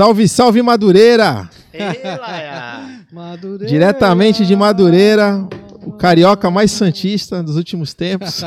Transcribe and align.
Salve, 0.00 0.26
salve 0.26 0.62
Madureira! 0.62 1.50
Ei. 1.74 1.82
Madureira. 3.12 3.66
Diretamente 3.66 4.46
de 4.46 4.56
Madureira, 4.56 5.46
o 5.84 5.92
carioca 5.92 6.50
mais 6.50 6.72
santista 6.72 7.42
dos 7.42 7.54
últimos 7.54 7.92
tempos. 7.92 8.40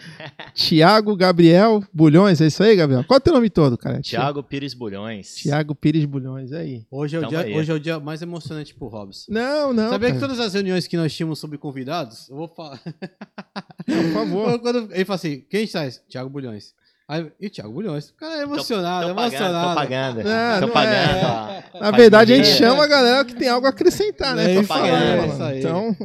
Tiago 0.52 1.16
Gabriel 1.16 1.82
Bulhões, 1.94 2.42
é 2.42 2.48
isso 2.48 2.62
aí, 2.62 2.76
Gabriel? 2.76 3.04
Qual 3.04 3.16
é 3.16 3.20
o 3.20 3.22
teu 3.22 3.32
nome 3.32 3.48
todo, 3.48 3.78
cara? 3.78 4.02
Tiago 4.02 4.42
Pires 4.42 4.74
Bulhões. 4.74 5.34
Tiago 5.36 5.74
Pires 5.74 6.04
Bulhões, 6.04 6.52
é 6.52 6.58
aí. 6.58 6.86
Hoje 6.90 7.16
é, 7.16 7.20
o 7.20 7.22
Tamo 7.22 7.30
dia, 7.30 7.40
aí. 7.40 7.56
hoje 7.56 7.72
é 7.72 7.74
o 7.74 7.80
dia 7.80 7.98
mais 7.98 8.20
emocionante 8.20 8.74
pro 8.74 8.88
Robson. 8.88 9.32
Não, 9.32 9.72
não. 9.72 9.88
Sabia 9.88 10.08
que 10.08 10.18
cara. 10.18 10.28
todas 10.28 10.44
as 10.44 10.52
reuniões 10.52 10.86
que 10.86 10.98
nós 10.98 11.14
tínhamos 11.14 11.38
sobre 11.38 11.56
convidados, 11.56 12.28
eu 12.28 12.36
vou 12.36 12.48
falar. 12.48 12.82
Por 12.82 14.12
favor. 14.12 14.60
Quando 14.60 14.92
ele 14.92 15.04
fala 15.06 15.16
assim, 15.16 15.42
quem 15.48 15.66
traz? 15.66 16.02
Thiago 16.06 16.28
Bulhões. 16.28 16.74
Aí, 17.08 17.26
e 17.40 17.48
Thiago 17.48 17.72
Bulhões? 17.72 18.10
O 18.10 18.14
cara 18.16 18.40
é 18.40 18.42
emocionado, 18.42 19.06
Tô 19.06 19.12
é 19.12 19.14
pagando, 19.14 19.34
emocionado. 19.34 19.68
tô 19.68 19.74
pagando. 19.74 20.22
Não, 20.24 20.60
tô 20.60 20.66
não 20.66 20.72
pagando, 20.74 21.16
é. 21.16 21.62
ó. 21.74 21.80
Na 21.80 21.90
verdade, 21.90 22.32
a 22.34 22.36
gente 22.36 22.48
chama 22.48 22.84
a 22.84 22.86
galera 22.86 23.24
que 23.24 23.34
tem 23.34 23.48
algo 23.48 23.66
a 23.66 23.70
acrescentar, 23.70 24.36
né? 24.36 24.44
É 24.44 24.46
né, 24.46 24.52
é 24.52 25.16
mano? 25.16 25.32
isso 25.32 25.42
aí. 25.42 25.58
Então, 25.58 25.96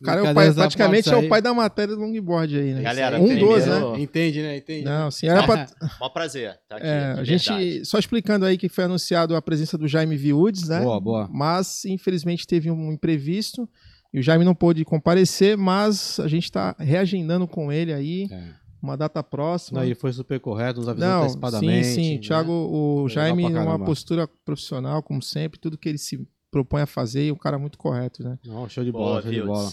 o 0.00 0.02
cara 0.02 0.20
é 0.20 0.30
o 0.30 0.34
pai, 0.34 0.52
praticamente 0.52 1.08
é 1.08 1.16
o 1.16 1.28
pai 1.28 1.40
da 1.40 1.54
matéria 1.54 1.94
do 1.94 2.00
longboard 2.00 2.58
aí, 2.58 2.72
né? 2.72 2.82
Galera, 2.82 3.20
um 3.20 3.38
dos, 3.38 3.66
né? 3.66 4.00
Entende, 4.00 4.42
né? 4.42 4.56
Entende. 4.56 4.84
Não, 4.84 5.10
sim, 5.12 5.28
era 5.28 5.44
pra, 5.44 5.66
Mó 6.00 6.08
prazer. 6.08 6.58
Tá 6.68 6.76
aqui, 6.76 6.86
É, 6.86 7.14
a 7.18 7.22
gente, 7.22 7.84
só 7.84 7.96
explicando 7.96 8.44
aí 8.44 8.58
que 8.58 8.68
foi 8.68 8.84
anunciado 8.84 9.36
a 9.36 9.42
presença 9.42 9.78
do 9.78 9.86
Jaime 9.86 10.16
Viudes, 10.16 10.68
né? 10.68 10.80
Boa, 10.80 11.00
boa. 11.00 11.28
Mas, 11.32 11.84
infelizmente, 11.84 12.46
teve 12.46 12.68
um 12.68 12.92
imprevisto 12.92 13.68
e 14.12 14.18
o 14.18 14.22
Jaime 14.22 14.44
não 14.44 14.54
pôde 14.54 14.84
comparecer, 14.84 15.56
mas 15.56 16.18
a 16.18 16.26
gente 16.26 16.44
está 16.44 16.74
reagendando 16.78 17.46
com 17.46 17.70
ele 17.70 17.92
aí, 17.92 18.26
É. 18.30 18.58
uma 18.82 18.96
data 18.96 19.22
próxima. 19.22 19.80
Não, 19.80 19.86
ele 19.86 19.94
foi 19.94 20.12
super 20.12 20.38
correto, 20.40 20.78
nos 20.80 20.88
avisou 20.88 21.08
Não, 21.08 21.18
sim, 21.20 21.24
antecipadamente. 21.24 21.86
sim. 21.86 22.14
né? 22.14 22.20
Thiago, 22.20 22.52
o 22.52 23.08
Jaime, 23.08 23.52
caramba. 23.52 23.84
postura 23.84 24.28
profissional, 24.44 25.02
como 25.02 25.20
sempre, 25.22 25.58
tudo 25.58 25.76
que 25.78 25.88
ele 25.88 25.98
se 25.98 26.26
propõe 26.50 26.82
a 26.82 26.86
fazer, 26.86 27.26
e 27.26 27.32
o 27.32 27.36
cara 27.36 27.56
é 27.56 27.58
muito 27.60 27.76
correto, 27.76 28.22
né? 28.22 28.38
Não, 28.44 28.68
show 28.68 28.82
de 28.84 28.90
Boa, 28.92 29.04
bola, 29.04 29.22
show 29.22 29.30
de 29.30 29.36
Fields. 29.40 29.54
bola. 29.58 29.72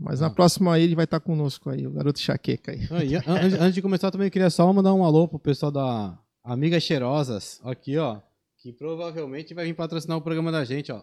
Mas 0.00 0.20
na 0.20 0.30
próxima 0.30 0.72
aí 0.74 0.82
ele 0.82 0.94
vai 0.94 1.04
estar 1.04 1.20
conosco 1.20 1.68
aí, 1.68 1.86
o 1.86 1.90
garoto 1.90 2.18
Chaqueca 2.18 2.72
aí. 2.72 2.80
Ah, 2.90 3.04
e 3.04 3.16
an- 3.16 3.22
antes, 3.26 3.60
antes 3.60 3.74
de 3.74 3.82
começar, 3.82 4.10
também 4.10 4.30
queria 4.30 4.48
só 4.48 4.72
mandar 4.72 4.94
um 4.94 5.04
alô 5.04 5.28
pro 5.28 5.38
pessoal 5.38 5.70
da 5.70 6.18
Amigas 6.42 6.82
Cheirosas, 6.82 7.60
aqui, 7.62 7.98
ó, 7.98 8.18
que 8.62 8.72
provavelmente 8.72 9.52
vai 9.52 9.66
vir 9.66 9.74
patrocinar 9.74 10.16
o 10.16 10.22
programa 10.22 10.50
da 10.50 10.64
gente, 10.64 10.90
ó. 10.90 11.02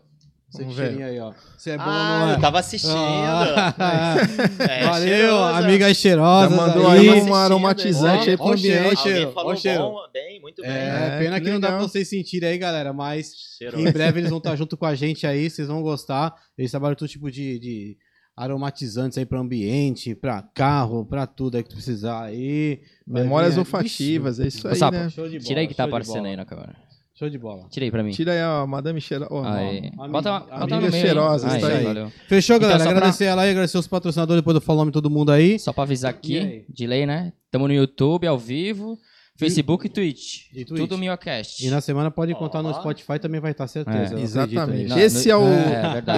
Esse 0.54 0.60
Vamos 0.64 0.76
ver. 0.76 0.88
cheirinho 0.88 1.08
aí, 1.08 1.20
ó. 1.20 1.32
Você 1.58 1.70
é 1.72 1.78
bom, 1.78 1.84
Ah, 1.88 2.20
não 2.26 2.30
é? 2.32 2.36
eu 2.36 2.40
tava 2.42 2.60
assistindo. 2.60 2.94
Ah, 2.94 4.16
É, 4.70 4.84
Valeu, 4.84 5.08
cheiroso. 5.08 5.44
amigas 5.56 5.88
Já 5.90 5.94
cheirosas. 5.94 6.56
mandou 6.58 6.88
aí. 6.90 7.10
aí 7.10 7.22
uma 7.22 7.38
aromatizante 7.40 8.30
aí 8.30 8.36
pro 8.36 8.48
ó 8.48 8.52
ambiente. 8.54 8.98
cheiro. 9.02 9.32
Falou 9.32 9.52
ó 9.54 9.56
cheiro. 9.56 9.82
bom, 9.82 9.96
bem, 10.14 10.42
muito 10.42 10.62
bem. 10.62 10.70
É, 10.70 10.76
É, 11.14 11.20
pena 11.20 11.40
que 11.40 11.46
que, 11.46 11.52
não 11.54 11.60
dá 11.60 11.70
pra 11.70 11.78
vocês 11.80 12.08
sentirem 12.10 12.50
aí, 12.50 12.58
galera, 12.58 12.92
mas 12.92 13.32
em 13.78 13.92
breve 13.92 14.20
eles 14.20 14.30
vão 14.30 14.40
estar 14.40 14.56
junto 14.58 14.76
com 14.76 14.86
a 14.86 14.94
gente 14.94 15.26
aí, 15.26 15.50
vocês 15.50 15.70
vão 15.70 15.82
gostar. 15.82 16.36
Eles 16.58 16.70
trabalham 16.70 16.96
todo 16.96 17.08
tipo 17.08 17.32
de, 17.32 17.58
de 17.58 17.98
aromatizantes 18.36 19.18
aí 19.18 19.26
para 19.26 19.40
ambiente, 19.40 20.14
para 20.16 20.42
carro, 20.54 21.06
para 21.06 21.26
tudo 21.28 21.56
aí 21.56 21.64
que 21.64 21.70
tu 21.70 21.76
precisar 21.76 22.24
aí. 22.24 22.82
Memórias 23.08 23.58
olfativas, 23.58 24.40
é 24.40 24.48
isso 24.48 24.68
aí, 24.68 24.76
Sapo, 24.76 24.98
né? 24.98 25.10
Show 25.10 25.26
de 25.30 25.38
bola, 25.38 25.46
Tira 25.48 25.60
aí 25.62 25.68
que 25.68 25.74
tá 25.76 25.86
aparecendo 25.86 26.26
aí 26.28 26.36
na 26.36 26.44
câmera. 26.46 26.76
Show 27.22 27.30
de 27.30 27.38
bola. 27.38 27.68
Tira 27.70 27.86
aí 27.86 27.92
pra 27.92 28.02
mim. 28.02 28.10
Tira 28.10 28.32
aí 28.32 28.42
a 28.42 28.66
Madame. 28.66 29.00
Oh, 29.30 29.44
Aí. 29.46 29.78
Amiga- 29.96 30.08
Bota, 30.08 30.40
bota 30.40 30.80
meio. 30.80 30.92
cheirosas, 30.92 31.54
aí. 31.54 31.64
aí. 31.64 31.84
valeu. 31.84 32.12
Fechou, 32.28 32.60
galera? 32.60 32.80
Então, 32.80 32.88
pra- 32.88 32.98
agradecer 32.98 33.26
ela 33.26 33.44
aí, 33.44 33.52
agradecer 33.52 33.78
os 33.78 33.86
patrocinadores, 33.86 34.42
depois 34.42 34.56
eu 34.56 34.62
falo 34.62 34.80
o 34.80 34.82
nome 34.82 34.92
todo 34.92 35.08
mundo 35.08 35.32
aí. 35.32 35.60
Só 35.60 35.72
pra 35.72 35.84
avisar 35.84 36.10
aqui, 36.10 36.66
de 36.68 36.88
lei, 36.88 37.06
né? 37.06 37.32
Tamo 37.52 37.68
no 37.68 37.74
YouTube, 37.76 38.26
ao 38.26 38.40
vivo, 38.40 38.98
Facebook 39.46 39.86
e 39.86 39.90
Twitch. 39.90 40.42
E 40.54 40.64
Twitch. 40.66 40.80
Tudo 40.82 40.98
MioCast. 40.98 41.66
E 41.66 41.70
na 41.70 41.82
semana 41.82 42.10
pode 42.12 42.34
contar 42.36 42.62
no 42.62 42.70
Ó. 42.70 42.74
Spotify 42.74 43.20
também 43.20 43.42
vai 43.42 43.52
estar, 43.52 43.68
certeza. 43.68 44.18
É, 44.18 44.22
Exatamente. 44.22 44.84
aí. 44.84 44.88
Não, 44.88 44.98
Esse 45.00 45.28
no- 45.28 45.34
é 45.34 45.38
o, 45.38 45.44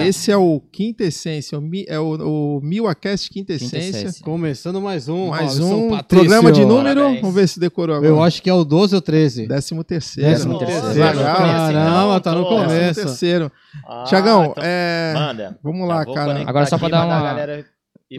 É, 0.00 0.06
esse 0.06 0.30
é 0.30 0.36
o 0.36 0.60
Quinta 0.72 1.04
Essência, 1.04 1.58
o, 1.58 1.60
Mi- 1.60 1.86
é 1.88 1.98
o, 1.98 2.56
o 2.58 2.60
Miwacast 2.62 3.30
Quinta 3.30 3.52
Quinta 3.56 3.64
Essência. 3.78 3.98
Essência. 4.00 4.24
Começando 4.24 4.80
mais 4.80 5.08
um. 5.08 5.28
Mais 5.28 5.58
Robson 5.58 5.94
um 5.94 5.98
programa 6.02 6.52
de 6.52 6.64
número. 6.64 7.00
Parabéns. 7.00 7.20
Vamos 7.20 7.34
ver 7.34 7.48
se 7.48 7.58
decorou 7.58 7.96
agora. 7.96 8.10
Eu 8.10 8.22
acho 8.22 8.42
que 8.42 8.50
é 8.50 8.54
o 8.54 8.64
12 8.64 8.94
ou 8.94 9.00
13. 9.00 9.46
Décimo 9.46 9.82
terceiro. 9.82 10.30
Décimo 10.30 10.52
Nossa, 10.54 10.66
terceiro. 10.66 10.98
então. 11.10 11.24
Caramba, 11.24 12.20
tá 12.20 12.32
no 12.34 12.44
começo. 12.44 12.68
Décimo 12.68 13.06
terceiro. 13.06 13.52
Ah, 13.86 14.04
Tiagão, 14.06 14.44
então 14.52 14.62
é, 14.64 15.12
Manda. 15.14 15.58
vamos 15.62 15.88
lá, 15.88 16.04
cara. 16.04 16.42
Agora 16.46 16.66
só 16.66 16.78
pra 16.78 16.88
dar 16.88 17.06
uma- 17.06 17.22
galera 17.22 17.64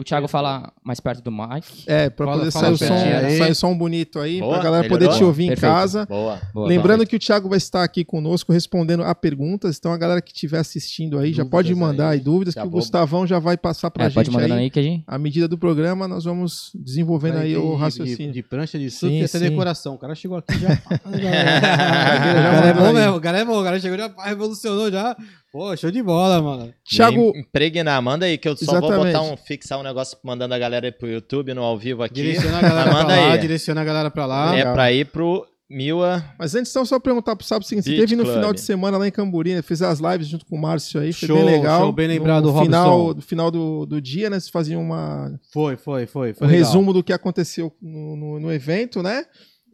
O 0.00 0.04
Thiago 0.04 0.28
fala 0.28 0.72
mais 0.84 1.00
perto 1.00 1.22
do 1.22 1.30
mic. 1.32 1.84
É, 1.86 2.08
pra 2.10 2.26
Fala- 2.26 2.38
poder 2.38 2.50
fala 2.52 2.64
sair 2.66 2.74
o, 2.74 2.78
som, 2.88 2.94
aí. 2.94 3.38
sair 3.38 3.50
o 3.50 3.54
som 3.54 3.76
bonito 3.76 4.18
aí, 4.20 4.40
Boa, 4.40 4.54
pra 4.54 4.62
galera 4.64 4.82
melhorou? 4.84 5.06
poder 5.08 5.18
te 5.18 5.24
ouvir 5.24 5.44
em 5.44 5.48
Perfeito. 5.48 5.72
casa. 5.72 6.06
Boa. 6.06 6.40
Boa, 6.52 6.68
Lembrando 6.68 7.06
que 7.06 7.16
o 7.16 7.18
Thiago 7.18 7.48
vai 7.48 7.58
estar 7.58 7.82
aqui 7.84 8.04
conosco 8.04 8.52
respondendo 8.52 9.02
a 9.02 9.14
perguntas, 9.14 9.76
então 9.78 9.92
a 9.92 9.96
galera 9.98 10.20
que 10.22 10.32
estiver 10.32 10.58
assistindo 10.58 11.18
aí 11.18 11.32
já 11.32 11.42
Dúvidas 11.42 11.50
pode 11.50 11.74
mandar 11.74 12.08
aí 12.10 12.18
aí. 12.18 12.24
dúvidas 12.24 12.54
Já 12.54 12.62
que 12.62 12.66
o 12.68 12.70
Gustavão 12.70 13.26
já 13.26 13.38
vai 13.38 13.56
passar 13.56 13.90
pra 13.90 14.04
é, 14.04 14.06
gente 14.08 14.14
pode 14.14 14.30
mandando 14.30 14.54
aí. 14.54 14.60
aí 14.60 14.70
que 14.70 14.78
a 14.78 14.82
gente... 14.82 15.04
À 15.06 15.18
medida 15.18 15.46
do 15.48 15.56
programa, 15.58 16.06
nós 16.08 16.24
vamos 16.24 16.70
desenvolvendo 16.74 17.38
aí 17.38 17.50
de, 17.52 17.56
o 17.58 17.74
de- 17.74 17.80
raciocínio. 17.80 18.32
De, 18.32 18.42
prancha 18.42 18.78
de 18.78 18.90
surf 18.90 19.14
Sim, 19.14 19.22
essa 19.22 19.38
sim. 19.38 19.48
decoração. 19.50 19.94
O 19.94 19.98
cara 19.98 20.14
chegou 20.14 20.36
aqui 20.38 20.58
já. 20.58 20.68
o 21.04 21.18
já 21.18 21.30
cara 21.30 22.66
é 22.68 22.74
bom 22.74 22.86
aí. 22.86 22.94
mesmo, 22.94 23.16
o 23.16 23.20
cara 23.20 23.38
é 23.38 23.44
bom. 23.44 23.60
O 23.60 23.64
cara 23.64 23.80
chegou 23.80 23.98
já, 23.98 24.10
revolucionou 24.24 24.90
já. 24.90 25.16
Pô, 25.56 25.74
show 25.74 25.90
de 25.90 26.02
bola, 26.02 26.42
mano. 26.42 26.74
Thiago, 26.84 27.32
Me 27.32 27.40
Impregnar, 27.40 28.02
manda 28.02 28.26
aí 28.26 28.36
que 28.36 28.46
eu 28.46 28.54
só 28.54 28.78
vou 28.78 28.90
Exatamente. 28.90 29.14
botar 29.14 29.22
um, 29.32 29.36
fixar 29.38 29.78
um 29.80 29.82
negócio 29.82 30.18
mandando 30.22 30.52
a 30.52 30.58
galera 30.58 30.92
pro 30.92 31.08
YouTube 31.08 31.54
no 31.54 31.62
ao 31.62 31.78
vivo 31.78 32.02
aqui. 32.02 32.12
Direciona 32.16 32.58
a 32.58 32.60
galera 32.60 32.92
manda 32.92 33.06
pra 33.06 33.16
lá, 33.16 33.32
aí. 33.32 33.38
direciona 33.38 33.80
a 33.80 33.84
galera 33.84 34.10
pra 34.10 34.26
lá. 34.26 34.52
É 34.52 34.56
legal. 34.56 34.74
pra 34.74 34.92
ir 34.92 35.06
pro 35.06 35.46
Mila. 35.70 36.22
mas 36.38 36.54
antes 36.54 36.70
então 36.70 36.84
só 36.84 37.00
perguntar 37.00 37.34
pro 37.34 37.46
Sábio 37.46 37.64
o 37.64 37.68
seguinte, 37.68 37.86
você 37.86 37.96
teve 37.96 38.14
no 38.16 38.24
Club. 38.24 38.36
final 38.36 38.52
de 38.52 38.60
semana 38.60 38.98
lá 38.98 39.08
em 39.08 39.10
Camburi, 39.10 39.54
né? 39.54 39.62
fez 39.62 39.80
as 39.80 39.98
lives 39.98 40.28
junto 40.28 40.44
com 40.44 40.56
o 40.56 40.60
Márcio 40.60 41.00
aí, 41.00 41.10
foi 41.14 41.26
Show, 41.26 41.36
bem 41.38 41.46
legal. 41.46 41.80
show, 41.80 41.92
bem 41.92 42.06
lembrado, 42.06 42.44
no 42.44 42.50
Robson. 42.50 42.64
final, 42.66 43.14
no 43.14 43.22
final 43.22 43.50
do, 43.50 43.86
do 43.86 43.98
dia, 43.98 44.28
né? 44.28 44.38
Vocês 44.38 44.50
faziam 44.50 44.82
uma, 44.82 45.40
Foi, 45.54 45.78
foi, 45.78 46.04
foi. 46.04 46.32
um 46.32 46.34
foi 46.34 46.46
legal. 46.48 46.66
resumo 46.66 46.92
do 46.92 47.02
que 47.02 47.14
aconteceu 47.14 47.72
no, 47.80 48.14
no, 48.14 48.40
no 48.40 48.52
evento, 48.52 49.02
né? 49.02 49.24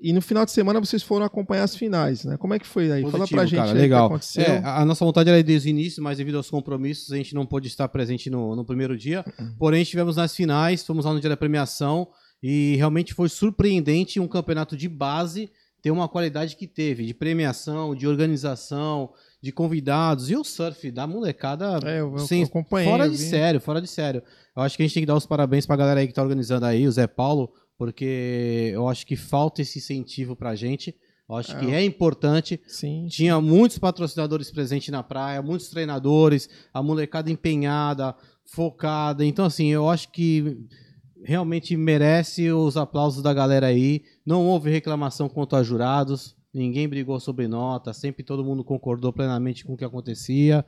E 0.02 0.12
no 0.12 0.20
final 0.20 0.44
de 0.44 0.50
semana 0.50 0.80
vocês 0.80 1.02
foram 1.02 1.24
acompanhar 1.24 1.62
as 1.62 1.76
finais, 1.76 2.24
né? 2.24 2.36
Como 2.36 2.52
é 2.52 2.58
que 2.58 2.66
foi 2.66 2.90
aí? 2.90 3.02
Fala 3.02 3.12
Positivo, 3.12 3.36
pra 3.36 3.46
gente 3.46 3.56
cara, 3.58 3.70
aí 3.70 3.76
o 3.76 3.80
legal. 3.80 4.08
que 4.08 4.14
aconteceu. 4.14 4.42
É, 4.44 4.58
a 4.64 4.84
nossa 4.84 5.04
vontade 5.04 5.30
era 5.30 5.42
desde 5.42 5.68
o 5.68 5.70
início, 5.70 6.02
mas 6.02 6.18
devido 6.18 6.36
aos 6.36 6.50
compromissos, 6.50 7.12
a 7.12 7.16
gente 7.16 7.34
não 7.34 7.46
pôde 7.46 7.68
estar 7.68 7.86
presente 7.88 8.28
no, 8.28 8.56
no 8.56 8.64
primeiro 8.64 8.96
dia. 8.98 9.24
Uhum. 9.38 9.54
Porém, 9.58 9.82
estivemos 9.82 10.16
nas 10.16 10.34
finais, 10.34 10.84
fomos 10.84 11.04
lá 11.04 11.12
no 11.14 11.20
dia 11.20 11.30
da 11.30 11.36
premiação 11.36 12.08
e 12.42 12.74
realmente 12.76 13.14
foi 13.14 13.28
surpreendente 13.28 14.18
um 14.18 14.26
campeonato 14.26 14.76
de 14.76 14.88
base 14.88 15.48
ter 15.80 15.90
uma 15.90 16.08
qualidade 16.08 16.56
que 16.56 16.66
teve, 16.66 17.04
de 17.06 17.12
premiação, 17.14 17.94
de 17.94 18.06
organização, 18.06 19.10
de 19.42 19.50
convidados 19.50 20.30
e 20.30 20.36
o 20.36 20.44
surf 20.44 20.90
da 20.92 21.06
molecada 21.06 21.78
É, 21.84 22.00
eu, 22.00 22.12
eu 22.12 22.18
sem- 22.18 22.46
fora 22.84 23.08
de 23.08 23.18
sério, 23.18 23.60
fora 23.60 23.80
de 23.80 23.88
sério. 23.88 24.22
Eu 24.56 24.62
acho 24.62 24.76
que 24.76 24.82
a 24.82 24.86
gente 24.86 24.94
tem 24.94 25.02
que 25.02 25.06
dar 25.08 25.16
os 25.16 25.26
parabéns 25.26 25.66
pra 25.66 25.74
galera 25.76 26.00
aí 26.00 26.06
que 26.06 26.12
tá 26.12 26.22
organizando 26.22 26.66
aí, 26.66 26.86
o 26.86 26.92
Zé 26.92 27.06
Paulo, 27.08 27.52
porque 27.82 28.70
eu 28.72 28.86
acho 28.88 29.04
que 29.04 29.16
falta 29.16 29.60
esse 29.60 29.80
incentivo 29.80 30.36
pra 30.36 30.54
gente. 30.54 30.94
Eu 31.28 31.34
acho 31.34 31.50
É. 31.50 31.58
que 31.58 31.66
é 31.72 31.84
importante. 31.84 32.60
Sim. 32.68 33.08
Tinha 33.10 33.40
muitos 33.40 33.76
patrocinadores 33.76 34.52
presentes 34.52 34.88
na 34.90 35.02
praia, 35.02 35.42
muitos 35.42 35.66
treinadores, 35.68 36.48
a 36.72 36.80
molecada 36.80 37.28
empenhada, 37.28 38.14
focada. 38.44 39.24
Então, 39.24 39.44
assim, 39.46 39.66
eu 39.66 39.90
acho 39.90 40.12
que 40.12 40.58
realmente 41.24 41.76
merece 41.76 42.52
os 42.52 42.76
aplausos 42.76 43.20
da 43.20 43.34
galera 43.34 43.66
aí. 43.66 44.02
Não 44.24 44.46
houve 44.46 44.70
reclamação 44.70 45.28
quanto 45.28 45.56
a 45.56 45.62
jurados, 45.64 46.36
ninguém 46.54 46.88
brigou 46.88 47.18
sobre 47.18 47.48
nota, 47.48 47.92
sempre 47.92 48.22
todo 48.22 48.44
mundo 48.44 48.62
concordou 48.62 49.12
plenamente 49.12 49.64
com 49.64 49.74
o 49.74 49.76
que 49.76 49.84
acontecia. 49.84 50.64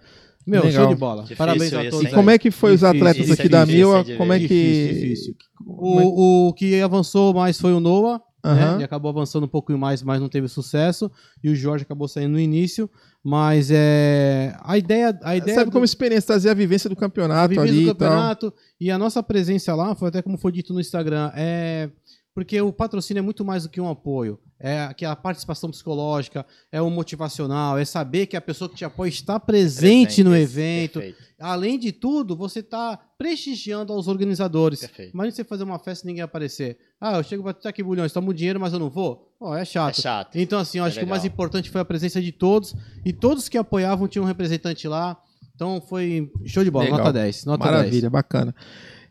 Meu, 0.47 0.62
Legal. 0.65 0.84
show 0.84 0.94
de 0.94 1.00
bola. 1.00 1.22
Difícil 1.22 1.37
Parabéns 1.38 1.72
a 1.72 1.91
todos. 1.91 2.10
E 2.10 2.15
como 2.15 2.31
é 2.31 2.38
que 2.38 2.50
foi 2.50 2.75
os 2.75 2.81
Difícil, 2.81 2.97
atletas 2.99 3.22
isso 3.28 3.32
é 3.32 3.34
aqui 3.34 3.49
da 3.49 3.65
difícil, 3.65 3.88
Mila? 4.05 4.16
Como 4.19 4.32
é 4.32 4.38
que. 4.38 4.47
Difícil, 4.49 4.94
difícil. 5.03 5.34
O, 5.66 6.49
o 6.49 6.53
que 6.53 6.81
avançou 6.81 7.32
mais 7.32 7.59
foi 7.59 7.72
o 7.72 7.81
Noah, 7.81 8.21
Aham. 8.44 8.55
né? 8.55 8.75
Ele 8.77 8.84
acabou 8.84 9.09
avançando 9.10 9.44
um 9.44 9.49
pouquinho 9.49 9.79
mais, 9.79 10.02
mas 10.02 10.20
não 10.20 10.29
teve 10.29 10.46
sucesso. 10.49 11.11
E 11.43 11.49
o 11.49 11.55
Jorge 11.56 11.82
acabou 11.85 12.06
saindo 12.08 12.32
no 12.32 12.38
início. 12.41 12.91
Mas 13.26 13.70
é. 13.73 14.55
A 14.62 14.76
ideia. 14.76 15.19
A 15.23 15.35
ideia 15.35 15.55
Sabe 15.55 15.70
do- 15.70 15.73
como 15.73 15.85
experiência, 15.85 16.26
trazer 16.26 16.50
a 16.50 16.55
vivência 16.55 16.90
do 16.90 16.97
campeonato 16.97 17.49
vivendo 17.49 17.69
ali 17.69 17.76
do 17.76 17.82
e 17.82 17.87
campeonato 17.87 18.52
e 18.79 18.90
a 18.90 18.99
nossa 18.99 19.23
presença 19.23 19.75
lá, 19.75 19.94
foi 19.94 20.08
até 20.08 20.20
como 20.20 20.37
foi 20.37 20.52
dito 20.52 20.75
no 20.75 20.81
Instagram, 20.81 21.31
é 21.35 21.88
porque 22.34 22.60
o 22.60 22.72
patrocínio 22.72 23.20
é 23.20 23.22
muito 23.22 23.44
mais 23.44 23.62
do 23.62 23.69
que 23.69 23.81
um 23.81 23.88
apoio. 23.88 24.38
É 24.58 24.81
aquela 24.82 25.14
participação 25.14 25.70
psicológica, 25.70 26.44
é 26.72 26.81
o 26.81 26.90
motivacional, 26.90 27.78
é 27.78 27.84
saber 27.84 28.26
que 28.26 28.36
a 28.36 28.40
pessoa 28.40 28.69
que 28.69 28.75
te 28.76 28.84
apoia 28.84 29.08
está 29.10 29.38
presente, 29.38 30.25
no 30.25 30.34
evento. 30.34 31.00
Perfeito. 31.00 31.22
Além 31.38 31.78
de 31.78 31.92
tudo, 31.92 32.34
você 32.34 32.60
está 32.60 32.96
prestigiando 33.19 33.92
aos 33.92 34.08
organizadores. 34.08 34.81
Perfeito. 34.81 35.12
Imagina 35.14 35.36
você 35.36 35.44
fazer 35.44 35.64
uma 35.64 35.78
festa 35.78 36.06
e 36.06 36.08
ninguém 36.08 36.22
aparecer. 36.22 36.78
Ah, 37.00 37.16
eu 37.19 37.22
chego 37.22 37.42
pra 37.42 37.52
tá 37.52 37.69
aqui, 37.69 37.82
bulhões, 37.82 38.12
toma 38.12 38.31
o 38.31 38.34
dinheiro, 38.34 38.58
mas 38.58 38.72
eu 38.72 38.78
não 38.78 38.88
vou. 38.90 39.30
Ó, 39.40 39.54
é 39.56 39.62
É 39.62 39.64
chato. 39.64 40.00
chato. 40.00 40.37
Então, 40.37 40.58
assim, 40.58 40.78
eu 40.78 40.84
É 40.84 40.88
acho 40.88 40.98
que 40.98 41.04
o 41.04 41.08
mais 41.08 41.22
legal. 41.22 41.34
importante 41.34 41.70
foi 41.70 41.80
a 41.80 41.84
presença 41.84 42.20
de 42.22 42.32
todos. 42.32 42.75
E 43.04 43.12
todos 43.12 43.48
que 43.48 43.58
apoiavam 43.58 44.08
tinham 44.08 44.25
um 44.25 44.28
representante 44.28 44.88
lá. 44.88 45.20
Então 45.54 45.80
foi 45.80 46.32
show 46.46 46.64
de 46.64 46.70
bola, 46.70 46.84
Legal. 46.84 46.98
nota 46.98 47.12
10. 47.12 47.44
Nota 47.44 47.64
Maravilha, 47.64 48.08
bacana. 48.10 48.54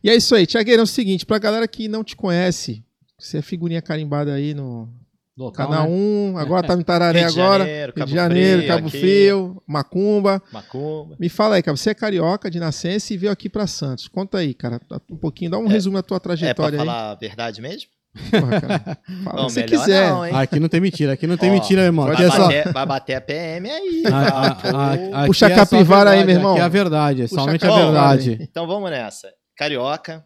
E 0.04 0.10
é 0.10 0.16
isso 0.16 0.34
aí, 0.36 0.46
Tiagueira, 0.46 0.82
é 0.82 0.84
o 0.84 0.88
seguinte, 0.88 1.26
pra 1.26 1.38
galera 1.40 1.66
que 1.68 1.88
não 1.88 2.04
te 2.04 2.16
conhece, 2.16 2.84
você 3.26 3.38
é 3.38 3.42
figurinha 3.42 3.82
carimbada 3.82 4.34
aí 4.34 4.54
no, 4.54 4.90
Local, 5.36 5.68
Cana 5.68 5.84
né? 5.84 5.90
1, 5.90 6.38
agora 6.38 6.68
tá 6.68 6.76
em 6.76 6.84
Tararé 6.84 7.24
agora. 7.24 7.64
Janeiro, 7.66 7.86
Rio 7.88 7.94
Cabo 7.96 8.06
de 8.08 8.14
Janeiro, 8.14 8.58
Frio, 8.62 8.68
Cabo 8.68 8.88
aqui. 8.88 9.00
Frio, 9.00 9.64
Macumba. 9.68 10.44
Macumba. 10.52 11.16
Me 11.20 11.28
fala 11.28 11.56
aí, 11.56 11.64
cara, 11.64 11.76
você 11.76 11.90
é 11.90 11.94
carioca 11.96 12.52
de 12.52 12.60
nascença 12.60 13.14
e 13.14 13.18
veio 13.18 13.32
aqui 13.32 13.50
pra 13.50 13.66
Santos. 13.66 14.08
Conta 14.08 14.38
aí, 14.38 14.54
cara, 14.54 14.80
um 15.10 15.18
pouquinho, 15.18 15.50
dá 15.50 15.58
um 15.58 15.66
resumo 15.68 15.98
da 15.98 16.04
tua 16.04 16.18
É 16.18 16.20
pra 16.20 16.24
trajetória 16.36 16.80
aí. 16.80 16.86
falar 16.86 17.12
a 17.12 17.16
verdade 17.16 17.62
mesmo? 17.62 17.90
Porra, 18.30 18.62
cara. 18.62 18.98
Fala 19.26 19.38
Não, 19.38 19.44
o 19.46 19.48
que 19.48 19.54
você 19.54 19.64
quiser. 19.64 20.10
não, 20.12 20.24
hein? 20.24 20.36
Aqui 20.36 20.60
não 20.60 20.70
tem 20.70 20.80
mentira, 20.80 21.14
aqui 21.14 21.26
não 21.26 21.36
tem 21.36 21.50
Ó, 21.50 21.54
mentira, 21.54 21.82
irmão. 21.82 22.06
Aqui 22.06 22.22
é 22.22 22.28
Vai 22.28 22.38
só. 22.38 22.44
bater, 22.44 22.72
vai 22.72 22.86
bater 22.86 23.16
a 23.16 23.22
PM 23.22 23.72
aí. 23.72 24.04
Tá? 24.04 24.56
Pô. 24.62 24.68
ah, 24.78 24.94
aqui 24.94 25.26
Puxa 25.26 25.48
a 25.48 25.50
é 25.50 25.54
a 25.54 25.56
capivara 25.56 26.10
aí, 26.12 26.18
verdade, 26.18 26.28
meu 26.28 26.36
irmão. 26.36 26.52
Aqui 26.52 26.62
é 26.62 26.64
a 26.64 26.68
verdade, 26.68 27.22
é 27.24 27.28
Puxa 27.28 27.42
a 27.42 27.44
somente 27.44 27.66
a 27.66 27.70
capivara 27.70 27.92
verdade. 27.92 28.38
Então 28.40 28.68
vamos 28.68 28.92
nessa. 28.92 29.30
Carioca, 29.58 30.24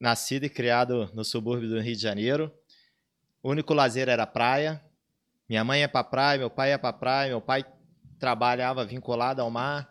nascido 0.00 0.44
e 0.44 0.48
criado 0.48 1.10
no 1.14 1.24
subúrbio 1.24 1.68
do 1.68 1.80
Rio 1.80 1.94
de 1.94 2.02
Janeiro. 2.02 2.50
O 3.42 3.50
único 3.50 3.74
lazer 3.74 4.08
era 4.08 4.22
a 4.22 4.26
praia. 4.26 4.80
Minha 5.48 5.62
mãe 5.64 5.80
ia 5.80 5.88
pra 5.88 6.02
praia, 6.04 6.38
meu 6.38 6.48
pai 6.50 6.70
ia 6.70 6.78
pra 6.78 6.92
praia, 6.92 7.28
meu 7.30 7.40
pai 7.40 7.64
trabalhava 8.18 8.84
vinculado 8.84 9.40
ao 9.42 9.50
mar 9.50 9.88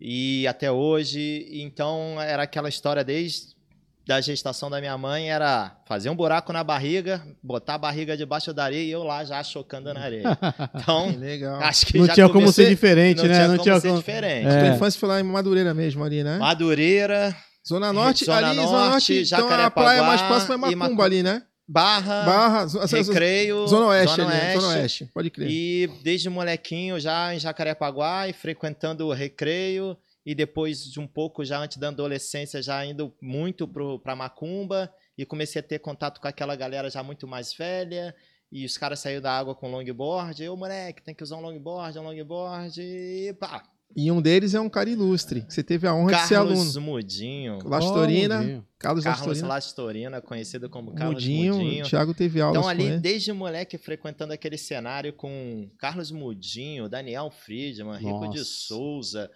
e 0.00 0.46
até 0.46 0.70
hoje, 0.72 1.46
então 1.52 2.20
era 2.20 2.42
aquela 2.42 2.68
história 2.68 3.04
desde 3.04 3.58
da 4.06 4.20
gestação 4.20 4.68
da 4.68 4.80
minha 4.80 4.96
mãe 4.98 5.30
era 5.30 5.76
fazer 5.86 6.10
um 6.10 6.16
buraco 6.16 6.52
na 6.52 6.64
barriga, 6.64 7.22
botar 7.42 7.74
a 7.74 7.78
barriga 7.78 8.16
debaixo 8.16 8.52
da 8.52 8.64
areia 8.64 8.82
e 8.82 8.90
eu 8.90 9.04
lá 9.04 9.24
já 9.24 9.42
chocando 9.44 9.92
na 9.94 10.00
areia. 10.00 10.24
Então, 10.74 11.12
Que 11.12 11.18
legal. 11.18 11.60
acho 11.62 11.86
que 11.86 11.98
Não 11.98 12.06
já 12.06 12.14
tinha 12.14 12.26
como 12.26 12.40
comecei- 12.40 12.64
ser 12.64 12.70
diferente, 12.70 13.18
não 13.18 13.24
né? 13.28 13.34
Tinha 13.34 13.48
não 13.48 13.54
como 13.56 13.62
tinha 13.62 13.80
ser 13.80 13.88
como. 13.88 13.98
diferente. 14.00 14.48
É. 14.48 14.58
Tua 14.64 14.74
infância 14.74 14.98
foi 14.98 15.08
lá 15.08 15.20
em 15.20 15.22
Madureira 15.22 15.72
mesmo, 15.72 16.02
ali, 16.02 16.24
né? 16.24 16.38
Madureira, 16.38 17.36
Zona 17.70 17.92
Norte, 17.92 18.24
Zona 18.24 18.36
ali, 18.48 18.56
Zona 18.56 18.70
Norte, 18.70 18.90
Norte, 18.90 19.22
então 19.34 19.48
a 19.48 19.70
praia 19.70 20.02
mais 20.02 20.20
próxima 20.22 20.54
é 20.54 20.56
e 20.56 20.58
Macumba 20.60 20.76
Macumba. 20.84 21.04
ali, 21.04 21.22
né? 21.22 21.42
Barra, 21.66 22.24
Barra, 22.24 22.66
zo- 22.66 22.80
Recreio, 22.84 23.66
Zona 23.68 23.86
Oeste 23.86 24.16
Zona 24.16 24.28
ali, 24.28 24.36
né? 24.38 24.44
Oeste. 24.48 24.60
Zona 24.60 24.74
Oeste, 24.80 25.04
pode 25.14 25.30
crer. 25.30 25.48
E 25.48 25.86
desde 26.02 26.28
molequinho 26.28 26.98
já 26.98 27.32
em 27.32 27.38
Jacarepaguá 27.38 28.26
e 28.28 28.32
frequentando 28.32 29.06
o 29.06 29.12
Recreio 29.12 29.96
e 30.26 30.34
depois 30.34 30.82
de 30.84 30.98
um 30.98 31.06
pouco 31.06 31.44
já 31.44 31.60
antes 31.60 31.76
da 31.76 31.88
adolescência 31.88 32.60
já 32.60 32.84
indo 32.84 33.14
muito 33.22 33.68
pro, 33.68 34.00
pra 34.00 34.16
Macumba 34.16 34.92
e 35.16 35.24
comecei 35.24 35.60
a 35.60 35.62
ter 35.62 35.78
contato 35.78 36.20
com 36.20 36.26
aquela 36.26 36.56
galera 36.56 36.90
já 36.90 37.02
muito 37.04 37.28
mais 37.28 37.54
velha 37.54 38.14
e 38.50 38.64
os 38.66 38.76
caras 38.76 38.98
saíram 38.98 39.22
da 39.22 39.30
água 39.38 39.54
com 39.54 39.70
longboard. 39.70 40.42
Eu, 40.42 40.56
moleque, 40.56 41.02
tem 41.04 41.14
que 41.14 41.22
usar 41.22 41.36
um 41.36 41.40
longboard, 41.40 41.96
um 42.00 42.02
longboard 42.02 42.80
e 42.82 43.32
pá. 43.38 43.62
E 43.96 44.10
um 44.10 44.22
deles 44.22 44.54
é 44.54 44.60
um 44.60 44.68
cara 44.68 44.88
ilustre, 44.88 45.42
que 45.42 45.52
você 45.52 45.62
teve 45.62 45.86
a 45.86 45.94
honra 45.94 46.12
de 46.14 46.28
ser 46.28 46.36
aluno. 46.36 46.54
Carlos 46.56 46.76
Mudinho. 46.76 47.58
Lastorina, 47.64 48.38
Mudinho. 48.38 48.66
Carlos 48.78 49.04
Carlos 49.04 49.20
Lastorina, 49.26 49.48
Lastorina, 49.48 50.20
conhecido 50.20 50.70
como 50.70 50.92
Carlos 50.94 51.14
Mudinho, 51.16 51.54
Mudinho. 51.56 51.84
o 51.84 51.88
Thiago 51.88 52.14
teve 52.14 52.40
aulas 52.40 52.54
Então, 52.56 52.62
com 52.62 52.68
ali, 52.68 52.84
ele. 52.84 52.98
desde 52.98 53.32
moleque, 53.32 53.76
frequentando 53.76 54.32
aquele 54.32 54.56
cenário 54.56 55.12
com 55.12 55.68
Carlos 55.76 56.10
Mudinho, 56.10 56.88
Daniel 56.88 57.30
Friedman, 57.30 57.96
Rico 57.98 58.28
de 58.30 58.38
Nossa. 58.38 58.44
Souza, 58.44 59.30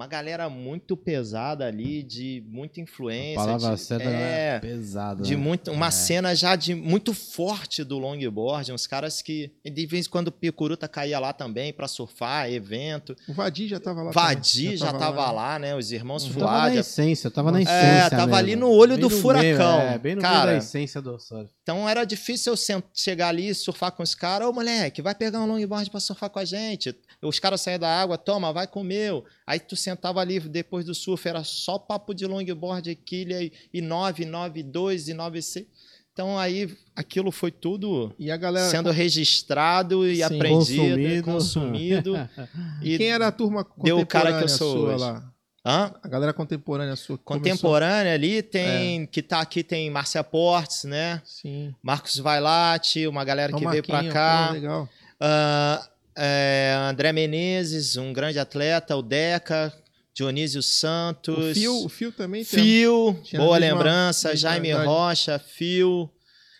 uma 0.00 0.06
galera 0.06 0.48
muito 0.48 0.96
pesada 0.96 1.66
ali, 1.66 2.02
de 2.02 2.42
muita 2.48 2.80
influência. 2.80 3.34
Palavra 3.34 3.74
de, 3.74 3.80
certa 3.82 4.08
é, 4.08 4.54
é 4.56 4.58
pesada. 4.58 5.22
de 5.22 5.36
né? 5.36 5.42
muito, 5.42 5.70
uma 5.70 5.88
É. 5.88 5.90
cena 5.90 6.34
já 6.34 6.56
de 6.56 6.74
muito 6.74 7.12
forte 7.12 7.84
do 7.84 7.98
longboard, 7.98 8.72
uns 8.72 8.86
caras 8.86 9.20
que 9.20 9.52
de 9.62 9.86
vez 9.86 10.06
em 10.06 10.08
quando 10.08 10.28
o 10.28 10.32
Picuruta 10.32 10.88
caía 10.88 11.18
lá 11.20 11.34
também 11.34 11.70
para 11.70 11.86
surfar, 11.86 12.50
evento. 12.50 13.14
O 13.28 13.34
Vadir 13.34 13.68
já 13.68 13.78
tava 13.78 14.02
lá. 14.02 14.10
Vadi 14.10 14.62
também, 14.62 14.76
já 14.78 14.92
tava 14.94 15.30
lá, 15.30 15.58
né? 15.58 15.76
Os 15.76 15.92
irmãos 15.92 16.24
Tava 16.24 16.40
na 16.40 16.60
Fuad. 16.62 16.78
essência, 16.78 17.30
tava 17.30 17.52
na 17.52 17.60
essência. 17.60 17.76
É, 18.06 18.08
tava 18.08 18.22
mesmo. 18.24 18.36
ali 18.36 18.56
no 18.56 18.70
olho 18.70 18.92
Bem 18.92 19.00
do 19.00 19.10
no 19.10 19.20
furacão. 19.20 19.78
meio, 19.78 19.90
é, 19.90 19.98
bem 19.98 20.14
no 20.14 20.22
meio 20.22 20.32
Cara, 20.32 20.52
da 20.52 20.56
essência 20.56 21.02
do 21.02 21.18
surf. 21.18 21.50
Então 21.62 21.86
era 21.86 22.04
difícil 22.06 22.54
eu 22.54 22.82
chegar 22.94 23.28
ali 23.28 23.48
e 23.50 23.54
surfar 23.54 23.92
com 23.92 24.02
os 24.02 24.14
caras. 24.14 24.48
Ô, 24.48 24.52
moleque, 24.52 25.02
vai 25.02 25.14
pegar 25.14 25.40
um 25.40 25.46
longboard 25.46 25.90
pra 25.90 26.00
surfar 26.00 26.30
com 26.30 26.38
a 26.38 26.44
gente. 26.44 26.96
Os 27.20 27.38
caras 27.38 27.60
saíam 27.60 27.78
da 27.78 28.00
água, 28.00 28.16
toma, 28.16 28.50
vai 28.50 28.66
com 28.66 28.80
o 28.80 28.84
meu. 28.84 29.24
Aí 29.46 29.60
tu 29.60 29.76
sentava 29.90 30.20
ali 30.20 30.38
depois 30.40 30.84
do 30.86 30.94
surf, 30.94 31.28
era 31.28 31.42
só 31.44 31.78
papo 31.78 32.14
de 32.14 32.26
longboard, 32.26 32.94
quilha 32.96 33.42
e, 33.42 33.52
e 33.72 33.80
9, 33.80 34.24
9, 34.24 34.62
2 34.62 35.08
e 35.08 35.14
9, 35.14 35.42
6. 35.42 35.66
Então 36.12 36.38
aí 36.38 36.76
aquilo 36.94 37.30
foi 37.30 37.50
tudo 37.50 38.12
E 38.18 38.30
a 38.30 38.36
galera. 38.36 38.68
sendo 38.68 38.90
registrado 38.90 40.06
e 40.06 40.16
Sim. 40.16 40.22
aprendido, 40.24 41.22
Consumido. 41.22 41.22
consumido. 41.24 42.28
e 42.82 42.98
Quem 42.98 43.10
era 43.10 43.28
a 43.28 43.32
turma 43.32 43.66
deu 43.82 43.98
o 44.00 44.06
cara 44.06 44.24
contemporânea 44.32 44.38
que 44.38 44.44
eu 44.44 44.48
sou 44.58 44.72
sua 44.76 44.88
hoje. 44.94 45.04
lá? 45.04 45.32
Hã? 45.64 45.94
A 46.02 46.08
galera 46.08 46.32
contemporânea 46.32 46.96
sua. 46.96 47.16
que 47.18 47.24
começou- 47.24 47.42
Contemporânea 47.52 48.14
ali 48.14 48.38
É. 48.38 48.42
tem. 48.42 49.06
Que 49.06 49.22
tá 49.22 49.40
aqui 49.40 49.62
tem 49.62 49.90
Márcia 49.90 50.24
Portes, 50.24 50.84
né? 50.84 51.20
Sim. 51.24 51.74
Marcos 51.82 52.16
Vailate, 52.18 53.06
uma 53.06 53.24
galera 53.24 53.54
Ó, 53.54 53.58
que 53.58 53.68
veio 53.68 53.82
pra 53.82 53.94
Marquinho, 53.96 54.12
cá. 54.14 54.46
pô, 54.48 54.52
legal. 54.54 54.88
Ah, 55.20 55.86
é, 56.16 56.74
André 56.90 57.12
Menezes, 57.12 57.96
um 57.96 58.12
grande 58.12 58.38
atleta, 58.38 58.96
o 58.96 59.02
Deca, 59.02 59.72
Dionísio 60.14 60.62
Santos, 60.62 61.36
O 61.50 61.54
Fio, 61.54 61.84
o 61.84 61.88
Fio 61.88 62.12
também 62.12 62.44
tem. 62.44 62.62
Fio, 62.62 63.16
boa 63.36 63.56
lembrança, 63.58 64.36
Jaime 64.36 64.70
idade. 64.70 64.86
Rocha, 64.86 65.38
Fio, 65.38 66.10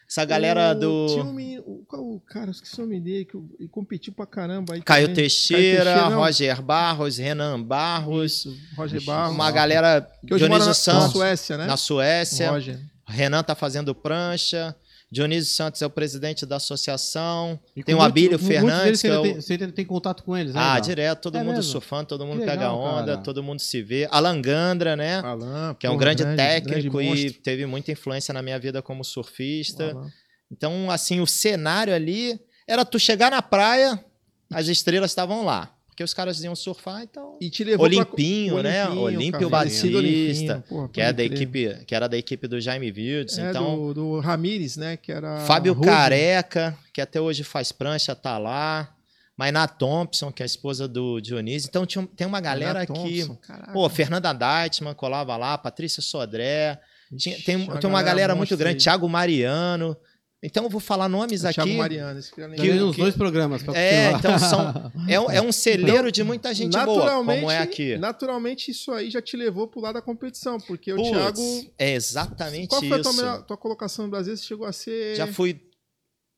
essa 0.09 0.25
galera 0.25 0.71
O- 0.71 0.75
do 0.75 1.07
Tinha 1.09 1.25
um 1.25 1.33
menino- 1.33 1.63
o, 1.67 2.21
cara, 2.21 2.51
esqueci 2.51 2.77
o 2.81 2.85
nome 2.85 3.01
dele, 3.01 3.25
que 3.25 3.37
ele 3.59 3.69
competiu 3.69 4.13
pra 4.13 4.25
caramba 4.27 4.75
aí. 4.75 4.83
Caio 4.83 5.07
também. 5.09 5.17
Teixeira, 5.17 5.85
Teixeira, 5.85 6.11
não. 6.11 6.19
Roger 6.19 6.63
Barros, 6.63 7.19
Renan 7.19 7.61
Barros, 7.63 8.33
Isso, 8.33 8.57
Roger 8.77 9.03
Barros. 9.05 9.35
uma 9.35 9.51
galera, 9.51 10.01
que 10.27 10.33
hoje 10.35 10.45
Dionísio 10.45 10.61
na, 10.61 10.67
na 10.69 10.75
Santos, 10.75 11.13
Suécia, 11.13 11.57
né? 11.59 11.67
na 11.67 11.77
Suécia, 11.77 12.51
Roger. 12.51 12.81
Renan 13.07 13.43
tá 13.43 13.55
fazendo 13.57 13.95
prancha, 13.95 14.75
Dionísio 15.13 15.53
Santos 15.53 15.83
é 15.83 15.87
o 15.87 15.91
presidente 15.91 16.47
da 16.47 16.57
associação, 16.57 17.59
E 17.75 17.83
tem 17.83 17.95
o 17.97 18.01
Abílio 18.01 18.39
Fernandes, 18.39 18.85
deles 18.85 19.03
que 19.03 19.09
é 19.09 19.11
você, 19.11 19.19
o... 19.19 19.23
tem, 19.23 19.35
você 19.41 19.53
ainda 19.55 19.73
tem 19.73 19.85
contato 19.85 20.23
com 20.23 20.37
eles, 20.37 20.55
né? 20.55 20.61
Ah, 20.63 20.79
direto, 20.79 21.23
todo 21.23 21.37
É 21.37 21.41
mundo 21.43 21.57
mesmo? 21.57 21.65
surfando, 21.73 22.07
todo 22.07 22.25
mundo 22.25 22.39
Que 22.39 22.47
pega 22.47 22.61
legal, 22.61 22.79
onda, 22.79 23.13
cara. 23.13 23.19
todo 23.19 23.43
mundo 23.43 23.59
se 23.61 23.83
vê. 23.83 24.07
Alan 24.11 24.41
Gandra, 24.41 24.95
né? 24.95 25.19
Alan, 25.19 25.75
que 25.75 25.85
é 25.87 25.91
um 25.91 25.97
grande, 25.97 26.23
grande 26.23 26.37
técnico 26.37 26.99
grande 26.99 27.27
e 27.27 27.31
teve 27.33 27.67
muita 27.67 27.91
influência 27.91 28.33
na 28.33 28.41
minha 28.41 28.59
vida 28.59 28.81
como 28.81 29.03
surfista. 29.05 29.91
Alan. 29.91 30.11
Então, 30.51 30.91
assim, 30.91 31.21
o 31.21 31.27
cenário 31.27 31.93
ali 31.93 32.39
era 32.67 32.85
tu 32.85 32.99
chegar 32.99 33.31
na 33.33 33.43
praia, 33.43 34.05
as 34.53 34.69
estrelas 34.69 35.11
estavam 35.11 35.45
lá. 35.45 35.75
Porque 35.91 36.03
os 36.03 36.15
caras 36.15 36.43
iam 36.43 36.57
surfar, 36.57 37.03
então. 37.03 37.37
E 37.41 37.51
te 37.51 37.63
levou 37.63 37.85
Olimpinho, 37.85 38.55
pra... 38.55 38.63
né? 38.63 38.89
Olimpinho, 38.89 39.03
Olímpio 39.19 39.51
Batista, 39.51 40.65
porra, 40.69 40.89
Que, 40.89 41.01
é 41.01 41.13
da 41.13 41.23
crer. 41.25 41.33
equipe, 41.33 41.85
que 41.85 41.95
era 41.95 42.09
da 42.09 42.17
equipe 42.17 42.49
do 42.49 42.61
Jaime 42.61 42.91
Wilds. 42.91 43.37
É, 43.39 43.51
então, 43.51 43.77
do, 43.77 43.95
do 43.95 44.21
Ramires, 44.21 44.77
né? 44.77 44.97
Que 44.97 45.13
era. 45.13 45.41
Fábio. 45.41 45.79
Careca, 45.79 46.77
que 46.93 47.01
até 47.01 47.21
hoje 47.21 47.45
faz 47.45 47.71
prancha, 47.71 48.15
tá 48.15 48.39
lá. 48.39 48.95
Mainá 49.37 49.67
Thompson, 49.67 50.31
que 50.31 50.43
é 50.43 50.45
a 50.45 50.47
esposa 50.47 50.87
do 50.87 51.19
Dionísio. 51.21 51.69
Então 51.69 51.87
tinha, 51.87 52.07
tem 52.15 52.27
uma 52.27 52.41
galera 52.41 52.85
que. 52.87 53.27
Pô, 53.73 53.89
Fernanda 53.89 54.33
Deitman 54.33 54.95
colava 54.95 55.37
lá, 55.37 55.57
Patrícia 55.57 56.03
Sodré. 56.03 56.79
Tinha- 57.17 57.39
tem, 57.45 57.57
uma 57.57 57.79
tem 57.79 57.91
uma 57.91 58.03
galera 58.03 58.35
muito 58.35 58.51
monstra 58.51 58.57
grande. 58.69 58.83
Thiago 58.85 59.09
Mariano. 59.09 59.97
Então 60.43 60.65
eu 60.65 60.71
vou 60.71 60.81
falar 60.81 61.07
nomes 61.07 61.45
É, 61.45 61.53
Thiago 61.53 61.69
aqui. 61.69 61.77
Mariano, 61.79 62.19
vi 62.59 62.83
uns 62.83 62.97
que- 62.97 63.03
dois 63.03 63.15
programas. 63.15 63.63
É, 63.75 64.11
então 64.13 64.39
são. 64.39 64.91
É, 65.07 65.21
um- 65.21 65.31
é 65.31 65.43
um 65.43 65.53
celeiro 65.53 66.11
de 66.11 66.23
muita 66.25 66.55
gente 66.55 66.73
boa, 66.79 67.11
como 67.17 67.51
é 67.51 67.59
aqui. 67.59 67.99
Naturalmente, 67.99 68.71
isso 68.71 68.91
aí 68.91 69.11
já 69.11 69.21
te 69.21 69.37
levou 69.37 69.69
pro 69.69 69.81
lado 69.83 69.95
da 69.95 70.03
competição, 70.03 70.59
porque 70.59 70.93
o 70.95 70.97
Putz, 70.97 71.11
Thiago. 71.11 71.73
É 71.79 71.93
exatamente 71.93 72.69
Qual 72.69 72.81
foi 72.81 72.99
a 72.99 73.03
tua, 73.03 73.11
isso. 73.13 73.21
melhor- 73.21 73.43
tua 73.43 73.57
colocação 73.59 74.07
no 74.07 74.11
Brasil? 74.11 74.35
Você 74.35 74.45
chegou 74.47 74.67
a 74.67 74.73
ser. 74.73 75.15
Já 75.15 75.27
fui 75.27 75.61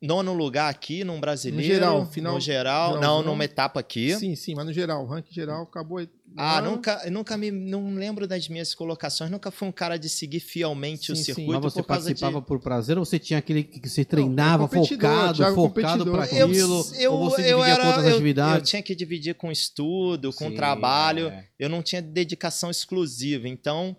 nono 0.03 0.33
lugar 0.33 0.69
aqui 0.69 1.05
num 1.05 1.21
brasileiro. 1.21 1.63
No 1.65 1.73
geral, 1.75 2.07
final- 2.07 2.35
No 2.35 2.41
geral. 2.41 2.95
geralzão. 2.95 3.01
Não, 3.23 3.23
numa 3.31 3.45
etapa 3.45 3.79
aqui. 3.79 4.17
Sim, 4.17 4.35
sim, 4.35 4.53
mas 4.57 4.67
no 4.67 4.73
geral, 4.73 5.05
o 5.05 5.07
ranking 5.07 5.33
geral 5.33 5.63
acabou. 5.63 6.05
Ah, 6.37 6.61
Não, 6.61 6.73
nunca, 6.73 7.11
nunca 7.11 7.37
me 7.37 7.51
não 7.51 7.95
lembro 7.95 8.27
das 8.27 8.49
minhas 8.49 8.75
colocações, 8.75 9.31
nunca 9.31 9.51
fui 9.51 9.69
um 9.69 9.73
cara 9.73 9.99
de 9.99 10.09
seguir 10.09 10.41
fielmente 10.41 11.13
o 11.13 11.17
Sim, 11.17 11.23
sim. 11.23 11.35
circuito 11.35 11.53
Mas 11.53 11.73
você 11.73 11.83
por 11.83 11.89
causa 11.89 12.05
participava 12.05 12.41
de 12.41 12.47
por 12.47 12.61
prazer 12.61 12.99
ou 12.99 13.05
você 13.05 13.19
tinha 13.19 13.39
aquele 13.39 13.65
que 13.65 13.89
você 13.89 14.05
treinava 14.05 14.67
competidor, 14.69 15.11
focado, 15.11 15.39
Thiago 15.39 15.55
focado 15.55 16.11
para 16.11 16.25
aquilo? 16.25 16.87
eu, 16.99 17.13
ou 17.13 17.31
você 17.31 17.53
eu 17.53 17.63
era 17.63 17.85
eu, 18.09 18.27
eu 18.27 18.63
tinha 18.63 18.83
que 18.83 18.95
dividir 18.95 19.35
com 19.35 19.53
estudo, 19.53 20.33
com 20.33 20.49
Sim, 20.49 20.55
trabalho. 20.55 21.29
é. 21.29 21.49
Eu 21.59 21.69
não 21.69 21.83
tinha 21.83 22.01
dedicação 22.01 22.71
exclusiva. 22.71 23.49
Então, 23.49 23.97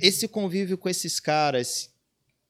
esse 0.00 0.28
convívio 0.28 0.76
com 0.76 0.88
esses 0.88 1.18
caras 1.18 1.90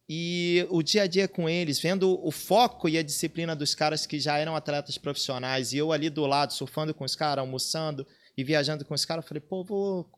e 0.09 0.67
o 0.71 0.83
dia 0.83 1.03
a 1.03 1.07
dia 1.07 1.27
com 1.27 1.49
eles, 1.49 1.81
vendo 1.81 2.21
o 2.23 2.31
foco 2.31 2.89
e 2.89 2.99
a 2.99 3.03
disciplina 3.03 3.57
dos 3.57 3.75
caras 3.75 4.05
que 4.07 4.21
já 4.21 4.37
eram 4.37 4.55
atletas 4.55 4.99
profissionais 4.99 5.73
e 5.73 5.79
eu 5.79 5.93
ali 5.93 6.11
do 6.11 6.27
lado 6.27 6.53
surfando 6.53 6.93
com 6.93 7.05
os 7.05 7.17
caras, 7.17 7.43
almoçando 7.43 8.07
e 8.37 8.45
viajando 8.45 8.85
com 8.85 8.95
os 8.95 9.05
caras, 9.05 9.25
eu 9.25 9.29
falei, 9.29 9.41
pô, 9.41 9.63
vou 9.65 10.09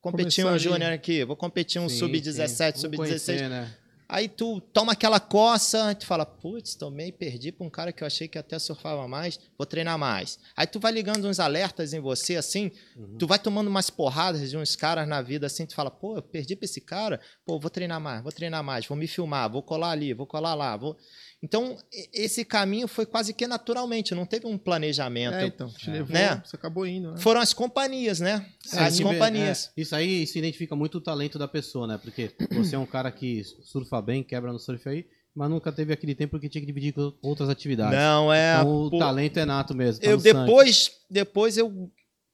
competir 0.00 0.42
Começar 0.44 0.54
um 0.54 0.58
júnior 0.58 0.92
aqui, 0.92 1.24
vou 1.24 1.36
competir 1.36 1.80
um 1.80 1.88
Sim, 1.88 1.98
sub-17, 1.98 2.46
sim. 2.48 2.58
Vamos 2.58 2.80
sub-16. 2.80 2.96
conhecer, 2.96 3.48
né? 3.48 3.74
Aí 4.10 4.26
tu 4.26 4.58
toma 4.72 4.92
aquela 4.92 5.20
coça, 5.20 5.94
tu 5.94 6.06
fala, 6.06 6.24
putz, 6.24 6.74
tomei, 6.74 7.12
perdi 7.12 7.52
pra 7.52 7.66
um 7.66 7.68
cara 7.68 7.92
que 7.92 8.02
eu 8.02 8.06
achei 8.06 8.26
que 8.26 8.38
até 8.38 8.58
surfava 8.58 9.06
mais, 9.06 9.38
vou 9.58 9.66
treinar 9.66 9.98
mais. 9.98 10.38
Aí 10.56 10.66
tu 10.66 10.80
vai 10.80 10.90
ligando 10.92 11.28
uns 11.28 11.38
alertas 11.38 11.92
em 11.92 12.00
você, 12.00 12.36
assim, 12.36 12.70
Uhum. 12.96 13.18
tu 13.18 13.26
vai 13.26 13.38
tomando 13.38 13.68
umas 13.68 13.90
porradas 13.90 14.48
de 14.48 14.56
uns 14.56 14.74
caras 14.74 15.06
na 15.06 15.20
vida, 15.20 15.46
assim, 15.46 15.66
tu 15.66 15.74
fala, 15.74 15.90
pô, 15.90 16.16
eu 16.16 16.22
perdi 16.22 16.56
pra 16.56 16.64
esse 16.64 16.80
cara, 16.80 17.20
pô, 17.44 17.60
vou 17.60 17.68
treinar 17.68 18.00
mais, 18.00 18.22
vou 18.22 18.32
treinar 18.32 18.64
mais, 18.64 18.86
vou 18.86 18.96
me 18.96 19.06
filmar, 19.06 19.50
vou 19.50 19.62
colar 19.62 19.90
ali, 19.90 20.14
vou 20.14 20.26
colar 20.26 20.54
lá, 20.54 20.74
vou... 20.74 20.96
Então, 21.42 21.76
esse 22.12 22.44
caminho 22.44 22.88
foi 22.88 23.06
quase 23.06 23.32
que 23.32 23.46
naturalmente, 23.46 24.12
não 24.14 24.26
teve 24.26 24.46
um 24.46 24.58
planejamento. 24.58 25.34
É, 25.34 25.46
então, 25.46 25.68
te 25.68 25.88
levou, 25.88 26.12
Né? 26.12 26.42
você 26.44 26.56
acabou 26.56 26.84
indo, 26.86 27.12
né? 27.12 27.18
Foram 27.18 27.40
as 27.40 27.52
companhias, 27.52 28.18
né? 28.18 28.44
É, 28.74 28.80
as 28.80 28.98
companhias. 28.98 29.70
é, 29.76 29.80
isso 29.80 29.94
aí 29.94 30.26
se 30.26 30.38
identifica 30.38 30.74
muito 30.74 30.98
o 30.98 31.00
talento 31.00 31.38
da 31.38 31.46
pessoa, 31.46 31.86
né? 31.86 31.98
Porque 32.02 32.32
você 32.50 32.74
é 32.74 32.78
um 32.78 32.86
cara 32.86 33.12
que 33.12 33.44
surfa 33.62 34.02
bem, 34.02 34.24
quebra 34.24 34.52
no 34.52 34.58
surf 34.58 34.88
aí, 34.88 35.06
mas 35.32 35.48
nunca 35.48 35.70
teve 35.70 35.92
aquele 35.92 36.14
tempo 36.14 36.40
que 36.40 36.48
tinha 36.48 36.60
que 36.60 36.66
dividir 36.66 36.92
com 36.92 37.12
outras 37.22 37.48
atividades. 37.48 37.96
Não, 37.96 38.32
é. 38.32 38.56
Então, 38.56 38.86
o 38.86 38.90
pô, 38.90 38.98
talento 38.98 39.38
é 39.38 39.44
nato 39.44 39.76
mesmo. 39.76 40.02
tá 40.02 40.10
eu 40.10 40.18
sangue. 40.18 40.32
depois, 40.40 40.90
depois 41.08 41.56
eu 41.56 41.88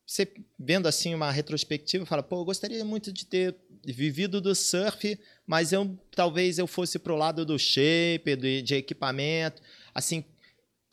você 0.06 0.30
vendo 0.58 0.86
assim 0.86 1.14
uma 1.14 1.30
retrospectiva, 1.30 2.04
fala, 2.06 2.22
pô, 2.22 2.40
eu 2.40 2.44
gostaria 2.44 2.84
muito 2.84 3.12
de 3.12 3.26
ter 3.26 3.56
vivido 3.92 4.40
do 4.40 4.54
surf, 4.54 5.18
mas 5.46 5.72
eu 5.72 5.96
talvez 6.14 6.58
eu 6.58 6.66
fosse 6.66 6.98
pro 6.98 7.16
lado 7.16 7.44
do 7.44 7.58
shape, 7.58 8.36
de, 8.36 8.62
de 8.62 8.74
equipamento, 8.74 9.60
assim, 9.94 10.24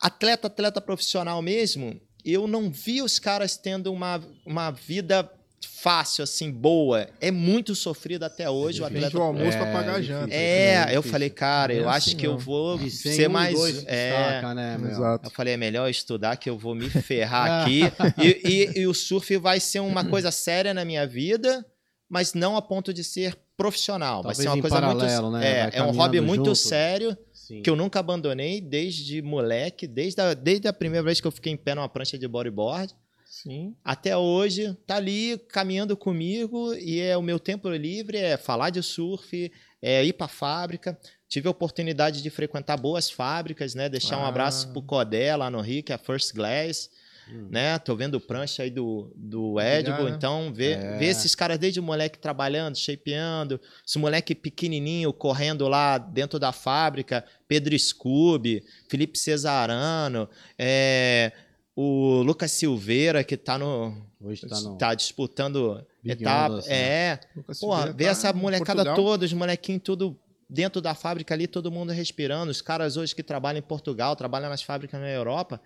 atleta, 0.00 0.46
atleta 0.48 0.80
profissional 0.80 1.40
mesmo, 1.40 2.00
eu 2.24 2.46
não 2.46 2.70
vi 2.70 3.02
os 3.02 3.18
caras 3.18 3.56
tendo 3.56 3.92
uma, 3.92 4.22
uma 4.46 4.70
vida 4.70 5.30
fácil 5.80 6.22
assim, 6.24 6.50
boa. 6.50 7.08
É 7.20 7.30
muito 7.30 7.74
sofrido 7.74 8.24
até 8.24 8.48
hoje 8.50 8.80
o 8.80 8.84
Vende 8.84 8.98
atleta. 8.98 9.18
o 9.18 9.22
almoço 9.22 9.56
pra 9.58 9.66
É, 9.68 9.72
pagar 9.72 9.94
a 9.94 10.00
difícil. 10.00 10.14
janta. 10.20 10.34
É, 10.34 10.82
eu 10.82 10.86
difícil. 10.86 11.02
falei, 11.10 11.30
cara, 11.30 11.72
eu 11.72 11.84
é 11.84 11.88
acho 11.88 12.08
assim 12.10 12.16
que 12.16 12.26
eu 12.26 12.38
vou 12.38 12.78
De 12.78 12.90
100, 12.90 13.12
ser 13.14 13.28
um, 13.28 13.32
mais 13.32 13.54
dois 13.58 13.84
é, 13.86 14.10
destaca, 14.12 14.54
né? 14.54 14.78
Exato. 14.90 15.26
eu 15.26 15.30
falei, 15.32 15.54
é 15.54 15.56
melhor 15.56 15.88
estudar 15.90 16.36
que 16.36 16.48
eu 16.50 16.56
vou 16.58 16.74
me 16.74 16.88
ferrar 17.02 17.62
aqui. 17.62 17.80
e, 18.22 18.48
e- 18.76 18.80
e 18.82 18.86
o 18.86 18.94
surf 18.94 19.36
vai 19.38 19.58
ser 19.60 19.80
uma 19.80 20.04
coisa 20.04 20.30
séria 20.30 20.72
na 20.74 20.84
minha 20.84 21.06
vida, 21.06 21.64
mas 22.12 22.34
não 22.34 22.58
a 22.58 22.60
ponto 22.62 22.92
de 22.92 23.02
ser 23.02 23.38
profissional. 23.56 24.22
vai 24.22 24.34
Talvez 24.34 24.38
ser 24.38 24.48
uma 24.54 24.60
coisa 24.60 24.76
paralelo, 24.76 25.30
muito. 25.30 25.42
né? 25.42 25.70
É, 25.72 25.78
é 25.78 25.82
um 25.82 25.92
hobby 25.92 26.20
muito 26.20 26.44
junto. 26.44 26.54
sério 26.56 27.16
Sim. 27.32 27.62
que 27.62 27.70
eu 27.70 27.74
nunca 27.74 28.00
abandonei 28.00 28.60
desde 28.60 29.22
moleque, 29.22 29.86
desde 29.86 30.20
a, 30.20 30.34
desde 30.34 30.68
a 30.68 30.74
primeira 30.74 31.02
vez 31.02 31.22
que 31.22 31.26
eu 31.26 31.30
fiquei 31.32 31.50
em 31.52 31.56
pé 31.56 31.74
numa 31.74 31.88
prancha 31.88 32.18
de 32.18 32.28
bodyboard. 32.28 32.94
Sim. 33.24 33.74
Até 33.82 34.14
hoje, 34.14 34.76
tá 34.86 34.96
ali 34.96 35.38
caminhando 35.48 35.96
comigo 35.96 36.74
e 36.74 37.00
é 37.00 37.16
o 37.16 37.22
meu 37.22 37.38
tempo 37.38 37.70
livre 37.70 38.18
é 38.18 38.36
falar 38.36 38.68
de 38.68 38.82
surf, 38.82 39.50
é 39.80 40.04
ir 40.04 40.12
para 40.12 40.28
fábrica. 40.28 40.98
Tive 41.30 41.48
a 41.48 41.50
oportunidade 41.50 42.20
de 42.22 42.28
frequentar 42.28 42.76
boas 42.76 43.10
fábricas, 43.10 43.74
né? 43.74 43.88
Deixar 43.88 44.18
um 44.18 44.24
Ah. 44.24 44.28
abraço 44.28 44.68
pro 44.72 44.82
Codé 44.82 45.34
lá 45.34 45.48
no 45.48 45.62
Rio, 45.62 45.82
que 45.82 45.92
é 45.92 45.94
a 45.94 45.98
First 45.98 46.34
Glass, 46.34 46.90
Hum. 47.32 47.48
né? 47.50 47.78
Tô 47.78 47.96
vendo 47.96 48.20
prancha 48.20 48.62
aí 48.62 48.70
do, 48.70 49.10
do 49.16 49.58
Edible, 49.58 49.92
Obrigado. 49.92 50.16
então 50.16 50.52
ver, 50.52 50.76
É. 50.78 50.98
ver 50.98 51.06
esses 51.06 51.34
caras 51.34 51.58
desde 51.58 51.80
moleque 51.80 52.18
trabalhando, 52.18 52.76
shapeando, 52.76 53.58
esse 53.86 53.98
moleque 53.98 54.34
pequenininho 54.34 55.12
correndo 55.12 55.66
lá 55.68 55.96
dentro 55.96 56.38
da 56.38 56.52
fábrica, 56.52 57.24
Pedro 57.48 57.78
Scooby, 57.78 58.62
Felipe 58.88 59.18
Cesarano, 59.18 60.28
é, 60.58 61.32
o 61.74 62.22
Lucas 62.22 62.50
Silveira 62.52 63.24
que 63.24 63.36
tá 63.36 63.56
no 63.58 63.96
Hoje 64.20 64.46
tá 64.46 64.60
no... 64.60 64.76
tá 64.76 64.94
disputando 64.94 65.84
Big 66.02 66.22
etapa, 66.22 66.52
Ondas, 66.54 66.66
né? 66.66 66.74
é, 66.74 67.20
Porra, 67.60 67.92
ver 67.92 68.04
tá 68.04 68.10
essa 68.10 68.32
molecada 68.32 68.84
Portugal. 68.84 68.94
toda, 68.96 69.24
os 69.24 69.32
molequinhos 69.32 69.82
tudo 69.82 70.18
dentro 70.48 70.82
da 70.82 70.94
fábrica 70.94 71.32
ali, 71.32 71.46
todo 71.46 71.70
mundo 71.72 71.92
respirando. 71.92 72.50
Os 72.50 72.60
caras 72.60 72.98
hoje 72.98 73.14
que 73.14 73.22
trabalham 73.22 73.58
em 73.58 73.62
Portugal, 73.62 74.14
trabalham 74.14 74.50
nas 74.50 74.62
fábricas 74.62 75.00
na 75.00 75.08
Europa. 75.08 75.58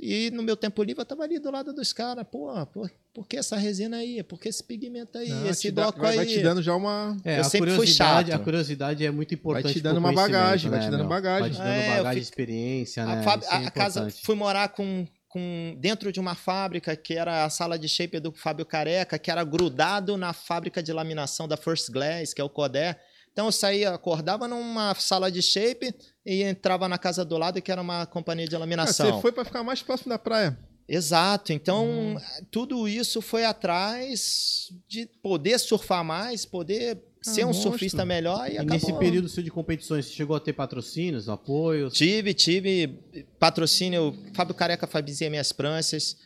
E 0.00 0.30
no 0.30 0.42
meu 0.42 0.56
tempo 0.56 0.82
livre 0.82 1.02
eu 1.02 1.06
tava 1.06 1.22
ali 1.22 1.38
do 1.38 1.50
lado 1.50 1.72
dos 1.72 1.92
caras. 1.92 2.24
Porra, 2.30 2.64
por, 2.66 2.90
por 3.12 3.26
que 3.28 3.36
essa 3.36 3.56
resina 3.56 3.98
aí? 3.98 4.22
Por 4.22 4.40
que 4.40 4.48
esse 4.48 4.64
pigmento 4.64 5.18
aí? 5.18 5.28
Não, 5.28 5.46
esse 5.46 5.70
dá- 5.70 5.82
bloco 5.82 6.00
vai, 6.00 6.10
aí? 6.12 6.16
vai 6.16 6.26
te 6.26 6.40
dando 6.42 6.62
já 6.62 6.74
uma. 6.74 7.16
É, 7.24 7.36
Eu 7.36 7.40
a 7.42 7.44
sempre 7.44 7.68
fui 7.70 7.76
curiosidade, 7.78 8.30
chato. 8.30 8.40
a 8.40 8.44
curiosidade 8.44 9.04
é 9.06 9.10
muito 9.10 9.34
importante. 9.34 9.74
te 9.74 9.80
dando 9.80 9.98
uma 9.98 10.12
bagagem, 10.12 10.70
conhecimento, 10.70 10.70
vai 10.70 10.80
te 10.80 10.90
dando 10.90 11.00
meu? 11.00 11.08
bagagem. 11.08 11.40
Vai 11.40 11.50
te 11.50 11.58
dando 11.58 11.68
É, 11.68 11.96
bagagem, 11.96 12.22
fico- 12.22 12.32
experiência, 12.32 13.04
né? 13.06 13.12
A, 13.12 13.20
Isso 13.36 13.44
é 13.52 13.66
a- 13.66 13.70
casa 13.70 14.08
fui 14.24 14.34
morar 14.34 14.68
com, 14.70 15.06
com 15.28 15.76
dentro 15.78 16.10
de 16.10 16.18
uma 16.18 16.34
fábrica 16.34 16.96
que 16.96 17.12
era 17.14 17.44
a 17.44 17.50
sala 17.50 17.78
de 17.78 17.86
shape 17.86 18.18
do 18.18 18.32
Fábio 18.32 18.64
Careca, 18.64 19.18
que 19.18 19.30
era 19.30 19.44
grudado 19.44 20.16
na 20.16 20.32
fábrica 20.32 20.82
de 20.82 20.92
laminação 20.92 21.46
da 21.46 21.56
First 21.58 21.90
Glass, 21.90 22.32
que 22.32 22.40
é 22.40 22.44
o 22.44 22.48
Codé. 22.50 22.98
Então 23.30 23.46
eu 23.46 23.52
saía, 23.52 23.90
acordava 23.90 24.46
numa 24.48 24.94
sala 24.94 25.30
de 25.30 25.40
shape 25.42 25.94
e 26.24 26.42
entrava 26.42 26.88
na 26.88 26.98
casa 26.98 27.24
do 27.24 27.36
lado, 27.36 27.60
que 27.60 27.70
era 27.72 27.80
uma 27.82 28.06
companhia 28.06 28.46
de 28.46 28.54
Ah, 28.54 28.58
laminação. 28.58 29.12
você 29.16 29.20
foi 29.22 29.32
pra 29.32 29.44
ficar 29.44 29.62
mais 29.62 29.82
próximo 29.82 30.08
da 30.10 30.18
praia. 30.18 30.56
Exato. 30.88 31.52
Então, 31.52 31.86
Hum. 31.86 32.16
tudo 32.50 32.86
isso 32.88 33.22
foi 33.22 33.44
atrás 33.44 34.68
de 34.88 35.06
poder 35.22 35.58
surfar 35.58 36.04
mais, 36.04 36.44
poder 36.44 36.98
ser 37.22 37.44
um 37.44 37.48
monstro. 37.48 37.70
surfista 37.70 38.04
melhor 38.04 38.48
e, 38.48 38.54
E 38.54 38.58
acabou. 38.58 38.74
nesse 38.74 38.92
período 38.98 39.28
seu 39.28 39.42
de 39.42 39.50
competições, 39.50 40.06
você 40.06 40.12
chegou 40.12 40.34
a 40.36 40.40
ter 40.40 40.52
patrocínios, 40.52 41.28
apoios? 41.28 41.94
Tive, 41.94 42.34
tive 42.34 42.98
patrocínio. 43.38 44.16
Fábio 44.34 44.54
Careca 44.54 44.86
fazia 44.86 45.30
minhas 45.30 45.52
pranchas. 45.52 46.16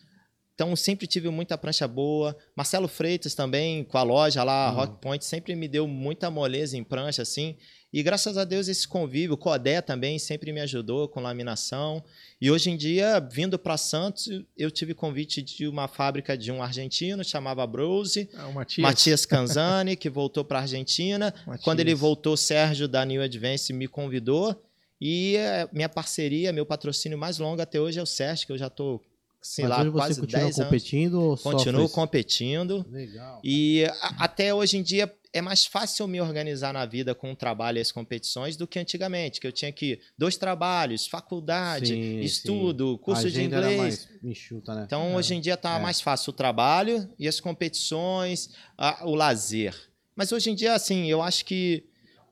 Então, 0.54 0.74
sempre 0.74 1.06
tive 1.06 1.28
muita 1.28 1.58
prancha 1.58 1.86
boa. 1.86 2.34
Marcelo 2.56 2.88
Freitas 2.88 3.34
também, 3.34 3.84
com 3.84 3.98
a 3.98 4.02
loja 4.02 4.42
lá, 4.42 4.70
Hum. 4.72 4.74
Rock 4.74 5.00
Point, 5.02 5.24
sempre 5.24 5.54
me 5.54 5.68
deu 5.68 5.86
muita 5.86 6.30
moleza 6.30 6.76
em 6.78 6.82
prancha, 6.82 7.20
assim. 7.22 7.56
E 7.98 8.02
graças 8.02 8.36
a 8.36 8.44
Deus 8.44 8.68
esse 8.68 8.86
convívio, 8.86 9.32
o 9.32 9.38
Codé 9.38 9.80
também 9.80 10.18
sempre 10.18 10.52
me 10.52 10.60
ajudou 10.60 11.08
com 11.08 11.18
laminação. 11.22 12.04
E 12.38 12.50
hoje 12.50 12.68
em 12.68 12.76
dia, 12.76 13.18
vindo 13.20 13.58
para 13.58 13.78
Santos, 13.78 14.28
eu 14.54 14.70
tive 14.70 14.92
convite 14.92 15.40
de 15.40 15.66
uma 15.66 15.88
fábrica 15.88 16.36
de 16.36 16.52
um 16.52 16.62
argentino, 16.62 17.24
chamava 17.24 17.66
Brose, 17.66 18.28
Ah, 18.34 18.48
o 18.48 18.52
Matias. 18.52 18.82
Matias 18.82 19.24
Canzani, 19.26 19.96
que 19.96 20.10
voltou 20.10 20.44
para 20.44 20.58
Argentina. 20.60 21.32
Matias. 21.46 21.64
Quando 21.64 21.80
ele 21.80 21.94
voltou, 21.94 22.34
o 22.34 22.36
Sérgio 22.36 22.86
da 22.86 23.02
New 23.02 23.22
Advance 23.22 23.72
me 23.72 23.88
convidou. 23.88 24.54
E 25.00 25.36
eh, 25.36 25.66
minha 25.72 25.88
parceria, 25.88 26.52
meu 26.52 26.66
patrocínio 26.66 27.16
mais 27.16 27.38
longo 27.38 27.62
até 27.62 27.80
hoje 27.80 27.98
é 27.98 28.02
o 28.02 28.06
Sérgio, 28.06 28.46
que 28.46 28.52
eu 28.52 28.58
já 28.58 28.68
tô, 28.68 29.00
sei 29.42 29.64
Mas 29.64 29.70
lá, 29.70 29.80
hoje 29.82 29.90
quase 29.92 30.14
você 30.16 30.20
continua 30.20 30.42
10 30.44 30.56
anos. 30.58 30.68
competindo 30.70 31.14
ou 31.22 31.36
só 31.36 31.50
Continuo 31.52 31.88
foi- 31.88 31.94
competindo. 31.94 32.84
Legal. 32.90 33.40
E 33.44 33.84
a- 33.86 34.24
até 34.24 34.54
hoje 34.54 34.76
em 34.78 34.82
dia 34.82 35.06
é 35.32 35.40
mais 35.42 35.66
fácil 35.66 36.06
me 36.06 36.20
organizar 36.20 36.72
na 36.72 36.84
vida 36.86 37.14
com 37.14 37.32
o 37.32 37.36
trabalho 37.36 37.78
e 37.78 37.80
as 37.80 37.92
competições 37.92 38.56
do 38.56 38.66
que 38.66 38.78
antigamente, 38.78 39.40
que 39.40 39.46
eu 39.46 39.52
tinha 39.52 39.70
que 39.72 40.00
dois 40.16 40.36
trabalhos, 40.36 41.06
faculdade, 41.06 41.88
Sim, 41.94 42.20
estudo, 42.20 42.92
sim. 42.92 42.98
curso 43.02 43.30
de 43.30 43.42
inglês. 43.42 43.76
mais 43.78 44.08
enxuta, 44.22 44.74
né? 44.74 44.82
Então, 44.86 45.14
hoje 45.14 45.34
em 45.34 45.40
dia 45.40 45.56
tá 45.56 45.76
É. 45.78 45.80
mais 45.82 46.00
fácil 46.00 46.30
o 46.30 46.32
trabalho 46.32 47.08
e 47.18 47.26
as 47.28 47.40
competições, 47.40 48.50
a- 48.76 49.04
o 49.06 49.14
lazer. 49.14 49.74
Mas 50.14 50.32
hoje 50.32 50.50
em 50.50 50.54
dia, 50.54 50.74
assim, 50.74 51.06
eu 51.10 51.20
acho 51.22 51.44
que 51.44 51.84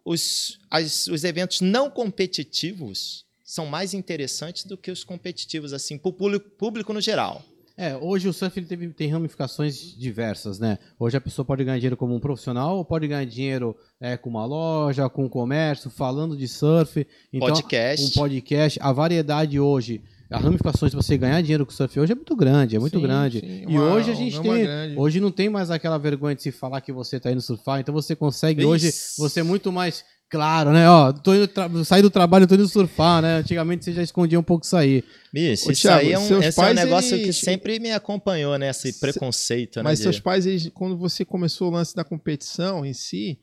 os, 0.04 0.58
as- 0.70 1.06
os 1.06 1.24
eventos 1.24 1.60
não 1.60 1.90
competitivos 1.90 3.24
são 3.42 3.66
mais 3.66 3.92
interessantes 3.94 4.64
do 4.64 4.76
que 4.76 4.90
os 4.90 5.04
competitivos, 5.04 5.72
assim, 5.72 5.98
para 5.98 6.08
o 6.08 6.12
público, 6.12 6.48
público 6.50 6.92
no 6.92 7.00
geral. 7.00 7.44
É, 7.76 7.96
hoje 7.96 8.28
o 8.28 8.32
surf 8.32 8.56
ele 8.58 8.66
teve- 8.66 8.88
tem 8.90 9.08
ramificações 9.08 9.76
diversas, 9.98 10.60
né? 10.60 10.78
Hoje 10.98 11.16
a 11.16 11.20
pessoa 11.20 11.44
pode 11.44 11.64
ganhar 11.64 11.76
dinheiro 11.78 11.96
como 11.96 12.14
um 12.14 12.20
profissional, 12.20 12.76
ou 12.76 12.84
pode 12.84 13.08
ganhar 13.08 13.24
dinheiro 13.24 13.76
é, 14.00 14.16
com 14.16 14.30
uma 14.30 14.46
loja, 14.46 15.08
com 15.08 15.24
um 15.24 15.28
comércio, 15.28 15.90
falando 15.90 16.36
de 16.36 16.46
surf. 16.46 17.04
Então, 17.32 17.48
Podcast. 17.48 18.06
um 18.06 18.10
podcast. 18.20 18.78
A 18.80 18.92
variedade 18.92 19.58
hoje, 19.58 20.00
as 20.30 20.40
ramificações 20.42 20.92
para 20.92 21.02
você 21.02 21.16
ganhar 21.18 21.40
dinheiro 21.42 21.66
com 21.66 21.72
surf 21.72 21.98
hoje 21.98 22.12
é 22.12 22.14
muito 22.14 22.36
grande, 22.36 22.76
é 22.76 22.78
muito 22.78 22.96
Sim, 22.96 23.02
grande. 23.02 23.40
sim, 23.40 23.62
e 23.68 23.76
uma- 23.76 23.92
hoje 23.94 24.10
a 24.10 24.14
gente 24.14 24.38
uma 24.38 24.54
tem, 24.54 24.62
grande. 24.64 24.96
hoje 24.98 25.20
não 25.20 25.30
tem 25.32 25.48
mais 25.48 25.70
aquela 25.70 25.98
vergonha 25.98 26.34
de 26.36 26.42
se 26.42 26.52
falar 26.52 26.80
que 26.80 26.92
você 26.92 27.18
tá 27.18 27.32
indo 27.32 27.40
surfar, 27.40 27.80
então 27.80 27.92
você 27.92 28.14
consegue 28.14 28.60
Isso. 28.60 28.68
hoje 28.70 28.92
você 29.18 29.40
é 29.40 29.42
muito 29.42 29.72
mais 29.72 30.04
claro, 30.28 30.72
né? 30.72 30.88
Ó, 30.88 31.12
tô 31.12 31.34
indo 31.34 31.46
tra- 31.46 31.68
sair 31.84 32.02
do 32.02 32.10
trabalho, 32.10 32.46
tô 32.46 32.54
indo 32.54 32.66
surfar, 32.68 33.22
né? 33.22 33.36
Antigamente 33.38 33.84
você 33.84 33.92
já 33.92 34.02
escondia 34.02 34.38
um 34.38 34.42
pouco 34.42 34.64
isso 34.64 34.76
aí. 34.76 35.04
Bicho, 35.32 35.68
Ô, 35.68 35.72
isso 35.72 35.82
Thiago, 35.82 36.00
aí 36.00 36.12
é 36.12 36.18
um, 36.18 36.42
esse 36.42 36.60
é 36.60 36.64
um 36.70 36.74
negócio 36.74 37.14
eles- 37.16 37.26
que 37.26 37.32
sempre 37.44 37.78
me 37.78 37.92
acompanhou, 37.92 38.58
né? 38.58 38.70
Esse 38.70 38.92
Se- 38.92 39.00
preconceito, 39.00 39.76
né? 39.76 39.82
Mas 39.82 39.98
de- 39.98 40.02
seus 40.04 40.18
pais, 40.20 40.44
eles- 40.46 40.70
quando 40.74 40.96
você 40.96 41.24
começou 41.24 41.68
o 41.68 41.70
lance 41.72 41.94
da 41.94 42.02
competição 42.04 42.84
em 42.84 42.92
si, 42.92 43.38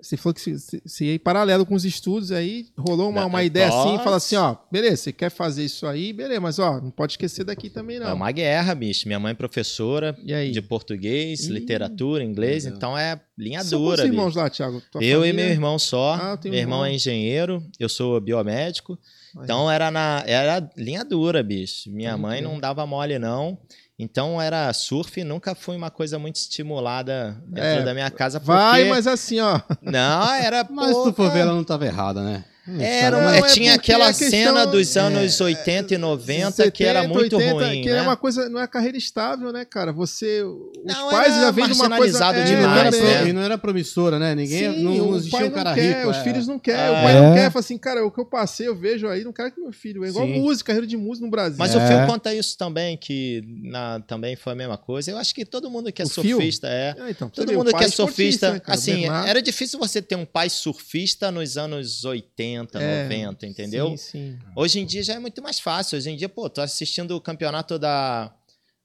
você 0.00 0.16
falou 0.16 0.34
que 0.34 0.40
você- 0.40 0.80
você 0.84 1.04
ia 1.06 1.14
em 1.14 1.18
paralelo 1.18 1.64
com 1.64 1.74
os 1.74 1.84
estudos, 1.84 2.30
aí 2.32 2.66
rolou 2.76 3.08
uma, 3.08 3.24
uma 3.26 3.42
é 3.42 3.46
ideia 3.46 3.68
assim, 3.68 3.90
pode. 3.92 4.04
fala 4.04 4.16
assim, 4.16 4.36
ó, 4.36 4.56
beleza, 4.70 4.96
você 4.96 5.12
quer 5.12 5.30
fazer 5.30 5.64
isso 5.64 5.86
aí, 5.86 6.12
beleza, 6.12 6.40
mas 6.40 6.58
ó, 6.58 6.80
não 6.80 6.90
pode 6.90 7.12
esquecer 7.14 7.44
daqui 7.44 7.70
também 7.70 7.96
É 7.96 8.00
não. 8.00 8.14
uma 8.14 8.30
guerra, 8.30 8.74
bicho. 8.74 9.06
Minha 9.08 9.18
mãe 9.20 9.32
é 9.32 9.34
professora 9.34 10.16
E 10.24 10.32
aí? 10.34 10.50
de 10.50 10.60
português, 10.62 11.46
literatura, 11.46 12.22
inglês, 12.22 12.66
então 12.66 12.96
é 12.96 13.20
linha 13.38 13.62
São 13.64 13.80
dura, 13.80 13.96
quantos 13.96 14.04
irmãos 14.10 14.36
lá, 14.36 14.48
Thiago? 14.50 14.82
Tua 14.92 15.02
Eu 15.02 15.20
e 15.24 15.28
família? 15.28 15.44
meu 15.44 15.52
irmão 15.52 15.78
só. 15.78 16.14
Ah, 16.14 16.38
meu 16.44 16.52
um 16.52 16.56
irmão 16.56 16.78
irmão. 16.78 16.84
é 16.84 16.92
engenheiro, 16.94 17.62
eu 17.80 17.88
sou 17.88 18.20
biomédico. 18.20 18.98
Então 19.42 19.68
era 19.68 19.90
na 19.90 20.22
era 20.26 20.70
linha 20.76 21.04
dura, 21.04 21.42
bicho. 21.42 21.90
Minha 21.90 22.16
mãe 22.16 22.40
não 22.40 22.60
dava 22.60 22.86
mole 22.86 23.18
não. 23.18 23.58
Então 23.98 24.42
era 24.42 24.72
surf, 24.72 25.22
nunca 25.22 25.54
foi 25.54 25.76
uma 25.76 25.90
coisa 25.90 26.18
muito 26.18 26.36
estimulada 26.36 27.40
dentro 27.46 27.80
É, 27.80 27.82
da 27.82 27.94
minha 27.94 28.10
casa 28.10 28.40
porque 28.40 28.52
Vai, 28.52 28.84
mas 28.88 29.06
assim, 29.06 29.38
ó. 29.40 29.60
não, 29.80 30.32
era 30.34 30.66
Mas 30.68 30.96
se 30.96 31.02
tu 31.04 31.12
for 31.12 31.30
ver, 31.30 31.40
ela 31.40 31.54
não 31.54 31.62
tava 31.62 31.86
errada, 31.86 32.22
né? 32.22 32.44
Era, 32.80 33.20
Não, 33.20 33.28
é, 33.30 33.38
é 33.40 33.42
tinha 33.42 33.74
aquela 33.74 34.10
cena 34.14 34.64
dos 34.66 34.96
é, 34.96 35.00
anos 35.00 35.38
80 35.38 35.94
e 35.94 35.98
90 35.98 36.70
que 36.70 36.82
era 36.82 37.02
70, 37.02 37.14
muito 37.18 37.36
80, 37.36 37.52
ruim, 37.66 37.82
que 37.82 37.90
né? 37.90 37.98
é 37.98 38.02
uma 38.02 38.16
coisa, 38.16 38.48
não 38.48 38.58
é 38.58 38.66
carreira 38.66 38.96
estável, 38.96 39.52
né, 39.52 39.66
cara? 39.66 39.92
Você, 39.92 40.42
os 40.42 40.72
Não, 40.82 41.10
pais 41.10 41.34
já 41.34 41.50
vêm 41.50 41.66
de 41.66 41.72
uma 41.74 41.94
coisa 41.94 42.24
é, 42.24 42.28
E 42.30 42.56
não, 42.56 42.74
era 42.74 42.90
demais, 42.90 43.02
né? 43.24 43.28
e 43.28 43.32
não 43.34 43.42
era 43.42 43.58
promissora, 43.58 44.18
né? 44.18 44.34
Ninguém 44.34 44.72
Sim, 44.72 44.82
não, 44.82 44.94
não 44.94 45.10
o 45.10 45.16
existia 45.16 45.38
pai 45.40 45.48
um 45.48 45.50
cara 45.50 45.74
quer, 45.74 45.96
rico. 45.98 46.10
os 46.10 46.16
é. 46.16 46.22
filhos 46.22 46.46
não 46.46 46.58
querem, 46.58 46.80
É. 46.86 46.90
o 46.90 47.02
pai 47.02 47.14
não 47.20 47.34
quer, 47.34 47.50
fala 47.50 47.60
assim, 47.60 47.76
cara, 47.76 48.06
o 48.06 48.10
que 48.10 48.20
eu 48.20 48.24
passei, 48.24 48.66
eu 48.66 48.74
vejo 48.74 49.08
aí, 49.08 49.24
não 49.24 49.32
quero 49.32 49.52
que 49.52 49.60
meu 49.60 49.72
filho, 49.72 50.02
é 50.02 50.08
igual 50.08 50.26
Sim. 50.26 50.40
música, 50.40 50.68
carreira 50.68 50.86
de 50.86 50.96
música 50.96 51.26
no 51.26 51.30
Brasil. 51.30 51.56
Mas 51.58 51.74
É. 51.74 51.76
o 51.78 51.86
filme 51.86 52.06
conta 52.06 52.34
isso 52.34 52.56
também, 52.56 52.96
que 52.96 53.44
na- 53.62 54.00
também 54.00 54.36
foi 54.36 54.54
a 54.54 54.56
mesma 54.56 54.78
coisa. 54.78 55.10
Eu 55.10 55.18
acho 55.18 55.34
que 55.34 55.44
todo 55.44 55.70
mundo 55.70 55.92
que 55.92 56.00
é 56.00 56.04
O 56.06 56.08
surfista 56.08 56.66
é. 56.66 56.94
É, 56.98 57.10
então, 57.10 57.28
Todo 57.28 57.50
o 57.50 57.54
mundo 57.54 57.74
que 57.74 57.84
é 57.84 57.88
surfista, 57.88 58.54
né, 58.54 58.60
assim, 58.66 59.04
era 59.26 59.42
difícil 59.42 59.78
você 59.78 60.00
ter 60.00 60.16
um 60.16 60.24
pai 60.24 60.48
surfista 60.48 61.30
nos 61.30 61.58
anos 61.58 62.04
80, 62.06 62.53
É, 62.58 63.02
90, 63.04 63.46
entendeu? 63.46 63.88
Sim, 63.90 63.96
sim. 63.96 64.38
Hoje 64.56 64.80
em 64.80 64.86
dia 64.86 65.02
já 65.02 65.14
é 65.14 65.18
muito 65.18 65.42
mais 65.42 65.58
fácil. 65.60 65.96
Hoje 65.98 66.10
em 66.10 66.16
dia, 66.16 66.28
pô, 66.28 66.48
tô 66.48 66.60
assistindo 66.60 67.16
o 67.16 67.20
campeonato 67.20 67.78
da, 67.78 68.32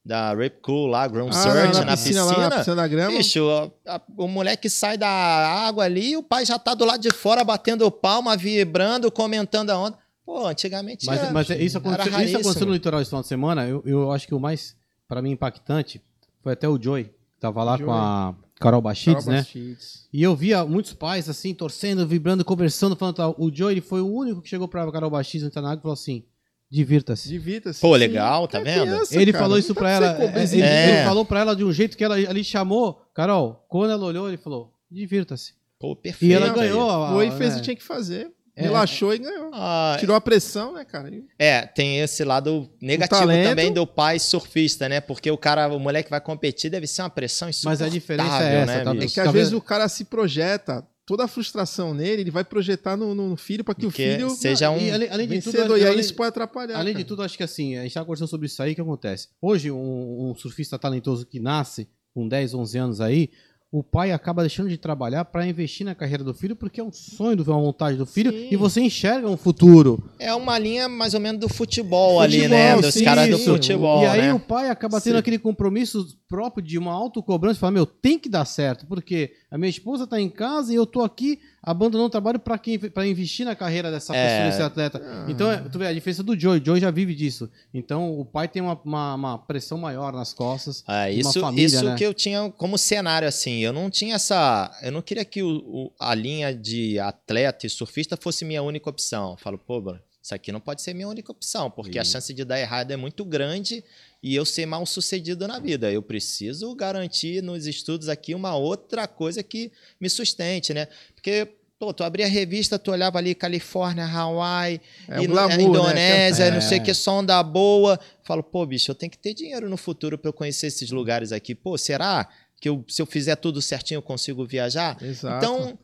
da 0.06 0.34
Rip 0.34 0.62
Cool 0.62 0.88
lá, 0.88 1.08
Ground 1.08 1.30
Ah, 1.32 1.34
Surge, 1.44 1.58
na, 1.80 1.86
na 1.86 1.92
piscina, 1.98 2.22
piscina. 2.24 2.38
lá 2.38 2.50
na 2.50 2.56
piscina 2.58 2.76
da 2.76 2.88
grama. 2.88 3.18
Bicho, 3.18 3.50
a- 3.86 3.96
a- 3.96 4.02
o 4.18 4.28
moleque 4.28 4.70
sai 4.70 4.98
da 4.98 5.08
água 5.08 5.84
ali, 5.84 6.16
o 6.18 6.24
pai 6.24 6.46
já 6.46 6.58
tá 6.58 6.74
do 6.74 6.86
lado 6.86 7.02
de 7.02 7.12
fora 7.12 7.44
batendo 7.44 7.90
palma, 7.92 8.36
vibrando, 8.36 9.12
comentando 9.12 9.70
a 9.70 9.78
onda. 9.80 9.98
Pô, 10.26 10.46
antigamente 10.46 11.06
Mas, 11.08 11.20
era, 11.22 11.32
mas 11.32 11.50
isso, 11.50 11.78
aconteceu, 11.80 12.20
isso 12.22 12.38
aconteceu 12.38 12.68
no 12.68 12.74
litoral 12.74 13.02
esse 13.02 13.10
final 13.10 13.22
de 13.24 13.28
semana. 13.28 13.68
Eu, 13.68 13.82
eu 13.86 14.12
acho 14.12 14.28
que 14.28 14.36
o 14.36 14.40
mais, 14.40 14.76
pra 15.08 15.22
mim, 15.24 15.32
impactante 15.32 16.00
foi 16.44 16.54
até 16.54 16.68
o 16.70 16.80
Joy, 16.82 17.06
que 17.06 17.40
tava 17.40 17.64
lá 17.64 17.76
Joy. 17.78 17.86
com 17.88 17.92
a 17.94 18.36
Carol 18.60 18.82
Bachides, 18.82 19.24
Carol 19.24 19.32
né? 19.32 19.38
Bastides. 19.42 20.08
E 20.12 20.22
eu 20.22 20.36
via 20.36 20.66
muitos 20.66 20.94
pais 20.94 21.30
assim, 21.30 21.54
torcendo, 21.54 22.06
vibrando, 22.06 22.44
conversando, 22.44 22.96
falando 22.96 23.16
tal. 23.16 23.36
O 23.38 23.50
Joy 23.54 23.74
ele 23.74 23.82
foi 23.82 24.02
o 24.02 24.08
único 24.14 24.42
que 24.42 24.50
chegou 24.50 24.68
pra 24.68 24.92
Carol 24.92 25.10
Bachides 25.10 25.48
entrar 25.48 25.62
na 25.62 25.70
água 25.70 25.80
e 25.80 25.84
falou 25.84 25.94
assim: 25.94 26.26
divirta-se. 26.70 27.30
Divirta-se. 27.30 27.80
Pô, 27.80 27.94
Sim, 27.94 28.00
legal, 28.00 28.48
tá 28.48 28.60
é 28.60 28.64
vendo? 28.64 28.82
criança, 28.82 29.16
Ele 29.22 29.32
cara, 29.32 29.44
falou 29.44 29.58
isso 29.58 29.74
pra 29.74 29.90
ela. 29.90 30.18
é. 30.22 30.44
Ele, 30.54 30.62
É. 30.62 30.90
ele 30.98 31.04
falou 31.06 31.26
pra 31.26 31.40
ela 31.40 31.56
de 31.56 31.64
um 31.64 31.72
jeito 31.72 31.98
que 31.98 32.04
ela 32.04 32.16
ali 32.16 32.44
chamou. 32.44 33.02
Carol, 33.14 33.66
quando 33.70 33.92
ela 33.92 34.06
olhou, 34.06 34.28
ele 34.28 34.38
falou: 34.38 34.74
divirta-se. 34.92 35.54
Pô, 35.80 35.96
perfeito. 35.96 36.30
E 36.30 36.36
ela 36.36 36.50
ganhou. 36.50 37.08
Foi 37.14 37.28
e 37.28 37.32
fez 37.32 37.52
o 37.52 37.54
né? 37.54 37.60
que 37.60 37.64
tinha 37.64 37.76
que 37.78 37.84
fazer. 37.84 38.30
É. 38.60 38.64
Relaxou 38.64 39.14
e 39.14 39.18
ganhou. 39.20 39.50
Ah, 39.54 39.96
Tirou 40.00 40.16
a 40.16 40.22
pressão, 40.22 40.74
né, 40.74 40.84
cara? 40.86 41.10
E- 41.10 41.24
É, 41.38 41.62
tem 41.66 42.00
esse 42.00 42.24
lado 42.24 42.70
negativo 42.82 43.22
também 43.44 43.72
do 43.74 43.88
pai 43.88 44.20
surfista, 44.20 44.88
né? 44.90 45.00
Porque 45.02 45.30
o 45.32 45.38
cara, 45.38 45.68
o 45.68 45.80
moleque 45.80 46.10
vai 46.10 46.22
competir, 46.22 46.70
deve 46.70 46.86
ser 46.88 47.02
uma 47.02 47.10
pressão 47.10 47.48
Mas 47.48 47.58
insuportável, 47.58 47.88
a 47.88 47.90
diferença 47.90 48.44
é 48.44 48.56
essa, 48.56 48.66
né, 48.66 48.84
tá? 48.84 48.92
É 48.96 49.08
que 49.08 49.20
às 49.20 49.32
vezes 49.32 49.54
o 49.54 49.62
cara 49.62 49.88
se 49.88 50.06
projeta, 50.06 50.86
toda 51.06 51.24
a 51.24 51.28
frustração 51.28 51.94
nele, 51.94 52.22
ele 52.22 52.32
vai 52.32 52.44
projetar 52.44 52.96
no, 52.96 53.16
no 53.16 53.36
filho 53.36 53.64
para 53.64 53.74
que 53.74 53.86
o 53.88 53.92
Que 53.92 54.12
filho 54.12 54.30
seja 54.30 54.70
um 54.70 54.78
E 54.78 54.92
além, 54.92 55.10
além 55.10 55.28
de 55.28 55.42
tudo, 55.42 55.58
e 55.78 55.82
aí 55.82 55.88
além- 55.88 56.00
isso 56.00 56.14
pode 56.14 56.30
atrapalhar. 56.30 56.78
Além 56.78 56.94
de 56.94 57.00
cara. 57.00 57.08
tudo, 57.08 57.24
acho 57.24 57.36
que 57.38 57.44
assim, 57.44 57.78
a 57.78 57.84
gente 57.84 57.94
tá 57.94 58.02
conversando 58.02 58.28
sobre 58.28 58.46
isso 58.46 58.62
aí, 58.62 58.74
o 58.74 58.76
que 58.76 58.82
acontece? 58.82 59.28
Hoje, 59.42 59.72
um, 59.72 60.30
um 60.30 60.36
surfista 60.36 60.78
talentoso 60.78 61.26
que 61.26 61.40
nasce 61.40 61.88
com 62.14 62.28
10, 62.28 62.54
11 62.54 62.78
anos 62.78 63.02
aí, 63.02 63.30
o 63.72 63.84
pai 63.84 64.12
acaba 64.12 64.42
deixando 64.42 64.68
de 64.70 64.78
trabalhar 64.78 65.26
para 65.26 65.46
investir 65.48 65.86
na 65.86 65.94
carreira 65.94 66.24
do 66.24 66.34
filho, 66.34 66.56
porque 66.56 66.82
é 66.82 66.84
um 66.84 66.92
sonho, 66.92 67.36
do- 67.38 67.52
uma 67.52 67.62
vontade 67.62 67.98
do 67.98 68.06
filho, 68.06 68.32
Sim. 68.32 68.48
e 68.52 68.56
você 68.56 68.82
enxerga 68.82 69.30
um 69.30 69.38
futuro. 69.38 70.09
É 70.20 70.34
uma 70.36 70.60
linha 70.60 70.90
mais 70.90 71.14
ou 71.14 71.20
menos 71.20 71.40
do 71.40 71.48
futebol, 71.48 72.20
Futebol, 72.20 72.22
ali, 72.22 72.48
né? 72.48 72.76
Dos 72.76 72.94
sim, 72.94 73.06
caras 73.06 73.30
do 73.30 73.40
futebol, 73.40 74.04
e 74.04 74.06
aí 74.08 74.22
né? 74.24 74.34
o 74.34 74.40
pai 74.40 74.70
acaba 74.70 75.00
tendo 75.00 75.14
Sim. 75.14 75.20
aquele 75.20 75.40
compromisso 75.40 76.06
próprio 76.28 76.62
de 76.64 76.78
uma 76.78 76.92
autocobrança, 76.92 77.58
e 77.58 77.60
fala, 77.62 77.72
meu, 77.72 77.86
tem 77.86 78.20
que 78.20 78.28
dar 78.30 78.44
certo, 78.46 78.86
porque 78.86 79.32
a 79.50 79.58
minha 79.58 79.70
esposa 79.70 80.06
tá 80.06 80.20
em 80.20 80.30
casa 80.30 80.72
e 80.74 80.76
eu 80.76 80.86
tô 80.86 81.02
aqui 81.02 81.40
abandonando 81.64 82.08
o 82.08 82.10
trabalho 82.12 82.38
para 82.40 82.60
para 82.94 83.08
investir 83.08 83.46
na 83.46 83.56
carreira 83.56 83.90
dessa 83.92 84.16
É. 84.16 84.28
pessoa, 84.28 84.50
desse 84.50 84.62
atleta. 84.62 85.02
Ah. 85.04 85.26
Então, 85.30 85.48
tu 85.70 85.80
vê 85.80 85.88
a 85.88 85.94
diferença 85.94 86.22
do 86.24 86.38
Joey. 86.40 86.62
Joey 86.64 86.80
já 86.82 86.92
vive 86.92 87.14
disso. 87.16 87.50
Então, 87.74 88.18
o 88.20 88.26
pai 88.26 88.48
tem 88.48 88.62
uma, 88.62 88.80
uma, 88.84 89.16
uma 89.16 89.38
pressão 89.38 89.78
maior 89.78 90.14
nas 90.14 90.34
costas. 90.34 90.84
É, 90.88 91.12
isso 91.12 91.40
família, 91.40 91.66
isso 91.66 91.84
né? 91.86 91.96
que 91.96 92.06
eu 92.06 92.14
tinha 92.14 92.50
como 92.58 92.78
cenário, 92.78 93.28
assim. 93.28 93.60
Eu 93.60 93.74
não 93.74 93.90
tinha 93.90 94.16
essa. 94.16 94.72
Eu 94.82 94.92
não 94.92 95.02
queria 95.02 95.24
que 95.26 95.42
o, 95.44 95.50
o- 95.58 95.92
a 96.00 96.14
linha 96.16 96.54
de 96.54 96.98
atleta 97.00 97.66
e 97.66 97.70
surfista 97.70 98.16
fosse 98.18 98.46
minha 98.46 98.62
única 98.64 98.90
opção. 98.90 99.32
Eu 99.32 99.38
falo, 99.38 99.58
pô, 99.58 99.82
bro, 99.82 100.00
isso 100.30 100.36
aqui 100.36 100.52
não 100.52 100.60
pode 100.60 100.82
ser 100.84 100.94
minha 100.94 101.08
única 101.08 101.32
opção, 101.32 101.72
porque 101.72 101.98
a 101.98 102.04
chance 102.04 102.32
de 102.34 102.46
dar 102.46 102.60
errado 102.60 102.92
é 102.92 102.96
muito 102.96 103.26
grande 103.26 103.84
e 104.22 104.36
eu 104.36 104.46
ser 104.46 104.68
mal 104.68 104.86
sucedido 104.86 105.48
na 105.48 105.58
vida. 105.60 105.92
Eu 105.92 106.04
preciso 106.04 106.74
garantir 106.76 107.42
nos 107.42 107.66
estudos 107.66 108.08
aqui 108.08 108.36
uma 108.36 108.56
outra 108.56 109.08
coisa 109.08 109.42
que 109.42 109.72
me 110.00 110.10
sustente, 110.10 110.74
né? 110.74 110.88
Porque. 111.16 111.48
Pô, 111.80 111.94
tu 111.94 112.04
abria 112.04 112.26
a 112.26 112.30
revista, 112.30 112.78
tu 112.78 112.92
olhava 112.92 113.18
ali 113.20 113.34
Califórnia, 113.34 114.06
Hawaii, 114.06 114.82
É 115.08 115.22
e 115.22 115.26
o 115.26 115.30
no- 115.30 115.34
glamour, 115.34 115.58
né? 115.58 115.64
Indonésia, 115.64 116.44
É. 116.44 116.52
não 116.52 116.60
sei 116.60 116.78
o 116.80 116.84
que, 116.84 116.94
só 116.94 117.20
onda 117.20 117.42
boa. 117.42 117.98
Falo, 118.22 118.44
pô, 118.44 118.66
bicho, 118.66 118.92
eu 118.92 118.96
tenho 118.96 119.10
que 119.10 119.18
ter 119.18 119.34
dinheiro 119.34 119.70
no 119.70 119.78
futuro 119.78 120.18
para 120.18 120.28
eu 120.28 120.34
conhecer 120.34 120.68
esses 120.68 120.92
lugares 120.92 121.32
aqui. 121.32 121.56
Pô, 121.56 121.78
será 121.78 122.28
que 122.60 122.68
eu, 122.68 122.84
se 122.86 123.02
eu 123.02 123.06
fizer 123.06 123.38
tudo 123.38 123.62
certinho 123.62 124.00
eu 124.00 124.02
consigo 124.02 124.46
viajar? 124.46 125.02
Exato. 125.02 125.38
Então, 125.38 125.80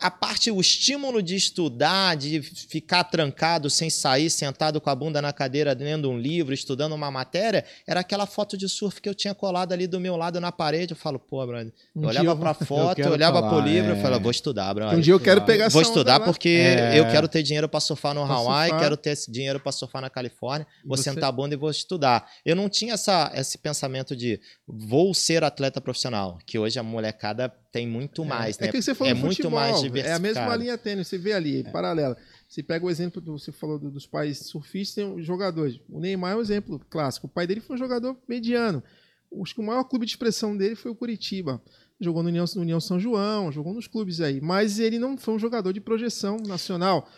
a, 0.00 0.10
parte, 0.10 0.50
o 0.50 0.60
estímulo 0.60 1.22
de 1.22 1.36
estudar, 1.36 2.16
de 2.16 2.42
ficar 2.42 3.04
trancado 3.04 3.70
sem 3.70 3.88
sair, 3.88 4.28
sentado 4.28 4.80
com 4.80 4.90
a 4.90 4.94
bunda 4.94 5.22
na 5.22 5.32
cadeira, 5.32 5.72
lendo 5.78 6.10
um 6.10 6.18
livro, 6.18 6.52
estudando 6.52 6.94
uma 6.94 7.10
matéria, 7.10 7.64
era 7.86 8.00
aquela 8.00 8.26
foto 8.26 8.56
de 8.56 8.68
surf 8.68 9.00
que 9.00 9.08
eu 9.08 9.14
tinha 9.14 9.34
colado 9.34 9.72
ali 9.72 9.86
do 9.86 10.00
meu 10.00 10.16
lado 10.16 10.40
na 10.40 10.50
parede. 10.50 10.92
Eu 10.94 10.96
falo, 10.96 11.18
pô, 11.18 11.46
brother. 11.46 11.72
Um 11.94 12.02
Eu 12.02 12.08
olhava 12.08 12.36
pra 12.36 12.54
foto, 12.54 12.98
eu 13.00 13.12
olhava 13.12 13.38
falar, 13.40 13.48
pro 13.50 13.60
livro, 13.60 13.92
é. 13.92 13.96
eu 13.96 14.02
falava, 14.02 14.20
vou 14.22 14.30
estudar, 14.32 14.74
brother. 14.74 14.98
Um 14.98 15.00
dia 15.00 15.12
eu 15.12 15.20
quero 15.20 15.42
pegar 15.44 15.68
Vou 15.68 15.82
estudar 15.82 16.20
porque 16.20 16.48
É. 16.48 16.98
eu 16.98 17.04
quero 17.08 17.28
ter 17.28 17.42
dinheiro 17.42 17.68
para 17.68 17.78
surfar 17.80 18.14
no 18.14 18.24
Pra 18.26 18.34
Hawaii, 18.34 18.68
surfar. 18.70 18.82
quero 18.82 18.96
ter 18.96 19.10
esse 19.10 19.30
dinheiro 19.30 19.60
para 19.60 19.70
surfar 19.70 20.02
na 20.02 20.10
Califórnia, 20.10 20.66
vou 20.84 20.96
Você- 20.96 21.04
sentar 21.04 21.28
a 21.28 21.32
bunda 21.32 21.54
e 21.54 21.58
vou 21.58 21.70
estudar. 21.70 22.28
Eu 22.44 22.56
não 22.56 22.68
tinha 22.68 22.94
essa, 22.94 23.30
esse 23.34 23.56
pensamento 23.58 24.16
de 24.16 24.40
vou 24.66 25.14
ser 25.14 25.44
atleta 25.44 25.80
profissional, 25.80 26.38
que 26.46 26.58
hoje 26.58 26.78
a 26.78 26.82
molecada 26.82 27.52
tem 27.78 27.88
muito 27.88 28.24
mais, 28.24 28.58
é, 28.58 28.62
né? 28.62 28.68
É 28.68 28.72
que 28.72 28.80
você 28.82 28.94
falou 28.94 29.10
é 29.10 29.14
muito 29.14 29.36
futebol, 29.36 29.52
mais 29.58 29.76
É 29.76 29.78
a 29.78 29.82
diversificado. 29.82 30.22
mesma 30.22 30.56
linha 30.56 30.78
tênis, 30.78 31.08
você 31.08 31.18
vê 31.18 31.32
ali, 31.32 31.64
paralela. 31.64 32.16
Você 32.48 32.62
pega 32.62 32.84
o 32.84 32.90
exemplo, 32.90 33.20
do, 33.20 33.38
você 33.38 33.52
falou 33.52 33.78
do- 33.78 33.90
dos 33.90 34.06
pais 34.06 34.38
surfistas, 34.38 34.94
tem 35.04 35.14
os 35.14 35.24
jogadores. 35.24 35.80
O 35.88 36.00
Neymar 36.00 36.32
é 36.32 36.36
um 36.36 36.40
exemplo 36.40 36.80
clássico. 36.90 37.26
O 37.26 37.30
pai 37.30 37.46
dele 37.46 37.60
foi 37.60 37.76
um 37.76 37.78
jogador 37.78 38.16
mediano. 38.28 38.82
Acho 39.42 39.54
que 39.54 39.60
o 39.60 39.64
maior 39.64 39.84
clube 39.84 40.06
de 40.06 40.12
expressão 40.12 40.56
dele 40.56 40.74
foi 40.74 40.90
o 40.90 40.94
Curitiba. 40.94 41.60
Jogou 42.00 42.22
no 42.22 42.28
União, 42.28 42.44
no 42.54 42.62
União 42.62 42.80
São 42.80 42.98
João, 42.98 43.50
jogou 43.52 43.74
nos 43.74 43.86
clubes 43.86 44.20
aí. 44.20 44.40
Mas 44.40 44.78
ele 44.78 44.98
não 44.98 45.18
foi 45.18 45.34
um 45.34 45.38
jogador 45.38 45.72
de 45.72 45.80
projeção 45.80 46.36
nacional. 46.46 47.08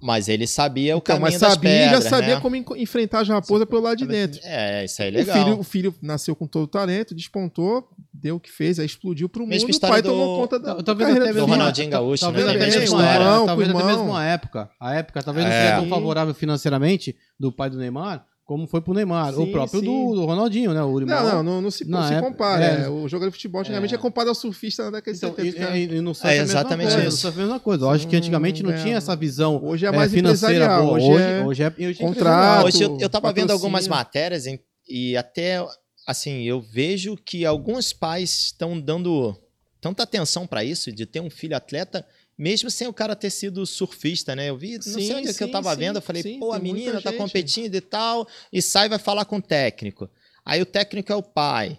Mas 0.00 0.28
ele 0.28 0.46
sabia 0.46 0.94
o 0.94 0.98
Então, 0.98 1.16
caminho 1.16 1.32
mas 1.32 1.40
das 1.40 1.54
sabia, 1.54 1.70
pedras, 1.70 2.04
já 2.04 2.10
sabia 2.10 2.34
né? 2.36 2.40
como 2.40 2.54
enfrentar 2.76 3.20
as 3.20 3.28
raposas 3.28 3.66
pelo 3.68 3.82
lado 3.82 3.96
de 3.96 4.06
dentro. 4.06 4.38
É, 4.44 4.84
isso 4.84 5.02
aí 5.02 5.08
é 5.08 5.10
O 5.10 5.14
legal. 5.14 5.36
filho, 5.44 5.58
o 5.58 5.62
filho 5.64 5.94
nasceu 6.00 6.36
com 6.36 6.46
todo 6.46 6.62
o 6.64 6.68
talento, 6.68 7.14
despontou, 7.16 7.88
deu 8.14 8.36
o 8.36 8.40
que 8.40 8.50
fez, 8.50 8.78
aí 8.78 8.86
explodiu 8.86 9.28
pro 9.28 9.44
mundo. 9.44 9.56
O 9.56 9.80
pai 9.80 10.00
do- 10.00 10.10
tomou 10.10 10.40
conta 10.40 10.58
da, 10.60 10.74
da 10.74 10.82
Talvez 10.84 11.08
carreira 11.08 11.30
até 11.30 11.40
do. 11.40 11.46
Ronaldinho 11.46 11.90
Gaúcho, 11.90 12.20
talvez 12.22 12.46
né? 12.46 12.50
até 12.52 12.64
mesmo, 12.66 12.82
história. 12.84 13.12
Irmão, 13.18 13.46
talvez 13.46 13.68
até 13.70 13.84
mesmo 13.84 14.14
a 14.16 14.24
época. 14.24 14.70
A 14.80 14.94
época 14.94 15.22
talvez 15.22 15.46
não 15.46 15.52
É. 15.52 15.62
seja 15.66 15.80
tão 15.80 15.88
favorável 15.88 16.32
financeiramente 16.34 17.16
do 17.38 17.50
pai 17.50 17.68
do 17.68 17.76
Neymar, 17.76 18.24
como 18.48 18.66
foi 18.66 18.80
pro 18.80 18.94
Neymar. 18.94 19.34
o 19.38 19.44
Sim, 19.44 19.52
próprio 19.52 19.80
sim. 19.80 19.84
do, 19.84 20.14
do 20.14 20.24
Ronaldinho, 20.24 20.72
né? 20.72 20.82
O 20.82 20.98
irmão. 20.98 21.22
Não, 21.22 21.28
não, 21.34 21.42
não, 21.42 21.60
não 21.60 21.70
se, 21.70 21.84
Na 21.86 22.08
se 22.08 22.18
compara. 22.18 22.64
é. 22.64 22.84
é. 22.84 22.88
O 22.88 23.06
jogador 23.06 23.28
de 23.30 23.36
futebol 23.36 23.60
antigamente 23.60 23.92
É. 23.94 23.98
é, 23.98 24.00
comparado 24.00 24.30
ao 24.30 24.34
surfista 24.34 24.84
na 24.84 24.90
década 24.92 25.12
de 25.12 25.18
Então, 25.18 25.34
70. 25.36 25.76
e, 25.76 25.86
e, 25.86 25.96
e 25.96 26.00
no 26.00 26.14
surf 26.14 26.26
É 26.28 26.38
mesma 26.38 26.44
exatamente 26.44 26.92
coisa, 26.92 27.06
isso. 27.08 27.10
no 27.10 27.20
surf 27.20 27.38
é 27.38 27.42
a 27.42 27.44
mesma 27.44 27.60
coisa. 27.60 27.84
Eu 27.84 27.90
acho 27.90 28.08
que 28.08 28.16
antigamente 28.16 28.62
não 28.62 28.70
Hum, 28.70 28.76
tinha 28.82 28.94
é. 28.94 28.96
essa 28.96 29.14
visão 29.14 29.62
Hoje 29.62 29.84
é 29.84 29.90
é, 29.90 29.92
mais 29.92 30.10
financeira 30.10 30.78
boa. 30.80 30.92
Hoje, 30.94 31.06
Hoje, 31.10 31.22
é 31.22 31.44
hoje 31.44 31.62
é, 31.62 31.66
hoje 31.88 32.02
é 32.02 32.06
contrato. 32.06 32.66
Hoje 32.66 32.82
eu, 32.82 32.98
eu 32.98 33.10
tava 33.10 33.30
vendo 33.34 33.50
algumas 33.50 33.86
matérias 33.86 34.46
em- 34.46 34.58
e 34.88 35.14
até, 35.14 35.62
assim, 36.06 36.44
eu 36.44 36.58
vejo 36.62 37.18
que 37.18 37.44
alguns 37.44 37.92
pais 37.92 38.30
estão 38.46 38.80
dando 38.80 39.36
tanta 39.78 40.02
atenção 40.04 40.46
para 40.46 40.64
isso, 40.64 40.90
de 40.90 41.04
ter 41.04 41.20
um 41.20 41.28
filho 41.28 41.54
atleta, 41.54 42.02
mesmo 42.38 42.70
sem 42.70 42.86
o 42.86 42.92
cara 42.92 43.16
ter 43.16 43.30
sido 43.30 43.66
surfista, 43.66 44.36
né? 44.36 44.48
Eu 44.48 44.56
vi, 44.56 44.74
não 44.76 44.82
sei 44.82 45.02
Sim, 45.08 45.14
onde 45.16 45.28
é 45.28 45.34
que 45.34 45.42
eu 45.42 45.48
sim, 45.48 45.52
tava 45.52 45.72
sim, 45.74 45.80
vendo, 45.80 45.96
eu 45.96 46.02
falei, 46.02 46.22
sim, 46.22 46.38
pô, 46.38 46.52
a 46.52 46.58
menina 46.58 47.02
tá 47.02 47.10
gente. 47.10 47.18
competindo 47.18 47.74
e 47.74 47.80
tal, 47.80 48.26
e 48.52 48.62
sai 48.62 48.88
vai 48.88 48.98
falar 48.98 49.24
com 49.24 49.36
o 49.38 49.42
técnico. 49.42 50.08
Aí 50.44 50.62
o 50.62 50.66
técnico 50.66 51.12
é 51.12 51.16
o 51.16 51.22
pai, 51.22 51.78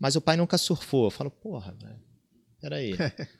mas 0.00 0.16
o 0.16 0.20
pai 0.20 0.36
nunca 0.36 0.56
surfou. 0.56 1.04
Eu 1.04 1.10
falo, 1.10 1.30
porra, 1.30 1.76
velho, 1.80 2.00
peraí. 2.60 2.94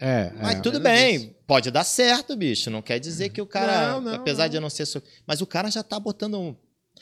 É, 0.00 0.30
Mas 0.40 0.58
é. 0.58 0.60
tudo 0.60 0.78
bem, 0.78 1.16
isso. 1.16 1.34
pode 1.44 1.72
dar 1.72 1.82
certo, 1.82 2.36
bicho. 2.36 2.70
Não 2.70 2.80
quer 2.80 3.00
dizer 3.00 3.30
que 3.30 3.42
o 3.42 3.46
cara, 3.46 3.94
Não, 3.94 4.00
não, 4.00 4.14
apesar 4.14 4.44
não. 4.44 4.48
de 4.50 4.56
eu 4.56 4.60
não 4.60 4.70
ser. 4.70 4.84
Mas 5.26 5.40
o 5.40 5.46
cara 5.46 5.72
já 5.72 5.82
tá 5.82 5.98
botando. 5.98 6.38
um- 6.38 6.54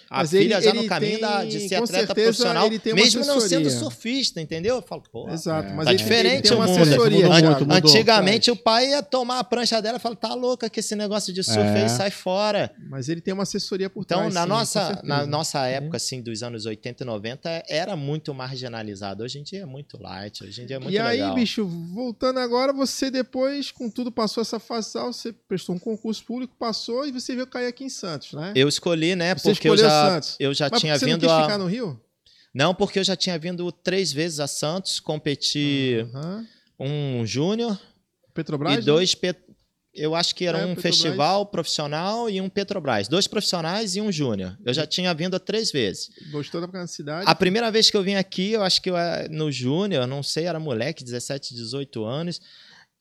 A 0.08 0.18
Mas 0.18 0.30
filha 0.30 0.54
ele- 0.56 0.62
já 0.64 0.74
no 0.74 0.80
ele 0.80 0.88
caminho 0.88 1.20
da- 1.20 1.44
de 1.44 1.58
tem- 1.58 1.68
ser 1.68 1.74
atleta 1.76 2.06
certeza, 2.06 2.14
profissional, 2.26 2.66
ele 2.66 2.78
tem 2.78 2.92
uma 2.92 3.02
mesmo 3.02 3.24
não 3.24 3.40
sendo 3.40 3.70
surfista, 3.70 4.40
entendeu? 4.40 4.76
Eu 4.76 4.82
falo, 4.82 5.02
pô, 5.10 5.28
Exato, 5.30 5.68
É. 5.70 5.72
mas 5.74 5.84
Tá 5.86 5.90
ele, 5.92 5.98
diferente 5.98 6.32
ele 6.34 6.42
tem 6.42 6.52
o 6.52 6.56
uma 6.56 6.66
mundo, 6.66 6.80
assessoria. 6.82 7.26
mudou 7.28 7.42
muito, 7.50 7.60
mudou. 7.66 7.76
Antigamente 7.90 8.50
o 8.50 8.56
pai 8.56 8.90
ia 8.90 9.02
tomar 9.02 9.38
a 9.38 9.44
prancha 9.44 9.80
dela 9.82 9.96
e 9.98 10.00
falar, 10.00 10.16
tá 10.16 10.34
louca 10.34 10.68
que 10.70 10.80
esse 10.80 10.94
negócio 10.96 11.32
de 11.32 11.42
surf 11.42 11.58
É. 11.60 11.82
aí 11.82 11.88
sai 11.88 12.10
fora. 12.10 12.72
Mas 12.88 13.08
ele 13.08 13.20
tem 13.20 13.34
uma 13.34 13.42
assessoria 13.42 13.90
por 13.90 14.02
Então, 14.02 14.18
trás. 14.30 14.34
na, 14.34 14.42
sim, 14.42 14.46
com 14.48 14.54
nossa, 14.54 15.00
na 15.04 15.26
nossa 15.26 15.66
época, 15.66 15.96
assim, 15.96 16.20
dos 16.22 16.42
anos 16.42 16.66
80 16.66 17.02
e 17.02 17.06
90, 17.06 17.62
era 17.68 17.96
muito 17.96 18.32
marginalizado. 18.34 19.22
Hoje 19.24 19.38
em 19.38 19.42
dia 19.42 19.62
é 19.62 19.66
muito 19.66 20.00
light, 20.00 20.42
hoje 20.44 20.62
em 20.62 20.66
dia 20.66 20.76
é 20.76 20.78
muito 20.78 20.94
e 20.94 20.98
aí, 20.98 21.18
legal. 21.20 21.34
bicho, 21.34 21.66
voltando 21.66 22.38
agora, 22.38 22.72
você 22.72 23.10
depois, 23.10 23.70
com 23.70 23.90
tudo, 23.90 24.10
passou 24.12 24.40
essa 24.40 24.58
fase 24.58 24.86
você 24.96 25.32
prestou 25.32 25.74
um 25.74 25.78
concurso 25.78 26.24
público, 26.24 26.54
passou 26.58 27.06
e 27.06 27.12
você 27.12 27.34
veio 27.34 27.46
cair 27.46 27.66
aqui 27.66 27.84
em 27.84 27.88
Santos, 27.88 28.32
né? 28.32 28.52
Eu 28.54 28.68
escolhi, 28.68 29.14
né, 29.16 29.34
Você 29.34 29.50
porque 29.50 29.68
eu 29.68 29.74
escolheu 29.74 29.85
já, 29.88 30.10
Santos. 30.10 30.36
eu 30.40 30.54
já 30.54 30.68
Mas 30.70 30.80
tinha 30.80 30.98
você 30.98 31.04
vindo 31.06 31.22
não 31.22 31.28
quis 31.28 31.30
a... 31.38 31.42
ficar 31.42 31.58
no 31.58 31.66
Rio? 31.66 32.00
Não, 32.54 32.74
porque 32.74 32.98
eu 32.98 33.04
já 33.04 33.14
tinha 33.16 33.38
vindo 33.38 33.70
três 33.70 34.12
vezes 34.12 34.40
a 34.40 34.46
Santos, 34.46 34.98
competir 35.00 36.06
Aham. 36.14 36.46
um 36.80 37.26
júnior 37.26 37.78
Petrobras? 38.34 38.72
e 38.72 38.76
né? 38.76 38.82
dois... 38.82 39.14
Pet- 39.14 39.40
Eu 39.94 40.14
acho 40.14 40.34
que 40.34 40.44
era 40.44 40.58
É, 40.58 40.64
um 40.66 40.74
Petrobras. 40.74 40.94
festival 41.00 41.46
profissional 41.46 42.28
e 42.30 42.38
um 42.40 42.48
Petrobras. 42.50 43.08
Dois 43.08 43.26
profissionais 43.26 43.96
e 43.96 44.00
um 44.00 44.12
júnior. 44.12 44.54
Eu 44.64 44.74
já 44.74 44.86
tinha 44.86 45.12
vindo 45.14 45.38
três 45.40 45.70
vezes. 45.72 46.10
Gostou 46.30 46.66
da 46.66 46.86
cidade? 46.86 47.24
A 47.28 47.34
primeira 47.34 47.70
vez 47.70 47.90
que 47.90 47.96
eu 47.96 48.02
vim 48.02 48.14
aqui, 48.14 48.52
eu 48.52 48.62
acho 48.62 48.80
que 48.82 48.90
eu, 48.90 48.96
era 48.96 49.26
no 49.28 49.50
Júnior, 49.50 50.06
não 50.06 50.22
sei, 50.22 50.44
era 50.44 50.60
moleque, 50.60 51.02
17, 51.02 51.54
18 51.54 52.04
anos. 52.04 52.40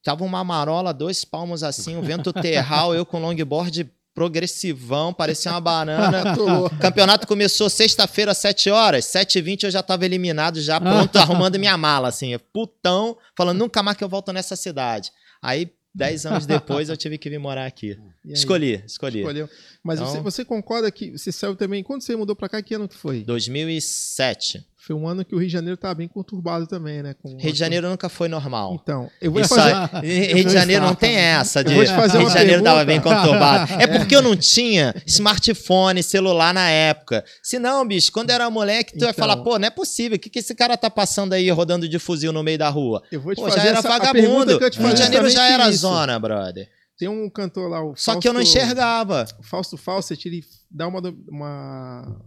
Tava 0.03 0.23
uma 0.23 0.43
marola, 0.43 0.93
dois 0.93 1.25
palmos 1.25 1.63
assim, 1.63 1.95
um 1.97 2.01
vento 2.01 2.31
terral, 2.41 2.93
eu 2.95 3.05
com 3.05 3.19
longboard 3.19 3.89
progressivão, 4.15 5.13
parecia 5.13 5.51
uma 5.51 5.61
banana. 5.61 6.23
O 6.65 6.69
campeonato 6.79 7.27
começou 7.27 7.69
sexta-feira, 7.69 8.31
às 8.31 8.37
7 8.37 8.69
horas. 8.69 9.05
7h20 9.05 9.63
eu 9.65 9.71
já 9.71 9.83
tava 9.83 10.05
eliminado, 10.05 10.59
já 10.61 10.79
pronto, 10.79 11.15
arrumando 11.19 11.59
minha 11.59 11.77
mala, 11.77 12.07
assim. 12.07 12.35
Putão, 12.53 13.17
falando, 13.35 13.59
nunca 13.59 13.83
mais 13.83 13.97
que 13.97 14.03
eu 14.03 14.09
volto 14.09 14.31
nessa 14.31 14.55
cidade. 14.55 15.11
Aí, 15.41 15.69
10 15.93 16.25
anos 16.25 16.45
depois, 16.45 16.89
eu 16.89 16.97
tive 16.97 17.17
que 17.17 17.29
vir 17.29 17.39
morar 17.39 17.65
aqui. 17.65 17.97
Escolhi, 18.25 18.83
escolhi. 18.85 19.19
Escolheu. 19.19 19.49
Mas 19.83 19.99
Então- 19.99 20.11
você, 20.11 20.19
você 20.21 20.45
concorda 20.45 20.89
que 20.91 21.11
você 21.11 21.31
saiu 21.31 21.55
também. 21.55 21.83
Quando 21.83 22.01
você 22.01 22.15
mudou 22.15 22.35
pra 22.35 22.49
cá, 22.49 22.61
que 22.61 22.73
ano 22.73 22.87
que 22.87 22.95
foi? 22.97 23.23
2007. 23.23 24.65
Foi 24.85 24.95
um 24.95 25.07
ano 25.07 25.25
que 25.25 25.33
o 25.33 25.39
Rio 25.39 25.47
de 25.47 25.53
Janeiro 25.53 25.75
tava 25.77 25.95
bem 25.95 26.07
conturbado 26.07 26.67
também, 26.67 27.01
né? 27.01 27.15
Com 27.15 27.37
Rio 27.37 27.51
de 27.51 27.57
Janeiro 27.57 27.89
nunca 27.89 28.07
foi 28.07 28.27
normal. 28.27 28.79
Então, 28.83 29.09
eu 29.19 29.31
vou 29.31 29.41
te 29.41 29.45
Isso 29.45 29.55
fazer. 29.55 30.05
Rio 30.05 30.45
de 30.45 30.53
Janeiro 30.53 30.85
não 30.85 30.93
tem 30.93 31.15
essa 31.15 31.63
de 31.63 31.73
Rio 31.73 31.83
de 31.83 32.33
Janeiro 32.33 32.61
tava 32.63 32.85
bem 32.85 33.01
conturbado. 33.01 33.73
É 33.81 33.87
porque 33.87 34.15
eu 34.15 34.21
não 34.21 34.35
tinha 34.35 34.93
smartphone, 35.07 36.03
celular 36.03 36.53
na 36.53 36.69
época. 36.69 37.25
Se 37.41 37.57
não, 37.57 37.85
bicho, 37.87 38.11
quando 38.11 38.29
era 38.29 38.47
moleque, 38.49 38.93
tu 38.93 39.03
ia 39.05 39.09
Então. 39.09 39.13
falar, 39.13 39.37
pô, 39.37 39.57
não 39.57 39.67
é 39.67 39.71
possível. 39.71 40.17
O 40.17 40.19
que, 40.19 40.29
que 40.29 40.39
esse 40.39 40.53
cara 40.53 40.77
tá 40.77 40.89
passando 40.89 41.33
aí 41.33 41.49
rodando 41.49 41.89
de 41.89 41.97
fuzil 41.99 42.31
no 42.31 42.43
meio 42.43 42.57
da 42.59 42.69
rua? 42.69 43.01
Eu 43.11 43.19
vou 43.21 43.33
te 43.33 43.37
Pô, 43.41 43.45
fazer 43.49 43.61
já 43.61 43.67
era 43.69 43.79
essa, 43.79 43.89
vagabundo. 43.89 44.57
Rio 44.59 44.69
de 44.69 44.77
fazer 44.77 44.97
Janeiro 44.97 45.29
já 45.29 45.47
era 45.49 45.69
isso. 45.69 45.79
zona, 45.79 46.19
brother. 46.19 46.67
Tem 46.97 47.07
um 47.09 47.29
cantor 47.29 47.69
lá, 47.69 47.83
o 47.83 47.95
Só 47.95 48.17
que 48.19 48.27
eu 48.27 48.33
não 48.33 48.41
Fausto- 48.41 48.57
enxergava. 48.57 49.25
O 49.39 49.43
Fausto 49.43 49.75
Fawcett, 49.77 50.27
ele 50.27 50.43
dá 50.71 50.87
uma, 50.87 51.01
uma, 51.27 52.21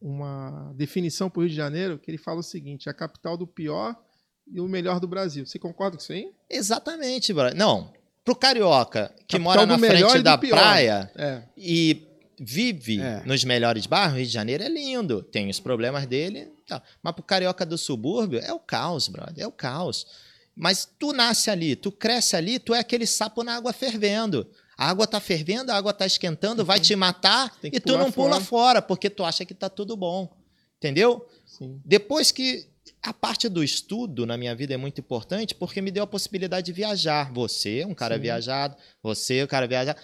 uma 0.00 0.72
definição 0.74 1.28
para 1.30 1.40
o 1.40 1.42
Rio 1.42 1.50
de 1.50 1.56
Janeiro 1.56 1.98
que 1.98 2.10
ele 2.10 2.18
fala 2.18 2.40
o 2.40 2.42
seguinte: 2.42 2.88
a 2.88 2.94
capital 2.94 3.36
do 3.36 3.46
pior 3.46 3.96
e 4.46 4.60
o 4.60 4.68
melhor 4.68 5.00
do 5.00 5.08
Brasil. 5.08 5.44
Você 5.46 5.58
concorda 5.58 5.96
com 5.96 6.02
isso 6.02 6.12
aí? 6.12 6.30
Exatamente, 6.48 7.32
brother. 7.32 7.56
Não, 7.56 7.92
pro 8.24 8.34
carioca 8.36 9.12
que 9.26 9.38
Capital 9.38 9.40
mora 9.40 9.66
na 9.66 9.78
frente 9.78 10.22
da 10.22 10.38
praia, 10.38 11.10
É. 11.16 11.42
e 11.56 12.02
vive 12.38 13.00
É. 13.00 13.22
nos 13.24 13.44
melhores 13.44 13.86
bairros, 13.86 14.16
Rio 14.18 14.26
de 14.26 14.32
Janeiro 14.32 14.62
é 14.62 14.68
lindo, 14.68 15.22
tem 15.22 15.48
os 15.48 15.58
problemas 15.58 16.06
dele, 16.06 16.52
tá. 16.66 16.82
mas 17.02 17.14
pro 17.14 17.22
carioca 17.24 17.64
do 17.64 17.78
subúrbio 17.78 18.38
é 18.40 18.52
o 18.52 18.58
caos, 18.60 19.08
brother, 19.08 19.42
é 19.44 19.46
o 19.46 19.52
caos. 19.52 20.06
Mas 20.54 20.88
tu 20.98 21.12
nasce 21.12 21.50
ali, 21.50 21.76
tu 21.76 21.90
cresce 21.92 22.34
ali, 22.36 22.58
tu 22.58 22.74
é 22.74 22.78
aquele 22.78 23.06
sapo 23.06 23.42
na 23.42 23.56
água 23.56 23.72
fervendo. 23.72 24.46
A 24.76 24.88
água 24.90 25.06
tá 25.06 25.18
fervendo, 25.20 25.72
a 25.72 25.76
água 25.76 25.92
tá 25.92 26.04
esquentando, 26.06 26.64
vai 26.64 26.78
te 26.78 26.94
matar 26.94 27.56
e 27.62 27.80
tu 27.80 27.96
não 27.96 28.12
pula 28.12 28.32
fora. 28.40 28.44
fora, 28.44 28.82
porque 28.82 29.08
tu 29.08 29.24
acha 29.24 29.44
que 29.44 29.54
tá 29.54 29.68
tudo 29.70 29.96
bom. 29.96 30.30
Entendeu? 30.78 31.26
Sim. 31.46 31.80
Depois 31.84 32.30
que 32.30 32.68
a 33.02 33.12
parte 33.14 33.48
do 33.48 33.64
estudo 33.64 34.26
na 34.26 34.36
minha 34.36 34.54
vida 34.54 34.74
é 34.74 34.76
muito 34.76 35.00
importante 35.00 35.54
porque 35.54 35.80
me 35.80 35.90
deu 35.90 36.04
a 36.04 36.06
possibilidade 36.06 36.66
de 36.66 36.72
viajar. 36.72 37.32
Você, 37.32 37.84
um 37.86 37.94
cara 37.94 38.16
Sim. 38.16 38.20
viajado, 38.22 38.76
você, 39.02 39.42
um 39.44 39.46
cara 39.46 39.66
viajado. 39.66 39.98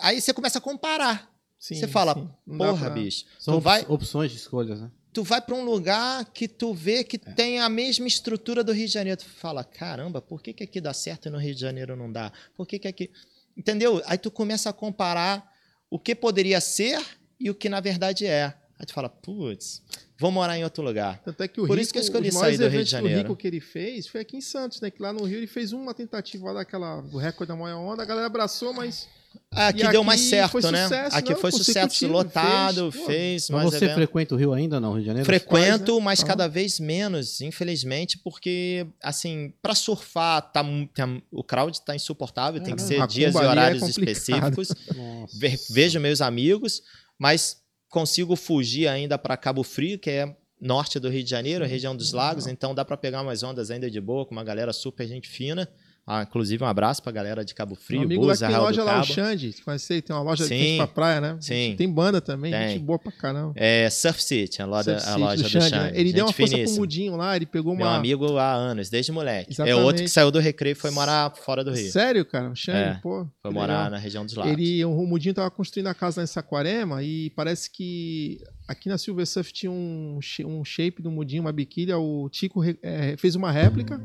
Aí 0.00 0.20
você 0.20 0.32
começa 0.34 0.58
a 0.58 0.60
comparar. 0.60 1.32
Sim, 1.58 1.76
você 1.76 1.86
fala, 1.86 2.14
sim. 2.14 2.28
Porra, 2.58 2.86
pra- 2.86 2.90
bicho, 2.90 3.24
São 3.38 3.54
tu 3.54 3.58
op- 3.58 3.64
vai, 3.64 3.84
opções 3.88 4.30
de 4.30 4.36
escolhas, 4.36 4.80
né? 4.80 4.90
tu 5.12 5.22
vai 5.22 5.40
para 5.40 5.54
um 5.54 5.64
lugar 5.64 6.24
que 6.26 6.46
tu 6.46 6.74
vê 6.74 7.02
que 7.02 7.16
tem 7.16 7.58
a 7.60 7.68
mesma 7.68 8.06
estrutura 8.06 8.62
do 8.62 8.72
Rio 8.72 8.86
de 8.86 8.92
Janeiro. 8.92 9.18
Tu 9.20 9.26
fala, 9.26 9.64
caramba, 9.64 10.20
por 10.20 10.42
que, 10.42 10.52
que 10.52 10.64
aqui 10.64 10.80
dá 10.80 10.92
certo 10.92 11.26
e 11.28 11.30
no 11.30 11.38
Rio 11.38 11.54
de 11.54 11.60
Janeiro 11.62 11.96
não 11.96 12.10
dá? 12.12 12.30
Por 12.56 12.66
que, 12.66 12.78
que 12.78 12.86
aqui. 12.88 13.10
Entendeu? 13.56 14.02
Aí 14.06 14.18
tu 14.18 14.30
começa 14.30 14.70
a 14.70 14.72
comparar 14.72 15.52
o 15.90 15.98
que 15.98 16.14
poderia 16.14 16.60
ser 16.60 17.02
e 17.40 17.50
o 17.50 17.54
que 17.54 17.68
na 17.68 17.80
verdade 17.80 18.26
é. 18.26 18.54
Aí 18.78 18.84
tu 18.84 18.92
fala, 18.92 19.08
putz, 19.08 19.82
vou 20.18 20.30
morar 20.30 20.58
em 20.58 20.64
outro 20.64 20.84
lugar. 20.84 21.18
Tanto 21.24 21.42
é 21.42 21.48
que 21.48 21.60
o 21.60 21.66
Por 21.66 21.78
Rico, 21.78 21.82
isso 21.82 21.92
que 21.92 21.98
eu 21.98 22.02
escolhi 22.02 22.30
sair 22.30 22.58
do 22.58 22.68
Rio 22.68 22.84
de 22.84 22.90
Janeiro. 22.90 23.20
Rico 23.20 23.36
que 23.36 23.46
ele 23.46 23.60
fez 23.60 24.06
foi 24.06 24.20
aqui 24.20 24.36
em 24.36 24.42
Santos, 24.42 24.80
né? 24.82 24.90
Que 24.90 25.00
lá 25.00 25.12
no 25.12 25.24
Rio 25.24 25.38
ele 25.38 25.46
fez 25.46 25.72
uma 25.72 25.94
tentativa 25.94 26.46
lá 26.46 26.52
daquela 26.54 27.00
do 27.00 27.16
recorde 27.16 27.48
da 27.48 27.56
maior 27.56 27.78
onda, 27.78 28.02
a 28.02 28.06
galera 28.06 28.26
abraçou, 28.26 28.74
mas 28.74 29.08
Aqui 29.50 29.84
E 29.84 29.88
deu 29.90 30.04
mais 30.04 30.20
aqui 30.20 30.30
certo, 30.30 30.52
foi 30.52 30.62
né? 30.70 30.82
sucesso, 30.84 31.16
aqui 31.16 31.30
não, 31.32 31.40
foi 31.40 31.52
sucesso 31.52 32.06
lotado, 32.08 32.92
fez, 32.92 33.04
fez. 33.06 33.50
Mas 33.50 33.62
mais 33.62 33.70
você 33.74 33.84
evento. 33.84 33.94
frequenta 33.94 34.34
o 34.34 34.38
Rio 34.38 34.52
ainda, 34.52 34.78
não, 34.80 34.92
Rio 34.92 35.00
de 35.00 35.06
Janeiro? 35.06 35.26
Frequento, 35.26 35.84
Quase, 35.84 35.98
né? 35.98 36.04
mas 36.04 36.20
Ah. 36.22 36.26
cada 36.26 36.46
vez 36.48 36.78
menos, 36.80 37.40
infelizmente, 37.40 38.18
porque, 38.18 38.86
assim, 39.02 39.52
pra 39.62 39.74
surfar, 39.74 40.42
tá, 40.52 40.62
tá- 40.94 41.08
o 41.30 41.42
crowd 41.42 41.80
tá 41.82 41.94
insuportável, 41.94 42.60
tem 42.62 42.74
que 42.76 42.82
É, 42.82 42.86
ser 42.86 43.00
a 43.00 43.06
dias 43.06 43.34
e 43.34 43.38
é 43.38 43.40
horários 43.40 43.80
complicado. 43.82 44.12
específicos. 44.12 44.68
Ve- 45.38 45.58
Vejo 45.70 45.98
meus 46.00 46.20
amigos, 46.20 46.82
mas 47.18 47.58
consigo 47.88 48.36
fugir 48.36 48.88
ainda 48.88 49.16
para 49.16 49.36
Cabo 49.36 49.62
Frio, 49.62 49.98
que 49.98 50.10
é 50.10 50.36
norte 50.60 50.98
do 50.98 51.08
Rio 51.08 51.22
de 51.22 51.30
Janeiro, 51.30 51.64
região 51.66 51.94
dos 51.94 52.12
lagos, 52.12 52.46
então 52.46 52.74
dá 52.74 52.84
para 52.84 52.96
pegar 52.96 53.22
umas 53.22 53.42
ondas 53.42 53.70
ainda 53.70 53.90
de 53.90 54.00
boa, 54.00 54.24
com 54.24 54.32
uma 54.32 54.44
galera 54.44 54.72
super 54.72 55.06
gente 55.06 55.28
fina. 55.28 55.68
Ah, 56.08 56.22
inclusive, 56.22 56.62
um 56.62 56.66
abraço 56.68 57.02
pra 57.02 57.10
galera 57.10 57.44
de 57.44 57.52
Cabo 57.52 57.74
Frio, 57.74 58.02
amigo 58.02 58.22
lá 58.22 58.28
Búzios, 58.32 58.46
que 58.48 58.54
tem 58.54 58.62
loja 58.62 58.80
do 58.80 58.86
lá, 58.86 59.00
o. 59.00 59.04
Xande, 59.04 59.54
aí? 59.90 60.02
Tem 60.02 60.14
uma 60.14 60.22
loja 60.22 60.44
de 60.44 60.48
Sim. 60.48 60.58
frente 60.60 60.76
pra 60.76 60.86
praia, 60.86 61.20
né? 61.20 61.36
Sim. 61.40 61.74
Tem 61.76 61.92
banda 61.92 62.20
também, 62.20 62.52
Tem. 62.52 62.68
gente 62.68 62.78
boa 62.84 62.96
pra 62.96 63.10
caramba. 63.10 63.52
É 63.56 63.90
Surf 63.90 64.22
City, 64.22 64.62
a 64.62 64.66
loja, 64.66 65.00
Surf 65.00 65.04
a 65.04 65.10
City, 65.10 65.20
loja 65.20 65.42
do 65.42 65.48
Xande, 65.48 65.68
Xande. 65.68 65.82
né? 65.92 65.92
Ele 66.00 66.12
deu 66.12 66.24
uma 66.24 66.28
Gente 66.28 66.36
força 66.36 66.52
pro 66.52 66.58
finíssima. 66.58 66.78
Mudinho 66.80 67.16
lá, 67.16 67.34
ele 67.34 67.44
pegou 67.46 67.74
Meu 67.74 67.84
uma... 67.84 67.96
amigo 67.96 68.36
há 68.36 68.52
anos, 68.54 68.88
desde 68.88 69.10
moleque. 69.10 69.50
Exatamente. 69.52 69.80
É 69.80 69.84
outro 69.84 70.02
que 70.04 70.08
saiu 70.08 70.30
do 70.30 70.38
recreio 70.38 70.72
e 70.74 70.76
foi 70.76 70.92
morar 70.92 71.34
fora 71.34 71.64
do 71.64 71.72
Rio. 71.72 71.90
Sério, 71.90 72.24
cara? 72.24 72.50
O 72.50 72.54
Xande, 72.54 72.78
É, 72.78 72.94
pô. 73.02 73.26
Foi 73.42 73.50
que 73.50 73.54
morar 73.58 73.74
legal. 73.76 73.90
na 73.90 73.98
região 73.98 74.24
dos 74.24 74.36
lagos. 74.36 74.52
Ele, 74.52 74.84
o 74.84 75.04
Mudinho 75.06 75.34
tava 75.34 75.50
construindo 75.50 75.88
a 75.88 75.94
casa 75.94 76.20
lá 76.20 76.24
em 76.24 76.28
Saquarema 76.28 77.02
e 77.02 77.30
parece 77.30 77.68
que 77.68 78.38
aqui 78.68 78.88
na 78.88 78.96
Silver 78.96 79.26
Surf 79.26 79.52
tinha 79.52 79.72
um, 79.72 80.20
um 80.44 80.64
shape 80.64 81.02
do 81.02 81.10
Mudinho, 81.10 81.42
uma 81.42 81.52
biquília, 81.52 81.98
o 81.98 82.28
Tico 82.30 82.62
é, 82.80 83.16
fez 83.16 83.34
uma 83.34 83.50
réplica, 83.50 84.00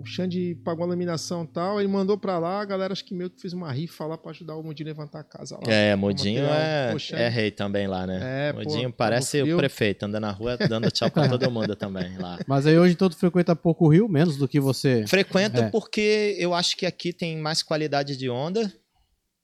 o 0.00 0.06
Xande 0.06 0.54
pagou 0.64 0.84
a 0.84 0.88
laminação 0.88 1.44
e 1.44 1.46
tal, 1.48 1.78
ele 1.78 1.88
mandou 1.88 2.16
pra 2.16 2.38
lá, 2.38 2.60
a 2.60 2.64
galera 2.64 2.92
acho 2.92 3.04
que 3.04 3.14
meio 3.14 3.28
que 3.28 3.40
fez 3.40 3.52
uma 3.52 3.70
rifa 3.70 4.06
lá 4.06 4.16
pra 4.16 4.30
ajudar 4.30 4.56
o 4.56 4.62
Mudinho 4.62 4.88
a 4.88 4.92
levantar 4.92 5.20
a 5.20 5.24
casa 5.24 5.56
lá. 5.56 5.70
É, 5.70 5.94
Modinho 5.94 6.44
é, 6.44 6.90
Poxa, 6.92 7.16
é 7.16 7.28
rei 7.28 7.50
também 7.50 7.86
lá, 7.86 8.06
né? 8.06 8.48
É, 8.48 8.52
pô, 8.52 8.60
Modinho 8.60 8.84
Cabo 8.84 8.94
parece 8.96 9.42
o 9.42 9.56
prefeito, 9.56 10.04
andando 10.04 10.22
na 10.22 10.30
rua, 10.30 10.56
dando 10.56 10.90
tchau 10.90 11.10
pra 11.10 11.28
todo 11.28 11.50
mundo 11.50 11.76
também 11.76 12.16
lá. 12.16 12.38
Mas 12.48 12.66
aí 12.66 12.78
hoje 12.78 12.94
todo 12.94 13.14
frequenta 13.14 13.54
pouco 13.54 13.84
o 13.84 13.88
Rio, 13.88 14.08
menos 14.08 14.36
do 14.36 14.48
que 14.48 14.58
você. 14.58 15.06
Frequento 15.06 15.60
É. 15.60 15.70
porque 15.70 16.36
eu 16.38 16.54
acho 16.54 16.76
que 16.76 16.86
aqui 16.86 17.12
tem 17.12 17.36
mais 17.36 17.62
qualidade 17.62 18.16
de 18.16 18.30
onda 18.30 18.72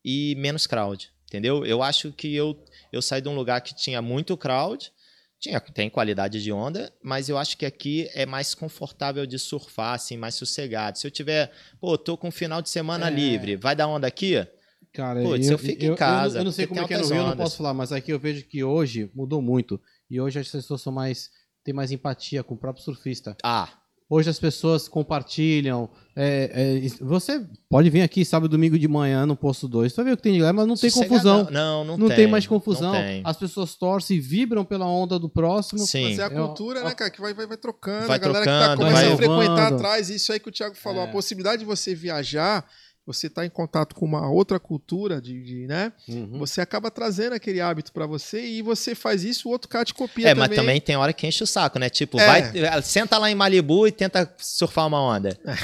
e 0.05 0.35
menos 0.39 0.67
crowd, 0.67 1.11
entendeu? 1.29 1.67
Eu 1.67 1.83
acho 1.83 2.13
que 2.13 2.35
eu, 2.35 2.57
eu 2.93 3.03
saí 3.03 3.21
de 3.21 3.29
um 3.29 3.35
lugar 3.35 3.61
que 3.61 3.75
tinha 3.75 4.01
muito 4.01 4.37
crowd, 4.37 4.91
tinha, 5.39 5.61
tem 5.61 5.91
qualidade 5.91 6.43
de 6.43 6.51
onda, 6.53 6.93
mas 7.03 7.29
eu 7.29 7.37
acho 7.37 7.57
que 7.57 7.67
aqui 7.67 8.09
é 8.15 8.25
mais 8.25 8.55
confortável 8.55 9.27
de 9.27 9.39
surfar, 9.39 9.95
assim, 9.95 10.17
mais 10.17 10.35
sossegado. 10.35 10.99
Se 10.99 11.07
eu 11.07 11.11
tiver, 11.11 11.53
pô, 11.81 11.97
tô 11.99 12.17
com 12.17 12.29
um 12.29 12.33
final 12.33 12.63
de 12.63 12.71
semana 12.71 13.09
É. 13.09 13.11
livre, 13.11 13.57
vai 13.57 13.77
dar 13.77 13.87
onda 13.87 14.07
aqui? 14.07 14.47
Cara, 14.93 15.21
Putz, 15.21 15.49
eu 15.49 15.59
fico 15.59 15.85
em 15.85 15.95
casa, 15.95 16.39
Eu, 16.39 16.45
não 16.45 16.53
sei 16.53 16.67
como 16.67 16.81
é 16.81 16.87
que 16.87 16.95
é 16.95 16.99
no 16.99 17.07
Rio, 17.07 17.17
eu 17.17 17.27
não 17.27 17.37
posso 17.37 17.59
falar, 17.59 17.75
mas 17.75 17.93
aqui 17.93 18.11
eu 18.11 18.19
vejo 18.19 18.45
que 18.47 18.65
hoje 18.65 19.11
mudou 19.15 19.43
muito. 19.43 19.79
E 20.09 20.19
hoje 20.19 20.39
as 20.39 20.49
pessoas 20.49 20.81
são 20.81 20.93
mais. 20.93 21.31
têm 21.63 21.75
mais 21.75 21.93
empatia 21.93 22.43
com 22.43 22.55
o 22.55 22.57
próprio 22.57 22.83
surfista. 22.83 23.37
Ah, 23.43 23.69
Hoje 24.09 24.31
as 24.31 24.39
pessoas 24.39 24.87
compartilham. 24.87 25.91
é, 26.15 26.81
é, 26.85 27.05
você 27.05 27.45
pode 27.69 27.91
vir 27.91 28.01
aqui 28.03 28.25
sábado 28.25 28.49
e 28.49 28.53
domingo 28.53 28.79
de 28.79 28.87
manhã 28.89 29.27
no 29.27 29.37
posto 29.37 29.67
2. 29.69 29.93
Você 29.93 29.97
vai 29.97 30.05
ver 30.07 30.13
o 30.13 30.17
que 30.17 30.23
tem 30.23 30.33
de 30.35 30.41
lá, 30.43 30.53
mas 30.53 30.67
não 30.67 30.77
tem 30.77 30.91
confusão. 30.91 31.49
Não, 31.51 31.85
não, 31.85 31.97
Não, 31.99 32.07
tem. 32.09 32.17
tem, 32.17 32.27
mais 32.27 32.47
confusão. 32.47 32.93
Não 32.93 33.01
tem. 33.03 33.21
As 33.25 33.37
pessoas 33.37 33.75
torcem 33.75 34.17
e 34.17 34.21
vibram 34.21 34.65
pela 34.65 34.87
onda 34.87 35.19
do 35.19 35.29
próximo. 35.29 35.81
Sim. 35.81 36.05
Mas 36.05 36.19
é 36.21 36.23
a 36.25 36.29
Eu- 36.29 36.47
cultura, 36.47 36.85
né, 36.85 36.95
cara, 36.95 37.11
que 37.11 37.21
vai, 37.21 37.35
vai, 37.35 37.47
vai 37.47 37.57
trocando. 37.57 38.07
Vai 38.07 38.17
a 38.17 38.19
galera 38.19 38.45
que 38.45 38.51
trocando, 38.51 38.71
tá 38.71 38.77
começando 38.77 39.05
vai 39.05 39.13
a 39.13 39.17
frequentar 39.17 39.73
atrás, 39.73 40.09
isso 40.09 40.33
aí 40.33 40.39
que 40.41 40.49
o 40.49 40.53
Thiago 40.53 40.77
falou, 40.77 41.03
É. 41.03 41.05
a 41.05 41.09
possibilidade 41.11 41.59
de 41.59 41.65
você 41.67 41.95
viajar 41.95 42.65
você 43.07 43.31
tá 43.31 43.47
em 43.47 43.49
contato 43.49 43.95
com 43.95 44.05
uma 44.05 44.29
outra 44.29 44.59
cultura 44.59 45.21
de, 45.21 45.41
de, 45.43 45.67
né? 45.69 45.93
Uhum. 46.09 46.39
Você 46.41 46.61
acaba 46.61 46.91
trazendo 46.91 47.35
aquele 47.35 47.61
hábito 47.61 47.93
pra 47.93 48.05
você 48.05 48.45
e 48.45 48.63
você 48.63 48.97
faz 48.97 49.23
isso, 49.23 49.49
o 49.49 49.53
outro 49.53 49.69
cara 49.69 49.85
te 49.85 49.95
copia 49.95 50.27
É, 50.29 50.35
também. 50.35 50.49
mas 50.49 50.57
também 50.57 50.81
tem 50.81 50.97
hora 50.97 51.13
que 51.13 51.25
enche 51.27 51.45
o 51.45 51.47
saco, 51.47 51.79
né? 51.79 51.89
Tipo, 51.89 52.19
É. 52.21 52.27
vai, 52.51 52.83
senta 52.83 53.17
lá 53.19 53.31
em 53.31 53.35
Malibu 53.37 53.87
e 53.87 53.93
tenta 53.93 54.29
surfar 54.39 54.89
uma 54.89 55.01
onda. 55.01 55.39
É. 55.47 55.57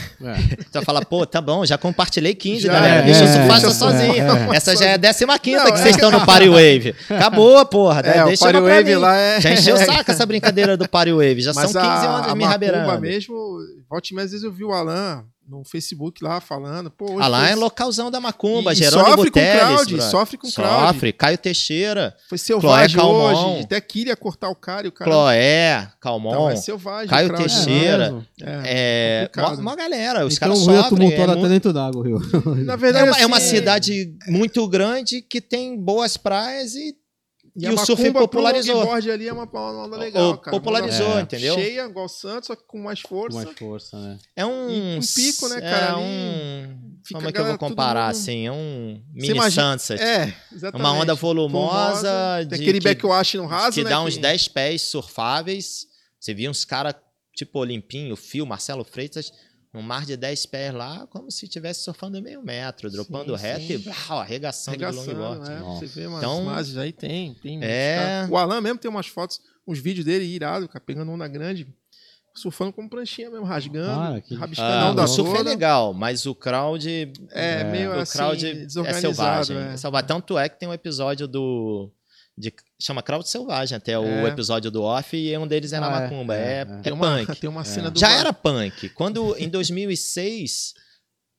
Tu 0.57 0.73
vai 0.73 0.85
falar, 0.85 1.05
pô, 1.05 1.27
tá 1.27 1.41
bom, 1.41 1.67
já 1.67 1.77
compartilhei 1.77 2.35
15, 2.35 2.61
Já 2.67 2.73
galera. 2.73 2.95
é, 3.01 3.03
deixa 3.03 3.25
eu 3.25 3.29
é, 3.29 3.33
surfar 3.33 3.61
só 3.61 3.71
sozinho. 3.71 4.15
é, 4.53 4.57
Essa 4.57 4.77
já 4.77 4.85
é 4.87 4.95
a 4.95 4.99
15 4.99 5.25
Não, 5.25 5.65
que 5.65 5.73
é 5.73 5.77
vocês 5.77 5.95
estão 5.97 6.11
no 6.13 6.25
Party 6.25 6.49
Wave. 6.49 6.95
Acabou, 7.11 7.67
porra. 7.67 8.01
É, 8.03 8.23
o 8.23 8.27
deixa 8.29 8.49
pra 8.49 8.61
Wave 8.61 8.95
lá 8.97 9.17
é- 9.17 9.41
Já 9.41 9.51
encheu 9.51 9.75
o 9.75 9.79
saco 9.79 10.11
essa 10.11 10.25
brincadeira 10.25 10.77
do 10.77 10.89
Party 10.89 11.13
Wave. 11.13 11.41
Já 11.41 11.53
Mas 11.53 11.71
são 11.71 11.83
15 11.83 12.07
a, 12.07 12.17
ondas 12.19 12.31
a 12.31 12.35
me 12.37 12.45
rabeirando. 12.45 13.01
mesmo, 13.01 13.35
volte 13.91 14.15
mais 14.15 14.27
às 14.27 14.31
vezes 14.33 14.45
eu 14.45 14.53
vi 14.53 14.63
o 14.65 14.73
Alan 14.73 15.25
no 15.49 15.65
Facebook 15.65 16.23
lá 16.25 16.41
falando. 16.41 16.91
Pô, 16.91 17.05
hoje 17.15 17.23
Ah, 17.23 17.29
lá 17.29 17.41
foi- 17.43 17.51
é 17.51 17.55
localzão 17.55 18.11
da 18.11 18.21
Macumba, 18.21 18.73
E- 18.73 18.77
Jerônimo 18.77 19.11
sofre 19.17 19.31
com 19.31 19.41
Teles. 19.41 19.59
crowd, 19.65 20.03
sofre 20.05 20.37
com 20.39 20.51
crowd. 20.51 20.87
Sofre. 20.95 21.13
Caio 21.13 21.37
Teixeira, 21.39 22.17
Foi 22.29 22.39
selvagem 22.39 22.97
Calmon. 22.97 23.55
hoje. 23.55 23.65
Até 23.65 23.81
queria 23.81 24.17
cortar 24.17 24.49
o 24.49 24.55
cara 24.55 24.87
e 24.87 24.89
o 24.89 24.93
cara. 24.93 25.11
Cloé, 25.11 25.79
Então, 25.83 25.93
Calmon, 26.01 26.51
é 26.51 26.57
selvagem. 26.57 27.09
Caio 27.09 27.29
crowd. 27.29 27.45
Teixeira. 27.45 28.05
mesmo? 28.13 28.27
É, 28.43 28.63
é, 28.65 29.27
complicado. 29.27 29.53
uma, 29.55 29.63
uma 29.71 29.77
galera. 29.77 30.25
Os 30.27 30.37
então 30.37 30.49
caras 30.49 30.63
o 30.67 30.71
Rio 30.71 30.79
é 30.81 30.83
sofrem. 30.85 31.13
é 31.13 31.23
até 31.23 31.35
mu- 31.37 31.49
dentro 31.49 31.73
d'água, 31.73 32.05
Rio. 32.05 32.21
Na 32.65 32.73
É 32.73 32.77
verdade, 32.77 33.09
uma, 33.11 33.19
é 33.19 33.27
uma 33.27 33.37
assim, 33.37 33.57
cidade 33.57 34.17
muito 34.29 34.67
grande 34.69 35.21
que 35.23 35.41
tem 35.41 35.77
boas 35.77 36.17
praias 36.17 36.75
e 36.75 36.95
E, 37.55 37.65
E 37.65 37.67
a 37.67 37.73
o 37.75 37.79
surf 37.79 38.11
popularizou. 38.13 38.77
longboard 38.77 39.11
ali 39.11 39.29
é 39.29 39.33
uma, 39.33 39.45
uma 39.45 39.85
onda 39.85 39.97
legal, 39.99 40.31
o- 40.31 40.39
cara. 40.39 40.57
popularizou, 40.57 41.07
onda 41.07 41.21
entendeu? 41.21 41.55
Cheia, 41.55 41.85
igual 41.85 42.07
o 42.07 42.09
Santos, 42.09 42.47
só 42.47 42.57
que 42.57 42.63
com 42.67 42.79
mais 42.79 43.03
Com 43.03 43.09
força. 43.11 43.45
mais 43.45 43.59
força, 43.59 43.99
né? 44.01 44.19
É 44.35 44.47
um. 44.47 44.71
E 44.71 44.99
um 44.99 45.01
pico, 45.01 45.49
né, 45.49 45.61
cara, 45.61 45.87
É 45.93 45.97
um. 45.97 46.79
fica 47.05 47.19
Como 47.19 47.29
é 47.29 47.33
que 47.33 47.39
eu 47.39 47.45
vou 47.45 47.59
comparar 47.59 48.07
mundo- 48.07 48.11
assim? 48.19 48.47
É 48.47 48.53
um 48.53 49.03
mini 49.13 49.35
imagina- 49.35 49.73
sunset. 49.79 50.01
É, 50.03 50.35
exatamente. 50.51 50.81
Uma 50.89 50.93
onda 50.99 51.15
volumosa. 51.15 52.11
Tem 52.39 52.49
de- 52.49 52.55
aquele 52.55 52.79
que- 52.79 52.85
backwash 52.89 53.35
no 53.35 53.47
raso, 53.47 53.75
que 53.75 53.85
né? 53.85 53.91
dá 53.91 54.01
uns 54.03 54.17
10 54.17 54.49
pés 54.49 54.83
surfáveis. 54.83 55.87
Você 56.19 56.33
via 56.33 56.51
uns 56.51 56.65
caras, 56.65 56.95
tipo 57.37 57.63
Limpinho, 57.65 58.17
Fio, 58.17 58.47
Marcelo 58.47 58.85
Freitas, 58.85 59.31
num 59.73 59.81
mar 59.83 60.05
de 60.05 60.17
10 60.17 60.47
pés 60.47 60.75
lá, 60.75 61.07
como 61.07 61.31
se 61.31 61.47
estivesse 61.47 61.83
surfando 61.83 62.21
meio 62.21 62.43
metro, 62.43 62.91
dropando 62.91 63.37
Sim, 63.39 63.43
reto 63.45 63.67
sim. 63.67 63.73
e 63.75 63.79
brau, 63.79 64.21
arregaçando, 64.21 64.77
de 64.77 64.85
Arregaçando, 64.85 65.19
longboard. 65.19 65.51
Nossa. 65.61 65.87
Você 65.87 66.01
vê 66.01 66.07
umas 66.07 66.19
Então- 66.23 66.43
imagens 66.43 66.77
aí, 66.77 66.93
tem. 66.93 67.35
tem 67.35 67.59
É. 67.63 67.97
caras- 67.99 68.31
O 68.31 68.37
Alan 68.37 68.61
mesmo 68.61 68.79
tem 68.79 68.91
umas 68.91 69.07
fotos, 69.07 69.41
uns 69.67 69.79
vídeos 69.79 70.05
dele 70.05 70.25
irado, 70.25 70.69
cara, 70.69 70.85
pegando 70.85 71.11
onda 71.11 71.27
grande, 71.27 71.67
surfando 72.35 72.73
com 72.73 72.89
pranchinha 72.89 73.31
mesmo, 73.31 73.45
rasgando, 73.47 73.95
Cara, 74.01 74.21
que- 74.21 74.35
rabiscando 74.35 74.71
Ah, 74.73 74.91
onda 74.91 75.05
o 75.05 75.07
surf 75.09 75.37
é 75.39 75.43
legal, 75.43 75.93
mas 75.95 76.25
o 76.27 76.35
crowd 76.35 76.89
É, 77.31 77.61
É. 77.61 77.65
meio 77.65 77.91
o 77.91 78.01
assim, 78.01 78.19
crowd 78.19 78.47
é 78.47 78.69
selvagem. 78.95 79.57
é. 79.57 79.73
É 79.73 79.77
selvagem. 79.77 80.07
Tanto 80.09 80.39
é 80.39 80.49
que 80.49 80.59
tem 80.59 80.69
um 80.69 80.73
episódio 80.75 81.27
do. 81.29 81.91
De, 82.43 82.53
chama 82.81 83.03
Crowd 83.03 83.29
Selvagem, 83.29 83.77
até 83.77 83.99
o 83.99 84.05
É. 84.05 84.29
episódio 84.29 84.71
do 84.71 84.83
Off, 84.83 85.17
e 85.17 85.37
um 85.39 85.47
deles 85.47 85.73
é 85.73 85.79
na 85.81 85.87
Ah, 85.87 85.99
é, 85.99 86.01
Macumba. 86.03 86.35
é, 86.37 86.39
É, 86.39 86.59
é. 86.59 86.61
é 86.61 86.65
Tem 86.83 86.93
uma, 86.93 87.19
punk. 87.19 87.41
tem 87.41 87.49
uma 87.49 87.65
cena 87.65 87.91
do 87.91 87.99
Já 88.01 88.11
era 88.11 88.33
punk. 88.33 88.89
Quando, 88.91 89.37
em 89.39 89.49
2006, 89.49 90.75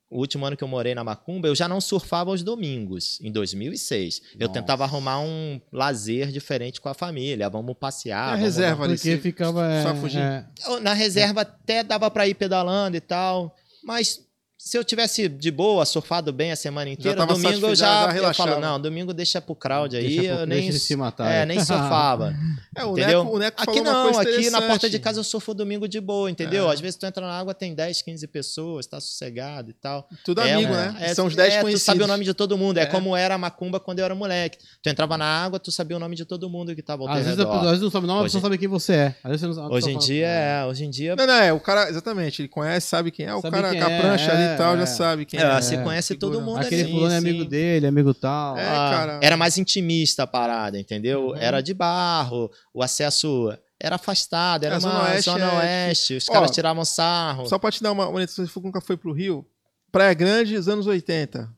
o 0.09 0.19
último 0.19 0.45
ano 0.45 0.55
que 0.55 0.63
eu 0.63 0.67
morei 0.67 0.93
na 0.95 1.03
Macumba, 1.03 1.47
eu 1.47 1.55
já 1.55 1.67
não 1.67 1.81
surfava 1.81 2.29
aos 2.29 2.43
domingos, 2.43 3.19
em 3.21 3.31
2006. 3.31 4.21
Eu 4.39 4.47
Nossa. 4.47 4.53
tentava 4.61 4.83
arrumar 4.83 5.19
um 5.19 5.59
lazer 5.71 6.31
diferente 6.31 6.79
com 6.79 6.87
a 6.87 6.93
família. 6.93 7.49
Vamos 7.49 7.75
passear. 7.77 8.19
É 8.19 8.21
a 8.21 8.25
vamos- 8.31 8.41
reserva 8.43 8.83
ali. 8.85 8.93
Porque 8.95 9.17
ficava. 9.17 9.65
é, 9.71 9.83
só 9.83 9.95
fugir. 9.95 10.19
é, 10.21 10.45
Eu, 10.67 10.79
Na 10.79 10.93
reserva 10.93 11.41
até 11.41 11.83
dava 11.83 12.09
pra 12.11 12.27
ir 12.27 12.35
pedalando 12.35 12.95
e 12.95 13.01
tal, 13.01 13.55
mas 13.83 14.19
se 14.65 14.77
eu 14.77 14.83
tivesse 14.83 15.27
de 15.27 15.51
boa, 15.51 15.85
surfado 15.85 16.31
bem 16.31 16.51
a 16.51 16.55
semana 16.55 16.89
inteira, 16.89 17.25
domingo 17.25 17.67
eu 17.67 17.75
já, 17.75 17.85
já 18.03 18.05
eu 18.07 18.13
relaxava. 18.13 18.49
falo, 18.51 18.61
não, 18.61 18.79
domingo 18.79 19.13
deixa 19.13 19.41
pro 19.41 19.53
crowd 19.53 19.95
aí, 19.95 20.07
deixa, 20.07 20.23
eu 20.23 20.37
pro- 20.37 20.45
nem, 20.45 20.57
deixa 20.59 20.69
ele 20.71 20.79
se 20.79 20.95
matar. 20.95 21.29
é, 21.29 21.45
nem 21.45 21.59
surfava. 21.63 22.33
É, 22.75 22.83
o 22.85 22.93
Entendeu? 22.93 23.23
Neco, 23.23 23.35
o 23.35 23.39
Neco 23.39 23.61
Aqui 23.61 23.65
falou 23.77 23.83
uma 23.83 23.93
não, 23.93 24.13
coisa 24.13 24.29
aqui 24.31 24.49
na 24.49 24.61
porta 24.63 24.89
de 24.89 24.97
casa 24.97 25.19
eu 25.19 25.23
surfo 25.23 25.53
domingo 25.53 25.87
de 25.87 26.01
boa, 26.01 26.31
entendeu? 26.31 26.67
É. 26.71 26.73
Às 26.73 26.81
vezes 26.81 26.95
tu 26.95 27.05
entra 27.05 27.23
na 27.23 27.31
água, 27.39 27.53
tem 27.53 27.75
10, 27.75 28.01
15 28.01 28.25
pessoas, 28.25 28.87
tá 28.87 28.99
sossegado 28.99 29.69
e 29.69 29.73
tal. 29.73 30.09
Tudo 30.25 30.41
É, 30.41 30.53
amigo, 30.53 30.73
é, 30.73 30.75
né? 30.91 30.95
é, 31.01 31.13
São 31.13 31.27
os 31.27 31.35
10 31.35 31.53
é, 31.53 31.61
conhecidos. 31.61 31.83
Tu 31.83 31.85
sabe 31.85 32.03
o 32.03 32.07
nome 32.07 32.25
de 32.25 32.33
todo 32.33 32.57
mundo. 32.57 32.79
É, 32.79 32.81
É. 32.81 32.85
como 32.87 33.15
era 33.15 33.35
a 33.35 33.37
macumba 33.37 33.79
quando 33.79 33.99
eu 33.99 34.05
era 34.05 34.15
moleque. 34.15 34.57
Tu 34.81 34.89
entrava 34.89 35.19
na 35.19 35.25
água, 35.25 35.59
tu 35.59 35.71
sabia 35.71 35.95
o 35.95 35.99
nome 35.99 36.15
de 36.15 36.25
todo 36.25 36.49
mundo 36.49 36.73
que 36.75 36.81
tava 36.81 37.03
ao 37.03 37.09
Às 37.09 37.17
teu 37.17 37.23
vezes, 37.35 37.39
às 37.45 37.61
vezes 37.63 37.81
não 37.81 37.91
sabe 37.91 38.05
o 38.05 38.07
nome, 38.07 38.19
a 38.19 38.21
Hoje- 38.23 38.29
pessoa 38.29 38.41
sabe 38.41 38.57
quem 38.57 38.67
você 38.67 38.93
é. 38.93 39.15
Às 39.23 39.29
vezes 39.29 39.41
você 39.41 39.45
não 39.47 39.53
sabe- 39.53 39.67
a 39.67 39.77
Hoje 39.77 39.89
em 39.89 39.93
fala, 39.93 40.05
dia, 40.07 40.27
"Ah, 40.27 40.31
é, 40.31 40.65
hoje 40.65 40.85
em 40.85 40.89
dia... 40.89 41.15
Não, 41.15 41.27
não, 41.27 41.33
é, 41.35 41.53
o 41.53 41.59
cara, 41.59 41.89
exatamente, 41.89 42.41
ele 42.41 42.49
conhece, 42.49 42.87
sabe 42.87 43.11
quem 43.11 43.27
é, 43.27 43.35
o 43.35 43.41
cara 43.43 43.69
com 43.71 43.83
a 43.83 43.99
prancha 43.99 44.31
ali 44.31 44.52
e 44.53 44.57
tal, 44.57 44.73
é, 44.73 44.77
já 44.77 44.83
é. 44.83 44.85
sabe 44.85 45.25
quem 45.25 45.39
É, 45.39 45.43
é. 45.43 45.61
você 45.61 45.77
conhece 45.77 46.15
todo 46.15 46.41
mundo 46.41 46.59
Aquele 46.59 46.83
ali, 46.83 46.91
fulano 46.91 47.13
é 47.13 47.17
amigo 47.17 47.45
dele, 47.45 47.87
amigo 47.87 48.13
tal. 48.13 48.57
É, 48.57 48.67
Ah, 48.67 48.89
cara. 48.91 49.19
Era 49.21 49.35
mais 49.37 49.57
intimista 49.57 50.23
a 50.23 50.27
parada, 50.27 50.79
entendeu? 50.79 51.27
Uhum. 51.27 51.35
Era 51.35 51.61
de 51.61 51.73
barro, 51.73 52.49
o 52.73 52.81
acesso 52.83 53.51
era 53.79 53.95
afastado, 53.95 54.63
era 54.63 54.75
É, 54.75 54.77
uma 54.77 54.89
Zona 54.89 55.03
Oeste 55.03 55.29
zona 55.31 55.45
é- 55.45 55.57
oeste, 55.87 56.15
os 56.15 56.29
Ó, 56.29 56.33
caras 56.33 56.51
tiravam 56.51 56.85
sarro. 56.85 57.45
Só 57.47 57.59
pra 57.59 57.71
te 57.71 57.83
dar 57.83 57.91
uma 57.91 58.09
orientação, 58.09 58.45
você 58.47 58.59
nunca 58.61 58.79
foi 58.79 58.95
pro 58.95 59.11
Rio, 59.11 59.45
Praia 59.91 60.13
Grande, 60.13 60.55
os 60.55 60.67
anos 60.67 60.87
80. 60.87 61.49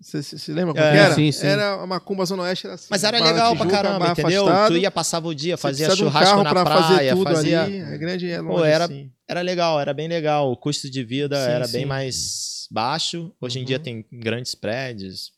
Você 0.00 0.22
se, 0.22 0.52
lembra 0.52 0.74
como 0.74 0.84
É. 0.86 0.92
que 0.92 0.96
era? 0.98 1.14
Sim, 1.14 1.32
sim. 1.32 1.46
Era 1.46 1.72
a 1.82 1.86
Macumba 1.86 2.24
Zona 2.24 2.44
Oeste, 2.44 2.66
era 2.66 2.74
assim. 2.76 2.86
Mas 2.88 3.02
era 3.02 3.18
legal 3.18 3.56
pra 3.56 3.66
caramba, 3.66 4.08
entendeu? 4.10 4.44
afastado. 4.46 4.72
Tu 4.72 4.76
ia, 4.78 4.90
passava 4.92 5.26
o 5.28 5.34
dia, 5.34 5.56
fazia 5.56 5.92
um 5.92 5.96
churrasco 5.96 6.30
carro 6.30 6.42
na 6.44 6.50
pra 6.50 6.64
praia, 6.64 6.80
fazer 6.86 7.10
tudo 7.14 7.24
fazia... 7.34 7.62
ali. 7.64 7.78
É 7.78 7.98
grande 7.98 8.30
é 8.30 8.38
Pô, 8.40 8.58
longe, 8.58 8.68
era- 8.70 8.84
assim. 8.84 9.10
Era 9.28 9.40
legal, 9.40 9.80
era 9.80 9.92
bem 9.92 10.06
legal. 10.06 10.52
O 10.52 10.56
custo 10.56 10.88
de 10.88 11.02
vida 11.02 11.36
Sim, 11.44 11.50
era 11.50 11.66
sim. 11.66 11.72
bem 11.72 11.86
mais 11.86 12.66
baixo. 12.70 13.32
Hoje 13.40 13.58
em 13.58 13.64
dia 13.64 13.76
Uhum. 13.78 13.82
tem 13.82 14.06
grandes 14.12 14.54
prédios, 14.54 15.32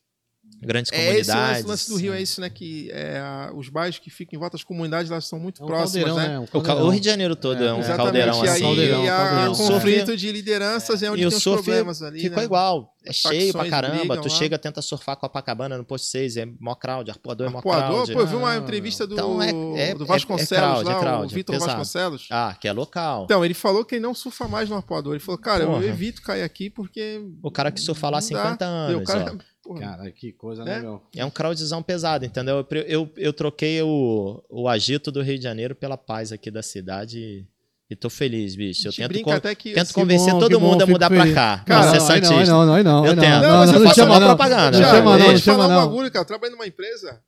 grandes 0.63 0.93
É 0.93 0.97
esse 0.97 1.05
o 1.07 1.13
lance, 1.15 1.31
comunidades. 1.33 1.65
o 1.65 1.69
lance 1.69 1.89
do 1.91 1.97
Rio, 1.97 2.13
é 2.15 2.21
isso, 2.23 2.41
né? 2.41 2.51
Que 2.51 2.91
é, 2.93 3.19
a- 3.19 3.53
os 3.55 3.69
bairros 3.69 3.99
que 3.99 4.11
ficam 4.11 4.37
em 4.37 4.41
volta 4.41 4.57
das 4.57 4.65
comunidades, 4.65 5.11
elas 5.11 5.27
são 5.27 5.39
muito 5.39 5.63
É 5.63 5.65
um 5.65 5.67
próximas, 5.67 6.05
caldeirão, 6.05 6.17
né? 6.17 6.29
né? 6.29 6.39
Um 6.39 6.45
O, 6.45 6.49
caldeirão. 6.49 6.87
o 6.87 6.89
Rio 6.91 7.01
de 7.01 7.07
Janeiro 7.07 7.37
todo 7.37 7.65
é, 7.65 7.73
um 7.73 7.81
É, 7.81 7.97
caldeirão 7.97 8.35
Exatamente, 8.35 8.45
e 8.45 8.49
aí 8.49 8.55
assim. 8.55 8.63
caldeirão, 8.63 9.03
há 9.05 9.07
caldeirão. 9.17 9.53
um 9.53 9.57
conflito 9.57 10.17
de 10.17 10.33
lideranças 10.33 11.03
é 11.03 11.11
onde 11.11 11.23
E 11.23 11.27
o 11.27 11.29
tem 11.31 11.37
os 11.39 11.43
surf 11.43 11.63
problemas 11.65 12.03
ali, 12.03 12.21
Ficou 12.21 12.39
né? 12.39 12.45
igual. 12.45 12.95
É 13.03 13.11
As 13.11 13.17
cheio 13.17 13.53
pra 13.53 13.67
caramba. 13.67 14.17
Tu 14.19 14.29
lá. 14.29 14.35
chega, 14.37 14.59
tenta 14.59 14.83
surfar 14.83 15.17
com 15.17 15.25
a 15.25 15.29
Pacabana 15.31 15.79
no 15.79 15.85
posto 15.85 16.07
6, 16.09 16.37
é 16.37 16.47
mó 16.61 16.75
crowd, 16.75 17.11
arpoador 17.11 17.47
é 17.47 17.51
mó 17.51 17.57
Arpoador, 17.59 17.89
crowd. 18.05 18.13
pô, 18.13 18.21
eu 18.21 18.27
vi 18.27 18.37
uma 18.37 18.51
Ah, 18.53 18.57
entrevista 18.59 19.07
do, 19.07 19.15
Então 19.15 19.43
é- 19.43 19.49
é- 19.49 19.95
do 19.95 20.05
é- 20.05 20.07
Vasconcelos 20.07 20.53
é 20.53 20.57
crowd, 20.57 20.85
lá, 20.85 20.93
é 20.97 21.01
crowd, 21.01 21.33
o 21.33 21.35
Vitor. 21.35 21.59
Vasconcelos. 21.59 22.27
Ah, 22.31 22.55
que 22.61 22.69
é 22.69 22.73
local. 22.73 23.25
Então, 23.25 23.43
ele 23.43 23.55
falou 23.55 23.87
que 23.87 23.95
ele 23.95 24.03
não 24.03 24.15
surfa 24.15 24.47
mais 24.47 24.69
no 24.69 24.77
arpoador. 24.77 25.15
Ele 25.15 25.21
falou, 25.21 25.39
cara, 25.39 25.65
Porra. 25.65 25.83
eu 25.83 25.89
evito 25.89 26.21
cair 26.21 26.43
aqui 26.43 26.69
porque. 26.69 27.23
o 27.43 27.51
cara 27.51 27.71
que 27.73 27.81
surfa 27.81 28.11
lá 28.11 28.19
há 28.19 28.21
não 28.21 28.29
dá. 28.29 28.37
50 28.37 28.65
E 28.67 28.69
o 28.69 28.97
anos, 28.99 29.07
cara, 29.11 29.33
ó. 29.35 29.50
Porra, 29.75 29.97
Cara, 29.97 30.11
que 30.11 30.33
coisa, 30.33 30.65
Né? 30.65 30.77
né, 30.77 30.81
meu? 30.83 31.03
É 31.17 31.25
um 31.25 31.31
crowdzão 31.31 31.83
pesado, 31.83 32.25
entendeu? 32.25 32.67
Eu, 32.71 32.83
eu, 32.83 33.13
eu 33.17 33.33
troquei 33.33 33.81
o, 33.83 34.43
o 34.49 34.69
agito 34.69 35.11
do 35.13 35.23
Rio 35.23 35.37
de 35.39 35.45
Janeiro 35.45 35.75
pela 35.75 35.97
paz 35.97 36.33
aqui 36.33 36.51
da 36.51 36.63
cidade 36.63 37.19
e, 37.19 37.47
e 37.93 37.97
tô 37.97 38.09
feliz, 38.11 38.55
bicho. 38.57 38.89
Eu 38.89 38.93
tento, 38.93 39.21
con- 39.23 39.41
que. 39.57 39.73
tento 39.73 39.79
assim, 39.83 39.93
convencer 39.95 40.33
bom, 40.33 40.39
todo 40.41 40.59
bom, 40.61 40.71
mundo 40.73 40.83
a 40.83 40.87
mudar 40.87 41.09
pra 41.09 41.21
feliz. 41.21 41.35
cá. 41.35 41.63
Cara, 41.67 41.87
não, 41.87 41.93
ser 41.93 41.99
não, 41.99 42.05
aí 42.07 42.09
não, 42.09 42.15
aí 42.15 42.23
santista. 42.27 42.53
não, 42.55 42.75
aí 42.75 42.83
não, 42.85 43.05
Eu 43.05 43.11
aí 43.11 43.17
não. 43.17 43.23
tento. 43.23 43.33
Não, 43.33 43.41
Não, 43.51 43.59
mas 43.59 43.69
não, 43.69 43.75
eu 43.77 43.81
não 43.81 43.87
faço 43.89 44.01
chama 44.01 44.13
uma 44.15 44.21
não. 44.21 44.27
propaganda. 44.29 44.71
Não 44.71 44.79
Thiago, 44.79 44.97
chama 44.97 45.11
não, 45.11 45.17
deixa 45.19 45.31
não 45.31 45.35
eu 45.35 45.41
falar 45.41 45.59
chama 45.63 45.65
um 45.65 45.69
não. 45.81 45.89
bagulho, 45.89 46.11
cara. 46.11 46.23
Eu 46.23 46.27
trabalhei 46.27 46.57
numa 46.57 46.67
empresa 46.67 47.13
que, 47.13 47.21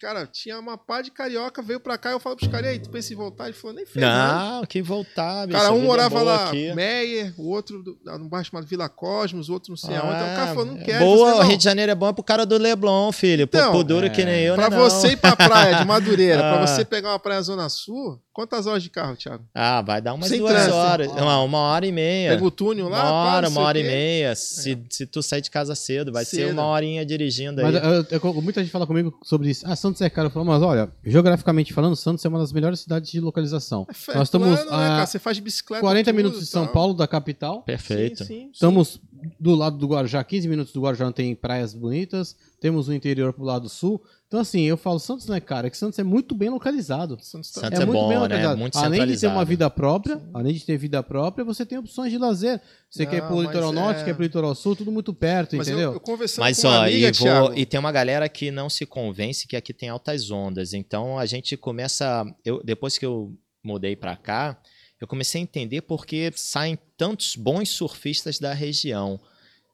cara, 0.00 0.26
tinha 0.26 0.58
uma 0.58 0.78
pá 0.78 1.02
de 1.02 1.10
carioca, 1.10 1.60
veio 1.62 1.80
pra 1.80 1.98
cá. 1.98 2.10
Eu 2.10 2.20
falo 2.20 2.36
pros 2.36 2.48
caras, 2.50 2.66
e 2.66 2.70
aí, 2.70 2.78
tu 2.78 2.88
pensa 2.90 3.12
em 3.12 3.16
voltar? 3.16 3.44
Ele 3.46 3.52
falou, 3.54 3.74
nem 3.76 3.84
fez. 3.86 4.04
Não, 4.04 4.64
que 4.66 4.80
voltar, 4.80 5.46
bicho. 5.46 5.58
Cara, 5.58 5.72
um 5.72 5.80
é 5.82 5.84
morava 5.84 6.22
lá, 6.22 6.46
aqui. 6.48 6.72
Meyer, 6.74 7.34
o 7.38 7.48
outro 7.50 7.82
do- 7.82 7.98
num 8.04 8.28
bairro 8.28 8.44
chamado 8.44 8.66
Vila 8.66 8.88
Cosmos, 8.88 9.48
o 9.48 9.52
outro 9.52 9.70
não 9.70 9.76
sei 9.76 9.96
aonde. 9.96 10.14
Então 10.14 10.32
o 10.32 10.36
cara 10.36 10.46
falou, 10.48 10.64
não 10.66 10.78
é 10.78 10.84
quero. 10.84 11.04
Boa, 11.04 11.18
falei, 11.18 11.34
o 11.34 11.42
não, 11.42 11.48
Rio 11.48 11.58
de 11.58 11.64
Janeiro 11.64 11.92
é 11.92 11.94
bom 11.94 12.12
pro 12.14 12.22
cara 12.24 12.46
do 12.46 12.56
Leblon, 12.58 13.10
filho. 13.12 13.42
Então, 13.44 13.70
pro 13.72 13.84
duro 13.84 14.06
é, 14.06 14.10
que 14.10 14.24
nem 14.24 14.42
eu, 14.44 14.54
Pra 14.54 14.70
né? 14.70 14.76
não. 14.76 14.84
você 14.90 15.08
ir 15.08 15.16
pra 15.16 15.34
praia 15.36 15.76
de 15.76 15.84
Madureira, 15.84 16.38
pra 16.38 16.62
Ah. 16.62 16.66
você 16.66 16.84
pegar 16.84 17.10
uma 17.10 17.18
praia 17.18 17.42
Zona 17.42 17.68
Sul, 17.68 18.20
quantas 18.38 18.68
horas 18.68 18.84
de 18.84 18.88
carro, 18.88 19.16
Thiago? 19.16 19.42
Ah, 19.52 19.82
vai 19.82 20.00
dar 20.00 20.14
umas 20.14 20.28
Sem 20.28 20.38
duas 20.38 20.52
trânsito. 20.52 20.76
horas. 20.76 21.10
Ah. 21.10 21.22
Uma, 21.22 21.42
uma 21.42 21.58
hora 21.58 21.84
e 21.84 21.90
meia. 21.90 22.30
Pega 22.30 22.44
o 22.44 22.50
túnel 22.52 22.88
lá, 22.88 23.02
uma 23.02 23.12
hora, 23.34 23.48
uma 23.48 23.60
hora 23.62 23.80
e 23.80 23.82
meia. 23.82 24.36
Se, 24.36 24.78
se 24.88 25.06
tu 25.06 25.20
sair 25.24 25.40
de 25.40 25.50
casa 25.50 25.74
cedo, 25.74 26.12
vai 26.12 26.24
ser 26.24 26.36
Cedo. 26.36 26.52
uma 26.52 26.64
horinha 26.66 27.04
dirigindo 27.04 27.60
aí. 27.60 27.72
Mas 27.72 27.74
eu- 28.12 28.20
eu- 28.34 28.40
muita 28.40 28.60
gente 28.62 28.70
fala 28.70 28.86
comigo 28.86 29.18
sobre 29.24 29.50
isso. 29.50 29.64
Ah, 29.66 29.74
Santos 29.74 30.00
é 30.02 30.08
caro. 30.08 30.28
Eu 30.28 30.30
falo, 30.30 30.46
mas 30.46 30.62
olha, 30.62 30.88
geograficamente 31.04 31.72
falando, 31.74 31.96
Santos 31.96 32.24
é 32.24 32.28
uma 32.28 32.38
das 32.38 32.52
melhores 32.52 32.78
cidades 32.78 33.10
de 33.10 33.18
localização. 33.18 33.84
É 33.90 33.92
fé, 33.92 34.14
Nós 34.14 34.28
estamos 34.28 34.48
plano, 34.48 34.70
né, 34.70 34.76
a 34.76 34.88
cara? 34.90 35.06
Você 35.06 35.18
faz 35.18 35.38
bicicleta. 35.40 35.80
40 35.80 36.10
tudo 36.12 36.16
minutos 36.16 36.40
de 36.40 36.46
São 36.46 36.64
tal. 36.64 36.72
Paulo, 36.72 36.94
da 36.94 37.08
capital. 37.08 37.62
Perfeito. 37.62 38.18
Sim, 38.18 38.24
sim, 38.24 38.40
sim. 38.44 38.50
Estamos 38.52 39.00
do 39.40 39.56
lado 39.56 39.76
do 39.76 39.88
Guarujá, 39.88 40.22
15 40.22 40.46
minutos 40.46 40.72
do 40.72 40.80
Guarujá 40.80 41.10
tem 41.10 41.34
praias 41.34 41.74
bonitas. 41.74 42.36
Temos 42.60 42.88
o 42.88 42.92
interior 42.92 43.32
pro 43.32 43.44
lado 43.44 43.68
sul. 43.68 44.02
Então, 44.26 44.40
assim, 44.40 44.62
eu 44.62 44.76
falo, 44.76 44.98
Santos 44.98 45.26
não 45.26 45.34
é 45.36 45.40
caro, 45.40 45.68
é 45.68 45.70
que 45.70 45.76
Santos 45.76 45.98
é 45.98 46.02
muito 46.02 46.34
bem 46.34 46.50
localizado. 46.50 47.16
Santos 47.22 47.52
tá- 47.52 47.60
Santos 47.60 47.78
é 47.78 47.86
bom, 47.86 48.26
né? 48.26 48.54
Muito 48.56 48.76
além 48.76 49.06
de 49.06 49.18
ter 49.18 49.28
uma 49.28 49.44
vida 49.44 49.70
própria, 49.70 50.20
além 50.34 50.52
de 50.54 50.64
ter 50.64 50.76
vida 50.76 51.02
própria, 51.02 51.44
você 51.44 51.64
tem 51.64 51.78
opções 51.78 52.10
de 52.10 52.18
lazer. 52.18 52.60
Você 52.90 53.04
Não, 53.04 53.10
quer 53.10 53.16
ir 53.18 53.26
pro 53.26 53.40
litoral 53.40 53.72
norte, 53.72 54.00
é- 54.00 54.04
quer 54.04 54.10
ir 54.10 54.14
pro 54.14 54.22
litoral 54.24 54.54
sul, 54.56 54.74
tudo 54.74 54.90
muito 54.90 55.14
perto, 55.14 55.56
Mas 55.56 55.68
eu, 55.68 55.74
entendeu? 55.74 55.92
eu 55.94 56.00
conversando 56.00 56.44
Mas 56.44 56.60
com 56.60 56.66
uma 56.68 56.78
ó, 56.80 56.82
amiga, 56.82 57.08
e, 57.08 57.12
vou- 57.12 57.54
e 57.56 57.64
tem 57.64 57.78
uma 57.78 57.92
galera 57.92 58.28
que 58.28 58.50
não 58.50 58.68
se 58.68 58.84
convence 58.84 59.46
que 59.46 59.56
aqui 59.56 59.72
tem 59.72 59.88
altas 59.88 60.30
ondas. 60.30 60.74
Então 60.74 61.16
a 61.18 61.24
gente 61.26 61.56
começa. 61.56 62.26
Eu, 62.44 62.60
depois 62.64 62.98
que 62.98 63.06
eu 63.06 63.32
mudei 63.62 63.94
pra 63.94 64.16
cá, 64.16 64.60
eu 65.00 65.06
comecei 65.06 65.40
a 65.40 65.42
entender 65.42 65.82
por 65.82 66.04
que 66.04 66.32
saem 66.34 66.76
tantos 66.96 67.36
bons 67.36 67.68
surfistas 67.68 68.38
da 68.40 68.52
região. 68.52 69.20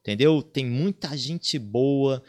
entendeu? 0.07 0.43
Tem 0.43 0.63
muita 0.63 1.17
gente 1.17 1.57
boa. 1.57 2.21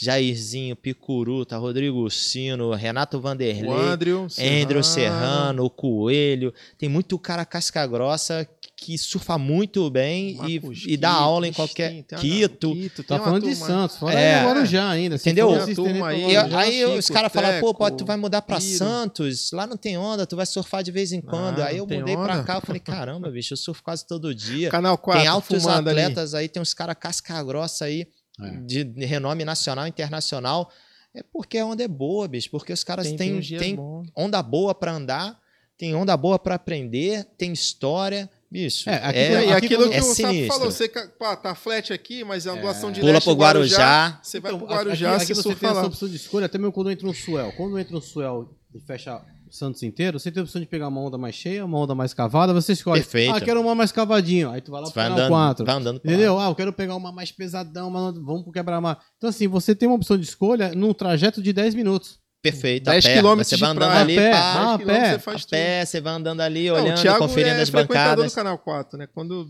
Jairzinho, 0.00 0.74
Picuruta, 0.74 1.58
Rodrigo 1.58 2.08
Sino, 2.10 2.72
Renato 2.72 3.18
O 3.18 3.20
Vanderlei, 3.20 3.70
Andrew, 3.70 4.26
Andrew 4.62 4.82
Serrano, 4.82 5.64
o 5.64 5.70
Coelho. 5.70 6.54
Tem 6.78 6.88
muito 6.88 7.18
cara 7.18 7.44
casca 7.44 7.86
grossa 7.86 8.48
que 8.80 8.96
surfa 8.96 9.36
muito 9.36 9.90
bem 9.90 10.38
e, 10.48 10.62
e 10.94 10.96
dá 10.96 11.10
aula 11.10 11.46
em 11.46 11.52
qualquer. 11.52 12.02
Quito. 12.18 12.72
Quito, 12.72 13.04
Tá 13.04 13.18
falando 13.18 13.46
de 13.46 13.54
Santos, 13.54 13.98
fora 13.98 14.18
É. 14.18 14.42
Guarujá 14.42 14.88
ainda. 14.88 15.16
Entendeu? 15.16 15.50
turma 15.74 16.08
aí, 16.08 16.22
E 16.22 16.34
Guarujá, 16.34 16.58
aí 16.58 16.78
Chico, 16.78 16.92
os 16.92 17.10
caras 17.10 17.30
falam, 17.30 17.60
pô, 17.60 17.74
pô, 17.74 17.90
tu 17.90 18.06
vai 18.06 18.16
mudar 18.16 18.40
pra 18.40 18.56
Piro. 18.56 18.78
Santos, 18.78 19.50
lá 19.52 19.66
não 19.66 19.76
tem 19.76 19.98
onda, 19.98 20.26
tu 20.26 20.34
vai 20.34 20.46
surfar 20.46 20.82
de 20.82 20.90
vez 20.90 21.12
em 21.12 21.20
quando. 21.20 21.60
Ah, 21.60 21.66
aí 21.66 21.76
eu 21.76 21.86
mudei 21.86 22.16
pra 22.16 22.36
onda? 22.36 22.42
cá, 22.42 22.56
eu 22.56 22.62
falei, 22.62 22.80
caramba, 22.80 23.30
bicho, 23.30 23.52
eu 23.52 23.58
surfo 23.58 23.82
quase 23.82 24.06
todo 24.06 24.34
dia. 24.34 24.70
Canal 24.70 24.96
4, 24.96 25.20
tem 25.20 25.28
altos 25.28 25.62
fumando 25.62 25.90
ali. 25.90 26.00
atletas 26.00 26.32
aí, 26.32 26.48
tem 26.48 26.62
uns 26.62 26.72
caras 26.72 26.96
casca 26.98 27.42
grossa 27.42 27.84
aí, 27.84 28.06
É. 28.42 28.50
de 28.64 28.82
renome 29.04 29.44
nacional 29.44 29.86
e 29.86 29.88
internacional. 29.90 30.70
É 31.14 31.22
porque 31.22 31.58
a 31.58 31.66
onda 31.66 31.82
é 31.82 31.88
boa, 31.88 32.28
bicho, 32.28 32.50
porque 32.50 32.72
os 32.72 32.84
caras 32.84 33.10
têm, 33.12 33.40
têm 33.40 33.76
onda 34.14 34.40
boa 34.42 34.74
pra 34.74 34.92
andar, 34.92 35.40
tem 35.76 35.94
onda 35.94 36.16
boa 36.16 36.38
pra 36.38 36.54
aprender, 36.54 37.24
tem 37.36 37.52
história. 37.52 38.30
Bicho, 38.50 38.88
É, 38.90 38.94
é, 38.94 38.96
aqui 39.06 39.18
É, 39.18 39.36
Aqui 39.38 39.46
e 39.48 39.52
aquilo 39.52 39.88
que 39.90 39.96
é 39.96 40.00
o 40.00 40.02
sinistro. 40.04 40.46
falou, 40.48 40.70
você 40.72 40.88
pá, 40.88 41.36
tá 41.36 41.54
flat 41.54 41.92
aqui, 41.92 42.24
mas 42.24 42.46
é 42.46 42.52
uma 42.52 42.60
doação 42.60 42.90
de 42.90 43.00
Pula 43.00 43.20
pro 43.20 43.32
Guarujá. 43.34 43.76
Guarujá. 43.78 44.20
Você 44.22 44.40
vai 44.40 44.50
Então, 44.52 44.66
pro 44.66 44.74
Guarujá, 44.76 45.10
aqui, 45.14 45.18
você 45.18 45.24
aqui 45.32 45.34
você 45.36 45.42
surfa 45.42 45.60
tem 45.60 45.68
essa 45.70 45.80
lá. 45.80 45.86
opção 45.86 46.08
de 46.08 46.16
escolha, 46.16 46.46
até 46.46 46.58
mesmo 46.58 46.72
quando 46.72 46.90
entra 46.90 47.06
um 47.08 47.14
swell. 47.14 47.52
Quando 47.56 47.78
entra 47.78 47.96
um 47.96 48.00
swell 48.00 48.52
e 48.74 48.80
fecha 48.80 49.20
Santos 49.50 49.82
inteiro, 49.82 50.18
você 50.18 50.30
tem 50.30 50.40
a 50.40 50.44
opção 50.44 50.60
de 50.60 50.66
pegar 50.66 50.88
uma 50.88 51.00
onda 51.00 51.18
mais 51.18 51.34
cheia, 51.34 51.64
uma 51.64 51.78
onda 51.78 51.94
mais 51.94 52.14
cavada, 52.14 52.52
você 52.54 52.72
escolhe. 52.72 53.00
Perfeito. 53.00 53.34
Ah, 53.34 53.40
quero 53.40 53.60
uma 53.60 53.74
mais 53.74 53.90
cavadinho. 53.92 54.50
Aí 54.50 54.60
tu 54.60 54.70
vai 54.70 54.80
lá 54.80 54.86
pro 54.86 54.94
vai 54.94 55.04
canal 55.04 55.18
andando, 55.18 55.30
4. 55.30 55.64
vai 55.66 55.74
andando 55.74 56.00
pra 56.00 56.10
lá. 56.10 56.14
Entendeu? 56.16 56.38
Ah, 56.38 56.48
eu 56.48 56.54
quero 56.54 56.72
pegar 56.72 56.94
uma 56.96 57.10
mais 57.12 57.32
pesadão, 57.32 57.92
vamos 57.92 58.42
pro 58.42 58.52
quebra-mar. 58.52 58.98
Então, 59.16 59.28
assim, 59.28 59.48
você 59.48 59.74
tem 59.74 59.88
uma 59.88 59.96
opção 59.96 60.16
de 60.16 60.24
escolha 60.24 60.72
num 60.74 60.94
trajeto 60.94 61.42
de 61.42 61.52
10 61.52 61.74
minutos. 61.74 62.18
Perfeito, 62.42 62.84
10 62.84 63.04
a 63.04 63.08
pé. 63.08 63.14
quilômetros 63.16 63.48
Você 63.48 63.56
de 63.56 63.60
vai 63.60 63.70
andando 63.70 63.86
praia. 63.90 64.00
ali, 64.00 64.16
pé, 64.16 64.30
pá, 64.30 64.38
ah, 64.38 64.54
10 64.54 64.60
a 64.74 64.78
quilômetros 64.78 64.86
pé, 64.86 65.08
você 65.10 65.14
a 65.14 65.18
faz 65.18 65.44
tudo. 65.44 65.50
pé, 65.50 65.84
você 65.84 66.00
vai 66.00 66.12
andando 66.14 66.40
ali, 66.40 66.68
Não, 66.68 66.74
olhando, 66.76 67.18
conferindo 67.18 67.56
é 67.56 67.60
as 67.60 67.68
frequentador 67.68 68.08
bancadas. 68.16 68.32
do 68.32 68.34
Canal 68.34 68.58
4, 68.58 68.98
né? 68.98 69.06
Quando 69.12 69.46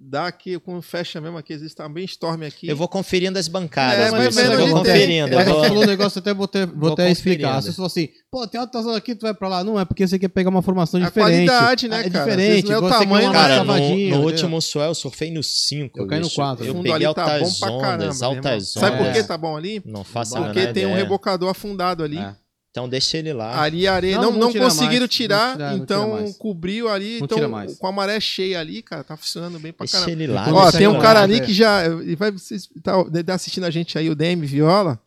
dá 0.00 0.26
aqui, 0.28 0.58
quando 0.60 0.80
fecha 0.80 1.20
mesmo 1.20 1.36
aqui, 1.36 1.56
tá 1.74 1.88
bem 1.88 2.04
storm 2.04 2.42
aqui. 2.44 2.68
Eu 2.68 2.76
vou 2.76 2.86
conferindo 2.86 3.38
as 3.38 3.48
bancadas, 3.48 3.98
É, 4.06 4.10
vai 4.10 4.30
vendo 4.30 4.56
vou 4.68 4.78
conferindo. 4.78 5.28
Eu 5.34 5.38
você 5.40 5.44
vou- 5.50 5.64
falou 5.64 5.82
um 5.82 5.86
negócio, 5.86 6.18
até 6.20 6.32
vou, 6.32 6.46
ter, 6.46 6.66
vou, 6.66 6.92
até 6.92 7.10
explicar. 7.10 7.60
Se 7.60 7.68
você 7.68 7.74
falou 7.76 7.86
assim, 7.88 8.08
pô, 8.30 8.46
tem 8.46 8.60
alta 8.60 8.80
zona 8.80 8.96
aqui, 8.96 9.14
tu 9.14 9.22
vai 9.22 9.34
pra 9.34 9.48
lá. 9.48 9.64
Não, 9.64 9.78
é 9.78 9.84
porque 9.84 10.06
você 10.06 10.18
quer 10.18 10.28
pegar 10.28 10.50
uma 10.50 10.62
formação 10.62 11.00
A 11.02 11.04
diferente. 11.06 11.46
qualidade, 11.48 11.88
né, 11.88 12.00
É 12.06 12.10
cara? 12.10 12.24
Às 12.32 12.36
diferente. 12.36 12.66
não 12.68 12.74
é 12.74 12.78
o 12.78 12.88
tamanho, 12.88 13.32
Cara, 13.32 13.58
no, 13.58 13.66
cavadinha, 13.66 14.16
no 14.16 14.24
último 14.24 14.62
swell 14.62 14.86
eu 14.88 14.94
surfei 14.94 15.30
no 15.32 15.42
5. 15.42 15.98
Eu 15.98 16.06
caí 16.06 16.20
no 16.20 16.30
quatro. 16.30 16.64
Eu 16.64 16.72
O 16.72 16.76
fundo 16.76 16.82
peguei 16.84 17.06
ali 17.06 17.14
tá 17.14 17.22
altas 17.24 17.60
bom 17.60 17.66
pra 17.66 17.68
caramba. 17.80 18.04
ondas, 18.04 18.20
meu 18.20 18.28
altas 18.30 18.46
ondas. 18.52 18.72
Sabe 18.72 18.96
por 18.98 19.06
É. 19.06 19.12
que 19.12 19.22
tá 19.24 19.36
bom 19.36 19.56
ali? 19.56 19.82
Não 19.84 20.04
faço 20.04 20.36
a 20.38 20.42
Porque 20.42 20.68
tem 20.68 20.86
um 20.86 20.94
rebocador 20.94 21.50
afundado 21.50 22.04
ali. 22.04 22.18
Então 22.78 22.88
deixa 22.88 23.16
ele 23.18 23.32
lá. 23.32 23.60
Ali 23.60 23.86
a 23.86 23.94
areia 23.94 24.16
Não, 24.16 24.30
não, 24.30 24.32
não 24.32 24.52
não, 24.52 24.52
conseguiram 24.60 25.00
mais. 25.00 25.10
tirar, 25.10 25.48
Não 25.48 25.54
tira- 25.56 25.70
não 25.70 25.78
então 26.24 26.32
cobriu 26.34 26.88
ali. 26.88 27.18
Não 27.18 27.24
então, 27.26 27.36
tira 27.36 27.48
mais. 27.48 27.76
com 27.76 27.86
a 27.86 27.92
maré 27.92 28.18
cheia 28.20 28.60
ali, 28.60 28.82
cara, 28.82 29.02
tá 29.04 29.16
funcionando 29.16 29.58
bem 29.58 29.72
pra 29.72 29.84
Deixa 29.84 29.98
caramba. 30.00 30.12
ele 30.22 30.26
lá. 30.32 30.46
Ó, 30.52 30.62
Deixa 30.62 30.78
tem 30.78 30.86
ele 30.86 30.94
um 30.94 30.96
lá, 30.96 31.02
cara 31.02 31.22
ali 31.22 31.40
né? 31.40 31.46
que 31.46 31.52
já. 31.52 31.84
Ele 31.86 32.16
vai 32.16 32.30
vocês 32.30 32.68
tá, 32.82 32.92
tá 33.24 33.34
assistindo 33.34 33.64
a 33.64 33.70
gente 33.70 33.98
aí, 33.98 34.08
o 34.08 34.14
DM 34.14 34.46
Viola. 34.46 35.00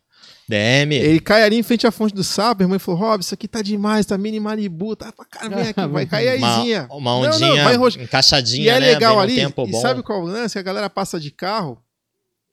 DM. 0.50 0.96
Ele 0.96 1.20
cai 1.22 1.44
ali 1.44 1.56
em 1.58 1.64
frente 1.64 1.88
à 1.88 1.92
fonte 1.92 2.14
do 2.14 2.24
sapo, 2.26 2.62
irmão, 2.62 2.76
e 2.76 2.80
falou: 2.80 3.00
Rob, 3.00 3.22
isso 3.22 3.34
aqui 3.34 3.48
tá 3.48 3.62
demais, 3.62 4.06
tá 4.06 4.18
mini 4.18 4.38
Malibu, 4.40 4.96
tá 4.98 5.10
pra 5.14 5.24
cara, 5.24 5.48
vem 5.50 5.70
aqui, 5.70 5.88
vai 5.88 6.06
cair 6.06 6.30
a 6.30 6.36
Uma, 6.36 6.60
izinha. 6.60 6.88
uma 6.92 7.12
Não, 7.12 7.22
não, 7.22 7.30
ondinha 7.32 7.64
vai 7.64 7.76
encaixadinha, 8.04 8.66
E 8.66 8.70
é 8.70 8.80
né? 8.80 8.86
legal 8.94 9.18
ali, 9.20 9.36
tempo 9.36 9.66
e 9.66 9.72
bom. 9.72 9.80
sabe 9.80 10.04
qual 10.04 10.20
é 10.20 10.22
o 10.24 10.26
lance? 10.26 10.60
A 10.60 10.62
galera 10.62 10.90
passa 10.90 11.18
de 11.18 11.32
carro 11.32 11.82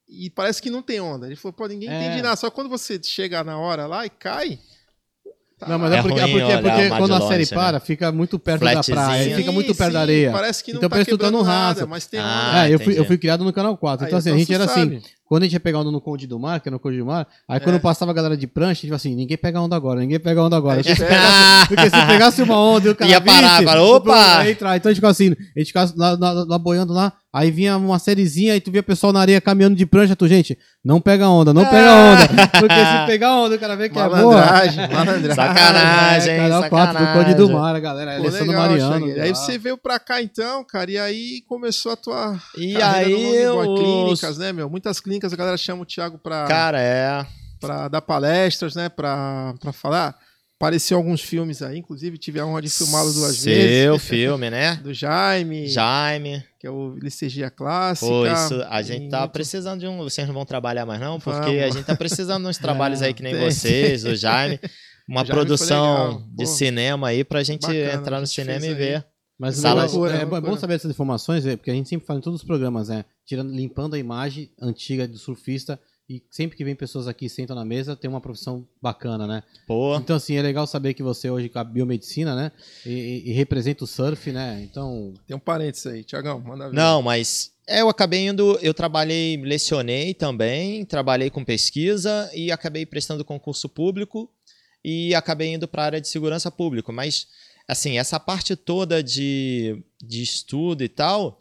e 0.07 0.29
parece 0.29 0.61
que 0.61 0.69
não 0.69 0.81
tem 0.81 0.99
onda. 1.01 1.25
Ele 1.27 1.35
falou, 1.35 1.51
pô, 1.53 1.67
ninguém 1.67 1.89
É. 1.89 1.99
entende 2.05 2.21
nada. 2.21 2.35
Só 2.37 2.49
quando 2.49 2.69
você 2.69 2.99
chega 3.03 3.43
na 3.43 3.57
hora 3.59 3.85
lá 3.85 4.05
e 4.05 4.09
cai. 4.09 4.57
Tá 5.59 5.67
Não, 5.67 5.77
mas 5.79 5.89
lá. 5.91 5.95
é, 5.97 5.99
É 5.99 6.01
porque, 6.01 6.19
é 6.19 6.23
ruim 6.23 6.31
porque, 6.31 6.51
é 6.51 6.57
porque 6.61 6.89
mais 6.89 6.97
quando 7.01 7.17
de 7.17 7.23
a 7.23 7.27
série 7.27 7.43
né? 7.43 7.49
para, 7.53 7.79
fica 7.79 8.11
muito 8.11 8.39
perto 8.39 8.61
da 8.63 8.71
Flatzinho. 8.71 8.95
praia, 8.97 9.35
fica 9.35 9.49
Sim, 9.49 9.53
muito 9.53 9.75
perto 9.75 9.87
sim, 9.89 9.93
da 9.93 10.01
areia. 10.01 10.31
Parece 10.31 10.63
que 10.63 10.71
não 10.73 10.77
Então 10.79 10.89
tá 10.89 10.93
parece 10.95 11.05
que 11.11 11.17
tô 11.17 11.23
quebrando 11.23 11.37
no 11.37 11.43
raso. 11.43 11.87
mas 11.87 12.07
tem 12.07 12.19
Ah, 12.19 12.49
onda. 12.51 12.67
é, 12.69 12.73
eu 12.73 12.79
fui, 12.79 12.97
eu 12.99 13.05
fui 13.05 13.17
criado 13.17 13.43
no 13.43 13.51
canal 13.53 13.75
4. 13.77 14.05
Aí, 14.05 14.09
Então, 14.09 14.19
assim, 14.19 14.31
a 14.31 14.37
gente 14.37 14.47
tu 14.47 14.53
era 14.53 14.63
assim. 14.65 15.01
Quando 15.29 15.43
a 15.43 15.45
gente 15.45 15.53
ia 15.53 15.59
pegar 15.59 15.77
onda 15.79 15.91
no 15.91 16.01
Conde 16.01 16.25
do 16.25 16.39
Mar, 16.39 16.59
que 16.59 16.67
era 16.67 16.73
no 16.75 16.79
Conde 16.79 16.97
do 16.97 17.05
Mar, 17.05 17.27
aí 17.47 17.57
É. 17.57 17.59
quando 17.59 17.79
passava 17.79 18.09
a 18.09 18.13
galera 18.15 18.35
de 18.35 18.47
prancha, 18.47 18.71
a 18.71 18.73
gente 18.73 18.83
falava 18.87 18.95
assim: 18.97 19.15
ninguém 19.15 19.37
pega 19.37 19.61
onda 19.61 19.75
agora, 19.75 19.99
ninguém 19.99 20.19
pega 20.19 20.41
onda 20.43 20.57
agora. 20.57 20.77
Aí 20.79 20.83
Porque 20.83 20.95
se, 20.95 21.05
pega- 21.05 21.15
pegasse, 21.21 21.67
porque 21.67 21.83
se 21.89 22.05
pegasse 22.07 22.41
uma 22.41 22.59
onda 22.59 22.87
e 22.87 22.91
o 22.91 22.95
cara 22.95 23.11
Ia 23.11 23.21
parar, 23.21 23.51
visse, 23.59 23.63
fala, 23.65 23.81
opa! 23.83 24.37
Aí 24.39 24.51
entrar. 24.51 24.75
Então 24.75 24.89
a 24.89 24.91
gente 24.91 24.97
ficava 24.97 25.11
assim, 25.11 25.31
a 25.55 25.59
gente 25.59 25.67
ficava 25.67 25.93
lá, 25.95 26.17
lá, 26.19 26.45
lá 26.47 26.57
boiando 26.57 26.91
lá, 26.93 27.13
aí 27.31 27.51
vinha 27.51 27.77
uma 27.77 27.99
sériezinha, 27.99 28.53
aí 28.53 28.59
tu 28.59 28.71
via 28.71 28.81
o 28.81 28.83
pessoal 28.83 29.13
na 29.13 29.19
areia 29.21 29.39
caminhando 29.39 29.75
de 29.75 29.85
prancha, 29.85 30.15
tu, 30.15 30.27
gente, 30.27 30.57
não 30.83 30.99
pega 30.99 31.29
onda, 31.29 31.53
não 31.53 31.63
pega 31.63 31.93
onda. 31.93 32.27
Porque 32.59 32.73
se 32.75 33.05
pegar 33.05 33.35
onda, 33.35 33.55
o 33.55 33.59
cara 33.59 33.75
vê 33.75 33.87
que 33.87 33.99
é 33.99 34.09
boa. 34.09 34.17
Malandragem. 34.35 34.87
Sacanagem, 35.35 36.33
hein? 36.33 36.39
canal 36.39 36.69
4 36.69 36.93
do 36.97 37.13
Conde 37.13 37.33
do 37.35 37.47
sacanagem. 37.47 37.55
Mar, 37.55 37.75
a 37.75 37.79
galera, 37.79 38.11
Pô, 38.15 38.21
Alessandro 38.23 38.47
legal, 38.47 38.69
Mariano. 38.69 39.05
Aí 39.21 39.29
você 39.29 39.57
veio 39.57 39.77
pra 39.77 39.99
cá 39.99 40.21
então, 40.21 40.63
cara, 40.63 40.89
e 40.89 40.97
aí 40.97 41.41
começou 41.47 41.91
a 41.91 41.95
tua 41.95 42.37
E 42.57 42.73
carreira 42.73 43.09
no 43.09 43.15
aí, 43.17 43.47
longboard, 43.49 43.69
os... 43.73 43.79
clínicas, 44.19 44.37
né, 44.37 44.53
meu? 44.53 44.69
Muitas 44.69 44.99
clínicas, 44.99 45.18
a 45.25 45.35
galera 45.37 45.57
chama 45.57 45.83
o 45.83 45.85
Thiago 45.85 46.17
pra, 46.17 46.45
Cara, 46.47 46.79
é. 46.81 47.25
pra 47.59 47.87
dar 47.87 48.01
palestras, 48.01 48.75
né, 48.75 48.89
pra, 48.89 49.53
pra 49.59 49.71
falar. 49.71 50.15
Apareceu 50.61 50.97
alguns 50.97 51.21
filmes 51.21 51.61
aí, 51.61 51.77
inclusive 51.77 52.17
tive 52.17 52.37
a 52.37 52.45
honra 52.45 52.61
de 52.61 52.69
filmá-lo 52.69 53.13
duas 53.13 53.37
Seu 53.37 53.93
vezes. 53.93 54.03
filme, 54.03 54.49
né? 54.49 54.75
Do 54.83 54.93
Jaime, 54.93 55.69
Jaime. 55.69 56.43
que 56.59 56.67
é 56.67 56.69
o 56.69 56.95
Licergia 57.01 57.49
Clássica. 57.49 58.05
Pô, 58.11 58.27
isso, 58.27 58.61
a 58.69 58.81
gente 58.81 58.99
Tem 59.03 59.09
tá 59.09 59.25
precisando 59.25 59.79
de 59.79 59.87
um. 59.87 59.99
Vocês 59.99 60.27
não 60.27 60.33
vão 60.33 60.45
trabalhar 60.45 60.85
mais, 60.85 60.99
não? 60.99 61.17
Porque 61.17 61.39
Vamos. 61.39 61.63
a 61.63 61.69
gente 61.69 61.85
tá 61.85 61.95
precisando 61.95 62.43
de 62.43 62.49
uns 62.49 62.57
trabalhos 62.57 62.99
aí 63.01 63.13
que 63.13 63.23
nem 63.23 63.35
tem. 63.35 63.41
vocês, 63.49 64.03
o 64.03 64.13
Jaime. 64.15 64.59
Uma 65.07 65.23
produção 65.25 66.07
legal, 66.17 66.23
de 66.35 66.45
cinema 66.45 67.07
aí 67.07 67.23
pra 67.23 67.41
gente 67.41 67.61
Bacana, 67.65 67.93
entrar 67.93 68.19
no 68.19 68.25
gente 68.27 68.35
cinema 68.35 68.65
e 68.65 68.73
ver. 68.75 69.05
Mas 69.39 69.55
Salas- 69.55 69.93
é, 69.93 69.95
Loucura, 69.95 70.15
é 70.37 70.41
bom 70.41 70.57
saber 70.57 70.73
essas 70.75 70.91
informações, 70.91 71.45
é, 71.45 71.55
porque 71.55 71.71
a 71.71 71.73
gente 71.73 71.87
sempre 71.87 72.05
fala 72.05 72.19
em 72.19 72.21
todos 72.21 72.41
os 72.41 72.45
programas, 72.45 72.89
né? 72.89 73.05
Tirando, 73.25 73.51
limpando 73.53 73.93
a 73.93 73.97
imagem 73.97 74.49
antiga 74.61 75.07
do 75.07 75.17
surfista. 75.17 75.79
E 76.11 76.23
sempre 76.31 76.57
que 76.57 76.63
vem 76.65 76.75
pessoas 76.75 77.07
aqui 77.07 77.27
e 77.27 77.29
sentam 77.29 77.55
na 77.55 77.63
mesa, 77.63 77.95
tem 77.95 78.09
uma 78.09 78.19
profissão 78.19 78.67
bacana, 78.81 79.27
né? 79.27 79.43
Pô, 79.67 79.95
Então, 79.95 80.15
assim, 80.15 80.35
é 80.35 80.41
legal 80.41 80.65
saber 80.65 80.95
que 80.95 81.03
você 81.03 81.29
hoje 81.29 81.49
com 81.49 81.59
a 81.59 81.63
biomedicina, 81.63 82.35
né? 82.35 82.51
E, 82.83 82.89
e- 82.89 83.29
e 83.29 83.31
representa 83.31 83.83
o 83.83 83.87
surf, 83.87 84.31
né? 84.31 84.59
Então, 84.63 85.13
Tem 85.27 85.37
um 85.37 85.39
parênteses 85.39 85.85
aí, 85.85 86.03
Tiagão, 86.03 86.39
manda 86.41 86.67
ver. 86.67 86.75
Não, 86.75 87.03
mas 87.03 87.51
é, 87.67 87.81
eu 87.81 87.89
acabei 87.89 88.27
indo, 88.27 88.57
eu 88.59 88.73
trabalhei, 88.73 89.37
lecionei 89.37 90.15
também, 90.15 90.83
trabalhei 90.83 91.29
com 91.29 91.45
pesquisa 91.45 92.27
e 92.33 92.51
acabei 92.51 92.87
prestando 92.87 93.23
concurso 93.23 93.69
público 93.69 94.27
e 94.83 95.13
acabei 95.13 95.53
indo 95.53 95.67
para 95.67 95.83
a 95.83 95.85
área 95.85 96.01
de 96.01 96.07
segurança 96.07 96.49
pública. 96.49 96.91
Mas, 96.91 97.27
assim, 97.69 97.97
essa 97.99 98.19
parte 98.19 98.55
toda 98.55 99.03
de, 99.03 99.83
de 100.01 100.21
estudo 100.23 100.83
e 100.83 100.89
tal, 100.89 101.39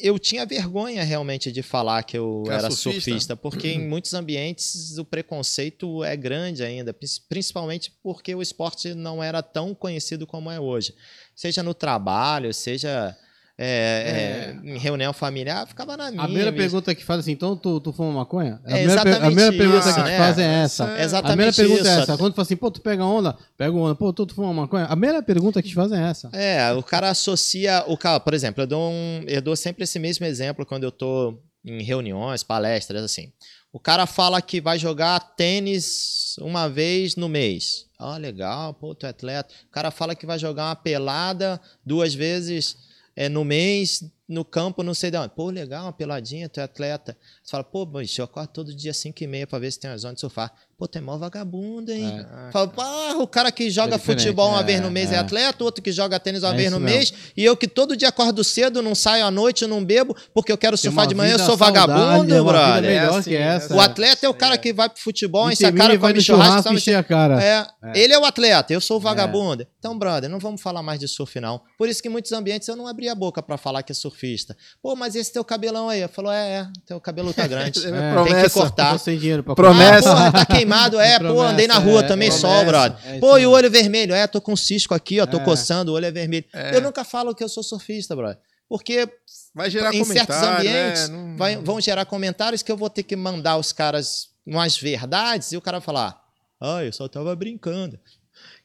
eu 0.00 0.18
tinha 0.18 0.44
vergonha 0.46 1.04
realmente 1.04 1.52
de 1.52 1.62
falar 1.62 2.02
que 2.02 2.16
eu 2.16 2.42
Que 2.46 2.50
é 2.50 2.54
era 2.54 2.70
surfista? 2.70 2.92
surfista, 3.10 3.36
porque 3.36 3.68
em 3.68 3.78
muitos 3.88 4.14
ambientes 4.14 4.96
o 4.98 5.04
preconceito 5.04 6.02
é 6.02 6.16
grande 6.16 6.64
ainda, 6.64 6.92
prin- 6.94 7.08
principalmente 7.28 7.92
porque 8.02 8.34
o 8.34 8.40
esporte 8.42 8.94
não 8.94 9.22
era 9.22 9.42
tão 9.42 9.74
conhecido 9.74 10.26
como 10.26 10.50
é 10.50 10.58
hoje. 10.58 10.94
Seja 11.36 11.62
no 11.62 11.74
trabalho, 11.74 12.52
seja 12.54 13.16
é, 13.64 14.56
é, 14.64 14.68
em 14.70 14.78
reunião 14.78 15.12
familiar, 15.12 15.66
ficava 15.66 15.96
na 15.96 16.10
minha. 16.10 16.22
a 16.22 16.24
primeira 16.26 16.50
me- 16.50 16.56
pergunta 16.56 16.94
que 16.94 17.04
faz 17.04 17.20
assim, 17.20 17.32
então 17.32 17.56
tu, 17.56 17.80
tu 17.80 17.92
fuma 17.92 18.12
maconha? 18.12 18.60
A 18.64 18.70
É 18.70 18.74
primeira, 18.78 19.00
a 19.00 19.26
primeira 19.26 19.52
pergunta 19.52 19.78
isso, 19.88 19.94
que 19.94 20.02
te 20.02 20.06
né? 20.10 20.18
fazem 20.18 20.44
é 20.44 20.62
essa. 20.62 20.84
É- 20.84 21.00
A 21.00 21.04
Exatamente 21.04 21.26
primeira 21.36 21.52
pergunta 21.54 21.88
é 21.88 21.92
isso. 21.92 22.00
essa. 22.10 22.18
Quando 22.18 22.32
tu 22.32 22.36
fala 22.36 22.46
assim, 22.46 22.56
pô, 22.56 22.70
tu 22.70 22.80
pega 22.80 23.04
onda, 23.04 23.36
pega 23.56 23.72
onda, 23.76 23.94
pô, 23.94 24.12
tu, 24.12 24.26
tu 24.26 24.34
fuma 24.34 24.52
maconha? 24.52 24.84
A 24.84 24.88
primeira 24.96 25.22
pergunta 25.22 25.62
que 25.62 25.68
te 25.68 25.74
fazem 25.74 25.98
é 25.98 26.10
essa. 26.10 26.28
É, 26.32 26.72
o 26.72 26.82
cara 26.82 27.10
associa. 27.10 27.84
O 27.86 27.96
cara, 27.96 28.18
por 28.20 28.34
exemplo, 28.34 28.62
eu 28.62 28.66
dou, 28.66 28.90
um, 28.90 29.24
eu 29.28 29.40
dou 29.40 29.54
sempre 29.56 29.84
esse 29.84 29.98
mesmo 29.98 30.26
exemplo 30.26 30.66
quando 30.66 30.84
eu 30.84 30.90
tô 30.92 31.38
em 31.64 31.82
reuniões, 31.82 32.42
palestras, 32.42 33.02
assim. 33.04 33.32
O 33.72 33.78
cara 33.78 34.04
fala 34.06 34.42
que 34.42 34.60
vai 34.60 34.78
jogar 34.78 35.18
tênis 35.66 36.34
uma 36.40 36.68
vez 36.68 37.16
no 37.16 37.28
mês. 37.28 37.86
Ah, 37.98 38.16
legal, 38.16 38.74
pô, 38.74 38.94
tu 38.94 39.06
é 39.06 39.10
atleta. 39.10 39.54
O 39.68 39.70
cara 39.70 39.90
fala 39.90 40.14
que 40.14 40.26
vai 40.26 40.38
jogar 40.38 40.66
uma 40.66 40.76
pelada 40.76 41.60
duas 41.86 42.12
vezes 42.14 42.76
é, 43.16 43.28
no 43.28 43.44
mês 43.44 44.04
no 44.28 44.44
campo, 44.44 44.82
não 44.82 44.94
sei 44.94 45.10
de 45.10 45.16
onde. 45.18 45.34
Pô, 45.34 45.50
legal, 45.50 45.84
uma 45.84 45.92
peladinha, 45.92 46.48
tu 46.48 46.60
é 46.60 46.62
atleta. 46.62 47.16
Você 47.42 47.50
fala, 47.50 47.64
pô, 47.64 47.84
bicho, 47.84 48.20
eu 48.20 48.24
acordo 48.24 48.48
todo 48.48 48.74
dia 48.74 48.92
5 48.94 49.22
e 49.22 49.26
meia 49.26 49.46
pra 49.46 49.58
ver 49.58 49.70
se 49.72 49.78
tem 49.80 49.90
uma 49.90 49.98
zona 49.98 50.14
de 50.14 50.20
surfar. 50.20 50.52
Pô, 50.78 50.88
tu 50.88 50.98
é 50.98 51.00
mó 51.00 51.16
vagabundo, 51.16 51.92
hein? 51.92 52.24
Ah, 52.28 52.50
Fala, 52.52 52.66
pá, 52.68 53.14
o 53.18 53.26
cara 53.26 53.52
que 53.52 53.70
joga 53.70 53.94
É 53.96 53.98
futebol 53.98 54.48
uma 54.48 54.60
é, 54.60 54.64
vez 54.64 54.80
no 54.80 54.90
mês 54.90 55.12
é, 55.12 55.16
é. 55.16 55.18
atleta, 55.18 55.62
outro 55.62 55.80
que 55.82 55.92
joga 55.92 56.18
tênis 56.18 56.42
uma 56.42 56.52
É 56.52 56.56
vez 56.56 56.68
isso 56.70 56.78
no 56.78 56.84
mesmo. 56.84 56.98
mês, 56.98 57.32
e 57.36 57.44
eu 57.44 57.56
que 57.56 57.68
todo 57.68 57.96
dia 57.96 58.08
acordo 58.08 58.42
cedo, 58.42 58.82
não 58.82 58.94
saio 58.94 59.24
à 59.24 59.30
noite, 59.30 59.64
não 59.66 59.84
bebo, 59.84 60.16
porque 60.34 60.50
eu 60.50 60.58
quero 60.58 60.76
Tem 60.76 60.82
surfar 60.90 61.04
uma 61.04 61.08
de 61.08 61.14
manhã, 61.14 61.34
eu 61.34 61.38
sou 61.38 61.56
saudável, 61.56 61.94
vagabundo, 61.94 62.34
é 62.34 62.40
uma 62.40 62.52
brother. 62.52 62.82
melhor 62.82 63.18
assim, 63.20 63.30
que 63.30 63.36
essa. 63.36 63.66
essa. 63.66 63.74
O 63.76 63.80
atleta 63.80 64.26
é 64.26 64.28
o 64.28 64.34
cara 64.34 64.58
que 64.58 64.72
vai 64.72 64.88
pro 64.88 65.00
futebol, 65.00 65.48
E 65.50 65.52
enche 65.52 65.64
a 65.64 65.72
cara, 65.72 65.88
vai 65.90 65.98
come 65.98 66.14
no 66.14 66.20
churrasco, 66.20 66.50
churrasco 66.62 66.74
enche 66.74 66.94
a 66.94 67.02
cara. 67.04 67.40
é, 67.42 67.66
ele 67.94 68.12
é 68.12 68.18
o 68.18 68.24
atleta, 68.24 68.72
eu 68.72 68.80
sou 68.80 68.96
o 68.96 69.00
vagabundo. 69.00 69.64
Então, 69.78 69.96
brother, 69.96 70.28
não 70.28 70.40
vamos 70.40 70.60
falar 70.60 70.82
mais 70.82 70.98
de 70.98 71.06
surf, 71.06 71.38
não. 71.38 71.60
Por 71.78 71.88
isso 71.88 72.02
que 72.02 72.08
em 72.08 72.10
muitos 72.10 72.32
ambientes 72.32 72.66
eu 72.66 72.74
não 72.74 72.88
abri 72.88 73.08
a 73.08 73.14
boca 73.14 73.40
pra 73.42 73.56
falar 73.56 73.82
que 73.84 73.92
é 73.92 73.94
surfista. 74.12 74.56
Pô, 74.82 74.94
mas 74.94 75.14
esse 75.16 75.32
teu 75.32 75.44
cabelão 75.44 75.88
aí. 75.88 76.00
Eu 76.00 76.08
falo, 76.08 76.30
é, 76.30 76.50
é, 76.60 76.68
teu 76.86 77.00
cabelo 77.00 77.32
tá 77.34 77.46
grande. 77.46 77.80
É, 77.86 77.90
Tem 77.90 77.92
que 77.92 78.12
promessa. 78.12 78.50
cortar. 78.60 78.92
Tô 78.92 78.98
sem 78.98 79.18
dinheiro 79.18 79.42
pra 79.42 79.54
Promessa. 79.54 80.10
Ah, 80.12 80.14
porra, 80.16 80.32
tá 80.32 80.46
queimado. 80.46 81.00
É, 81.00 81.18
pô, 81.20 81.40
andei 81.40 81.66
na 81.66 81.78
rua 81.78 82.00
é, 82.00 82.06
também 82.06 82.28
promessa. 82.30 82.46
só, 82.60 82.64
brother. 82.64 82.98
É 83.06 83.18
Pô, 83.18 83.38
e 83.38 83.46
o 83.46 83.50
olho 83.50 83.70
vermelho? 83.70 84.14
É, 84.14 84.26
tô 84.26 84.40
com 84.40 84.52
um 84.52 84.56
cisco 84.56 84.94
aqui, 84.94 85.20
ó, 85.20 85.26
tô 85.26 85.38
É. 85.38 85.44
coçando, 85.44 85.90
o 85.92 85.94
olho 85.94 86.06
é 86.06 86.10
vermelho. 86.10 86.44
É. 86.52 86.76
Eu 86.76 86.80
nunca 86.82 87.04
falo 87.04 87.34
que 87.34 87.42
eu 87.42 87.48
sou 87.48 87.62
surfista, 87.62 88.14
brother. 88.14 88.38
Porque 88.68 89.08
Vai 89.54 89.68
gerar 89.70 89.92
em 89.94 90.02
certos 90.04 90.34
comentário, 90.36 90.58
ambientes 90.70 91.08
né? 91.08 91.16
Não- 91.16 91.36
vai- 91.36 91.56
vão 91.56 91.80
gerar 91.80 92.04
comentários 92.06 92.62
que 92.62 92.72
eu 92.72 92.76
vou 92.76 92.88
ter 92.88 93.02
que 93.02 93.14
mandar 93.16 93.58
os 93.58 93.70
caras 93.72 94.28
umas 94.46 94.76
verdades 94.78 95.52
e 95.52 95.56
o 95.56 95.60
cara 95.60 95.78
vai 95.78 95.84
falar: 95.84 96.18
Ah, 96.60 96.82
eu 96.82 96.92
só 96.92 97.06
tava 97.08 97.34
brincando. 97.36 97.98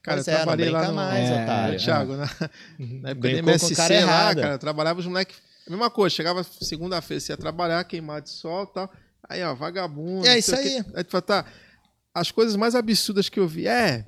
Cara, 0.07 0.23
Pois 0.23 0.27
eu 0.27 0.33
é, 0.33 0.35
trabalhei 0.37 0.69
lá 0.69 0.87
no... 0.87 0.93
mais, 0.93 1.29
É, 1.29 1.43
otário. 1.43 1.73
Né, 1.73 1.79
Thiago, 1.79 2.15
na, 2.15 2.17
na 2.17 3.09
época 3.09 3.13
do 3.13 3.19
Brincou 3.19 3.43
com 3.43 3.49
o 3.49 3.51
MSC 3.51 3.75
cara 3.75 3.93
lá, 3.93 3.99
errado. 4.01 4.41
cara, 4.41 4.53
eu 4.53 4.59
trabalhava 4.59 4.99
os 5.01 5.05
moleques. 5.05 5.35
A 5.67 5.69
mesma 5.69 5.89
coisa, 5.89 6.15
chegava 6.15 6.43
segunda-feira, 6.61 7.19
você 7.19 7.33
ia 7.33 7.37
trabalhar, 7.37 7.83
queimar 7.83 8.21
de 8.21 8.29
sol 8.29 8.63
e 8.63 8.73
tal. 8.73 8.89
Aí, 9.27 9.43
ó, 9.43 9.53
vagabundo. 9.53 10.25
É 10.25 10.39
isso 10.39 10.55
aí. 10.55 10.81
quê. 10.81 10.89
Aí 10.95 11.03
tu 11.03 11.11
fala, 11.11 11.21
tá. 11.21 11.45
As 12.15 12.31
coisas 12.31 12.55
mais 12.55 12.73
absurdas 12.73 13.27
que 13.27 13.37
eu 13.37 13.45
vi. 13.45 13.67
É. 13.67 14.05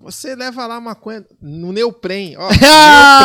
Você 0.00 0.34
leva 0.34 0.66
lá 0.66 0.80
maconha 0.80 1.24
no 1.42 1.72
neopren, 1.72 2.34
ó. 2.38 2.48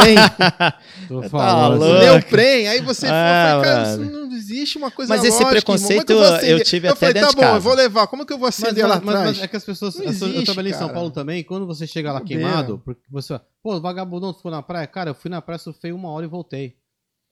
neopren. 0.03 0.15
Tô 1.07 1.21
Tá 1.21 1.30
falando. 1.30 1.80
louco. 1.80 1.99
neopren. 1.99 2.67
Aí 2.67 2.82
você 2.82 3.07
Ah, 3.07 3.47
fala, 3.61 3.63
cara, 3.63 3.89
isso 3.91 4.11
não 4.11 4.32
existe 4.34 4.78
uma 4.78 4.91
coisa 4.91 5.13
Mas 5.15 5.23
esse 5.23 5.41
lógica, 5.41 5.57
irmão. 5.57 5.63
Como 5.63 5.78
é 5.78 5.80
que 5.80 5.86
preconceito 6.05 6.09
eu 6.11 6.17
vou 6.17 6.26
acender? 6.36 6.51
eu 6.59 6.63
tive 6.63 6.88
até 6.89 6.99
falei, 6.99 7.13
dentro 7.13 7.30
tá 7.30 7.34
de 7.34 7.38
bom, 7.38 7.43
eu 7.43 7.47
casa. 7.53 7.59
vou 7.61 7.73
levar. 7.76 8.07
Como 8.07 8.26
que 8.26 8.34
eu 8.34 8.38
vou 8.38 8.47
Mas, 8.47 8.59
acender 8.61 8.84
lá 8.86 8.95
mas- 8.95 9.03
mas- 9.05 9.15
atrás? 9.15 9.36
mas 9.38 9.43
é 9.45 9.47
que 9.47 9.55
as 9.55 9.63
pessoas. 9.63 9.95
Não 9.95 10.05
eu 10.05 10.13
sou- 10.13 10.28
eu 10.28 10.34
existe, 10.34 10.45
trabalhei 10.47 10.71
em 10.73 10.76
São. 10.76 10.89
Paulo 10.89 11.11
também. 11.11 11.43
Quando 11.45 11.65
você 11.65 11.88
chega 11.88 12.11
lá 12.11 12.19
Fudeu. 12.19 12.38
queimado, 12.39 12.82
porque 12.84 13.01
você 13.09 13.30
fala, 13.30 13.45
pô, 13.63 13.80
vagabundão 13.80 14.34
ficou 14.34 14.51
na 14.51 14.61
praia. 14.61 14.86
Cara, 14.88 15.11
eu 15.11 15.15
fui 15.15 15.32
na 15.32 15.41
praia, 15.41 15.57
surfei 15.59 15.93
uma 15.93 16.09
hora 16.09 16.26
e 16.26 16.30
voltei. 16.30 16.76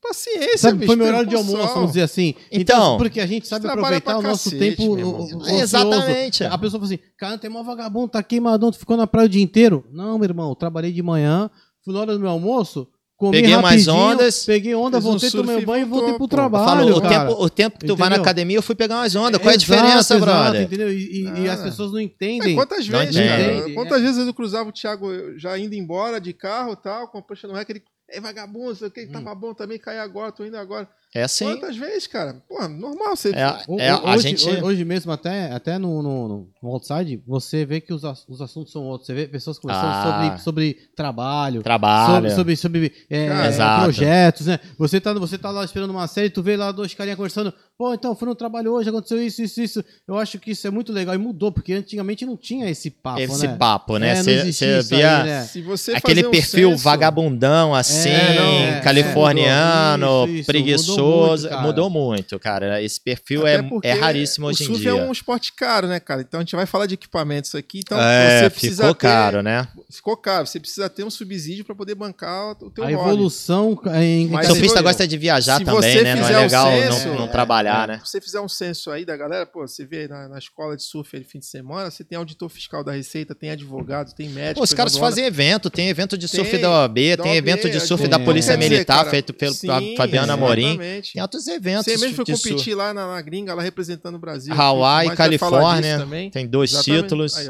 Paciência, 0.03 0.57
Sabe, 0.57 0.79
bicho, 0.79 0.87
foi 0.87 0.95
meu 0.97 1.07
horário 1.07 1.27
de 1.27 1.35
almoço, 1.35 1.73
vamos 1.73 1.91
dizer 1.91 2.01
assim. 2.01 2.35
Então, 2.51 2.97
porque 2.97 3.21
a 3.21 3.25
gente 3.25 3.47
sabe 3.47 3.65
aproveitar 3.67 4.17
o 4.17 4.21
nosso 4.21 4.51
cacete, 4.51 4.75
tempo. 4.75 4.93
o- 4.95 5.47
É, 5.47 5.59
exatamente. 5.61 6.43
A 6.43 6.57
pessoa 6.57 6.81
fala 6.81 6.93
assim: 6.93 6.99
cara, 7.17 7.37
tem 7.37 7.49
mó 7.49 7.63
vagabundo, 7.63 8.09
tá 8.09 8.21
queimadão, 8.21 8.69
tu 8.71 8.77
ficou 8.79 8.97
na 8.97 9.07
praia 9.07 9.25
o 9.25 9.29
dia 9.29 9.41
inteiro. 9.41 9.85
Não, 9.91 10.17
meu 10.17 10.25
irmão, 10.27 10.49
eu 10.49 10.55
trabalhei 10.55 10.91
de 10.91 11.01
manhã, 11.01 11.49
fui 11.85 11.93
na 11.93 12.01
hora 12.01 12.13
do 12.13 12.19
meu 12.19 12.29
almoço, 12.29 12.85
comi 13.15 13.31
Peguei 13.37 13.55
umas 13.55 13.63
rapidinho, 13.71 13.95
ondas, 13.95 14.45
peguei 14.45 14.75
onda, 14.75 14.97
um 14.97 15.01
voltei, 15.01 15.29
surf 15.29 15.47
tomei 15.47 15.65
banho 15.65 15.85
e 15.85 15.89
voltei 15.89 16.13
pro 16.15 16.27
trabalho. 16.27 16.65
falo, 16.65 16.97
o 16.97 17.01
cara. 17.01 17.27
tempo, 17.29 17.43
o 17.43 17.49
tempo 17.49 17.79
que 17.79 17.85
tu 17.85 17.95
vai 17.95 18.09
na 18.09 18.15
Entendeu? 18.15 18.23
academia, 18.23 18.57
eu 18.57 18.61
fui 18.61 18.75
pegar 18.75 18.95
umas 18.97 19.15
ondas. 19.15 19.41
Qual 19.41 19.51
é 19.51 19.53
a 19.53 19.57
diferença, 19.57 20.15
exato, 20.15 20.19
brother? 20.19 20.61
entendeu? 20.63 20.91
E, 20.91 20.95
e- 20.97 21.39
e 21.43 21.49
Ah. 21.49 21.53
as 21.53 21.61
pessoas 21.61 21.91
não 21.93 21.99
É, 21.99 22.03
entendem. 22.03 22.55
quantas 22.55 22.85
Não 22.89 22.99
vezes, 22.99 23.15
entende. 23.15 23.29
cara? 23.29 23.53
Entende, 23.57 23.73
Quantas 23.73 23.99
é. 23.99 24.03
vezes 24.03 24.27
eu 24.27 24.33
cruzava 24.33 24.67
o 24.69 24.73
Thiago 24.73 25.07
já 25.37 25.57
indo 25.57 25.73
embora 25.75 26.19
de 26.19 26.33
carro 26.33 26.73
e 26.73 26.75
tal, 26.83 27.07
com 27.07 27.19
a 27.19 27.21
prancha 27.21 27.47
no 27.47 27.53
rec, 27.53 27.69
ele. 27.69 27.81
É 28.13 28.21
vagabundo, 28.21 28.75
sei 28.75 28.87
o 28.87 28.91
que, 28.91 29.07
tava 29.07 29.33
bom 29.33 29.55
também, 29.55 29.79
cair 29.79 29.97
agora, 29.97 30.31
tô 30.31 30.45
indo 30.45 30.55
agora. 30.55 30.87
É 31.15 31.23
assim. 31.23 31.45
Quantas 31.45 31.77
vezes, 31.77 32.07
cara? 32.07 32.35
Porra, 32.49 32.67
normal 32.67 33.15
você. 33.15 33.29
É, 33.29 33.41
é, 33.41 33.93
o- 33.93 34.07
a 34.07 34.13
hoje, 34.15 34.29
gente. 34.29 34.49
ho- 34.49 34.65
hoje 34.65 34.83
mesmo, 34.83 35.11
até, 35.11 35.51
até 35.51 35.77
no, 35.77 36.01
no, 36.01 36.27
no- 36.61 36.69
outside, 36.73 37.21
você 37.27 37.63
vê 37.65 37.79
que 37.79 37.93
os, 37.93 38.01
os 38.27 38.41
assuntos 38.41 38.71
são 38.71 38.83
outros. 38.83 39.05
Você 39.05 39.13
vê 39.13 39.27
pessoas 39.27 39.59
conversando 39.59 39.91
Ah. 39.91 40.03
sobre, 40.03 40.43
sobre 40.43 40.77
trabalho, 40.95 41.61
Trabalho. 41.61 42.31
sobre, 42.31 42.55
sobre, 42.55 42.55
sobre, 42.55 42.93
é, 43.11 43.25
é, 43.25 43.79
projetos, 43.83 44.47
né? 44.47 44.59
Você 44.79 44.99
tá, 44.99 45.13
você 45.13 45.37
tá 45.37 45.51
lá 45.51 45.63
esperando 45.63 45.91
uma 45.91 46.07
série, 46.07 46.31
tu 46.31 46.41
vê 46.41 46.57
lá 46.57 46.71
dois 46.71 46.93
carinha 46.95 47.15
conversando, 47.15 47.53
pô, 47.77 47.93
então, 47.93 48.15
fui 48.15 48.27
no 48.27 48.33
trabalho 48.33 48.71
hoje, 48.73 48.89
aconteceu 48.89 49.21
isso, 49.21 49.43
isso, 49.43 49.61
isso. 49.61 49.85
Eu 50.07 50.17
acho 50.17 50.39
que 50.39 50.49
isso 50.51 50.65
é 50.65 50.71
muito 50.71 50.91
legal 50.91 51.13
e 51.13 51.17
mudou, 51.19 51.51
porque 51.51 51.73
antigamente 51.73 52.25
não 52.25 52.35
tinha 52.35 52.67
esse 52.69 52.89
papo, 52.89 53.19
Esse 53.21 53.45
né? 53.47 53.55
papo, 53.55 53.97
né? 53.99 54.13
É, 54.13 54.15
não 54.15 54.23
Você 54.23 54.81
via 54.81 55.17
aí, 55.19 55.25
né? 55.27 55.41
Se 55.43 55.61
você 55.61 55.91
aquele 55.93 56.25
um 56.25 56.31
perfil 56.31 56.71
censo- 56.71 56.83
vagabundão, 56.83 57.75
assim, 57.75 58.09
É, 58.09 58.35
não, 58.39 58.51
é, 58.77 58.81
californiano, 58.81 60.05
mudou. 60.07 60.27
Isso, 60.27 60.35
isso, 60.37 60.45
preguiçoso. 60.47 61.02
Mudou 61.03 61.61
Mudou 61.61 61.89
muito, 61.89 62.03
muito, 62.13 62.39
cara. 62.39 62.81
Esse 62.81 62.99
perfil 63.01 63.45
é, 63.47 63.59
é 63.83 63.93
raríssimo 63.93 64.47
hoje 64.47 64.61
o 64.61 64.63
em 64.63 64.67
surf 64.67 64.81
dia. 64.81 64.91
é 64.91 64.93
um 64.93 65.11
esporte 65.11 65.53
caro, 65.53 65.87
né, 65.87 65.99
cara? 65.99 66.21
Então 66.21 66.39
a 66.39 66.43
gente 66.43 66.55
vai 66.55 66.65
falar 66.65 66.85
de 66.85 66.93
equipamentos 66.95 67.53
aqui. 67.55 67.79
Então 67.79 67.99
é, 67.99 68.43
você 68.43 68.49
precisa 68.49 68.83
ficou 68.83 68.95
ter- 68.95 69.07
caro, 69.07 69.41
né? 69.41 69.67
Ficou 69.89 70.17
caro. 70.17 70.45
Você 70.47 70.59
precisa 70.59 70.89
ter 70.89 71.03
um 71.03 71.09
subsídio 71.09 71.63
para 71.65 71.73
poder 71.75 71.95
bancar 71.95 72.51
o 72.61 72.69
teu 72.69 72.83
A 72.83 72.87
hobby. 72.87 72.93
evolução 73.01 73.79
em 73.95 74.27
Mas 74.27 74.47
O 74.47 74.51
surfista 74.53 74.81
gosta 74.81 75.07
de 75.07 75.17
viajar 75.17 75.59
se 75.59 75.65
também, 75.65 75.81
você 75.97 76.03
né? 76.03 76.15
Não 76.15 76.27
é 76.29 76.37
o 76.37 76.41
legal 76.41 76.71
censo, 76.71 77.07
não, 77.07 77.15
não 77.15 77.25
é, 77.25 77.27
trabalhar, 77.27 77.89
É, 77.89 77.93
né? 77.93 78.01
Se 78.03 78.11
você 78.11 78.21
fizer 78.21 78.41
um 78.41 78.49
censo 78.49 78.91
aí 78.91 79.05
da 79.05 79.15
galera, 79.17 79.45
pô, 79.45 79.67
você 79.67 79.85
vê 79.85 80.07
na, 80.07 80.27
na 80.27 80.37
escola 80.37 80.75
de 80.75 80.83
surf 80.83 81.15
aí, 81.15 81.23
fim 81.23 81.39
de 81.39 81.45
semana, 81.45 81.89
você 81.89 82.03
tem 82.03 82.17
auditor 82.17 82.49
fiscal 82.49 82.83
da 82.83 82.91
Receita, 82.91 83.33
tem 83.33 83.49
advogado, 83.49 84.13
tem 84.13 84.29
médico. 84.29 84.59
Pô, 84.59 84.63
os 84.63 84.73
caras 84.73 84.97
fazem 84.97 85.25
evento, 85.25 85.69
tem 85.69 85.89
evento 85.89 86.17
de 86.17 86.27
surf 86.27 86.51
Tem, 86.51 86.61
da 86.61 86.69
OAB, 86.69 86.95
tem 86.95 87.17
OAB, 87.17 87.35
evento 87.35 87.69
de 87.69 87.79
surf 87.79 88.01
tem. 88.03 88.09
da 88.09 88.19
Polícia 88.19 88.53
Quer 88.53 88.59
dizer, 88.59 88.69
Militar, 88.75 89.05
feito 89.09 89.33
pelo 89.33 89.53
Fabiano 89.97 90.31
Amorim. 90.33 90.77
Exatamente. 90.93 91.13
Tem 91.13 91.21
outros 91.21 91.47
eventos 91.47 91.85
Você 91.85 91.97
mesmo 91.97 92.15
foi 92.15 92.25
de 92.25 92.35
surf. 92.35 92.49
competir 92.49 92.75
lá 92.75 92.93
na, 92.93 93.07
na 93.07 93.21
gringa, 93.21 93.53
lá 93.53 93.61
representando 93.61 94.15
o 94.15 94.19
Brasil. 94.19 94.53
Hawaii, 94.53 95.15
Califórnia. 95.15 96.07
Tem 96.31 96.47
dois 96.47 96.71
Exatamente. 96.71 97.01
títulos. 97.03 97.37
Aí. 97.37 97.49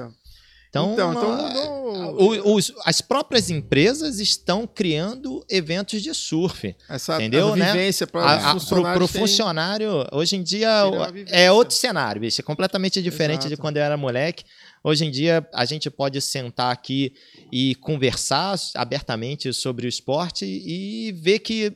Então, 0.69 0.93
Então, 0.93 1.11
então 1.11 1.31
ah, 1.33 2.11
o- 2.13 2.55
os- 2.55 2.73
as 2.83 2.99
próprias 2.99 3.51
empresas 3.51 4.19
estão 4.19 4.65
criando 4.65 5.45
eventos 5.47 6.01
de 6.01 6.11
surf. 6.15 6.75
essa 6.89 7.15
entendeu, 7.17 7.55
né? 7.55 7.67
vivência 7.71 8.07
para 8.07 8.57
tem- 8.57 9.07
funcionário, 9.07 10.07
hoje 10.11 10.35
em 10.35 10.41
dia 10.41 10.69
é 11.27 11.51
outro 11.51 11.75
cenário, 11.75 12.19
bicho, 12.21 12.41
é 12.41 12.43
completamente 12.43 13.03
diferente 13.03 13.41
de 13.41 13.47
Exato. 13.49 13.61
quando 13.61 13.77
eu 13.77 13.83
era 13.83 13.95
moleque. 13.95 14.43
Hoje 14.83 15.05
em 15.05 15.11
dia 15.11 15.47
a 15.53 15.63
gente 15.63 15.91
pode 15.91 16.19
sentar 16.19 16.71
aqui 16.71 17.13
e 17.51 17.75
conversar 17.75 18.55
abertamente 18.73 19.53
sobre 19.53 19.85
o 19.85 19.89
esporte 19.89 20.43
e 20.43 21.11
ver 21.11 21.37
que 21.37 21.71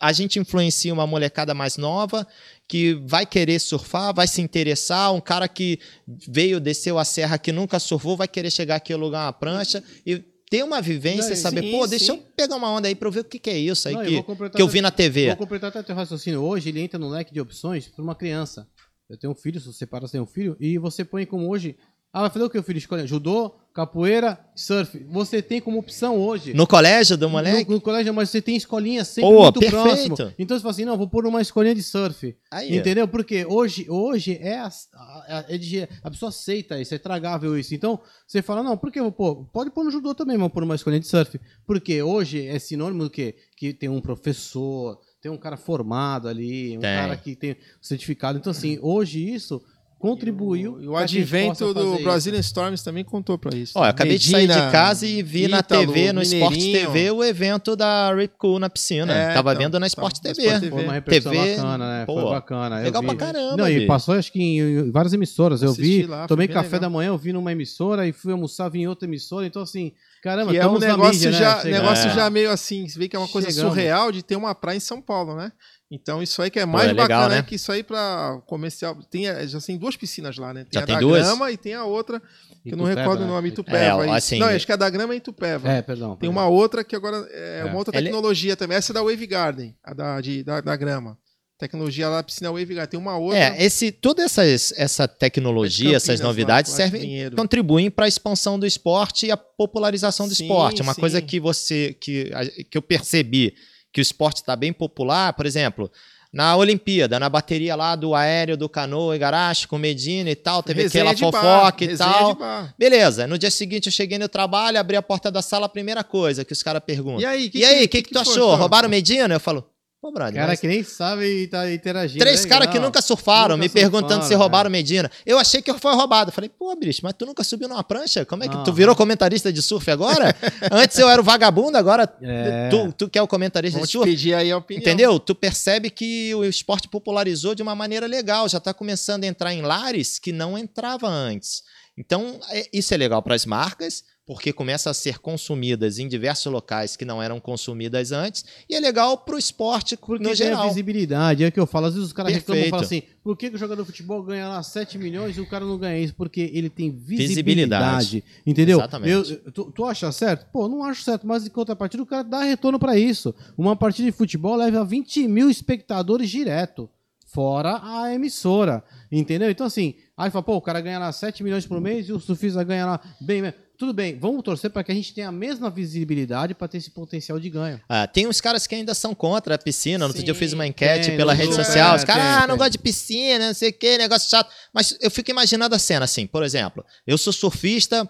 a 0.00 0.12
gente 0.12 0.38
influencia 0.38 0.92
uma 0.92 1.06
molecada 1.06 1.52
mais 1.54 1.76
nova 1.76 2.26
que 2.68 2.94
vai 3.06 3.26
querer 3.26 3.58
surfar, 3.58 4.14
vai 4.14 4.26
se 4.26 4.40
interessar, 4.40 5.12
um 5.12 5.20
cara 5.20 5.48
que 5.48 5.78
veio, 6.06 6.60
desceu 6.60 6.98
a 6.98 7.04
serra, 7.04 7.38
que 7.38 7.52
nunca 7.52 7.78
surfou, 7.78 8.16
vai 8.16 8.28
querer 8.28 8.50
chegar 8.50 8.76
aqui 8.76 8.92
e 8.92 8.94
alugar 8.94 9.26
uma 9.26 9.32
prancha 9.32 9.82
e 10.06 10.22
ter 10.48 10.62
uma 10.62 10.80
vivência 10.80 11.30
Não, 11.30 11.36
saber, 11.36 11.62
sim, 11.62 11.72
pô, 11.72 11.86
deixa 11.86 12.12
sim. 12.12 12.12
eu 12.12 12.18
pegar 12.36 12.56
uma 12.56 12.70
onda 12.70 12.86
aí 12.86 12.94
pra 12.94 13.08
eu 13.08 13.12
ver 13.12 13.20
o 13.20 13.24
que, 13.24 13.38
que 13.38 13.50
é 13.50 13.58
isso 13.58 13.88
aí 13.88 13.94
Não, 13.94 14.02
eu 14.04 14.08
que, 14.08 14.22
completar 14.22 14.56
que 14.56 14.62
eu 14.62 14.68
vi 14.68 14.80
na 14.80 14.90
TV. 14.90 15.26
Vou 15.28 15.36
completar 15.36 15.70
até 15.70 15.82
teu 15.82 15.96
raciocínio. 15.96 16.42
Hoje 16.42 16.68
ele 16.68 16.80
entra 16.80 16.98
no 16.98 17.08
leque 17.08 17.32
de 17.32 17.40
opções 17.40 17.88
para 17.88 18.02
uma 18.02 18.14
criança. 18.14 18.68
Eu 19.08 19.18
tenho 19.18 19.32
um 19.32 19.36
filho, 19.36 19.60
se 19.60 19.66
você 19.66 19.78
separa, 19.78 20.06
você 20.06 20.12
tem 20.12 20.20
um 20.20 20.26
filho, 20.26 20.56
e 20.58 20.78
você 20.78 21.04
põe 21.04 21.26
como 21.26 21.48
hoje. 21.48 21.76
Ah, 22.14 22.20
vai 22.20 22.30
fazer 22.30 22.44
o 22.44 22.48
que 22.50 22.56
o 22.56 22.62
filho 22.62 22.78
escolhe? 22.78 23.04
Judô, 23.08 23.56
capoeira, 23.74 24.38
surf. 24.54 25.04
Você 25.10 25.42
tem 25.42 25.60
como 25.60 25.80
opção 25.80 26.16
hoje. 26.16 26.54
No 26.54 26.64
colégio 26.64 27.16
do 27.16 27.28
moleque? 27.28 27.68
No, 27.68 27.74
no 27.74 27.80
colégio, 27.80 28.14
mas 28.14 28.30
você 28.30 28.40
tem 28.40 28.54
escolinha 28.54 29.04
sempre 29.04 29.30
Pô, 29.32 29.42
muito 29.42 29.58
perfeito. 29.58 30.14
próximo. 30.14 30.32
Então 30.38 30.56
você 30.56 30.62
fala 30.62 30.70
assim, 30.70 30.84
não, 30.84 30.96
vou 30.96 31.08
pôr 31.08 31.26
uma 31.26 31.42
escolinha 31.42 31.74
de 31.74 31.82
surf. 31.82 32.36
Aí, 32.52 32.76
Entendeu? 32.76 33.08
Porque 33.08 33.44
hoje, 33.44 33.84
hoje 33.90 34.38
é, 34.40 34.60
a, 34.60 34.68
a, 34.96 35.44
é 35.48 35.58
de- 35.58 35.88
a 36.04 36.08
pessoa 36.08 36.28
aceita 36.28 36.80
isso, 36.80 36.94
é 36.94 36.98
tragável 36.98 37.58
isso. 37.58 37.74
Então, 37.74 37.98
você 38.24 38.40
fala, 38.40 38.62
não, 38.62 38.76
por 38.76 38.92
que 38.92 39.00
eu 39.00 39.10
vou 39.10 39.12
pôr? 39.12 39.44
Pode 39.52 39.70
pôr 39.72 39.82
no 39.84 39.90
judô 39.90 40.14
também, 40.14 40.38
mas 40.38 40.52
pôr 40.52 40.62
uma 40.62 40.76
escolinha 40.76 41.00
de 41.00 41.08
surf. 41.08 41.40
Porque 41.66 42.00
hoje 42.00 42.46
é 42.46 42.60
sinônimo 42.60 43.02
do 43.02 43.10
quê? 43.10 43.34
Que 43.56 43.74
tem 43.74 43.88
um 43.88 44.00
professor, 44.00 45.00
tem 45.20 45.32
um 45.32 45.36
cara 45.36 45.56
formado 45.56 46.28
ali, 46.28 46.76
um 46.76 46.80
Tem. 46.80 46.96
cara 46.96 47.16
que 47.16 47.34
tem 47.34 47.56
certificado. 47.82 48.38
Então, 48.38 48.52
assim, 48.52 48.78
hoje 48.80 49.18
isso 49.34 49.60
contribuiu. 49.98 50.80
E 50.82 50.88
o 50.88 50.98
gente 51.00 51.18
advento 51.18 51.72
do 51.72 51.98
Brazilian 52.00 52.40
Storms 52.40 52.82
também 52.82 53.02
contou 53.04 53.38
para 53.38 53.56
isso. 53.56 53.72
Ó, 53.76 53.84
eu 53.84 53.88
acabei 53.90 54.18
de 54.18 54.28
sair 54.30 54.42
de 54.46 54.48
Medina, 54.54 54.70
casa 54.70 55.06
e 55.06 55.22
vi 55.22 55.48
na 55.48 55.60
Ítalo, 55.60 55.86
TV, 55.92 56.12
no 56.12 56.22
Sport. 56.22 56.54
TV, 56.54 57.10
o 57.10 57.24
evento 57.24 57.74
da 57.74 58.14
Rip 58.14 58.34
Cool 58.38 58.58
na 58.58 58.68
piscina. 58.68 59.12
É, 59.12 59.32
Tava 59.34 59.52
então, 59.52 59.62
vendo 59.64 59.80
na 59.80 59.86
Sport 59.86 60.16
na 60.22 60.32
TV. 60.34 60.48
TV. 60.60 60.70
Foi 60.70 60.84
uma 60.84 60.92
repercussão 60.92 61.32
TV, 61.32 61.56
bacana, 61.56 61.88
né? 62.00 62.06
pô, 62.06 62.14
Foi 62.20 62.30
bacana. 62.30 62.78
eu 62.80 62.84
legal 62.84 63.02
vi. 63.02 63.08
pra 63.08 63.16
caramba, 63.16 63.56
Não, 63.56 63.68
e 63.68 63.86
passou 63.86 64.14
acho 64.14 64.30
que 64.32 64.40
em, 64.40 64.58
em 64.60 64.90
várias 64.90 65.12
emissoras. 65.12 65.62
Eu 65.62 65.70
Assisti 65.70 66.02
vi, 66.02 66.06
lá, 66.06 66.26
tomei 66.26 66.48
café 66.48 66.66
legal. 66.76 66.80
da 66.80 66.90
manhã, 66.90 67.08
eu 67.08 67.18
vi 67.18 67.32
numa 67.32 67.52
emissora 67.52 68.06
e 68.06 68.12
fui 68.12 68.32
almoçar, 68.32 68.74
em 68.74 68.86
outra 68.86 69.06
emissora. 69.08 69.46
Então, 69.46 69.62
assim, 69.62 69.92
caramba, 70.22 70.50
Que 70.52 70.58
é 70.58 70.66
um 70.66 70.78
na 70.78 70.86
negócio, 70.88 71.12
mídia, 71.14 71.30
né? 71.30 71.38
já, 71.38 71.60
Chega- 71.60 71.80
negócio 71.80 72.08
É. 72.10 72.14
já 72.14 72.30
meio 72.30 72.50
assim, 72.50 72.88
você 72.88 72.98
vê 72.98 73.08
que 73.08 73.16
é 73.16 73.18
uma 73.18 73.28
coisa 73.28 73.48
Chegamos. 73.50 73.70
surreal 73.72 74.10
de 74.12 74.22
ter 74.22 74.36
uma 74.36 74.54
praia 74.54 74.76
em 74.76 74.80
São 74.80 75.00
Paulo, 75.00 75.34
né? 75.36 75.52
Então 75.90 76.22
isso 76.22 76.40
aí 76.42 76.50
que 76.50 76.58
é 76.58 76.64
mais 76.66 76.86
é 76.88 76.92
legal, 76.92 77.06
bacana 77.08 77.28
né? 77.34 77.38
é 77.38 77.42
que 77.42 77.54
isso 77.56 77.70
aí 77.70 77.82
para 77.82 78.40
comercial 78.46 78.96
tem 79.10 79.28
é, 79.28 79.46
já 79.46 79.60
tem 79.60 79.76
duas 79.78 79.96
piscinas 79.96 80.36
lá, 80.38 80.52
né? 80.52 80.64
Tem 80.64 80.70
Já 80.72 80.80
a 80.80 80.86
tem 80.86 80.94
da 80.94 81.00
duas? 81.00 81.22
Grama 81.26 81.50
e 81.52 81.56
tem 81.56 81.74
a 81.74 81.84
outra 81.84 82.20
que 82.62 82.72
eu 82.72 82.76
não 82.76 82.86
recordo 82.86 83.20
o 83.20 83.26
né? 83.26 83.30
nome, 83.30 83.48
Itupeva. 83.50 84.06
É, 84.06 84.10
assim- 84.10 84.38
não, 84.38 84.48
acho 84.48 84.64
que 84.66 84.72
a 84.72 84.76
da 84.76 84.88
Grama 84.88 85.12
é 85.12 85.18
Itupeva. 85.18 85.70
É, 85.70 85.82
perdão. 85.82 86.10
Tem 86.16 86.28
perdão. 86.30 86.32
uma 86.32 86.48
outra 86.48 86.82
que 86.82 86.96
agora 86.96 87.26
é, 87.30 87.60
É. 87.60 87.64
uma 87.66 87.76
outra 87.76 87.96
Ele- 87.96 88.06
tecnologia 88.06 88.56
também. 88.56 88.76
Essa 88.78 88.92
é 88.92 88.94
da 88.94 89.02
Wave 89.02 89.26
Garden, 89.26 89.76
a 89.84 89.92
da, 89.94 90.20
de, 90.20 90.42
da, 90.42 90.60
da 90.60 90.74
Grama. 90.74 91.18
Tecnologia 91.58 92.08
lá, 92.08 92.20
piscina 92.22 92.50
Wave 92.50 92.74
Garden. 92.74 92.90
Tem 92.90 92.98
uma 93.00 93.16
outra. 93.16 93.38
É, 93.38 93.62
esse, 93.62 93.92
toda 93.92 94.22
essas, 94.24 94.72
essa 94.76 95.06
tecnologia, 95.06 95.84
Campinas, 95.84 96.02
essas 96.08 96.20
novidades 96.20 96.72
lá 96.72 96.76
servem, 96.78 97.30
contribuem 97.30 97.90
para 97.90 98.06
a 98.06 98.08
expansão 98.08 98.58
do 98.58 98.66
esporte 98.66 99.26
e 99.26 99.30
a 99.30 99.36
popularização 99.36 100.26
do 100.26 100.34
Sim, 100.34 100.44
esporte. 100.44 100.82
Uma 100.82 100.94
sim. 100.94 101.00
coisa 101.00 101.22
que 101.22 101.38
você 101.38 101.94
que, 102.00 102.30
que 102.70 102.76
eu 102.76 102.82
percebi 102.82 103.54
que 103.94 104.00
o 104.00 104.02
esporte 104.02 104.38
está 104.38 104.56
bem 104.56 104.72
popular, 104.72 105.32
por 105.34 105.46
exemplo, 105.46 105.88
na 106.32 106.56
Olimpíada, 106.56 107.20
na 107.20 107.28
bateria 107.28 107.76
lá 107.76 107.94
do 107.94 108.12
aéreo, 108.12 108.56
do 108.56 108.68
canoa, 108.68 109.14
Igarashi, 109.14 109.68
com 109.68 109.78
Medina 109.78 110.28
e 110.28 110.34
tal, 110.34 110.64
teve 110.64 110.82
Resenha 110.82 111.08
aquela 111.08 111.30
bar, 111.30 111.40
fofoca 111.40 111.84
e 111.84 111.96
tal. 111.96 112.36
Beleza, 112.76 113.28
no 113.28 113.38
dia 113.38 113.52
seguinte 113.52 113.86
eu 113.86 113.92
cheguei 113.92 114.18
no 114.18 114.28
trabalho, 114.28 114.80
abri 114.80 114.96
a 114.96 115.02
porta 115.02 115.30
da 115.30 115.40
sala, 115.40 115.66
a 115.66 115.68
primeira 115.68 116.02
coisa 116.02 116.44
que 116.44 116.52
os 116.52 116.60
caras 116.60 116.82
perguntam. 116.84 117.20
E 117.20 117.24
aí, 117.24 117.48
que 117.48 117.58
e 117.58 117.64
aí, 117.64 117.84
o 117.84 117.88
que, 117.88 118.02
que, 118.02 118.10
tu 118.10 118.18
achou? 118.18 118.56
Roubaram 118.56 118.88
Medina? 118.88 119.32
Eu 119.32 119.38
falo, 119.38 119.64
Pô, 120.04 120.12
brother, 120.12 120.34
Cara 120.34 120.48
mas 120.48 120.60
que 120.60 120.66
nem 120.68 120.84
sabe 120.84 121.24
e 121.24 121.46
tá 121.46 121.72
interagindo. 121.72 122.18
três 122.22 122.42
legal. 122.42 122.58
caras 122.58 122.74
que 122.74 122.78
nunca 122.78 123.00
surfaram, 123.00 123.56
Nunca 123.56 123.62
me 123.62 123.68
perguntando 123.70 124.08
surfaram, 124.10 124.28
se 124.28 124.34
roubaram 124.34 124.68
é. 124.68 124.70
Medina. 124.70 125.10
Eu 125.24 125.38
achei 125.38 125.62
que 125.62 125.72
foi 125.78 125.94
roubado. 125.94 126.30
Falei, 126.30 126.50
pô, 126.50 126.76
bicho, 126.76 127.00
mas 127.02 127.14
tu 127.16 127.24
nunca 127.24 127.42
subiu 127.42 127.68
numa 127.70 127.82
prancha? 127.82 128.22
Como 128.26 128.44
é 128.44 128.48
que 128.48 128.64
tu 128.66 128.70
virou 128.70 128.94
comentarista 128.94 129.50
de 129.50 129.62
surf 129.62 129.90
agora? 129.90 130.36
Antes 130.70 130.98
eu 130.98 131.08
era 131.08 131.18
o 131.18 131.24
vagabundo, 131.24 131.78
agora 131.78 132.06
É. 132.20 132.68
tu, 132.68 132.92
tu 132.92 133.08
que 133.08 133.18
é 133.18 133.22
o 133.22 133.26
comentarista 133.26 133.78
Vamos 133.78 133.88
de 133.88 133.92
surf. 133.92 134.10
pedir 134.10 134.34
aí 134.34 134.52
a 134.52 134.58
opinião. 134.58 134.82
Entendeu? 134.82 135.18
Tu 135.18 135.34
percebe 135.34 135.88
que 135.88 136.34
o 136.34 136.44
esporte 136.44 136.86
popularizou 136.86 137.54
de 137.54 137.62
uma 137.62 137.74
maneira 137.74 138.06
legal, 138.06 138.46
já 138.46 138.58
está 138.58 138.74
começando 138.74 139.24
a 139.24 139.26
entrar 139.26 139.54
em 139.54 139.62
lares 139.62 140.18
que 140.18 140.32
não 140.32 140.58
entrava 140.58 141.08
antes. 141.08 141.62
Então, 141.96 142.38
é- 142.50 142.68
isso 142.74 142.92
é 142.92 142.98
legal 142.98 143.22
para 143.22 143.34
as 143.34 143.46
marcas, 143.46 144.04
porque 144.26 144.52
começa 144.52 144.88
a 144.90 144.94
ser 144.94 145.18
consumidas 145.18 145.98
em 145.98 146.08
diversos 146.08 146.50
locais 146.50 146.96
que 146.96 147.04
não 147.04 147.22
eram 147.22 147.38
consumidas 147.38 148.10
antes, 148.10 148.44
e 148.68 148.74
é 148.74 148.80
legal 148.80 149.18
para 149.18 149.34
o 149.34 149.38
esporte 149.38 149.96
Porque 149.96 150.24
no 150.24 150.34
geral. 150.34 150.66
visibilidade, 150.68 151.44
é 151.44 151.48
o 151.48 151.52
que 151.52 151.60
eu 151.60 151.66
falo. 151.66 151.86
Às 151.86 151.94
vezes 151.94 152.06
os 152.08 152.12
caras 152.12 152.32
reclamam 152.32 152.64
e 152.64 152.70
falam 152.70 152.84
assim: 152.84 153.02
por 153.22 153.36
que, 153.36 153.50
que 153.50 153.56
o 153.56 153.58
jogador 153.58 153.82
de 153.82 153.86
futebol 153.86 154.22
ganha 154.22 154.48
lá 154.48 154.62
7 154.62 154.96
milhões 154.96 155.36
e 155.36 155.40
o 155.40 155.46
cara 155.46 155.64
não 155.64 155.76
ganha 155.76 155.98
isso? 155.98 156.14
Porque 156.14 156.50
ele 156.54 156.70
tem 156.70 156.90
visibilidade. 156.90 157.24
Visibilidade. 157.34 158.24
Entendeu? 158.46 158.78
Exatamente. 158.78 159.12
Eu- 159.44 159.52
tu, 159.52 159.70
tu 159.72 159.84
acha 159.84 160.10
certo? 160.10 160.46
Pô, 160.52 160.68
não 160.68 160.82
acho 160.84 161.02
certo, 161.02 161.26
mas 161.26 161.46
em 161.46 161.50
contrapartida 161.50 162.02
o 162.02 162.06
cara 162.06 162.22
dá 162.24 162.42
retorno 162.42 162.78
pra 162.78 162.96
isso. 162.96 163.34
Uma 163.58 163.76
partida 163.76 164.10
de 164.10 164.16
futebol 164.16 164.56
leva 164.56 164.84
20 164.84 165.28
mil 165.28 165.50
espectadores 165.50 166.30
direto. 166.30 166.88
Fora 167.26 167.80
a 167.82 168.14
emissora. 168.14 168.82
Entendeu? 169.10 169.50
Então, 169.50 169.66
assim, 169.66 169.94
aí 170.16 170.30
fala, 170.30 170.42
pô, 170.44 170.54
o 170.54 170.60
cara 170.62 170.80
ganha 170.80 171.00
lá 171.00 171.10
7 171.10 171.42
milhões 171.42 171.66
por 171.66 171.80
mês 171.80 172.08
e 172.08 172.12
o 172.12 172.20
surfista 172.20 172.62
ganha 172.62 172.86
lá 172.86 173.00
bem 173.20 173.42
menos. 173.42 173.58
Tudo 173.76 173.92
bem, 173.92 174.16
vamos 174.18 174.42
torcer 174.44 174.70
para 174.70 174.84
que 174.84 174.92
a 174.92 174.94
gente 174.94 175.12
tenha 175.12 175.28
a 175.28 175.32
mesma 175.32 175.68
visibilidade 175.68 176.54
para 176.54 176.68
ter 176.68 176.78
esse 176.78 176.90
potencial 176.90 177.40
de 177.40 177.50
ganho. 177.50 177.80
Ah, 177.88 178.06
tem 178.06 178.26
uns 178.26 178.40
caras 178.40 178.66
que 178.68 178.74
ainda 178.74 178.94
são 178.94 179.14
contra 179.14 179.56
a 179.56 179.58
piscina. 179.58 180.04
Outro 180.06 180.20
Sim, 180.20 180.24
dia 180.24 180.30
eu 180.32 180.36
fiz 180.36 180.52
uma 180.52 180.64
enquete 180.66 181.08
tem, 181.08 181.16
pela 181.16 181.32
rede 181.34 181.52
Zoom, 181.54 181.64
social. 181.64 181.94
é, 181.94 181.96
Os 181.96 182.04
caras, 182.04 182.22
ah, 182.24 182.40
não 182.42 182.48
tem. 182.54 182.56
gosto 182.58 182.72
de 182.72 182.78
piscina, 182.78 183.48
não 183.48 183.54
sei 183.54 183.70
o 183.70 183.72
que, 183.72 183.98
negócio 183.98 184.30
chato. 184.30 184.48
Mas 184.72 184.96
eu 185.00 185.10
fico 185.10 185.30
imaginando 185.30 185.74
a 185.74 185.78
cena 185.78 186.04
assim, 186.04 186.24
por 186.26 186.44
exemplo, 186.44 186.84
eu 187.06 187.18
sou 187.18 187.32
surfista, 187.32 188.08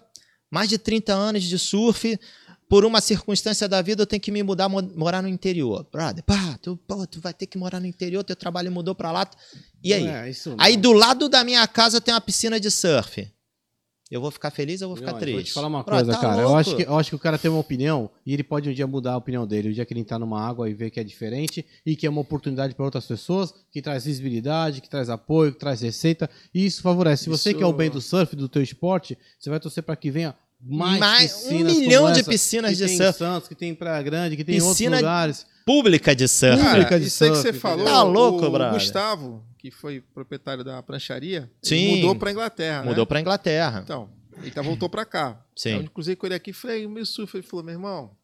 mais 0.51 0.69
de 0.69 0.77
30 0.79 1.13
anos 1.15 1.43
de 1.43 1.59
surf. 1.59 2.19
Por 2.67 2.85
uma 2.85 3.01
circunstância 3.01 3.69
da 3.69 3.83
vida, 3.83 4.03
eu 4.03 4.07
tenho 4.07 4.21
que 4.21 4.33
me 4.33 4.43
mudar, 4.43 4.69
mo- 4.71 4.83
morar 4.97 5.23
no 5.23 5.29
interior. 5.29 5.87
Brother, 5.93 6.25
pá, 6.25 6.59
tu, 6.63 6.77
pô, 6.89 7.07
tu 7.07 7.21
vai 7.21 7.33
ter 7.35 7.47
que 7.47 7.59
morar 7.59 7.79
no 7.79 7.87
interior, 7.87 8.25
teu 8.25 8.35
trabalho 8.35 8.73
mudou 8.73 8.95
pra 8.95 9.13
lá. 9.13 9.31
E 9.83 9.93
aí? 9.93 10.07
É, 10.09 10.31
isso 10.31 10.55
Aí 10.59 10.75
do 10.77 10.93
lado 10.93 11.29
da 11.29 11.45
minha 11.45 11.65
casa 11.69 12.01
tem 12.01 12.13
uma 12.13 12.21
piscina 12.23 12.59
de 12.59 12.71
surf. 12.71 13.31
Eu 14.11 14.21
vou 14.21 14.31
ficar 14.31 14.51
feliz 14.51 14.83
ou 14.83 14.89
vou 14.89 14.97
ficar 14.97 15.15
triste? 15.15 15.35
Vou 15.35 15.43
te 15.45 15.53
falar 15.53 15.67
uma 15.69 15.83
Brother, 15.83 16.05
coisa, 16.05 16.21
tá 16.21 16.29
cara. 16.29 16.43
Eu 16.43 16.55
acho, 16.55 16.77
que, 16.77 16.83
eu 16.83 16.99
acho 16.99 17.09
que 17.11 17.17
o 17.17 17.19
cara 17.19 17.39
tem 17.39 17.51
uma 17.51 17.59
opinião 17.59 18.11
e 18.25 18.35
ele 18.35 18.45
pode 18.45 18.69
um 18.69 18.73
dia 18.73 18.87
mudar 18.87 19.13
a 19.15 19.17
opinião 19.17 19.47
dele. 19.47 19.71
O 19.71 19.73
dia 19.73 19.85
que 19.85 19.93
ele 19.95 20.01
entrar 20.01 20.19
numa 20.19 20.41
água 20.47 20.69
e 20.69 20.75
ver 20.75 20.91
que 20.91 21.01
é 21.01 21.05
diferente 21.05 21.65
e 21.87 21.97
que 21.97 22.07
é 22.07 22.11
uma 22.11 22.21
oportunidade 22.21 22.75
para 22.75 22.85
outras 22.85 23.07
pessoas, 23.07 23.55
que 23.73 23.81
traz 23.81 24.05
visibilidade, 24.05 24.81
que 24.83 24.89
traz 24.91 25.09
apoio, 25.09 25.53
que 25.53 25.59
traz 25.59 25.81
receita. 25.81 26.29
E 26.55 26.67
isso 26.67 26.83
favorece. 26.83 27.25
Se 27.25 27.31
você 27.31 27.51
Isso- 27.51 27.59
quer 27.59 27.67
o 27.67 27.73
bem 27.73 27.89
do 27.91 28.01
surf, 28.01 28.37
do 28.37 28.49
teu 28.49 28.63
esporte, 28.63 29.17
você 29.39 29.49
vai 29.49 29.59
torcer 29.59 29.83
para 29.83 29.97
que 29.97 30.11
venha 30.11 30.35
mais, 30.63 31.01
Mais- 31.01 31.33
um 31.33 31.49
piscinas 31.49 31.77
milhão 31.79 32.03
como 32.03 32.15
de 32.15 32.21
essa, 32.21 32.31
piscinas 32.31 32.71
que 32.73 32.77
de 32.77 32.87
tem 32.87 32.97
surf. 32.97 33.11
em 33.11 33.19
Santos, 33.19 33.49
que 33.49 33.55
tem 33.55 33.71
em 33.71 33.75
Praia 33.75 34.03
Grande, 34.03 34.37
que 34.37 34.45
tem 34.45 34.57
em 34.57 34.59
Piscina 34.61 34.97
outros 34.97 35.01
lugares. 35.03 35.47
Pública 35.67 36.15
de 36.15 36.29
surf. 36.29 36.57
Cara, 36.59 36.71
Pública 36.73 37.01
de 37.01 37.07
isso 37.07 37.25
aí 37.25 37.31
que 37.31 37.37
surf, 37.37 37.53
você 37.53 37.59
falou? 37.59 37.85
Tá 37.87 38.03
louco, 38.03 38.45
o 38.47 38.51
brother. 38.51 38.75
Gustavo, 38.75 39.43
que 39.65 39.71
foi 39.71 40.03
proprietário 40.13 40.63
da 40.63 40.83
prancharia, 40.83 41.51
Sim. 41.63 41.77
ele 41.77 41.97
mudou 42.03 42.17
pra 42.17 42.31
Inglaterra, 42.31 42.83
né? 42.83 42.89
Mudou 42.91 43.07
pra 43.07 43.19
Inglaterra. 43.19 43.81
Então, 43.83 44.11
ele 44.43 44.51
tá, 44.51 44.61
voltou 44.61 44.91
pra 44.91 45.07
cá. 45.07 45.43
Sim. 45.57 45.77
Eu 45.79 45.91
cruzei 45.91 46.15
com 46.15 46.27
ele 46.27 46.35
aqui 46.35 46.51
e 46.51 46.53
falei, 46.53 46.85
o 46.85 46.91
meu 46.91 47.07
surf, 47.07 47.35
ele 47.35 47.43
falou, 47.47 47.65
meu 47.65 47.73
irmão, 47.73 48.15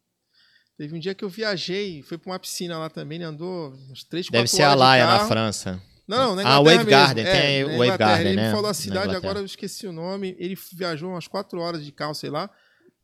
teve 0.77 0.95
um 0.95 0.99
dia 0.99 1.15
que 1.15 1.23
eu 1.25 1.29
viajei, 1.29 2.03
foi 2.03 2.19
pra 2.19 2.31
uma 2.31 2.37
piscina 2.37 2.77
lá 2.77 2.91
também, 2.91 3.15
ele 3.15 3.23
andou 3.25 3.73
uns 3.89 4.03
3, 4.03 4.27
4 4.27 4.31
Deve 4.31 4.37
horas 4.37 4.51
ser 4.51 4.61
a 4.61 4.75
Laia 4.75 5.07
na. 5.07 5.27
França. 5.27 5.81
Não, 6.07 6.35
não, 6.35 6.35
na 6.35 6.41
Ah, 6.57 6.59
Inglaterra 6.59 6.77
Wave 6.77 6.91
Garden, 6.91 7.23
mesmo. 7.23 7.39
tem 7.41 7.55
é, 7.57 7.77
Wave. 7.77 7.97
Garden, 7.97 8.27
Ele 8.27 8.35
né? 8.35 8.45
me 8.47 8.53
falou 8.53 8.69
a 8.69 8.73
cidade, 8.75 9.15
agora 9.15 9.39
eu 9.39 9.45
esqueci 9.45 9.87
o 9.87 9.91
nome. 9.91 10.35
Ele 10.37 10.55
viajou 10.73 11.09
umas 11.09 11.27
4 11.27 11.59
horas 11.59 11.83
de 11.83 11.91
carro, 11.91 12.13
sei 12.13 12.29
lá. 12.29 12.51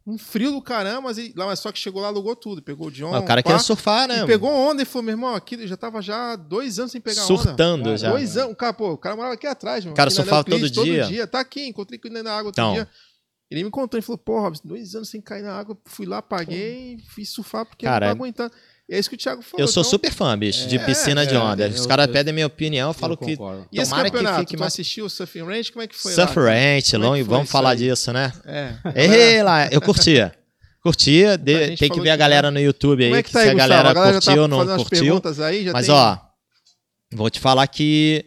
Um 0.09 0.17
frio 0.17 0.51
do 0.53 0.61
caramba, 0.61 1.01
mas, 1.01 1.17
ele, 1.17 1.33
lá, 1.35 1.45
mas 1.47 1.59
só 1.59 1.69
que 1.69 1.77
chegou 1.77 2.01
lá, 2.01 2.07
alugou 2.07 2.33
tudo. 2.33 2.61
Pegou 2.61 2.87
o 2.87 2.91
John, 2.91 3.13
Ah, 3.13 3.19
o 3.19 3.25
cara 3.25 3.43
pá, 3.43 3.51
quer 3.51 3.59
surfar, 3.59 4.07
né? 4.07 4.23
e 4.23 4.25
pegou 4.25 4.49
onda 4.49 4.81
e 4.81 4.85
falou, 4.85 5.03
meu 5.03 5.11
irmão, 5.11 5.35
aqui 5.35 5.67
já 5.67 5.75
tava 5.75 6.01
já 6.01 6.37
dois 6.37 6.79
anos 6.79 6.93
sem 6.93 7.01
pegar 7.01 7.25
onda. 7.25 7.27
Surtando 7.27 7.97
já. 7.97 8.09
Dois 8.09 8.37
anos. 8.37 8.53
O 8.53 8.55
cara, 8.55 8.71
pô, 8.71 8.91
o 8.93 8.97
cara 8.97 9.17
morava 9.17 9.33
aqui 9.33 9.45
atrás, 9.45 9.83
mano. 9.83 9.93
O 9.93 9.97
cara 9.97 10.09
surfava 10.09 10.45
Neoclides, 10.47 10.71
todo 10.71 10.85
dia? 10.85 11.01
Todo 11.03 11.11
dia. 11.11 11.27
Tá 11.27 11.41
aqui, 11.41 11.67
encontrei 11.67 11.99
com 11.99 12.07
ele 12.07 12.21
na 12.23 12.31
água 12.37 12.51
Então. 12.51 12.71
dia. 12.73 12.87
Ele 13.51 13.63
me 13.65 13.69
contou, 13.69 13.97
ele 13.97 14.05
falou, 14.05 14.17
pô, 14.17 14.39
Robson, 14.41 14.61
dois 14.65 14.95
anos 14.95 15.09
sem 15.09 15.19
cair 15.21 15.41
na 15.43 15.53
água, 15.57 15.77
fui 15.85 16.05
lá, 16.05 16.21
paguei 16.21 16.95
e 16.95 16.97
fiz 17.13 17.29
surfar 17.29 17.65
porque 17.65 17.85
Cara, 17.85 18.07
não 18.07 18.13
tá 18.13 18.17
aguentando. 18.17 18.53
E 18.89 18.95
é 18.95 18.99
isso 18.99 19.09
que 19.09 19.15
o 19.15 19.17
Thiago 19.17 19.41
falou. 19.41 19.61
Eu 19.61 19.67
sou 19.67 19.81
então, 19.81 19.89
super 19.91 20.13
fã, 20.13 20.37
bicho, 20.37 20.65
de 20.67 20.77
É, 20.77 20.79
piscina 20.85 21.25
de 21.25 21.35
é, 21.35 21.37
onda. 21.39 21.67
eu- 21.67 21.71
Os 21.71 21.85
caras 21.85 22.07
pedem 22.07 22.33
minha 22.33 22.47
opinião, 22.47 22.89
eu 22.89 22.93
falo 22.93 23.13
Eu 23.13 23.17
que 23.17 23.35
concordo. 23.35 23.67
E 23.71 23.79
esse 23.81 23.89
tomara 23.89 24.09
que 24.09 24.15
campeonato, 24.15 24.39
fique 24.39 24.55
tu 24.55 24.59
mais- 24.61 24.73
assistiu 24.73 25.05
o 25.05 25.09
Surfing 25.09 25.43
Range? 25.43 25.71
Como 25.71 25.83
é 25.83 25.87
que 25.87 25.95
foi 25.95 26.13
Surf 26.13 26.39
lá? 26.39 26.45
Ranch, 26.51 26.93
é 26.93 26.97
long, 26.97 27.11
foi 27.15 27.23
vamos 27.23 27.49
falar 27.51 27.71
aí? 27.71 27.77
disso, 27.77 28.13
né? 28.13 28.31
É. 28.45 28.73
Ei, 28.95 29.43
lá, 29.43 29.67
eu 29.67 29.81
curtia. 29.81 30.33
Curtia, 30.81 31.37
de- 31.37 31.75
tem 31.75 31.89
que 31.89 31.99
ver 31.99 32.11
a 32.11 32.13
que 32.13 32.17
galera 32.19 32.49
no 32.49 32.61
YouTube 32.61 33.03
aí, 33.03 33.09
Como 33.09 33.19
é 33.19 33.23
que 33.23 33.31
tá 33.31 33.41
se 33.41 33.45
aí, 33.45 33.49
a 33.49 33.53
Gustavo? 33.55 33.69
galera, 33.69 33.89
A 33.89 33.93
galera 33.93 34.13
já 34.13 34.19
curtiu 34.21 34.35
tá 34.35 34.41
ou 34.41 34.47
não 34.47 34.57
fazendo 34.59 34.75
as 34.75 34.83
curtiu. 34.87 35.43
aí, 35.43 35.65
já 35.65 35.73
Mas 35.73 35.85
tem... 35.87 35.95
ó, 35.95 36.17
vou 37.13 37.29
te 37.29 37.39
falar 37.41 37.67
que 37.67 38.25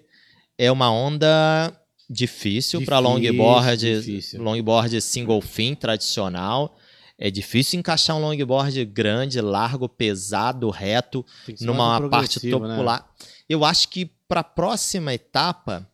é 0.59 0.71
uma 0.71 0.93
onda 0.93 1.73
difícil 2.11 2.83
para 2.85 3.01
Difícil, 3.01 3.33
longboard, 3.33 3.77
difícil. 4.03 4.43
longboard 4.43 5.01
single 5.01 5.41
fin 5.41 5.75
tradicional. 5.75 6.77
É 7.23 7.31
difícil 7.31 7.79
encaixar 7.79 8.17
um 8.17 8.21
longboard 8.21 8.83
grande, 8.87 9.43
largo, 9.43 9.87
pesado, 9.87 10.71
reto, 10.71 11.25
numa 11.61 11.99
um 11.99 12.09
parte 12.09 12.41
progressivo, 12.41 12.67
né? 12.67 13.05
Eu 13.47 13.63
acho 13.63 13.91
que 13.91 14.11
para 14.27 14.41
a 14.41 14.45
próxima 14.45 15.13
etapa, 15.13 15.87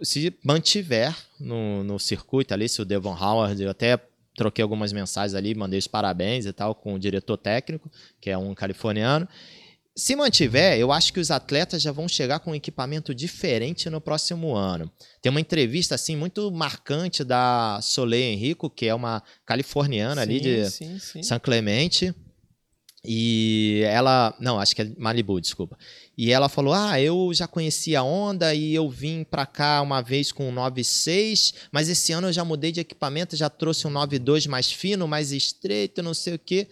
se 0.00 0.32
mantiver 0.44 1.12
no, 1.40 1.82
no 1.82 1.98
circuito 1.98 2.54
ali, 2.54 2.68
se 2.68 2.80
o 2.80 2.84
Devon 2.84 3.16
Howard, 3.20 3.60
eu 3.60 3.68
até 3.68 3.98
troquei 4.36 4.62
algumas 4.62 4.92
mensagens 4.92 5.34
ali, 5.34 5.54
mandei 5.56 5.78
os 5.78 5.88
parabéns 5.88 6.46
e 6.46 6.52
tal 6.52 6.72
com 6.72 6.94
o 6.94 6.98
diretor 6.98 7.36
técnico, 7.36 7.90
que 8.20 8.30
é 8.30 8.38
um 8.38 8.54
californiano. 8.54 9.28
Se 9.96 10.16
mantiver, 10.16 10.76
eu 10.76 10.90
acho 10.90 11.12
que 11.12 11.20
os 11.20 11.30
atletas 11.30 11.80
já 11.80 11.92
vão 11.92 12.08
chegar 12.08 12.40
com 12.40 12.50
um 12.50 12.54
equipamento 12.54 13.14
diferente 13.14 13.88
no 13.88 14.00
próximo 14.00 14.56
ano. 14.56 14.90
Tem 15.22 15.30
uma 15.30 15.40
entrevista 15.40 15.94
assim 15.94 16.16
muito 16.16 16.50
marcante 16.50 17.22
da 17.22 17.78
Soleil 17.80 18.32
Henrico, 18.32 18.68
que 18.68 18.86
é 18.86 18.94
uma 18.94 19.22
californiana 19.46 20.22
ali 20.22 20.40
de 20.40 20.68
Sim, 20.68 20.98
sim. 20.98 21.22
São 21.22 21.38
Clemente. 21.38 22.12
E 23.04 23.82
ela. 23.84 24.34
Não, 24.40 24.58
acho 24.58 24.74
que 24.74 24.82
é 24.82 24.90
Malibu, 24.96 25.40
desculpa. 25.40 25.78
E 26.16 26.32
ela 26.32 26.48
falou: 26.48 26.72
Ah, 26.72 26.98
eu 27.00 27.30
já 27.34 27.46
conhecia 27.46 28.00
a 28.00 28.02
Honda 28.02 28.54
e 28.54 28.74
eu 28.74 28.88
vim 28.88 29.22
pra 29.22 29.44
cá 29.44 29.82
uma 29.82 30.00
vez 30.00 30.32
com 30.32 30.48
o 30.48 30.52
96, 30.52 31.54
mas 31.70 31.88
esse 31.88 32.12
ano 32.12 32.28
eu 32.28 32.32
já 32.32 32.44
mudei 32.44 32.72
de 32.72 32.80
equipamento, 32.80 33.36
já 33.36 33.50
trouxe 33.50 33.86
um 33.86 33.90
92 33.90 34.46
mais 34.46 34.72
fino, 34.72 35.06
mais 35.06 35.32
estreito, 35.32 36.02
não 36.02 36.14
sei 36.14 36.34
o 36.34 36.38
quê. 36.38 36.66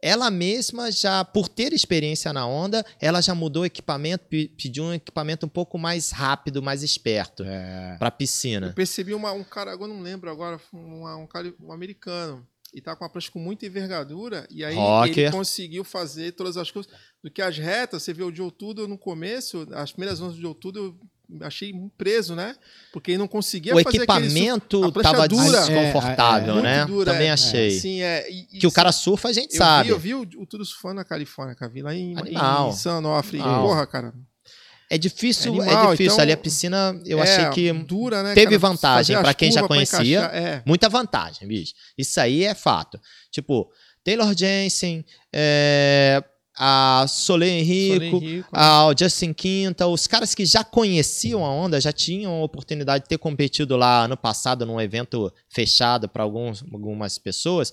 Ela 0.00 0.30
mesma 0.30 0.92
já, 0.92 1.24
por 1.24 1.48
ter 1.48 1.72
experiência 1.72 2.32
na 2.32 2.46
Honda, 2.46 2.84
ela 3.00 3.20
já 3.20 3.34
mudou 3.34 3.62
o 3.62 3.66
equipamento, 3.66 4.26
pe- 4.28 4.48
pediu 4.56 4.84
um 4.84 4.92
equipamento 4.94 5.44
um 5.44 5.48
pouco 5.48 5.76
mais 5.76 6.10
rápido, 6.12 6.62
mais 6.62 6.82
esperto 6.84 7.42
É. 7.42 7.98
Eu 8.00 8.12
piscina. 8.12 8.72
percebi 8.74 9.12
uma- 9.12 9.32
um 9.32 9.42
cara, 9.42 9.72
agora 9.72 9.92
não 9.92 10.00
lembro 10.00 10.30
agora, 10.30 10.60
uma- 10.72 11.16
um, 11.16 11.26
cara, 11.26 11.52
um 11.60 11.72
americano. 11.72 12.46
E 12.72 12.82
tá 12.82 12.94
com 12.94 13.02
uma 13.02 13.10
prancha 13.10 13.30
com 13.32 13.38
muita 13.38 13.64
envergadura. 13.66 14.46
E 14.50 14.62
aí 14.62 14.74
Rocker. 14.74 15.18
ele 15.28 15.30
conseguiu 15.32 15.82
fazer 15.82 16.32
todas 16.32 16.56
as 16.58 16.70
coisas. 16.70 16.92
Do 17.24 17.30
que 17.30 17.40
as 17.40 17.56
retas, 17.56 18.02
você 18.02 18.12
vê 18.12 18.22
o 18.22 18.32
Joe 18.34 18.50
Tudo 18.52 18.86
no 18.86 18.98
começo, 18.98 19.66
as 19.72 19.90
primeiras 19.90 20.20
ondas 20.20 20.36
Tudo 20.60 20.78
eu 20.78 21.00
achei 21.42 21.72
preso, 21.96 22.34
né? 22.34 22.54
Porque 22.92 23.18
não 23.18 23.28
conseguia 23.28 23.72
O 23.74 23.76
fazer 23.76 23.88
aquele 23.88 24.04
equipamento 24.04 24.84
a 24.84 24.92
prancha 24.92 25.10
tava 25.12 25.28
dura. 25.28 25.60
desconfortável, 25.60 26.56
É, 26.56 26.58
é, 26.58 26.62
né? 26.62 26.84
dura, 26.86 27.12
Também 27.12 27.28
é. 27.28 27.32
achei. 27.32 27.70
Sim, 27.72 28.00
é. 28.02 28.30
e- 28.30 28.46
e 28.54 28.58
Que 28.58 28.66
o 28.66 28.72
cara 28.72 28.92
surfa, 28.92 29.28
a 29.28 29.32
gente 29.32 29.52
eu 29.54 29.58
sabe. 29.58 29.84
Vi, 29.84 29.90
eu 29.90 29.98
vi 29.98 30.14
o, 30.14 30.22
o 30.38 30.46
Tudo 30.46 30.64
Surfando 30.64 30.94
na 30.96 31.04
Califórnia, 31.04 31.54
cara. 31.54 31.70
Vi 31.70 31.82
lá 31.82 31.94
em, 31.94 32.16
Animal. 32.18 32.68
em. 32.70 32.72
Porra, 33.42 33.86
cara. 33.86 34.14
É 34.90 34.96
difícil, 34.96 35.54
é, 35.62 35.66
Animal, 35.66 35.90
difícil. 35.90 36.12
então- 36.12 36.22
Ali 36.22 36.32
a 36.32 36.36
piscina, 36.38 36.98
eu 37.04 37.18
é, 37.18 37.22
achei 37.22 37.50
que 37.50 37.70
Dura, 37.84 38.22
né? 38.22 38.32
teve 38.32 38.46
cara? 38.58 38.58
vantagem 38.58 39.14
as 39.16 39.34
quem 39.34 39.52
já 39.52 39.60
conhecia. 39.68 40.18
encaixar, 40.20 40.34
É. 40.34 40.62
muita 40.64 40.88
vantagem, 40.88 41.46
bicho. 41.46 41.74
Isso 41.98 42.18
aí 42.18 42.44
é 42.44 42.54
fato. 42.54 42.98
Tipo, 43.30 43.70
Taylor 44.02 44.34
Jensen, 44.34 45.04
é, 45.30 46.24
a 46.58 47.06
Soleil 47.08 47.60
Henrico, 47.60 48.18
Solen 48.18 48.36
Rico, 48.36 48.48
a 48.52 48.86
o 48.88 48.94
Justin 48.98 49.32
Quinta, 49.32 49.86
os 49.86 50.08
caras 50.08 50.34
que 50.34 50.44
já 50.44 50.64
conheciam 50.64 51.44
a 51.44 51.50
onda, 51.50 51.80
já 51.80 51.92
tinham 51.92 52.32
a 52.32 52.42
oportunidade 52.42 53.04
de 53.04 53.08
ter 53.08 53.18
competido 53.18 53.76
lá 53.76 54.04
ano 54.04 54.16
passado 54.16 54.66
num 54.66 54.80
evento 54.80 55.32
fechado 55.48 56.08
para 56.08 56.24
algumas 56.24 57.18
pessoas. 57.18 57.72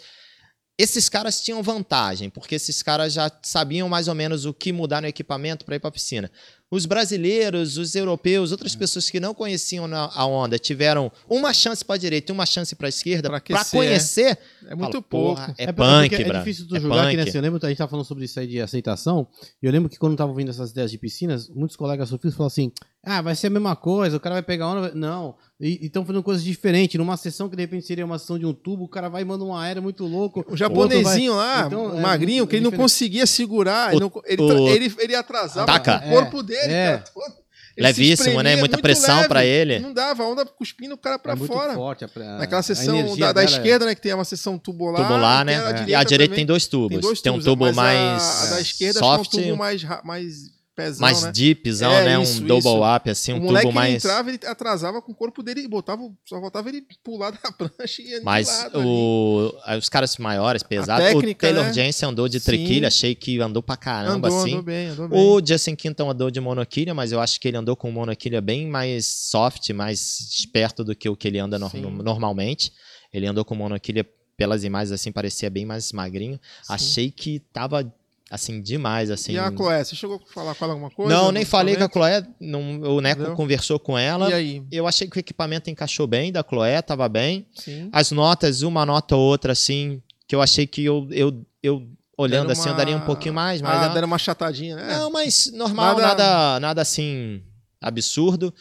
Esses 0.77 1.07
caras 1.07 1.41
tinham 1.41 1.63
vantagem, 1.63 2.29
porque 2.29 2.55
esses 2.55 2.83
caras 2.83 3.13
já 3.13 3.31
sabiam 3.41 3.87
mais 3.87 4.07
ou 4.09 4.13
menos 4.13 4.45
o 4.45 4.53
que 4.53 4.73
mudar 4.73 5.01
no 5.01 5.07
equipamento 5.07 5.63
para 5.63 5.77
ir 5.77 5.79
para 5.79 5.87
a 5.87 5.91
piscina. 5.91 6.29
Os 6.75 6.85
brasileiros, 6.85 7.77
os 7.77 7.95
europeus, 7.95 8.51
outras 8.51 8.75
pessoas 8.75 9.09
que 9.09 9.19
não 9.19 9.33
conheciam 9.33 9.85
a 9.93 10.25
onda 10.25 10.59
tiveram 10.59 11.11
uma 11.29 11.53
chance 11.53 11.83
para 11.83 11.97
direita 11.97 12.31
e 12.31 12.33
uma 12.33 12.45
chance 12.45 12.75
para 12.75 12.89
esquerda 12.89 13.29
Pra 13.29 13.39
para 13.39 13.65
conhecer, 13.65 14.37
É 14.67 14.75
muito 14.75 15.01
pouco. 15.01 15.35
porra, 15.35 15.55
é, 15.57 15.71
porque 15.71 15.81
punk, 15.81 16.15
é 16.15 16.39
difícil 16.39 16.67
tu 16.67 16.75
é 16.75 16.79
julgar, 16.79 16.97
que 16.97 17.03
punk. 17.05 17.15
nem 17.17 17.27
assim, 17.29 17.37
eu 17.37 17.41
lembro, 17.41 17.59
a 17.65 17.69
gente 17.69 17.77
tava 17.77 17.89
falando 17.89 18.05
sobre 18.05 18.25
isso 18.25 18.39
aí 18.39 18.47
de 18.47 18.59
aceitação, 18.61 19.27
e 19.61 19.65
eu 19.65 19.71
lembro 19.71 19.89
que 19.89 19.97
quando 19.97 20.11
eu 20.13 20.17
tava 20.17 20.31
ouvindo 20.31 20.49
essas 20.49 20.71
ideias 20.71 20.91
de 20.91 20.97
piscinas, 20.97 21.49
muitos 21.49 21.75
colegas 21.77 22.09
surfistas 22.09 22.35
falaram 22.35 22.47
assim, 22.47 22.71
ah, 23.05 23.21
vai 23.21 23.35
ser 23.35 23.47
a 23.47 23.49
mesma 23.51 23.75
coisa, 23.75 24.17
o 24.17 24.19
cara 24.19 24.35
vai 24.35 24.41
pegar 24.43 24.67
onda, 24.67 24.81
vai-" 24.81 24.91
não, 24.95 25.35
e 25.59 25.85
estão 25.85 26.03
fazendo 26.05 26.23
coisas 26.23 26.43
diferentes, 26.43 26.97
numa 26.97 27.15
sessão 27.15 27.47
que 27.47 27.55
de 27.55 27.61
repente 27.61 27.85
seria 27.85 28.03
uma 28.05 28.17
sessão 28.19 28.37
de 28.39 28.45
um 28.45 28.53
tubo, 28.53 28.83
o 28.85 28.89
cara 28.89 29.07
vai 29.09 29.21
e 29.21 29.25
manda 29.25 29.43
um 29.43 29.55
aéreo 29.55 29.81
muito 29.83 30.05
louco, 30.05 30.43
O 30.49 30.57
japonesinho 30.57 31.31
outro 31.33 31.45
vai- 31.47 31.61
lá, 31.61 31.67
Então, 31.67 31.97
é 31.97 32.01
magrinho, 32.01 32.37
muito 32.39 32.49
que 32.49 32.55
ele 32.57 32.63
não 32.63 32.71
diferente. 32.71 32.83
conseguia 32.83 33.25
segurar, 33.25 33.89
O- 33.89 33.95
ele, 33.95 33.99
não- 33.99 34.11
ele, 34.25 34.41
o- 34.41 34.67
ele, 34.69 34.95
ele 34.99 35.15
atrasava 35.15 35.65
Taca. 35.67 36.03
o 36.05 36.09
corpo 36.09 36.43
dele, 36.43 36.71
É. 36.73 36.85
cara. 36.97 37.03
todo. 37.13 37.45
Ele 37.77 37.87
Levíssimo, 37.87 38.29
espremia, 38.29 38.43
né? 38.43 38.55
Muita 38.55 38.77
pressão 38.77 39.17
leve. 39.17 39.27
pra 39.27 39.43
ele. 39.43 39.79
Não 39.79 39.91
dava, 39.91 40.23
a 40.23 40.27
onda 40.29 40.45
cuspindo 40.45 40.93
o 40.95 40.97
cara 40.97 41.19
pra 41.19 41.33
é 41.33 41.35
muito 41.35 41.51
fora. 41.51 41.73
forte. 41.73 42.05
A, 42.05 42.07
a- 42.07 42.37
Naquela 42.37 42.61
a 42.61 42.63
sessão 42.63 42.95
energia 42.95 43.25
da, 43.25 43.33
da 43.33 43.41
é- 43.41 43.45
esquerda, 43.45 43.85
né? 43.85 43.93
Que 43.93 43.99
tem 44.01 44.13
uma 44.13 44.23
sessão 44.23 44.57
tubular. 44.57 45.01
tubular, 45.05 45.41
e 45.41 45.45
né? 45.47 45.57
a 45.57 45.69
e 45.71 45.73
direita 45.73 45.99
a 45.99 46.03
direita 46.05 46.35
tem 46.35 46.45
dois 46.45 46.67
tubos. 46.67 46.87
Tem 46.91 46.99
dois 47.01 47.19
Tem 47.19 47.33
um 47.33 47.39
tubo 47.41 47.73
mais 47.73 48.23
A, 48.23 48.43
a 48.43 48.49
da 48.51 48.61
esquerda 48.61 48.99
soft, 48.99 49.19
acho 49.19 49.29
que 49.31 49.37
é 49.37 49.41
um 49.41 49.43
tubo 49.47 49.57
mais, 49.57 49.83
mais 50.05 50.33
pesão, 50.75 51.01
mais 51.01 51.23
né? 51.23 51.31
deepzão, 51.31 51.91
É, 51.91 52.05
né? 52.17 52.21
isso, 52.23 52.43
um 52.43 52.47
double 52.47 52.69
isso. 52.71 52.95
up, 52.95 53.09
assim, 53.09 53.33
o 53.33 53.37
um 53.37 53.39
moleque 53.39 53.67
tubo 53.67 53.79
ele 53.79 53.87
mais. 53.89 54.03
entrava, 54.05 54.29
ele 54.29 54.39
atrasava 54.45 55.01
com 55.01 55.11
o 55.11 55.15
corpo 55.15 55.41
dele 55.41 55.61
e 55.61 55.67
botava, 55.67 56.01
só 56.25 56.39
voltava 56.39 56.67
ele 56.69 56.83
pular 57.03 57.31
da 57.31 57.51
prancha 57.51 58.01
e 58.01 58.09
ia 58.09 58.21
Mas 58.23 58.49
ali. 58.49 58.77
o, 58.77 59.53
aí 59.65 59.77
os 59.79 59.87
caras 59.89 60.17
maiores, 60.17 60.61
pesados. 60.63 61.05
técnica, 61.05 61.47
o 61.47 61.49
Taylor 61.49 61.65
né? 61.67 61.73
Jensen 61.73 62.09
andou 62.09 62.27
de 62.27 62.39
Sim. 62.39 62.45
triquilha, 62.45 62.87
achei 62.89 63.15
que 63.15 63.39
andou 63.39 63.63
pra 63.63 63.77
caramba, 63.77 64.27
andou, 64.27 64.39
assim. 64.41 64.51
andou 64.51 64.63
bem, 64.63 64.87
andou 64.87 65.07
bem. 65.09 65.19
O 65.19 65.41
Justin 65.45 65.75
Quinton 65.75 66.09
andou 66.11 66.29
de 66.29 66.39
monoquilha, 66.41 66.93
mas 66.93 67.11
eu 67.11 67.19
acho 67.21 67.39
que 67.39 67.47
ele 67.47 67.57
andou 67.57 67.75
com 67.75 67.89
monoquilha 67.91 68.41
bem 68.41 68.67
mais 68.67 69.05
soft, 69.07 69.69
mais 69.71 70.19
esperto 70.19 70.83
do 70.83 70.95
que 70.95 71.07
o 71.07 71.15
que 71.15 71.27
ele 71.27 71.39
anda 71.39 71.57
no- 71.57 71.69
normalmente. 72.03 72.71
Ele 73.13 73.25
andou 73.27 73.45
com 73.45 73.55
monoquilha, 73.55 74.05
pelas 74.37 74.65
imagens 74.65 74.91
assim, 74.91 75.11
parecia 75.11 75.49
bem 75.49 75.65
mais 75.65 75.93
magrinho. 75.93 76.39
Sim. 76.63 76.73
Achei 76.73 77.11
que 77.11 77.39
tava, 77.53 77.89
assim, 78.29 78.61
demais, 78.61 79.09
assim. 79.11 79.33
E 79.33 79.37
a 79.39 79.51
Chloé, 79.51 79.83
você 79.83 79.95
chegou 79.95 80.21
a 80.23 80.33
falar 80.33 80.55
com 80.55 80.65
ela 80.65 80.73
alguma 80.73 80.91
coisa? 80.91 81.13
não, 81.13 81.31
nem 81.31 81.45
falei 81.45 81.75
com 81.75 81.83
a? 81.83 81.89
Chloé, 81.89 82.25
não, 82.39 82.79
o 82.81 83.01
Neco 83.01 83.21
Entendeu? 83.21 83.35
conversou 83.35 83.79
com 83.79 83.97
ela. 83.97 84.29
E 84.29 84.33
aí? 84.33 84.63
Eu 84.71 84.87
achei 84.87 85.07
que 85.07 85.17
o 85.17 85.19
equipamento 85.19 85.69
encaixou 85.69 86.07
bem 86.07 86.31
da 86.31 86.43
Chloé, 86.43 86.81
tava 86.81 87.07
bem. 87.07 87.45
Sim. 87.55 87.89
As 87.91 88.11
notas, 88.11 88.61
uma 88.61 88.85
nota 88.85 89.15
ou 89.15 89.21
outra, 89.21 89.51
assim, 89.51 90.01
que 90.27 90.35
eu 90.35 90.41
achei 90.41 90.65
que 90.65 90.83
eu, 90.83 91.07
eu, 91.11 91.45
eu 91.61 91.87
olhando 92.17 92.47
Deram 92.47 92.59
assim, 92.59 92.69
eu 92.69 92.75
daria 92.75 92.95
um 92.97 93.01
pouquinho 93.01 93.33
mais, 93.33 93.61
mas. 93.61 93.71
Ah, 93.79 93.83
ela- 93.85 93.93
deram 93.93 94.07
uma 94.07 94.17
chatadinha, 94.17 94.75
né? 94.75 94.97
Não, 94.97 95.11
mas 95.11 95.51
normal, 95.53 95.97
Nada- 95.97 96.07
nada, 96.07 96.59
nada, 96.59 96.81
assim, 96.81 97.41
absurdo. 97.81 98.53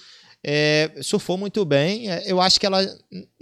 É, 0.46 0.90
surfou 1.00 1.38
muito 1.38 1.64
bem. 1.64 2.10
É, 2.10 2.30
Eu 2.30 2.38
acho 2.38 2.60
que 2.60 2.66
ela, 2.66 2.82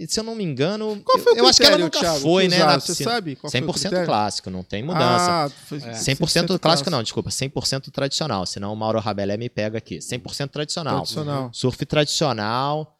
se 0.07 0.17
eu 0.19 0.23
não 0.23 0.33
me 0.35 0.43
engano, 0.43 1.01
Qual 1.03 1.19
foi 1.19 1.33
o 1.33 1.37
eu 1.37 1.45
acho 1.47 1.59
que 1.59 1.65
ela 1.65 1.75
critério, 1.75 1.85
nunca 1.85 1.99
Thiago, 1.99 2.19
foi, 2.21 2.47
né? 2.47 2.55
usaram? 2.55 2.71
Na 2.73 2.79
Você 2.79 3.03
sabe 3.03 3.35
qual 3.35 3.51
foi 3.51 3.59
o 3.59 3.63
100% 3.65 3.73
critério? 3.81 4.05
clássico, 4.05 4.49
não 4.49 4.63
tem 4.63 4.81
mudança. 4.83 5.31
Ah, 5.45 5.49
foi 5.49 5.79
É. 5.79 5.91
100% 5.91 6.57
clássico 6.59 6.89
não, 6.89 7.03
desculpa, 7.03 7.29
100% 7.29 7.91
tradicional, 7.91 8.45
senão 8.45 8.71
o 8.71 8.75
Mauro 8.75 8.99
Rabelé 8.99 9.35
me 9.35 9.49
pega 9.49 9.77
aqui. 9.77 9.97
100% 9.99 10.49
tradicional. 10.49 10.95
Tradicional. 11.01 11.49
Surf 11.51 11.85
tradicional 11.85 12.95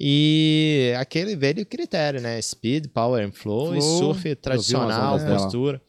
e 0.00 0.94
aquele 0.98 1.34
velho 1.34 1.66
critério, 1.66 2.20
né? 2.20 2.40
Speed, 2.40 2.86
power 2.88 3.26
and 3.26 3.32
flow, 3.32 3.74
e 3.76 3.80
Flow. 3.80 3.98
surf 4.14 4.34
tradicional, 4.36 5.18
postura. 5.18 5.82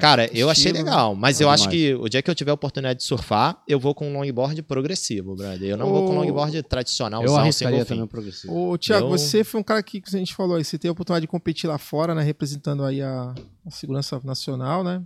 Cara, 0.00 0.26
eu 0.36 0.48
achei 0.48 0.70
Estilo, 0.72 0.84
né? 0.84 0.90
legal, 0.90 1.14
mas 1.14 1.40
eu 1.40 1.50
acho 1.50 1.68
demais. 1.68 1.78
que 1.78 1.94
o 1.94 2.08
dia 2.08 2.22
que 2.22 2.30
eu 2.30 2.34
tiver 2.34 2.50
a 2.50 2.54
oportunidade 2.54 3.00
de 3.00 3.04
surfar, 3.04 3.62
eu 3.68 3.78
vou 3.78 3.94
com 3.94 4.10
um 4.10 4.18
longboard 4.18 4.62
progressivo, 4.62 5.36
brother. 5.36 5.68
Eu 5.68 5.76
não 5.76 5.90
vou 5.90 6.06
com 6.06 6.12
O- 6.16 6.20
longboard 6.20 6.62
tradicional, 6.62 7.22
eu 7.22 7.28
só 7.28 7.36
arriscaria 7.40 7.78
single 7.80 7.86
também 7.86 8.04
o 8.04 8.08
progressivo. 8.08 8.54
Ô, 8.70 8.78
Tiago, 8.78 9.06
Eu- 9.06 9.10
você 9.10 9.44
foi 9.44 9.60
um 9.60 9.64
cara 9.64 9.82
que, 9.82 10.00
que 10.00 10.16
a 10.16 10.18
gente 10.18 10.34
falou 10.34 10.56
aí, 10.56 10.64
você 10.64 10.78
teve 10.78 10.88
a 10.88 10.92
oportunidade 10.92 11.24
de 11.24 11.28
competir 11.28 11.68
lá 11.68 11.76
fora, 11.76 12.14
né? 12.14 12.22
Representando 12.22 12.82
aí 12.84 13.02
a, 13.02 13.34
a 13.66 13.70
segurança 13.70 14.18
nacional, 14.24 14.82
né? 14.82 15.02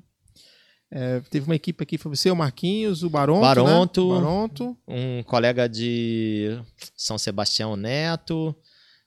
É, 0.97 1.21
teve 1.29 1.47
uma 1.47 1.57
equipe 1.57 1.83
aqui, 1.83 1.99
foi 1.99 2.15
você, 2.15 2.31
o 2.31 2.37
Marquinhos, 2.37 3.03
o 3.03 3.11
Baronto, 3.11 3.41
Baronto. 3.41 4.09
né? 4.09 4.15
Baronto. 4.21 4.77
Um 4.87 5.25
colega 5.25 5.69
de 5.69 6.57
São 6.97 7.19
Sebastião 7.19 7.75
Neto. 7.75 8.55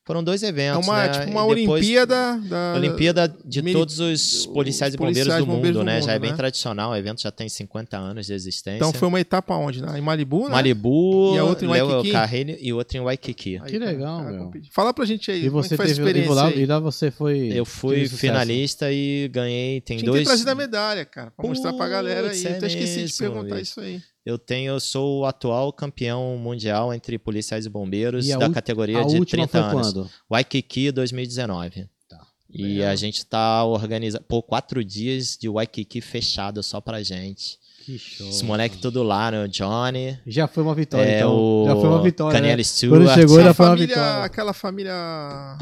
Foram 0.07 0.23
dois 0.23 0.41
É 0.41 0.47
eventos, 0.47 0.87
uma, 0.87 1.03
né? 1.03 1.09
tipo 1.09 1.25
uma 1.29 1.41
depois- 1.53 1.67
Olimpíada 1.83 2.39
da... 2.49 2.73
Olimpíada 2.77 3.37
de 3.45 3.61
Mili- 3.61 3.77
todos 3.77 3.99
os 3.99 4.45
policiais 4.47 4.93
e 4.93 4.97
bombeiros 4.97 5.19
policiais 5.19 5.43
do 5.43 5.45
bombeiros 5.45 5.77
mundo, 5.77 5.83
do 5.83 5.85
né? 5.85 5.95
mundo, 5.95 6.05
já 6.05 6.13
é 6.13 6.19
bem 6.19 6.31
né? 6.31 6.37
tradicional, 6.37 6.91
o 6.91 6.95
evento 6.95 7.21
já 7.21 7.29
tem 7.29 7.49
50 7.49 7.97
anos 7.97 8.25
de 8.25 8.33
existência. 8.33 8.77
Então 8.77 8.93
foi 8.93 9.07
uma 9.07 9.19
etapa 9.19 9.53
onde? 9.55 9.81
né? 9.81 9.99
Em 9.99 10.01
Malibu, 10.01 10.45
né? 10.45 10.49
Malibu, 10.51 11.35
E 11.35 11.37
a 11.39 11.43
outra 11.43 11.65
em 11.65 11.69
Waikiki? 11.69 12.11
Carreiro 12.11 12.57
e 12.59 12.71
outra 12.73 12.97
em 12.97 13.01
Waikiki. 13.01 13.59
Que 13.67 13.77
legal, 13.77 14.19
cara, 14.23 14.31
meu. 14.31 14.51
Fala 14.71 14.93
pra 14.93 15.03
gente 15.05 15.29
aí, 15.29 15.43
E 15.43 15.47
é 15.47 15.49
você 15.49 15.75
foi 15.75 15.85
teve. 15.87 15.99
E 15.99 16.03
experiência 16.03 16.33
lá, 16.33 16.47
aí? 16.47 16.59
e 16.61 16.65
lá 16.65 16.79
você 16.79 17.11
foi. 17.11 17.51
Eu 17.53 17.65
fui 17.65 18.07
finalista 18.07 18.91
e 18.91 19.27
ganhei. 19.27 19.81
Tem 19.81 19.97
Tinha 19.97 20.09
dois. 20.09 20.23
ter 20.23 20.29
trazido 20.29 20.49
a 20.51 20.55
medalha, 20.55 21.03
cara, 21.05 21.31
pra 21.31 21.47
mostrar 21.47 21.73
pra 21.73 21.87
galera 21.89 22.27
aí. 22.29 22.33
Putz, 22.33 22.45
Eu 22.45 22.51
é 22.51 22.57
até 22.57 22.67
esqueci 22.67 22.95
de 22.95 23.01
mesmo, 23.01 23.17
perguntar 23.19 23.55
bicho. 23.55 23.61
isso 23.71 23.81
aí. 23.81 24.01
Eu 24.27 24.37
tenho, 24.37 24.73
eu 24.73 24.79
sou 24.81 25.19
o 25.21 25.25
atual 25.25 25.71
campeão 25.71 26.37
mundial 26.37 26.93
entre 26.93 27.17
policiais 27.17 27.65
e 27.65 27.69
bombeiros 27.69 28.27
E 28.27 28.35
da 28.37 28.49
categoria 28.49 29.05
de 29.05 29.15
última 29.17 29.47
30 29.47 29.51
foi 29.51 29.61
anos. 29.79 29.93
quando? 29.93 30.09
Waikiki 30.29 30.91
2019. 30.91 31.87
Tá. 32.09 32.19
E 32.49 32.63
Legal. 32.63 32.89
a 32.91 32.95
gente 32.97 33.25
tá 33.25 33.63
organizando. 33.63 34.25
Pô, 34.25 34.43
quatro 34.43 34.83
dias 34.83 35.37
de 35.39 35.47
Waikiki 35.47 36.01
fechado 36.01 36.61
só 36.61 36.81
pra 36.81 37.01
gente. 37.01 37.57
Que 37.85 37.97
show. 37.97 38.27
Os 38.27 38.41
moleques 38.41 38.81
tudo 38.81 39.01
lá, 39.01 39.31
né? 39.31 39.45
O 39.45 39.47
Johnny. 39.47 40.19
Já 40.27 40.45
foi 40.45 40.61
uma 40.61 40.75
vitória, 40.75 41.09
É, 41.09 41.17
então. 41.19 41.33
o 41.33 41.65
Já 41.65 41.75
foi 41.77 41.87
uma 41.89 42.01
vitória. 42.03 42.37
Daniel 42.37 42.57
né? 42.57 42.63
Stewart. 42.63 43.01
Quando 43.05 43.13
chegou, 43.15 43.39
A 43.39 43.43
já 43.43 43.53
foi 43.53 43.65
uma 43.65 43.71
família, 43.75 43.95
vitória. 43.95 44.23
aquela 44.25 44.51
família... 44.53 45.57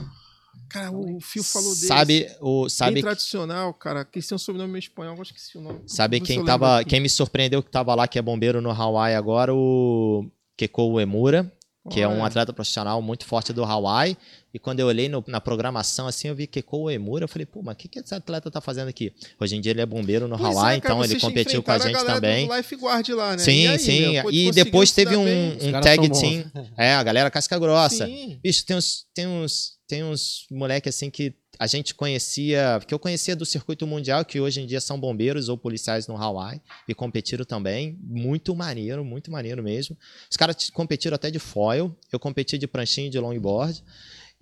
Cara, 0.75 0.91
o 0.91 1.19
Fio 1.21 1.41
falou 1.43 1.69
deles. 1.73 1.87
Sabe, 1.87 2.29
o, 2.41 2.61
Bem 2.63 2.69
sabe, 2.69 3.01
tradicional, 3.01 3.73
cara. 3.73 4.03
Que 4.03 4.21
têm 4.21 4.35
um 4.35 4.39
sobrenome 4.39 4.73
meio 4.73 4.81
espanhol, 4.81 5.15
eu 5.15 5.23
esqueci 5.23 5.57
o 5.57 5.61
nome. 5.61 5.79
sabe 5.87 6.17
se 6.17 6.23
quem 6.23 6.43
tava. 6.43 6.79
aqui. 6.79 6.89
Quem 6.89 6.99
me 6.99 7.09
surpreendeu 7.09 7.63
que 7.63 7.71
tava 7.71 7.95
lá, 7.95 8.07
que 8.07 8.19
é 8.19 8.21
bombeiro 8.21 8.61
no 8.61 8.69
Hawaii 8.71 9.15
agora, 9.15 9.53
o 9.55 10.29
Keko 10.57 10.83
Uemura, 10.93 11.49
que 11.89 12.01
é 12.01 12.07
um 12.07 12.25
atleta 12.25 12.51
profissional 12.51 13.01
muito 13.01 13.25
forte 13.25 13.53
do 13.53 13.63
Hawaii. 13.63 14.17
E 14.53 14.57
quando 14.59 14.79
eu 14.79 14.87
olhei 14.87 15.09
no- 15.09 15.23
na 15.27 15.39
programação, 15.41 16.07
assim, 16.07 16.29
eu 16.29 16.35
vi 16.35 16.47
Keko 16.47 16.85
Uemura, 16.85 17.25
eu 17.25 17.27
falei, 17.27 17.45
pô, 17.45 17.61
mas 17.61 17.75
o 17.75 17.77
que, 17.77 17.87
que 17.89 17.99
esse 17.99 18.15
atleta 18.15 18.49
tá 18.49 18.59
fazendo 18.61 18.87
aqui? 18.87 19.11
Hoje 19.39 19.55
em 19.57 19.61
dia 19.61 19.71
ele 19.73 19.81
é 19.81 19.85
bombeiro 19.85 20.27
no 20.29 20.37
Pois 20.37 20.49
é, 20.49 20.57
Hawaii, 20.57 20.81
cara, 20.81 20.93
então 20.95 21.03
ele 21.03 21.19
competiu 21.19 21.61
com 21.61 21.71
a 21.71 21.77
gente 21.77 21.91
galera 21.93 22.13
também. 22.15 22.47
Do 22.47 22.55
Lifeguard 22.55 23.09
lá, 23.09 23.31
né? 23.33 23.37
Sim, 23.37 23.67
aí, 23.67 23.77
sim. 23.79 24.11
meu? 24.13 24.23
Pô, 24.23 24.31
e 24.31 24.51
depois 24.51 24.89
se 24.89 24.95
teve 24.95 25.15
um, 25.17 25.25
bem? 25.25 25.57
Um 25.61 25.81
tag 25.81 26.09
team. 26.09 26.45
É, 26.77 26.93
a 26.95 27.03
galera 27.03 27.29
casca 27.29 27.59
grossa. 27.59 28.05
Sim. 28.07 28.39
Bicho, 28.41 28.65
tem 28.65 28.77
uns, 28.77 29.05
tem 29.13 29.27
uns, 29.27 29.73
tem 29.87 30.03
uns 30.03 30.45
moleque 30.49 30.89
assim 30.89 31.09
que 31.09 31.33
a 31.57 31.67
gente 31.67 31.95
conhecia, 31.95 32.81
que 32.85 32.93
eu 32.93 32.99
conhecia 32.99 33.35
do 33.35 33.45
circuito 33.45 33.87
mundial, 33.87 34.25
que 34.25 34.39
hoje 34.39 34.61
em 34.61 34.65
dia 34.65 34.81
são 34.81 34.99
bombeiros 34.99 35.47
ou 35.47 35.57
policiais 35.57 36.07
no 36.07 36.17
Hawaii 36.17 36.61
e 36.87 36.93
competiram 36.93 37.45
também. 37.45 37.97
Muito 38.01 38.55
maneiro, 38.55 39.05
muito 39.05 39.31
maneiro 39.31 39.63
mesmo. 39.63 39.97
Os 40.29 40.35
caras 40.35 40.69
competiram 40.69 41.15
até 41.15 41.31
de 41.31 41.39
foil, 41.39 41.95
eu 42.11 42.19
competi 42.19 42.57
de 42.57 42.67
pranchinha 42.67 43.09
de 43.09 43.19
longboard. 43.19 43.83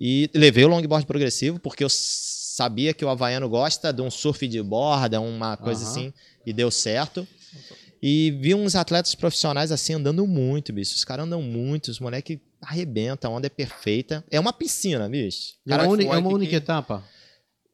E 0.00 0.28
levei 0.34 0.64
o 0.64 0.68
longboard 0.68 1.06
progressivo, 1.06 1.60
porque 1.60 1.84
eu 1.84 1.88
sabia 1.90 2.92
que 2.92 3.04
o 3.04 3.08
havaiano 3.08 3.48
gosta 3.48 3.92
de 3.92 4.02
um 4.02 4.10
surf 4.10 4.46
de 4.48 4.60
borda, 4.62 5.20
uma 5.20 5.56
coisa 5.56 5.82
Aham. 5.82 5.90
assim, 5.90 6.12
e 6.44 6.52
deu 6.52 6.70
certo. 6.70 7.26
E 8.02 8.32
vi 8.32 8.54
uns 8.54 8.74
atletas 8.74 9.14
profissionais 9.14 9.72
assim 9.72 9.94
andando 9.94 10.26
muito, 10.26 10.72
bicho. 10.72 10.94
Os 10.94 11.04
caras 11.04 11.24
andam 11.24 11.40
muito, 11.40 11.88
os 11.88 11.98
moleques 12.00 12.38
arrebentam, 12.66 13.32
a 13.32 13.36
onda 13.36 13.46
é 13.46 13.50
perfeita. 13.50 14.24
É 14.30 14.38
uma 14.40 14.52
piscina, 14.52 15.08
bicho. 15.08 15.54
E 15.66 15.72
é 15.72 15.76
Cara, 15.76 15.82
uma, 15.88 15.92
uni- 15.92 16.06
é 16.06 16.16
uma 16.16 16.30
única 16.30 16.56
etapa. 16.56 17.02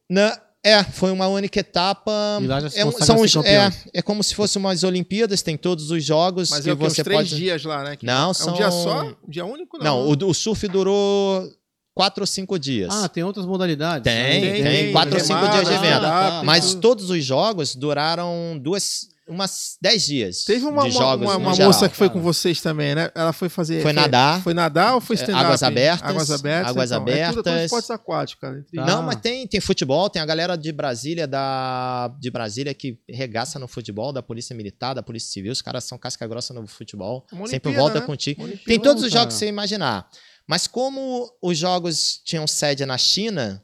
na- 0.09 0.39
é, 0.63 0.83
foi 0.83 1.11
uma 1.11 1.27
única 1.27 1.59
etapa. 1.59 2.11
E 2.41 2.45
lá 2.47 2.59
já 2.61 2.69
se 2.69 2.79
é, 2.79 2.91
são 2.91 3.19
os- 3.21 3.35
é, 3.37 3.71
é 3.93 4.01
como 4.01 4.23
se 4.23 4.35
fossem 4.35 4.59
umas 4.59 4.83
Olimpíadas, 4.83 5.41
tem 5.41 5.57
todos 5.57 5.89
os 5.89 6.03
jogos 6.03 6.49
Mas 6.51 6.63
que 6.63 6.69
é? 6.69 6.73
Uns 6.73 6.77
você 6.77 7.03
três 7.03 7.19
pode. 7.29 7.35
dias 7.35 7.63
lá, 7.63 7.83
né? 7.83 7.95
Que- 7.95 8.05
Não, 8.05 8.31
É 8.31 8.33
são. 8.33 8.53
um 8.53 8.55
dia 8.57 8.69
só? 8.69 9.03
Um 9.05 9.29
dia 9.29 9.45
único? 9.45 9.77
Não, 9.83 10.07
o, 10.07 10.11
o 10.29 10.33
surf 10.33 10.67
durou 10.67 11.49
quatro 11.95 12.21
ou 12.23 12.27
cinco 12.27 12.59
dias. 12.59 12.89
Ah, 12.93 13.09
tem 13.09 13.23
outras 13.23 13.45
modalidades. 13.45 14.03
Tem, 14.03 14.37
Ah, 14.61 14.63
tem, 14.63 14.91
quatro 14.91 15.15
ou 15.15 15.19
cinco 15.19 15.47
dias 15.49 15.67
de 15.67 15.73
evento. 15.73 15.93
stand-up, 15.95 16.45
Mas 16.45 16.69
tudo. 16.69 16.81
todos 16.81 17.09
os 17.09 17.25
jogos 17.25 17.73
duraram 17.75 18.57
duas, 18.61 19.07
umas 19.31 19.77
dez 19.81 20.05
dias. 20.05 20.43
Teve 20.43 20.65
uma, 20.65 20.83
de 20.83 20.89
uma, 20.89 21.01
jogos 21.01 21.25
uma, 21.25 21.37
uma 21.37 21.53
geral. 21.53 21.69
moça 21.71 21.87
que 21.87 21.95
foi 21.95 22.09
com 22.09 22.19
vocês 22.19 22.61
também, 22.61 22.93
né? 22.93 23.09
Ela 23.15 23.31
foi 23.31 23.47
fazer. 23.47 23.81
Foi 23.81 23.93
nadar. 23.93 24.41
Foi 24.41 24.53
nadar 24.53 24.95
ou 24.95 25.01
foi 25.01 25.15
É, 25.15 25.19
stand-up? 25.19 25.45
águas 25.45 25.63
abertas, 25.63 26.09
Águas 26.09 26.29
abertas. 26.31 26.69
águas 26.71 26.91
então. 26.91 27.01
É 27.01 27.05
tudo, 27.05 27.17
é 27.17 27.29
tudo 27.29 27.39
abertas. 27.47 27.63
esportes 27.65 27.91
aquáticos, 27.91 28.41
cara. 28.41 28.65
Tá. 28.75 28.85
Não, 28.85 29.01
mas 29.03 29.15
tem, 29.21 29.47
tem 29.47 29.61
futebol, 29.61 30.09
tem 30.09 30.21
a 30.21 30.25
galera 30.25 30.55
de 30.57 30.71
Brasília, 30.71 31.25
da, 31.25 32.09
de 32.19 32.29
Brasília 32.29 32.73
que 32.73 32.99
regaça 33.07 33.57
no 33.57 33.67
futebol, 33.67 34.11
da 34.11 34.21
Polícia 34.21 34.55
Militar, 34.55 34.93
da 34.93 35.01
Polícia 35.01 35.31
Civil, 35.31 35.51
os 35.51 35.61
caras 35.61 35.85
são 35.85 35.97
casca 35.97 36.27
grossa 36.27 36.53
no 36.53 36.67
futebol, 36.67 37.25
Uma 37.31 37.47
sempre 37.47 37.69
Olimpíada, 37.69 37.77
volta 37.79 37.99
né? 38.01 38.05
contigo. 38.05 38.41
Uma 38.41 38.47
Olimpíada. 38.47 38.67
Tem 38.67 38.79
todos 38.79 39.03
os 39.03 39.11
jogos 39.11 39.33
que 39.33 39.39
você 39.39 39.47
imaginar. 39.47 40.07
Mas 40.45 40.67
como 40.67 41.31
os 41.41 41.57
jogos 41.57 42.19
tinham 42.25 42.45
sede 42.45 42.85
na 42.85 42.97
China, 42.97 43.63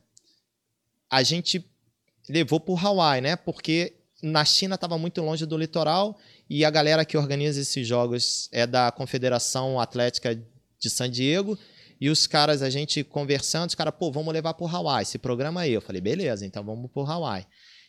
a 1.09 1.24
gente 1.24 1.65
levou 2.30 2.59
pro 2.59 2.78
Hawaii, 2.78 3.22
né? 3.22 3.36
Porque 3.36 3.97
na 4.22 4.43
China 4.43 4.76
estava 4.76 4.97
muito 4.97 5.22
longe 5.22 5.45
do 5.45 5.57
litoral 5.57 6.18
e 6.49 6.65
a 6.65 6.70
galera 6.70 7.05
que 7.05 7.18
organiza 7.18 7.61
esses 7.61 7.88
jogos 7.88 8.49
é 8.51 8.65
da 8.65 8.91
Confederação 8.91 9.80
Atlética 9.80 10.36
de 10.80 10.89
San 10.89 11.09
Diego. 11.09 11.57
E 11.99 12.09
os 12.09 12.28
caras, 12.28 12.61
a 12.61 12.70
gente 12.70 13.03
conversando, 13.03 13.70
os 13.70 13.76
caras, 13.76 13.93
pô, 13.97 14.11
vamos 14.11 14.32
levar 14.32 14.53
pro 14.53 14.68
Hawaii, 14.68 15.01
esse 15.01 15.18
programa 15.18 15.61
aí. 15.61 15.74
Eu 15.74 15.82
falei, 15.82 15.99
beleza, 15.99 16.45
então 16.45 16.63
vamos 16.63 16.91
pro 16.91 17.03
Hawaii. 17.03 17.45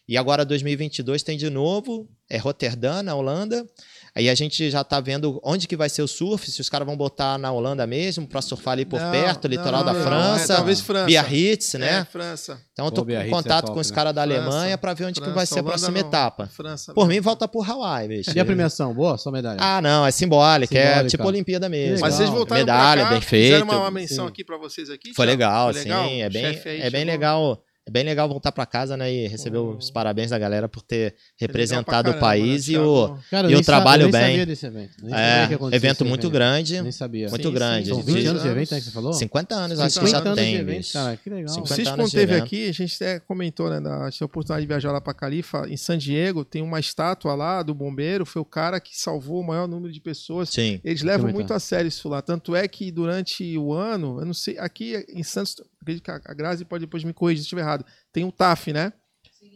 E 0.09 0.17
agora 0.17 0.43
2022 0.45 1.23
tem 1.23 1.37
de 1.37 1.51
novo, 1.51 2.09
é 2.31 2.39
Roterdã, 2.39 3.03
na 3.03 3.15
Holanda. 3.15 3.67
Aí 4.15 4.29
a 4.31 4.35
gente 4.35 4.71
já 4.71 4.83
tá 4.83 5.01
vendo 5.01 5.39
onde 5.45 5.69
que 5.69 5.77
vai 5.77 5.89
ser 5.91 6.01
o 6.03 6.09
surf, 6.09 6.51
se 6.51 6.61
os 6.63 6.69
caras 6.69 6.87
vão 6.87 6.97
botar 6.97 7.37
na 7.39 7.53
Holanda 7.53 7.87
mesmo, 7.87 8.27
para 8.27 8.41
surfar 8.41 8.73
ali 8.73 8.85
por 8.87 8.99
Não, 8.99 9.13
perto, 9.13 9.47
litoral 9.47 9.85
não, 9.85 9.93
da 9.93 9.93
não, 9.93 10.03
França, 10.03 10.55
é, 10.55 10.57
talvez 10.57 10.81
França. 10.81 11.07
Biarritz, 11.07 11.75
né? 11.75 11.99
É, 11.99 12.05
França. 12.07 12.59
Então 12.73 12.87
eu 12.87 12.91
tô 12.91 13.03
Pô, 13.03 13.05
Biarritz 13.05 13.29
em 13.31 13.35
é 13.39 13.43
contato 13.43 13.67
top, 13.67 13.75
com 13.75 13.81
os 13.81 13.91
né? 13.91 13.95
caras 13.95 14.15
da 14.15 14.23
França, 14.25 14.41
Alemanha 14.41 14.79
para 14.79 14.95
ver 14.95 15.05
onde 15.05 15.21
que 15.21 15.27
vai 15.27 15.35
França, 15.47 15.55
ser 15.55 15.61
a 15.61 15.63
próxima 15.63 15.91
não, 15.91 16.01
etapa. 16.01 16.47
França. 16.47 16.95
Por 16.95 17.07
mim, 17.07 17.21
volta 17.21 17.47
pro 17.47 17.63
Hawaii, 17.63 18.09
bicho. 18.09 18.31
E 18.35 18.41
a 18.41 18.45
premiação, 18.47 18.95
boa? 18.95 19.19
Só 19.19 19.31
medalha? 19.31 19.59
Ah, 19.61 19.81
não, 19.83 20.07
é 20.07 20.11
simbólica, 20.11 20.77
é 20.77 20.87
Simbólica. 20.87 21.11
tipo 21.11 21.25
Olimpíada 21.29 21.69
mesmo. 21.69 22.01
Mas 22.01 22.15
vocês 22.15 22.31
voltaram 22.31 22.63
Medalha, 22.63 23.03
pra 23.03 23.05
cá, 23.05 23.11
bem 23.11 23.21
fizeram 23.21 23.67
feito. 23.67 23.71
uma, 23.71 23.79
uma 23.83 23.91
menção 23.91 24.25
Sim. 24.25 24.31
aqui 24.31 24.43
pra 24.43 24.57
vocês 24.57 24.89
aqui, 24.91 25.13
Foi 25.15 25.27
legal, 25.27 25.67
Foi 25.73 25.83
sim. 25.83 25.89
legal? 25.91 26.05
É 26.09 26.27
O 26.27 26.31
bem, 26.31 26.45
é 26.45 26.51
bem 26.59 26.81
chegou. 26.83 27.05
legal. 27.05 27.63
É 27.89 27.91
bem 27.91 28.05
legal 28.05 28.29
voltar 28.29 28.53
pra 28.53 28.67
casa, 28.67 28.97
né? 28.97 29.11
E 29.11 29.27
receber 29.27 29.57
Hum. 29.59 29.77
os 29.79 29.91
parabéns 29.91 30.29
da 30.31 30.39
galera 30.39 30.69
por 30.69 30.83
ter 30.83 31.15
representado 31.37 31.85
pra 31.85 31.99
o 32.01 32.21
caramba, 32.21 32.21
país 32.21 32.69
né, 32.69 32.75
e 32.75 32.79
o. 32.79 33.07
Thiago? 33.07 33.25
Cara, 33.31 33.51
E 33.51 33.55
o 33.57 33.63
trabalho 33.63 34.03
eu 34.03 34.07
nem 34.07 34.13
bem. 34.13 34.21
sabia 34.31 34.47
desse 34.47 34.67
evento. 34.67 34.91
Nem 35.03 35.11
sabia 35.11 35.47
que 35.47 35.53
É, 35.53 35.57
acontecia 35.57 35.77
evento 35.77 36.05
muito 36.05 36.21
evento. 36.27 36.33
grande, 36.33 36.83
Nem 36.83 36.93
sabia. 36.93 37.29
muito 37.31 37.49
Sim, 37.49 37.55
grande. 37.55 37.85
sim, 37.87 37.95
São 37.95 38.03
sim. 38.03 38.13
20 38.13 38.21
Sim. 38.23 38.27
anos 38.29 38.43
de 38.43 38.49
evento, 38.49 38.71
né, 38.73 38.79
que 38.79 38.85
você 38.85 38.91
falou? 38.91 39.13
50 39.15 39.55
anos, 39.55 39.81
acho 39.81 40.01
que 40.01 40.07
50 40.07 40.11
já 40.25 40.31
anos 40.31 40.39
tem. 40.39 40.55
de 40.55 40.61
evento, 40.61 40.93
cara, 40.93 41.17
que 41.17 41.31
legal. 41.31 41.45
O 41.47 41.49
50 41.55 41.75
Cis, 41.75 41.87
anos 41.87 41.99
quando 41.99 42.11
de 42.11 42.17
teve 42.17 42.33
evento. 42.35 42.45
aqui, 42.45 42.69
a 42.69 42.73
gente 42.73 42.95
até 42.97 43.21
comentou, 43.21 43.71
né? 43.71 43.81
Da, 43.81 44.07
a 44.07 44.25
oportunidade 44.25 44.61
de 44.61 44.67
viajar 44.69 44.93
lá 44.93 45.01
pra 45.01 45.15
Califa, 45.15 45.67
em 45.69 45.77
San 45.79 45.97
Diego, 45.97 46.45
tem 46.45 46.61
uma 46.63 46.79
estátua 46.79 47.35
lá 47.35 47.63
do 47.63 47.75
bombeiro, 47.75 48.27
foi 48.27 48.43
o 48.43 48.45
cara 48.45 48.79
que 48.81 48.99
salvou 49.01 49.41
o 49.41 49.47
maior 49.47 49.67
número 49.67 49.93
de 49.93 50.01
pessoas. 50.01 50.51
Sim. 50.51 50.79
Eles 50.85 51.03
levam 51.03 51.31
muito 51.33 51.55
a 51.55 51.59
sério 51.59 51.89
isso 51.89 52.09
lá. 52.09 52.21
Tanto 52.21 52.55
é 52.55 52.69
que 52.69 52.91
durante 52.91 53.57
o 53.57 53.73
ano, 53.73 54.19
eu 54.21 54.27
não 54.27 54.35
sei, 54.35 54.59
aqui 54.59 55.05
em 55.09 55.23
Santos, 55.23 55.57
acredito 55.81 56.05
que 56.05 56.11
a 56.11 56.35
Grazi 56.35 56.65
pode 56.65 56.85
depois 56.85 57.05
me 57.05 57.13
corrigir 57.13 57.43
se 57.43 57.47
estiver 57.47 57.63
errado, 57.63 57.85
tem 58.13 58.25
o 58.25 58.33
TAF, 58.33 58.73
né? 58.73 58.93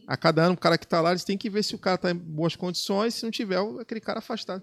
A 0.07 0.17
cada 0.17 0.45
ano, 0.45 0.55
o 0.55 0.59
cara 0.59 0.79
que 0.79 0.87
tá 0.87 1.01
lá, 1.01 1.11
eles 1.11 1.25
têm 1.25 1.39
que 1.39 1.51
ver 1.51 1.63
se 1.63 1.75
o 1.75 1.79
cara 1.79 1.99
tá 1.99 2.11
em 2.11 2.15
boas 2.15 2.57
condições, 2.57 3.15
se 3.15 3.25
não 3.25 3.31
tiver, 3.31 3.59
aquele 3.81 4.01
cara 4.01 4.19
afastado. 4.19 4.63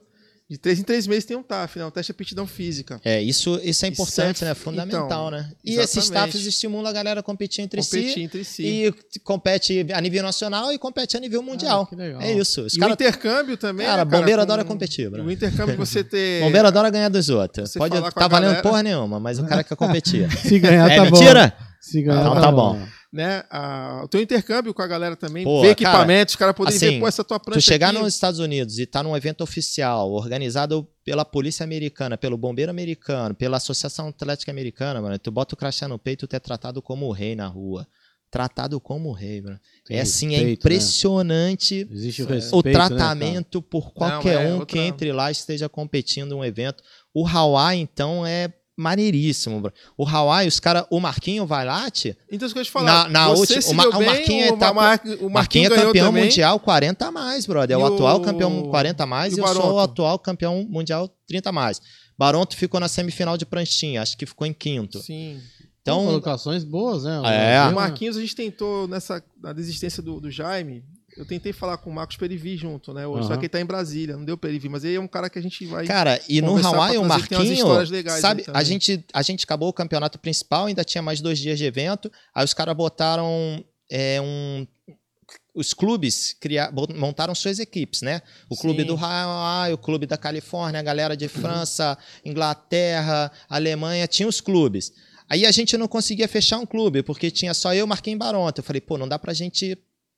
De 0.50 0.58
três 0.58 0.80
em 0.80 0.84
três 0.84 1.06
meses 1.06 1.26
tem 1.26 1.38
um 1.38 1.44
TAF, 1.44 1.78
né? 1.78 1.86
O 1.86 1.92
teste 1.92 2.12
de 2.12 2.16
aptidão 2.16 2.48
física. 2.48 3.00
É, 3.06 3.22
isso, 3.22 3.60
isso 3.64 3.86
é 3.86 3.88
importante, 3.90 4.38
Isso 4.38 4.46
é- 4.46 4.48
né? 4.48 4.56
Fundamental, 4.56 5.06
então, 5.06 5.30
né? 5.32 5.52
E 5.64 5.76
esses 5.76 6.06
staffs 6.06 6.44
estimulam 6.44 6.88
a 6.90 6.92
galera 6.92 7.20
a 7.20 7.24
competir 7.24 7.64
entre 7.64 7.80
Competir 7.82 8.14
si 8.14 8.22
entre 8.24 8.44
si. 8.44 8.64
e 8.64 9.20
compete 9.20 9.86
a 9.94 10.02
nível 10.02 10.24
nacional 10.24 10.74
e 10.74 10.80
compete 10.80 11.16
a 11.16 11.20
nível 11.20 11.44
mundial. 11.44 11.84
Ah, 11.84 11.86
que 11.88 11.96
legal. 11.96 12.20
é 12.22 12.34
isso. 12.34 12.62
Os 12.64 12.74
E 12.74 12.78
o 12.78 12.80
cara, 12.80 12.94
intercâmbio 12.94 13.58
também. 13.58 13.86
cara, 13.86 14.04
né, 14.04 14.10
bombeiro 14.12 14.38
com- 14.38 14.42
adora 14.42 14.66
competir, 14.66 15.08
bro. 15.12 15.24
O 15.24 15.32
intercâmbio 15.32 15.78
você 15.78 16.04
ter. 16.04 16.42
Bombeiro 16.42 16.68
adora 16.68 16.90
ganhar 16.90 17.10
dos 17.10 17.30
outros. 17.30 17.70
Você 17.72 17.78
Pode 17.78 17.94
tá 17.94 18.28
valendo 18.28 18.48
galera- 18.50 18.62
porra 18.64 18.82
nenhuma, 18.82 19.20
mas 19.20 19.38
o 19.38 19.46
cara 19.46 19.64
quer 19.64 19.76
competir. 19.78 20.28
Se 20.36 20.58
ganhar, 20.58 20.90
é 20.90 20.96
tá 20.96 21.06
bom. 21.06 21.12
mentira? 21.12 21.54
Se 21.80 22.02
ganhar, 22.02 22.22
Então 22.22 22.42
tá 22.42 22.52
bom. 22.52 22.80
Né, 23.12 23.44
a, 23.50 24.02
o 24.04 24.08
teu 24.08 24.22
intercâmbio 24.22 24.74
com 24.74 24.82
a 24.82 24.88
galera 24.88 25.16
também, 25.16 25.44
Pô, 25.44 25.62
ver 25.62 25.74
cara, 25.76 25.90
equipamentos, 25.98 26.34
os 26.34 26.38
caras 26.38 26.56
poderem 26.56 26.78
assim, 26.78 26.90
ver, 26.92 27.00
pô, 27.00 27.08
essa 27.08 27.24
tua 27.24 27.40
prancha 27.40 27.60
Tu 27.60 27.64
chegar 27.64 27.90
aqui, 27.90 27.98
nos 28.00 28.14
Estados 28.14 28.40
Unidos 28.40 28.78
e 28.78 28.86
tá 28.86 29.02
num 29.02 29.18
evento 29.18 29.42
oficial, 29.42 30.12
organizado 30.12 30.88
pela 31.04 31.26
polícia 31.26 31.64
americana, 31.64 32.18
pelo 32.18 32.38
bombeiro 32.38 32.70
americano, 32.70 33.34
pela 33.34 33.58
Associação 33.58 34.10
Atlética 34.10 34.52
Americana, 34.52 35.02
mano, 35.02 35.18
tu 35.18 35.32
bota 35.32 35.56
o 35.56 35.58
crachá 35.58 35.88
no 35.88 35.98
peito, 35.98 36.28
tu 36.28 36.36
é 36.36 36.40
tratado 36.40 36.82
como 36.82 37.08
o 37.08 37.12
rei 37.12 37.36
na 37.36 37.48
rua. 37.48 37.88
Tratado 38.32 38.80
como 38.80 39.10
o 39.10 39.12
rei, 39.12 39.42
mano. 39.42 39.60
Tem 39.88 39.98
é 39.98 40.02
assim, 40.02 40.28
é 40.36 40.38
respeito, 40.38 40.48
né? 40.70 40.76
impressionante 40.76 41.88
Existe 41.92 42.22
o 42.22 42.30
É. 42.30 42.36
respeito, 42.36 42.56
o 42.56 42.64
né, 42.64 42.74
cara? 42.74 42.88
tratamento 42.90 43.60
por 43.62 43.92
qualquer 43.92 44.36
é 44.36 44.48
um 44.50 44.60
outra- 44.60 44.66
que 44.68 44.78
entre 44.78 45.12
lá 45.12 45.30
e 45.30 45.32
esteja 45.32 45.68
competindo 45.68 46.38
um 46.38 46.46
evento. 46.46 46.84
O 47.12 47.28
Hawaii, 47.28 47.80
então, 47.82 48.24
é 48.24 48.54
maneiríssimo, 48.80 49.60
bro. 49.62 49.74
O 49.98 50.08
Hawaii, 50.08 50.48
os 50.48 50.60
caras, 50.60 50.86
o 50.90 51.00
Marquinho 51.00 51.46
Vailate, 51.46 52.18
Então, 52.32 52.46
isso 52.46 52.54
que 52.56 52.60
eu 52.60 52.62
ia 52.62 52.66
te 52.66 52.72
falar. 52.72 52.86
Na- 52.86 53.10
na 53.10 53.28
você 53.30 53.40
última- 53.56 53.62
se 53.62 53.72
o 53.72 53.76
Ma- 53.76 53.84
deu 53.84 53.92
o 53.94 53.98
bem, 54.00 54.08
Marquinho 54.08 54.54
o, 54.54 54.58
tá- 54.58 54.74
Mar- 54.74 54.74
o 54.74 55.08
Marquinho 55.08 55.32
Marquinho 55.32 55.66
é 55.74 55.76
campeão 55.86 56.08
também. 56.08 56.24
mundial 56.24 56.60
40 56.60 57.06
a 57.08 57.12
mais, 57.12 57.46
brother. 57.46 57.78
É 57.78 57.80
E 57.80 57.84
o 57.84 57.86
atual 57.86 58.18
o- 58.18 58.22
campeão 58.22 58.64
40 58.70 59.04
a 59.04 59.06
mais 59.06 59.34
e 59.34 59.40
e 59.40 59.42
o 59.42 59.46
eu 59.46 59.54
sou 59.54 59.74
o 59.74 59.80
atual 59.80 60.18
campeão 60.20 60.66
mundial 60.70 61.10
30 61.28 61.50
a 61.50 61.52
mais. 61.52 61.82
Baronto 62.18 62.56
ficou 62.58 62.80
na 62.80 62.88
semifinal 62.88 63.38
de 63.38 63.46
pranchinha, 63.46 64.02
acho 64.02 64.18
que 64.18 64.26
ficou 64.26 64.46
em 64.48 64.54
quinto. 64.54 65.00
Sim. 65.00 65.40
Então, 65.82 66.02
Então, 66.02 66.06
colocações 66.06 66.64
boas, 66.64 67.04
né? 67.04 67.22
É. 67.26 67.70
O 67.70 67.74
Marquinhos, 67.76 68.18
a 68.18 68.22
gente 68.22 68.36
tentou, 68.36 68.88
nessa 68.88 69.24
na 69.42 69.54
desistência 69.54 70.04
do, 70.04 70.20
do 70.20 70.30
Jaime, 70.30 70.84
eu 71.20 71.26
tentei 71.26 71.52
falar 71.52 71.78
com 71.78 71.90
o 71.90 71.94
Marcos 71.94 72.16
Perivi 72.16 72.56
junto, 72.56 72.94
né? 72.94 73.04
Só 73.04 73.10
Aham. 73.12 73.28
que 73.38 73.42
ele 73.42 73.50
tá 73.50 73.60
em 73.60 73.66
Brasília, 73.66 74.16
não 74.16 74.24
deu 74.24 74.38
Perivi, 74.38 74.70
mas 74.70 74.84
ele 74.86 74.96
é 74.96 75.00
um 75.00 75.08
cara 75.08 75.30
que 75.30 75.38
a 75.38 75.42
gente 75.42 75.66
vai. 75.66 75.86
Cara, 75.86 76.20
e 76.30 76.42
no 76.42 76.58
Hawaii 76.66 76.94
pra 76.94 77.02
o 77.02 77.06
Marquinho, 77.06 77.54
histórias 77.54 77.90
legais 77.90 78.22
sabe, 78.22 78.46
a 78.54 78.64
gente, 78.64 79.04
a 79.14 79.22
gente 79.22 79.44
acabou 79.44 79.68
o 79.70 79.74
campeonato 79.74 80.18
principal, 80.18 80.68
ainda 80.68 80.84
tinha 80.84 81.02
mais 81.02 81.20
dois 81.20 81.38
dias 81.38 81.58
de 81.60 81.66
evento, 81.66 82.10
aí 82.34 82.46
os 82.46 82.54
caras 82.54 82.76
botaram 82.76 83.64
é, 83.92 84.22
um... 84.22 84.66
Os 85.54 85.74
clubes 85.74 86.36
cria, 86.40 86.72
bot- 86.72 86.94
montaram 86.94 87.36
suas 87.36 87.60
equipes, 87.60 88.02
né? 88.02 88.22
O 88.50 88.56
clube 88.56 88.82
Sim. 88.82 88.88
do 88.88 88.96
Hawaii, 88.96 89.74
o 89.74 89.78
clube 89.78 90.06
da 90.06 90.16
Califórnia, 90.18 90.80
a 90.80 90.84
galera 90.84 91.18
de 91.18 91.28
França, 91.28 91.98
Inglaterra, 92.24 93.32
Alemanha, 93.50 94.08
tinha 94.08 94.28
os 94.28 94.40
clubes. 94.40 94.94
Aí 95.28 95.46
a 95.46 95.52
gente 95.52 95.78
não 95.78 95.88
conseguia 95.88 96.28
fechar 96.28 96.58
um 96.60 96.66
clube, 96.66 97.04
porque 97.04 97.30
tinha 97.30 97.54
só 97.54 97.74
eu, 97.74 97.86
Marquinhos 97.86 98.18
Baronta. 98.20 98.62
Eu 98.62 98.64
falei, 98.64 98.80
pô, 98.80 98.98
não 98.98 99.08
dá 99.08 99.20
pra 99.20 99.34
gente 99.34 99.78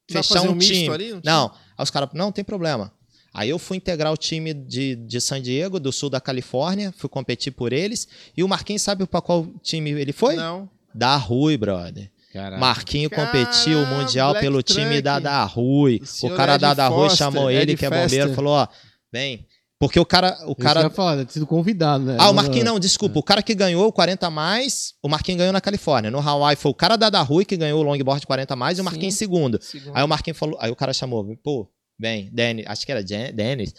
Dá 0.09 0.23
fechar 0.23 0.41
um, 0.41 0.51
um 0.51 0.55
misto 0.55 0.73
time. 0.73 0.89
ali? 0.89 1.11
Não 1.11 1.21
Não. 1.23 1.51
Aí 1.77 1.83
os 1.83 1.89
caras, 1.89 2.09
não, 2.13 2.31
tem 2.31 2.43
problema. 2.43 2.91
Aí 3.33 3.49
eu 3.49 3.57
fui 3.57 3.77
integrar 3.77 4.11
o 4.11 4.17
time 4.17 4.53
de, 4.53 4.95
de 4.95 5.21
San 5.21 5.41
Diego, 5.41 5.79
do 5.79 5.91
sul 5.91 6.09
da 6.09 6.19
Califórnia, 6.19 6.93
fui 6.97 7.09
competir 7.09 7.53
por 7.53 7.71
eles. 7.71 8.07
E 8.35 8.43
o 8.43 8.47
Marquinhos 8.47 8.81
sabe 8.81 9.05
pra 9.05 9.21
qual 9.21 9.47
time 9.63 9.91
ele 9.91 10.11
foi? 10.11 10.35
Não. 10.35 10.69
Da 10.93 11.15
Rui, 11.15 11.55
brother. 11.57 12.11
Caraca. 12.33 12.59
Marquinho 12.59 13.09
competiu 13.09 13.79
o 13.79 13.85
Mundial 13.87 14.31
Black 14.31 14.45
pelo 14.45 14.61
time 14.61 15.01
da 15.01 15.19
Da 15.19 15.43
Rui. 15.43 16.01
O 16.23 16.27
O 16.27 16.35
cara 16.35 16.55
Ed 16.55 16.61
da 16.61 16.73
Da 16.73 16.87
Rui 16.87 17.09
chamou 17.09 17.49
ele, 17.49 17.73
Ed 17.73 17.77
que 17.77 17.85
é 17.85 17.89
bombeiro, 17.89 18.09
Fester. 18.09 18.35
falou, 18.35 18.53
ó, 18.53 18.67
vem. 19.11 19.45
Porque 19.81 19.99
o 19.99 20.05
cara... 20.05 20.37
O 20.45 20.55
cara 20.55 20.83
eu 20.83 20.89
falar, 20.91 21.15
deve 21.15 21.25
ter 21.25 21.33
sido 21.33 21.47
convidado, 21.47 22.05
né? 22.05 22.17
ah, 22.19 22.29
o 22.29 22.33
Marquinhos 22.33 22.63
não, 22.65 22.79
desculpa. 22.79 23.17
O 23.19 23.23
cara 23.23 23.41
que 23.41 23.53
ganhou 23.55 23.87
o 23.87 23.91
40 23.91 24.27
a 24.27 24.29
mais, 24.29 24.93
o 25.03 25.09
Marquinhos 25.09 25.39
ganhou 25.39 25.51
na 25.51 25.59
Califórnia. 25.59 26.09
No 26.11 26.19
Hawaii 26.19 26.55
foi 26.55 26.71
o 26.71 26.73
cara 26.75 26.95
da 26.95 27.09
Da 27.09 27.21
Rui 27.21 27.43
que 27.43 27.57
ganhou 27.57 27.79
o 27.79 27.83
longboard 27.83 28.25
40 28.25 28.53
a 28.53 28.55
mais 28.55 28.77
e 28.77 28.81
o. 28.81 28.83
Marquinhos 28.83 29.15
em 29.15 29.17
segundo. 29.17 29.59
Segundo. 29.61 29.91
Aí 29.97 30.03
o 30.03 30.07
Marquinhos 30.07 30.37
falou, 30.37 30.55
aí 30.61 30.69
o 30.71 30.75
cara 30.75 30.93
chamou, 30.93 31.25
pô, 31.43 31.67
vem, 31.99 32.29
Dennis, 32.31 32.65
acho 32.67 32.85
que 32.85 32.91
era 32.91 33.05
Jen- 33.05 33.33
Dennis, 33.33 33.73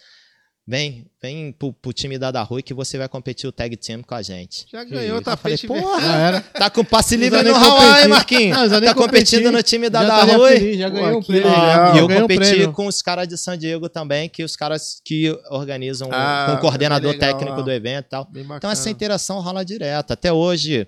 vem, 0.66 1.06
vem 1.20 1.52
pro, 1.52 1.72
pro 1.72 1.92
time 1.92 2.18
da 2.18 2.30
Da 2.30 2.42
Rui 2.42 2.62
que 2.62 2.72
você 2.72 2.96
vai 2.96 3.08
competir 3.08 3.48
o 3.48 3.52
tag 3.52 3.76
team 3.76 4.02
com 4.02 4.14
a 4.14 4.22
gente. 4.22 4.66
Já 4.70 4.84
ganhou 4.84 5.18
o 5.18 5.20
isso. 5.20 5.30
Eu 5.30 5.36
falei, 5.36 5.56
tapete 5.56 5.66
porra, 5.66 6.40
tá 6.54 6.70
com 6.70 6.84
passe 6.84 7.16
livre 7.16 7.42
no 7.42 7.54
Hawaii. 7.54 8.08
Marquinhos. 8.08 8.56
Não, 8.70 8.80
tá 8.80 8.94
competindo 8.94 9.42
competi. 9.44 9.56
no 9.56 9.62
time 9.62 9.90
da 9.90 10.02
já 10.06 10.24
Da 10.24 10.36
Rui. 10.36 10.52
feliz, 10.52 10.78
já 10.78 10.90
Pô, 10.90 10.96
ganhou 10.96 11.18
o 11.18 11.22
que 11.22 11.32
prêmio. 11.32 11.50
já. 11.50 11.94
E 11.94 11.98
eu 11.98 12.08
competi 12.08 12.38
prêmio. 12.50 12.72
com 12.72 12.86
os 12.86 13.02
caras 13.02 13.28
de 13.28 13.36
San 13.36 13.58
Diego 13.58 13.88
também, 13.88 14.28
que 14.28 14.44
os 14.44 14.54
caras 14.56 15.00
que 15.04 15.30
organizam 15.50 16.08
Ah, 16.12 16.46
com 16.50 16.56
o 16.56 16.60
coordenador 16.60 17.12
legal, 17.12 17.32
técnico 17.34 17.62
do 17.62 17.70
evento 17.70 18.06
e 18.06 18.08
tal. 18.10 18.28
Então 18.56 18.70
essa 18.70 18.88
interação 18.90 19.40
rola 19.40 19.64
direto. 19.64 20.12
Até 20.12 20.32
hoje, 20.32 20.86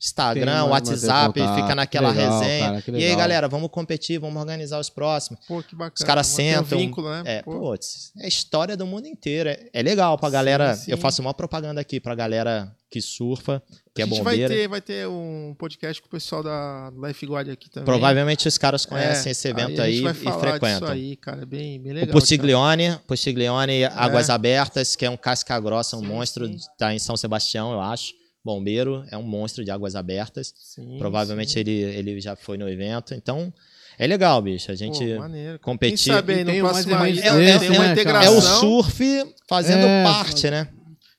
Instagram, 0.00 0.60
Tem, 0.62 0.70
WhatsApp, 0.70 1.40
fica 1.54 1.74
naquela 1.74 2.12
Que 2.12 2.18
legal, 2.18 2.40
resenha. 2.40 2.82
cara, 2.82 2.98
e 2.98 3.04
aí, 3.04 3.16
galera, 3.16 3.48
vamos 3.48 3.70
competir, 3.70 4.18
vamos 4.18 4.38
organizar 4.40 4.78
os 4.78 4.90
próximos. 4.90 5.40
Pô, 5.46 5.62
que 5.62 5.74
bacana. 5.74 5.94
Os 5.98 6.04
caras 6.04 6.30
o 6.30 6.34
sentam. 6.34 6.78
vínculo, 6.78 7.08
né? 7.10 7.22
É, 7.24 7.42
Pô. 7.42 7.58
putz, 7.58 8.12
é 8.18 8.28
história 8.28 8.76
do 8.76 8.86
mundo 8.86 9.06
inteiro. 9.06 9.48
É, 9.48 9.68
é 9.72 9.82
legal 9.82 10.18
pra 10.18 10.28
Sim, 10.28 10.32
galera. 10.32 10.74
sim. 10.76 10.90
Eu 10.90 10.98
faço 10.98 11.22
uma 11.22 11.32
propaganda 11.32 11.80
aqui 11.80 11.98
pra 12.00 12.14
galera 12.14 12.70
que 12.90 13.00
surfa, 13.00 13.60
que 13.94 14.02
é 14.02 14.04
a 14.04 14.06
gente 14.08 14.22
vai 14.22 14.34
bombeira. 14.34 14.54
ter, 14.54 14.68
vai 14.68 14.80
ter 14.80 15.08
um 15.08 15.54
podcast 15.58 16.00
com 16.00 16.06
o 16.06 16.10
pessoal 16.10 16.42
da 16.44 16.92
Lifeguard 17.02 17.50
aqui 17.50 17.68
também. 17.70 17.84
Provavelmente 17.86 18.46
os 18.46 18.56
caras 18.58 18.86
conhecem 18.86 19.30
É, 19.30 19.32
esse 19.32 19.48
evento 19.48 19.80
aí, 19.82 20.00
vai 20.00 20.12
e 20.12 20.14
frequentam. 20.14 20.80
Disso 20.80 20.92
aí, 20.92 21.16
cara, 21.16 21.42
é 21.42 21.46
bem, 21.46 21.80
bem 21.80 21.90
O 21.92 21.94
legal. 21.96 22.12
Pustiglione, 22.12 22.96
Pustiglione 23.06 23.84
Águas 23.86 24.28
É. 24.28 24.32
Abertas, 24.32 24.94
que 24.94 25.04
é 25.04 25.10
um 25.10 25.16
casca 25.16 25.58
grossa, 25.58 25.96
um 25.96 26.00
Sim, 26.00 26.06
monstro, 26.06 26.46
sim. 26.46 26.58
tá 26.78 26.94
em 26.94 26.98
São 27.00 27.16
Sebastião, 27.16 27.72
eu 27.72 27.80
acho. 27.80 28.12
Bombeiro, 28.44 29.04
é 29.10 29.16
um 29.16 29.22
monstro 29.22 29.64
de 29.64 29.70
águas 29.70 29.94
abertas. 29.94 30.52
Sim, 30.56 30.96
Provavelmente 30.98 31.52
sim. 31.52 31.60
ele, 31.60 31.70
ele 31.72 32.20
já 32.20 32.36
foi 32.36 32.58
no 32.58 32.68
evento. 32.68 33.14
Então, 33.14 33.52
é 33.98 34.06
legal, 34.06 34.42
bicho. 34.42 34.70
A 34.70 34.74
gente 34.74 34.98
Pô, 34.98 35.58
competir. 35.62 35.96
Quem 36.04 36.14
sabe 36.14 36.34
aí 36.34 36.44
no 36.44 36.52
mais 36.62 36.84
próximo 36.84 37.04
desse, 37.04 37.58
tem 37.60 37.70
uma 37.70 37.86
né, 37.86 37.92
integração. 37.92 38.34
É 38.34 38.36
o 38.36 38.40
surf 38.42 39.34
fazendo 39.48 39.86
É, 39.86 40.04
parte, 40.04 40.50
né? 40.50 40.68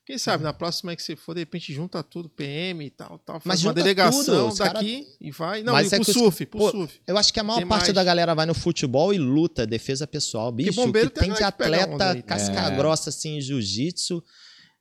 Quem 0.06 0.20
sabe 0.20 0.44
na 0.44 0.54
próxima 0.54 0.92
é 0.92 0.96
que 0.96 1.02
você 1.02 1.16
for, 1.16 1.34
de 1.34 1.40
repente 1.40 1.74
junta 1.74 2.04
tudo, 2.04 2.30
PM 2.30 2.86
e 2.86 2.92
tal, 2.92 3.18
tal. 3.26 3.40
Faz 3.40 3.44
Mas 3.44 3.64
uma 3.64 3.74
delegação 3.74 4.24
tudo, 4.24 4.48
os 4.50 4.60
cara- 4.60 4.74
daqui 4.74 5.04
e 5.20 5.32
vai. 5.32 5.64
Não, 5.64 5.74
Mas 5.74 5.92
e 5.92 5.96
é 5.96 5.98
pro 5.98 6.06
que 6.06 6.12
os- 6.12 6.18
surf, 6.18 6.46
pro 6.46 6.60
pô, 6.60 6.70
surf. 6.70 7.00
Eu 7.08 7.18
acho 7.18 7.34
que 7.34 7.40
a 7.40 7.44
maior 7.44 7.58
Tem 7.58 7.68
parte 7.68 7.86
mais. 7.86 7.94
da 7.96 8.04
galera 8.04 8.36
vai 8.36 8.46
no 8.46 8.54
futebol 8.54 9.12
e 9.12 9.18
luta, 9.18 9.66
defesa 9.66 10.06
pessoal. 10.06 10.52
Bicho, 10.52 10.80
o 10.80 10.86
bombeiro 10.86 11.10
que 11.10 11.16
tem 11.16 11.24
tem 11.24 11.32
de 11.32 11.38
que 11.40 11.44
atleta 11.44 12.12
aí. 12.12 12.22
casca 12.22 12.54
É. 12.72 12.76
grossa 12.78 13.10
assim 13.10 13.38
em 13.38 13.42
jiu-jitsu. 13.42 14.24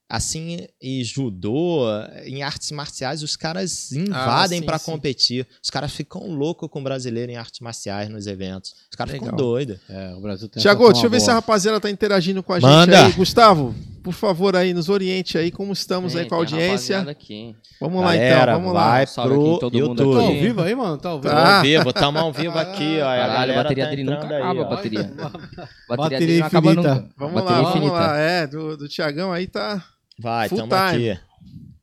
Assim, 0.09 0.67
e 0.81 1.03
judô, 1.03 1.85
em 2.25 2.43
artes 2.43 2.71
marciais, 2.71 3.23
os 3.23 3.37
caras 3.37 3.91
invadem 3.93 4.59
Ah, 4.59 4.61
sim, 4.61 4.67
pra 4.67 4.79
sim. 4.79 4.91
competir. 4.93 5.47
Os 5.63 5.71
caras 5.71 5.93
ficam 5.93 6.29
loucos 6.31 6.69
com 6.71 6.81
o 6.81 6.85
brasileiro 6.85 7.33
em 7.33 7.37
artes 7.37 7.61
marciais 7.61 8.09
nos 8.09 8.27
eventos. 8.27 8.75
Os 8.91 8.97
caras 8.97 9.13
ficam 9.13 9.27
Legal. 9.27 9.39
doidos. 9.39 9.79
É, 9.89 10.15
o 10.15 10.21
Brasil 10.21 10.49
tem 10.49 10.61
Tiago, 10.63 10.93
deixa 10.93 11.07
eu 11.07 11.11
ver 11.11 11.17
fama 11.17 11.25
se 11.25 11.31
a 11.31 11.33
boa. 11.33 11.41
rapaziada 11.41 11.81
tá 11.81 11.91
interagindo 11.91 12.43
com 12.43 12.53
a 12.53 12.61
gente 12.61 12.69
Manda. 12.69 13.07
aí. 13.07 13.13
Gustavo, 13.13 13.75
por 14.05 14.13
favor, 14.13 14.55
aí, 14.55 14.75
nos 14.75 14.91
oriente 14.91 15.39
aí 15.39 15.51
como 15.51 15.73
estamos 15.73 16.15
aí 16.15 16.23
Tem, 16.23 16.29
com 16.29 16.35
a 16.35 16.45
tem 16.47 16.55
audiência. 16.55 17.01
aqui. 17.01 17.57
Vamos 17.81 18.03
lá 18.03 18.09
Galera, 18.15 18.43
então, 18.43 18.61
vamos 18.61 18.75
lá. 18.75 18.89
vai 18.91 19.07
Salve 19.07 19.35
pro 19.35 19.51
aqui, 19.51 19.61
todo 19.61 19.73
mundo 19.73 19.89
YouTube. 19.89 20.15
Tá 20.15 20.21
ao 20.21 20.29
aqui. 20.29 20.41
vivo 20.41 20.63
aí, 20.63 20.75
mano? 20.75 20.99
Tá 20.99 21.09
ao 21.09 21.21
vivo? 21.21 21.35
Tá. 21.35 21.57
Ao 21.57 21.63
vivo, 21.63 21.93
tamo 21.95 22.19
ao 22.19 22.33
vivo 22.33 22.59
aqui, 22.59 22.99
ó. 23.01 23.09
A 23.09 23.17
Caralho, 23.17 23.23
a 23.25 23.35
galera 23.35 23.63
bateria 23.63 23.85
tá 23.85 23.91
dele 23.91 24.05
nunca 24.05 24.27
aí, 24.29 24.35
acaba, 24.43 24.61
ó. 24.61 24.65
a 24.65 24.69
bateria. 24.69 25.03
bateria 25.89 25.97
Bateria 25.97 26.47
acaba 26.47 26.71
infinita. 26.71 26.95
nunca. 26.95 27.09
Vamos 27.17 27.35
bateria 27.35 27.57
lá, 27.57 27.63
vamos 27.63 27.77
infinita. 27.77 27.99
lá. 27.99 28.19
É, 28.19 28.47
do, 28.47 28.77
do 28.77 28.89
Tiagão 28.89 29.33
aí 29.33 29.47
tá. 29.47 29.83
Vai, 30.19 30.49
Full 30.51 30.59
tamo 30.59 30.71
time. 30.71 31.11
aqui. 31.11 31.21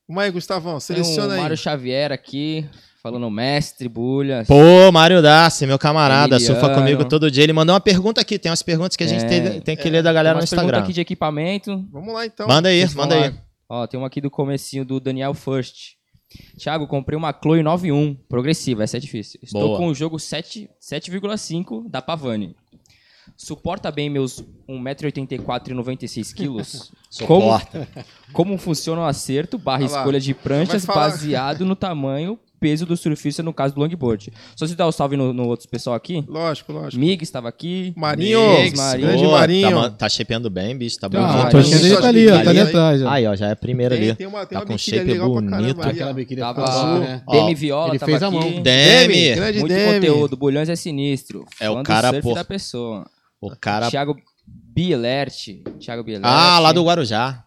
Vamos 0.07 0.23
aí, 0.23 0.31
Gustavão, 0.31 0.73
Tem 0.73 0.79
seleciona 0.81 1.29
o 1.29 1.31
aí. 1.31 1.39
Mário 1.41 1.57
Xavier 1.57 2.11
aqui, 2.11 2.69
falando 3.01 3.29
mestre, 3.29 3.87
bulhas. 3.89 4.47
Pô, 4.47 4.91
Mário 4.91 5.21
Dassi, 5.21 5.65
meu 5.65 5.79
camarada, 5.79 6.35
Emiliano. 6.35 6.59
surfa 6.59 6.73
comigo 6.75 7.05
todo 7.05 7.29
dia. 7.31 7.43
Ele 7.43 7.53
mandou 7.53 7.73
uma 7.73 7.81
pergunta 7.81 8.21
aqui. 8.21 8.37
Tem 8.37 8.49
umas 8.51 8.61
perguntas 8.61 8.95
que 8.95 9.03
a 9.03 9.07
gente 9.07 9.25
É. 9.25 9.27
tem, 9.27 9.61
tem 9.61 9.75
que 9.77 9.89
ler 9.89 10.03
da 10.03 10.13
galera 10.13 10.35
no 10.35 10.41
Umas 10.41 10.49
perguntas 10.49 10.67
Instagram. 10.67 10.83
aqui 10.83 10.93
de 10.93 11.01
equipamento. 11.01 11.85
Vamos 11.91 12.13
lá 12.13 12.25
então. 12.25 12.47
Manda 12.47 12.69
aí, 12.69 12.87
manda 12.95 13.15
aí. 13.15 13.33
Ó, 13.69 13.87
tem 13.87 13.97
uma 13.99 14.07
aqui 14.07 14.19
do 14.21 14.29
comecinho 14.29 14.83
do 14.85 14.99
Daniel 14.99 15.33
First. 15.33 15.93
Thiago, 16.57 16.87
comprei 16.87 17.17
uma 17.17 17.33
Chloe 17.33 17.61
91, 17.61 18.15
progressiva, 18.29 18.83
essa 18.83 18.95
é 18.95 18.99
difícil. 19.01 19.37
Estou 19.43 19.61
Boa. 19.69 19.77
com 19.77 19.87
o 19.87 19.93
jogo 19.93 20.17
7 20.17 20.69
7,5 20.81 21.89
da 21.89 22.01
Pavani. 22.01 22.55
Suporta 23.35 23.91
bem 23.91 24.09
meus 24.09 24.43
1,84m 24.69 25.69
e 25.69 25.73
96 25.73 26.33
quilos? 26.33 26.91
Como, 27.27 27.41
Suporta. 27.41 27.87
como 28.31 28.57
funciona 28.57 29.01
o 29.01 29.05
acerto 29.05 29.57
barra 29.57 29.83
escolha 29.83 30.19
de 30.19 30.33
pranchas 30.33 30.85
baseado 30.85 31.65
no 31.65 31.75
tamanho, 31.75 32.39
peso 32.61 32.85
do 32.85 32.95
surfista 32.95 33.41
no 33.43 33.51
caso 33.53 33.73
do 33.75 33.81
longboard? 33.81 34.31
Só 34.55 34.65
se 34.67 34.75
dar 34.75 34.85
o 34.87 34.91
salve 34.91 35.17
no, 35.17 35.33
no 35.33 35.47
outros 35.47 35.65
pessoal 35.65 35.95
aqui. 35.95 36.23
Lógico, 36.27 36.71
lógico. 36.71 36.97
Mig 36.97 37.21
estava 37.23 37.49
aqui. 37.49 37.91
Marinho, 37.97 38.39
Migs, 38.59 38.79
Marinho. 38.79 39.07
grande 39.07 39.23
Pô, 39.23 39.31
Marinho. 39.31 39.69
Tá, 39.69 39.75
ma- 39.75 39.89
tá 39.89 40.07
shapeando 40.07 40.49
bem, 40.49 40.77
bicho. 40.77 40.97
Tá 40.99 41.07
Ah, 41.07 41.09
bonito. 41.09 41.27
Ah, 41.97 42.01
tá 42.01 42.07
ali, 42.07 42.29
ó. 42.29 42.43
Tá 42.43 42.49
ali 42.51 42.59
atrás. 42.59 43.03
Aí, 43.05 43.25
ó, 43.27 43.35
já 43.35 43.47
é 43.47 43.51
a 43.51 43.55
primeira 43.55 43.95
Tem, 43.95 44.09
ali. 44.09 44.15
tem 44.15 44.27
uma, 44.27 44.45
tem 44.45 44.57
Tá 44.57 44.63
uma 44.63 44.67
com 44.67 44.77
shape 44.77 45.17
bonito. 45.17 45.49
caramba 45.49 45.85
Aquela 45.85 46.13
biquíni 46.13 46.39
Tava 46.41 46.63
azul, 46.63 46.99
né? 46.99 47.21
Demi 47.29 47.55
Viola 47.55 47.89
ele 47.89 47.99
tava 47.99 48.11
fez 48.11 48.23
a 48.23 48.27
aqui. 48.27 48.35
mão. 48.37 48.61
Demi! 48.61 49.35
grande 49.35 49.59
Muito 49.59 49.73
Demi. 49.73 49.93
conteúdo, 49.93 50.37
Bulhões 50.37 50.69
é 50.69 50.75
sinistro. 50.75 51.43
É 51.59 51.69
o 51.69 51.81
cara, 51.83 52.21
pô. 52.21 52.33
da 52.35 52.43
pessoa. 52.45 53.05
O 53.41 53.49
cara. 53.59 53.89
Thiago 53.89 54.15
Bielert. 54.73 55.35
Thiago 55.79 56.03
Bielert. 56.03 56.25
Ah, 56.25 56.59
lá 56.59 56.71
do 56.71 56.83
Guarujá. 56.83 57.43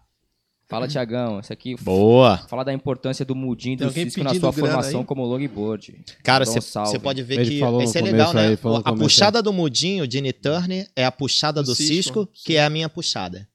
Fala, 0.66 0.88
Thiagão. 0.88 1.40
Esse 1.40 1.52
aqui 1.52 1.76
Boa. 1.80 2.38
fala 2.48 2.64
da 2.64 2.72
importância 2.72 3.24
do 3.24 3.34
mudinho 3.34 3.76
do 3.76 3.90
Cisco 3.92 4.24
na 4.24 4.34
sua 4.34 4.52
formação 4.52 5.00
aí? 5.00 5.06
como 5.06 5.24
longboard. 5.24 5.94
Cara, 6.22 6.44
você 6.44 6.98
pode 6.98 7.22
ver 7.22 7.40
Ele 7.40 7.58
que. 7.60 7.82
Esse 7.82 7.98
é 7.98 8.02
legal, 8.02 8.32
né? 8.32 8.48
aí, 8.48 8.58
no 8.62 8.76
a 8.76 8.92
puxada 8.94 9.42
do 9.42 9.52
mudinho 9.52 10.06
de 10.06 10.20
Niturne 10.20 10.86
é 10.96 11.04
a 11.04 11.12
puxada 11.12 11.62
Do 11.62 11.66
do 11.66 11.74
Cisco, 11.74 11.92
Cisco, 12.24 12.28
que 12.32 12.56
é 12.56 12.64
a 12.64 12.70
minha 12.70 12.88
puxada. 12.88 13.46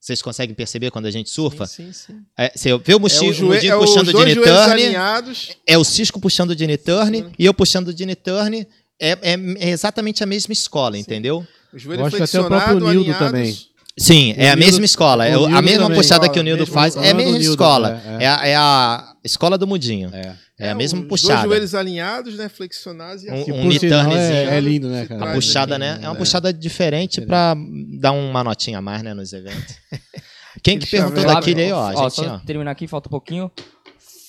Vocês 0.00 0.20
conseguem 0.20 0.54
perceber 0.54 0.90
quando 0.90 1.06
a 1.06 1.10
gente 1.10 1.30
surfa? 1.30 1.66
Sim, 1.66 1.90
sim, 1.92 2.12
sim. 2.14 2.20
É, 2.36 2.52
você 2.54 2.76
vê 2.78 2.94
o, 2.94 3.00
muxi- 3.00 3.24
É 3.24 3.28
o 3.28 3.30
o 3.30 3.32
joelho, 3.32 3.54
mudinho 3.54 3.72
é 3.74 3.78
puxando 3.78 4.10
joelhos 4.10 4.36
Niturne, 4.36 4.72
alinhados. 4.84 5.50
é 5.66 5.78
o 5.78 5.84
Cisco 5.84 6.20
puxando 6.20 6.54
de 6.54 6.66
Niturne 6.66 7.26
e 7.38 7.44
eu 7.46 7.54
puxando 7.54 7.92
de 7.94 8.04
Niturne. 8.04 8.66
É, 9.00 9.10
é, 9.22 9.34
é 9.58 9.70
exatamente 9.70 10.22
a 10.22 10.26
mesma 10.26 10.52
escola, 10.52 10.96
entendeu? 10.98 11.38
Os 11.40 11.46
Eu 11.72 11.78
joelhos 11.80 12.06
acho 12.06 12.16
que 12.16 12.22
até 12.22 12.40
o 12.40 12.46
próprio 12.46 12.74
Nildo 12.80 12.88
alinhados. 12.90 13.18
também. 13.18 13.56
Sim, 13.96 14.34
é 14.36 14.50
a 14.50 14.56
Nildo- 14.56 14.72
mesma 14.72 14.84
escola. 14.84 15.26
É 15.26 15.34
a 15.34 15.62
mesma 15.62 15.84
também. 15.84 15.96
puxada 15.96 16.28
que 16.28 16.38
o 16.38 16.42
Nildo 16.42 16.66
faz. 16.66 16.96
É 16.96 17.10
a 17.10 17.12
do 17.12 17.16
mesma 17.16 17.38
Nildo, 17.38 17.50
escola. 17.50 18.02
é, 18.04 18.22
é. 18.22 18.24
É, 18.24 18.28
a, 18.28 18.46
é 18.48 18.56
a 18.56 19.12
escola 19.22 19.56
do 19.56 19.66
mudinho. 19.66 20.10
É. 20.12 20.34
É 20.56 20.70
a 20.70 20.74
mesma 20.74 21.00
os 21.00 21.06
puxada. 21.08 21.34
Dois 21.42 21.48
joelhos 21.50 21.74
alinhados, 21.74 22.36
né? 22.36 22.48
Flexionados 22.48 23.24
e 23.24 23.30
Um- 23.30 23.34
assim. 23.42 23.52
Um 23.52 23.66
Niturnezinho. 23.66 24.16
é, 24.50 24.56
é 24.56 24.60
lindo, 24.60 24.88
né, 24.88 25.04
cara? 25.06 25.30
A 25.30 25.34
puxada, 25.34 25.78
né? 25.78 25.98
É 26.00 26.06
uma 26.06 26.12
né? 26.12 26.18
puxada 26.18 26.52
diferente 26.52 27.20
pra 27.20 27.56
dar 28.00 28.12
uma 28.12 28.42
notinha 28.44 28.78
a 28.78 28.82
mais, 28.82 29.02
né, 29.02 29.14
nos 29.14 29.32
eventos. 29.32 29.76
Quem 30.62 30.78
que 30.78 30.86
perguntou 30.86 31.24
daquele 31.24 31.62
aí, 31.62 31.72
ó? 31.72 31.92
ó, 31.92 32.02
gente, 32.04 32.14
só 32.14 32.34
ó. 32.36 32.38
terminar 32.38 32.70
aqui, 32.70 32.86
falta 32.86 33.08
um 33.08 33.10
pouquinho. 33.10 33.50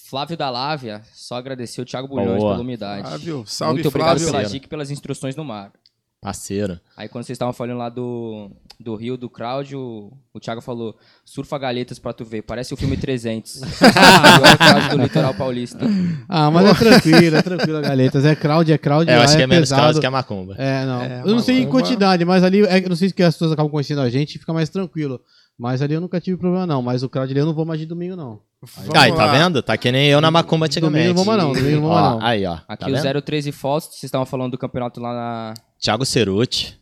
Flávio 0.10 0.36
da 0.38 0.50
Lávia, 0.50 1.02
só 1.14 1.36
agradecer 1.36 1.82
o 1.82 1.86
Thiago 1.86 2.08
Bulhões 2.08 2.42
pela 2.42 2.60
umidade. 2.60 3.08
Flávio, 3.08 3.44
salve 3.48 3.74
Muito 3.76 3.88
obrigado 3.88 4.20
Flávio. 4.20 4.32
pela 4.32 4.44
dica 4.44 4.66
e 4.66 4.70
pelas 4.70 4.90
instruções 4.92 5.36
no 5.36 5.44
mar. 5.44 5.72
Parceiro. 6.26 6.80
Aí 6.98 7.08
quando 7.08 7.24
vocês 7.24 7.36
estavam 7.36 7.54
falando 7.54 7.78
lá 7.78 7.88
do, 7.88 8.50
do 8.80 8.96
Rio, 8.96 9.16
do 9.16 9.30
crowd, 9.30 9.76
o, 9.76 10.12
o 10.34 10.40
Thiago 10.40 10.60
falou, 10.60 10.98
surfa 11.24 11.56
galhetas 11.60 12.00
pra 12.00 12.14
tu 12.14 12.26
ver, 12.26 12.42
parece 12.42 12.74
o 12.74 12.78
filme 12.78 12.98
300. 12.98 13.62
Agora 14.34 14.54
o 14.54 14.58
crowd 14.58 14.90
do 14.90 15.04
litoral 15.04 15.34
paulista. 15.36 15.86
Ah, 16.28 16.50
mas 16.50 16.66
é 16.68 16.74
tranquilo, 16.74 17.36
é 17.38 17.42
tranquilo, 17.44 17.80
Galetas. 17.82 18.26
É 18.26 18.36
crowd, 18.36 18.74
é 18.74 18.78
crowd. 18.80 19.10
É, 19.12 19.18
eu 19.18 19.22
acho 19.22 19.38
que 19.38 19.44
é 19.44 19.48
menos 19.48 19.70
pesado. 19.70 19.82
crowd 19.84 20.00
que 20.00 20.06
a 20.08 20.12
macumba. 20.12 20.56
É, 20.58 20.86
não. 20.86 21.02
É, 21.04 21.22
eu 21.22 21.28
não 21.28 21.40
sei 21.40 21.58
em 21.58 21.60
Macumba- 21.66 21.80
quantidade, 21.84 22.26
mas 22.26 22.44
ali, 22.44 22.66
é, 22.66 22.84
eu 22.84 22.90
não 22.90 22.96
sei 22.96 23.10
se 23.10 23.24
as 23.24 23.36
pessoas 23.36 23.52
acabam 23.52 23.72
conhecendo 23.72 24.02
a 24.02 24.10
gente 24.10 24.36
e 24.36 24.40
fica 24.40 24.52
mais 24.52 24.68
tranquilo. 24.70 25.22
Mas 25.58 25.82
ali 25.82 25.94
eu 25.94 26.02
nunca 26.02 26.20
tive 26.20 26.36
problema, 26.38 26.66
não. 26.66 26.82
Mas 26.82 27.02
o 27.02 27.08
crowd 27.08 27.32
ali 27.32 27.40
eu 27.40 27.46
não 27.46 27.54
vou 27.54 27.64
mais 27.66 27.80
de 27.80 27.86
domingo, 27.86 28.16
não. 28.18 28.42
Vamos 28.62 28.94
Aí, 28.96 29.12
tá 29.14 29.26
lá. 29.26 29.32
vendo? 29.32 29.62
Tá 29.62 29.78
que 29.78 29.90
nem 29.92 30.08
eu 30.08 30.20
na 30.20 30.30
macumba 30.32 30.66
antigamente. 30.66 31.14
Domingo 31.14 31.18
não 31.20 31.24
vou 31.24 31.34
mais, 31.34 31.44
não. 31.44 31.54
Domingo 31.54 31.76
não 31.76 31.82
vou 31.88 31.92
mais, 31.94 32.06
Ó, 32.08 32.20
não. 32.20 32.26
aí, 32.26 32.46
ó. 32.46 32.58
Aqui 32.68 32.84
tá 32.86 32.92
o 32.92 33.02
vendo? 33.04 33.22
013 33.22 33.52
Fotos, 33.54 33.90
vocês 33.90 34.04
estavam 34.04 34.26
falando 34.26 34.52
do 34.52 34.58
campeonato 34.58 35.00
lá 35.00 35.14
na... 35.14 35.54
Thiago 35.86 36.06
Ceruti. 36.06 36.76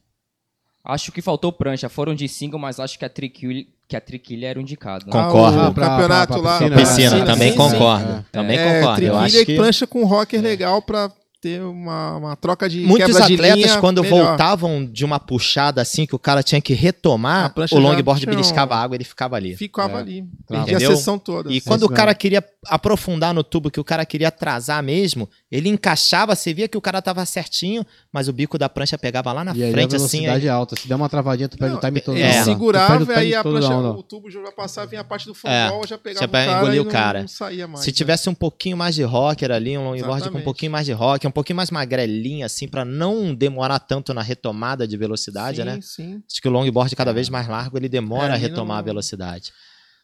Acho 0.85 1.11
que 1.11 1.21
faltou 1.21 1.51
prancha, 1.51 1.87
foram 1.89 2.15
de 2.15 2.27
single, 2.27 2.59
mas 2.59 2.79
acho 2.79 2.97
que 2.97 3.05
a 3.05 3.09
triquilha, 3.09 3.65
que 3.87 3.95
a 3.95 4.01
triquilha 4.01 4.47
era 4.47 4.59
o 4.59 4.61
indicado. 4.61 5.05
né? 5.05 5.11
Concordo. 5.11 5.59
Ah, 5.59 5.69
o 5.69 5.73
Pra- 5.73 5.87
campeonato 5.89 6.33
pra- 6.33 6.41
lá. 6.41 6.57
Piscina, 6.59 6.75
Piscina, 6.77 7.09
piscina 7.11 7.25
também 7.25 7.51
sim, 7.51 7.57
concordo. 7.57 8.17
sim. 8.17 8.25
Também 8.31 8.57
É, 8.57 8.63
concordo. 8.79 8.87
Eu 8.89 8.95
triquilha 8.95 9.19
acho 9.25 9.37
e 9.37 9.45
que 9.45 9.55
plancha 9.55 9.87
com 9.87 10.05
rocker 10.05 10.41
legal 10.41 10.81
pra 10.81 11.11
ter 11.43 11.61
uma, 11.61 12.15
uma 12.15 12.35
troca 12.37 12.69
de 12.69 12.79
muitos 12.85 13.07
quebra 13.11 13.27
de 13.27 13.33
atletas, 13.33 13.57
linha 13.57 13.77
quando 13.81 14.01
melhor. 14.01 14.27
voltavam 14.27 14.85
de 14.85 15.03
uma 15.03 15.19
puxada 15.19 15.81
assim, 15.81 16.05
que 16.05 16.15
o 16.15 16.19
cara 16.19 16.41
tinha 16.41 16.61
que 16.61 16.73
retomar, 16.73 17.53
prancha 17.53 17.75
o 17.75 17.79
longboard 17.79 18.25
um- 18.25 18.29
beliscava 18.29 18.75
a 18.75 18.81
água 18.81 18.95
ele 18.95 19.03
ficava 19.03 19.35
ali. 19.35 19.53
Ficava 19.57 19.97
É. 19.97 20.01
ali. 20.01 20.25
Trava. 20.47 20.65
Perdia 20.65 20.87
a 20.87 20.95
sessão 20.95 21.19
toda. 21.19 21.51
E 21.51 21.57
Isso 21.57 21.67
quando 21.67 21.83
o 21.83 21.89
cara 21.89 22.15
queria 22.15 22.41
aprofundar 22.67 23.33
no 23.33 23.43
tubo, 23.43 23.69
que 23.69 23.79
o 23.79 23.83
cara 23.83 24.05
queria 24.05 24.29
atrasar 24.29 24.81
mesmo, 24.81 25.29
ele 25.51 25.67
encaixava, 25.67 26.33
você 26.33 26.53
via 26.53 26.67
que 26.69 26.77
o 26.77 26.81
cara 26.81 27.01
tava 27.01 27.25
certinho, 27.25 27.85
mas 28.11 28.29
o 28.29 28.33
bico 28.33 28.57
da 28.57 28.69
prancha 28.69 28.97
pegava 28.97 29.33
lá 29.33 29.43
na 29.43 29.51
E 29.53 29.63
aí 29.63 29.69
a 29.69 29.73
frente, 29.73 29.95
assim. 29.97 30.19
velocidade 30.21 30.45
aí- 30.45 30.47
é 30.47 30.51
alta. 30.51 30.77
Se 30.77 30.87
der 30.87 30.95
uma 30.95 31.09
travadinha, 31.09 31.49
tu 31.49 31.57
perde 31.57 31.73
Não, 31.73 31.79
o 31.79 31.85
time 31.85 31.99
todo. 31.99 32.15
Ele 32.17 32.23
É. 32.23 32.41
segurava 32.43 33.13
e 33.13 33.15
aí 33.17 33.35
a 33.35 33.41
onda. 33.41 33.91
o 33.91 34.01
tubo 34.03 34.31
já 34.31 34.41
vai 34.41 34.51
passar, 34.53 34.85
vinha 34.85 35.01
a 35.01 35.03
parte 35.03 35.25
do 35.25 35.33
É, 35.33 35.35
fanball, 35.67 35.85
já 35.85 35.97
pegava 35.97 36.21
já 36.21 36.25
o 36.25 36.31
cara 36.31 36.57
engolia 36.61 36.75
e 36.77 36.79
o 36.79 36.83
não, 36.85 36.91
cara. 36.91 37.19
não 37.21 37.27
saía 37.27 37.67
mais. 37.67 37.81
Se 37.83 37.89
né? 37.89 37.93
tivesse 37.93 38.29
um 38.29 38.33
pouquinho 38.33 38.77
mais 38.77 38.95
de 38.95 39.03
rocker 39.03 39.51
ali, 39.51 39.77
um 39.77 39.89
longboard 39.89 40.29
com 40.29 40.37
um 40.37 40.41
pouquinho 40.41 40.71
mais 40.71 40.85
de 40.85 40.93
rocker, 40.93 41.27
um 41.27 41.32
pouquinho 41.33 41.57
mais 41.57 41.69
magrelinho, 41.69 42.45
assim, 42.45 42.67
pra 42.67 42.85
não 42.85 43.35
demorar 43.35 43.79
tanto 43.79 44.13
na 44.13 44.21
retomada 44.21 44.87
de 44.87 44.95
velocidade, 44.95 45.57
sim, 45.57 45.63
né? 45.63 45.79
Sim. 45.81 46.23
Acho 46.31 46.41
que 46.41 46.47
o 46.47 46.51
longboard 46.51 46.95
cada 46.95 47.11
vez 47.11 47.27
mais 47.29 47.47
largo, 47.47 47.77
ele 47.77 47.89
demora 47.89 48.33
É, 48.33 48.35
a 48.35 48.37
retomar 48.37 48.67
não- 48.67 48.75
a 48.75 48.81
velocidade. 48.81 49.51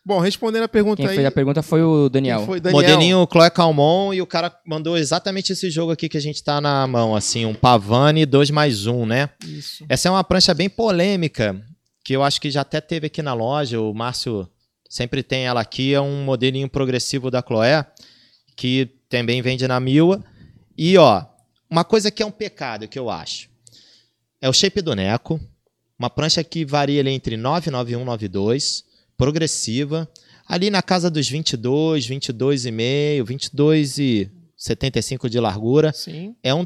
Bom, 0.05 0.19
respondendo 0.19 0.63
a 0.63 0.67
pergunta 0.67 0.97
Quem 1.01 1.07
aí. 1.07 1.15
fez 1.15 1.27
a 1.27 1.31
pergunta 1.31 1.61
foi 1.61 1.83
o 1.83 2.07
Daniel. 2.09 2.45
foi? 2.45 2.59
Daniel. 2.59 2.81
Modelinho 2.81 3.27
Chloe 3.31 3.51
Calmon 3.51 4.13
e 4.13 4.21
o 4.21 4.25
cara 4.25 4.51
mandou 4.65 4.97
exatamente 4.97 5.51
esse 5.51 5.69
jogo 5.69 5.91
aqui 5.91 6.07
que 6.09 6.17
a 6.17 6.21
gente 6.21 6.41
tá 6.43 6.59
na 6.61 6.87
mão, 6.87 7.15
assim, 7.15 7.45
um 7.45 7.53
Pavani 7.53 8.25
2 8.25 8.49
mais 8.49 8.87
1, 8.87 9.05
né? 9.05 9.29
Isso. 9.45 9.85
Essa 9.89 10.07
é 10.07 10.11
uma 10.11 10.23
prancha 10.23 10.53
bem 10.53 10.69
polêmica, 10.69 11.61
que 12.03 12.13
eu 12.15 12.23
acho 12.23 12.39
que 12.39 12.49
já 12.49 12.61
até 12.61 12.79
teve 12.81 13.07
aqui 13.07 13.21
na 13.21 13.33
loja, 13.33 13.79
o 13.79 13.93
Márcio 13.93 14.49
sempre 14.89 15.21
tem 15.21 15.45
ela 15.45 15.61
aqui, 15.61 15.93
é 15.93 16.01
um 16.01 16.23
modelinho 16.23 16.69
progressivo 16.69 17.29
da 17.29 17.43
Chloé, 17.45 17.85
que 18.55 18.89
também 19.09 19.41
vende 19.41 19.67
na 19.67 19.79
Miwa. 19.79 20.23
E, 20.81 20.97
ó, 20.97 21.25
uma 21.69 21.83
coisa 21.83 22.09
que 22.09 22.23
é 22.23 22.25
um 22.25 22.31
pecado, 22.31 22.87
que 22.87 22.97
eu 22.97 23.09
acho, 23.09 23.49
é 24.39 24.47
o 24.47 24.53
shape 24.53 24.81
do 24.81 24.95
Neco, 24.95 25.37
uma 25.97 26.09
prancha 26.09 26.41
que 26.41 26.63
varia 26.63 27.01
ali 27.01 27.09
entre 27.09 27.35
991 27.35 28.05
92, 28.05 28.85
progressiva, 29.17 30.09
ali 30.47 30.69
na 30.69 30.81
casa 30.81 31.09
dos 31.09 31.27
22, 31.27 32.07
22,5, 32.07 33.25
22 33.25 33.97
e 33.97 34.31
75 34.55 35.29
de 35.29 35.37
largura, 35.37 35.91
Sim, 35.91 36.33
é 36.41 36.55
um 36.55 36.65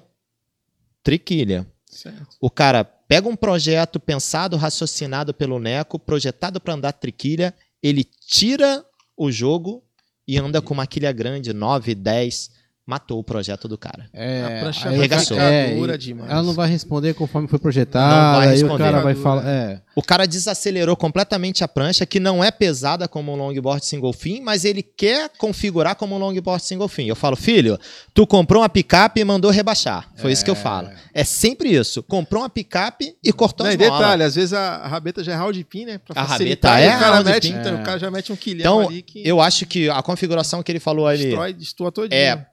triquilha. 1.01 1.65
certo. 1.87 2.37
O 2.39 2.51
cara 2.51 2.83
pega 2.83 3.27
um 3.27 3.35
projeto 3.35 3.99
pensado, 3.99 4.57
raciocinado 4.57 5.33
pelo 5.33 5.57
Neco, 5.57 5.97
projetado 5.97 6.61
para 6.61 6.75
andar 6.75 6.91
triquilha, 6.91 7.51
ele 7.81 8.03
tira 8.03 8.85
o 9.17 9.31
jogo 9.31 9.83
e 10.27 10.37
anda 10.37 10.61
com 10.61 10.75
uma 10.75 10.85
quilha 10.85 11.11
grande, 11.11 11.51
9, 11.51 11.95
10, 11.95 12.62
matou 12.85 13.17
o 13.19 13.23
projeto 13.23 13.67
do 13.67 13.77
cara. 13.77 14.09
É, 14.13 14.43
a 14.43 14.59
prancha 14.61 14.89
arregaçou. 14.89 15.39
é, 15.39 15.73
dura 15.73 15.97
demais. 15.97 16.29
Ela 16.29 16.43
não 16.43 16.53
vai 16.53 16.69
responder 16.69 17.13
conforme 17.13 17.47
foi 17.47 17.57
Não 17.57 17.61
projetada, 17.61 18.37
vai 18.39 18.49
aí 18.49 18.63
o 18.63 18.77
cara 18.77 18.99
vai 18.99 19.15
falar. 19.15 19.47
É. 19.47 19.81
O 19.95 20.01
cara 20.01 20.25
desacelerou 20.27 20.95
completamente 20.97 21.63
a 21.63 21.67
prancha, 21.67 22.05
que 22.05 22.19
não 22.19 22.43
é 22.43 22.51
pesada 22.51 23.07
como 23.07 23.31
um 23.31 23.35
longboard 23.35 23.85
single 23.85 24.11
fin, 24.11 24.41
mas 24.41 24.65
ele 24.65 24.83
quer 24.83 25.29
configurar 25.37 25.95
como 25.95 26.15
um 26.15 26.17
longboard 26.17 26.65
single 26.65 26.87
fin. 26.89 27.05
Eu 27.07 27.15
falo, 27.15 27.35
filho, 27.37 27.79
tu 28.13 28.27
comprou 28.27 28.61
uma 28.61 28.67
picape 28.69 29.21
e 29.21 29.23
mandou 29.23 29.49
rebaixar. 29.51 30.09
Foi 30.17 30.31
isso 30.31 30.43
que 30.43 30.51
eu 30.51 30.55
falo. 30.55 30.89
É 31.13 31.23
sempre 31.23 31.69
isso. 31.73 32.03
Comprou 32.03 32.41
uma 32.41 32.49
picape 32.49 33.15
e 33.23 33.31
cortou 33.31 33.65
Não, 33.65 33.69
as 33.71 33.75
e 33.75 33.77
molas. 33.77 33.99
detalhe, 33.99 34.23
às 34.23 34.35
vezes 34.35 34.51
a, 34.53 34.87
rabeta 34.87 35.23
já 35.23 35.33
é 35.33 35.35
round 35.35 35.63
pin, 35.65 35.85
né? 35.85 35.97
Pra 35.99 36.21
A 36.21 36.25
rabeta 36.25 36.79
é 36.79 36.87
o 36.95 36.99
cara 36.99 37.11
round 37.15 37.29
mete, 37.31 37.47
pin. 37.49 37.57
então, 37.59 37.77
É. 37.77 37.81
o 37.81 37.83
cara 37.83 37.99
já 37.99 38.11
mete 38.11 38.33
um 38.33 38.35
quilhão 38.35 38.81
Então, 38.81 38.89
ali 38.89 39.01
que 39.01 39.25
eu 39.25 39.39
acho 39.39 39.65
que 39.65 39.89
a 39.89 40.01
configuração 40.01 40.61
que 40.61 40.71
ele 40.71 40.79
falou 40.79 41.07
ali 41.07 41.23
destrói, 41.25 41.53
destoa 41.53 41.91
todinho. 41.91 42.19
é 42.19 42.45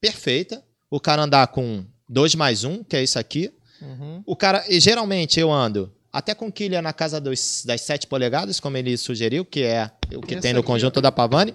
perfeita. 0.00 0.62
O 0.90 0.98
cara 0.98 1.22
andar 1.22 1.46
com 1.48 1.84
2 2.08 2.34
mais 2.34 2.64
1, 2.64 2.70
um, 2.70 2.84
que 2.84 2.96
é 2.96 3.02
isso 3.02 3.18
aqui. 3.18 3.52
Uhum. 3.80 4.22
O 4.26 4.34
cara, 4.36 4.64
e 4.68 4.80
geralmente 4.80 5.38
eu 5.38 5.50
ando 5.52 5.92
até 6.12 6.34
com 6.34 6.50
quilha 6.50 6.82
na 6.82 6.92
casa 6.92 7.20
dos, 7.20 7.62
das 7.64 7.82
7 7.82 8.08
polegadas, 8.08 8.58
como 8.58 8.76
ele 8.76 8.96
sugeriu, 8.96 9.44
que 9.44 9.62
é 9.62 9.90
o 10.16 10.20
que 10.20 10.34
Essa 10.34 10.42
tem 10.42 10.52
no 10.52 10.62
conjunto 10.62 10.96
ó. 10.96 11.00
da 11.00 11.12
Pavani. 11.12 11.54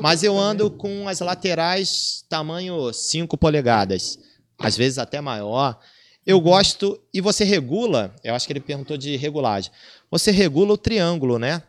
Mas 0.00 0.22
eu 0.24 0.32
também. 0.34 0.46
ando 0.48 0.70
com 0.72 1.06
as 1.08 1.20
laterais 1.20 2.24
tamanho 2.28 2.92
5 2.92 3.38
polegadas, 3.38 4.18
às 4.58 4.76
vezes 4.76 4.98
até 4.98 5.20
maior. 5.20 5.78
Eu 6.26 6.38
Uhum. 6.38 6.42
gosto, 6.42 7.00
e 7.14 7.20
você 7.20 7.44
regula, 7.44 8.14
eu 8.24 8.34
acho 8.34 8.46
que 8.46 8.52
ele 8.52 8.60
perguntou 8.60 8.96
de 8.96 9.16
regulagem. 9.16 9.70
Você 10.10 10.30
regula 10.32 10.72
o 10.74 10.78
triângulo, 10.78 11.38
né? 11.38 11.62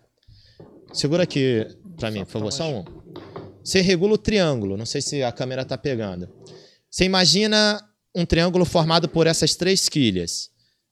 Segura 0.92 1.24
aqui 1.24 1.68
pra 1.98 2.10
mim, 2.12 2.26
por 2.26 2.32
favor, 2.32 2.52
só 2.52 2.68
um. 2.70 2.84
Você 3.64 3.80
regula 3.82 4.14
o 4.14 4.18
triângulo, 4.18 4.76
não 4.76 4.86
sei 4.86 5.02
se 5.02 5.24
a 5.24 5.32
câmera 5.32 5.64
tá 5.64 5.78
pegando. 5.78 6.30
Você 6.90 7.06
imagina 7.06 7.82
um 8.14 8.26
triângulo 8.26 8.66
formado 8.66 9.08
por 9.08 9.26
essas 9.26 9.56
três 9.56 9.88
quilhas. 9.88 10.50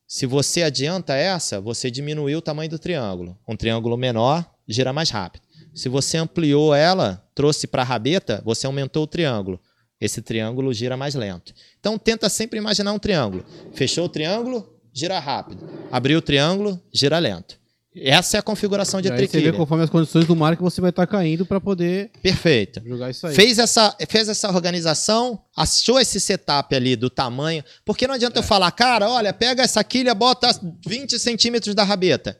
Se 0.07 0.25
você 0.25 0.63
adianta 0.63 1.15
essa, 1.15 1.61
você 1.61 1.91
diminuiu 1.91 2.39
o 2.39 2.41
tamanho 2.41 2.69
do 2.69 2.79
triângulo. 2.79 3.37
Um 3.47 3.55
triângulo 3.55 3.95
menor 3.97 4.49
gira 4.67 4.91
mais 4.91 5.09
rápido. 5.09 5.43
Se 5.73 5.87
você 5.87 6.17
ampliou 6.17 6.73
ela, 6.73 7.25
trouxe 7.35 7.67
para 7.67 7.81
a 7.81 7.85
rabeta, 7.85 8.41
você 8.43 8.65
aumentou 8.65 9.03
o 9.03 9.07
triângulo. 9.07 9.59
Esse 9.99 10.21
triângulo 10.21 10.73
gira 10.73 10.97
mais 10.97 11.13
lento. 11.13 11.53
Então 11.79 11.97
tenta 11.97 12.27
sempre 12.29 12.57
imaginar 12.57 12.91
um 12.91 12.99
triângulo. 12.99 13.45
Fechou 13.73 14.05
o 14.05 14.09
triângulo, 14.09 14.67
gira 14.91 15.19
rápido. 15.19 15.69
Abriu 15.91 16.17
o 16.17 16.21
triângulo, 16.21 16.81
gira 16.91 17.19
lento. 17.19 17.60
Essa 17.93 18.37
é 18.37 18.39
a 18.39 18.43
configuração 18.43 19.01
de 19.01 19.09
E 19.09 19.11
aí 19.11 19.17
você 19.17 19.21
vê 19.23 19.27
triquilha. 19.27 19.53
conforme 19.53 19.83
as 19.83 19.89
condições 19.89 20.25
do 20.25 20.33
mar 20.33 20.55
que 20.55 20.61
você 20.63 20.79
vai 20.79 20.91
estar 20.91 21.05
caindo 21.05 21.45
pra 21.45 21.59
poder 21.59 22.09
Perfeito. 22.23 22.81
jogar 22.85 23.09
isso 23.09 23.27
aí. 23.27 23.35
Fez 23.35 23.59
essa, 23.59 23.93
fez 24.07 24.29
essa 24.29 24.49
organização, 24.49 25.41
achou 25.55 25.99
esse 25.99 26.17
setup 26.19 26.73
ali 26.73 26.95
do 26.95 27.09
tamanho. 27.09 27.61
Porque 27.83 28.07
não 28.07 28.15
adianta 28.15 28.39
eu 28.39 28.43
falar, 28.43 28.71
cara, 28.71 29.09
olha, 29.09 29.33
pega 29.33 29.61
essa 29.63 29.83
quilha, 29.83 30.15
bota 30.15 30.47
20 30.87 31.19
centímetros 31.19 31.75
da 31.75 31.83
rabeta. 31.83 32.37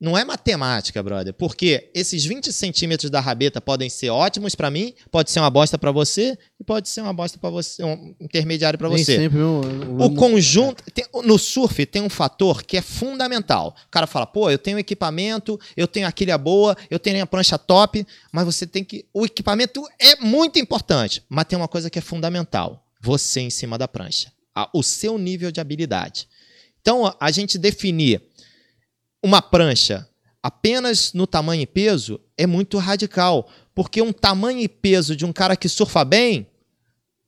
Não 0.00 0.16
é 0.16 0.24
matemática, 0.24 1.02
brother. 1.02 1.34
Porque 1.34 1.90
esses 1.92 2.24
20 2.24 2.52
centímetros 2.52 3.10
da 3.10 3.18
rabeta 3.20 3.60
podem 3.60 3.90
ser 3.90 4.10
ótimos 4.10 4.54
pra 4.54 4.70
mim, 4.70 4.94
pode 5.10 5.30
ser 5.30 5.40
uma 5.40 5.50
bosta 5.50 5.76
pra 5.76 5.90
você 5.90 6.38
e 6.60 6.62
pode 6.62 6.88
ser 6.88 7.00
uma 7.00 7.12
bosta 7.12 7.36
para 7.36 7.50
você, 7.50 7.82
um 7.82 8.14
intermediário 8.20 8.78
Nem 8.80 9.04
você. 9.04 9.16
sempre 9.16 9.40
o, 9.40 9.60
O 10.04 10.14
conjunto. 10.14 10.84
tem- 10.92 11.04
no 11.24 11.36
surf 11.36 11.84
tem 11.86 12.00
um 12.00 12.08
fator 12.08 12.62
que 12.62 12.76
é 12.76 12.82
fundamental. 12.82 13.74
O 13.86 13.90
cara 13.90 14.06
fala, 14.06 14.24
pô, 14.24 14.48
eu 14.48 14.58
tenho 14.58 14.78
equipamento, 14.78 15.58
eu 15.76 15.88
tenho 15.88 16.06
a 16.06 16.12
quilha 16.12 16.38
boa, 16.38 16.76
eu 16.88 16.98
tenho 17.00 17.20
a 17.22 17.26
prancha 17.26 17.58
top, 17.58 18.06
mas 18.30 18.44
você 18.44 18.66
tem 18.68 18.84
que. 18.84 19.04
O 19.12 19.24
equipamento 19.26 19.82
é 19.98 20.14
muito 20.16 20.60
importante, 20.60 21.24
mas 21.28 21.46
tem 21.46 21.56
uma 21.58 21.66
coisa 21.68 21.90
que 21.90 21.98
é 21.98 22.02
fundamental: 22.02 22.86
você 23.00 23.40
em 23.40 23.50
cima 23.50 23.76
da 23.76 23.88
prancha. 23.88 24.32
O 24.72 24.82
seu 24.82 25.18
nível 25.18 25.50
de 25.50 25.60
habilidade. 25.60 26.28
Então, 26.80 27.14
a 27.20 27.30
gente 27.30 27.58
definir 27.58 28.22
uma 29.22 29.40
prancha 29.42 30.08
apenas 30.42 31.12
no 31.12 31.26
tamanho 31.26 31.62
e 31.62 31.66
peso 31.66 32.20
é 32.36 32.46
muito 32.46 32.78
radical. 32.78 33.48
Porque 33.74 34.00
um 34.02 34.12
tamanho 34.12 34.58
e 34.60 34.68
peso 34.68 35.14
de 35.14 35.24
um 35.24 35.32
cara 35.32 35.56
que 35.56 35.68
surfa 35.68 36.04
bem 36.04 36.46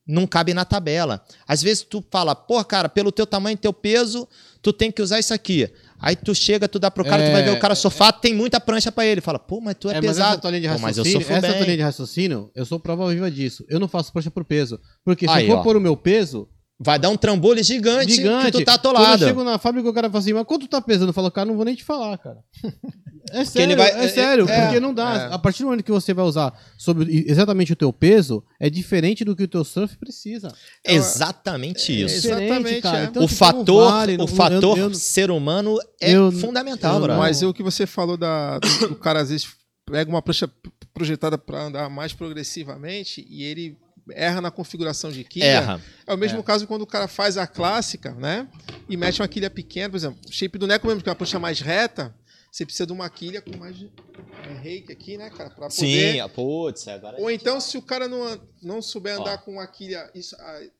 não 0.06 0.26
cabe 0.26 0.52
na 0.52 0.64
tabela. 0.64 1.22
Às 1.46 1.62
vezes 1.62 1.84
tu 1.84 2.04
fala, 2.10 2.34
pô, 2.34 2.62
cara, 2.64 2.88
pelo 2.88 3.12
teu 3.12 3.24
tamanho 3.26 3.54
e 3.54 3.58
teu 3.58 3.72
peso, 3.72 4.26
tu 4.60 4.72
tem 4.72 4.90
que 4.90 5.00
usar 5.00 5.20
isso 5.20 5.32
aqui. 5.32 5.68
Aí 6.00 6.16
tu 6.16 6.34
chega, 6.34 6.66
tu 6.66 6.78
dá 6.80 6.90
pro 6.90 7.04
cara, 7.04 7.24
tu 7.26 7.30
vai 7.32 7.42
ver 7.44 7.50
o 7.50 7.60
cara 7.60 7.74
surfar, 7.76 8.12
tem 8.18 8.34
muita 8.34 8.58
prancha 8.58 8.90
pra 8.90 9.04
ele. 9.06 9.20
Fala, 9.20 9.38
pô, 9.38 9.60
mas 9.60 9.76
tu 9.78 9.88
é, 9.88 9.92
É, 9.92 10.00
mas 10.00 10.04
essa 10.18 10.30
pesado. 10.30 10.48
linha 10.48 10.60
de 10.62 10.68
Pô, 10.68 10.78
mas 10.80 10.98
eu 10.98 11.04
surfo 11.04 11.32
essa 11.32 11.52
bem. 11.52 11.62
linha 11.62 11.76
de 11.76 11.82
raciocínio, 11.82 12.50
eu 12.54 12.64
sou 12.64 12.80
prova 12.80 13.08
viva 13.12 13.30
disso. 13.30 13.64
Eu 13.68 13.78
não 13.78 13.86
faço 13.86 14.12
prancha 14.12 14.30
por 14.30 14.44
peso. 14.44 14.80
Porque 15.04 15.26
se 15.26 15.32
Aí, 15.32 15.44
eu 15.46 15.52
for 15.52 15.60
ó. 15.60 15.62
pôr 15.62 15.76
o 15.76 15.80
meu 15.80 15.96
peso, 15.96 16.48
Vai 16.82 16.98
dar 16.98 17.10
um 17.10 17.16
trambolho 17.16 17.62
gigante, 17.62 18.10
gigante, 18.14 18.52
que 18.52 18.58
tu 18.60 18.64
tá 18.64 18.78
quando 18.78 18.96
atolado. 18.96 19.22
eu 19.22 19.28
chego 19.28 19.44
na 19.44 19.58
fábrica, 19.58 19.86
o 19.86 19.92
cara 19.92 20.08
fala 20.08 20.18
assim, 20.20 20.32
mas 20.32 20.44
quanto 20.46 20.66
tá 20.66 20.80
pesando? 20.80 21.10
Eu 21.10 21.12
falo, 21.12 21.30
cara, 21.30 21.46
não 21.46 21.54
vou 21.54 21.64
nem 21.66 21.74
te 21.74 21.84
falar, 21.84 22.16
cara. 22.18 22.38
É 23.32 23.44
sério, 23.44 23.76
vai- 23.76 23.90
é 23.90 24.08
sério, 24.08 24.48
é, 24.48 24.62
porque 24.62 24.80
não 24.80 24.92
dá. 24.92 25.28
é. 25.30 25.34
A 25.34 25.38
partir 25.38 25.62
do 25.62 25.66
momento 25.66 25.84
que 25.84 25.92
você 25.92 26.12
vai 26.12 26.24
usar 26.24 26.52
sobre 26.76 27.24
exatamente 27.28 27.72
o 27.72 27.76
teu 27.76 27.92
peso, 27.92 28.42
é 28.58 28.68
diferente 28.68 29.24
do 29.24 29.36
que 29.36 29.44
o 29.44 29.48
teu 29.48 29.62
surf 29.62 29.96
precisa. 29.98 30.52
Exatamente 30.84 31.92
É, 31.92 32.06
isso. 32.06 32.26
Exatamente, 32.26 32.80
cara. 32.80 32.98
é. 33.00 33.04
Então, 33.04 33.22
o 33.22 33.28
tipo, 33.28 33.44
não 33.44 33.52
fator, 33.52 33.90
vale, 33.92 34.16
não- 34.16 34.24
o 34.24 34.28
fator 34.28 34.78
eu- 34.78 34.88
eu- 34.88 34.94
ser 34.94 35.30
humano 35.30 35.76
é 36.00 36.12
eu- 36.12 36.32
fundamental, 36.32 37.00
eu-. 37.00 37.16
Mas 37.16 37.42
o 37.42 37.52
que 37.52 37.62
você 37.62 37.86
falou 37.86 38.16
da, 38.16 38.58
do, 38.58 38.88
do 38.88 38.96
cara, 38.96 39.20
às 39.20 39.28
vezes, 39.30 39.46
pega 39.88 40.10
uma 40.10 40.22
prancha 40.22 40.50
projetada 40.92 41.38
para 41.38 41.64
andar 41.66 41.88
mais 41.90 42.12
progressivamente 42.12 43.24
e 43.28 43.44
ele 43.44 43.76
erra 44.14 44.40
na 44.40 44.50
configuração 44.50 45.10
de 45.10 45.24
quilha. 45.24 45.44
Erra. 45.44 45.82
É 46.06 46.14
o 46.14 46.18
mesmo 46.18 46.42
caso 46.42 46.66
quando 46.66 46.82
o 46.82 46.86
cara 46.86 47.08
faz 47.08 47.36
a 47.36 47.46
clássica, 47.46 48.12
né? 48.14 48.48
E 48.88 48.96
mete 48.96 49.20
uma 49.20 49.28
quilha 49.28 49.50
pequena, 49.50 49.90
por 49.90 49.96
exemplo, 49.96 50.18
shape 50.30 50.58
do 50.58 50.66
Neco 50.66 50.86
mesmo, 50.86 51.02
que 51.02 51.08
é 51.08 51.12
uma 51.12 51.16
prancha 51.16 51.38
mais 51.38 51.60
reta, 51.60 52.14
você 52.50 52.66
precisa 52.66 52.86
de 52.86 52.92
uma 52.92 53.08
quilha 53.08 53.40
com 53.40 53.56
mais 53.56 53.76
é, 53.80 54.52
reiki 54.54 54.92
aqui, 54.92 55.16
né, 55.16 55.30
cara? 55.30 55.50
Pra 55.50 55.68
poder... 55.68 56.14
Sim, 56.14 56.28
putz, 56.34 56.88
agora. 56.88 57.16
Ou 57.20 57.30
então, 57.30 57.60
se 57.60 57.78
o 57.78 57.82
cara 57.82 58.08
não, 58.08 58.40
não 58.60 58.82
souber 58.82 59.20
andar 59.20 59.34
Ó. 59.34 59.38
com 59.38 59.60
a 59.60 59.66
quilha 59.68 60.10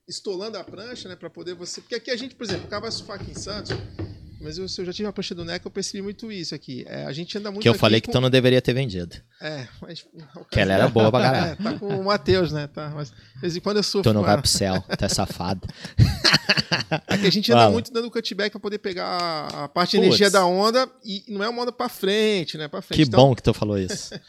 estolando 0.08 0.58
a 0.58 0.64
prancha, 0.64 1.08
né, 1.08 1.14
Pra 1.14 1.30
poder 1.30 1.54
você. 1.54 1.80
Porque 1.80 1.94
aqui 1.94 2.10
a 2.10 2.16
gente, 2.16 2.34
por 2.34 2.44
exemplo, 2.44 2.66
o 2.66 2.68
cara 2.68 2.82
vai 2.82 2.90
surfar 2.90 3.20
aqui 3.20 3.30
em 3.30 3.34
Santos, 3.34 3.70
mas 4.40 4.58
eu, 4.58 4.68
se 4.68 4.80
eu 4.80 4.84
já 4.86 4.92
tive 4.92 5.08
a 5.08 5.12
prancha 5.12 5.34
do 5.34 5.44
Neco, 5.44 5.66
eu 5.68 5.70
percebi 5.70 6.02
muito 6.02 6.30
isso 6.32 6.54
aqui. 6.54 6.84
É, 6.88 7.04
a 7.04 7.12
gente 7.12 7.36
anda 7.38 7.50
muito 7.50 7.62
Que 7.62 7.68
eu 7.68 7.74
falei 7.74 8.00
que 8.00 8.06
com- 8.06 8.12
tu 8.12 8.20
não 8.20 8.30
deveria 8.30 8.60
ter 8.62 8.72
vendido. 8.72 9.14
É, 9.40 9.66
mas. 9.80 10.04
Que 10.50 10.60
ela 10.60 10.72
era 10.72 10.88
boa 10.88 11.10
pra 11.10 11.20
caralho. 11.20 11.52
É, 11.52 11.56
tá 11.56 11.78
com 11.78 11.88
o 12.00 12.04
Matheus, 12.04 12.52
né? 12.52 12.66
Tá, 12.66 12.90
mas 12.94 13.10
de 13.10 13.40
vez 13.40 13.56
em 13.56 13.60
quando 13.60 13.76
eu 13.78 13.82
surfo. 13.82 14.08
Tu 14.08 14.12
não 14.14 14.22
vai 14.22 14.36
pro 14.38 14.48
céu, 14.48 14.82
tu 14.98 15.04
é 15.04 15.08
safado. 15.08 15.68
Aqui 17.06 17.26
a 17.26 17.30
gente 17.30 17.50
anda 17.52 17.62
Fala. 17.62 17.72
muito 17.72 17.92
dando 17.92 18.10
cutback 18.10 18.50
pra 18.50 18.60
poder 18.60 18.78
pegar 18.78 19.18
a- 19.52 19.68
parte 19.68 19.92
de 19.92 19.98
energia 19.98 20.30
da 20.30 20.44
onda 20.44 20.90
e 21.04 21.24
não 21.28 21.42
é 21.44 21.48
uma 21.48 21.62
onda 21.62 21.72
pra 21.72 21.88
frente, 21.88 22.56
né? 22.58 22.68
Pra 22.68 22.82
frente. 22.82 22.96
Que 22.98 23.08
Então- 23.08 23.20
bom 23.28 23.34
que 23.34 23.42
tu 23.42 23.52
falou 23.54 23.78
isso. 23.78 24.12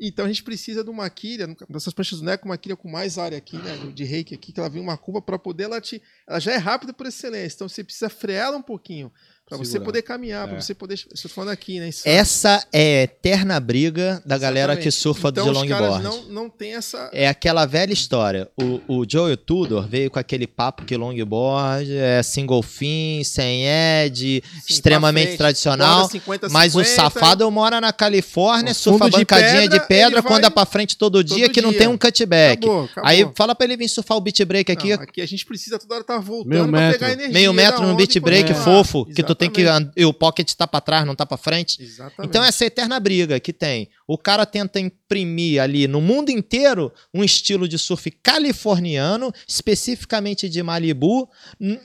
Então 0.00 0.26
a 0.26 0.28
gente 0.28 0.44
precisa 0.44 0.84
de 0.84 0.90
uma 0.90 1.10
quilha, 1.10 1.48
dessas 1.68 1.92
pranchas 1.92 2.20
do 2.20 2.24
Neco, 2.24 2.44
uma 2.44 2.56
quilha 2.56 2.76
com 2.76 2.88
mais 2.88 3.18
área 3.18 3.36
aqui, 3.36 3.56
né? 3.56 3.76
De 3.92 4.04
reiki 4.04 4.32
aqui, 4.32 4.52
que 4.52 4.60
ela 4.60 4.68
vem 4.68 4.80
uma 4.80 4.96
curva 4.96 5.20
para 5.20 5.36
poder 5.40 5.64
ela 5.64 5.80
te. 5.80 6.00
Ela 6.28 6.38
já 6.38 6.52
é 6.52 6.56
rápida 6.56 6.92
por 6.92 7.04
excelência, 7.04 7.56
então 7.56 7.68
você 7.68 7.82
precisa 7.82 8.08
frear 8.08 8.46
ela 8.46 8.56
um 8.58 8.62
pouquinho. 8.62 9.10
Pra 9.48 9.56
você 9.56 9.72
Segurar. 9.72 9.86
poder 9.86 10.02
caminhar, 10.02 10.46
pra 10.46 10.56
É. 10.58 10.60
você 10.60 10.74
poder. 10.74 10.94
Estou 10.94 11.30
falando 11.30 11.50
aqui, 11.50 11.80
né? 11.80 11.88
Essa 12.04 12.62
é 12.72 13.00
a 13.00 13.02
eterna 13.04 13.58
briga 13.58 14.22
da 14.26 14.36
galera 14.36 14.76
que 14.76 14.88
Exatamente. 14.88 15.02
surfa 15.02 15.28
então, 15.30 15.44
de 15.44 15.50
os 15.58 15.68
caras 15.68 15.88
longboard. 16.02 16.04
não, 16.28 16.42
não 16.42 16.50
tem 16.50 16.74
essa. 16.74 17.08
É 17.12 17.26
aquela 17.28 17.64
velha 17.64 17.92
história. 17.92 18.48
O, 18.60 18.80
o 19.00 19.04
Joel 19.10 19.36
Tudor 19.36 19.88
veio 19.88 20.10
com 20.10 20.18
aquele 20.18 20.46
papo 20.46 20.84
que 20.84 20.96
longboard 20.96 21.96
é 21.96 22.22
single 22.22 22.62
fin, 22.62 23.22
sem 23.24 23.64
edge, 23.66 24.42
Sim, 24.44 24.60
extremamente 24.74 25.26
frente, 25.28 25.38
tradicional. 25.38 26.00
borda 26.00 26.12
50, 26.12 26.48
Mas 26.50 26.74
o 26.74 26.84
50, 26.84 26.94
safado 27.02 27.50
mora 27.50 27.80
na 27.80 27.92
Califórnia, 27.92 28.74
surfa 28.74 29.06
de 29.10 29.18
bancadinha 29.18 29.62
de 29.62 29.68
pedra, 29.80 29.86
pedra, 29.86 30.18
ele 30.18 30.28
vai 30.28 30.38
anda 30.38 30.50
pra 30.50 30.66
frente 30.66 30.96
todo 30.96 31.22
dia, 31.24 31.46
todo 31.46 31.54
que 31.54 31.62
não 31.62 31.70
dia. 31.70 31.78
tem 31.80 31.88
um 31.88 31.96
cutback. 31.96 32.64
Acabou, 32.64 32.84
acabou. 32.84 33.08
Aí 33.10 33.28
fala 33.34 33.54
pra 33.54 33.64
ele 33.64 33.76
vir 33.76 33.88
surfar 33.88 34.16
o 34.16 34.20
beat 34.20 34.44
break 34.44 34.70
aqui, 34.70 34.94
Não, 34.94 35.02
aqui 35.02 35.20
a 35.22 35.26
gente 35.26 35.46
precisa 35.46 35.78
toda 35.78 35.94
hora 35.94 36.02
estar 36.02 36.18
voltando 36.18 36.48
Meio 36.50 36.68
pra 36.68 36.80
metro. 36.80 36.98
pegar 36.98 37.12
energia. 37.12 37.32
meio 37.32 37.52
metro 37.52 37.86
no 37.86 37.94
beat 37.94 38.18
break 38.20 38.52
continuar. 38.52 38.64
fofo, 38.84 39.06
que 39.06 39.22
tu 39.22 39.34
tem 39.38 39.50
que. 39.50 39.64
E 39.96 40.04
o 40.04 40.12
pocket 40.12 40.52
tá 40.54 40.66
pra 40.66 40.80
trás, 40.80 41.06
não 41.06 41.14
tá 41.14 41.24
pra 41.24 41.36
frente. 41.36 41.82
Exatamente. 41.82 42.28
Então 42.28 42.42
essa 42.42 42.64
é 42.64 42.66
a 42.66 42.68
eterna 42.68 42.98
briga 43.00 43.38
que 43.40 43.52
tem. 43.52 43.88
O 44.06 44.18
cara 44.18 44.44
tenta 44.44 44.80
imprimir 44.80 45.62
ali 45.62 45.86
no 45.86 46.00
mundo 46.00 46.30
inteiro 46.30 46.92
um 47.14 47.22
estilo 47.24 47.68
de 47.68 47.78
surf 47.78 48.10
californiano, 48.10 49.32
especificamente 49.46 50.48
de 50.48 50.62
Malibu, 50.62 51.28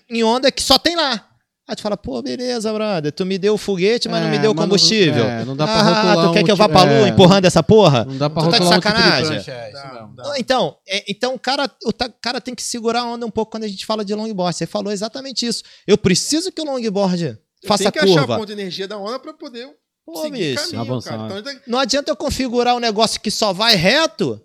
em 0.09 0.23
onda 0.23 0.51
que 0.51 0.61
só 0.61 0.77
tem 0.77 0.95
lá. 0.95 1.29
Aí 1.65 1.77
tu 1.77 1.81
fala, 1.81 1.95
pô, 1.95 2.21
beleza, 2.21 2.73
brother, 2.73 3.09
tu 3.13 3.25
me 3.25 3.37
deu 3.37 3.53
o 3.53 3.57
foguete, 3.57 4.09
mas 4.09 4.21
não 4.21 4.29
me 4.29 4.35
É, 4.35 4.39
deu 4.39 4.51
o 4.51 4.53
mas 4.53 4.59
não- 4.63 4.67
combustível. 4.67 5.23
é, 5.23 5.45
não 5.45 5.55
dá 5.55 5.65
pra 5.65 5.75
ah, 5.75 5.81
rotular 5.81 6.27
tu 6.27 6.33
quer 6.33 6.41
um 6.41 6.43
que 6.43 6.51
eu 6.51 6.55
vá 6.57 6.67
pra 6.67 6.83
lua 6.83 7.07
é. 7.07 7.09
empurrando 7.09 7.45
essa 7.45 7.63
porra? 7.63 8.03
Não 8.03 8.17
dá 8.17 8.29
pra 8.29 8.43
Tu 8.43 8.49
tá 8.49 8.57
de 8.57 8.63
rotular 8.65 8.77
um 8.77 8.81
tipo 8.81 8.93
de 8.93 8.99
sacanagem? 9.01 9.27
prancha, 9.29 9.51
é, 9.51 9.93
mesmo. 9.93 10.13
dá. 10.13 10.33
Então, 10.39 10.75
é- 10.85 11.05
então 11.07 11.33
o, 11.35 11.39
cara, 11.39 11.71
o 11.85 11.93
ta- 11.93 12.11
cara 12.21 12.41
tem 12.41 12.53
que 12.53 12.61
segurar 12.61 13.03
a 13.03 13.05
onda 13.05 13.25
um 13.25 13.31
pouco 13.31 13.51
quando 13.51 13.63
a 13.63 13.67
gente 13.69 13.85
fala 13.85 14.03
de 14.03 14.13
longboard. 14.13 14.57
Você 14.57 14.65
falou 14.67 14.91
exatamente 14.91 15.45
isso. 15.45 15.63
Eu 15.87 15.97
preciso 15.97 16.51
que 16.51 16.61
o 16.61 16.65
longboard 16.65 17.37
Faça 17.68 17.84
tenho 17.84 17.91
que 17.93 17.99
achar 17.99 18.11
a 18.11 18.20
curva. 18.20 18.36
ponto 18.38 18.47
de 18.47 18.53
energia 18.53 18.88
da 18.88 18.97
onda 18.97 19.20
pra 19.20 19.34
poder 19.34 19.68
Pô, 20.05 20.18
seguir 20.22 20.55
bicho. 20.55 20.64
caminho, 20.64 20.82
Avançar. 20.82 21.18
cara. 21.18 21.39
Então, 21.39 21.53
Não 21.68 21.80
adianta 21.80 22.11
eu 22.11 22.16
configurar 22.16 22.76
um 22.76 22.80
negócio 22.80 23.20
que 23.22 23.32
só 23.32 23.53
vai 23.53 23.76
reto 23.76 24.41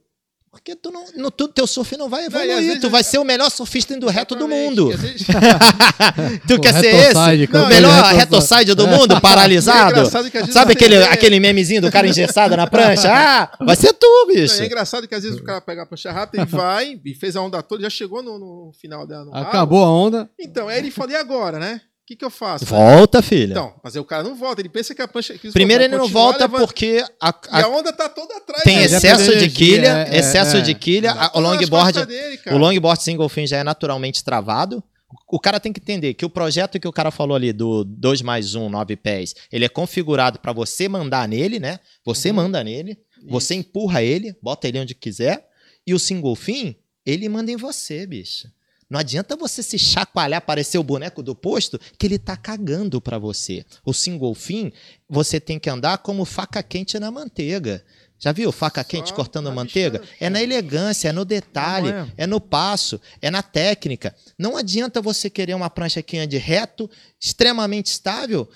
Porque 0.50 0.74
tu 0.74 0.90
não, 0.90 1.04
no, 1.14 1.30
tu, 1.30 1.46
teu 1.46 1.66
surf 1.66 1.94
não 1.96 2.08
vai 2.08 2.22
Não, 2.22 2.26
evoluir. 2.28 2.58
às 2.58 2.64
vezes- 2.64 2.80
tu 2.80 2.88
vai 2.90 3.04
ser 3.04 3.18
o 3.18 3.24
melhor 3.24 3.50
surfista 3.50 3.96
do 3.98 4.08
reto 4.08 4.34
do 4.34 4.48
mundo. 4.48 4.88
Vezes- 4.96 5.26
tu 6.48 6.54
Pô, 6.56 6.60
quer 6.60 6.72
ser 6.80 6.94
esse? 6.94 7.46
campeão 7.46 7.64
o 7.64 7.68
melhor 7.68 7.90
de 7.90 8.14
retoside. 8.16 8.16
retoside 8.18 8.74
do 8.74 8.86
mundo, 8.88 9.14
é 9.14 9.20
paralisado? 9.20 9.94
que 10.10 10.10
às 10.10 10.30
vezes 10.32 10.52
Sabe 10.52 10.72
aquele, 10.72 10.98
vê- 10.98 11.04
aquele 11.04 11.38
memezinho 11.38 11.80
do 11.82 11.90
cara 11.92 12.06
engessado 12.08 12.56
na 12.56 12.66
prancha? 12.66 13.08
Ah, 13.12 13.50
vai 13.60 13.76
ser 13.76 13.92
tu, 13.92 14.06
Não, 14.06 14.26
bicho. 14.34 14.62
É 14.62 14.66
engraçado 14.66 15.06
que 15.06 15.14
às 15.14 15.22
vezes 15.22 15.38
o 15.38 15.44
cara 15.44 15.60
pega 15.60 15.82
a 15.82 15.86
prancha 15.86 16.10
rápida 16.10 16.42
e 16.42 16.46
vai, 16.46 17.00
e 17.04 17.14
fez 17.14 17.36
a 17.36 17.42
onda 17.42 17.62
toda, 17.62 17.82
já 17.82 17.90
chegou 17.90 18.22
no, 18.22 18.38
no 18.38 18.72
final 18.80 19.06
dela. 19.06 19.30
Acabou 19.32 19.84
a 19.84 19.92
onda. 19.92 20.28
Então, 20.40 20.66
aí 20.68 20.78
ele 20.78 20.90
fala, 20.90 21.12
e 21.12 21.16
agora, 21.16 21.58
né? 21.58 21.80
O 22.08 22.10
que, 22.10 22.16
que 22.16 22.24
eu 22.24 22.30
faço? 22.30 22.64
Volta, 22.64 23.20
filha. 23.20 23.52
Então, 23.52 23.74
mas 23.84 23.94
aí 23.94 24.00
o 24.00 24.04
cara 24.04 24.22
não 24.22 24.34
volta, 24.34 24.62
ele 24.62 24.70
pensa 24.70 24.94
que 24.94 25.02
a 25.02 25.06
prancha. 25.06 25.36
que 25.36 25.52
Primeiro 25.52 25.84
ele 25.84 25.94
não 25.94 26.08
volta 26.08 26.44
levando- 26.46 26.60
porque 26.60 27.04
a- 27.20 27.28
E 27.52 27.56
a- 27.60 27.64
a 27.66 27.68
onda 27.68 27.92
tá 27.92 28.08
toda 28.08 28.34
atrás 28.34 28.62
tem 28.62 28.76
dele. 28.78 28.88
já 28.88 28.96
excesso 28.96 29.36
de 29.36 29.50
quilha, 29.50 30.08
é, 30.10 30.16
excesso 30.18 30.56
é. 30.56 30.60
de 30.62 30.74
quilha. 30.74 31.14
Tá 31.14 31.32
o 31.34 31.40
nas 31.42 31.50
longboard, 31.50 32.06
dele, 32.06 32.40
o 32.46 32.56
longboard 32.56 33.02
single 33.02 33.28
fin 33.28 33.46
já 33.46 33.58
é 33.58 33.62
naturalmente 33.62 34.24
travado. 34.24 34.82
O 35.30 35.38
cara 35.38 35.60
tem 35.60 35.70
que 35.70 35.80
entender 35.80 36.14
que 36.14 36.24
o 36.24 36.30
projeto 36.30 36.80
que 36.80 36.88
o 36.88 36.92
cara 36.92 37.10
falou 37.10 37.36
ali 37.36 37.52
do 37.52 37.84
2 37.84 38.22
mais 38.22 38.54
1, 38.54 38.70
9 38.70 38.96
pés, 38.96 39.34
ele 39.52 39.66
é 39.66 39.68
configurado 39.68 40.38
para 40.38 40.54
você 40.54 40.88
mandar 40.88 41.28
nele, 41.28 41.60
né? 41.60 41.78
Você 42.06 42.30
Uhum. 42.30 42.36
manda 42.36 42.64
nele, 42.64 42.96
você 43.28 43.54
empurra 43.54 44.02
ele, 44.02 44.34
bota 44.42 44.66
ele 44.66 44.80
onde 44.80 44.94
quiser, 44.94 45.46
e 45.86 45.92
o 45.92 45.98
single 45.98 46.34
fin, 46.34 46.74
ele 47.04 47.28
manda 47.28 47.50
em 47.52 47.56
você, 47.56 48.06
bicho. 48.06 48.48
Não 48.88 48.98
adianta 48.98 49.36
você 49.36 49.62
se 49.62 49.78
chacoalhar, 49.78 50.40
parecer 50.40 50.78
o 50.78 50.82
boneco 50.82 51.22
do 51.22 51.34
posto, 51.34 51.78
que 51.98 52.06
ele 52.06 52.18
tá 52.18 52.36
cagando 52.36 53.00
pra 53.00 53.18
você. 53.18 53.64
O 53.84 53.92
single 53.92 54.34
fin, 54.34 54.72
você 55.08 55.38
tem 55.38 55.58
que 55.58 55.68
andar 55.68 55.98
como 55.98 56.24
faca 56.24 56.62
quente 56.62 56.98
na 56.98 57.10
manteiga. 57.10 57.84
Já 58.18 58.32
viu 58.32 58.50
faca 58.50 58.82
Só 58.82 58.88
quente 58.88 59.12
cortando 59.12 59.52
manteiga? 59.52 60.00
bichana. 60.00 60.16
É 60.18 60.30
na 60.30 60.42
elegância, 60.42 61.08
é 61.08 61.12
no 61.12 61.24
detalhe, 61.24 61.90
é. 61.90 62.06
é 62.16 62.26
no 62.26 62.40
passo, 62.40 63.00
é 63.20 63.30
na 63.30 63.42
técnica. 63.42 64.14
Não 64.38 64.56
adianta 64.56 65.00
você 65.00 65.28
querer 65.30 65.54
uma 65.54 65.70
prancha 65.70 66.02
que 66.02 66.18
ande 66.18 66.38
reto, 66.38 66.90
extremamente 67.20 67.86
estável, 67.86 68.48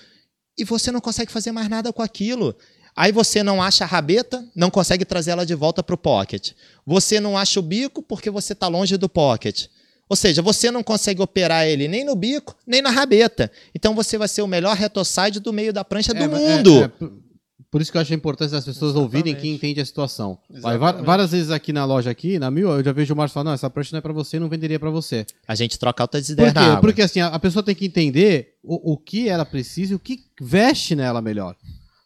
e 0.57 0.65
você 0.65 0.91
não 0.91 0.99
consegue 0.99 1.31
fazer 1.31 1.51
mais 1.51 1.69
nada 1.69 1.93
com 1.93 2.01
aquilo. 2.01 2.55
Aí 2.95 3.11
você 3.11 3.41
não 3.41 3.61
acha 3.61 3.85
a 3.85 3.87
rabeta, 3.87 4.45
não 4.55 4.69
consegue 4.69 5.05
trazer 5.05 5.31
ela 5.31 5.45
de 5.45 5.55
volta 5.55 5.81
para 5.81 5.95
o 5.95 5.97
pocket. 5.97 6.51
Você 6.85 7.19
não 7.19 7.37
acha 7.37 7.59
o 7.59 7.63
bico 7.63 8.03
porque 8.03 8.29
você 8.29 8.53
está 8.53 8.67
longe 8.67 8.97
do 8.97 9.09
pocket. 9.09 9.67
Ou 10.09 10.15
seja, 10.15 10.41
você 10.41 10.69
não 10.69 10.83
consegue 10.83 11.21
operar 11.21 11.65
ele 11.65 11.87
nem 11.87 12.03
no 12.05 12.15
bico, 12.15 12.55
nem 12.67 12.81
na 12.81 12.89
rabeta. 12.91 13.51
Então 13.73 13.95
você 13.95 14.17
vai 14.17 14.27
ser 14.27 14.41
o 14.41 14.47
melhor 14.47 14.75
retoside 14.75 15.39
do 15.39 15.51
meio 15.53 15.73
da 15.73 15.83
prancha 15.83 16.13
do 16.13 16.23
É, 16.23 16.27
mundo. 16.27 16.81
é, 16.81 16.83
é, 16.83 16.87
por- 16.87 17.23
por 17.71 17.81
isso 17.81 17.91
que 17.91 17.97
eu 17.97 18.01
acho 18.01 18.13
importante 18.13 18.53
as 18.55 18.63
pessoas 18.65 18.95
ouvirem 18.95 19.31
Exatamente. 19.31 19.41
quem 19.41 19.55
entende 19.55 19.81
a 19.81 19.85
situação. 19.85 20.37
Vai, 20.61 20.77
várias 20.77 21.31
vezes 21.31 21.49
aqui 21.49 21.73
na 21.73 21.83
loja, 21.85 22.11
aqui, 22.11 22.37
na 22.37 22.51
Mil, 22.51 22.69
eu 22.69 22.83
já 22.83 22.91
vejo 22.91 23.15
o 23.15 23.17
Márcio 23.17 23.33
falando, 23.33 23.47
não, 23.47 23.53
essa 23.53 23.67
prancha 23.67 23.89
não 23.93 23.97
é 23.97 24.01
pra 24.01 24.13
você, 24.13 24.37
não 24.37 24.47
venderia 24.47 24.79
pra 24.79 24.91
você. 24.91 25.25
A 25.47 25.55
gente 25.55 25.79
troca 25.79 26.03
altas 26.03 26.27
Por 26.27 26.33
ideias 26.33 26.53
quê? 26.53 26.59
na 26.59 26.65
água. 26.67 26.81
Porque 26.81 27.01
assim, 27.01 27.19
a, 27.19 27.27
a 27.29 27.39
pessoa 27.39 27.63
tem 27.63 27.73
que 27.73 27.83
entender 27.87 28.57
o, 28.61 28.93
o 28.93 28.97
que 28.97 29.27
ela 29.27 29.43
precisa 29.43 29.93
e 29.93 29.95
o 29.95 29.99
que 29.99 30.19
veste 30.39 30.95
nela 30.95 31.19
melhor. 31.19 31.55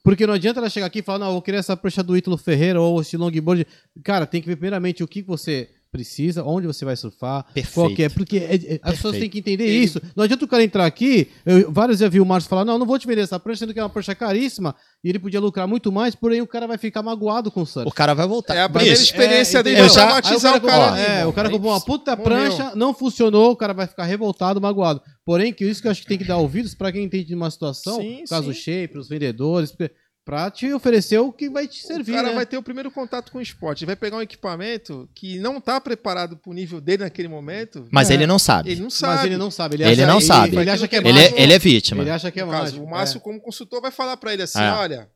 Porque 0.03 0.25
não 0.25 0.35
adianta 0.35 0.61
ela 0.61 0.69
chegar 0.69 0.85
aqui 0.85 0.99
e 0.99 1.01
falar, 1.01 1.19
não, 1.19 1.27
eu 1.27 1.33
vou 1.33 1.41
querer 1.41 1.57
essa 1.57 1.75
prancha 1.75 2.01
do 2.01 2.15
Ítalo 2.15 2.37
Ferreira 2.37 2.79
ou 2.79 3.01
esse 3.01 3.17
longboard. 3.17 3.67
Cara, 4.05 4.25
tem 4.25 4.39
que 4.41 4.47
ver 4.47 4.55
primeiramente 4.55 5.03
o 5.03 5.07
que 5.07 5.21
você 5.21 5.67
precisa, 5.91 6.43
onde 6.43 6.67
você 6.67 6.83
vai 6.85 6.95
surfar, 6.95 7.45
qual 7.73 7.87
que 7.89 8.03
é. 8.03 8.09
Perfeito. 8.09 8.13
Porque 8.15 8.37
é- 8.37 8.55
é- 8.75 8.79
as 8.83 8.95
pessoas 8.95 9.13
Perfeito. 9.13 9.19
têm 9.19 9.29
que 9.29 9.39
entender 9.39 9.63
Ele- 9.65 9.83
isso. 9.83 10.01
Não 10.15 10.23
adianta 10.23 10.45
o 10.45 10.47
cara 10.47 10.63
entrar 10.63 10.85
aqui, 10.85 11.29
eu, 11.45 11.71
vários 11.71 11.99
já 11.99 12.07
vi 12.09 12.19
o 12.19 12.25
Márcio 12.25 12.49
falar, 12.49 12.65
não, 12.65 12.77
não 12.77 12.85
vou 12.85 12.97
te 12.99 13.07
vender 13.07 13.21
essa 13.21 13.39
prancha, 13.39 13.59
sendo 13.59 13.73
que 13.73 13.79
é 13.79 13.83
uma 13.83 13.89
prancha 13.89 14.13
caríssima, 14.13 14.75
e 15.03 15.09
ele 15.09 15.19
podia 15.19 15.39
lucrar 15.39 15.67
muito 15.67 15.91
mais, 15.91 16.15
porém 16.15 16.41
o 16.41 16.47
cara 16.47 16.67
vai 16.67 16.77
ficar 16.77 17.01
magoado 17.01 17.49
com 17.51 17.61
o 17.61 17.65
surf. 17.65 17.87
O 17.87 17.91
cara 17.93 18.13
vai 18.13 18.27
voltar. 18.27 18.55
É 18.55 18.61
a 18.61 18.69
primeira 18.69 18.91
Bicho, 18.97 19.03
experiência 19.11 19.59
É, 19.59 19.63
dele 19.63 19.75
vai 19.77 19.85
Eu 19.85 19.89
já- 19.89 20.05
traumatizar 20.05 20.57
o 20.57 20.61
cara. 20.61 20.77
ó, 20.79 20.89
ali, 20.93 21.01
É, 21.01 21.25
o 21.25 21.33
cara 21.33 21.49
comprou 21.49 21.71
uma 21.71 21.81
puta 21.81 22.15
morreu. 22.15 22.23
prancha, 22.25 22.75
não 22.75 22.93
funcionou, 22.93 23.51
o 23.51 23.55
cara 23.55 23.73
vai 23.73 23.87
ficar 23.87 24.03
revoltado, 24.05 24.59
magoado. 24.61 25.01
Porém, 25.25 25.51
que 25.53 25.65
isso 25.65 25.81
que 25.81 25.87
eu 25.87 25.91
acho 25.91 26.01
que 26.01 26.07
tem 26.07 26.17
que 26.17 26.23
dar 26.23 26.37
ouvidos 26.37 26.73
pra 26.73 26.91
quem 26.91 27.03
entende 27.03 27.25
de 27.25 27.35
uma 27.35 27.49
situação, 27.51 27.99
Sim, 27.99 28.23
caso 28.29 28.53
sim. 28.53 28.59
shape, 28.59 28.97
os 28.97 29.09
vendedores, 29.09 29.71
porque- 29.71 29.91
pra 30.27 30.51
te 30.51 30.73
oferecer 30.73 31.17
o 31.19 31.31
que 31.31 31.49
vai 31.49 31.65
te 31.69 31.81
servir, 31.81 32.11
o 32.11 32.15
cara 32.15 32.27
né? 32.27 32.35
vai 32.35 32.45
ter 32.45 32.57
o 32.57 32.61
primeiro 32.61 32.91
contato 32.91 33.31
com 33.31 33.37
o 33.37 33.41
esporte. 33.41 33.79
Ele 33.85 33.87
vai 33.87 33.95
pegar 33.95 34.17
um 34.17 34.21
equipamento 34.21 35.07
que 35.15 35.39
não 35.39 35.61
tá 35.61 35.79
preparado 35.79 36.35
pro 36.35 36.51
nível 36.51 36.81
dele 36.81 37.03
naquele 37.05 37.29
momento. 37.29 37.87
Mas 37.91 38.09
É. 38.09 38.13
ele 38.15 38.27
não 38.27 38.37
sabe. 38.37 38.69
Ele 38.69 38.81
não 38.81 38.89
sabe. 38.89 39.15
Mas 39.15 39.25
ele 39.25 39.37
não 39.37 39.49
sabe. 39.49 39.75
Ele, 39.77 39.83
Ele 39.85 40.03
acha, 40.03 40.11
não 40.13 40.19
sabe. 40.19 40.47
Ele, 40.49 40.61
ele 40.63 40.69
acha 40.69 40.85
que 40.85 40.95
é 40.97 40.99
Ele 40.99 41.13
mágico. 41.13 41.35
é, 41.37 41.41
ele 41.41 41.53
é 41.53 41.59
vítima. 41.59 42.03
Ele 42.03 42.09
acha 42.11 42.29
que 42.29 42.39
é 42.41 42.43
mágico. 42.43 42.83
o 42.83 42.89
Márcio, 42.89 43.17
é. 43.19 43.21
como 43.21 43.39
consultor, 43.39 43.81
vai 43.81 43.89
falar 43.91 44.17
pra 44.17 44.33
ele 44.33 44.43
assim: 44.43 44.59
É. 44.59 44.69
olha, 44.73 45.07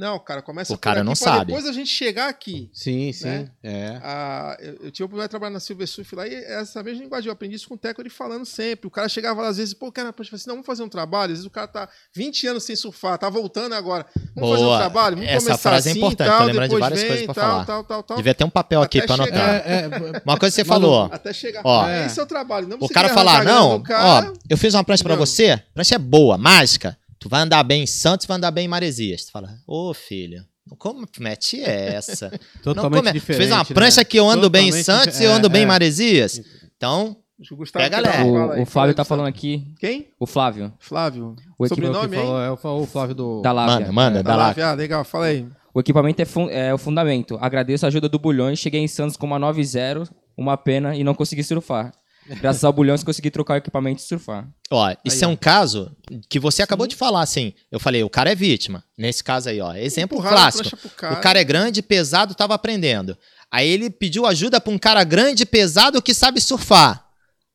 não, 0.00 0.18
cara, 0.18 0.40
começa 0.40 0.72
O 0.72 0.76
por 0.76 0.80
cara 0.80 1.00
aqui 1.00 1.06
não 1.06 1.12
pra 1.12 1.24
sabe. 1.24 1.46
Depois 1.52 1.66
a 1.66 1.72
gente 1.72 1.90
chegar 1.90 2.28
aqui. 2.28 2.70
Sim, 2.72 3.12
sim. 3.12 3.26
né? 3.28 3.50
É. 3.62 4.00
Ah, 4.02 4.56
eu, 4.58 4.72
eu 4.84 4.90
tive 4.90 5.02
a 5.02 5.06
oportunidade 5.06 5.26
de 5.26 5.30
trabalhar 5.30 5.50
na 5.52 5.60
Silver 5.60 5.86
Surf 5.86 6.14
lá 6.16 6.26
e 6.26 6.34
essa 6.34 6.82
mesma 6.82 7.02
linguagem 7.02 7.28
eu 7.28 7.32
aprendi 7.32 7.56
isso 7.56 7.68
com 7.68 7.74
o 7.74 7.78
Teco 7.78 8.00
ele 8.00 8.08
falando 8.08 8.46
sempre. 8.46 8.86
O 8.86 8.90
cara 8.90 9.08
chegava 9.08 9.42
lá, 9.42 9.48
às 9.48 9.58
vezes, 9.58 9.74
pô, 9.74 9.92
cara, 9.92 10.12
poxa, 10.12 10.34
assim, 10.34 10.48
não, 10.48 10.54
vamos 10.56 10.66
fazer 10.66 10.82
um 10.82 10.88
trabalho. 10.88 11.32
Às 11.32 11.38
vezes 11.40 11.44
o 11.46 11.50
cara 11.50 11.68
tá 11.68 11.88
20 12.14 12.46
anos 12.46 12.64
sem 12.64 12.74
surfar, 12.74 13.18
tá 13.18 13.28
voltando 13.28 13.74
agora. 13.74 14.06
Vamos 14.34 14.50
fazer 14.50 14.62
um 14.62 14.66
Boa. 14.66 14.78
trabalho, 14.78 15.16
vamos 15.16 15.30
Essa 15.30 15.44
começar 15.46 15.58
frase 15.70 15.88
é 15.88 15.90
assim, 15.92 16.00
importante, 16.00 16.28
tal, 16.28 16.38
tô 16.38 16.44
lembrando 16.46 16.68
de 16.70 16.74
depois 16.76 16.80
várias 16.80 17.00
vem, 17.00 17.08
coisas 17.08 17.26
pra 17.26 17.34
tal, 17.34 17.50
falar. 17.50 17.64
Tal, 17.66 17.84
tal, 17.84 18.02
tal, 18.02 18.16
Devia 18.16 18.34
ter 18.34 18.44
um 18.44 18.50
papel 18.50 18.82
aqui 18.82 18.98
Até 18.98 19.06
pra 19.06 19.24
chegar. 19.24 19.50
anotar. 19.50 19.70
É, 19.70 19.80
é, 19.82 20.22
Uma 20.24 20.38
coisa 20.38 20.54
que 20.56 20.62
você 20.62 20.64
falou, 20.64 20.92
ó. 20.92 21.08
Até 21.12 21.32
chegar. 21.32 21.60
Ó. 21.64 21.86
é, 21.88 22.06
esse 22.06 22.18
é 22.18 22.22
o 22.22 22.26
trabalho. 22.26 22.66
Não 22.66 22.78
O 22.80 22.88
cara 22.88 23.08
falar, 23.10 23.44
não, 23.44 23.82
cara, 23.82 24.30
ó, 24.30 24.32
eu 24.48 24.56
fiz 24.56 24.72
uma 24.74 24.82
prancha 24.82 25.02
pra 25.04 25.14
Não. 25.14 25.26
você, 25.26 25.50
a 25.50 25.62
prancha 25.74 25.94
é 25.94 25.98
boa, 25.98 26.38
mágica. 26.38 26.96
Tu 27.20 27.28
vai 27.28 27.42
andar 27.42 27.62
bem 27.62 27.82
em 27.82 27.86
Santos, 27.86 28.26
vai 28.26 28.38
andar 28.38 28.50
bem 28.50 28.64
em 28.64 28.68
Maresias. 28.68 29.26
Tu 29.26 29.30
fala, 29.30 29.58
ô 29.66 29.92
filho, 29.92 30.42
como 30.78 31.06
mete 31.18 31.62
essa? 31.62 32.30
não 32.64 32.74
totalmente 32.74 33.04
come... 33.04 33.12
diferente. 33.12 33.38
Fez 33.38 33.50
uma 33.50 33.58
né? 33.58 33.64
prancha 33.74 34.04
que 34.04 34.16
eu 34.16 34.28
ando 34.28 34.48
bem 34.48 34.68
em 34.68 34.70
Totalmente 34.70 34.86
Santos 34.86 35.20
e 35.20 35.24
eu 35.24 35.32
ando 35.32 35.46
é, 35.46 35.50
bem 35.50 35.60
em 35.60 35.64
é. 35.64 35.68
Maresias. 35.68 36.40
Então, 36.76 37.16
Acho 37.38 37.48
que 37.48 37.54
o 37.54 37.56
Gustavo 37.58 37.82
Pega 37.82 38.10
aí. 38.10 38.24
O, 38.24 38.62
o 38.62 38.66
Flávio 38.66 38.94
tá 38.94 39.04
falando 39.04 39.26
aqui. 39.26 39.66
Quem? 39.78 40.08
O 40.18 40.26
Flávio, 40.26 40.72
Flávio. 40.78 41.36
O 41.58 41.66
Sobrenome, 41.66 42.16
hein? 42.16 42.22
falou, 42.22 42.40
é 42.40 42.50
o, 42.50 42.86
Flávio 42.86 43.14
do. 43.14 43.40
da 43.40 43.52
Lávia. 43.52 43.86
manda, 43.86 43.92
manda, 43.92 44.22
Da 44.22 44.30
dá 44.30 44.36
lá. 44.36 44.46
Lávia. 44.48 44.66
Ah, 44.68 44.74
legal, 44.74 45.04
fala 45.04 45.26
aí. 45.26 45.46
O 45.72 45.80
equipamento 45.80 46.20
é, 46.20 46.24
fun- 46.24 46.50
é 46.50 46.74
o 46.74 46.78
fundamento. 46.78 47.38
Agradeço 47.40 47.86
a 47.86 47.88
ajuda 47.88 48.08
do 48.08 48.18
Bulhões. 48.18 48.58
Cheguei 48.58 48.80
em 48.80 48.88
Santos 48.88 49.16
com 49.16 49.26
uma 49.26 49.38
9.0, 49.38 50.08
uma 50.36 50.56
pena 50.56 50.94
e 50.94 51.02
não 51.02 51.14
consegui 51.14 51.42
surfar. 51.42 51.92
Graças 52.36 52.62
ao 52.62 52.72
Bulhões 52.72 53.02
consegui 53.02 53.30
trocar 53.30 53.54
o 53.54 53.56
equipamento 53.56 54.00
e 54.00 54.04
surfar. 54.04 54.48
Ó, 54.70 54.90
isso 55.04 55.24
Aí, 55.24 55.30
é 55.30 55.32
um 55.32 55.36
caso 55.36 55.94
que 56.28 56.38
você 56.38 56.62
acabou 56.62 56.86
de 56.86 56.94
falar, 56.94 57.22
assim. 57.22 57.52
Eu 57.70 57.80
falei, 57.80 58.02
o 58.04 58.10
cara 58.10 58.30
é 58.30 58.34
vítima. 58.34 58.84
Nesse 58.96 59.24
caso 59.24 59.48
aí, 59.48 59.60
ó. 59.60 59.74
Exemplo 59.74 60.18
Empurraram 60.18 60.36
clássico. 60.36 60.88
cara. 60.90 61.14
O 61.14 61.20
cara 61.20 61.40
é 61.40 61.44
grande, 61.44 61.82
pesado, 61.82 62.34
tava 62.34 62.54
aprendendo. 62.54 63.16
Aí 63.50 63.68
ele 63.68 63.90
pediu 63.90 64.26
ajuda 64.26 64.60
pra 64.60 64.72
um 64.72 64.78
cara 64.78 65.02
grande, 65.02 65.44
pesado, 65.44 66.00
que 66.00 66.14
sabe 66.14 66.40
surfar. 66.40 67.04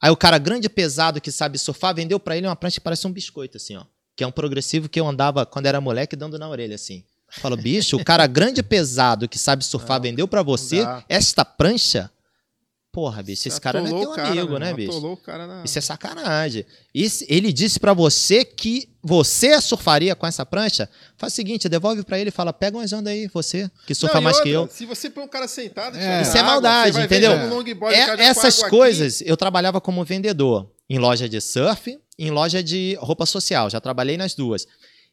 Aí 0.01 0.11
o 0.11 0.17
cara 0.17 0.37
grande, 0.37 0.67
pesado, 0.67 1.21
que 1.21 1.31
sabe 1.31 1.57
surfar, 1.57 1.95
vendeu 1.95 2.19
pra 2.19 2.35
ele 2.35 2.45
uma 2.45 2.55
prancha 2.55 2.75
que 2.75 2.81
parece 2.81 3.07
um 3.07 3.11
biscoito, 3.11 3.57
assim, 3.57 3.77
ó. 3.77 3.85
Que 4.15 4.23
é 4.23 4.27
um 4.27 4.31
progressivo 4.31 4.89
que 4.89 4.99
eu 4.99 5.07
andava 5.07 5.45
quando 5.45 5.67
era 5.67 5.79
moleque, 5.79 6.15
dando 6.15 6.37
na 6.37 6.49
orelha, 6.49 6.75
assim. 6.75 7.03
Falou, 7.29 7.57
bicho, 7.57 7.97
o 7.97 8.03
cara 8.03 8.27
grande, 8.27 8.61
pesado, 8.61 9.27
que 9.27 9.37
sabe 9.37 9.63
surfar, 9.63 9.97
Não, 9.97 10.03
vendeu 10.03 10.27
pra 10.27 10.43
você 10.43 10.85
esta 11.09 11.43
prancha? 11.43 12.09
Porra, 12.95 13.21
bicho, 13.21 13.49
esse 13.49 13.59
cara 13.59 13.81
não 13.81 13.87
é 13.87 13.99
teu 13.99 14.11
cara, 14.11 14.29
amigo, 14.29 14.51
meu 14.51 14.57
né, 14.57 14.73
bicho? 14.73 15.19
Na... 15.27 15.63
Isso 15.65 15.77
é 15.77 15.81
sacanagem. 15.81 16.65
Ele 17.27 17.51
disse 17.51 17.77
pra 17.77 17.91
você 17.93 18.45
que 18.45 18.87
você 19.03 19.59
surfaria 19.59 20.15
com 20.15 20.25
essa 20.25 20.45
prancha? 20.45 20.89
Faz 21.17 21.33
o 21.33 21.35
seguinte, 21.35 21.67
devolve 21.67 22.03
pra 22.03 22.17
ele 22.17 22.29
e 22.29 22.31
fala: 22.31 22.53
pega 22.53 22.77
umas 22.77 22.93
ondas 22.93 23.11
aí, 23.11 23.27
você, 23.27 23.69
que 23.85 23.93
surfa 23.93 24.15
Não, 24.15 24.21
mais 24.21 24.37
outra, 24.37 24.49
que 24.49 24.55
eu. 24.55 24.69
Se 24.71 24.85
você 24.85 25.09
põe 25.09 25.25
um 25.25 25.27
cara 25.27 25.45
sentado... 25.45 25.97
É. 25.97 26.21
Isso 26.21 26.37
é 26.37 26.41
maldade, 26.41 27.01
entendeu? 27.01 27.33
É- 27.91 28.27
essas 28.27 28.63
coisas, 28.63 29.19
eu 29.19 29.35
trabalhava 29.35 29.81
como 29.81 30.05
vendedor 30.05 30.71
em 30.89 30.97
loja 30.97 31.27
de 31.27 31.41
surf, 31.41 31.99
em 32.17 32.31
loja 32.31 32.63
de 32.63 32.97
roupa 33.01 33.25
social. 33.25 33.69
Já 33.69 33.81
trabalhei 33.81 34.15
nas 34.15 34.35
duas. 34.35 34.65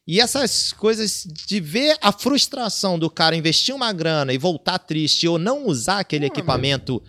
E 0.07 0.21
essas 0.21 0.71
coisas 0.71 1.27
de 1.27 1.59
ver 1.59 1.97
a 2.01 2.13
frustração 2.13 2.97
do 2.97 3.09
cara 3.09 3.35
investir 3.35 3.75
uma 3.75 3.91
grana 3.91 4.31
e 4.31 4.37
voltar 4.37 4.79
triste 4.79 5.27
ou 5.27 5.37
não 5.37 5.65
usar 5.67 5.99
aquele 5.99 6.25
equipamento 6.25 7.03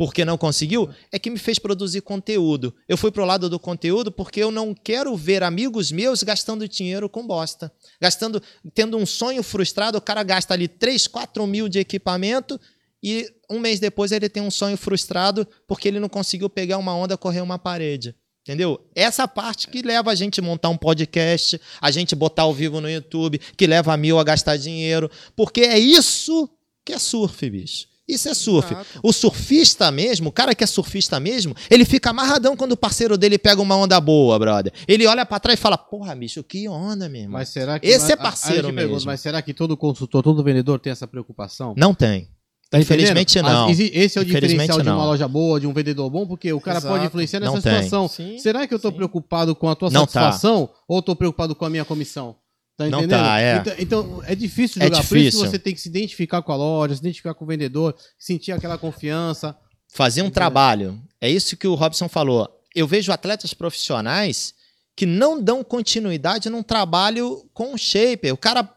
porque 0.00 0.24
não 0.24 0.38
conseguiu, 0.38 0.88
é 1.12 1.18
que 1.18 1.28
me 1.28 1.36
fez 1.38 1.58
produzir 1.58 2.00
conteúdo. 2.00 2.74
Eu 2.88 2.96
fui 2.96 3.10
pro 3.10 3.26
lado 3.26 3.50
do 3.50 3.60
conteúdo 3.60 4.10
porque 4.10 4.42
eu 4.42 4.50
não 4.50 4.72
quero 4.72 5.14
ver 5.14 5.42
amigos 5.42 5.92
meus 5.92 6.22
gastando 6.22 6.66
dinheiro 6.66 7.06
com 7.06 7.26
bosta. 7.26 7.70
Gastando, 8.00 8.42
tendo 8.72 8.96
um 8.96 9.04
sonho 9.04 9.42
frustrado, 9.42 9.98
o 9.98 10.00
cara 10.00 10.22
gasta 10.22 10.54
ali 10.54 10.68
3, 10.68 11.06
4 11.06 11.46
mil 11.46 11.68
de 11.68 11.80
equipamento 11.80 12.58
e 13.02 13.30
um 13.50 13.60
mês 13.60 13.78
depois 13.78 14.10
ele 14.10 14.26
tem 14.30 14.42
um 14.42 14.50
sonho 14.50 14.78
frustrado 14.78 15.46
porque 15.68 15.88
ele 15.88 16.00
não 16.00 16.08
conseguiu 16.08 16.48
pegar 16.48 16.78
uma 16.78 16.96
onda, 16.96 17.14
correr 17.18 17.42
uma 17.42 17.58
parede. 17.58 18.14
Entendeu? 18.40 18.80
Essa 18.94 19.28
parte 19.28 19.68
que 19.68 19.82
leva 19.82 20.10
a 20.10 20.14
gente 20.14 20.40
montar 20.40 20.70
um 20.70 20.78
podcast, 20.78 21.60
a 21.78 21.90
gente 21.90 22.16
botar 22.16 22.44
ao 22.44 22.54
vivo 22.54 22.80
no 22.80 22.88
YouTube, 22.88 23.38
que 23.54 23.66
leva 23.66 23.92
a 23.92 23.98
mil 23.98 24.18
a 24.18 24.24
gastar 24.24 24.56
dinheiro. 24.56 25.10
Porque 25.36 25.60
é 25.60 25.78
isso 25.78 26.48
que 26.86 26.94
é 26.94 26.98
surf, 26.98 27.50
bicho. 27.50 27.89
Isso 28.10 28.28
é 28.28 28.34
surf. 28.34 28.72
Exato. 28.72 29.00
O 29.02 29.12
surfista 29.12 29.90
mesmo, 29.90 30.28
o 30.28 30.32
cara 30.32 30.54
que 30.54 30.64
é 30.64 30.66
surfista 30.66 31.18
mesmo, 31.20 31.54
ele 31.70 31.84
fica 31.84 32.10
amarradão 32.10 32.56
quando 32.56 32.72
o 32.72 32.76
parceiro 32.76 33.16
dele 33.16 33.38
pega 33.38 33.60
uma 33.62 33.76
onda 33.76 34.00
boa, 34.00 34.38
brother. 34.38 34.72
Ele 34.88 35.06
olha 35.06 35.24
pra 35.24 35.38
trás 35.40 35.58
e 35.58 35.62
fala: 35.62 35.78
Porra, 35.78 36.14
bicho, 36.14 36.42
que 36.42 36.68
onda, 36.68 37.08
meu 37.08 37.22
irmão. 37.22 37.38
Mas 37.38 37.48
será 37.50 37.78
que. 37.78 37.86
Esse 37.86 38.10
é 38.12 38.14
a- 38.14 38.18
a- 38.18 38.22
parceiro 38.22 38.68
te 38.68 38.74
pergunto, 38.74 38.94
mesmo. 38.94 39.06
Mas 39.10 39.20
será 39.20 39.40
que 39.42 39.54
todo 39.54 39.76
consultor, 39.76 40.22
todo 40.22 40.42
vendedor 40.42 40.78
tem 40.80 40.90
essa 40.92 41.06
preocupação? 41.06 41.74
Não 41.76 41.94
tem. 41.94 42.28
Tá 42.70 42.78
Infelizmente, 42.78 43.36
entendendo? 43.36 43.52
não. 43.52 43.68
Esse 43.70 44.16
é 44.16 44.20
o 44.20 44.24
diferencial 44.24 44.80
de 44.80 44.88
uma 44.88 44.96
não. 44.98 45.06
loja 45.06 45.26
boa, 45.26 45.58
de 45.58 45.66
um 45.66 45.72
vendedor 45.72 46.08
bom, 46.08 46.24
porque 46.24 46.52
o 46.52 46.60
cara 46.60 46.78
Exato. 46.78 46.94
pode 46.94 47.04
influenciar 47.04 47.40
nessa 47.40 47.52
Não 47.52 47.60
situação. 47.60 48.06
Sim. 48.06 48.38
Será 48.38 48.64
que 48.64 48.72
eu 48.72 48.78
tô 48.78 48.90
Sim. 48.90 48.94
preocupado 48.94 49.56
com 49.56 49.68
a 49.68 49.74
tua 49.74 49.90
Não 49.90 50.06
tá. 50.06 50.12
satisfação 50.12 50.68
ou 50.86 51.02
tô 51.02 51.16
preocupado 51.16 51.52
com 51.56 51.64
a 51.64 51.70
minha 51.70 51.84
comissão? 51.84 52.36
Tá 52.84 52.88
Não 52.88 52.98
entendendo? 53.00 53.18
tá, 53.20 53.40
é. 53.40 53.56
Então, 53.58 53.74
então, 53.78 54.22
é 54.24 54.34
difícil 54.34 54.80
É 54.80 54.86
jogar. 54.86 54.96
Por 54.98 55.02
isso 55.04 55.08
que 55.14 55.18
difícil. 55.24 55.50
você 55.50 55.58
tem 55.58 55.74
que 55.74 55.80
se 55.80 55.88
identificar 55.88 56.40
com 56.40 56.50
a 56.52 56.56
loja, 56.56 56.94
se 56.94 57.00
identificar 57.00 57.34
com 57.34 57.44
o 57.44 57.48
vendedor, 57.48 57.94
sentir 58.18 58.52
aquela 58.52 58.78
confiança. 58.78 59.54
fazer 59.92 60.22
um 60.22 60.30
trabalho. 60.30 60.98
É 61.20 61.28
isso 61.28 61.56
que 61.56 61.66
o 61.66 61.74
Robson 61.74 62.08
falou. 62.08 62.48
Eu 62.74 62.86
vejo 62.86 63.12
atletas 63.12 63.52
profissionais 63.52 64.54
que 64.96 65.04
não 65.04 65.42
dão 65.42 65.62
continuidade 65.64 66.48
num 66.48 66.62
trabalho 66.62 67.44
com 67.52 67.74
o 67.74 67.78
shaper. 67.78 68.32
O 68.32 68.36
cara, 68.36 68.68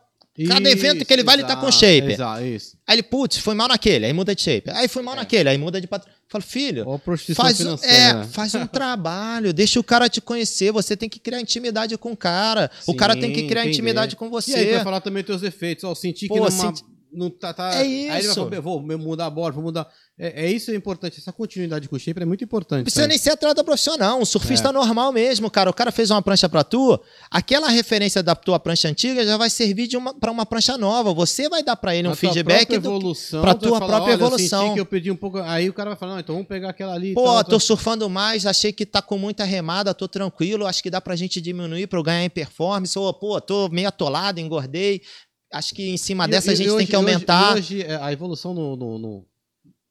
cada 0.47 0.69
evento 0.69 1.05
que 1.05 1.13
ele 1.13 1.23
vai, 1.23 1.35
ele 1.35 1.43
tá 1.43 1.55
com 1.55 1.67
exato, 1.67 1.79
shaper. 1.85 2.11
Exato, 2.11 2.43
isso. 2.43 2.77
Aí 2.87 2.95
ele, 2.95 3.03
putz, 3.03 3.37
foi 3.37 3.53
mal 3.53 3.67
naquele, 3.67 4.05
aí 4.05 4.13
muda 4.13 4.33
de 4.35 4.41
shaper. 4.41 4.75
Aí 4.75 4.87
foi 4.87 5.03
mal 5.03 5.15
naquele, 5.15 5.47
aí 5.49 5.57
muda 5.57 5.79
de 5.79 5.87
patrão. 5.87 6.11
Falo, 6.27 6.43
filho, 6.43 6.85
faz, 7.35 7.59
um- 7.61 7.75
é, 7.83 8.13
né? 8.15 8.27
faz 8.31 8.55
um 8.55 8.65
trabalho, 8.65 9.53
deixa 9.53 9.79
o 9.79 9.83
cara 9.83 10.09
te 10.09 10.19
conhecer. 10.19 10.71
Você 10.71 10.97
tem 10.97 11.07
que 11.07 11.19
criar 11.19 11.39
intimidade 11.39 11.95
com 11.97 12.11
o 12.13 12.17
cara. 12.17 12.71
o 12.87 12.91
Sim, 12.91 12.97
cara 12.97 13.15
tem 13.15 13.31
que 13.31 13.43
criar 13.43 13.61
entender. 13.61 13.73
intimidade 13.73 14.15
com 14.15 14.25
E 14.25 14.29
aí, 14.29 14.41
você. 14.41 14.71
vai 14.73 14.83
falar 14.83 15.01
também 15.01 15.21
dos 15.21 15.27
teus 15.27 15.41
defeitos. 15.41 15.83
Ó, 15.83 15.93
sentir 15.93 16.27
que 16.27 16.33
Pô, 16.33 16.39
não, 16.39 16.49
senti- 16.49 16.83
não 17.15 17.29
tá, 17.29 17.53
tá- 17.53 17.73
É 17.75 17.77
Aí 17.79 17.93
ele 18.01 18.07
vai 18.09 18.19
isso. 18.21 18.33
falar, 18.35 18.59
vou 18.61 18.81
mudar 18.81 19.25
a 19.25 19.29
bola, 19.29 19.51
vou 19.51 19.63
mudar. 19.63 19.87
É, 20.17 20.45
é 20.45 20.51
isso 20.51 20.69
é 20.71 20.75
importante. 20.75 21.19
Essa 21.19 21.31
continuidade 21.33 21.89
com 21.89 21.95
o 21.95 21.99
shaper 21.99 22.23
é 22.23 22.25
muito 22.25 22.43
importante. 22.43 22.79
Não 22.79 22.83
precisa 22.83 23.01
sabe? 23.01 23.09
nem 23.09 23.17
ser 23.17 23.31
atleta 23.31 23.63
profissional, 23.63 24.19
um 24.19 24.25
surfista 24.25 24.69
É. 24.69 24.71
normal 24.71 25.11
mesmo, 25.11 25.49
cara. 25.49 25.69
O 25.69 25.73
cara 25.73 25.91
fez 25.91 26.11
uma 26.11 26.21
prancha 26.21 26.47
pra 26.47 26.63
tu, 26.63 26.99
aquela 27.31 27.67
referência 27.69 28.21
da 28.21 28.35
tua 28.35 28.59
prancha 28.59 28.87
antiga 28.87 29.25
já 29.25 29.37
vai 29.37 29.49
servir 29.49 29.87
de 29.87 29.97
uma, 29.97 30.13
pra 30.13 30.31
uma 30.31 30.45
prancha 30.45 30.77
nova. 30.77 31.13
Você 31.13 31.49
vai 31.49 31.63
dar 31.63 31.75
pra 31.75 31.95
ele 31.95 32.07
um 32.07 32.11
Na 32.11 32.15
tua 32.15 32.29
feedback 32.29 32.57
própria 32.67 32.79
do, 32.79 32.89
evolução, 32.89 33.41
pra 33.41 33.53
tu 33.55 33.61
vai 33.61 33.69
tua 33.69 33.79
falar, 33.79 33.89
própria 33.89 34.13
"Olha, 34.13 34.21
eu 34.21 34.27
evolução." 34.27 34.61
senti 34.63 34.73
que 34.75 34.79
eu 34.81 34.85
perdi 34.85 35.09
um 35.11 35.15
pouco. 35.15 35.39
Aí 35.39 35.67
o 35.69 35.73
cara 35.73 35.89
vai 35.91 35.97
falar, 35.99 36.13
não, 36.13 36.19
então 36.19 36.35
vamos 36.35 36.47
pegar 36.47 36.69
aquela 36.69 36.93
ali. 36.93 37.13
Pô, 37.15 37.23
tal, 37.23 37.43
tô 37.43 37.49
tal. 37.51 37.59
surfando 37.59 38.07
mais, 38.09 38.45
achei 38.45 38.71
que 38.71 38.85
tá 38.85 39.01
com 39.01 39.17
muita 39.17 39.43
remada, 39.43 39.93
tô 39.95 40.07
tranquilo, 40.07 40.67
acho 40.67 40.83
que 40.83 40.89
dá 40.91 41.01
pra 41.01 41.15
gente 41.15 41.41
diminuir 41.41 41.87
pra 41.87 41.97
eu 41.97 42.03
ganhar 42.03 42.23
em 42.23 42.29
performance. 42.29 42.97
Ou, 42.99 43.11
pô, 43.13 43.41
tô 43.41 43.67
meio 43.69 43.87
atolado, 43.87 44.39
engordei. 44.39 45.01
Acho 45.53 45.73
que 45.75 45.89
em 45.89 45.97
cima 45.97 46.25
E- 46.25 46.29
dessa 46.29 46.51
a 46.51 46.53
e 46.53 46.55
gente 46.57 46.67
tem 46.67 46.75
hoje- 46.75 46.85
que 46.87 46.93
e 46.93 46.97
hoje- 46.97 47.05
aumentar. 47.13 47.55
e 47.55 47.59
Hoje, 47.59 47.81
é, 47.83 47.95
a 47.95 48.11
evolução 48.11 48.53
no, 48.53 48.75
no, 48.75 48.97
no- 48.97 49.25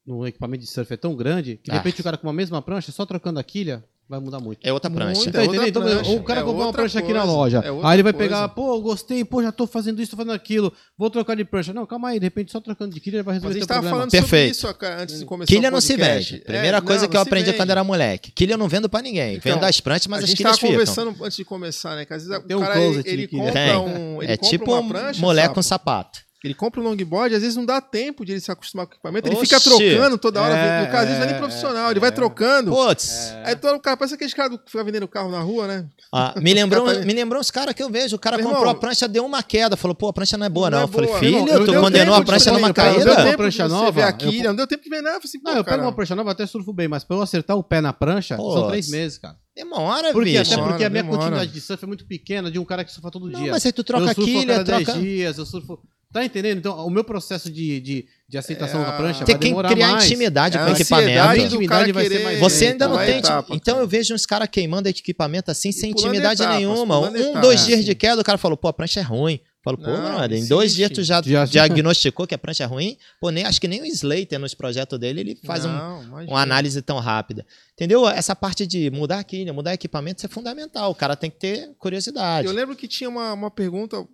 no 0.05 0.27
equipamento 0.27 0.65
de 0.65 0.69
surf 0.71 0.93
é 0.93 0.97
tão 0.97 1.15
grande 1.15 1.57
que 1.59 1.71
de 1.71 1.71
Ah. 1.71 1.75
repente 1.75 2.01
o 2.01 2.05
cara 2.05 2.19
com 2.19 2.29
a 2.29 2.33
mesma 2.33 2.61
prancha, 2.61 2.91
só 2.91 3.07
trocando 3.07 3.39
a 3.39 3.45
quilha, 3.45 3.85
vai 4.13 4.21
mudar 4.21 4.39
muito. 4.41 4.61
É 4.63 4.73
outra 4.73 4.91
prancha. 4.91 5.21
Muito. 5.21 5.33
Tá 5.33 5.39
É 5.39 5.43
outra 5.43 5.57
entendendo? 5.57 5.69
Então, 5.69 5.83
prancha, 5.83 6.11
o 6.21 6.23
cara 6.23 6.41
é 6.41 6.43
comprou 6.45 6.67
uma 6.67 6.73
prancha 6.73 6.99
aqui 7.01 7.13
na 7.13 7.21
coisa, 7.23 7.33
loja. 7.37 7.59
é 7.59 7.69
aí 7.69 7.97
ele 7.97 8.03
vai 8.03 8.13
coisa. 8.13 8.29
pegar, 8.29 8.49
pô, 8.51 8.81
gostei, 8.81 9.25
pô, 9.25 9.43
já 9.43 9.51
tô 9.51 9.67
fazendo 9.67 10.01
isso, 10.01 10.11
tô 10.13 10.17
fazendo 10.17 10.33
aquilo, 10.33 10.73
vou 10.97 11.11
trocar 11.11 11.35
de 11.37 11.45
prancha. 11.45 11.73
Não, 11.73 11.85
calma 11.87 12.11
aí, 12.11 12.21
de 12.21 12.27
repente 12.27 12.53
só 12.53 12.61
trocando 12.61 12.95
de 12.95 13.01
quilha 13.01 13.17
ele 13.17 13.23
vai 13.23 13.35
Mas 13.35 13.45
a 13.45 13.49
resolver 13.49 13.59
gente 13.61 13.67
teu 13.67 13.75
tava 13.75 13.81
problema. 13.81 13.97
falando 13.97 14.11
Perfeito. 14.11 14.55
sobre 14.57 14.71
isso 14.71 14.79
cara, 14.79 15.03
antes 15.03 15.19
de 15.19 15.25
começar 15.25 15.53
Quilha 15.53 15.71
não 15.71 15.81
se 15.81 15.97
vende. 15.97 16.39
Primeira 16.39 16.77
É, 16.77 16.81
coisa 16.81 17.03
não, 17.03 17.09
que 17.09 17.17
eu 17.17 17.21
aprendi 17.21 17.47
vende. 17.47 17.57
quando 17.57 17.71
era 17.71 17.83
moleque. 17.85 18.31
Quilha 18.33 18.55
eu 18.55 18.59
não 18.59 18.69
vendo 18.69 18.89
pra 18.89 19.03
ninguém. 19.03 19.37
Então, 19.37 19.53
vendo 19.55 19.65
as 19.65 19.81
pranchas, 19.81 20.07
mas 20.07 20.21
a 20.21 20.25
as 20.25 20.29
gente 20.31 20.37
quilhas 20.39 20.51
tava 20.53 20.61
ficam. 20.61 20.73
conversando 20.73 21.25
antes 21.25 21.37
de 21.37 21.45
começar, 21.45 21.97
né? 21.97 22.05
Que 22.05 22.13
às 22.15 22.27
vezes 22.27 22.39
o 22.45 22.59
cara 22.61 22.81
ele, 23.05 23.29
compra 23.29 23.81
um. 23.81 24.23
É 24.23 24.37
tipo 24.37 24.75
um 24.77 24.89
prancha, 24.89 25.21
moleque 25.21 25.55
com 25.55 25.63
sapato. 25.63 26.21
Ele 26.45 26.55
compra 26.55 26.81
um 26.81 26.85
longboard, 26.85 27.35
às 27.35 27.41
vezes 27.43 27.57
não 27.57 27.65
dá 27.65 27.81
tempo 27.81 28.25
de 28.25 28.33
ele 28.33 28.41
se 28.41 28.51
acostumar 28.51 28.87
com 28.87 28.93
o 28.93 28.95
equipamento. 28.97 29.29
Ele 29.29 29.37
Oxi. 29.37 29.47
fica 29.47 29.61
trocando 29.61 30.19
toda 30.19 30.43
hora. 30.43 30.55
É, 30.55 30.81
no 30.81 30.87
caso, 30.87 30.97
às 30.97 31.05
vezes 31.05 31.19
não 31.19 31.25
é 31.25 31.27
nem 31.27 31.37
é, 31.37 31.39
profissional. 31.39 31.89
é, 31.89 31.91
ele 31.93 32.01
vai 32.01 32.09
é. 32.09 32.13
trocando. 32.13 32.71
Putz, 32.73 33.33
Aí 33.45 33.55
todo 33.55 33.77
o 33.77 33.81
cara, 33.81 33.97
parece 33.97 34.15
aqueles 34.15 34.35
caras 34.35 34.59
que 34.59 34.71
ficam 34.71 34.85
vendendo 34.85 35.07
carro 35.07 35.31
na 35.31 35.41
rua, 35.41 35.69
né? 35.69 35.87
ah, 36.13 36.35
me, 36.41 36.53
lembrou, 36.55 36.85
cara 36.85 36.99
tá- 36.99 37.05
me 37.07 37.13
lembrou 37.13 37.41
os 37.41 37.51
caras 37.51 37.75
que 37.75 37.83
eu 37.83 37.89
vejo. 37.89 38.17
O 38.17 38.19
cara 38.19 38.37
Meu 38.37 38.47
comprou 38.47 38.63
irmão, 38.65 38.77
a 38.77 38.81
prancha, 38.81 39.07
deu 39.07 39.25
uma 39.25 39.43
queda. 39.43 39.77
Falou, 39.77 39.95
pô, 39.95 40.09
a 40.09 40.13
prancha 40.13 40.37
não 40.37 40.47
é 40.47 40.49
boa, 40.49 40.69
não. 40.69 40.81
é 40.81 40.83
eu 40.83 40.89
falei, 40.89 41.07
boa. 41.07 41.19
filho, 41.21 41.37
irmão, 41.37 41.49
eu 41.49 41.65
tu 41.65 41.71
deu 41.71 41.81
condenou 41.81 42.15
a 42.15 42.25
prancha 42.25 42.51
numa 42.51 42.69
eu 42.69 42.73
deu 42.73 42.75
caída? 42.75 43.13
Uma 43.13 43.23
tempo 43.23 43.37
prancha 43.37 43.63
de 43.63 43.69
você 43.71 43.75
nova, 43.77 43.93
ver 43.93 44.03
aqui, 44.03 44.43
não 44.43 44.55
deu 44.57 44.67
tempo 44.67 44.83
de 44.83 44.91
ver 44.91 45.01
nada. 45.03 45.17
Eu 45.17 45.21
falei 45.21 45.29
assim, 45.29 45.41
pô, 45.41 45.51
Não, 45.51 45.57
eu 45.59 45.65
cara, 45.65 45.77
pego 45.77 45.89
uma 45.89 45.95
prancha 45.95 46.17
nova, 46.17 46.33
até 46.33 46.45
surfo 46.47 46.73
bem, 46.73 46.89
mas 46.89 47.05
pra 47.05 47.17
eu 47.17 47.23
acertar 47.23 47.57
o 47.57 47.63
pé 47.63 47.81
na 47.81 47.93
prancha, 47.93 48.37
são 48.37 48.69
três 48.69 48.91
meses, 48.91 49.19
cara. 49.19 49.37
Demora, 49.55 50.13
Por 50.13 50.25
quê? 50.25 50.39
bicho. 50.39 50.55
Até 50.55 50.63
porque 50.63 50.85
a 50.85 50.91
minha 50.91 51.03
demora. 51.03 51.19
continuidade 51.19 51.53
de 51.53 51.61
surf 51.61 51.85
é 51.85 51.87
muito 51.87 52.07
pequena 52.07 52.51
de 52.51 52.59
um 52.59 52.65
cara 52.65 52.85
que 52.85 52.91
surfa 52.91 53.11
todo 53.11 53.29
Não, 53.31 53.39
dia. 53.39 53.53
mas 53.53 53.65
aí 53.67 53.73
tu 53.73 53.85
troca 53.85 54.05
eu 54.05 54.15
surfo 54.15 54.23
a 54.23 54.25
quilha, 54.25 54.57
cada 54.57 54.65
10 54.65 54.85
troca... 54.85 55.01
dias, 55.01 55.39
eu 55.39 55.47
surfo... 55.47 55.79
Tá 56.13 56.25
entendendo? 56.25 56.59
Então, 56.59 56.87
o 56.87 56.91
meu 56.91 57.03
processo 57.03 57.51
de, 57.51 57.81
de, 57.81 58.07
de 58.29 58.37
aceitação 58.39 58.83
É, 58.83 58.85
da 58.85 58.93
prancha 58.93 59.25
Tem 59.25 59.35
vai 59.35 59.41
que 59.41 59.49
demorar 59.49 59.71
criar 59.71 59.93
mais. 59.93 60.05
intimidade 60.05 60.57
É 60.57 60.61
com 60.61 60.67
a 60.67 60.69
o 60.69 60.73
equipamento. 60.75 61.39
do 61.39 61.43
Intimidade 61.47 61.93
vai 61.93 62.07
ser 62.09 62.23
mais 62.25 62.39
Você 62.39 62.67
ainda 62.67 62.87
não 62.89 62.99
tem. 62.99 63.19
etapa, 63.19 63.55
então 63.55 63.75
cara. 63.75 63.85
eu 63.85 63.89
vejo 63.89 64.15
uns 64.15 64.27
caras 64.27 64.49
queimando 64.53 64.89
equipamento 64.89 65.51
assim, 65.51 65.73
sem 65.73 65.93
pulando 65.93 66.09
intimidade 66.11 66.43
etapas, 66.43 66.59
nenhuma. 66.61 66.99
Um, 67.01 67.17
etapas, 67.17 67.41
dois 67.41 67.63
é, 67.63 67.67
dias 67.67 67.79
sim. 67.81 67.85
de 67.87 67.95
queda, 67.95 68.21
o 68.21 68.25
cara 68.25 68.37
falou, 68.37 68.57
pô, 68.59 68.69
a 68.69 68.73
prancha 68.75 69.01
é 69.01 69.03
ruim. 69.03 69.41
Falo, 69.65 69.79
pô, 69.79 69.87
Não, 69.91 70.17
brother, 70.17 70.39
em 70.39 70.47
dois 70.49 70.75
dias 70.75 70.91
tu 70.91 71.03
já, 71.05 71.23
Já- 71.23 71.45
diagnosticou 71.47 72.27
que 72.27 72.35
a 72.35 72.39
prancha 72.39 72.65
é 72.65 72.67
ruim. 72.67 72.97
Pô, 73.21 73.31
nem, 73.31 73.45
acho 73.45 73.61
que 73.61 73.69
nem 73.69 73.81
o 73.81 73.85
Slater 73.87 74.39
nos 74.39 74.55
projetos 74.55 74.99
dele, 74.99 75.21
ele 75.21 75.39
faz 75.47 75.65
um, 75.65 75.69
Não, 75.73 76.03
imagina. 76.03 76.33
uma 76.33 76.43
análise 76.43 76.83
tão 76.83 76.99
rápida. 76.99 77.47
Entendeu? 77.73 78.07
Essa 78.09 78.35
parte 78.35 78.67
de 78.67 78.91
mudar 78.91 79.21
a 79.21 79.25
quilha, 79.25 79.53
mudar 79.53 79.73
equipamento, 79.73 80.19
isso 80.19 80.27
é 80.27 80.29
fundamental. 80.29 80.91
O 80.91 80.95
cara 80.97 81.15
tem 81.17 81.31
que 81.31 81.39
ter 81.39 81.71
curiosidade. 81.79 82.47
Eu 82.49 82.53
lembro 82.53 82.75
que 82.77 82.89
tinha 82.89 83.09
uma, 83.09 83.33
uma 83.33 83.51
pergunta. 83.51 84.05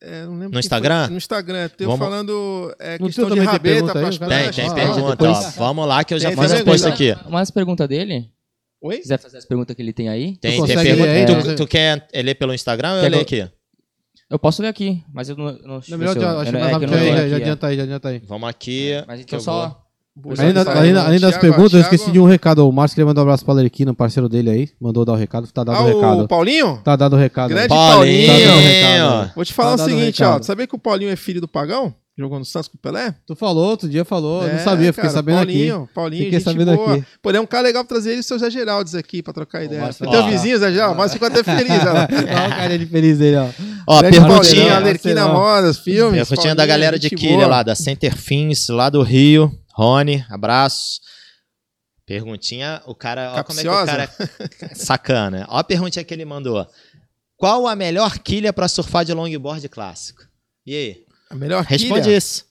É, 0.00 0.24
não 0.24 0.32
lembro 0.38 0.50
No 0.54 0.60
Instagram? 0.60 1.04
Foi, 1.04 1.10
no 1.12 1.16
Instagram, 1.18 1.68
teu 1.70 1.88
Vamos- 1.88 2.06
falando 2.06 2.74
é, 2.78 2.98
No 2.98 3.06
questão 3.06 3.28
de 3.28 3.34
tem 3.36 3.44
rabeta 3.44 3.60
pergunta 3.62 3.92
para 3.92 4.00
aí, 4.02 4.08
as 4.08 4.18
cara? 4.18 4.30
Tem, 4.42 4.50
tem 4.52 4.66
Ah, 4.68 4.74
pergunta. 4.74 5.10
depois- 5.16 5.36
ó. 5.38 5.50
Vamos 5.58 5.86
lá 5.88 6.04
que 6.04 6.14
eu 6.14 6.18
já 6.18 6.28
Tem, 6.30 6.38
fiz 6.38 6.52
tem 6.52 6.62
um 6.62 6.64
post 6.64 6.84
pergunta. 6.90 7.20
aqui. 7.20 7.30
Mais 7.30 7.50
pergunta 7.50 7.88
dele? 7.88 8.30
Oi? 8.80 8.94
Se 8.96 9.02
quiser 9.02 9.18
fazer 9.18 9.38
as 9.38 9.44
perguntas 9.44 9.74
que 9.74 9.82
ele 9.82 9.92
tem 9.92 10.08
aí. 10.08 10.36
Tem, 10.36 10.64
tem 10.64 10.76
pergunta. 10.76 11.42
tu, 11.56 11.56
tu 11.56 11.66
quer 11.66 12.06
ler 12.14 12.34
pelo 12.36 12.54
Instagram 12.54 12.90
ou 12.90 12.96
eu 12.96 13.02
Quer 13.02 13.08
ler 13.08 13.16
ler? 13.16 13.22
aqui? 13.22 13.48
Eu 14.30 14.38
posso 14.38 14.60
ler 14.62 14.68
aqui, 14.68 15.02
mas 15.12 15.28
eu 15.30 15.36
não. 15.36 15.46
não, 15.46 15.80
Não, 15.88 15.98
melhor 15.98 16.14
se 16.14 16.20
já, 16.20 16.30
eu- 16.32 16.40
acho 16.40 16.52
mais 16.52 16.64
é 16.64 16.68
que 16.68 16.72
rápido 16.74 16.90
já, 16.92 16.98
é. 16.98 17.34
adianta 17.34 17.66
aí, 17.66 17.76
já 17.76 17.82
adianta 17.82 18.08
aí. 18.10 18.18
Vamos 18.26 18.48
aqui. 18.48 18.92
Mas 19.06 19.18
que 19.20 19.24
então 19.24 19.38
eu 19.38 19.42
só. 19.42 19.84
Vou- 20.20 20.32
Além, 20.36 20.52
das 20.52 20.64
Thiago, 20.64 21.40
perguntas, 21.40 21.74
eu 21.74 21.80
Thiago- 21.80 21.94
esqueci 21.94 22.10
de 22.10 22.18
um 22.18 22.24
recado. 22.24 22.68
O 22.68 22.72
Márcio 22.72 22.96
queria 22.96 23.06
mandar 23.06 23.20
um 23.20 23.24
abraço 23.24 23.44
pro 23.44 23.52
Alerquino, 23.52 23.94
parceiro 23.94 24.28
dele 24.28 24.50
aí. 24.50 24.68
Mandou 24.80 25.04
dar 25.04 25.12
o 25.12 25.16
recado, 25.16 25.46
tá 25.52 25.62
dado 25.62 25.76
Ah, 25.76 25.82
o 25.82 25.86
recado. 25.86 26.22
o 26.24 26.28
Paulinho? 26.28 26.80
Tá 26.82 26.96
dado 26.96 27.14
o 27.14 27.18
recado. 27.18 27.48
Grande 27.50 27.72
aí. 27.72 27.78
Paulinho! 27.78 28.26
Tá 28.26 28.32
dando 28.38 28.56
o 28.56 28.60
recado. 28.60 29.30
Vou 29.36 29.44
te 29.44 29.52
falar 29.54 29.76
Tá 29.76 29.82
o 29.82 29.86
seguinte, 29.86 30.18
recado. 30.20 30.40
ó. 30.40 30.42
Sabia 30.42 30.66
que 30.66 30.74
o 30.74 30.78
Paulinho 30.78 31.10
é 31.12 31.16
filho 31.16 31.40
do 31.40 31.46
Pagão? 31.48 31.94
Jogou 32.18 32.40
no 32.40 32.44
Santos 32.44 32.66
com 32.68 32.76
o 32.76 32.80
Pelé? 32.80 33.14
Tu 33.24 33.36
falou, 33.36 33.64
outro 33.70 33.88
dia 33.88 34.04
falou, 34.04 34.42
eu 34.42 34.48
não 34.48 34.54
É, 34.56 34.58
sabia, 34.58 34.92
fiquei 34.92 35.02
cara, 35.02 35.14
sabendo 35.14 35.36
Paulinho, 35.36 35.82
aqui. 35.84 35.94
Paulinho, 35.94 36.24
Fiquei 36.24 36.38
gente 36.40 36.44
sabendo 36.50 36.74
boa. 36.74 36.94
aqui. 36.96 37.06
Pô, 37.22 37.30
ele 37.30 37.38
é 37.38 37.40
um 37.40 37.46
cara 37.46 37.62
legal 37.62 37.84
pra 37.84 37.88
trazer 37.94 38.10
ele 38.10 38.16
e 38.16 38.20
o 38.20 38.24
seu 38.24 38.36
Zé 38.40 38.50
Geraldes 38.50 38.96
aqui 38.96 39.22
pra 39.22 39.32
trocar 39.32 39.62
ideia. 39.62 39.92
Foi 39.92 40.08
teu 40.10 40.26
vizinho, 40.26 40.58
Zé 40.58 40.72
Geraldes, 40.72 40.96
mas 40.98 41.12
ficou 41.12 41.28
até 41.28 41.44
feliz. 41.44 41.70
Ó. 41.70 41.92
Olha 41.94 42.46
o 42.48 42.50
cara 42.56 42.76
de 42.76 42.86
feliz 42.86 43.18
dele, 43.18 43.36
ó. 43.36 43.48
Ó, 43.86 44.00
Grande 44.00 44.18
perguntinha. 44.20 44.76
Alerquina. 44.76 45.28
Modas, 45.28 45.78
filmes. 45.78 46.28
Perguntinha 46.28 46.54
da 46.56 46.66
galera 46.66 46.98
de 46.98 47.08
Quilha 47.08 47.46
lá, 47.46 47.62
da 47.62 47.76
Center 47.76 48.16
Fins, 48.16 48.68
lá 48.68 48.90
do 48.90 49.00
Rio. 49.02 49.56
Rony, 49.76 50.24
abraço. 50.28 50.98
Perguntinha, 52.04 52.82
o 52.86 52.94
cara. 52.96 53.34
Ó, 53.36 53.44
como 53.44 53.60
é 53.60 53.62
que 53.62 53.68
o 53.68 53.86
cara 53.86 54.10
é 54.62 54.74
sacana. 54.74 55.46
Ó 55.48 55.58
a 55.58 55.62
perguntinha 55.62 56.04
que 56.04 56.12
ele 56.12 56.24
mandou. 56.24 56.66
Qual 57.36 57.68
a 57.68 57.76
melhor 57.76 58.18
quilha 58.18 58.52
pra 58.52 58.66
surfar 58.66 59.04
de 59.04 59.12
longboard 59.14 59.68
clássico? 59.68 60.22
E 60.66 60.74
aí? 60.74 61.07
A 61.30 61.34
melhor 61.34 61.64
Responde 61.64 62.02
quilha? 62.02 62.16
isso. 62.16 62.46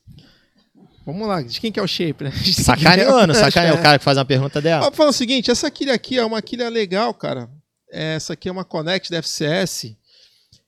Vamos 1.05 1.25
lá, 1.25 1.41
de 1.41 1.59
quem 1.61 1.71
que 1.71 1.79
é 1.79 1.83
o 1.83 1.87
shape, 1.87 2.25
né? 2.25 2.31
Sacaneando, 2.53 3.33
sacaneando 3.33 3.79
o 3.79 3.81
cara 3.81 3.97
que 3.97 4.03
faz 4.03 4.17
uma 4.17 4.25
pergunta 4.25 4.61
dela. 4.61 4.87
Ó, 4.87 4.91
falando 4.91 5.13
o 5.13 5.15
seguinte, 5.15 5.49
essa 5.49 5.71
quilha 5.71 5.93
aqui 5.93 6.17
é 6.17 6.25
uma 6.25 6.41
quilha 6.41 6.67
legal, 6.67 7.13
cara. 7.13 7.49
Essa 7.89 8.33
aqui 8.33 8.49
é 8.49 8.51
uma 8.51 8.65
Connect 8.65 9.09
da 9.09 9.17
FCS. 9.19 9.95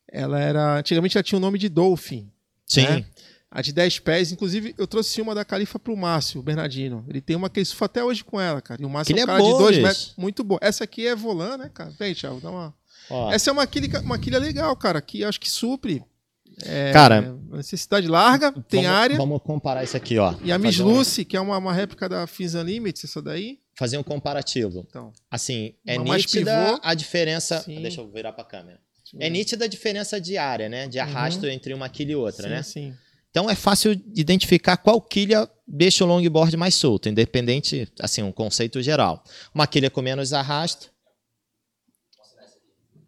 Ela 0.10 0.40
era. 0.40 0.78
Antigamente 0.80 1.18
ela 1.18 1.24
tinha 1.24 1.38
o 1.38 1.42
nome 1.42 1.60
de 1.60 1.68
Dolphin. 1.68 2.32
Sim. 2.66 2.84
né? 2.84 3.06
A 3.52 3.62
de 3.62 3.74
10 3.74 4.00
pés. 4.00 4.32
Inclusive, 4.32 4.74
eu 4.78 4.88
trouxe 4.88 5.22
uma 5.22 5.36
da 5.36 5.44
Califa 5.44 5.78
pro 5.78 5.98
Márcio, 5.98 6.40
o 6.40 6.44
Bernardino. 6.44 7.04
Ele 7.10 7.20
tem 7.20 7.36
uma 7.36 7.50
que 7.50 7.60
ele 7.60 7.66
surfa 7.66 7.86
até 7.86 8.04
hoje 8.04 8.24
com 8.24 8.40
ela, 8.40 8.62
cara. 8.62 8.82
E 8.82 8.86
o 8.86 8.90
Márcio 8.90 9.18
é 9.18 9.24
um 9.24 9.26
cara 9.26 9.40
boa, 9.40 9.52
de 9.52 9.60
2 9.60 9.70
bicho. 9.72 9.82
metros. 9.88 10.14
Muito 10.18 10.44
boa. 10.44 10.60
Essa 10.64 10.86
aqui 10.86 11.06
é 11.06 11.16
volan, 11.16 11.58
né, 11.58 11.72
cara? 11.74 11.92
Vem, 12.00 12.14
Thiago, 12.14 12.40
dá 12.40 12.50
uma. 12.50 12.74
Ó, 13.10 13.32
Essa 13.32 13.50
é 13.50 13.54
uma 13.54 13.66
quilha, 13.68 14.00
uma 14.02 14.18
quilha 14.20 14.40
legal, 14.40 14.74
cara. 14.78 15.02
Que 15.02 15.24
acho 15.24 15.40
que 15.40 15.50
supre. 15.50 16.02
É, 16.66 16.92
Cara, 16.92 17.22
necessidade 17.52 18.08
larga, 18.08 18.52
tem 18.52 18.84
vamos, 18.84 18.98
área. 18.98 19.18
Vamos 19.18 19.42
comparar 19.42 19.84
isso 19.84 19.96
aqui, 19.98 20.18
ó. 20.18 20.34
E 20.44 20.52
a 20.52 20.58
Miss 20.58 20.80
um- 20.80 20.86
Lucy, 20.88 21.24
que 21.26 21.36
é 21.38 21.42
uma, 21.42 21.58
uma 21.58 21.74
réplica 21.74 22.08
da 22.10 22.26
Fins 22.28 22.54
Unlimited, 22.56 23.06
essa 23.06 23.22
daí. 23.22 23.60
Fazer 23.76 23.98
um 23.98 24.04
comparativo. 24.04 24.86
Então, 24.90 25.14
Assim, 25.32 25.74
é 25.88 25.98
nítida 25.98 26.78
a 26.84 26.94
diferença. 26.94 27.62
Sim. 27.62 27.82
Deixa 27.82 28.02
eu 28.02 28.12
virar 28.12 28.34
pra 28.34 28.44
câmera. 28.44 28.80
É 29.20 29.30
nítida 29.30 29.66
a 29.66 29.68
diferença 29.68 30.20
de 30.22 30.38
área, 30.38 30.68
né? 30.70 30.88
De 30.88 31.00
arrasto 31.00 31.48
entre 31.48 31.74
uma 31.74 31.88
quilha 31.90 32.12
e 32.12 32.16
outra, 32.16 32.44
Uhum. 32.48 32.64
sim, 32.64 32.82
né? 32.82 32.92
sim. 32.92 32.98
Então 33.32 33.50
é 33.50 33.56
fácil 33.56 33.92
identificar 34.16 34.76
qual 34.78 35.00
quilha 35.02 35.50
deixa 35.68 36.04
o 36.04 36.08
longboard 36.08 36.56
mais 36.58 36.76
solto, 36.76 37.08
independente, 37.10 37.88
assim, 38.00 38.22
um 38.24 38.32
conceito 38.32 38.82
geral. 38.82 39.24
Uma 39.54 39.66
quilha 39.68 39.90
com 39.90 40.02
menos 40.02 40.34
arrasto 40.34 40.92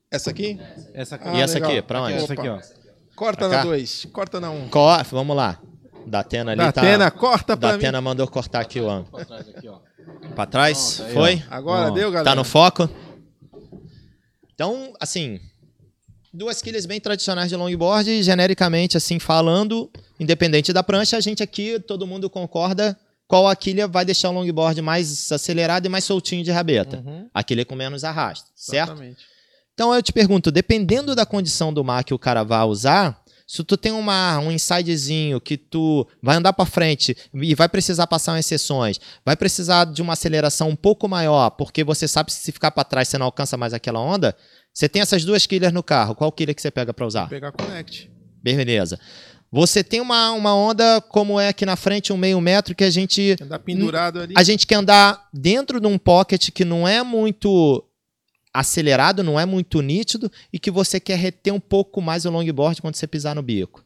Essa 0.10 0.30
aqui? 0.30 0.60
Essa 0.94 1.16
aqui. 1.16 1.28
Ah, 1.28 1.36
e 1.38 1.42
essa 1.42 1.54
legal. 1.56 1.72
aqui, 1.72 1.82
pra 1.82 2.02
onde? 2.04 2.14
Essa 2.16 2.34
aqui, 2.34 2.48
ó. 2.48 2.60
Corta 3.22 3.38
Pra 3.48 3.50
na 3.50 3.56
cá? 3.58 3.64
2, 3.66 4.08
corta 4.12 4.40
na 4.40 4.50
1. 4.50 4.64
Um. 4.64 4.68
Co- 4.70 5.04
vamos 5.12 5.36
lá. 5.38 5.60
Da 6.08 6.22
Atena 6.22 6.54
ali 6.54 6.58
Da 6.58 6.72
tá. 6.72 6.82
Atena, 6.82 7.12
corta 7.12 7.56
pra 7.56 7.70
da 7.70 7.78
mim. 7.78 7.84
Atena 7.84 8.02
mandou 8.02 8.28
cortar 8.28 8.62
aqui 8.62 8.80
o 8.80 8.90
ângulo. 8.90 9.12
Pra 9.12 9.24
trás 9.26 9.48
aqui, 9.48 9.68
ó. 9.68 9.78
Pra 10.34 10.46
trás? 10.48 10.96
Pronto, 10.96 11.08
aí, 11.08 11.14
Foi? 11.14 11.44
Agora 11.48 11.90
Bom, 11.90 11.94
deu, 11.94 12.10
galera? 12.10 12.32
Tá 12.32 12.36
no 12.36 12.44
foco? 12.44 12.90
Então, 14.56 14.92
assim, 15.00 15.40
duas 16.34 16.64
quilhas 16.64 16.88
bem 16.88 17.00
tradicionais 17.00 17.48
de 17.50 17.56
longboard, 17.56 18.24
genericamente, 18.24 18.98
assim, 18.98 19.20
falando, 19.20 19.92
independente 20.20 20.74
da 20.74 20.82
prancha, 20.82 21.16
a 21.16 21.22
gente 21.22 21.44
aqui, 21.44 21.80
todo 21.80 22.08
mundo 22.08 22.28
concorda 22.28 22.98
qual 23.28 23.48
a 23.48 23.56
quilha 23.56 23.88
vai 23.88 24.04
deixar 24.04 24.30
o 24.32 24.34
longboard 24.34 24.82
mais 24.82 25.32
acelerado 25.32 25.86
e 25.86 25.90
mais 25.90 26.04
soltinho 26.06 26.44
de 26.44 26.50
rabeta. 26.50 26.98
Uhum, 26.98 27.30
A 27.32 27.44
quilha 27.44 27.64
com 27.66 27.76
menos 27.76 28.04
arrasto, 28.04 28.50
certo? 28.56 28.90
exatamente. 28.94 29.31
Então 29.74 29.94
eu 29.94 30.02
te 30.02 30.12
pergunto, 30.12 30.52
dependendo 30.52 31.16
da 31.16 31.26
condição 31.26 31.74
do 31.74 31.84
mar 31.84 32.04
que 32.04 32.14
o 32.14 32.20
cara 32.20 32.44
vai 32.44 32.64
usar, 32.64 33.22
se 33.52 33.64
tu 33.66 33.76
tem 33.76 33.92
uma, 33.92 34.40
um 34.40 34.50
insidezinho 34.50 35.42
que 35.42 35.58
tu 35.58 36.08
vai 36.24 36.38
andar 36.38 36.54
para 36.54 36.66
frente 36.66 37.18
e 37.34 37.54
vai 37.54 37.68
precisar 37.68 38.08
passar 38.08 38.34
umas 38.34 38.46
sessões, 38.46 38.98
vai 39.26 39.36
precisar 39.36 39.86
de 39.86 40.02
uma 40.02 40.14
aceleração 40.14 40.70
um 40.70 40.76
pouco 40.76 41.08
maior, 41.08 41.50
porque 41.52 41.84
você 41.84 42.08
sabe 42.08 42.28
que 42.28 42.34
se 42.34 42.52
ficar 42.52 42.72
para 42.72 42.86
trás 42.86 43.10
você 43.10 43.18
não 43.18 43.26
alcança 43.26 43.58
mais 43.58 43.74
aquela 43.74 44.00
onda, 44.00 44.34
você 44.74 44.88
tem 44.88 45.02
essas 45.02 45.26
duas 45.26 45.46
quilhas 45.46 45.74
no 45.74 45.84
carro, 45.84 46.16
qual 46.16 46.32
quilha 46.32 46.54
que 46.54 46.62
você 46.62 46.72
pega 46.72 46.94
para 46.94 47.06
usar? 47.06 47.28
Pegar 47.28 47.52
Connect. 47.52 48.10
Beleza. 48.42 48.98
Você 49.52 49.84
tem 49.84 50.00
uma, 50.00 50.32
uma 50.32 50.56
onda 50.56 51.02
como 51.02 51.38
é 51.38 51.50
aqui 51.50 51.66
na 51.66 51.76
frente, 51.76 52.14
um 52.14 52.18
meio 52.18 52.40
metro, 52.40 52.74
que 52.74 52.86
a 52.86 52.90
gente 52.90 53.36
Andar 53.42 53.60
pendurado 53.60 54.22
ali. 54.22 54.34
a 54.38 54.44
gente 54.44 54.66
quer 54.66 54.76
andar 54.76 55.28
dentro 55.34 55.82
de 55.82 55.88
um 55.88 55.98
pocket 55.98 56.52
que 56.52 56.64
não 56.64 56.88
é 56.88 57.04
muito 57.04 57.84
acelerado, 58.54 59.24
não 59.24 59.40
é 59.40 59.46
muito 59.46 59.82
nítido 59.82 60.32
e 60.52 60.60
que 60.60 60.70
você 60.72 61.00
quer 61.00 61.18
reter 61.18 61.54
um 61.54 61.60
pouco 61.60 62.02
mais 62.02 62.26
o 62.26 62.30
longboard 62.32 62.82
quando 62.82 62.96
você 62.96 63.08
pisar 63.08 63.36
no 63.36 63.42
bico. 63.42 63.84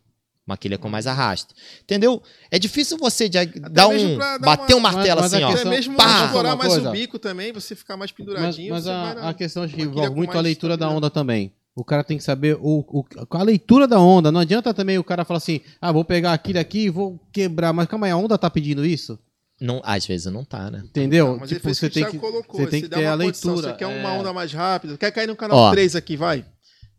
Uma 0.48 0.58
quilha 0.58 0.78
com 0.78 0.88
mais 0.88 1.08
arrasto. 1.08 1.56
Entendeu? 1.82 2.22
É 2.52 2.60
difícil 2.60 2.98
você 3.00 3.28
de- 3.28 3.46
dar 3.46 3.88
um. 3.88 4.16
dar 4.18 4.38
bater 4.40 4.76
uma- 4.76 4.90
um 4.90 4.94
martelo 4.94 5.22
Mas- 5.22 5.32
mas 5.32 5.34
assim, 5.34 5.44
ó. 5.44 5.50
Até 5.60 5.66
mesmo 5.70 5.96
pá! 5.98 6.26
explorar 6.26 6.50
Uma 6.50 6.56
mais 6.58 6.74
coisa. 6.74 6.90
o 6.90 6.92
bico 6.92 7.18
também, 7.18 7.52
você 7.52 7.76
ficar 7.76 7.98
mais 7.98 8.12
Mas, 8.12 8.16
penduradinho. 8.18 8.72
mas 8.74 8.84
você 8.84 8.90
vai 8.92 9.12
a, 9.12 9.16
na- 9.16 9.30
a 9.30 9.34
questão 9.34 9.64
acho 9.64 9.74
que 9.74 9.82
envolve 9.82 10.12
muito 10.12 10.38
a 10.38 10.42
leitura 10.42 10.78
da 10.78 10.88
onda 10.88 11.10
também. 11.10 11.52
O 11.76 11.84
cara 11.84 12.04
tem 12.04 12.18
que 12.18 12.24
saber 12.24 12.56
o, 12.62 12.86
o- 12.88 13.06
a 13.32 13.42
leitura 13.44 13.88
da 13.88 14.00
onda. 14.00 14.32
Não 14.32 14.40
adianta 14.40 14.72
também 14.72 15.00
o 15.00 15.04
cara 15.04 15.26
falar 15.26 15.40
assim: 15.40 15.62
ah, 15.82 15.92
vou 15.92 16.06
pegar 16.06 16.32
aquilo 16.34 16.60
aqui 16.60 16.82
e 16.86 16.90
vou 16.92 17.20
quebrar. 17.34 17.74
Mas 17.74 17.88
calma 17.88 18.06
aí, 18.06 18.12
a 18.12 18.18
onda 18.18 18.38
tá 18.38 18.50
pedindo 18.50 18.86
isso? 18.86 19.18
Não, 19.60 19.82
às 19.84 20.06
vezes 20.06 20.32
não 20.32 20.44
tá, 20.44 20.70
né? 20.70 20.82
Entendeu? 20.84 21.28
Não, 21.28 21.38
mas 21.40 21.50
tipo, 21.50 21.74
você 21.74 21.90
tem 21.90 22.06
que, 22.06 22.18
colocou, 22.18 22.60
você 22.60 22.68
tem 22.68 22.82
que 22.82 22.90
ter 22.90 23.00
uma 23.00 23.14
a 23.14 23.18
condição, 23.18 23.52
leitura. 23.54 23.74
Você 23.74 23.78
quer 23.78 23.88
uma 23.88 24.10
é. 24.10 24.20
onda 24.20 24.34
mais 24.34 24.52
rápida? 24.52 24.98
Quer 24.98 25.12
cair 25.12 25.28
no 25.28 25.36
canal 25.36 25.58
Ó. 25.58 25.72
3 25.72 25.96
aqui, 25.96 26.18
vai? 26.18 26.44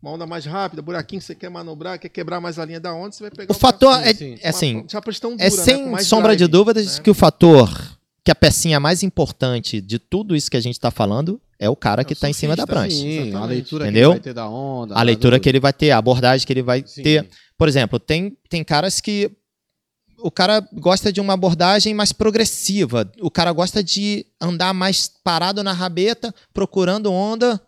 Uma 0.01 0.11
onda 0.11 0.25
mais 0.25 0.45
rápida, 0.45 0.81
buraquinho 0.81 1.19
que 1.19 1.25
você 1.25 1.35
quer 1.35 1.49
manobrar, 1.49 1.99
quer 1.99 2.09
quebrar 2.09 2.39
mais 2.39 2.59
a 2.59 2.65
linha 2.65 2.79
da 2.79 2.93
onda, 2.93 3.11
você 3.11 3.23
vai 3.23 3.31
pegar 3.31 3.51
O 3.51 3.55
um 3.55 3.59
fator 3.59 3.99
é, 3.99 4.13
sim. 4.13 4.37
é 4.41 4.49
assim, 4.49 4.75
uma 4.75 5.13
tão 5.19 5.31
dura, 5.31 5.43
é 5.43 5.49
né, 5.49 5.49
sem 5.49 5.87
mais 5.87 6.07
sombra 6.07 6.35
de 6.35 6.47
drive, 6.47 6.51
dúvidas 6.51 6.97
né? 6.97 7.03
que 7.03 7.09
o 7.09 7.15
fator, 7.15 7.97
que 8.23 8.29
a 8.29 8.35
pecinha 8.35 8.79
mais 8.79 9.01
importante 9.01 9.81
de 9.81 9.97
tudo 9.97 10.35
isso 10.35 10.51
que 10.51 10.57
a 10.57 10.61
gente 10.61 10.79
tá 10.79 10.91
falando 10.91 11.41
é 11.59 11.69
o 11.69 11.75
cara 11.75 12.03
que 12.03 12.13
É 12.13 12.15
o 12.15 12.19
tá 12.19 12.29
em 12.29 12.33
cima 12.33 12.55
da 12.55 12.67
prancha. 12.67 12.95
Sim, 12.95 13.33
a 13.33 13.45
leitura 13.45 13.85
Entendeu? 13.85 14.11
que 14.11 14.17
ele 14.17 14.19
vai 14.19 14.23
ter 14.23 14.33
da 14.33 14.47
onda. 14.49 14.95
A 14.95 15.01
leitura 15.01 15.39
que 15.39 15.49
ele 15.49 15.59
vai 15.59 15.73
ter, 15.73 15.91
a 15.91 15.97
abordagem 15.97 16.45
que 16.45 16.53
ele 16.53 16.61
vai 16.61 16.83
Sim. 16.85 17.01
ter. 17.01 17.27
Por 17.57 17.67
exemplo, 17.67 17.99
tem, 17.99 18.37
tem 18.49 18.63
caras 18.63 19.01
que 19.01 19.31
o 20.19 20.31
cara 20.31 20.67
gosta 20.73 21.11
de 21.11 21.21
uma 21.21 21.33
abordagem 21.33 21.93
mais 21.93 22.11
progressiva. 22.11 23.09
O 23.21 23.29
cara 23.29 23.51
gosta 23.51 23.83
de 23.83 24.25
andar 24.41 24.73
mais 24.73 25.07
parado 25.23 25.63
na 25.63 25.73
rabeta, 25.73 26.33
procurando 26.53 27.11
onda 27.11 27.61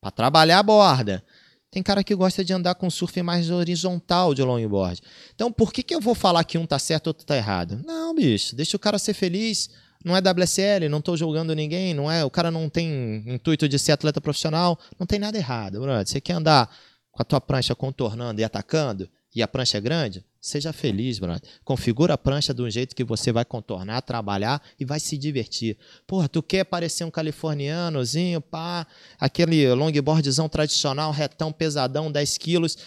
para 0.00 0.10
trabalhar 0.10 0.58
a 0.58 0.62
borda. 0.62 1.24
Tem 1.70 1.82
cara 1.82 2.02
que 2.02 2.14
gosta 2.14 2.44
de 2.44 2.52
andar 2.52 2.74
com 2.74 2.90
surf 2.90 3.22
mais 3.22 3.48
horizontal 3.48 4.34
de 4.34 4.42
longboard. 4.42 5.00
Então, 5.34 5.52
por 5.52 5.72
que, 5.72 5.82
que 5.82 5.94
eu 5.94 6.00
vou 6.00 6.14
falar 6.14 6.42
que 6.44 6.58
um 6.58 6.66
tá 6.66 6.78
certo 6.78 7.06
e 7.06 7.10
outro 7.10 7.24
tá 7.24 7.36
errado? 7.36 7.80
Não, 7.86 8.14
bicho, 8.14 8.56
deixa 8.56 8.76
o 8.76 8.80
cara 8.80 8.98
ser 8.98 9.14
feliz. 9.14 9.70
Não 10.04 10.16
é 10.16 10.20
WSL, 10.20 10.88
não 10.88 11.00
tô 11.00 11.16
julgando 11.16 11.54
ninguém, 11.54 11.92
não 11.92 12.10
é, 12.10 12.24
o 12.24 12.30
cara 12.30 12.50
não 12.50 12.70
tem 12.70 13.22
intuito 13.26 13.68
de 13.68 13.78
ser 13.78 13.92
atleta 13.92 14.18
profissional, 14.18 14.78
não 14.98 15.06
tem 15.06 15.18
nada 15.18 15.36
errado, 15.36 15.78
brother. 15.78 16.06
Você 16.06 16.22
quer 16.22 16.32
andar 16.32 16.74
com 17.12 17.20
a 17.20 17.24
tua 17.24 17.38
prancha 17.38 17.74
contornando 17.74 18.40
e 18.40 18.44
atacando, 18.44 19.08
e 19.34 19.42
a 19.42 19.48
prancha 19.48 19.76
é 19.76 19.80
grande, 19.80 20.24
seja 20.40 20.72
feliz, 20.72 21.18
brother. 21.18 21.42
Configura 21.64 22.14
a 22.14 22.18
prancha 22.18 22.54
de 22.54 22.62
um 22.62 22.70
jeito 22.70 22.96
que 22.96 23.04
você 23.04 23.30
vai 23.30 23.44
contornar, 23.44 24.00
trabalhar 24.00 24.62
e 24.78 24.84
vai 24.84 24.98
se 24.98 25.18
divertir. 25.18 25.76
Porra, 26.06 26.28
tu 26.28 26.42
quer 26.42 26.64
parecer 26.64 27.04
um 27.04 27.10
californianozinho, 27.10 28.40
pá, 28.40 28.86
aquele 29.18 29.72
longboardzão 29.74 30.48
tradicional, 30.48 31.12
retão, 31.12 31.52
pesadão, 31.52 32.10
10 32.10 32.38
quilos, 32.38 32.78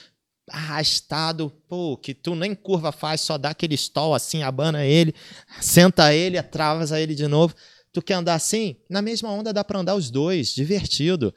arrastado, 0.49 1.51
pô, 1.69 1.95
que 1.95 2.13
tu 2.13 2.35
nem 2.35 2.55
curva 2.55 2.91
faz, 2.91 3.21
só 3.21 3.37
dá 3.37 3.51
aquele 3.51 3.75
stall 3.77 4.13
assim, 4.13 4.43
abana 4.43 4.85
ele, 4.85 5.13
senta 5.61 6.13
ele, 6.13 6.37
atravessa 6.37 6.99
ele 6.99 7.13
de 7.13 7.27
novo. 7.27 7.53
Tu 7.91 8.01
quer 8.01 8.15
andar 8.15 8.33
assim? 8.33 8.75
Na 8.89 9.01
mesma 9.01 9.29
onda 9.29 9.53
dá 9.53 9.63
pra 9.63 9.79
andar 9.79 9.95
os 9.95 10.09
dois, 10.09 10.49
divertido. 10.53 11.33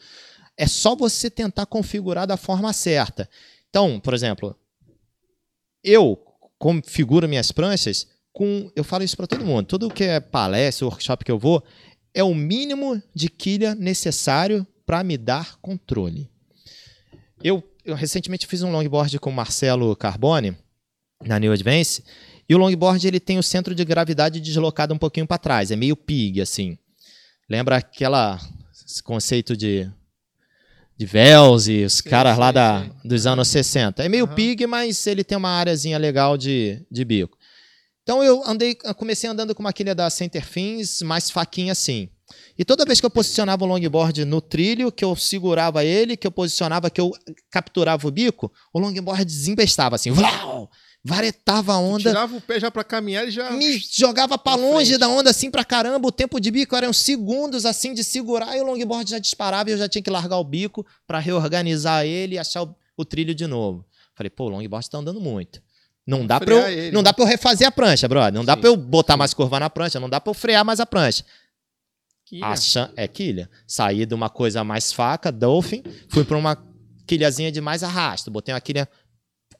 É 0.56 0.66
só 0.66 0.96
você 0.96 1.28
tentar 1.28 1.66
configurar 1.66 2.26
da 2.26 2.38
forma 2.38 2.72
certa. 2.72 3.28
Então, 3.68 4.00
por 4.00 4.14
exemplo, 4.14 4.56
eu 5.86 6.18
configuro 6.58 7.28
minhas 7.28 7.52
pranchas 7.52 8.08
com. 8.32 8.70
Eu 8.74 8.82
falo 8.82 9.04
isso 9.04 9.16
para 9.16 9.28
todo 9.28 9.44
mundo. 9.44 9.66
Tudo 9.66 9.88
que 9.88 10.04
é 10.04 10.18
palestra, 10.18 10.86
workshop 10.86 11.24
que 11.24 11.30
eu 11.30 11.38
vou, 11.38 11.62
é 12.12 12.24
o 12.24 12.34
mínimo 12.34 13.00
de 13.14 13.30
quilha 13.30 13.74
necessário 13.74 14.66
para 14.84 15.04
me 15.04 15.16
dar 15.16 15.56
controle. 15.60 16.28
Eu, 17.42 17.62
eu 17.84 17.94
recentemente 17.94 18.46
fiz 18.46 18.62
um 18.62 18.72
longboard 18.72 19.18
com 19.20 19.30
o 19.30 19.32
Marcelo 19.32 19.94
Carbone, 19.94 20.56
na 21.24 21.38
New 21.38 21.52
Advance, 21.52 22.02
e 22.48 22.54
o 22.54 22.58
longboard 22.58 23.06
ele 23.06 23.20
tem 23.20 23.38
o 23.38 23.42
centro 23.42 23.74
de 23.74 23.84
gravidade 23.84 24.40
deslocado 24.40 24.92
um 24.92 24.98
pouquinho 24.98 25.26
para 25.26 25.38
trás, 25.38 25.70
é 25.70 25.76
meio 25.76 25.96
pig, 25.96 26.40
assim. 26.40 26.78
Lembra 27.48 27.76
aquela 27.76 28.40
esse 28.86 29.02
conceito 29.02 29.56
de 29.56 29.90
de 30.96 31.04
Vels 31.06 31.68
e 31.68 31.84
os 31.84 31.94
Sim, 31.94 32.08
caras 32.08 32.34
sim, 32.34 32.40
lá 32.40 32.52
da, 32.52 32.82
sim. 32.82 32.90
dos 33.04 33.26
anos 33.26 33.48
60. 33.48 34.02
É 34.02 34.08
meio 34.08 34.24
Aham. 34.24 34.34
pig, 34.34 34.66
mas 34.66 35.06
ele 35.06 35.22
tem 35.22 35.36
uma 35.36 35.50
areazinha 35.50 35.98
legal 35.98 36.36
de, 36.36 36.82
de 36.90 37.04
bico. 37.04 37.36
Então 38.02 38.22
eu 38.22 38.42
andei, 38.46 38.74
comecei 38.96 39.28
andando 39.28 39.54
com 39.54 39.60
uma 39.62 39.72
quilha 39.72 39.94
da 39.94 40.08
Center 40.08 40.44
Fins, 40.46 41.02
mais 41.02 41.30
faquinha 41.30 41.72
assim. 41.72 42.08
E 42.58 42.64
toda 42.64 42.84
vez 42.84 42.98
que 43.00 43.06
eu 43.06 43.10
posicionava 43.10 43.64
o 43.64 43.66
longboard 43.66 44.24
no 44.24 44.40
trilho, 44.40 44.90
que 44.90 45.04
eu 45.04 45.14
segurava 45.14 45.84
ele, 45.84 46.16
que 46.16 46.26
eu 46.26 46.30
posicionava, 46.30 46.88
que 46.88 47.00
eu 47.00 47.12
capturava 47.50 48.06
o 48.06 48.10
bico, 48.10 48.50
o 48.72 48.78
longboard 48.78 49.24
desembestava 49.24 49.96
assim, 49.96 50.10
vlau, 50.12 50.70
varetava 51.06 51.72
a 51.74 51.78
onda 51.78 52.10
Tirava 52.10 52.36
o 52.36 52.40
pé 52.40 52.58
já 52.58 52.70
pra 52.70 52.82
caminhar 52.82 53.26
e 53.28 53.30
já. 53.30 53.50
me 53.52 53.78
jogava 53.78 54.36
pra 54.36 54.56
Pra 54.56 54.62
longe 54.62 54.86
frente. 54.90 54.98
da 55.00 55.08
onda 55.08 55.30
assim 55.30 55.50
pra 55.50 55.64
caramba. 55.64 56.08
O 56.08 56.12
tempo 56.12 56.40
de 56.40 56.50
bico 56.50 56.74
eram 56.76 56.92
segundos 56.92 57.64
assim 57.64 57.94
de 57.94 58.02
segurar 58.02 58.56
e 58.56 58.60
o 58.60 58.64
longboard 58.64 59.10
já 59.10 59.18
disparava 59.18 59.70
e 59.70 59.72
eu 59.72 59.78
já 59.78 59.88
tinha 59.88 60.02
que 60.02 60.10
largar 60.10 60.36
o 60.38 60.44
bico 60.44 60.84
pra 61.06 61.18
reorganizar 61.18 62.04
ele 62.04 62.34
e 62.34 62.38
achar 62.38 62.62
o, 62.64 62.74
o 62.96 63.04
trilho 63.04 63.34
de 63.34 63.46
novo. 63.46 63.84
Falei, 64.14 64.30
pô, 64.30 64.44
o 64.46 64.48
longboard 64.48 64.90
tá 64.90 64.98
andando 64.98 65.20
muito. 65.20 65.62
Não 66.06 66.26
dá, 66.26 66.38
pra 66.40 66.54
eu, 66.54 66.68
ele, 66.68 66.90
não 66.92 67.00
né? 67.00 67.04
dá 67.04 67.12
pra 67.12 67.24
eu 67.24 67.28
refazer 67.28 67.66
a 67.66 67.70
prancha, 67.72 68.06
brother. 68.08 68.32
Não 68.32 68.44
dá 68.44 68.54
Sim, 68.54 68.60
pra 68.60 68.68
eu 68.70 68.76
botar 68.76 69.16
mais 69.16 69.34
curva 69.34 69.58
na 69.60 69.68
prancha. 69.70 69.98
Não 70.00 70.08
dá 70.08 70.20
pra 70.20 70.30
eu 70.30 70.34
frear 70.34 70.64
mais 70.64 70.78
a 70.80 70.86
prancha. 70.86 71.24
Quilha. 72.24 72.46
A 72.46 72.56
chan- 72.56 72.90
é 72.96 73.06
quilha. 73.08 73.48
Saí 73.66 74.06
de 74.06 74.14
uma 74.14 74.28
coisa 74.30 74.62
mais 74.64 74.92
faca, 74.92 75.30
Dolphin, 75.32 75.82
fui 76.08 76.24
pra 76.24 76.36
uma 76.36 76.56
quilhazinha 77.06 77.50
de 77.52 77.60
mais 77.60 77.82
arrasto. 77.82 78.30
Botei 78.30 78.52
uma 78.54 78.60
quilha 78.60 78.88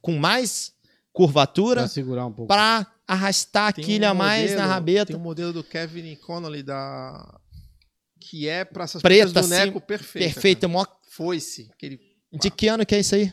com 0.01 0.17
mais 0.19 0.73
curvatura 1.17 1.81
Pra 1.83 1.89
segurar 1.89 2.27
um 2.27 2.33
pouco. 2.33 2.47
pra 2.53 2.87
arrastar 3.09 3.69
a 3.69 3.73
Tem 3.73 3.83
um 3.83 3.87
quilha 3.87 4.13
mais 4.15 4.55
na 4.55 4.67
rabeta. 4.67 5.07
Tem 5.07 5.17
um 5.17 5.19
modelo 5.19 5.53
do 5.53 5.65
Kevin 5.65 6.15
Connolly 6.17 6.63
da. 6.63 7.41
Que 8.21 8.49
é 8.49 8.65
pra 8.65 8.85
essas 8.85 9.01
Preta, 9.01 9.33
do 9.33 9.39
assim, 9.39 9.49
Neco 9.51 9.81
perfeita. 9.81 10.33
Perfeito, 10.33 10.69
mó... 10.69 10.85
Foi-se. 11.11 11.71
Aquele. 11.73 11.99
De 12.33 12.51
que 12.51 12.69
ano 12.69 12.85
que 12.85 12.95
é 12.95 13.01
isso 13.01 13.15
aí? 13.15 13.33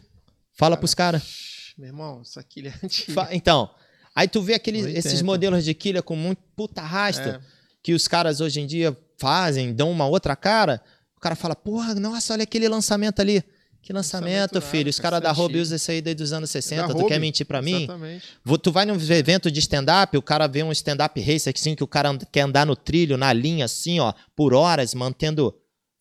Fala 0.58 0.78
pros 0.78 0.94
caras. 0.94 1.74
Meu 1.78 1.88
irmão, 1.88 2.22
essa 2.22 2.42
quilha 2.44 2.70
é 2.82 2.86
antiga. 2.86 3.12
Fa- 3.14 3.30
Então, 3.34 3.70
aí 4.16 4.28
tu 4.28 4.42
vê 4.42 4.54
aqueles, 4.54 4.86
80. 4.86 5.00
esses 5.08 5.22
modelos 5.22 5.66
de 5.66 5.74
quilha 5.74 6.02
com 6.02 6.16
muito 6.16 6.42
puta 6.56 6.82
arrasto 6.82 7.28
É. 7.28 7.42
que 7.82 7.94
os 7.94 8.08
caras 8.08 8.40
hoje 8.40 8.62
em 8.62 8.68
dia 8.68 8.96
fazem, 9.18 9.74
dão 9.74 9.92
uma 9.92 10.06
outra 10.06 10.36
cara. 10.36 10.82
O 11.18 11.20
cara 11.20 11.36
fala, 11.36 11.56
porra, 11.56 11.96
nossa, 11.96 12.34
olha 12.34 12.44
aquele 12.44 12.68
lançamento 12.70 13.20
ali. 13.20 13.44
Que 13.84 13.92
lançamento, 13.92 14.56
Lançamento 14.56 14.62
filho. 14.72 14.80
nada, 14.86 14.90
Os 14.90 15.00
cara, 15.00 15.10
caras 15.20 15.24
da 15.24 15.30
é 15.30 15.34
Hobby 15.34 15.54
antigo. 15.56 15.62
usam 15.64 15.76
isso 15.76 15.92
aí 15.92 16.02
desde 16.02 16.24
os 16.24 16.32
anos 16.34 16.50
60. 16.50 16.82
Da 16.82 16.88
tu 16.88 16.94
quer 17.00 17.04
Hobby, 17.04 17.20
mentir 17.20 17.46
pra 17.46 17.62
mim? 17.62 17.84
Exatamente. 17.84 18.26
Tu 18.64 18.72
vai 18.72 18.86
num 18.86 18.96
evento 18.96 19.52
de 19.52 19.60
stand-up, 19.60 20.18
o 20.18 20.22
cara 20.22 20.48
vê 20.48 20.64
um 20.64 20.72
stand-up 20.72 21.20
race 21.22 21.50
assim, 21.50 21.76
que 21.76 21.84
o 21.84 21.88
cara 21.88 22.18
quer 22.32 22.42
andar 22.42 22.66
no 22.66 22.76
trilho, 22.78 23.18
na 23.18 23.34
linha, 23.34 23.66
assim, 23.66 24.00
ó, 24.00 24.14
por 24.36 24.54
horas, 24.54 24.94
mantendo 24.94 25.54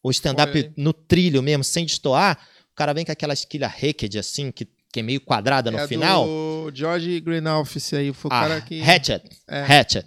o 0.02 0.10
stand-up 0.12 0.72
no 0.76 0.92
trilho 0.92 1.42
mesmo, 1.42 1.64
sem 1.64 1.84
destoar. 1.84 2.38
O 2.72 2.74
cara 2.76 2.92
vem 2.94 3.04
com 3.04 3.10
aquela 3.12 3.34
esquilha 3.34 3.66
Hackett, 3.66 4.16
assim, 4.18 4.52
que, 4.52 4.66
que 4.92 5.00
é 5.00 5.02
meio 5.02 5.20
quadrada 5.20 5.70
no 5.70 5.78
é 5.78 5.88
final. 5.88 6.24
Do 6.24 6.70
George 6.72 7.20
Greenalf, 7.20 7.76
esse 7.76 7.96
aí. 7.96 8.12
Foi 8.12 8.30
o 8.30 8.34
Ah, 8.34 8.40
cara 8.42 8.60
que. 8.60 8.80
Hatchet. 8.80 9.22
É. 9.48 9.62
Hatchet. 9.62 10.06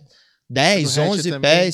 10, 0.49 0.95
Do 0.95 1.02
Hatchet 1.02 1.10
11 1.19 1.30
também. 1.31 1.72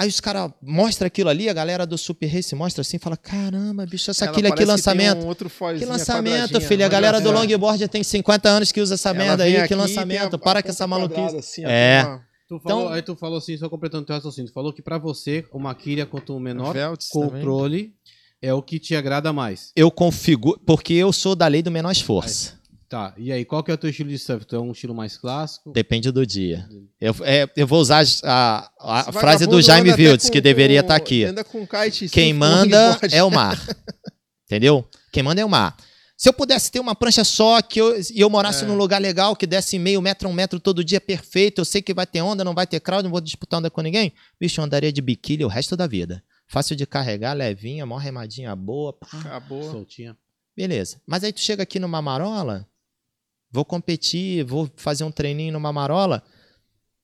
Aí 0.00 0.08
os 0.08 0.20
caras 0.20 0.50
mostram 0.62 1.06
aquilo 1.08 1.28
ali, 1.28 1.48
a 1.48 1.52
galera 1.52 1.84
do 1.84 1.98
Super 1.98 2.28
Race 2.28 2.54
mostra 2.54 2.82
assim, 2.82 2.98
fala: 2.98 3.16
caramba, 3.16 3.84
bicho, 3.84 4.10
essa 4.10 4.28
quilha 4.28 4.50
que 4.50 4.56
tem 4.56 4.66
lançamento. 4.66 5.24
um 5.24 5.26
outro 5.26 5.50
Que 5.50 5.84
lançamento, 5.84 6.60
filho. 6.60 6.84
A 6.84 6.88
galera 6.88 7.20
do 7.20 7.32
longboard 7.32 7.88
tem 7.88 8.04
50 8.04 8.48
anos 8.48 8.70
que 8.70 8.80
usa 8.80 8.94
essa 8.94 9.08
ela 9.10 9.18
merda 9.18 9.44
aí. 9.44 9.66
Que 9.66 9.74
lançamento. 9.74 10.36
a- 10.36 10.38
Para 10.38 10.60
a 10.60 10.62
com 10.62 10.68
essa 10.68 10.86
maluquice. 10.86 11.36
assim, 11.36 11.62
É. 11.64 12.02
tem 12.02 12.10
uma- 12.12 12.28
Tu 12.48 12.58
falou, 12.60 12.80
Então- 12.84 12.92
aí 12.94 13.02
tu 13.02 13.14
falou 13.16 13.36
assim, 13.36 13.58
só 13.58 13.68
completando 13.68 14.06
teu 14.06 14.14
raciocínio. 14.16 14.50
Tu 14.50 14.54
falou 14.54 14.72
que 14.72 14.80
pra 14.80 14.96
você, 14.96 15.44
uma 15.52 15.74
quilha 15.74 16.06
quanto 16.06 16.38
menor 16.40 16.72
Velts 16.72 17.10
também. 17.10 17.28
controle 17.30 17.92
é 18.40 18.54
o 18.54 18.62
que 18.62 18.78
te 18.78 18.96
agrada 18.96 19.34
mais. 19.34 19.70
Eu 19.76 19.90
configuro. 19.90 20.58
Porque 20.64 20.94
eu 20.94 21.12
sou 21.12 21.34
da 21.36 21.46
lei 21.46 21.60
do 21.60 21.70
menor 21.70 21.90
esforço. 21.92 22.57
Tá, 22.88 23.12
e 23.18 23.30
aí, 23.30 23.44
qual 23.44 23.62
que 23.62 23.70
é 23.70 23.74
o 23.74 23.76
teu 23.76 23.90
estilo 23.90 24.08
de 24.08 24.18
surf? 24.18 24.46
Tu 24.46 24.56
é 24.56 24.58
um 24.58 24.72
estilo 24.72 24.94
mais 24.94 25.16
clássico? 25.18 25.70
Depende 25.72 26.10
do 26.10 26.24
dia. 26.26 26.66
Eu, 26.98 27.14
é, 27.22 27.46
eu 27.54 27.66
vou 27.66 27.80
usar 27.80 28.02
a, 28.24 28.70
a 28.80 29.12
frase 29.12 29.46
do 29.46 29.60
Jaime 29.60 29.92
Wilds, 29.92 30.30
que 30.30 30.40
deveria 30.40 30.80
estar 30.80 30.96
aqui. 30.96 31.24
Anda 31.24 31.44
com 31.44 31.66
kite, 31.66 32.08
Quem 32.08 32.32
manda 32.32 32.98
é 33.12 33.22
o 33.22 33.30
mar. 33.30 33.60
Entendeu? 34.46 34.88
Quem 35.12 35.22
manda 35.22 35.40
é 35.40 35.44
o 35.44 35.48
mar. 35.48 35.76
Se 36.16 36.28
eu 36.28 36.32
pudesse 36.32 36.72
ter 36.72 36.80
uma 36.80 36.94
prancha 36.96 37.22
só 37.24 37.60
que 37.60 37.78
eu, 37.80 37.94
e 38.00 38.20
eu 38.20 38.30
morasse 38.30 38.64
É. 38.64 38.66
num 38.66 38.74
lugar 38.76 39.00
legal, 39.00 39.36
que 39.36 39.46
desse 39.46 39.78
meio 39.78 40.00
metro, 40.00 40.28
um 40.28 40.32
metro 40.32 40.58
todo 40.58 40.82
dia 40.82 41.00
perfeito, 41.00 41.60
eu 41.60 41.64
sei 41.66 41.82
que 41.82 41.92
vai 41.94 42.06
ter 42.06 42.22
onda, 42.22 42.42
não 42.42 42.54
vai 42.54 42.66
ter 42.66 42.80
crowd, 42.80 43.04
não 43.04 43.10
vou 43.10 43.20
disputar 43.20 43.58
onda 43.60 43.70
com 43.70 43.82
ninguém, 43.82 44.12
bicho, 44.40 44.60
eu 44.60 44.64
andaria 44.64 44.90
de 44.92 45.00
biquíni 45.02 45.44
o 45.44 45.48
resto 45.48 45.76
da 45.76 45.86
vida. 45.86 46.20
Fácil 46.48 46.74
de 46.74 46.86
carregar, 46.86 47.34
levinha, 47.34 47.84
mó 47.86 47.98
remadinha 47.98 48.56
boa. 48.56 48.94
pá. 48.94 49.06
Acabou. 49.12 49.70
Soltinha. 49.70 50.16
Beleza. 50.56 50.96
Mas 51.06 51.22
aí 51.22 51.32
tu 51.32 51.40
chega 51.40 51.62
aqui 51.62 51.78
numa 51.78 52.02
marola, 52.02 52.66
vou 53.50 53.64
competir, 53.64 54.44
vou 54.44 54.70
fazer 54.76 55.04
um 55.04 55.10
treininho 55.10 55.52
numa 55.52 55.72
marola, 55.72 56.22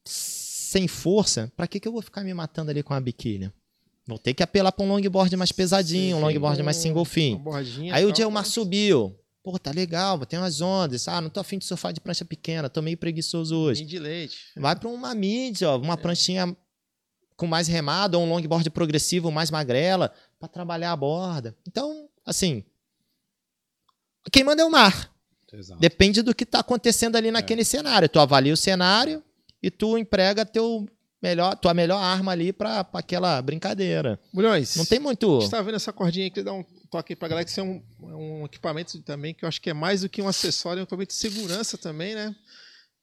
sem 0.05 0.87
força, 0.89 1.53
pra 1.57 1.67
que, 1.67 1.79
que 1.81 1.89
eu 1.89 1.93
vou 1.93 2.03
ficar 2.03 2.23
me 2.23 2.35
matando 2.35 2.71
ali 2.71 2.83
com 2.83 2.95
a 2.95 3.01
biquíni? 3.01 3.53
Vou 4.07 4.19
ter 4.19 4.35
que 4.35 4.43
apelar 4.43 4.71
pra 4.73 4.85
um 4.85 4.89
longboard 4.89 5.35
mais 5.37 5.51
pesadinho, 5.53 6.17
um 6.17 6.21
Sim, 6.21 6.25
longboard 6.27 6.59
com 6.59 6.65
mais 6.65 6.77
single 6.77 7.05
fin. 7.07 7.41
Aí 7.93 8.05
o 8.05 8.13
dia 8.13 8.29
o 8.29 8.31
mar 8.31 8.43
mas- 8.43 8.49
subiu. 8.49 9.19
Pô, 9.43 9.59
tá 9.59 9.71
legal, 9.71 10.19
tem 10.25 10.39
umas 10.39 10.61
ondas. 10.63 11.07
Ah, 11.07 11.21
não 11.21 11.29
tô 11.29 11.39
afim 11.41 11.59
de 11.59 11.67
surfar 11.67 11.93
de 11.93 12.01
prancha 12.01 12.25
pequena, 12.25 12.69
tô 12.71 12.81
meio 12.81 12.97
preguiçoso 12.97 13.55
hoje. 13.57 13.85
De 13.85 13.99
leite. 13.99 14.39
Vai 14.57 14.75
pra 14.75 14.89
uma 14.89 15.15
mid, 15.15 15.63
ó, 15.63 15.75
É. 15.75 15.77
uma 15.77 15.97
pranchinha 15.99 16.57
com 17.37 17.47
mais 17.47 17.69
remada, 17.69 18.17
ou 18.19 18.25
um 18.25 18.29
longboard 18.31 18.69
progressivo 18.71 19.31
mais 19.31 19.51
magrela, 19.51 20.13
pra 20.39 20.49
trabalhar 20.49 20.93
a 20.93 20.97
borda. 20.97 21.55
Então, 21.67 22.09
assim, 22.25 22.65
quem 24.33 24.45
manda 24.45 24.63
é 24.63 24.65
o 24.65 24.71
mar. 24.71 25.14
Exato. 25.59 25.81
Depende 25.81 26.23
do 26.23 26.35
que 26.35 26.45
tá 26.45 26.61
acontecendo 26.61 27.17
ali 27.17 27.31
naquele 27.31 27.65
cenário. 27.65 28.09
Tu 28.09 28.19
avalia 28.19 28.53
o 28.53 28.57
cenário 28.57 29.23
e 29.63 29.71
tu 29.71 29.97
emprega 29.97 30.45
teu 30.45 30.87
melhor, 31.23 31.57
tua 31.57 31.73
melhor 31.73 31.99
arma 32.03 32.33
ali 32.33 32.53
pra, 32.53 32.85
pra 32.85 33.01
aquela 33.01 33.41
brincadeira. 33.41 34.21
Mulhões, 34.33 34.77
Não 34.77 34.85
tem 34.85 34.99
muito. 34.99 35.39
a 35.39 35.41
gente 35.41 35.51
tá 35.51 35.63
vendo 35.63 35.77
essa 35.77 35.93
cordinha 35.93 36.27
aqui, 36.27 36.43
dá 36.43 36.53
um 36.53 36.65
toque 36.91 37.17
pra 37.17 37.29
galera, 37.29 37.45
que 37.45 37.51
isso 37.51 37.61
é 37.61 37.63
um, 37.63 37.83
é 38.03 38.15
um 38.15 38.45
equipamento 38.45 39.01
também 39.03 39.33
que 39.33 39.45
eu 39.45 39.49
acho 39.49 39.61
que 39.61 39.71
é 39.71 39.75
mais 39.75 40.03
do 40.03 40.09
que 40.09 40.21
um 40.21 40.29
acessório, 40.29 40.81
é 40.81 40.83
um 40.83 40.85
equipamento 40.85 41.09
de 41.15 41.19
segurança 41.19 41.79
também, 41.79 42.15
né? 42.15 42.35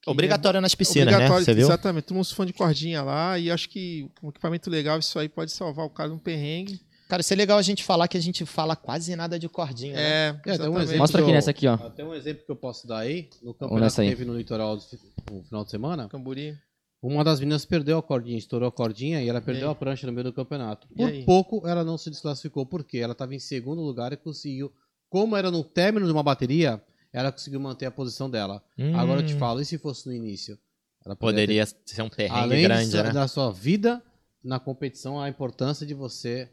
Que 0.03 0.09
Obrigatório 0.09 0.59
nas 0.61 0.73
é 0.73 0.75
piscinas, 0.75 1.07
né? 1.07 1.13
obrigatório, 1.13 1.45
Você 1.45 1.53
viu? 1.53 1.67
Exatamente, 1.67 2.05
todo 2.05 2.15
mundo 2.15 2.33
fã 2.33 2.45
de 2.45 2.53
cordinha 2.53 3.01
lá, 3.03 3.37
e 3.37 3.51
acho 3.51 3.69
que 3.69 4.07
um 4.23 4.29
equipamento 4.29 4.69
legal, 4.69 4.97
isso 4.99 5.17
aí 5.19 5.27
pode 5.29 5.51
salvar 5.51 5.85
o 5.85 5.89
cara 5.89 6.09
de 6.09 6.15
um 6.15 6.19
perrengue. 6.19 6.79
Cara, 7.11 7.19
isso 7.19 7.33
é 7.33 7.35
legal 7.35 7.57
a 7.57 7.61
gente 7.61 7.83
falar 7.83 8.07
que 8.07 8.15
a 8.17 8.21
gente 8.21 8.45
fala 8.45 8.73
quase 8.73 9.13
nada 9.17 9.38
de 9.38 9.49
cordinha. 9.49 9.93
né? 9.95 10.01
É, 10.01 10.41
É, 10.51 10.57
dá 10.57 10.69
um 10.69 10.79
exemplo. 10.79 10.99
Mostra 10.99 11.21
aqui 11.21 11.31
nessa 11.33 11.51
aqui, 11.51 11.67
ó. 11.67 11.73
Até 11.73 12.05
um 12.05 12.13
exemplo 12.13 12.45
que 12.45 12.49
eu 12.51 12.55
posso 12.55 12.88
dar 12.88 12.99
aí, 12.99 13.29
no 13.43 13.53
campeonato 13.53 13.95
que 13.95 14.01
teve 14.07 14.23
no 14.23 14.38
litoral 14.38 14.77
do 14.77 14.83
no 15.29 15.43
final 15.43 15.65
de 15.65 15.71
semana, 15.71 16.07
Camburi. 16.07 16.57
uma 17.03 17.21
das 17.21 17.41
meninas 17.41 17.65
perdeu 17.65 17.97
a 17.97 18.01
cordinha, 18.01 18.38
estourou 18.38 18.69
a 18.69 18.71
cordinha 18.71 19.21
e 19.21 19.27
ela 19.27 19.41
perdeu 19.41 19.67
aí? 19.67 19.71
a 19.73 19.75
prancha 19.75 20.07
no 20.07 20.13
meio 20.13 20.23
do 20.23 20.31
campeonato. 20.31 20.88
E 20.89 20.95
Por 20.95 21.09
aí? 21.09 21.25
pouco 21.25 21.67
ela 21.67 21.83
não 21.83 21.97
se 21.97 22.09
desclassificou, 22.09 22.65
porque 22.65 22.97
ela 22.99 23.11
estava 23.11 23.35
em 23.35 23.39
segundo 23.39 23.81
lugar 23.81 24.13
e 24.13 24.15
conseguiu, 24.15 24.71
como 25.09 25.35
era 25.35 25.51
no 25.51 25.65
término 25.65 26.05
de 26.05 26.13
uma 26.13 26.23
bateria, 26.23 26.81
ela 27.11 27.29
conseguiu 27.29 27.59
manter 27.59 27.88
a 27.88 27.91
posição 27.91 28.29
dela. 28.29 28.63
Hum, 28.79 28.95
Agora 28.95 29.19
eu 29.19 29.25
te 29.25 29.35
falo, 29.35 29.59
e 29.59 29.65
se 29.65 29.77
fosse 29.77 30.07
no 30.07 30.13
início? 30.13 30.57
Ela 31.05 31.13
Poderia 31.17 31.65
ser 31.65 32.03
um 32.03 32.07
ter, 32.07 32.29
perrengue 32.29 32.39
além 32.39 32.61
grande, 32.63 32.89
de- 32.89 33.03
né? 33.03 33.11
da 33.11 33.27
sua 33.27 33.51
vida 33.51 34.01
na 34.41 34.61
competição, 34.61 35.19
a 35.19 35.27
importância 35.27 35.85
de 35.85 35.93
você 35.93 36.49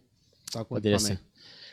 estar 0.49 0.65
com 0.65 0.75
o 0.75 0.77
Poderia 0.77 0.97
equipamento. 0.97 1.23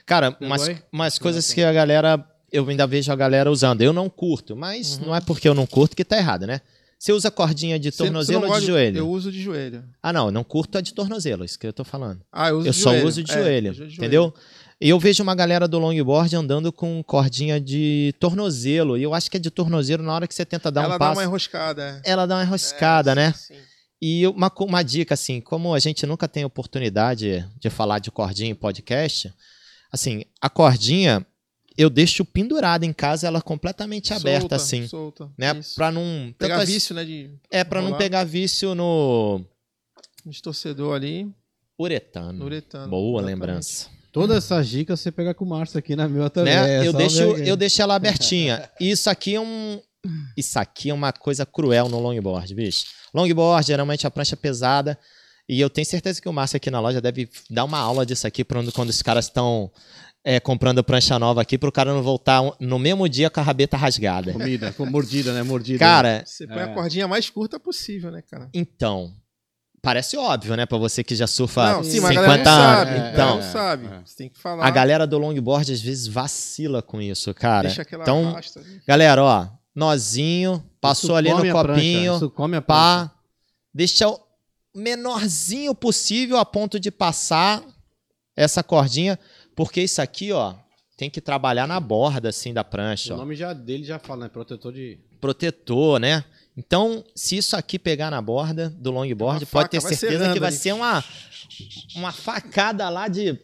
Cara, 0.06 0.38
umas, 0.40 0.70
umas 0.92 1.18
coisas 1.20 1.44
sim. 1.46 1.56
que 1.56 1.64
a 1.64 1.74
galera. 1.74 2.24
Eu 2.52 2.68
ainda 2.70 2.86
vejo 2.86 3.12
a 3.12 3.16
galera 3.16 3.52
usando. 3.52 3.82
Eu 3.82 3.92
não 3.92 4.08
curto, 4.10 4.56
mas 4.56 4.98
Uhum. 5.00 5.08
não 5.08 5.16
é 5.16 5.20
porque 5.22 5.50
eu 5.50 5.54
não 5.56 5.66
curto 5.66 5.96
que 5.96 6.06
tá 6.06 6.18
errado, 6.18 6.46
né? 6.46 6.62
Você 6.98 7.12
usa 7.12 7.30
cordinha 7.30 7.78
de 7.78 7.92
tornozelo 7.92 8.48
ou 8.48 8.60
de 8.60 8.66
joelho? 8.68 8.98
Eu 9.00 9.10
uso 9.10 9.32
de 9.32 9.42
joelho. 9.42 9.84
Ah, 10.02 10.14
não, 10.14 10.32
não 10.32 10.44
curto 10.44 10.78
a 10.78 10.82
de 10.82 10.94
tornozelo, 10.94 11.44
isso 11.44 11.60
que 11.60 11.68
eu 11.68 11.74
tô 11.74 11.84
falando. 11.84 12.22
Ah, 12.32 12.50
eu 12.50 12.60
uso 12.60 12.68
eu 12.68 12.72
de 12.72 12.78
só 12.80 12.92
joelho. 12.92 13.08
uso 13.08 13.24
de 13.24 13.32
É, 13.32 13.36
joelho, 13.36 13.68
eu 13.78 13.88
de 13.88 13.96
entendeu? 13.96 14.34
E 14.80 14.90
eu 14.90 15.00
vejo 15.00 15.22
uma 15.24 15.36
galera 15.36 15.68
do 15.68 15.78
longboard 15.80 16.36
andando 16.36 16.72
com 16.72 17.04
cordinha 17.04 17.60
de 17.60 18.14
tornozelo. 18.20 18.98
E 18.98 19.04
eu 19.04 19.14
acho 19.14 19.30
que 19.30 19.38
é 19.38 19.40
de 19.40 19.50
tornozelo 19.52 20.04
na 20.04 20.14
hora 20.14 20.28
que 20.28 20.34
você 20.36 20.46
tenta 20.46 20.72
dar 20.72 20.82
Ela 20.84 20.96
um 20.96 20.98
dá 20.98 21.00
passo. 21.00 21.20
uma 21.20 21.24
enroscada. 21.26 22.02
é. 22.04 22.12
Ela 22.12 22.26
dá 22.26 22.36
uma 22.36 22.44
enroscada, 22.44 23.12
É, 23.12 23.16
né? 23.16 23.34
sim. 23.36 23.54
E 24.08 24.28
uma, 24.28 24.54
uma 24.60 24.84
dica, 24.84 25.16
assim, 25.16 25.42
como 25.42 25.74
a 25.74 25.80
gente 25.80 26.06
nunca 26.06 26.28
tem 26.28 26.46
oportunidade 26.46 27.44
de 27.60 27.70
falar 27.72 27.98
de 27.98 28.12
cordinha 28.12 28.52
em 28.52 28.54
podcast, 28.54 29.34
assim, 29.92 30.24
a 30.40 30.48
cordinha 30.48 31.26
eu 31.76 31.90
deixo 31.90 32.24
pendurada 32.24 32.86
em 32.86 32.94
casa, 32.94 33.26
ela 33.26 33.42
completamente 33.42 34.14
aberta, 34.14 34.42
Solta, 34.42 34.56
assim, 34.58 34.88
Solta. 34.88 35.32
né? 35.36 35.58
Isso. 35.58 35.74
Pra 35.74 35.92
não... 35.92 36.32
Pegar 36.38 36.58
tantas- 36.58 36.70
vício, 36.70 36.94
né? 36.94 37.04
De 37.04 37.32
É, 37.50 37.64
pra 37.64 37.82
não 37.82 37.88
rolar. 37.88 37.98
pegar 37.98 38.24
vício 38.26 38.76
no 38.76 39.44
distorcedor 40.24 40.94
ali, 40.96 41.28
uretano. 41.80 42.34
no 42.40 42.46
uretano. 42.46 42.88
Boa 42.88 43.22
Exatamente. 43.22 43.40
lembrança. 43.40 43.90
Todas 44.12 44.38
essas 44.38 44.70
dicas 44.70 45.00
você 45.00 45.12
pega 45.12 45.34
com 45.34 45.46
o 45.46 45.50
Márcio 45.50 45.80
aqui 45.80 45.96
na 45.96 46.08
minha 46.08 46.30
também. 46.30 46.54
Né? 46.54 46.86
é 46.86 46.88
eu, 46.88 46.94
deixo, 46.94 47.22
eu 47.22 47.58
deixo 47.58 47.82
ela 47.82 47.96
abertinha. 47.96 48.70
Isso 48.80 49.10
aqui 49.10 49.34
é 49.34 49.42
um... 49.42 49.82
Isso 50.38 50.60
aqui 50.60 50.92
é 50.92 50.94
uma 50.94 51.12
coisa 51.12 51.46
cruel 51.48 51.90
no 51.90 52.00
longboard, 52.00 52.54
bicho. 52.54 52.86
Longboard, 53.16 53.66
geralmente 53.68 54.06
a 54.06 54.12
prancha 54.12 54.36
é 54.36 54.38
pesada. 54.38 54.98
E 55.48 55.62
eu 55.62 55.70
tenho 55.70 55.86
certeza 55.86 56.22
que 56.22 56.28
o 56.28 56.34
Márcio 56.34 56.58
aqui 56.58 56.70
na 56.72 56.80
loja 56.80 57.00
deve 57.00 57.30
dar 57.50 57.64
uma 57.66 57.78
aula 57.80 58.06
disso 58.06 58.26
aqui 58.28 58.44
quando, 58.44 58.72
quando 58.72 58.90
os 58.90 59.02
caras 59.02 59.26
estão 59.26 59.72
é, 60.28 60.40
comprando 60.40 60.84
prancha 60.84 61.20
nova 61.20 61.40
aqui, 61.42 61.56
pro 61.56 61.72
cara 61.72 61.94
não 61.94 62.02
voltar 62.02 62.42
um- 62.42 62.52
no 62.60 62.80
mesmo 62.80 63.08
dia 63.08 63.30
com 63.30 63.40
a 63.40 63.44
rabeta 63.44 63.78
rasgada. 63.78 64.34
Comida, 64.34 64.74
com 64.74 64.84
mordida, 64.88 65.32
né? 65.34 65.44
Mordida. 65.44 65.78
Cara, 65.78 66.24
Você 66.26 66.48
põe 66.48 66.58
É. 66.58 66.64
a 66.64 66.68
cordinha 66.74 67.08
mais 67.08 67.30
curta 67.30 67.60
possível, 67.60 68.10
né, 68.12 68.24
cara? 68.30 68.50
então. 68.54 69.14
Parece 69.84 70.18
óbvio, 70.18 70.56
né? 70.56 70.66
Pra 70.66 70.80
você 70.80 71.04
que 71.04 71.14
já 71.14 71.28
surfa 71.28 71.74
Não, 71.74 71.84
sim, 71.84 71.92
50 72.02 72.22
mas 72.28 72.40
a 72.40 72.44
galera 72.44 72.44
não 72.44 72.44
sabe. 72.44 72.90
anos. 72.96 73.06
a 73.06 73.12
Então, 73.14 73.42
sabe. 73.52 73.86
é. 73.86 74.02
Você 74.04 74.16
tem 74.18 74.30
que 74.30 74.40
falar. 74.40 74.66
a 74.66 74.70
galera 74.72 75.06
do 75.06 75.16
longboard 75.20 75.72
às 75.72 75.80
vezes 75.80 76.08
vacila 76.08 76.82
com 76.82 77.00
isso, 77.00 77.32
cara. 77.36 77.68
deixa 77.68 77.84
aquela 77.84 78.02
Então, 78.02 78.36
galera, 78.88 79.24
ó, 79.24 79.48
nozinho, 79.76 80.64
passou 80.80 81.10
Isso 81.10 81.16
ali 81.18 81.30
no 81.30 81.42
prancha, 81.42 81.54
copinho, 81.68 82.32
come 82.32 82.56
a 82.58 82.62
pá, 82.62 83.12
deixa 83.74 84.08
o 84.10 84.20
menorzinho 84.74 85.76
possível 85.76 86.38
a 86.38 86.46
ponto 86.46 86.80
de 86.80 86.90
passar 86.92 87.64
essa 88.36 88.64
cordinha, 88.64 89.20
porque 89.56 89.82
isso 89.82 90.02
aqui, 90.02 90.32
ó, 90.32 90.54
tem 90.98 91.10
que 91.10 91.20
trabalhar 91.22 91.68
na 91.68 91.80
borda 91.80 92.30
assim 92.30 92.54
da 92.54 92.64
prancha, 92.64 93.14
O 93.14 93.18
ó. 93.18 93.20
nome 93.20 93.36
já 93.36 93.54
dele 93.54 93.84
já 93.84 94.00
fala, 94.00 94.26
né? 94.26 94.30
Protetor 94.30 94.72
de. 94.74 94.98
protetor, 95.20 96.00
né? 96.00 96.24
Então, 96.58 97.04
se 97.14 97.36
isso 97.36 97.56
aqui 97.58 97.78
pegar 97.78 98.10
na 98.10 98.22
borda 98.22 98.70
do 98.70 98.90
longboard, 98.92 99.44
Uma 99.44 99.52
pode 99.52 99.64
faca, 99.66 99.70
ter 99.70 99.82
certeza 99.82 100.32
que 100.32 100.40
vai 100.40 100.50
ali. 100.50 100.58
ser 100.58 100.74
uma 100.74 101.04
uma 101.96 102.12
facada 102.14 102.88
lá 102.90 103.08
de 103.10 103.38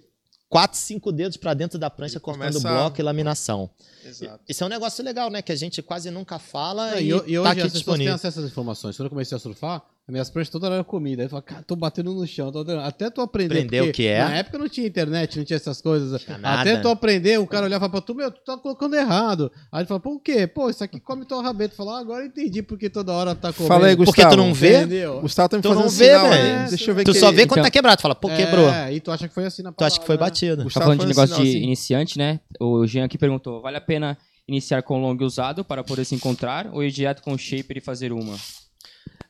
4, 0.52 0.78
5 0.78 1.11
dedos 1.14 1.38
pra 1.38 1.53
dentro 1.53 1.80
da 1.80 1.90
prancha 1.90 2.15
Ele 2.15 2.19
cortando 2.19 2.52
começa 2.52 2.68
bloco 2.68 2.99
e 2.99 3.03
laminação. 3.03 3.69
Exato. 4.06 4.44
Isso 4.49 4.61
é 4.61 4.68
um 4.68 4.69
negócio 4.69 5.02
legal, 5.02 5.30
né? 5.30 5.41
Que 5.41 5.53
a 5.53 5.56
gente 5.56 5.82
quase 5.82 6.11
nunca 6.11 6.38
fala 6.38 6.91
Não, 6.91 6.98
e, 6.99 7.03
e, 7.03 7.07
e 7.07 7.11
tá 7.14 7.19
hoje 7.22 7.30
aqui 7.30 7.40
as 7.40 7.41
pessoas 7.41 7.61
têm 7.61 7.72
disponível. 7.72 8.14
acesso 8.15 8.40
a 8.40 8.41
essas 8.41 8.52
informações. 8.52 8.98
Quando 8.98 9.06
eu 9.06 9.10
comecei 9.11 9.34
a 9.38 9.40
surfar, 9.40 9.82
minhas 10.11 10.29
pranchas 10.29 10.51
toda 10.51 10.65
hora 10.67 10.75
eram 10.75 10.83
comida. 10.83 11.21
Aí 11.21 11.25
eu 11.25 11.29
falava, 11.29 11.45
cara, 11.45 11.63
tô 11.63 11.75
batendo 11.75 12.13
no 12.13 12.27
chão. 12.27 12.51
Tô. 12.51 12.63
Até 12.83 13.09
tu 13.09 13.21
aprender. 13.21 13.55
Aprender 13.59 13.81
o 13.81 13.91
que 13.91 14.05
é. 14.07 14.19
Na 14.23 14.35
época 14.35 14.57
não 14.57 14.67
tinha 14.69 14.85
internet, 14.85 15.38
não 15.38 15.45
tinha 15.45 15.55
essas 15.57 15.81
coisas. 15.81 16.25
nada. 16.27 16.61
Até 16.61 16.77
tu 16.77 16.89
aprender, 16.89 17.39
o 17.39 17.47
cara 17.47 17.65
olhava 17.65 17.89
pra 17.89 18.01
tu, 18.01 18.13
meu, 18.13 18.29
tu 18.29 18.41
tá 18.43 18.57
colocando 18.57 18.95
errado. 18.95 19.51
Aí 19.71 19.81
ele 19.81 19.88
fala, 19.88 19.99
pô, 19.99 20.15
o 20.15 20.19
quê? 20.19 20.45
Pô, 20.45 20.69
isso 20.69 20.83
aqui 20.83 20.99
come 20.99 21.25
tua 21.25 21.41
rabeta. 21.41 21.75
Fala, 21.75 21.97
ah, 21.97 21.99
agora 22.01 22.23
eu 22.23 22.27
entendi 22.27 22.61
porque 22.61 22.89
toda 22.89 23.13
hora 23.13 23.33
tá 23.33 23.53
comendo. 23.53 23.67
Fala 23.73 23.88
aí, 23.88 23.95
Gustavo. 23.95 24.15
Porque 24.15 24.29
tu 24.35 24.38
não 24.38 24.53
vê? 24.53 24.77
Entendeu? 24.79 25.21
Gustavo 25.21 25.49
tá 25.49 25.57
me 25.57 25.63
Tu 25.63 25.69
fazendo 25.69 25.83
não 25.83 25.89
vê, 25.89 26.05
sinal 26.05 26.29
velho. 26.29 26.69
Deixa 26.69 26.91
eu 26.91 26.95
ver 26.95 27.03
Tu 27.05 27.11
que 27.13 27.19
só 27.19 27.31
vê 27.31 27.45
quando 27.45 27.51
Então- 27.59 27.63
tá 27.63 27.71
quebrado. 27.71 27.97
Tu 27.97 28.01
fala, 28.01 28.15
pô, 28.15 28.27
quebrou. 28.29 28.69
É, 28.69 28.93
e 28.93 28.99
tu 28.99 29.11
acha 29.11 29.27
que 29.27 29.33
foi 29.33 29.45
assim 29.45 29.61
na 29.63 29.71
Tu 29.71 29.83
acha 29.83 29.99
que 29.99 30.05
foi 30.05 30.17
palavra, 30.17 30.33
batido. 30.35 30.57
Tá 30.57 30.63
Gustavo 30.63 30.83
falando 30.85 30.99
de 31.01 31.07
negócio 31.07 31.29
de 31.29 31.41
sinalzinho. 31.41 31.63
iniciante, 31.63 32.17
né? 32.17 32.39
O 32.59 32.85
Jean 32.85 33.05
aqui 33.05 33.17
perguntou: 33.17 33.61
vale 33.61 33.77
a 33.77 33.81
pena 33.81 34.17
iniciar 34.47 34.81
com 34.83 34.99
long 34.99 35.15
usado 35.21 35.63
para 35.63 35.83
poder 35.83 36.03
se 36.03 36.13
encontrar 36.15 36.67
ou 36.73 36.83
ir 36.83 36.91
direto 36.91 37.21
com 37.21 37.38
shaper 37.38 37.77
e 37.77 37.81
fazer 37.81 38.11
uma? 38.11 38.35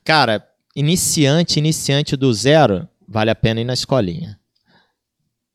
Cara, 0.04 0.44
iniciante, 0.74 1.58
iniciante 1.58 2.16
do 2.16 2.32
zero, 2.32 2.88
vale 3.06 3.30
a 3.30 3.34
pena 3.34 3.60
ir 3.60 3.64
na 3.64 3.74
escolinha. 3.74 4.38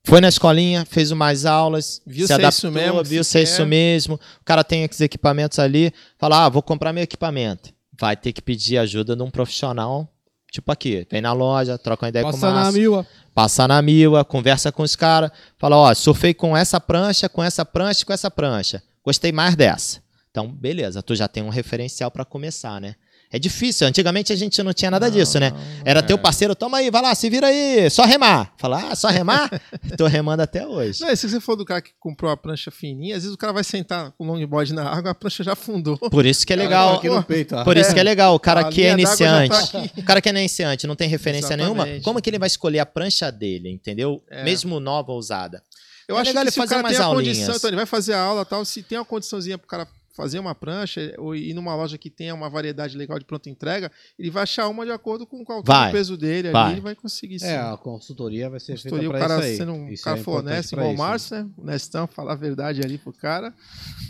Foi 0.03 0.21
na 0.21 0.29
escolinha, 0.29 0.85
fez 0.85 1.11
umas 1.11 1.45
aulas, 1.45 2.01
Viu 2.05 2.25
se 2.25 2.31
é 2.31 2.35
adaptou, 2.35 2.69
isso 2.69 2.71
mesmo 2.71 3.03
viu 3.03 3.23
se 3.25 3.39
é 3.39 3.43
isso 3.43 3.65
mesmo. 3.65 4.15
O 4.15 4.45
cara 4.45 4.63
tem 4.63 4.83
esses 4.85 5.01
equipamentos 5.01 5.59
ali, 5.59 5.93
fala, 6.17 6.45
ah, 6.45 6.49
vou 6.49 6.61
comprar 6.61 6.93
meu 6.93 7.03
equipamento. 7.03 7.73
Vai 7.99 8.15
ter 8.15 8.31
que 8.31 8.41
pedir 8.41 8.77
ajuda 8.77 9.17
de 9.17 9.21
um 9.21 9.29
profissional, 9.29 10.07
tipo 10.49 10.71
aqui, 10.71 11.05
vem 11.11 11.19
na 11.19 11.33
loja, 11.33 11.77
troca 11.77 12.05
uma 12.05 12.09
ideia 12.09 12.23
com 12.23 12.29
o 12.29 12.31
Passa 12.31 12.47
na 12.47 12.63
Márcio, 12.63 12.79
mil. 12.79 13.05
passa 13.33 13.67
na 13.67 13.81
mila, 13.81 14.23
conversa 14.23 14.71
com 14.71 14.81
os 14.81 14.95
caras, 14.95 15.29
fala, 15.57 15.75
ó, 15.75 15.93
surfei 15.93 16.33
com 16.33 16.55
essa 16.55 16.79
prancha, 16.79 17.27
com 17.27 17.43
essa 17.43 17.65
prancha, 17.65 18.05
com 18.05 18.13
essa 18.13 18.31
prancha. 18.31 18.81
Gostei 19.03 19.33
mais 19.33 19.57
dessa. 19.57 20.01
Então, 20.31 20.47
beleza, 20.47 21.03
tu 21.03 21.15
já 21.15 21.27
tem 21.27 21.43
um 21.43 21.49
referencial 21.49 22.09
para 22.11 22.23
começar, 22.23 22.79
né? 22.79 22.95
É 23.31 23.37
difícil. 23.37 23.85
Antigamente 23.87 24.31
a 24.31 24.35
gente 24.35 24.61
não 24.63 24.73
tinha 24.73 24.89
nada 24.89 25.07
Não, 25.07 25.13
disso, 25.13 25.39
né? 25.39 25.49
não, 25.51 25.57
Era 25.85 25.99
é. 25.99 26.01
teu 26.01 26.17
parceiro, 26.17 26.55
toma 26.55 26.77
aí, 26.77 26.89
vai 26.89 27.01
lá, 27.01 27.13
se 27.13 27.29
vira 27.29 27.47
aí, 27.47 27.89
só 27.89 28.03
remar. 28.05 28.53
Falar, 28.57 28.91
ah, 28.91 28.95
só 28.95 29.09
remar? 29.09 29.49
Tô 29.97 30.05
remando 30.07 30.41
até 30.43 30.65
hoje. 30.65 31.01
Não, 31.01 31.09
e 31.09 31.17
se 31.17 31.29
você 31.29 31.39
for 31.41 31.55
do 31.55 31.65
cara 31.65 31.81
que 31.81 31.91
comprou 31.99 32.31
a 32.31 32.37
prancha 32.37 32.71
fininha, 32.71 33.15
às 33.17 33.23
vezes 33.23 33.35
o 33.35 33.37
cara 33.37 33.51
vai 33.51 33.63
sentar 33.63 34.11
com 34.17 34.23
o 34.23 34.27
longboard 34.27 34.73
na 34.73 34.89
água, 34.89 35.11
a 35.11 35.15
prancha 35.15 35.43
já 35.43 35.53
afundou. 35.53 35.97
Por 35.97 36.25
isso 36.25 36.45
que 36.47 36.53
é 36.53 36.55
legal. 36.55 37.01
No 37.03 37.23
peito. 37.23 37.55
Por 37.63 37.75
isso 37.75 37.93
que 37.93 37.99
é 37.99 38.03
legal, 38.03 38.33
o 38.33 38.39
cara 38.39 38.61
A 38.61 38.69
que 38.69 38.81
é 38.83 38.87
já 38.89 38.93
iniciante. 38.93 39.71
tá 39.71 39.83
o 39.97 40.03
cara 40.03 40.21
que 40.21 40.29
é 40.29 40.31
iniciante, 40.31 40.87
não 40.87 40.95
tem 40.95 41.09
referência 41.09 41.53
Exatamente. 41.53 41.83
nenhuma. 41.85 42.03
Como 42.03 42.21
que 42.21 42.29
ele 42.29 42.39
vai 42.39 42.47
escolher 42.47 42.79
a 42.79 42.85
prancha 42.85 43.29
dele, 43.31 43.69
entendeu? 43.69 44.23
É. 44.29 44.43
Mesmo 44.43 44.79
nova 44.79 45.11
ou 45.11 45.17
usada. 45.19 45.61
Eu 46.07 46.15
É 46.17 46.21
acho 46.21 46.29
legal 46.29 46.43
que 46.43 46.47
ele 46.47 46.51
se 46.51 46.59
o 46.59 46.61
fazer 46.63 46.75
cara 46.75 46.87
tem 46.87 46.97
a 46.97 47.03
aulinhas. 47.03 47.35
condição, 47.37 47.55
então 47.57 47.69
ele 47.69 47.75
vai 47.75 47.85
fazer 47.85 48.13
a 48.13 48.21
aula 48.21 48.43
e 48.43 48.45
tal, 48.45 48.63
se 48.63 48.81
tem 48.81 48.97
uma 48.97 49.03
condiçãozinha 49.03 49.57
pro 49.57 49.67
cara 49.67 49.85
fazer 50.17 50.39
uma 50.39 50.55
prancha 50.55 51.13
ou 51.19 51.35
ir 51.35 51.53
numa 51.53 51.75
loja 51.75 51.95
que 51.97 52.09
tenha 52.09 52.33
uma 52.33 52.49
variedade 52.49 52.97
legal 52.97 53.19
de 53.19 53.23
pronta 53.25 53.49
entrega, 53.51 53.91
ele 54.17 54.31
vai 54.31 54.41
achar 54.43 54.67
uma 54.67 54.83
de 54.83 54.91
acordo 54.91 55.27
com 55.27 55.45
qual 55.45 55.61
Vai. 55.63 55.89
o 55.89 55.91
peso 55.93 56.17
dele 56.17 56.49
Vai. 56.49 56.63
ali, 56.63 56.71
ele 56.73 56.81
vai 56.81 56.95
conseguir 56.95 57.39
sim. 57.39 57.45
É, 57.45 57.57
a 57.57 57.77
consultoria 57.77 58.49
vai 58.49 58.59
ser 58.59 58.71
Consultoria, 58.73 59.07
o 59.09 59.11
feita 59.11 59.25
pra 59.27 59.35
cara 59.35 59.39
isso 59.47 59.51
aí. 59.51 59.57
sendo 59.57 59.73
um 59.73 59.89
Isso 59.89 60.03
cara 60.03 60.17
é 60.17 60.23
for 60.23 60.31
importante 60.31 60.53
honesto, 60.53 60.73
igual 60.73 60.91
o. 60.91 60.97
Márcio, 60.97 61.35
né? 61.37 61.49
Honestão, 61.55 62.07
falar 62.07 62.33
a 62.33 62.35
verdade 62.35 62.81
ali 62.81 62.97
pro 62.97 63.13
cara, 63.13 63.53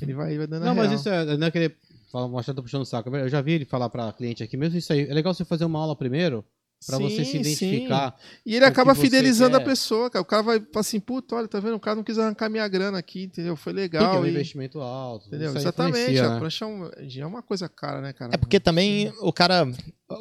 ele 0.02 0.14
vai, 0.14 0.38
vai 0.38 0.48
dando 0.48 0.64
a 0.64 0.66
Não, 0.68 0.76
mas 0.76 0.88
real. 0.88 0.96
isso 1.00 1.10
é, 1.10 1.38
não 1.38 1.48
é 1.48 1.52
querer 1.52 1.76
falar, 2.10 2.28
mostrar 2.30 2.54
tô 2.54 2.64
puxando 2.64 2.84
o 2.84 2.86
saco. 2.86 3.14
Eu 3.16 3.28
já 3.28 3.42
vi 3.42 3.52
ele 3.52 3.66
falar 3.66 3.90
pra 3.90 4.12
cliente 4.14 4.42
aqui, 4.42 4.56
mesmo 4.56 4.78
isso 4.78 4.94
aí. 4.94 5.02
É 5.10 5.14
legal 5.14 5.34
você 5.34 5.44
fazer 5.44 5.66
uma 5.66 5.78
aula 5.80 5.94
primeiro, 5.96 6.44
pra 6.86 6.98
você 7.00 7.24
se 7.26 7.32
Sim, 7.32 7.38
identificar. 7.40 8.16
E 8.46 8.56
ele 8.56 8.66
acaba 8.66 8.94
fidelizando 8.94 9.56
a 9.58 9.60
quer. 9.60 9.66
pessoa, 9.66 10.10
cara. 10.10 10.22
O 10.22 10.26
cara 10.26 10.44
vai 10.44 10.62
assim, 10.76 11.00
puta, 11.00 11.36
olha, 11.36 11.48
tá 11.48 11.60
vendo? 11.60 11.76
O 11.76 11.80
cara 11.80 11.96
não 11.96 12.04
quis 12.04 12.20
arrancar 12.20 12.50
minha 12.50 12.68
grana 12.68 12.98
aqui, 13.00 13.24
entendeu? 13.24 13.56
Foi 13.56 13.74
Porque 13.74 13.98
é 13.98 14.00
legal. 14.00 14.22
um 14.22 14.26
e- 14.26 14.30
investimento 14.30 14.80
alto. 14.80 15.28
Entendeu? 15.28 15.56
Exatamente. 15.56 16.20
a 16.20 16.30
né? 16.34 16.40
prancha 16.40 16.66
é, 16.66 16.68
um- 16.68 16.90
é 17.22 17.26
uma 17.26 17.42
coisa 17.42 17.68
cara, 17.68 18.02
né, 18.02 18.14
cara? 18.14 18.32
É 18.34 18.38
porque 18.38 18.60
também 18.60 19.12
o 19.22 19.34
cara. 19.34 19.68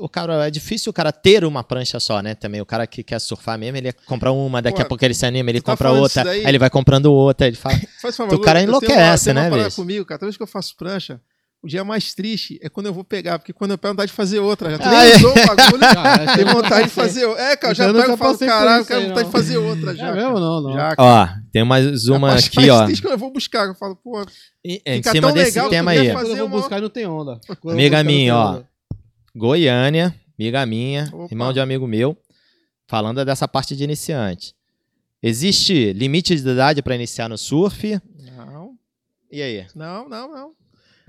O 0.01 0.09
cara. 0.09 0.47
É 0.47 0.51
difícil 0.51 0.91
o 0.91 0.93
cara 0.93 1.13
ter 1.13 1.45
uma 1.45 1.63
prancha 1.63 2.01
só, 2.01 2.21
né? 2.21 2.35
Também. 2.35 2.61
O 2.61 2.67
cara 2.67 2.87
que 2.87 3.05
quer 3.05 3.21
surfar 3.21 3.57
mesmo, 3.59 3.77
ele 3.77 3.93
compra 3.93 4.33
uma, 4.33 4.61
daqui 4.61 4.79
Pô, 4.79 4.83
a 4.83 4.85
pouco 4.87 5.05
ele 5.05 5.15
se 5.15 5.25
anima, 5.25 5.49
ele 5.51 5.61
tá 5.61 5.73
compra 5.73 5.93
outra. 5.93 6.25
daí? 6.25 6.41
Aí 6.41 6.49
ele 6.49 6.59
vai 6.59 6.69
comprando 6.71 7.07
outra, 7.13 7.47
ele 7.47 7.57
fala. 7.57 7.77
Faz 8.03 8.17
favor, 8.17 8.35
o 8.35 8.41
cara 8.41 8.59
eu 8.61 8.63
tenho 8.67 8.71
enlouquece, 8.71 9.31
uma- 9.31 9.49
né, 9.49 9.65
bicho? 9.65 9.77
comigo, 9.77 10.05
cara. 10.05 10.19
Toda 10.19 10.27
vez 10.27 10.37
que 10.37 10.43
eu 10.43 10.47
faço 10.47 10.75
prancha, 10.77 11.21
o 11.63 11.67
dia 11.69 11.83
mais 11.85 12.15
triste 12.15 12.59
é 12.63 12.69
quando 12.69 12.87
eu 12.87 12.93
vou 12.95 13.03
pegar, 13.03 13.39
porque 13.39 13.53
quando 13.53 13.73
eu 13.73 13.79
pego, 13.79 13.95
vontade 13.95 14.11
de 14.11 14.17
fazer 14.17 14.39
outra. 14.39 14.71
Já 14.71 14.79
tu 14.79 14.85
Ah, 14.89 14.91
nem 15.03 15.13
é? 15.13 15.17
usou 15.17 15.31
o 15.33 15.35
bagulho, 15.35 15.81
Cara, 15.95 16.23
essa 16.23 16.37
tem 16.37 16.45
vontade 16.45 16.85
de 16.85 16.91
fazer 16.91 17.25
outra. 17.27 17.43
É, 17.43 17.57
cara, 17.57 17.71
eu 17.73 17.75
já 17.75 17.85
eu 17.87 17.95
pego 17.95 18.13
e 18.15 18.17
falo, 18.17 18.39
caralho, 18.39 18.83
eu 18.83 18.87
quero 18.87 19.01
vontade 19.03 19.19
não. 19.21 19.27
de 19.27 19.33
fazer 19.33 19.57
outra 19.59 19.95
já. 19.97 20.09
É 20.09 20.13
mesmo? 20.15 20.29
cara. 20.29 20.41
Não, 20.41 20.61
não. 20.63 20.73
Já. 20.75 20.95
Ó, 20.99 21.29
tem 21.53 21.65
mais 21.65 22.07
uma 22.09 22.29
parte 22.29 22.47
aqui, 22.49 22.57
mais 22.57 22.71
ó. 22.71 22.85
triste 22.85 23.03
quando 23.03 23.13
eu 23.13 23.19
vou 23.19 23.33
buscar, 23.33 23.67
eu 23.67 23.75
falo, 23.75 23.97
pô, 23.97 24.23
Em, 24.65 24.81
em 24.87 24.97
Fica 24.99 25.11
cima 25.11 25.27
tão 25.29 25.35
desse 25.35 25.51
legal 25.51 25.65
que 25.71 25.75
tema 25.77 25.91
aí. 25.91 25.97
Quando 25.99 26.09
eu 26.09 26.15
fazer 26.21 26.37
vou 26.37 26.47
uma- 26.47 26.57
buscar 26.59 26.81
não 26.81 26.91
tem 26.91 27.07
onda. 27.07 27.41
Quando 27.61 27.75
Amiga 27.75 28.05
minha, 28.05 28.37
ó. 28.37 28.63
Goiânia, 29.35 30.15
amiga 30.39 30.65
minha, 30.67 31.09
Opa. 31.13 31.29
irmão 31.33 31.53
de 31.53 31.59
um 31.59 31.63
amigo 31.63 31.87
meu, 31.87 32.17
falando 32.87 33.25
dessa 33.25 33.49
parte 33.49 33.75
de 33.77 33.83
iniciante. 33.85 34.55
Existe 35.23 35.93
limite 35.93 36.35
de 36.37 36.49
idade 36.49 36.83
para 36.83 36.95
iniciar 36.95 37.29
no 37.29 37.37
surf? 37.37 38.01
não, 38.37 38.75
E 39.33 39.43
aí? 39.43 39.67
não, 39.75 40.09
não, 40.09 40.31
não. 40.33 40.51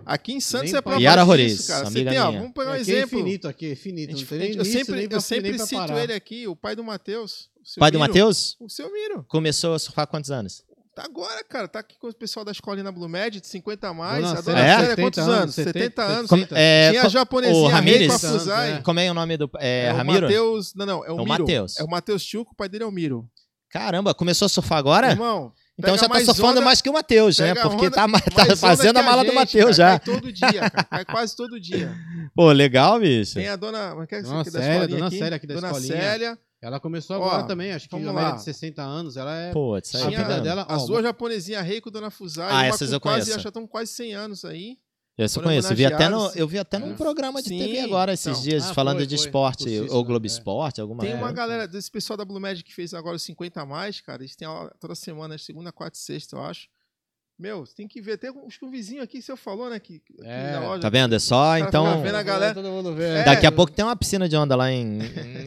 Aqui 0.05 0.33
em 0.33 0.39
Santos 0.39 0.71
Nem 0.71 0.77
é 0.77 0.81
prova 0.81 1.01
Yara 1.01 1.21
disso, 1.21 1.27
Roriz, 1.31 1.67
cara. 1.67 1.85
Você 1.85 1.87
amiga 1.87 2.09
tem, 2.11 2.19
ó, 2.19 2.27
minha. 2.29 2.39
vamos 2.41 2.53
pegar 2.53 2.69
um 2.69 2.73
Aqui 2.73 2.79
é 2.79 2.93
exemplo. 2.95 3.19
infinito 3.19 3.47
aqui, 3.47 3.65
é 3.65 3.71
infinito. 3.71 4.11
gente- 4.17 4.21
Não 4.21 4.27
tem 4.29 4.37
nem 4.39 4.47
eu 4.49 4.53
início, 4.55 4.73
sempre, 4.79 4.95
nem 4.95 5.07
pra- 5.07 5.17
eu 5.17 5.21
sempre 5.21 5.59
cito 5.59 5.75
parar. 5.75 6.03
ele 6.03 6.13
aqui, 6.13 6.47
o 6.47 6.55
pai 6.55 6.75
do 6.75 6.83
Matheus. 6.83 7.49
Pai 7.77 7.91
do 7.91 7.99
Miro. 7.99 8.07
Matheus? 8.09 8.55
O 8.59 8.69
seu 8.69 8.91
Miro. 8.91 9.25
Começou 9.27 9.73
a 9.73 9.79
surfar 9.79 10.03
há 10.03 10.07
quantos 10.07 10.31
anos? 10.31 10.63
Tá 10.95 11.03
agora, 11.03 11.43
cara. 11.43 11.67
Tá 11.67 11.79
aqui 11.79 11.95
com 11.99 12.07
o 12.07 12.13
pessoal 12.13 12.43
da 12.43 12.51
escolinha 12.51 12.83
na 12.83 12.91
Blue 12.91 13.07
Med, 13.09 13.39
de 13.39 13.47
50 13.47 13.87
a 13.89 13.93
mais. 13.93 14.23
Dona 14.23 14.39
a 14.39 14.41
Célia, 14.41 14.43
dona 14.55 14.59
É? 14.67 14.71
Célia, 14.73 14.89
70 14.89 15.01
quantos 15.01 15.19
anos, 15.19 15.35
anos? 15.41 15.55
70, 15.55 15.73
70 15.79 16.03
anos. 16.03 16.29
Como- 16.29 16.47
é, 16.51 16.89
Tinha 16.89 17.03
a 17.03 17.09
japonesinha 17.09 17.57
o 17.59 17.67
Rei 17.67 17.75
Ramírez? 17.75 18.07
com 18.07 18.13
a 18.27 18.31
Fusai. 18.31 18.71
É. 18.73 18.81
Como 18.81 18.99
é 18.99 19.11
o 19.11 19.13
nome 19.13 19.37
do. 19.37 19.49
É, 19.59 19.85
É, 19.87 19.93
o 19.93 19.97
Ramiro? 19.97 20.21
Matheus. 20.21 20.73
Não, 20.73 20.85
não, 20.87 21.05
é 21.05 21.09
o, 21.09 21.11
É 21.11 21.13
o 21.13 21.17
Miro. 21.17 21.27
Matheus. 21.27 21.79
É 21.79 21.83
o 21.83 21.87
Matheus 21.89 22.21
Chuco, 22.23 22.53
o 22.53 22.55
pai 22.55 22.67
dele 22.69 22.83
é 22.83 22.87
o 22.87 22.91
Miro. 22.91 23.29
Caramba, 23.69 24.13
começou 24.15 24.45
a 24.47 24.49
surfar 24.49 24.77
agora? 24.79 25.11
Irmão, 25.11 25.51
então 25.77 25.95
pega 25.95 25.97
já 25.97 26.09
tá 26.09 26.33
surfando 26.33 26.51
onda- 26.59 26.61
mais 26.61 26.81
que 26.81 26.89
o 26.89 26.93
Matheus, 26.93 27.37
né? 27.39 27.51
a 27.51 27.55
Porque 27.55 27.85
onda- 27.87 27.91
tá, 27.95 28.07
tá 28.47 28.55
fazendo 28.55 28.97
a 28.97 29.03
mala 29.03 29.23
do 29.23 29.27
gente, 29.27 29.35
Matheus 29.35 29.77
cara. 29.77 29.93
já. 29.93 29.99
Cai 29.99 30.13
todo 30.15 30.31
dia, 30.31 30.69
cara. 30.69 30.83
Cai 30.83 31.05
quase 31.05 31.35
todo 31.35 31.59
dia. 31.59 31.95
Pô, 32.35 32.51
legal, 32.51 32.99
bicho. 32.99 33.35
Tem 33.35 33.47
a 33.47 33.55
dona. 33.55 33.89
Como 33.91 34.03
é 34.03 34.07
que 34.07 34.15
é 34.15 34.21
Dona 34.21 34.41
aqui 34.41 34.51
da 34.51 34.59
Célia, 34.59 34.73
escolinha 34.73 34.97
Dona 34.97 35.07
aqui? 35.07 35.17
Célia 35.19 35.35
aqui 35.35 35.47
da 35.47 35.53
Dona 35.55 35.67
escolinha. 35.67 36.01
Célia. 36.01 36.39
Ela 36.59 36.79
começou 36.79 37.19
Ó, 37.19 37.23
agora 37.27 37.43
também, 37.43 37.71
acho 37.71 37.87
que 37.87 37.95
ela 37.95 38.11
lá. 38.11 38.29
é 38.29 38.31
de 38.33 38.43
60 38.43 38.81
anos, 38.81 39.15
ela 39.15 39.31
é... 39.37 39.51
Pô, 39.51 39.75
aí. 39.75 39.79
A 39.79 40.07
Tinha 40.07 40.09
vida 40.23 40.41
dela, 40.41 40.65
ó, 40.67 40.73
As 40.73 40.87
duas 40.87 41.03
japonesinhas 41.03 41.63
Rei 41.63 41.79
com 41.79 41.91
Dona 41.91 42.09
Fusai. 42.09 42.49
Ah, 42.49 42.55
uma 42.55 42.65
essas 42.65 42.89
com 42.89 42.95
eu 42.95 42.99
quase, 42.99 43.25
conheço. 43.29 43.39
Já 43.43 43.49
estão 43.49 43.67
quase 43.67 43.91
100 43.91 44.13
anos 44.15 44.43
aí. 44.43 44.77
Eu 45.17 45.27
só 45.27 45.35
Foram 45.35 45.47
conheço. 45.47 45.71
Eu 45.73 45.75
vi 45.75 45.85
até, 45.85 46.07
no, 46.09 46.27
eu 46.35 46.47
vi 46.47 46.59
até 46.59 46.77
num 46.77 46.91
É. 46.91 46.95
programa 46.95 47.41
de 47.41 47.49
TV 47.49 47.77
Sim, 47.77 47.79
agora, 47.81 48.13
esses 48.13 48.27
então. 48.27 48.41
dias, 48.41 48.69
Ah, 48.69 48.73
falando 48.73 48.97
foi, 48.97 49.07
de 49.07 49.17
foi. 49.17 49.25
esporte, 49.25 49.63
Cursista, 49.63 49.95
ou 49.95 50.03
Globo 50.03 50.25
é. 50.25 50.27
Esporte, 50.27 50.79
alguma 50.81 51.01
Tem 51.03 51.15
uma 51.15 51.31
galera 51.31 51.67
desse 51.67 51.89
pessoal 51.89 52.15
da 52.17 52.23
Blue 52.23 52.39
Med 52.39 52.63
que 52.63 52.71
fez 52.73 52.93
agora 52.93 53.15
os 53.15 53.23
50 53.23 53.59
a 53.61 53.65
mais, 53.65 53.99
cara. 53.99 54.21
Eles 54.21 54.35
têm 54.35 54.47
aula 54.47 54.71
toda 54.79 54.93
semana, 54.93 55.35
segunda, 55.39 55.71
quarta 55.71 55.97
e 55.97 56.01
sexta, 56.01 56.35
eu 56.35 56.43
acho. 56.43 56.67
Meu, 57.39 57.63
você 57.63 57.75
tem 57.75 57.87
que 57.87 58.01
ver. 58.01 58.17
Tem 58.17 58.31
um, 58.31 58.47
acho 58.47 58.57
que 58.57 58.65
um 58.65 58.71
vizinho 58.71 59.03
aqui, 59.03 59.21
você 59.21 59.35
falou, 59.37 59.69
né? 59.69 59.79
Que, 59.79 59.97
aqui 59.97 60.15
É, 60.23 60.53
na 60.53 60.59
loja, 60.61 60.81
Tá 60.81 60.89
vendo? 60.89 61.13
É 61.13 61.19
só, 61.19 61.55
então... 61.59 62.01
vendo 62.01 62.15
a 62.15 62.23
galera- 62.23 62.53
Todo 62.55 62.67
mundo 62.69 62.95
vê. 62.95 63.03
É, 63.09 63.23
Daqui 63.25 63.45
a 63.45 63.51
pouco 63.51 63.71
tem 63.71 63.85
uma 63.85 63.95
piscina 63.95 64.27
de 64.27 64.35
onda 64.35 64.55
lá 64.55 64.71
em, 64.71 64.99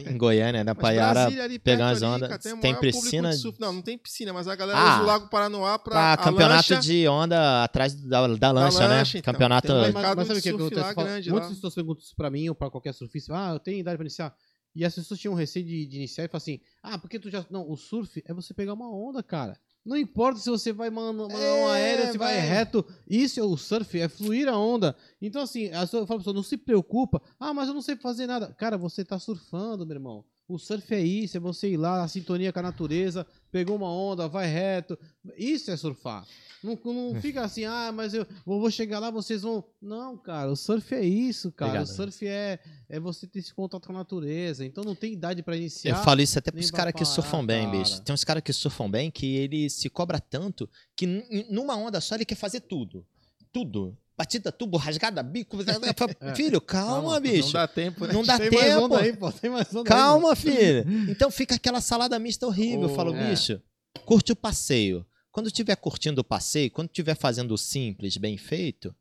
em- 0.07 0.17
Goiânia, 0.17 0.63
né? 0.63 0.71
Ali 0.71 1.59
pegar 1.59 1.89
ali, 1.89 2.05
ondas. 2.05 2.29
cara, 2.29 2.39
Tem 2.41 2.55
público 2.73 2.79
piscina 3.01 3.31
de 3.31 3.35
surf. 3.37 3.59
Não, 3.59 3.73
não 3.73 3.81
tem 3.81 3.97
piscina, 3.97 4.31
mas 4.31 4.47
a 4.47 4.55
galera 4.55 4.79
Ah, 4.79 4.93
usa 4.95 5.03
o 5.03 5.05
Lago 5.05 5.29
Paranoá 5.29 5.77
pra, 5.77 5.91
pra 5.91 6.13
a 6.13 6.17
campeonato 6.17 6.73
lancha, 6.73 6.77
de 6.79 7.07
onda 7.09 7.63
atrás 7.65 7.93
da, 7.93 8.25
da 8.37 8.51
lancha, 8.51 8.87
né? 8.87 8.87
lancha, 8.87 9.17
então. 9.17 9.33
Campeonato. 9.33 9.67
Tem 9.67 9.75
um 9.75 9.81
Mas, 9.81 9.93
mas 9.93 10.27
sabe 10.27 10.39
o 10.39 10.41
que 10.41 10.49
acontece? 10.49 11.29
Muitas 11.29 11.49
pessoas 11.49 11.75
perguntam 11.75 12.03
isso 12.03 12.15
pra 12.15 12.29
mim 12.29 12.47
ou 12.47 12.55
pra 12.55 12.69
qualquer 12.69 12.93
surfista. 12.93 13.33
Ah, 13.35 13.51
eu 13.51 13.59
tenho 13.59 13.79
idade 13.79 13.97
pra 13.97 14.03
iniciar. 14.05 14.33
E 14.73 14.85
as 14.85 14.95
pessoas 14.95 15.19
tinham 15.19 15.33
receio 15.33 15.65
de, 15.65 15.85
de 15.85 15.97
iniciar 15.97 16.23
e 16.23 16.27
falam 16.29 16.37
assim: 16.41 16.61
ah, 16.81 16.97
porque 16.97 17.19
tu 17.19 17.29
já. 17.29 17.45
Não, 17.49 17.69
o 17.69 17.75
surf 17.75 18.23
é 18.25 18.33
você 18.33 18.53
pegar 18.53 18.73
uma 18.73 18.89
onda, 18.89 19.21
cara. 19.21 19.57
Não 19.83 19.97
importa 19.97 20.39
se 20.39 20.49
você 20.49 20.71
vai 20.71 20.89
mandar 20.89 21.25
uma 21.25 21.39
É, 21.39 21.71
aérea, 21.73 22.11
se 22.11 22.17
vai. 22.17 22.35
vai. 22.37 22.47
reto. 22.47 22.85
Isso 23.09 23.39
é 23.39 23.43
o 23.43 23.57
surf, 23.57 23.99
é 23.99 24.07
fluir 24.07 24.47
a 24.47 24.57
onda. 24.57 24.95
Então, 25.21 25.41
assim, 25.41 25.69
a 25.69 25.81
pessoa 25.81 26.05
fala 26.05 26.17
pra 26.17 26.17
pessoa, 26.17 26.33
não 26.35 26.43
se 26.43 26.55
preocupa. 26.57 27.21
Ah, 27.39 27.53
mas 27.53 27.67
eu 27.67 27.73
não 27.73 27.81
sei 27.81 27.95
fazer 27.95 28.27
nada. 28.27 28.53
Cara, 28.57 28.77
você 28.77 29.03
tá 29.03 29.17
surfando, 29.17 29.85
meu 29.85 29.95
irmão. 29.95 30.23
O 30.51 30.59
surf 30.59 30.93
é 30.93 30.99
isso, 30.99 31.37
é 31.37 31.39
você 31.39 31.69
ir 31.69 31.77
lá, 31.77 32.03
a 32.03 32.07
sintonia 32.07 32.51
com 32.51 32.59
a 32.59 32.63
natureza, 32.63 33.25
pegou 33.51 33.77
uma 33.77 33.89
onda, 33.89 34.27
vai 34.27 34.47
reto. 34.47 34.99
Isso 35.37 35.71
é 35.71 35.77
surfar. 35.77 36.27
Não, 36.61 36.77
não 36.83 37.15
fica 37.21 37.41
assim, 37.41 37.63
ah, 37.63 37.89
mas 37.93 38.13
eu 38.13 38.27
vou 38.45 38.69
chegar 38.69 38.99
lá, 38.99 39.09
vocês 39.09 39.43
vão. 39.43 39.63
Não, 39.81 40.17
cara, 40.17 40.51
o 40.51 40.55
surf 40.55 40.93
é 40.93 41.03
isso, 41.03 41.53
cara. 41.53 41.71
Obrigado, 41.71 41.87
o 41.87 41.95
surf 41.95 42.27
é, 42.27 42.59
é 42.89 42.99
você 42.99 43.25
ter 43.25 43.39
esse 43.39 43.53
contato 43.53 43.87
com 43.87 43.93
a 43.93 43.99
natureza. 43.99 44.65
Então 44.65 44.83
não 44.83 44.93
tem 44.93 45.13
idade 45.13 45.41
pra 45.41 45.55
iniciar. 45.55 45.97
Eu 45.97 46.03
falo 46.03 46.21
isso 46.21 46.37
até 46.37 46.51
pros 46.51 46.69
caras 46.69 46.93
que 46.93 47.05
surfam 47.05 47.45
bem, 47.45 47.65
cara. 47.65 47.77
bicho. 47.77 48.01
Tem 48.01 48.13
uns 48.13 48.25
caras 48.25 48.43
que 48.43 48.51
surfam 48.51 48.91
bem 48.91 49.09
que 49.09 49.37
ele 49.37 49.69
se 49.69 49.89
cobra 49.89 50.19
tanto 50.19 50.69
que 50.95 51.07
numa 51.49 51.77
onda 51.77 52.01
só 52.01 52.15
ele 52.15 52.25
quer 52.25 52.35
fazer 52.35 52.59
tudo. 52.59 53.05
Tudo. 53.53 53.97
Batida, 54.21 54.51
tubo, 54.51 54.77
rasgada, 54.77 55.23
bico. 55.23 55.57
É. 56.21 56.35
Filho, 56.35 56.61
calma, 56.61 57.19
bicho. 57.19 57.47
Não 57.47 57.53
dá 57.53 57.67
tempo, 57.67 58.05
né? 58.05 58.13
Não 58.13 58.23
dá 58.23 58.37
tem 58.37 58.51
mais 58.51 58.65
tempo. 58.65 58.85
onda 58.85 58.99
aí, 58.99 59.13
pô. 59.13 59.31
Tem 59.31 59.49
mais 59.49 59.67
onda 59.73 59.79
aí, 59.79 59.85
Calma, 59.85 60.35
filho. 60.35 60.85
Então 61.09 61.31
fica 61.31 61.55
aquela 61.55 61.81
salada 61.81 62.19
mista 62.19 62.45
horrível. 62.45 62.83
Eu 62.83 62.91
Oh, 62.91 62.95
falo, 62.95 63.15
é. 63.15 63.29
bicho, 63.31 63.59
curte 64.05 64.31
o 64.31 64.35
passeio. 64.35 65.03
Quando 65.31 65.47
estiver 65.47 65.75
curtindo 65.75 66.21
o 66.21 66.23
passeio, 66.23 66.69
quando 66.69 66.89
estiver 66.89 67.15
fazendo 67.15 67.53
o 67.53 67.57
simples, 67.57 68.15
bem 68.17 68.37
feito, 68.37 68.93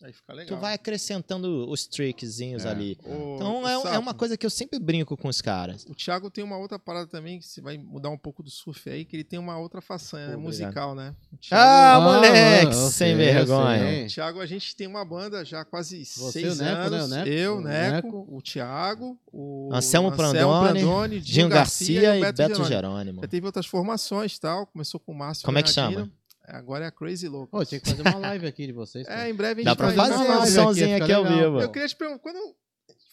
Aí 0.00 0.12
fica 0.12 0.32
legal. 0.32 0.56
tu 0.56 0.60
vai 0.60 0.74
acrescentando 0.74 1.68
os 1.68 1.86
trickzinhos 1.86 2.64
É. 2.64 2.68
ali. 2.68 2.96
Ô, 3.04 3.34
Então 3.34 3.68
é, 3.68 3.94
é 3.94 3.98
uma 3.98 4.14
coisa 4.14 4.36
que 4.36 4.46
eu 4.46 4.50
sempre 4.50 4.78
brinco 4.78 5.16
com 5.16 5.26
os 5.28 5.40
caras. 5.40 5.84
O 5.88 5.94
Thiago 5.94 6.30
tem 6.30 6.44
uma 6.44 6.56
outra 6.56 6.78
parada 6.78 7.08
também, 7.08 7.40
que 7.40 7.46
você 7.46 7.60
vai 7.60 7.76
mudar 7.76 8.08
um 8.10 8.16
pouco 8.16 8.40
do 8.42 8.48
surf 8.50 8.88
aí, 8.88 9.04
que 9.04 9.16
ele 9.16 9.24
tem 9.24 9.38
uma 9.40 9.58
outra 9.58 9.80
façanha, 9.80 10.34
Pô, 10.34 10.40
musical, 10.40 10.94
né? 10.94 11.16
O 11.32 11.34
Ah, 11.34 11.38
Thiago, 11.40 12.02
moleque, 12.04 12.66
eu 12.66 12.72
sem 12.72 12.90
sei, 12.90 13.14
vergonha. 13.16 13.78
sei. 13.88 14.06
o 14.06 14.08
Thiago, 14.08 14.40
a 14.40 14.46
gente 14.46 14.76
tem 14.76 14.86
uma 14.86 15.04
banda 15.04 15.44
já 15.44 15.62
há 15.62 15.64
quase 15.64 16.04
Você, 16.04 16.30
seis 16.42 16.60
o 16.60 16.62
Neco, 16.62 16.90
né? 16.90 16.96
anos. 16.96 17.06
O 17.06 17.14
Neco, 17.14 17.28
eu, 17.28 17.56
o 17.56 17.60
Neco, 17.60 18.06
Neco. 18.06 18.26
o 18.36 18.40
Thiago, 18.42 19.18
o 19.32 19.70
Anselmo 19.72 20.12
Prandoni, 20.12 20.80
Prandoni, 20.80 21.20
Dinho 21.20 21.48
Garcia 21.48 22.16
e 22.16 22.18
o 22.18 22.20
Beto, 22.22 22.38
Jerônimo. 22.42 22.64
Jerônimo. 22.68 23.20
Já 23.22 23.28
teve 23.28 23.46
outras 23.46 23.66
formações 23.66 24.36
e 24.36 24.40
tal, 24.40 24.64
começou 24.66 25.00
com 25.00 25.10
o 25.10 25.14
Márcio 25.16 25.44
Como 25.44 25.58
é 25.58 25.62
que 25.62 25.70
Bernardino. 25.74 26.02
chama? 26.04 26.17
Agora 26.50 26.84
é 26.84 26.88
a 26.88 26.90
Crazy 26.92 27.28
Louco. 27.28 27.50
Pô, 27.50 27.64
tinha 27.64 27.80
que 27.80 27.88
fazer 27.90 28.02
uma 28.02 28.18
live 28.18 28.46
aqui 28.46 28.66
de 28.66 28.72
vocês. 28.72 29.06
É, 29.08 29.28
em 29.30 29.34
breve 29.34 29.60
a 29.62 29.64
gente 29.64 29.66
Dá 29.66 29.76
pra 29.76 29.86
vai 29.86 29.96
fazer 29.96 30.14
uma 30.14 30.24
um 30.24 30.38
live. 30.38 30.52
somzinho 30.54 30.92
fica 30.94 31.04
aqui 31.04 31.12
ao 31.12 31.24
vivo. 31.24 31.60
Eu 31.60 31.70
queria 31.70 31.88
te 31.88 31.96
perguntar, 31.96 32.20
quando 32.20 32.54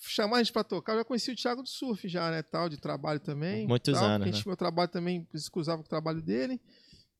chamar 0.08 0.38
a 0.38 0.44
gente 0.44 0.54
pra 0.54 0.64
tocar, 0.64 0.94
eu 0.94 1.00
já 1.00 1.04
conheci 1.06 1.32
o 1.32 1.36
Thiago 1.36 1.62
do 1.64 1.70
surf 1.70 2.08
já, 2.08 2.30
né, 2.32 2.42
tal, 2.44 2.70
de 2.70 2.78
trabalho 2.78 3.20
também. 3.20 3.68
Muitos 3.68 3.94
tal, 3.94 4.04
anos, 4.04 4.18
porque 4.20 4.30
A 4.30 4.34
gente, 4.34 4.48
meu 4.48 4.56
trabalho 4.58 4.90
também 4.90 5.28
se 5.34 5.50
cruzava 5.52 5.82
com 5.82 5.86
o 5.86 5.90
trabalho 5.90 6.22
dele. 6.22 6.62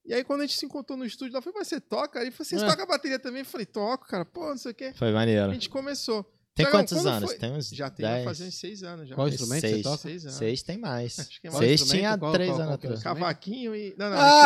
E 0.06 0.14
aí 0.14 0.24
quando 0.24 0.42
a 0.42 0.46
gente 0.46 0.56
se 0.58 0.66
encontrou 0.66 0.96
no 0.98 1.04
estúdio, 1.06 1.34
lá 1.34 1.42
foi, 1.42 1.52
mas 1.56 1.68
você 1.68 1.80
toca? 1.82 2.20
Aí 2.20 2.26
ele 2.26 2.32
falou, 2.32 2.46
vocês 2.46 2.62
É. 2.62 2.68
tocam 2.68 2.84
a 2.84 2.88
bateria 2.88 3.18
também? 3.18 3.40
Eu 3.42 3.46
falei, 3.46 3.66
toco, 3.66 4.06
cara, 4.08 4.24
pô, 4.24 4.50
não 4.50 4.58
sei 4.58 4.72
o 4.72 4.76
quê. 4.76 4.94
Foi 4.96 5.10
A 5.10 5.14
maneiro. 5.14 5.52
gente 5.54 5.68
começou. 5.70 6.32
Tem 6.56 6.66
Tiagão, 6.66 6.80
quantos 6.80 7.06
anos? 7.06 7.30
foi? 7.32 7.38
Tem 7.38 7.52
uns 7.52 7.70
Já 7.70 7.90
tem, 7.90 8.06
vai 8.06 8.14
10. 8.16 8.26
fazer 8.26 8.46
uns 8.46 8.56
seis 8.56 8.82
anos 8.82 9.10
já. 9.10 9.16
Qual 9.16 9.28
instrumento 9.28 9.60
você 9.60 9.70
Seis. 9.72 9.84
toca? 9.84 9.98
Seis 9.98 10.24
anos. 10.24 10.38
Seis 10.38 10.64
tem 10.64 10.78
mais. 10.78 11.20
Acho 11.20 11.42
que 11.42 11.48
é 11.48 11.52
mais. 11.52 11.66
Seis 11.66 11.84
tinha 11.84 12.18
Qual- 12.18 12.32
três 12.32 12.50
qual- 12.50 12.62
anos 12.62 12.72
é 12.72 12.76
atrás. 12.76 13.04
Cavaquinho 13.04 13.76
e. 13.76 13.94
Não, 13.98 14.10
não. 14.10 14.18
Ah! 14.18 14.46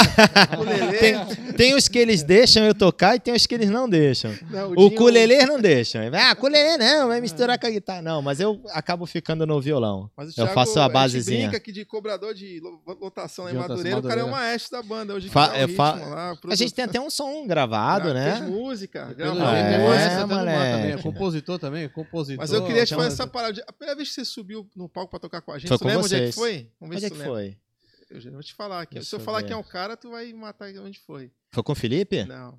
Tem, 0.99 1.53
tem 1.53 1.75
os 1.75 1.87
que 1.87 1.99
eles 1.99 2.23
deixam 2.23 2.63
eu 2.65 2.73
tocar 2.73 3.15
e 3.15 3.19
tem 3.19 3.31
os 3.35 3.45
que 3.45 3.53
eles 3.53 3.69
não 3.69 3.87
deixam. 3.87 4.33
Não, 4.49 4.71
O 4.71 4.87
ukulele 4.87 5.45
não 5.45 5.61
deixam. 5.61 6.01
Ah, 6.13 6.33
ukulele 6.33 6.77
não, 6.77 7.09
vai 7.09 7.21
misturar 7.21 7.59
com 7.59 7.67
a 7.67 7.69
guitarra. 7.69 8.01
Não, 8.01 8.23
mas 8.23 8.39
eu 8.39 8.59
acabo 8.71 9.05
ficando 9.05 9.45
no 9.45 9.61
violão. 9.61 10.09
Mas 10.17 10.29
o 10.29 10.31
Eu 10.31 10.33
Thiago, 10.45 10.53
faço 10.55 10.79
a 10.79 10.83
gente 10.85 10.93
basezinha. 10.93 11.47
brinca 11.49 11.59
que 11.63 11.71
de 11.71 11.85
cobrador 11.85 12.33
de 12.33 12.59
lo- 12.59 12.81
lotação 12.99 13.45
lá 13.45 13.51
em 13.51 13.53
Madureira, 13.55 13.99
o 13.99 14.01
cara 14.03 14.21
é 14.21 14.23
o 14.23 14.31
maestro 14.31 14.71
da 14.71 14.81
banda 14.81 15.13
hoje. 15.13 15.29
Fa- 15.29 15.51
o 15.51 15.55
é, 15.55 15.67
fa- 15.67 15.93
ritmo 15.93 16.09
lá, 16.09 16.35
A 16.49 16.55
gente 16.55 16.73
tem 16.73 16.85
até 16.85 16.99
um 16.99 17.11
som 17.11 17.45
gravado, 17.45 18.09
Gra- 18.09 18.23
Fez 18.23 18.39
né? 18.41 18.47
música, 18.47 19.13
Pelo 19.15 19.35
gravou 19.35 19.53
É, 19.53 19.77
música. 19.77 20.27
também, 20.27 20.91
é 20.93 20.97
compositor 20.97 21.59
também, 21.59 21.89
compositor. 22.03 22.37
Mas 22.37 22.51
eu 22.51 22.65
queria 22.65 22.85
te 22.85 22.95
fazer 22.95 23.07
essa 23.07 23.27
parada. 23.27 23.63
A 23.67 23.73
primeira 23.73 23.95
vez 23.95 24.09
que 24.09 24.15
você 24.15 24.25
subiu 24.25 24.67
no 24.75 24.87
palco 24.89 25.09
pra 25.11 25.19
tocar 25.19 25.41
com 25.41 25.51
a 25.51 25.57
gente, 25.59 25.67
Foi 25.69 25.77
tu 25.77 25.85
lembra 25.85 26.03
onde 26.05 26.15
é 26.15 26.25
que 26.27 26.31
foi? 26.33 26.69
Vamos 26.79 26.95
ver 26.95 26.95
Onde 26.97 27.05
é 27.05 27.09
se 27.09 27.15
que 27.15 27.23
foi? 27.23 27.57
Eu 28.09 28.19
já 28.19 28.31
vou 28.31 28.41
te 28.41 28.53
falar 28.55 28.81
aqui. 28.81 28.95
Deixa 28.95 29.09
Se 29.09 29.15
eu 29.15 29.19
falar 29.19 29.39
ver. 29.41 29.47
quem 29.47 29.53
é 29.53 29.57
o 29.59 29.63
cara, 29.63 29.95
tu 29.95 30.09
vai 30.09 30.33
matar 30.33 30.69
onde 30.79 30.99
foi. 30.99 31.31
Foi 31.51 31.61
com 31.63 31.71
o 31.71 31.75
Felipe? 31.75 32.23
Não. 32.25 32.57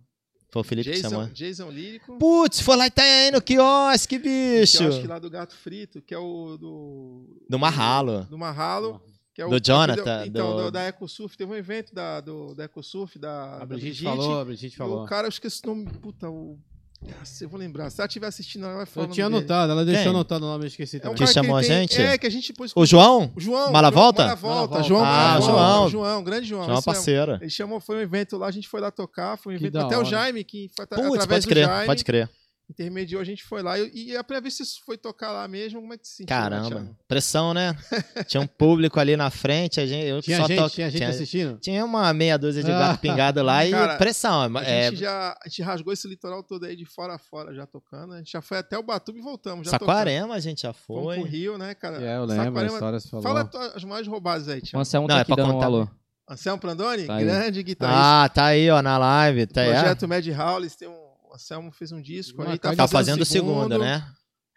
Foi 0.53 0.61
o 0.63 0.65
Felipe 0.65 0.91
que 0.91 0.97
chamou. 1.01 1.23
Jason, 1.27 1.33
Jason 1.35 1.71
Lírico. 1.71 2.19
Putz, 2.19 2.61
foi 2.61 2.77
lá 2.77 2.85
em 2.85 2.89
Itanhaém 2.89 3.31
no 3.33 3.41
quiosque, 3.43 4.19
Que 4.19 4.59
bicho. 4.61 4.83
eu 4.83 4.89
acho 4.89 5.01
que 5.01 5.07
lá 5.07 5.19
do 5.19 5.31
Gato 5.31 5.55
Frito, 5.57 6.01
que 6.03 6.13
é 6.15 6.19
o 6.19 6.57
do. 6.57 7.43
Do 7.49 7.59
Marralo. 7.59 8.25
Do 8.25 8.37
Marralo. 8.39 9.01
Que 9.33 9.43
é 9.43 9.47
o, 9.47 9.51
Do 9.51 9.61
Jonathan, 9.65 10.27
Então, 10.27 10.57
do- 10.57 10.71
da 10.73 10.83
EcoSurf. 10.89 11.37
Teve 11.37 11.53
um 11.53 11.55
evento 11.55 11.95
da, 11.95 12.21
do, 12.21 12.53
da 12.55 12.65
EcoSurf, 12.65 13.17
da. 13.17 13.57
A 13.57 13.59
da 13.61 13.67
Brigitte 13.67 14.03
falou, 14.03 14.41
a 14.41 14.45
Brigitte 14.45 14.77
falou. 14.77 15.05
O 15.05 15.07
cara, 15.07 15.27
eu 15.27 15.31
esqueci 15.31 15.61
o 15.65 15.69
nome. 15.69 15.87
Puta, 16.01 16.29
o. 16.29 16.59
Nossa, 17.03 17.45
eu 17.45 17.49
vou 17.49 17.59
lembrar. 17.59 17.89
Se 17.89 17.99
ela 18.01 18.07
estiver 18.07 18.27
assistindo, 18.27 18.67
ela 18.67 18.77
vai 18.77 18.87
falar. 18.87 19.07
Eu 19.07 19.11
tinha 19.11 19.27
dele. 19.27 19.39
anotado, 19.39 19.73
ela 19.73 19.85
deixou 19.87 20.03
Quem? 20.03 20.11
anotado 20.11 20.45
o 20.45 20.49
nome, 20.49 20.65
eu 20.65 20.69
esqueci 20.69 20.97
É 20.97 20.99
um 20.99 21.03
também. 21.03 21.15
Que 21.17 21.21
cara 21.23 21.33
chamou 21.33 21.57
a 21.57 21.61
tem- 21.61 21.69
gente? 21.71 22.01
É, 22.01 22.19
que 22.19 22.27
a 22.27 22.31
gente 22.31 22.53
pôs. 22.53 22.73
O 22.77 22.85
João? 22.85 23.33
O 23.35 23.41
João. 23.41 23.73
Malavolta? 23.73 24.23
Malavolta. 24.25 24.57
Malavolta. 24.57 24.83
João 24.85 25.01
Ah, 25.03 25.07
Malavolta. 25.07 25.51
João. 25.51 25.89
João, 25.91 26.23
grande 26.25 26.47
João. 26.47 26.65
João 26.67 26.79
é 26.79 26.83
parceiro. 26.83 27.39
Ele 27.41 27.49
chamou, 27.51 27.81
foi 27.81 27.97
um 27.97 28.01
evento 28.01 28.37
lá, 28.37 28.49
a 28.49 28.51
gente 28.51 28.69
foi 28.69 28.81
lá 28.83 28.91
tocar, 28.91 29.39
foi 29.39 29.55
um 29.55 29.59
Que 29.59 29.65
evento 29.65 29.79
até 29.79 29.97
o. 29.99 30.05
Jaime, 30.05 30.45
que 30.45 30.71
foi 30.77 30.87
Putz, 30.87 30.99
através 31.03 31.27
pode 31.27 31.47
do 31.47 31.49
crer, 31.49 31.67
Jaime, 31.67 31.87
pode 31.87 32.05
crer. 32.05 32.29
Intermediou, 32.71 33.21
a 33.21 33.25
gente 33.25 33.43
foi 33.43 33.63
lá. 33.63 33.79
E, 33.79 34.11
e 34.13 34.17
a 34.17 34.23
primeira 34.25 34.43
vez 34.43 34.57
que 34.57 34.65
você 34.65 34.81
foi 34.87 34.97
tocar 34.97 35.33
lá 35.33 35.47
mesmo, 35.49 35.81
como 35.81 35.93
é 35.93 35.99
que 35.99 36.07
se 36.07 36.17
sentiu? 36.19 36.35
lá, 36.37 36.43
Caramba, 36.43 36.69
Thiago? 36.69 36.97
pressão, 37.09 37.53
né? 37.53 37.77
Tinha 38.29 38.41
um 38.41 38.47
público 38.47 38.99
ali 39.01 39.17
na 39.17 39.29
frente, 39.29 39.81
a 39.81 39.87
gente, 39.87 40.07
eu 40.07 40.23
Tinha 40.23 40.39
só 40.39 40.47
gente, 40.47 40.57
toco- 40.59 40.71
tinha 40.71 40.89
gente 40.91 41.05
assistindo? 41.05 41.59
tinha 41.59 41.85
uma 41.85 42.13
meia 42.15 42.39
dúzia 42.39 42.63
de 42.63 42.71
Ah. 42.71 42.79
gato 42.79 43.01
pingado 43.01 43.43
lá 43.43 43.67
e 43.67 43.71
Cara, 43.73 43.97
pressão. 43.99 44.57
A 44.57 44.63
É, 44.65 44.91
gente 44.91 45.01
já 45.01 45.37
a 45.45 45.49
gente 45.49 45.63
rasgou 45.63 45.93
esse 45.93 46.07
litoral 46.09 46.43
todo 46.43 46.65
aí 46.65 46.77
de 46.77 46.85
fora 46.85 47.15
a 47.15 47.19
fora 47.19 47.53
já 47.55 47.67
tocando. 47.67 48.15
A 48.15 48.19
gente 48.19 48.31
já 48.31 48.41
foi 48.41 48.59
até 48.59 48.79
o 48.79 48.83
Batuba 48.83 49.19
e 49.19 49.23
voltamos. 49.23 49.67
Já 49.67 49.73
Saquarema 49.73 50.35
a 50.35 50.41
gente 50.41 50.63
já 50.63 50.73
tocando. 50.73 50.87
Fomos 50.87 51.15
pro 51.15 51.23
foi. 51.23 51.31
Rio, 51.31 51.59
né, 51.59 51.75
cara? 51.75 51.97
É, 52.03 52.17
eu 52.17 52.25
lembro, 52.25 52.43
a 52.43 52.45
Saquarema- 52.47 52.75
história 52.75 53.01
você 53.01 53.09
falou. 53.09 53.23
Fala 53.23 53.51
as 53.75 53.85
mais 53.85 54.07
roubadas 54.07 54.49
aí, 54.49 54.61
O 54.61 54.63
Thiago. 54.63 54.81
Anselmo 54.81 55.09
Não, 55.09 55.15
tá 55.15 55.19
é 55.19 55.23
aqui 55.23 55.35
pra 55.35 55.43
dando 55.43 55.51
um 55.51 55.55
contar 55.55 55.67
alô. 55.67 55.89
Anselmo 56.29 56.61
Prandoni, 56.61 57.07
Tá 57.07 57.17
aí. 57.17 57.25
grande 57.25 57.61
guitarrista. 57.61 58.23
Ah, 58.25 58.29
tá 58.29 58.45
aí, 58.45 58.71
ó, 58.71 58.81
na 58.81 58.97
live. 58.97 59.47
Tá 59.49 59.63
aí. 59.63 59.71
Projeto 59.73 60.07
Mad 60.07 60.25
Howlis, 60.29 60.77
tem 60.77 60.87
um. 60.89 61.00
O 61.31 61.35
Anselmo 61.35 61.71
fez 61.71 61.93
um 61.93 62.01
disco 62.03 62.43
aí, 62.43 62.59
tá 62.59 62.75
Tá 62.75 62.89
fazendo 62.89 63.21
o 63.21 63.25
segundo, 63.25 63.63
segundo, 63.75 63.79
né? 63.79 64.05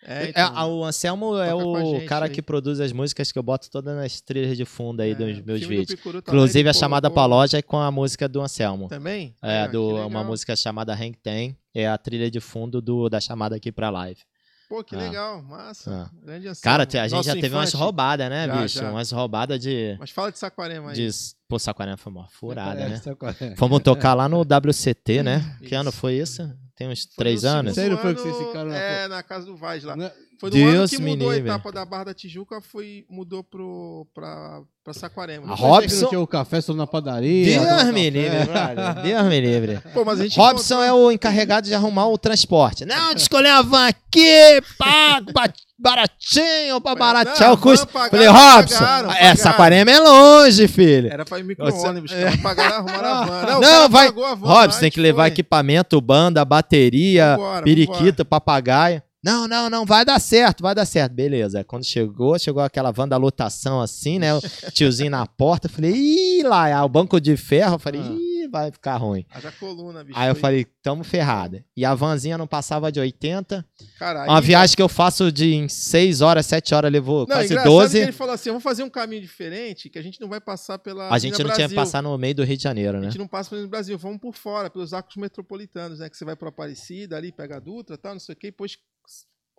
É, 0.05 0.23
É, 0.25 0.29
então, 0.31 0.79
o 0.79 0.83
Anselmo 0.83 1.37
é 1.37 1.53
o 1.55 1.93
gente 1.97 2.05
cara 2.07 2.25
aí. 2.25 2.31
que 2.31 2.41
produz 2.41 2.79
as 2.81 2.91
músicas 2.91 3.31
que 3.31 3.39
eu 3.39 3.43
boto 3.43 3.69
todas 3.69 3.95
nas 3.95 4.19
trilhas 4.19 4.57
de 4.57 4.65
fundo 4.65 4.99
aí 5.01 5.11
é, 5.11 5.15
dos 5.15 5.39
meus 5.41 5.61
do 5.61 5.67
vídeos. 5.67 5.99
Também, 6.01 6.17
Inclusive 6.19 6.67
a 6.69 6.73
chamada 6.73 7.09
colocou- 7.09 7.29
pra 7.29 7.35
loja 7.37 7.57
é 7.57 7.61
com 7.61 7.79
a 7.79 7.89
música 7.89 8.27
do 8.27 8.41
Anselmo. 8.41 8.89
Também? 8.89 9.33
É, 9.41 9.61
Ah, 9.61 9.67
do, 9.67 10.05
uma 10.07 10.21
música 10.23 10.55
chamada 10.57 10.93
Hang 10.93 11.13
Ten. 11.23 11.55
É 11.73 11.87
a 11.87 11.97
trilha 11.97 12.29
de 12.29 12.39
fundo 12.41 12.81
do, 12.81 13.07
da 13.07 13.21
chamada 13.21 13.55
aqui 13.55 13.71
pra 13.71 13.89
live. 13.89 14.19
Pô, 14.67 14.83
que 14.83 14.95
Ah. 14.95 14.99
legal, 14.99 15.41
massa. 15.43 16.11
Grande 16.21 16.47
Anselmo. 16.47 16.63
Cara, 16.63 16.83
a 16.83 17.07
gente 17.07 17.11
Nosso 17.15 17.29
já 17.29 17.35
teve 17.35 17.55
umas 17.55 17.69
infante. 17.69 17.81
roubadas, 17.81 18.29
né, 18.29 18.47
Já, 18.47 18.61
bicho? 18.61 18.79
já. 18.79 18.91
Umas 18.91 19.11
roubadas 19.11 19.59
de. 19.59 19.95
Mas 19.99 20.09
fala 20.09 20.31
de 20.31 20.39
Saquarema 20.39 20.89
aí. 20.89 20.95
de 20.95 21.09
pô, 21.47 21.57
Saquarema 21.59 21.95
foi 21.97 22.11
uma 22.11 22.27
furada, 22.27 22.79
É, 22.81 22.89
né? 22.89 23.01
é? 23.39 23.55
Fomos 23.55 23.81
tocar 23.81 24.13
lá 24.15 24.27
no 24.27 24.41
WCT, 24.43 25.23
né? 25.23 25.39
Que 25.71 25.75
ano 25.75 25.91
foi 25.91 26.15
isso? 26.15 26.41
Tem 26.75 26.89
uns 26.89 27.03
Foi 27.05 27.15
três 27.23 27.43
no 27.43 27.49
anos? 27.49 27.75
Sério, 27.75 27.97
foi 27.97 28.15
que 28.15 28.21
ano, 28.21 28.33
vocês 28.33 28.47
ficaram 28.47 28.69
na 28.71 28.75
É, 28.77 29.07
na 29.07 29.21
casa 29.23 29.45
do 29.45 29.55
Vaz 29.55 29.83
lá. 29.83 29.95
Não 29.95 30.05
é- 30.05 30.13
Foi 30.39 30.49
no 30.49 30.57
ano 30.57 30.71
Deus 30.71 30.89
que 30.91 30.97
me 30.97 31.11
mudou 31.11 31.29
a 31.29 31.35
livre. 31.35 31.49
etapa 31.49 31.71
da 31.71 31.85
Barra 31.85 32.05
da 32.05 32.13
Tijuca, 32.13 32.59
foi, 32.59 33.05
mudou 33.09 33.43
pro, 33.43 34.07
pra, 34.13 34.61
pra 34.83 34.91
Saquarema. 34.93 35.53
A 35.53 35.55
que 35.55 35.61
Robson- 35.61 36.01
Não 36.01 36.09
tinha 36.09 36.19
o 36.21 36.27
café 36.27 36.59
só 36.59 36.73
na 36.73 36.87
padaria. 36.87 37.45
Deus 37.45 37.61
me 37.63 37.69
café. 37.69 38.09
livre, 38.09 38.45
brother. 38.45 39.03
Deus 39.03 39.23
me 39.27 39.39
livre. 39.39 39.79
Pô, 39.93 40.03
mas 40.03 40.19
a 40.19 40.23
gente 40.23 40.35
Robson 40.37 40.81
é 40.83 40.91
o 40.91 41.11
encarregado 41.11 41.67
de 41.67 41.73
arrumar 41.75 42.07
o 42.07 42.17
transporte. 42.17 42.83
Não, 42.85 43.13
de 43.13 43.21
escolher 43.21 43.49
uma 43.51 43.63
van 43.63 43.87
aqui, 43.87 44.61
pá, 44.77 45.21
ba- 45.21 45.53
baratinho, 45.83 46.81
pra 46.81 46.95
baratear 46.95 47.49
Não, 47.49 47.53
o 47.55 47.57
custo. 47.57 47.87
van 47.91 48.09
Falei, 48.09 48.27
pagaram, 48.27 48.55
Robson, 48.57 48.79
pagaram, 48.79 49.11
é, 49.11 49.15
pagaram. 49.15 49.35
Saquarema 49.37 49.91
é 49.91 49.99
longe, 49.99 50.67
filho. 50.67 51.11
Era 51.11 51.25
pra 51.25 51.39
ir 51.39 51.43
micro-ônibus, 51.43 52.11
cara. 52.11 52.37
Pagaram, 52.41 52.75
arrumaram 52.77 53.07
a 53.09 53.25
van. 53.25 53.45
Não, 53.51 53.61
Não, 53.61 53.89
vai- 53.89 54.07
pagou 54.07 54.25
a 54.25 54.35
van. 54.35 54.47
Robson, 54.47 54.79
tem 54.79 54.91
que 54.91 54.99
levar 54.99 55.23
foi. 55.23 55.27
equipamento, 55.31 55.99
banda, 56.01 56.43
bateria, 56.43 57.35
Vambora, 57.35 57.63
periquito, 57.63 58.25
papagaio. 58.25 59.01
Não, 59.23 59.47
não, 59.47 59.69
não, 59.69 59.85
vai 59.85 60.03
dar 60.03 60.19
certo, 60.19 60.61
vai 60.61 60.75
dar 60.75 60.85
certo. 60.85 61.13
Beleza. 61.13 61.63
Quando 61.63 61.85
chegou, 61.85 62.37
chegou 62.37 62.61
aquela 62.61 62.91
van 62.91 63.07
da 63.07 63.15
lotação 63.15 63.79
assim, 63.79 64.19
né? 64.19 64.33
O 64.35 64.41
tiozinho 64.73 65.11
na 65.11 65.25
porta. 65.25 65.67
eu 65.67 65.71
Falei, 65.71 65.93
ih, 65.95 66.43
lá, 66.43 66.67
é 66.67 66.81
o 66.81 66.89
banco 66.89 67.21
de 67.21 67.37
ferro. 67.37 67.75
Eu 67.75 67.79
falei, 67.79 68.01
Ah. 68.03 68.11
ih, 68.11 68.32
vai 68.61 68.71
ficar 68.71 68.97
ruim. 68.97 69.25
Haja 69.31 69.51
coluna, 69.53 70.03
bicho. 70.03 70.17
Aí 70.17 70.29
eu 70.29 70.35
falei, 70.35 70.65
tamo 70.81 71.03
ferrada. 71.03 71.65
E 71.75 71.83
a 71.83 71.95
vanzinha 71.95 72.37
não 72.37 72.45
passava 72.45 72.91
de 72.91 72.99
80. 72.99 73.65
Cara, 73.97 74.25
Uma 74.25 74.39
viagem 74.39 74.75
que 74.75 74.81
eu 74.81 74.87
faço 74.87 75.31
de 75.31 75.53
em 75.53 75.67
6 75.67 76.21
horas, 76.21 76.45
7 76.45 76.75
horas, 76.75 76.91
levou 76.91 77.21
Não, 77.21 77.27
quase 77.35 77.47
engraçado 77.47 77.71
12. 77.71 77.97
que 77.97 78.03
ele 78.03 78.11
falou 78.11 78.33
assim: 78.33 78.49
vamos 78.49 78.63
fazer 78.63 78.83
um 78.83 78.89
caminho 78.89 79.21
diferente, 79.21 79.89
que 79.89 79.97
a 79.97 80.01
gente 80.01 80.21
não 80.21 80.29
vai 80.29 80.39
passar 80.39 80.77
pela. 80.77 81.09
A 81.09 81.17
gente 81.17 81.31
não 81.33 81.37
Avenida 81.39 81.55
tinha 81.55 81.67
que 81.67 81.73
Brasil. 81.73 81.91
passar 81.91 82.01
no 82.03 82.17
meio 82.17 82.35
do 82.35 82.43
Rio 82.43 82.57
de 82.57 82.63
Janeiro, 82.63 82.97
A 82.97 83.01
né? 83.01 83.07
gente 83.07 83.17
não 83.17 83.27
passa 83.27 83.49
pelo 83.49 83.67
Brasil, 83.67 83.97
vamos 83.97 84.19
por 84.19 84.35
fora, 84.35 84.69
pelos 84.69 84.93
arcos 84.93 85.15
metropolitanos, 85.15 85.99
né? 85.99 86.09
Que 86.09 86.15
você 86.15 86.23
vai 86.23 86.35
pra 86.35 86.49
Aparecida 86.49 87.17
ali, 87.17 87.31
pega 87.31 87.57
a 87.57 87.59
Dutra 87.59 87.97
tal, 87.97 88.13
não 88.13 88.19
sei 88.19 88.33
o 88.33 88.35
quê, 88.37 88.47
e 88.47 88.51
depois. 88.51 88.77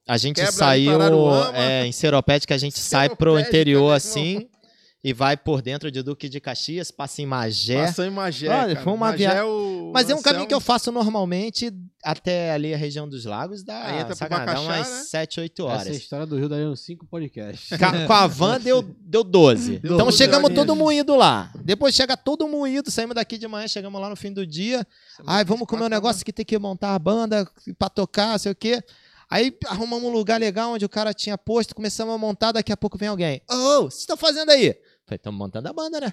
A 0.06 0.18
gente 0.18 0.36
Quebra 0.36 0.52
saiu 0.52 1.00
é, 1.54 1.86
em 1.86 1.92
Seropédica, 1.92 2.54
a 2.54 2.58
gente 2.58 2.78
sai 2.78 3.08
pro 3.08 3.30
Seropédica, 3.30 3.48
interior 3.48 3.84
meu 3.86 3.92
assim 3.92 4.48
e 5.04 5.12
vai 5.12 5.36
por 5.36 5.60
dentro 5.60 5.90
de 5.90 6.02
Duque 6.02 6.30
de 6.30 6.40
Caxias, 6.40 6.90
passa 6.90 7.20
em 7.20 7.26
Magé. 7.26 7.84
Passou 7.84 8.06
em 8.06 8.10
Magé. 8.10 8.48
Olha, 8.48 8.72
cara. 8.72 8.80
foi 8.82 8.92
uma 8.94 9.06
Magé 9.10 9.16
via- 9.18 9.32
é 9.34 9.44
o 9.44 9.90
Mas 9.92 10.08
é 10.08 10.14
um 10.14 10.16
Anselmo- 10.16 10.22
caminho 10.22 10.46
que 10.48 10.54
eu 10.54 10.60
faço 10.60 10.90
normalmente 10.90 11.70
até 12.02 12.52
ali 12.52 12.72
a 12.72 12.76
região 12.76 13.06
dos 13.08 13.24
lagos, 13.26 13.60
Aí 13.60 13.66
dá, 13.66 13.92
entra 13.92 14.06
pro 14.06 14.16
sacanagem, 14.16 14.46
dá 14.46 14.60
Bacaxá, 14.62 14.90
umas 14.90 14.98
né? 14.98 15.04
7, 15.10 15.40
8 15.40 15.62
Essa 15.68 15.72
horas. 15.72 15.96
história 15.96 16.24
do 16.26 16.36
Rio 16.38 16.48
daria 16.48 16.68
uns 16.68 16.80
5 16.80 17.06
podcasts. 17.06 17.78
Ca- 17.78 18.06
Com 18.06 18.12
a 18.14 18.26
van 18.26 18.58
deu, 18.60 18.82
deu 19.00 19.22
12. 19.22 19.78
Deu 19.78 19.94
então 19.94 20.06
12 20.06 20.16
chegamos 20.18 20.54
todo 20.54 20.74
moído 20.74 21.14
lá. 21.14 21.52
Depois 21.62 21.94
chega 21.94 22.16
todo 22.16 22.48
moído, 22.48 22.90
saímos 22.90 23.14
daqui 23.14 23.36
de 23.36 23.46
manhã, 23.46 23.68
chegamos 23.68 24.00
lá 24.00 24.08
no 24.08 24.16
fim 24.16 24.32
do 24.32 24.46
dia. 24.46 24.86
Ai, 25.26 25.44
vamos 25.44 25.66
comer 25.68 25.84
um 25.84 25.88
negócio 25.88 26.24
que 26.24 26.32
tem 26.32 26.44
que 26.46 26.58
montar 26.58 26.94
a 26.94 26.98
banda 26.98 27.46
pra 27.78 27.90
tocar, 27.90 28.38
sei 28.38 28.52
o 28.52 28.54
quê. 28.54 28.82
Aí 29.30 29.56
arrumamos 29.66 30.04
um 30.08 30.12
lugar 30.12 30.38
legal 30.38 30.72
onde 30.72 30.84
o 30.84 30.88
cara 30.88 31.12
tinha 31.14 31.36
posto, 31.38 31.74
começamos 31.74 32.14
a 32.14 32.18
montar, 32.18 32.52
daqui 32.52 32.70
a 32.70 32.76
pouco 32.76 32.98
vem 32.98 33.08
alguém. 33.08 33.40
Ô, 33.50 33.54
ô, 33.54 33.56
o 33.56 33.84
que 33.88 33.90
vocês 33.92 34.00
estão 34.00 34.16
fazendo 34.16 34.50
aí? 34.50 34.74
Falei, 35.06 35.16
estamos 35.16 35.38
montando 35.38 35.68
a 35.68 35.72
banda, 35.72 36.00
né? 36.00 36.12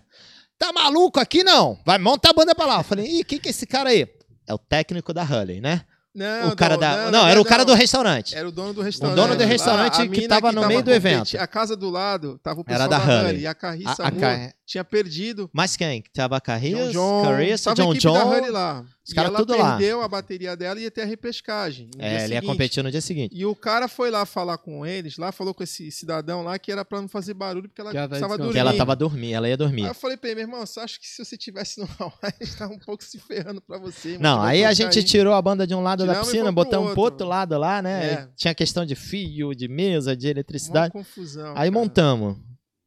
Tá 0.57 0.71
maluco 0.73 1.19
aqui 1.19 1.43
não? 1.43 1.79
Vai, 1.85 1.97
monta 1.97 2.29
a 2.29 2.33
banda 2.33 2.53
pra 2.53 2.65
lá. 2.65 2.77
Eu 2.79 2.83
falei, 2.83 3.05
ih, 3.05 3.23
quem 3.23 3.39
que 3.39 3.47
é 3.47 3.51
esse 3.51 3.65
cara 3.65 3.89
aí? 3.89 4.07
É 4.47 4.53
o 4.53 4.57
técnico 4.57 5.13
da 5.13 5.23
Hulley, 5.23 5.61
né? 5.61 5.85
Não, 6.13 6.49
o 6.49 6.55
cara 6.57 6.73
não, 6.73 6.79
da. 6.81 6.89
não, 6.97 7.03
Não, 7.05 7.11
não, 7.21 7.27
era 7.29 7.39
o 7.39 7.43
não. 7.45 7.49
cara 7.49 7.63
do 7.63 7.73
restaurante. 7.73 8.35
Era 8.35 8.45
o 8.45 8.51
dono 8.51 8.73
do 8.73 8.81
restaurante. 8.81 9.15
dono 9.15 9.33
do 9.37 9.43
restaurante 9.45 10.01
a 10.01 10.03
que 10.03 10.09
mina 10.09 10.27
tava 10.27 10.51
no 10.51 10.67
meio 10.67 10.83
do 10.83 10.91
evento. 10.91 11.37
A 11.39 11.47
casa 11.47 11.73
do 11.77 11.89
lado 11.89 12.37
tava 12.43 12.59
o 12.59 12.65
Era 12.67 12.83
pessoal 12.83 12.89
da 12.89 12.97
da, 12.97 13.03
Honey. 13.21 13.29
Honey. 13.29 13.41
E 13.43 13.47
a 13.47 13.53
Carriça 13.55 14.03
A- 14.03 14.07
a 14.07 14.11
Car- 14.11 14.53
tinha 14.65 14.83
perdido. 14.83 15.49
Mas 15.53 15.77
quem? 15.77 16.03
Tava 16.13 16.35
a 16.35 16.41
Carriça, 16.41 16.91
John 16.91 16.91
John. 16.91 17.23
Tava 17.23 17.71
a 17.71 17.75
John 17.75 17.93
da 17.93 17.99
John. 17.99 18.27
Honey 18.29 18.49
lá. 18.49 18.83
Os 19.05 19.13
caras 19.13 19.29
ela 19.31 19.39
tudo 19.39 19.57
lá. 19.57 19.77
perdeu 19.77 20.01
a 20.03 20.07
bateria 20.07 20.55
dela 20.55 20.79
e 20.79 20.83
ia 20.83 20.91
ter 20.91 21.01
a 21.01 21.05
repescagem. 21.05 21.87
no 21.87 21.91
dia 21.99 22.01
É, 22.07 22.09
ele 22.09 22.19
ia 22.21 22.27
seguinte. 22.27 22.45
competir 22.45 22.83
no 22.83 22.91
dia 22.91 23.01
seguinte. 23.01 23.35
E 23.35 23.45
o 23.45 23.55
cara 23.55 23.87
foi 23.87 24.11
lá 24.11 24.25
falar 24.27 24.57
com 24.59 24.85
eles, 24.85 25.17
lá 25.17 25.31
falou 25.31 25.53
com 25.55 25.63
esse 25.63 25.89
cidadão 25.91 26.43
lá 26.43 26.57
que 26.59 26.71
era 26.71 26.85
pra 26.85 27.01
não 27.01 27.07
fazer 27.07 27.33
barulho 27.33 27.67
porque 27.67 27.81
ela 27.81 27.89
Que 27.91 27.97
ela 27.97 28.05
tá 28.05 28.09
precisava 28.09 28.33
descansando. 28.37 28.53
dormir. 28.53 28.53
Que 28.53 28.59
ela 28.59 28.77
tava 28.77 28.95
dormindo, 28.95 29.33
ela 29.35 29.47
ia 29.47 29.53
Aí 29.53 29.57
dormir. 29.57 29.85
eu 29.85 29.93
falei 29.95 30.17
pra 30.17 30.29
ele, 30.29 30.35
meu 30.41 30.49
irmão, 30.49 30.65
você 30.65 30.79
acha 30.79 30.99
que 30.99 31.07
se 31.07 31.25
você 31.25 31.35
tivesse 31.35 31.79
no 31.79 31.89
Hawaii, 31.99 32.13
a 32.23 32.31
gente 32.45 32.55
tava 32.57 32.73
um 32.73 32.79
pouco 32.79 33.03
se 33.03 33.17
ferrando 33.19 33.59
pra 33.61 33.79
você. 33.79 34.09
irmão? 34.13 34.21
Não, 34.37 34.41
aí 34.43 34.63
a 34.63 34.73
gente 34.73 35.03
tirou 35.03 35.33
a 35.33 35.41
banda 35.41 35.65
de 35.65 35.73
um 35.73 35.81
lado 35.81 36.05
da 36.05 36.13
Tiramos 36.13 36.27
e 36.27 36.31
piscina, 36.31 36.51
botamos 36.51 36.91
pro 36.91 37.01
outro. 37.01 37.13
outro 37.25 37.27
lado 37.27 37.57
lá, 37.57 37.81
né? 37.81 38.05
É. 38.05 38.27
Tinha 38.35 38.53
questão 38.53 38.85
de 38.85 38.93
fio, 38.95 39.55
de 39.55 39.67
mesa, 39.67 40.15
de 40.15 40.27
Uma 40.27 40.31
eletricidade. 40.31 40.91
confusão. 40.93 41.49
Aí 41.49 41.55
cara. 41.55 41.71
montamos. 41.71 42.37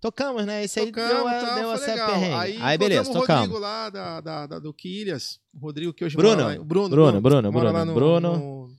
Tocamos, 0.05 0.45
né? 0.45 0.63
Esse 0.63 0.81
aí 0.81 0.87
Tocamos, 0.93 1.09
deu, 1.15 1.27
a- 1.29 1.41
tal, 1.41 1.55
deu 1.55 1.65
foi 1.65 1.75
essa 1.75 1.87
legal. 1.93 2.39
Aí, 2.41 2.59
Aí, 2.61 2.77
beleza, 2.79 3.01
encontramos 3.01 3.09
o 3.09 3.21
tocamos. 3.21 3.41
Rodrigo 3.49 3.59
lá 3.59 3.89
da, 3.89 4.21
da, 4.21 4.47
da- 4.47 4.59
do 4.59 4.75
Quilhas, 4.75 5.41
o 5.55 5.59
Rodrigo 5.59 5.95
que 5.95 6.05
hoje 6.05 6.15
Bruno. 6.15 6.43
mora 6.43 6.59
lá, 6.59 6.63
Bruno, 6.65 6.89
Bruno, 6.91 7.21
Bruno, 7.23 7.51
Bruno, 7.53 7.73
lá 7.73 7.85
no, 7.87 7.95
Bruno. 7.95 8.39
no- 8.39 8.75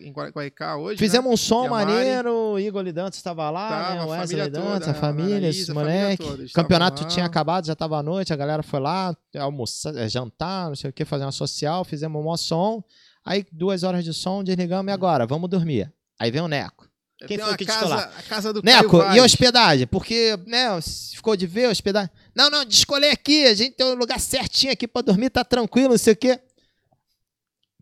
em 0.00 0.12
Gua- 0.12 0.30
Guaicá 0.30 0.76
hoje, 0.76 0.96
Fizemos 0.98 1.28
um 1.30 1.34
E 1.34 1.38
som 1.38 1.66
a 1.66 1.70
maneiro, 1.70 2.32
o 2.52 2.58
Igor 2.58 2.82
Lidantes 2.82 3.18
estava 3.18 3.50
lá, 3.50 3.68
Tava, 3.68 3.94
né? 3.94 4.00
a 4.00 4.04
O 4.06 4.08
Wesley 4.10 4.42
Lidantes, 4.44 4.70
toda, 4.70 4.86
a 4.86 4.90
a 4.90 4.94
família, 4.94 5.36
Anaís, 5.38 5.56
esse 5.60 5.70
a 5.70 5.74
família 5.74 6.16
toda, 6.16 6.44
campeonato 6.54 7.04
tinha 7.06 7.24
acabado, 7.26 7.66
já 7.66 7.74
tava 7.76 7.98
à 7.98 8.02
noite, 8.02 8.32
a 8.32 8.36
galera 8.36 8.62
foi 8.62 8.78
lá 8.80 9.16
almoçar, 9.38 9.96
eh, 9.96 10.08
jantar, 10.08 10.68
não 10.68 10.76
sei 10.76 10.90
o 10.90 10.92
que, 10.92 11.04
fazer 11.04 11.24
uma 11.24 11.32
social, 11.32 11.84
fizemos 11.84 12.16
um 12.20 12.24
maior 12.24 12.36
som. 12.36 12.82
Aí 13.24 13.44
duas 13.52 13.82
horas 13.82 14.04
de 14.04 14.12
som, 14.12 14.42
desligamos 14.44 14.88
e 14.90 14.92
agora, 14.94 15.26
vamos 15.26 15.48
dormir. 15.50 15.92
Aí 16.18 16.30
vem 16.32 16.40
o 16.42 16.48
Neco. 16.48 16.89
Quem 17.26 17.36
Tem 17.36 17.46
foi 17.46 17.56
que 17.56 17.66
casa, 17.66 17.80
descolou? 17.80 17.98
A 17.98 18.22
casa 18.22 18.52
do 18.52 18.62
Caio 18.62 18.82
Neco, 18.82 18.96
e 18.96 19.00
a 19.00 19.04
Vaz. 19.04 19.24
hospedagem? 19.24 19.86
Porque, 19.86 20.38
né, 20.46 20.66
ficou 21.14 21.36
de 21.36 21.46
ver 21.46 21.66
a 21.66 21.70
hospedagem. 21.70 22.10
Não, 22.34 22.48
não, 22.48 22.64
descolei 22.64 23.10
aqui, 23.10 23.44
a 23.44 23.54
gente 23.54 23.74
tem 23.74 23.86
um 23.86 23.94
lugar 23.94 24.18
certinho 24.18 24.72
aqui 24.72 24.88
pra 24.88 25.02
dormir, 25.02 25.28
tá 25.28 25.44
tranquilo, 25.44 25.90
não 25.90 25.98
sei 25.98 26.14
o 26.14 26.16
quê. 26.16 26.40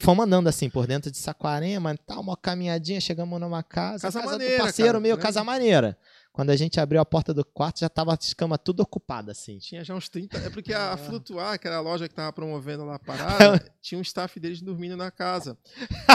Fomos 0.01 0.24
andando 0.24 0.48
assim 0.48 0.69
por 0.69 0.86
dentro 0.86 1.10
de 1.10 1.19
Saquarema 1.19 1.93
e 1.93 1.98
tal, 1.98 2.20
uma 2.20 2.36
caminhadinha, 2.36 3.01
chegamos 3.01 3.40
numa 3.40 3.62
casa. 3.62 4.02
Casa 4.02 4.20
casa 4.20 4.32
maneira, 4.32 4.56
do 4.56 4.60
parceiro, 4.60 4.89
cara, 4.90 5.01
meio 5.01 5.16
né? 5.16 5.23
casa 5.23 5.44
maneira. 5.44 5.98
Quando 6.39 6.51
a 6.51 6.56
gente 6.56 6.78
abriu 6.78 7.01
a 7.01 7.05
porta 7.05 7.35
do 7.35 7.44
quarto, 7.44 7.81
já 7.81 7.89
tava 7.89 8.15
as 8.15 8.32
camas 8.32 8.60
tudo 8.65 8.78
ocupadas, 8.81 9.36
assim. 9.40 9.59
Tinha 9.59 9.82
já 9.82 9.93
uns 9.93 10.09
30. 10.09 10.39
É 10.39 10.48
porque 10.48 10.73
a, 10.73 10.93
a 10.93 10.97
Flutuar, 10.97 11.59
que 11.59 11.66
era 11.66 11.78
a 11.78 11.81
loja 11.81 12.06
que 12.09 12.15
tava 12.15 12.32
promovendo 12.32 12.85
lá 12.85 12.93
a 12.94 12.94
É. 13.02 13.05
parada, 13.05 13.73
tinha 13.82 13.98
um 13.98 14.02
staff 14.02 14.39
deles 14.39 14.62
dormindo 14.62 14.97
na 14.97 15.10
casa. 15.10 15.59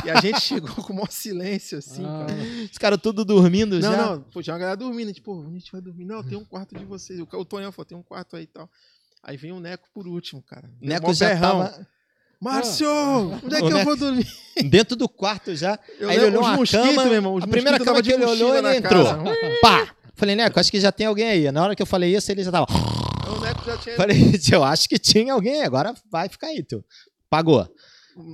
E 0.05 0.09
a 0.09 0.21
gente 0.21 0.39
chegou 0.39 0.73
com 0.75 0.93
o 0.93 0.95
maior 0.95 1.11
silêncio, 1.11 1.77
assim, 1.77 2.05
Ah. 2.05 2.25
cara. 2.25 2.39
Os 2.71 2.77
caras 2.77 2.99
tudo 3.01 3.25
dormindo 3.25 3.77
Não, 3.81 3.91
já. 3.91 3.97
não, 4.11 4.21
pô, 4.21 4.41
tinha 4.41 4.53
uma 4.53 4.59
galera 4.59 4.77
dormindo. 4.77 5.11
Tipo, 5.11 5.45
a 5.45 5.51
gente 5.51 5.69
vai 5.69 5.81
dormir. 5.81 6.05
Não, 6.05 6.23
tem 6.23 6.37
um 6.37 6.45
quarto 6.45 6.73
de 6.73 6.85
vocês. 6.85 7.19
O, 7.19 7.43
Tonhão 7.43 7.73
falou, 7.73 7.85
tem 7.85 7.97
um 7.97 8.01
quarto 8.01 8.37
aí 8.37 8.43
e 8.43 8.47
tal. 8.47 8.69
Aí 9.21 9.35
vem 9.35 9.51
o 9.51 9.59
Neco 9.59 9.89
por 9.93 10.07
último, 10.07 10.41
cara. 10.41 10.69
Deu 10.79 10.87
Neco 10.87 11.13
já 11.13 11.27
berrão. 11.27 11.65
tava 11.65 11.87
Márcio, 12.39 12.87
onde 13.43 13.55
é 13.55 13.57
que 13.59 13.65
O 13.65 13.69
eu 13.69 13.73
Neco- 13.73 13.85
vou 13.85 13.97
dormir? 13.97 14.27
dentro 14.69 14.95
do 14.95 15.09
quarto 15.09 15.53
já. 15.53 15.77
Eu 15.99 16.07
Aí 16.09 16.15
ele 16.15 16.25
olhou 16.27 16.61
os 16.61 16.71
cama, 16.71 17.03
meu 17.03 17.13
irmão. 17.13 17.35
os 17.35 17.43
a 17.43 17.47
primeira 17.47 17.77
cama 17.77 18.01
que 18.01 18.09
ele 18.11 18.23
olhou, 18.23 18.55
ele 18.55 18.77
entrou. 18.77 19.05
Pá! 19.61 19.93
Falei, 20.15 20.35
Neco, 20.35 20.59
acho 20.59 20.71
que 20.71 20.79
já 20.79 20.91
tem 20.91 21.07
alguém 21.07 21.27
aí. 21.27 21.51
Na 21.51 21.63
hora 21.63 21.75
que 21.75 21.81
eu 21.81 21.85
falei 21.87 22.15
isso, 22.15 22.31
ele 22.31 22.43
já 22.43 22.51
tava. 22.51 22.67
O 22.71 23.39
Neco 23.39 23.63
já 23.65 23.77
tinha. 23.77 23.95
Falei, 23.97 24.39
eu 24.51 24.63
acho 24.63 24.87
que 24.87 24.99
tinha 24.99 25.33
alguém, 25.33 25.63
agora 25.63 25.93
vai 26.11 26.29
ficar 26.29 26.47
aí, 26.47 26.61
tu. 26.63 26.83
Pagou. 27.29 27.67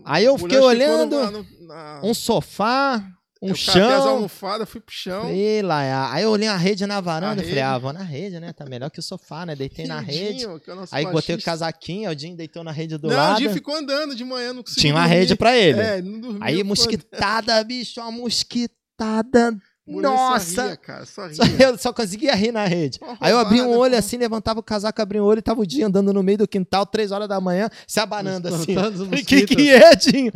Aí 0.05 0.25
eu 0.25 0.37
fiquei 0.37 0.59
olhando, 0.59 1.31
no- 1.31 1.67
na- 1.67 2.01
Um 2.03 2.13
sofá, 2.13 3.01
um 3.41 3.49
eu 3.49 3.55
catei 3.55 3.81
as 3.81 4.03
chão. 4.03 4.09
almofadas, 4.09 4.67
fui 4.69 4.81
pro 4.81 4.93
chão. 4.93 5.21
Falei, 5.21 5.61
lá, 5.61 6.11
aí 6.13 6.23
eu 6.23 6.31
olhei 6.31 6.49
a 6.49 6.57
rede 6.57 6.85
na 6.85 6.99
varanda 6.99 7.41
e 7.41 7.45
falei, 7.47 7.61
ah, 7.63 7.77
vou 7.77 7.93
na 7.93 8.03
rede, 8.03 8.41
né? 8.41 8.51
Tá 8.51 8.65
melhor 8.65 8.89
que 8.91 8.99
o 8.99 9.01
sofá, 9.03 9.45
né? 9.45 9.55
Deitei 9.55 9.87
na 9.87 10.01
rede. 10.01 10.43
É 10.43 10.49
Aí 10.91 11.05
botei 11.05 11.35
o 11.35 11.37
baixista. 11.37 11.41
casaquinho, 11.43 12.11
o 12.11 12.19
Jim 12.19 12.35
deitou 12.35 12.61
na 12.61 12.73
rede 12.73 12.97
do 12.97 13.07
não, 13.07 13.15
lado. 13.15 13.37
o 13.37 13.39
Di 13.47 13.53
ficou 13.53 13.73
andando 13.73 14.13
de 14.13 14.25
manhã, 14.25 14.51
não 14.51 14.63
conseguiu 14.63 14.81
Tinha 14.81 14.93
uma 14.93 15.03
dormir. 15.03 15.15
rede 15.17 15.35
pra 15.37 15.55
ele. 15.55 15.79
É, 15.79 16.01
não 16.01 16.19
dormiu. 16.19 16.39
Aí, 16.43 16.61
mosquitada, 16.61 17.63
bicho, 17.63 18.01
uma 18.01 18.11
mosquitada. 18.11 19.57
Mulher 19.89 20.07
Só 20.07 20.13
Nossa! 20.15 20.67
ria, 20.67 20.77
cara, 20.77 21.05
só 21.05 21.25
ria. 21.25 21.35
Só, 21.35 21.43
eu 21.59 21.77
só 21.77 21.91
conseguia 21.93 22.35
rir 22.35 22.51
na 22.51 22.65
rede. 22.65 22.99
Aí 23.19 23.31
eu 23.31 23.39
abri 23.39 23.61
um 23.61 23.75
olho 23.75 23.93
pô. 23.93 23.97
assim, 23.99 24.17
levantava 24.17 24.59
o 24.59 24.63
casaco, 24.63 25.01
abria 25.01 25.21
um 25.23 25.25
olho 25.25 25.39
e 25.39 25.41
tava 25.41 25.61
o 25.61 25.65
dia 25.65 25.87
andando 25.87 26.13
no 26.13 26.21
meio 26.21 26.37
do 26.37 26.47
quintal, 26.47 26.85
três 26.85 27.11
horas 27.11 27.27
da 27.27 27.41
manhã, 27.41 27.69
se 27.87 27.99
abanando 27.99 28.47
assim. 28.49 28.75
Que 29.25 29.45
que 29.47 29.69
é, 29.69 29.95
Dinho? 29.95 30.31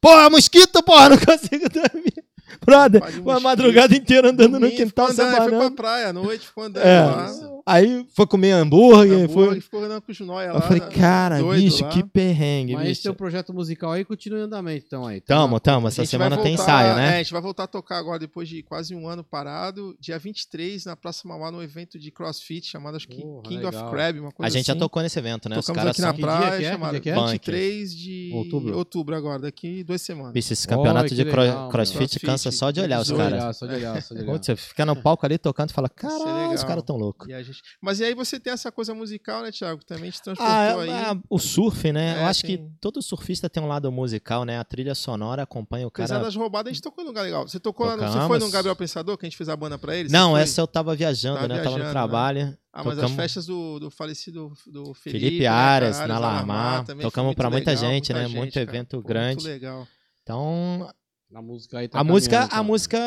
Porra, 0.00 0.28
mosquito, 0.28 0.82
porra, 0.82 1.10
não 1.10 1.18
consigo 1.18 1.68
dormir. 1.68 2.24
Brother, 2.66 3.00
uma 3.02 3.10
mosquito. 3.22 3.42
madrugada 3.42 3.96
inteira 3.96 4.30
andando 4.30 4.58
no 4.58 4.68
quintal, 4.70 5.06
se 5.12 5.20
andando, 5.22 5.28
Foi 5.28 5.36
pra 5.36 5.44
abanando. 5.56 5.76
praia 5.76 6.08
à 6.08 6.12
noite, 6.12 6.46
ficou 6.46 6.64
andando 6.64 6.84
É. 6.84 7.00
lá. 7.00 7.32
Aí 7.70 8.06
foi 8.14 8.26
comer 8.26 8.52
hambúrguer, 8.52 9.24
Acabou, 9.24 9.46
foi... 9.48 9.58
e 9.58 9.60
ficou 9.60 9.84
andando 9.84 10.02
com 10.02 10.10
os 10.12 10.20
nóia 10.20 10.52
lá. 10.52 10.58
Eu 10.58 10.62
falei, 10.62 10.80
né, 10.80 10.88
cara, 10.88 11.38
doido 11.38 11.62
bicho, 11.62 11.84
lá. 11.84 11.90
que 11.90 12.02
perrengue, 12.02 12.72
Mas 12.74 12.82
esse 12.84 12.90
bicho. 12.92 13.02
teu 13.02 13.14
projeto 13.14 13.54
musical 13.54 13.92
aí 13.92 14.04
continua 14.04 14.40
em 14.40 14.42
andamento, 14.42 14.84
então 14.86 15.06
aí. 15.06 15.20
tá? 15.20 15.34
Tamo, 15.36 15.60
tamo, 15.60 15.88
essa 15.88 16.04
semana 16.04 16.36
vai 16.36 16.44
tem 16.44 16.56
voltar- 16.56 16.72
ensaio, 16.84 16.88
É, 16.88 16.92
a 16.92 16.96
né? 16.96 17.18
gente 17.18 17.32
vai 17.32 17.40
voltar 17.42 17.64
a 17.64 17.66
tocar 17.66 17.98
agora 17.98 18.18
depois 18.18 18.48
de 18.48 18.62
quase 18.62 18.94
um 18.94 19.06
ano 19.08 19.22
parado. 19.22 19.96
Dia 20.00 20.18
23, 20.18 20.84
na 20.84 20.96
Praça 20.96 21.26
Mauá, 21.28 21.50
no 21.50 21.62
evento 21.62 21.98
de 21.98 22.10
CrossFit 22.10 22.66
chamado 22.66 22.96
acho 22.96 23.06
que 23.08 23.22
Porra, 23.22 23.42
King 23.44 23.64
legal. 23.64 23.84
of 23.84 23.90
Crab, 23.92 24.18
uma 24.20 24.32
coisa 24.32 24.46
A 24.46 24.50
gente 24.50 24.66
já 24.66 24.72
assim. 24.72 24.80
tocou 24.80 25.02
nesse 25.02 25.18
evento, 25.18 25.48
né? 25.48 25.58
Os 25.58 25.64
Tocamos 25.66 25.82
caras 25.82 25.90
aqui 25.92 26.00
na 26.02 26.08
são... 26.08 26.16
Dia 26.16 26.26
praia, 26.26 26.58
que 26.58 26.64
é? 26.64 26.70
chamado 26.72 26.94
Que 26.94 27.00
dia 27.00 27.12
que 27.14 27.20
é? 27.20 27.26
23 27.26 27.96
de 27.96 28.30
Outubro. 28.34 28.76
outubro 28.76 29.14
agora, 29.16 29.38
daqui 29.42 29.84
duas 29.84 30.02
semanas. 30.02 30.32
Bicho, 30.32 30.52
esse 30.52 30.66
campeonato 30.66 31.08
que 31.08 31.14
de 31.14 31.24
legal, 31.24 31.68
crossfit 31.68 31.98
Crossfit, 31.98 32.26
cansa 32.26 32.50
só 32.50 32.70
de 32.70 32.80
olhar 32.80 33.00
os 33.00 33.10
caras. 33.10 33.56
só 33.56 33.66
de 33.66 33.74
olhar, 33.74 34.02
só 34.02 34.14
de 34.14 34.22
olhar. 34.22 34.32
Putz, 34.32 34.46
você 34.46 34.56
fica 34.56 34.84
no 34.84 34.96
palco 34.96 35.24
ali 35.24 35.38
tocando 35.38 35.70
e 35.70 35.72
fala, 35.72 35.88
ser 35.88 35.94
caralho, 35.94 36.52
os 36.54 36.64
caras 36.64 36.82
tão 36.84 36.96
loucos. 36.96 37.28
E 37.28 37.32
a 37.34 37.42
gente... 37.42 37.59
Mas 37.80 38.00
e 38.00 38.04
aí 38.04 38.14
você 38.14 38.38
tem 38.38 38.52
essa 38.52 38.70
coisa 38.70 38.94
musical, 38.94 39.42
né, 39.42 39.50
Thiago? 39.50 39.84
Também 39.84 40.10
te 40.10 40.20
transportou 40.22 40.54
Ah, 40.54 40.80
aí. 40.82 40.90
é, 40.90 41.20
o 41.28 41.38
surf, 41.38 41.92
né? 41.92 42.18
É, 42.18 42.22
Eu 42.22 42.26
acho 42.26 42.44
que 42.44 42.58
todo 42.80 43.00
surfista 43.02 43.48
tem 43.48 43.62
um 43.62 43.66
lado 43.68 43.90
musical, 43.90 44.44
né? 44.44 44.58
A 44.58 44.64
trilha 44.64 44.94
sonora 44.94 45.42
acompanha 45.42 45.86
o 45.86 45.88
Apesar 45.88 46.14
cara. 46.16 46.24
das 46.24 46.34
roubadas, 46.36 46.70
a 46.70 46.74
gente 46.74 46.82
tocou 46.82 47.04
num 47.04 47.10
lugar 47.10 47.22
legal. 47.22 47.46
Você 47.48 47.58
tocou 47.60 47.86
lá 47.86 47.96
no, 47.96 48.02
Você 48.06 48.26
foi 48.26 48.38
no 48.38 48.50
Gabriel 48.50 48.76
Pensador, 48.76 49.16
que 49.18 49.26
a 49.26 49.28
gente 49.28 49.36
fez 49.36 49.48
a 49.48 49.56
banda 49.56 49.78
pra 49.78 49.96
ele? 49.96 50.08
Não, 50.08 50.32
foi? 50.32 50.40
essa 50.42 50.60
eu 50.60 50.66
tava 50.66 50.94
viajando, 50.94 51.36
Tava 51.36 51.48
né? 51.48 51.54
Eu 51.54 51.58
tava 51.64 51.76
viajando, 51.76 51.78
no 51.80 51.84
né? 51.86 51.90
trabalho. 51.92 52.58
Ah, 52.72 52.84
mas 52.84 52.92
as 52.92 52.94
tocamos- 53.00 53.16
festas 53.16 53.46
do, 53.46 53.80
do 53.80 53.90
falecido 53.90 54.52
do 54.66 54.94
Felipe, 54.94 55.18
Felipe 55.24 55.40
né, 55.40 55.46
Aras, 55.48 55.98
na 55.98 56.16
Aras 56.16 56.86
também 56.86 57.02
foi 57.02 57.10
Tocamos 57.10 57.34
pra 57.34 57.50
muita 57.50 57.74
gente, 57.74 58.12
muita 58.12 58.14
né? 58.14 58.28
Muito 58.28 58.54
cara. 58.54 58.62
evento 58.64 59.00
Pô, 59.02 59.08
grande. 59.08 59.34
Muito 59.42 59.46
legal. 59.48 59.88
Então, 60.22 60.88
A 61.32 61.40
música 61.40 61.78
aí 61.78 61.88
tá 61.88 62.00
a 62.00 62.04
música, 62.04 62.42
a 62.42 62.46
então. 62.46 62.64
música, 62.64 62.98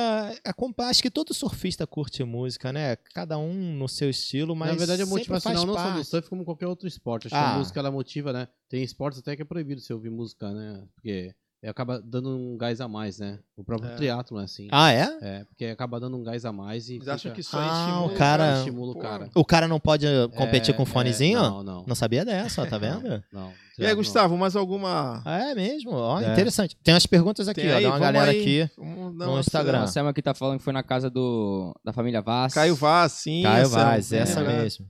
acompanha- 0.45 0.89
acho 0.89 1.01
que 1.01 1.11
todo 1.11 1.33
surfista 1.33 1.85
curte 1.85 2.23
música, 2.23 2.71
né? 2.71 2.95
Cada 3.13 3.37
um 3.37 3.53
no 3.75 3.89
seu 3.89 4.09
estilo, 4.09 4.55
mas 4.55 4.71
Na 4.71 4.77
verdade 4.77 5.01
é 5.01 5.05
motivacional 5.05 5.65
não 5.65 5.73
só 5.73 5.83
do 5.89 5.93
parte. 5.95 6.05
surf 6.07 6.29
como 6.29 6.45
qualquer 6.45 6.67
outro 6.67 6.87
esporte. 6.87 7.27
Acho 7.27 7.35
que 7.35 7.41
Ah. 7.41 7.55
a 7.55 7.57
música 7.57 7.79
ela 7.81 7.91
motiva, 7.91 8.31
né? 8.31 8.47
Tem 8.69 8.81
esportes 8.81 9.19
até 9.19 9.35
que 9.35 9.41
é 9.41 9.45
proibido 9.45 9.81
você 9.81 9.93
ouvir 9.93 10.09
música, 10.09 10.49
né? 10.53 10.85
Porque 10.95 11.09
é, 11.31 11.35
acaba 11.69 12.01
dando 12.01 12.29
um 12.29 12.57
gás 12.57 12.81
a 12.81 12.87
mais, 12.87 13.19
né? 13.19 13.39
O 13.55 13.63
próprio 13.63 13.89
É. 13.91 13.95
triatlo 13.95 14.39
é 14.39 14.43
assim. 14.43 14.67
Ah, 14.71 14.91
é? 14.91 15.17
É, 15.21 15.43
porque 15.45 15.65
acaba 15.65 15.99
dando 15.99 16.17
um 16.17 16.23
gás 16.23 16.43
a 16.45 16.51
mais 16.51 16.89
e 16.89 16.95
Eles 16.95 17.07
acham 17.07 17.19
fica- 17.31 17.35
que 17.35 17.41
isso 17.41 17.55
Ah, 17.57 17.85
estimula 17.87 18.05
o 18.07 18.15
cara- 18.17 18.57
estimula 18.59 18.91
o 18.91 18.97
cara. 18.99 19.29
O 19.35 19.45
cara 19.45 19.67
não 19.67 19.79
pode 19.79 20.05
competir 20.35 20.73
É, 20.73 20.77
com 20.77 20.85
fonezinho? 20.85 21.39
é, 21.39 21.41
não. 21.41 21.63
não, 21.63 21.85
não. 21.87 21.95
sabia 21.95 22.25
dessa, 22.25 22.65
tá 22.65 22.77
vendo? 23.03 23.23
Não. 23.31 23.51
E 23.79 23.85
aí. 23.85 23.95
Gustavo, 23.95 24.37
mais 24.37 24.55
alguma. 24.55 25.21
Ah, 25.25 25.49
é 25.51 25.55
mesmo? 25.55 25.91
Ó, 25.93 26.21
É. 26.21 26.31
interessante. 26.31 26.75
Tem 26.83 26.93
umas 26.93 27.05
perguntas 27.05 27.47
aqui, 27.47 27.61
Tem 27.61 27.71
ó. 27.71 27.77
aí? 27.77 27.83
Dá 27.83 27.89
uma 27.89 27.99
galera 27.99 28.31
aí. 28.31 28.39
aqui. 28.61 28.71
Vamos 28.77 29.15
no 29.17 29.39
Instagram. 29.39 29.79
O 29.79 29.83
Anselmo 29.83 30.09
aqui 30.09 30.21
tá 30.21 30.33
falando 30.33 30.57
que 30.59 30.63
foi 30.63 30.73
na 30.73 30.83
casa 30.83 31.09
do, 31.09 31.73
da 31.83 31.91
família 31.93 32.21
Vaz. 32.21 32.53
Caio 32.53 32.75
Vaz, 32.75 33.11
sim. 33.13 33.41
Caio 33.43 33.63
essa- 33.63 33.83
Vaz, 33.83 34.13
é, 34.13 34.17
essa 34.19 34.41
né? 34.43 34.61
mesmo. 34.61 34.85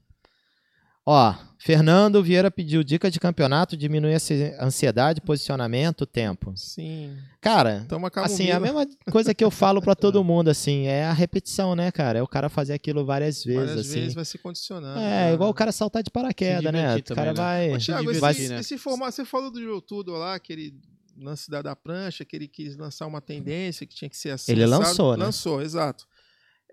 Ó, 1.06 1.36
Fernando 1.58 2.24
Vieira 2.24 2.50
pediu 2.50 2.84
dica 2.84 3.12
de 3.12 3.20
campeonato, 3.20 3.76
diminuir 3.76 4.14
a 4.14 4.16
ansi- 4.16 4.56
ansiedade, 4.60 5.22
posicionamento, 5.22 6.06
tempo. 6.06 6.54
Sim. 6.56 7.18
Cara, 7.42 7.86
Toma 7.90 8.12
assim, 8.16 8.52
a 8.52 8.60
mesma 8.60 8.86
coisa 9.12 9.34
que 9.34 9.44
eu 9.44 9.52
falo 9.52 9.82
pra 9.82 9.96
todo 9.96 10.24
mundo, 10.24 10.50
assim, 10.50 10.88
é 10.88 11.06
a 11.06 11.14
repetição, 11.14 11.76
né, 11.76 11.92
cara? 11.92 12.20
É 12.20 12.22
o 12.22 12.28
cara 12.28 12.48
fazer 12.48 12.74
aquilo 12.74 13.06
várias 13.06 13.44
vezes, 13.44 13.66
Várias 13.66 13.88
assim. 13.88 14.00
vezes 14.00 14.14
vai 14.14 14.26
se 14.26 14.38
condicionando. 14.38 15.00
É, 15.00 15.28
né? 15.28 15.34
igual 15.34 15.50
o 15.50 15.54
cara 15.54 15.72
saltar 15.72 16.04
de 16.04 16.10
paraquedas, 16.10 16.72
né? 16.72 16.96
O 16.96 17.04
cara 17.04 17.04
também, 17.04 17.26
né? 17.26 17.34
vai... 17.34 17.72
Ô, 17.74 17.78
Thiago, 17.78 18.14
divertir, 18.14 18.44
esse, 18.44 18.54
né? 18.54 18.60
esse 18.60 18.78
formato, 18.78 19.14
você 19.14 19.26
falou 19.26 19.52
do 19.52 19.82
tudo 19.82 20.14
lá, 20.14 20.36
aquele 20.36 20.74
lance 21.18 21.50
da, 21.50 21.62
da 21.62 21.76
prancha, 21.76 22.26
que 22.26 22.36
ele 22.36 22.48
quis 22.48 22.76
lançar 22.78 23.08
uma 23.08 23.22
tendência 23.22 23.86
que 23.86 23.96
tinha 23.96 24.10
que 24.10 24.18
ser 24.18 24.32
assim. 24.32 24.52
Ele 24.52 24.66
lançou, 24.66 25.18
né? 25.18 25.26
Lançou, 25.26 25.62
exato. 25.62 26.08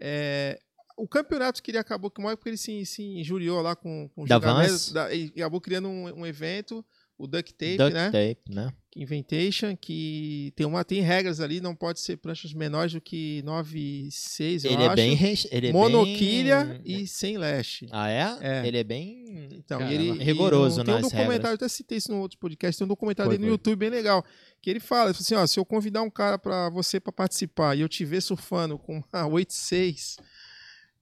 É, 0.01 0.59
o 1.03 1.09
campeonato 1.09 1.63
que 1.63 1.71
ele 1.71 1.79
acabou, 1.79 2.11
que 2.11 2.21
porque 2.21 2.49
ele 2.51 2.57
se, 2.57 2.85
se 2.87 3.03
injuriou 3.03 3.61
lá 3.63 3.75
com, 3.77 4.09
com 4.15 4.23
o 4.23 4.27
Da 4.27 4.39
Vans. 4.39 4.93
da- 4.93 5.13
e 5.15 5.33
acabou 5.37 5.61
criando 5.61 5.89
um, 5.89 6.21
um 6.21 6.27
evento, 6.27 6.85
o 7.19 7.27
Duct 7.27 7.53
Tape, 7.55 7.77
Duct 7.77 7.93
né? 7.93 8.11
tape, 8.11 8.55
né? 8.55 8.73
Inventation, 8.97 9.77
que 9.77 10.53
tem, 10.57 10.67
uma, 10.67 10.85
tem 10.85 11.01
regras 11.01 11.39
ali, 11.41 11.61
não 11.61 11.77
pode 11.77 12.01
ser 12.01 12.17
pranchas 12.17 12.53
menores 12.53 12.93
do 12.93 13.01
que 13.01 13.41
9,6, 13.47 14.65
eu 14.65 14.73
Ele 14.73 14.83
é 14.83 14.87
acho. 14.87 14.97
bem... 14.97 15.19
Ele 15.53 15.67
é 15.69 15.73
Monoquilha 15.73 16.65
bem... 16.65 16.81
e 17.03 17.07
sem 17.07 17.39
lash. 17.39 17.85
Ah, 17.93 18.11
é? 18.11 18.37
É. 18.41 18.67
Ele 18.67 18.79
é 18.79 18.83
bem... 18.85 19.49
Então, 19.53 19.79
Caramba. 19.79 19.95
e 20.03 20.09
ele, 20.09 20.25
Rigoroso 20.25 20.77
e 20.77 20.79
no- 20.79 20.85
tem 20.85 20.95
um 20.97 21.01
documentário, 21.03 21.55
até 21.55 21.69
citei 21.69 21.99
isso 21.99 22.11
no 22.11 22.19
outro 22.21 22.37
podcast, 22.39 22.79
tem 22.79 22.85
um 22.85 22.89
documentário 22.89 23.31
Foi, 23.31 23.39
no 23.39 23.45
foi. 23.45 23.51
YouTube 23.53 23.77
bem 23.79 23.91
legal, 23.91 24.25
que 24.61 24.69
ele 24.71 24.81
fala, 24.81 25.11
ele 25.11 25.15
fala 25.15 25.23
assim, 25.23 25.35
ó, 25.37 25.47
se 25.47 25.61
eu 25.61 25.65
convidar 25.65 26.03
um 26.03 26.11
cara 26.11 26.37
para 26.39 26.69
você 26.71 26.99
para 26.99 27.13
participar 27.13 27.77
e 27.77 27.83
eu 27.83 27.89
te 27.89 28.05
ver 28.05 28.21
surfando 28.21 28.77
com 28.79 29.01
uma 29.15 29.27
86 29.27 30.17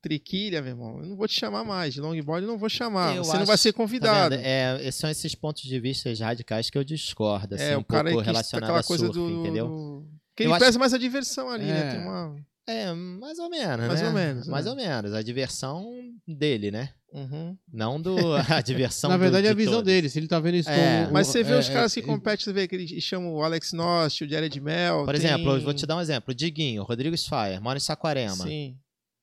triquilha, 0.08 0.60
meu 0.62 0.70
irmão, 0.72 1.00
eu 1.00 1.06
não 1.06 1.16
vou 1.16 1.28
te 1.28 1.34
chamar 1.38 1.64
mais, 1.64 1.94
de 1.94 2.00
longboard 2.00 2.44
eu 2.46 2.50
não 2.50 2.58
vou 2.58 2.68
chamar, 2.68 3.14
Eu 3.16 3.24
você 3.24 3.32
não 3.34 3.38
acho- 3.40 3.46
vai 3.46 3.58
ser 3.58 3.72
Tá 3.72 3.76
convidado. 3.76 4.34
vendo? 4.36 4.44
É, 4.46 4.78
esses 4.86 4.94
são 5.00 5.10
esses 5.10 5.34
pontos 5.34 5.62
de 5.62 5.78
vista 5.80 6.10
radicais 6.18 6.70
que 6.70 6.78
eu 6.78 6.84
discordo, 6.84 7.54
assim, 7.54 7.64
é, 7.64 7.76
um 7.76 7.80
o 7.80 7.84
cara 7.84 8.04
pouco 8.10 8.18
quis 8.24 8.26
relacionado 8.26 8.64
aquela 8.64 8.82
coisa 8.82 9.06
surf, 9.06 9.18
do, 9.18 9.40
entendeu? 9.40 9.66
do- 9.68 10.08
Que 10.36 10.44
Eu 10.44 10.46
ele 10.46 10.52
acho- 10.54 10.60
preza 10.64 10.78
mais 10.78 10.94
a 10.94 10.98
diversão 10.98 11.50
ali, 11.50 11.64
né? 11.66 11.88
É. 11.88 11.90
Tem 11.90 12.00
uma... 12.00 12.36
É, 12.66 12.92
mais 12.92 13.38
ou 13.38 13.48
menos, 13.48 13.86
Mais 13.88 14.00
né? 14.02 14.06
ou 14.08 14.12
menos, 14.12 14.46
Mais 14.46 14.64
né? 14.66 14.70
ou 14.70 14.76
menos. 14.76 15.14
A 15.14 15.22
diversão 15.22 15.90
dele, 16.26 16.70
né? 16.70 16.90
Uhum. 17.10 17.56
Não 17.72 17.98
do 17.98 18.14
a 18.60 18.60
diversão 18.60 19.08
Na 19.08 19.16
do- 19.16 19.20
verdade 19.20 19.46
é 19.46 19.50
a 19.50 19.54
visão 19.54 19.72
todos. 19.76 19.86
dele. 19.86 20.10
Se 20.10 20.18
ele 20.18 20.28
tá 20.28 20.38
vendo 20.38 20.56
isso 20.56 20.68
É. 20.68 21.00
como. 21.04 21.14
Mas 21.14 21.28
você 21.28 21.42
vê 21.42 21.54
é, 21.54 21.58
os 21.58 21.68
caras 21.70 21.96
é, 21.96 22.00
que 22.00 22.06
competem, 22.06 22.44
você 22.44 22.52
vê 22.52 22.68
que 22.68 22.76
eles 22.76 23.02
chamam 23.02 23.32
o 23.32 23.42
Alex 23.42 23.72
Nost, 23.72 24.22
o 24.22 24.28
Jared 24.28 24.60
Mel. 24.60 25.06
Por 25.06 25.14
tem- 25.14 25.24
exemplo, 25.24 25.56
eu 25.56 25.60
vou 25.62 25.72
te 25.72 25.86
dar 25.86 25.96
um 25.96 26.00
exemplo. 26.02 26.30
O 26.32 26.34
Diguinho, 26.34 26.82
Rodrigo 26.82 27.16
Fire, 27.16 27.58
mora 27.62 27.78
em 27.78 27.80
Saquarema. 27.80 28.36
Sim. 28.44 28.76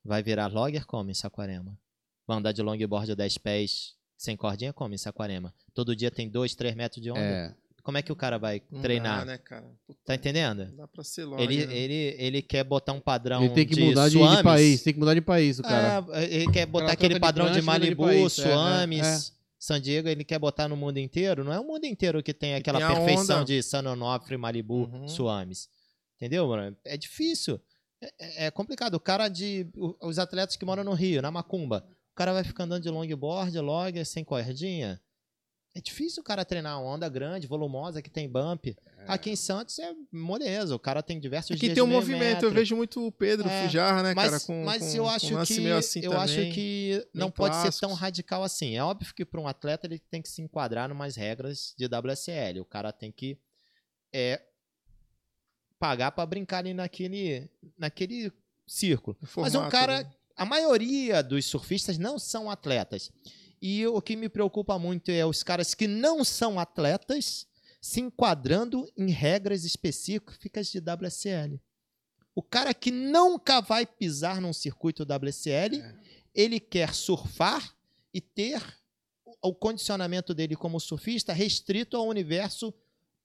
Vai 0.06 0.22
virar 0.22 0.48
logger 0.48 0.86
como 0.86 1.10
em 1.10 1.14
Saquarema? 1.14 1.78
Vai 2.28 2.38
andar 2.38 2.52
de 2.52 2.62
longboard 2.62 3.12
a 3.12 3.16
10 3.16 3.38
pés 3.40 3.96
sem 4.18 4.38
cordinha 4.38 4.72
como 4.72 4.94
em 4.94 4.98
Saquarema? 4.98 5.54
Todo 5.74 5.96
dia 5.96 6.12
tem 6.12 6.30
2, 6.30 6.54
3 6.56 6.76
metros 6.76 7.02
de 7.02 7.10
onda? 7.12 7.20
É. 7.20 7.56
Como 7.84 7.98
é 8.00 8.02
que 8.02 8.12
o 8.12 8.16
cara 8.16 8.40
vai 8.40 8.64
Não 8.72 8.82
treinar? 8.82 9.20
Dá, 9.20 9.26
né, 9.26 9.38
cara? 9.38 9.66
Puta, 9.86 10.00
Tá 10.06 10.16
entendendo? 10.16 10.66
Não 10.70 10.76
dá 10.78 10.88
pra 10.88 11.04
ser 11.04 11.24
logo. 11.26 11.40
Ele, 11.42 11.68
né? 11.68 11.76
ele, 11.78 12.16
ele 12.18 12.42
quer 12.42 12.64
botar 12.64 12.94
um 12.94 13.00
padrão 13.00 13.44
Ele 13.44 13.54
tem 13.54 13.66
que 13.68 13.76
de 13.76 13.84
mudar 13.84 14.10
de, 14.10 14.14
de 14.18 14.24
Suames. 14.24 14.42
país. 14.42 14.84
Tem 14.84 14.94
que 14.94 15.00
mudar 15.00 15.14
de 15.14 15.22
país, 15.22 15.60
o 15.60 15.62
cara. 15.64 16.04
É, 16.14 16.24
ele 16.24 16.52
quer 16.52 16.66
botar 16.66 16.86
troca 16.86 16.94
aquele 16.94 17.14
de 17.16 17.20
padrão 17.20 17.48
de 17.52 17.60
de 17.60 17.62
Malibu, 17.62 18.04
país, 18.06 18.40
é, 18.40 18.42
é, 18.42 18.46
Suames, 18.52 19.06
é. 19.32 19.36
San 19.60 19.80
Diego, 19.80 20.08
ele 20.08 20.24
quer 20.24 20.40
botar 20.40 20.68
no 20.68 20.76
mundo 20.76 20.98
inteiro. 20.98 21.44
Não 21.44 21.54
é 21.54 21.60
o 21.60 21.64
mundo 21.64 21.86
inteiro 21.86 22.24
que 22.24 22.34
tem 22.34 22.56
aquela 22.56 22.80
tem 22.80 22.88
perfeição 22.88 23.38
onda. 23.38 23.46
de 23.46 23.62
San 23.62 23.88
Onofre, 23.88 24.36
Malibu, 24.36 24.90
Uhum. 24.92 25.08
Suames. 25.08 25.70
Entendeu, 26.16 26.48
mano? 26.48 26.76
É 26.84 26.98
difícil. 26.98 27.60
É, 28.02 28.46
é 28.48 28.52
complicado. 28.52 28.96
O 28.96 29.00
cara 29.00 29.28
de. 29.28 29.68
Os 30.02 30.20
atletas 30.20 30.56
que 30.56 30.66
moram 30.66 30.84
no 30.84 30.94
Rio, 30.94 31.22
na 31.22 31.32
Macumba, 31.32 31.86
o 32.12 32.16
cara 32.16 32.34
vai 32.34 32.44
ficar 32.44 32.64
andando 32.66 32.84
de 32.84 32.90
longboard, 32.90 33.58
log, 33.60 34.04
sem 34.06 34.24
cordinha. 34.24 35.02
É 35.78 35.82
difícil 35.82 36.22
o 36.22 36.24
cara 36.24 36.46
treinar 36.46 36.82
uma 36.82 36.90
onda 36.90 37.10
grande, 37.10 37.48
volumosa, 37.48 38.02
que 38.02 38.10
tem 38.10 38.30
bump. 38.30 38.74
Aqui 39.08 39.30
em 39.32 39.36
Santos 39.36 39.78
é 39.78 39.94
moleza. 40.10 40.74
O 40.74 40.80
cara 40.80 41.04
tem 41.04 41.20
diversos 41.20 41.52
Aqui 41.52 41.66
dias 41.66 41.74
tem 41.76 41.84
um 41.84 41.88
movimento, 41.88 42.44
eu 42.44 42.50
metro. 42.50 42.52
vejo 42.52 42.76
muito 42.78 43.06
o 43.06 43.12
Pedro 43.12 43.50
É, 43.50 43.64
Fujar, 43.64 44.02
né, 44.02 44.14
mas, 44.16 44.30
cara, 44.32 44.40
com, 44.40 44.64
mas 44.64 44.82
com, 44.92 44.98
eu 44.98 45.10
acho 45.10 45.34
um 45.34 45.38
lance 45.38 45.54
que 45.54 45.60
meio 45.60 45.76
assim 45.78 46.00
eu 46.00 46.12
também. 46.12 46.24
acho 46.24 46.54
que 46.54 47.06
não 47.14 47.30
pode 47.30 47.56
ser 47.58 47.64
tão 47.64 47.90
clássicos. 47.90 48.00
radical 48.00 48.44
assim. 48.46 48.78
É 48.78 48.82
óbvio 48.84 49.14
que 49.14 49.26
para 49.26 49.42
um 49.42 49.50
atleta 49.50 49.86
ele 49.86 50.00
tem 50.00 50.22
que 50.22 50.30
se 50.30 50.42
enquadrar 50.42 50.88
numas 50.88 51.18
regras 51.18 51.76
de 51.78 51.88
WSL. 51.88 52.62
O 52.62 52.66
cara 52.66 52.94
tem 52.94 53.12
que 53.12 53.38
é, 54.14 54.42
pagar 55.80 56.12
para 56.12 56.26
brincar 56.26 56.60
ali 56.60 56.74
naquele 56.74 57.50
naquele 57.78 58.32
círculo. 58.68 59.18
O 59.22 59.42
Mas 59.42 59.54
um 59.54 59.60
formato, 59.60 59.72
cara, 59.72 60.04
né? 60.04 60.12
a 60.36 60.46
maioria 60.46 61.22
dos 61.22 61.46
surfistas 61.46 61.98
não 61.98 62.18
são 62.18 62.50
atletas. 62.50 63.12
E 63.62 63.86
o 63.88 64.02
que 64.02 64.16
me 64.16 64.30
preocupa 64.30 64.78
muito 64.78 65.10
é 65.10 65.26
os 65.26 65.42
caras 65.44 65.74
que 65.74 65.88
não 65.88 66.24
são 66.24 66.60
atletas 66.60 67.48
se 67.82 68.02
enquadrando 68.02 68.92
em 68.98 69.10
regras 69.10 69.64
específicas 69.64 70.68
de 70.72 70.80
WSL. 70.80 71.60
O 72.34 72.42
cara 72.42 72.74
que 72.74 72.92
nunca 72.92 73.62
vai 73.62 73.86
pisar 73.86 74.42
num 74.42 74.52
circuito 74.52 75.04
WSL, 75.04 75.82
ele 76.34 76.60
quer 76.60 76.94
surfar 76.94 77.76
e 78.14 78.20
ter 78.20 78.62
o 79.42 79.54
condicionamento 79.54 80.34
dele 80.34 80.56
como 80.56 80.80
surfista 80.80 81.32
restrito 81.32 81.96
ao 81.96 82.08
universo 82.08 82.74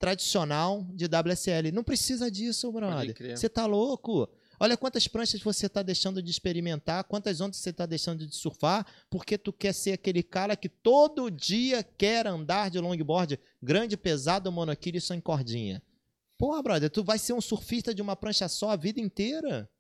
tradicional 0.00 0.84
de 0.94 1.04
WSL. 1.04 1.70
Não 1.70 1.84
precisa 1.84 2.30
disso, 2.30 2.72
brother. 2.72 3.14
Você 3.36 3.50
tá 3.50 3.66
louco? 3.66 4.28
Olha 4.58 4.76
quantas 4.76 5.06
pranchas 5.06 5.40
você 5.42 5.66
está 5.66 5.82
deixando 5.82 6.22
de 6.22 6.30
experimentar, 6.30 7.04
quantas 7.04 7.40
ondas 7.40 7.58
você 7.58 7.70
está 7.70 7.86
deixando 7.86 8.26
de 8.26 8.34
surfar, 8.34 8.86
porque 9.10 9.38
tu 9.38 9.52
quer 9.52 9.72
ser 9.72 9.92
aquele 9.92 10.22
cara 10.22 10.56
que 10.56 10.68
todo 10.68 11.30
dia 11.30 11.82
quer 11.82 12.26
andar 12.26 12.70
de 12.70 12.78
longboard 12.78 13.38
grande, 13.62 13.96
pesado, 13.96 14.50
monoquilho 14.50 14.96
e 14.96 15.00
só 15.00 15.14
em 15.14 15.20
cordinha. 15.20 15.82
Porra, 16.36 16.62
brother, 16.62 16.90
tu 16.90 17.04
vai 17.04 17.18
ser 17.18 17.34
um 17.34 17.40
surfista 17.40 17.94
de 17.94 18.00
uma 18.00 18.16
prancha 18.16 18.48
só 18.48 18.70
a 18.70 18.76
vida 18.76 19.00
inteira? 19.00 19.70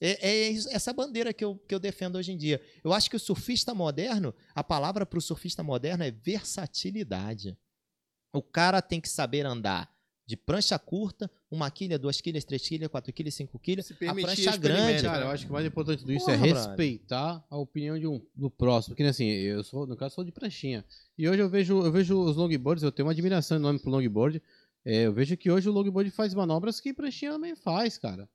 É, 0.00 0.28
é 0.28 0.52
essa 0.70 0.92
bandeira 0.92 1.32
que 1.32 1.44
eu, 1.44 1.56
que 1.56 1.74
eu 1.74 1.78
defendo 1.80 2.16
hoje 2.16 2.32
em 2.32 2.36
dia. 2.36 2.60
Eu 2.82 2.92
acho 2.92 3.10
que 3.10 3.16
o 3.16 3.20
surfista 3.20 3.74
moderno, 3.74 4.34
a 4.54 4.62
palavra 4.62 5.04
para 5.04 5.18
o 5.18 5.22
surfista 5.22 5.62
moderno 5.62 6.02
é 6.04 6.10
versatilidade. 6.10 7.56
O 8.32 8.42
cara 8.42 8.80
tem 8.80 9.00
que 9.00 9.08
saber 9.08 9.44
andar 9.44 9.92
de 10.24 10.36
prancha 10.36 10.78
curta, 10.78 11.30
uma 11.50 11.70
quilha, 11.70 11.98
duas 11.98 12.20
quilhas, 12.20 12.44
três 12.44 12.66
quilhas, 12.66 12.88
quatro 12.88 13.12
quilhas, 13.12 13.34
cinco 13.34 13.58
quilhas, 13.58 13.86
Se 13.86 13.92
a 13.92 14.14
prancha 14.14 14.32
experimento, 14.32 14.60
grande. 14.60 15.02
Cara, 15.02 15.24
eu 15.26 15.30
acho 15.30 15.44
que 15.44 15.50
o 15.50 15.52
mais 15.52 15.66
importante 15.66 15.98
de 15.98 16.04
tudo 16.04 16.12
isso 16.12 16.24
Porra, 16.24 16.36
é 16.36 16.38
brother. 16.38 16.56
respeitar 16.56 17.44
a 17.50 17.56
opinião 17.58 17.98
de 17.98 18.06
um, 18.06 18.20
do 18.34 18.48
próximo. 18.48 18.94
Porque 18.94 19.02
assim, 19.02 19.26
eu 19.26 19.62
sou, 19.62 19.86
no 19.86 19.96
caso, 19.96 20.14
sou 20.14 20.24
de 20.24 20.32
pranchinha. 20.32 20.84
E 21.18 21.28
hoje 21.28 21.42
eu 21.42 21.48
vejo, 21.48 21.84
eu 21.84 21.92
vejo 21.92 22.18
os 22.18 22.36
longboards, 22.36 22.82
eu 22.82 22.90
tenho 22.90 23.06
uma 23.06 23.12
admiração 23.12 23.58
enorme 23.58 23.78
pro 23.78 23.90
longboard. 23.90 24.40
É, 24.84 25.02
eu 25.02 25.12
vejo 25.12 25.36
que 25.36 25.50
hoje 25.50 25.68
o 25.68 25.72
longboard 25.72 26.10
faz 26.10 26.32
manobras 26.32 26.80
que 26.80 26.94
pranchinha 26.94 27.32
também 27.32 27.54
faz, 27.54 27.98
cara. 27.98 28.28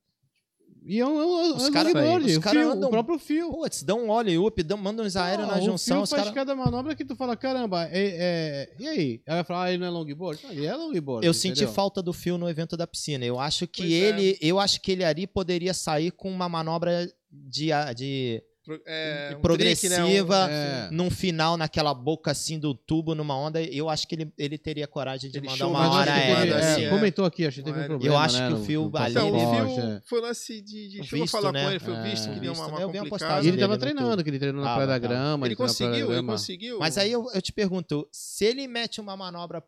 E 0.90 0.98
é 1.00 1.06
um, 1.06 1.20
é 1.20 1.26
um, 1.26 1.54
Os 1.56 1.68
é 1.68 1.70
cara- 1.70 1.88
os 1.90 2.36
o, 2.36 2.40
cara 2.40 2.66
andam- 2.72 2.88
o 2.88 2.90
próprio 2.90 3.18
fio. 3.18 3.50
Putz, 3.50 3.82
dá 3.82 3.94
um 3.94 4.08
ollie 4.08 4.38
up, 4.38 4.62
dão, 4.62 4.78
mandam 4.78 5.04
uns 5.04 5.16
aéreos 5.16 5.46
Ah, 5.46 5.52
na 5.56 5.58
o 5.60 5.64
junção. 5.64 5.96
fio 5.98 6.02
Os 6.04 6.10
faz 6.10 6.22
cara... 6.22 6.34
cada 6.34 6.54
manobra 6.56 6.94
que 6.96 7.04
tu 7.04 7.14
fala, 7.14 7.36
caramba, 7.36 7.84
é, 7.84 7.90
é- 7.92 8.72
e 8.78 8.88
aí? 8.88 9.22
Aí 9.26 9.34
vai 9.34 9.44
falar, 9.44 9.64
ah, 9.64 9.68
ele 9.70 9.78
não 9.78 9.86
é 9.86 9.90
longboard? 9.90 10.40
Não, 10.42 10.50
ele 10.50 10.64
é 10.64 10.74
longboard, 10.74 11.26
Eu 11.26 11.34
senti 11.34 11.58
entendeu? 11.60 11.74
falta 11.74 12.00
do 12.02 12.14
fio 12.14 12.38
no 12.38 12.48
evento 12.48 12.74
da 12.74 12.86
piscina. 12.86 13.22
Eu 13.22 13.38
acho 13.38 13.66
que 13.66 13.82
Pois 13.82 13.92
é. 13.92 13.96
ele, 13.96 14.38
eu 14.40 14.58
acho 14.58 14.80
que 14.80 14.92
ele 14.92 15.04
ali 15.04 15.26
poderia 15.26 15.74
sair 15.74 16.10
com 16.10 16.30
uma 16.30 16.48
manobra 16.48 17.06
de, 17.30 17.68
de 17.94 18.42
é, 18.86 19.34
um 19.36 19.40
progressiva, 19.40 19.94
trick, 19.94 20.10
né, 20.10 20.22
um- 20.22 20.28
É. 20.50 20.88
num 20.90 21.10
final 21.10 21.56
naquela 21.56 21.92
boca 21.94 22.30
assim 22.30 22.58
do 22.58 22.74
tubo 22.74 23.14
numa 23.14 23.36
onda. 23.36 23.62
Eu 23.62 23.88
acho 23.88 24.06
que 24.06 24.14
ele, 24.14 24.32
ele 24.38 24.58
teria 24.58 24.86
coragem 24.86 25.30
de 25.30 25.38
Ele 25.38 25.46
mandar 25.46 25.58
show, 25.58 25.70
uma 25.70 25.90
hora 25.90 26.12
aérea. 26.12 26.42
ele- 26.42 26.52
é, 26.52 26.56
assim. 26.72 26.84
é. 26.84 26.90
Comentou 26.90 27.24
aqui, 27.24 27.46
acho 27.46 27.58
que 27.58 27.62
teve 27.64 27.78
um 27.78 27.82
Eu 27.82 27.88
problema. 27.88 28.20
acho 28.20 28.38
né, 28.38 28.48
que 28.48 28.54
o 28.54 28.56
no 28.58 28.64
ali- 28.98 29.10
Então, 29.12 29.30
o 29.30 29.36
é. 29.36 29.66
Fio 29.66 30.02
foi 30.06 30.20
lance 30.20 30.60
de, 30.60 30.88
de 30.88 31.00
visto, 31.02 31.28
falar 31.28 31.52
né? 31.52 31.64
com 31.64 31.70
ele, 31.70 31.78
foi 31.80 31.94
É. 31.94 31.98
o 31.98 32.02
visto, 32.02 32.30
que 32.32 32.40
deu 32.40 32.52
uma, 32.52 32.66
né? 32.66 32.72
uma 32.72 32.80
Eu 32.80 32.88
complicada. 32.92 33.44
E 33.44 33.48
ele 33.48 33.56
tava 33.58 33.78
treinando, 33.78 34.22
que 34.24 34.30
ele 34.30 34.38
treinou 34.38 34.60
na 34.62 34.68
Tava, 34.68 34.84
Praia 34.84 35.00
da. 35.00 35.08
Grama. 35.08 35.46
Ele 35.46 35.56
conseguiu, 35.56 36.12
ele 36.12 36.22
conseguiu. 36.22 36.78
Mas 36.78 36.98
aí 36.98 37.10
eu, 37.12 37.26
eu 37.32 37.40
te 37.42 37.52
pergunto, 37.52 38.08
se 38.12 38.44
ele 38.44 38.66
mete 38.66 39.00
uma 39.00 39.16
manobra 39.16 39.62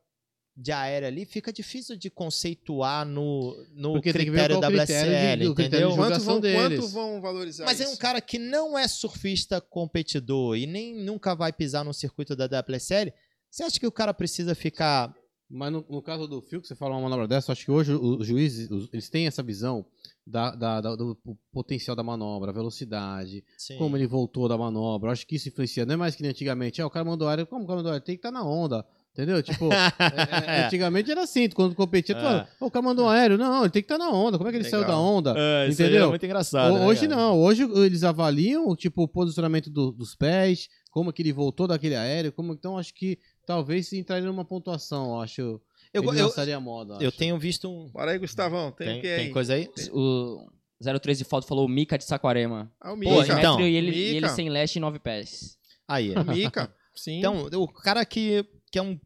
de 0.62 0.72
aérea 0.72 1.08
ali, 1.08 1.24
fica 1.24 1.50
difícil 1.50 1.96
de 1.96 2.10
conceituar 2.10 3.06
no, 3.06 3.56
no 3.74 3.92
Porque 3.94 4.12
tem 4.12 4.24
que 4.26 4.30
ver 4.30 4.44
critério 4.44 4.58
qual 4.60 4.70
o 4.70 4.74
critério 4.76 5.10
WSL, 5.12 5.38
de- 5.38 5.50
entendeu? 5.50 5.88
de 5.90 5.96
quanto 5.96 6.20
vão, 6.20 6.40
deles. 6.40 6.78
quanto 6.80 6.88
vão 6.92 7.20
valorizar 7.20 7.64
Mas 7.64 7.80
é 7.80 7.84
isso? 7.84 7.94
um 7.94 7.96
cara 7.96 8.20
que 8.20 8.38
não 8.38 8.78
é 8.78 8.86
surfista 8.86 9.58
competidor 9.58 10.56
e 10.58 10.66
nem 10.66 10.94
nunca 10.94 11.34
vai 11.34 11.50
pisar 11.50 11.82
no 11.82 11.94
circuito 11.94 12.36
da 12.36 12.44
WSL. 12.46 13.10
Você 13.50 13.62
acha 13.62 13.80
que 13.80 13.86
o 13.86 13.92
cara 13.92 14.12
precisa 14.12 14.54
ficar. 14.54 15.14
Mas 15.48 15.72
no, 15.72 15.84
no 15.88 16.00
caso 16.02 16.28
do 16.28 16.40
Fio, 16.42 16.60
que 16.60 16.68
você 16.68 16.76
fala 16.76 16.94
uma 16.94 17.02
manobra 17.08 17.26
dessa, 17.26 17.50
eu 17.50 17.52
acho 17.54 17.64
que 17.64 17.70
hoje 17.70 17.92
os 17.92 18.24
juízes, 18.26 18.70
os- 18.70 18.88
eles 18.92 19.08
têm 19.08 19.26
essa 19.26 19.42
visão 19.42 19.84
da, 20.26 20.54
da- 20.54 20.80
da- 20.80 20.94
do 20.94 21.18
potencial 21.50 21.96
da 21.96 22.02
manobra, 22.04 22.50
a 22.50 22.54
velocidade, 22.54 23.42
Sim. 23.58 23.76
como 23.78 23.96
ele 23.96 24.06
voltou 24.06 24.46
da 24.48 24.56
manobra. 24.58 25.08
Eu 25.08 25.12
acho 25.12 25.26
que 25.26 25.34
isso 25.36 25.48
influencia. 25.48 25.84
Não 25.86 25.94
é 25.94 25.96
mais 25.96 26.14
que 26.14 26.22
nem 26.22 26.30
antigamente. 26.30 26.80
Ah, 26.80 26.86
o 26.86 26.90
cara 26.90 27.04
mandou 27.04 27.26
área. 27.26 27.44
Como 27.46 27.64
o 27.64 27.66
cara 27.66 27.78
mandou 27.78 27.90
área? 27.92 28.04
Tem 28.04 28.14
que 28.14 28.18
estar 28.20 28.30
na 28.30 28.44
onda. 28.44 28.86
Entendeu? 29.12 29.42
Tipo, 29.42 29.68
é, 29.74 30.56
é, 30.60 30.64
antigamente 30.66 31.10
era 31.10 31.22
assim, 31.22 31.48
quando 31.50 31.74
competia, 31.74 32.14
tu 32.14 32.18
É. 32.18 32.22
falava, 32.22 32.48
"Ô, 32.60 32.66
o 32.66 32.70
cara 32.70 32.84
mandou 32.84 33.06
um 33.06 33.08
aéreo. 33.08 33.36
Não, 33.36 33.62
ele 33.62 33.70
tem 33.70 33.82
que 33.82 33.92
estar 33.92 33.98
na 33.98 34.10
onda. 34.10 34.38
Como 34.38 34.48
é 34.48 34.52
que 34.52 34.58
ele 34.58 34.68
saiu 34.68 34.82
Legal. 34.82 34.96
da 34.96 35.02
onda? 35.02 35.34
É, 35.36 35.68
isso 35.68 35.82
Entendeu? 35.82 36.02
aí 36.02 36.06
é 36.06 36.10
muito 36.10 36.24
engraçado. 36.26 36.74
Né, 36.78 36.86
hoje 36.86 37.08
cara? 37.08 37.20
não, 37.20 37.40
hoje 37.40 37.62
eles 37.62 38.04
avaliam 38.04 38.74
tipo 38.76 39.02
o 39.02 39.08
posicionamento 39.08 39.68
do- 39.68 39.90
dos 39.90 40.14
pés, 40.14 40.68
como 40.90 41.12
que 41.12 41.22
ele 41.22 41.32
voltou 41.32 41.66
daquele 41.66 41.96
aéreo, 41.96 42.32
como 42.32 42.52
então 42.52 42.78
acho 42.78 42.94
que 42.94 43.18
talvez 43.44 43.92
entraria 43.92 44.26
numa 44.26 44.44
pontuação, 44.44 45.14
eu 45.14 45.20
acho. 45.20 45.40
Eu, 45.92 46.02
ele 46.04 46.20
eu, 46.20 46.26
lançaria 46.26 46.56
a 46.56 46.60
moda. 46.60 46.98
eu 47.00 47.08
acho. 47.08 47.18
tenho 47.18 47.36
visto 47.36 47.68
um. 47.68 47.88
Bora 47.90 48.12
aí, 48.12 48.18
Gustavão. 48.18 48.70
Tem, 48.70 48.86
Tem, 48.86 48.98
o 48.98 49.00
que 49.02 49.08
aí? 49.08 49.16
tem 49.24 49.32
coisa 49.32 49.54
aí? 49.54 49.68
O 49.92 50.46
03 51.00 51.18
de 51.18 51.24
falta 51.24 51.48
falou 51.48 51.68
Mika 51.68 51.98
de 51.98 52.04
Saquarema. 52.04 52.70
Ah, 52.80 52.92
o 52.92 52.94
Pô, 52.94 53.00
Mika. 53.00 53.24
então, 53.38 53.56
metro 53.56 53.66
e 53.66 53.74
ele, 53.74 53.90
e 53.90 54.16
ele 54.16 54.28
sem 54.28 54.48
leste 54.48 54.76
e 54.76 54.80
nove 54.80 55.00
pés. 55.00 55.58
Aí. 55.88 56.14
O 56.14 56.22
Mika. 56.24 56.72
Sim. 56.94 57.18
Então, 57.18 57.48
o 57.54 57.66
cara 57.68 58.04
que, 58.04 58.44
que 58.70 58.78
é 58.78 58.82
um 58.82 58.98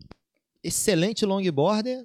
excelente 0.63 1.25
longboarder, 1.25 2.05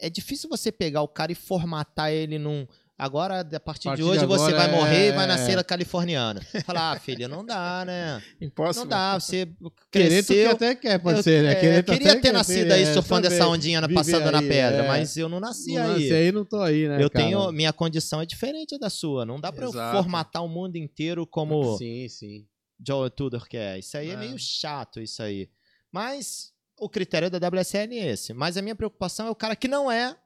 é 0.00 0.10
difícil 0.10 0.48
você 0.48 0.72
pegar 0.72 1.02
o 1.02 1.08
cara 1.08 1.32
e 1.32 1.34
formatar 1.36 2.10
ele 2.10 2.38
num. 2.38 2.66
Agora, 2.98 3.40
a 3.40 3.44
partir, 3.60 3.88
A 3.88 3.92
partir 3.92 3.96
de 3.96 4.08
hoje, 4.08 4.20
de 4.20 4.26
você 4.26 4.52
vai 4.52 4.68
é- 4.68 4.72
morrer 4.72 5.08
e 5.08 5.12
vai 5.12 5.26
nascer 5.26 5.58
a 5.58 5.64
californiana. 5.64 6.40
Falar, 6.64 6.92
ah, 6.92 7.00
filho, 7.00 7.26
não 7.28 7.44
dá, 7.44 7.82
né? 7.84 8.22
Impossível. 8.40 8.82
Não 8.82 8.88
dá. 8.88 9.18
Você 9.18 9.46
Querer 9.90 10.22
tu 10.22 10.28
que 10.28 10.34
cresceu. 10.34 10.50
até 10.52 10.74
quer, 10.76 10.98
pode 11.00 11.18
eu- 11.18 11.22
ser, 11.22 11.42
né? 11.42 11.52
é, 11.52 11.54
Querer 11.56 11.82
tu 11.82 11.92
queria 11.92 12.14
ter 12.14 12.20
quer, 12.20 12.32
nascido 12.32 12.70
aí 12.70 12.82
é, 12.82 12.92
surfando 12.92 13.22
também. 13.22 13.38
essa 13.38 13.48
ondinha 13.48 13.88
passando 13.88 14.30
na 14.30 14.38
aí, 14.38 14.46
pedra, 14.48 14.84
é. 14.84 14.88
mas 14.88 15.16
eu 15.16 15.28
não 15.28 15.40
nasci 15.40 15.74
Não 15.74 15.82
aí. 15.82 15.88
nasci 16.02 16.12
aí, 16.12 16.30
não 16.32 16.44
tô 16.44 16.60
aí, 16.60 16.86
né? 16.86 17.02
eu 17.02 17.10
cara? 17.10 17.24
tenho. 17.24 17.50
Minha 17.50 17.72
condição 17.72 18.20
é 18.20 18.26
diferente 18.26 18.78
da 18.78 18.90
sua. 18.90 19.24
Não 19.26 19.40
dá 19.40 19.50
pra 19.50 19.64
eu 19.64 19.70
Exato. 19.70 19.96
formatar 19.96 20.44
o 20.44 20.48
mundo 20.48 20.76
inteiro 20.76 21.26
como 21.26 21.76
Sim, 21.78 22.06
sim. 22.08 22.46
Joe 22.86 23.10
Tudor 23.10 23.48
quer. 23.48 23.80
Isso 23.80 23.96
aí 23.96 24.10
é. 24.10 24.12
É. 24.12 24.16
meio 24.16 24.38
chato, 24.38 25.00
isso 25.00 25.20
aí. 25.24 25.48
Mas 25.90 26.51
o 26.84 26.88
critério 26.88 27.30
da 27.30 27.38
WSL 27.48 27.92
é 27.98 28.06
esse. 28.12 28.32
Mas 28.32 28.56
a 28.56 28.62
minha 28.62 28.74
preocupação 28.74 29.26
é 29.26 29.30
o 29.30 29.34
cara 29.34 29.54
que 29.54 29.68
não 29.68 29.90
é 29.90 30.16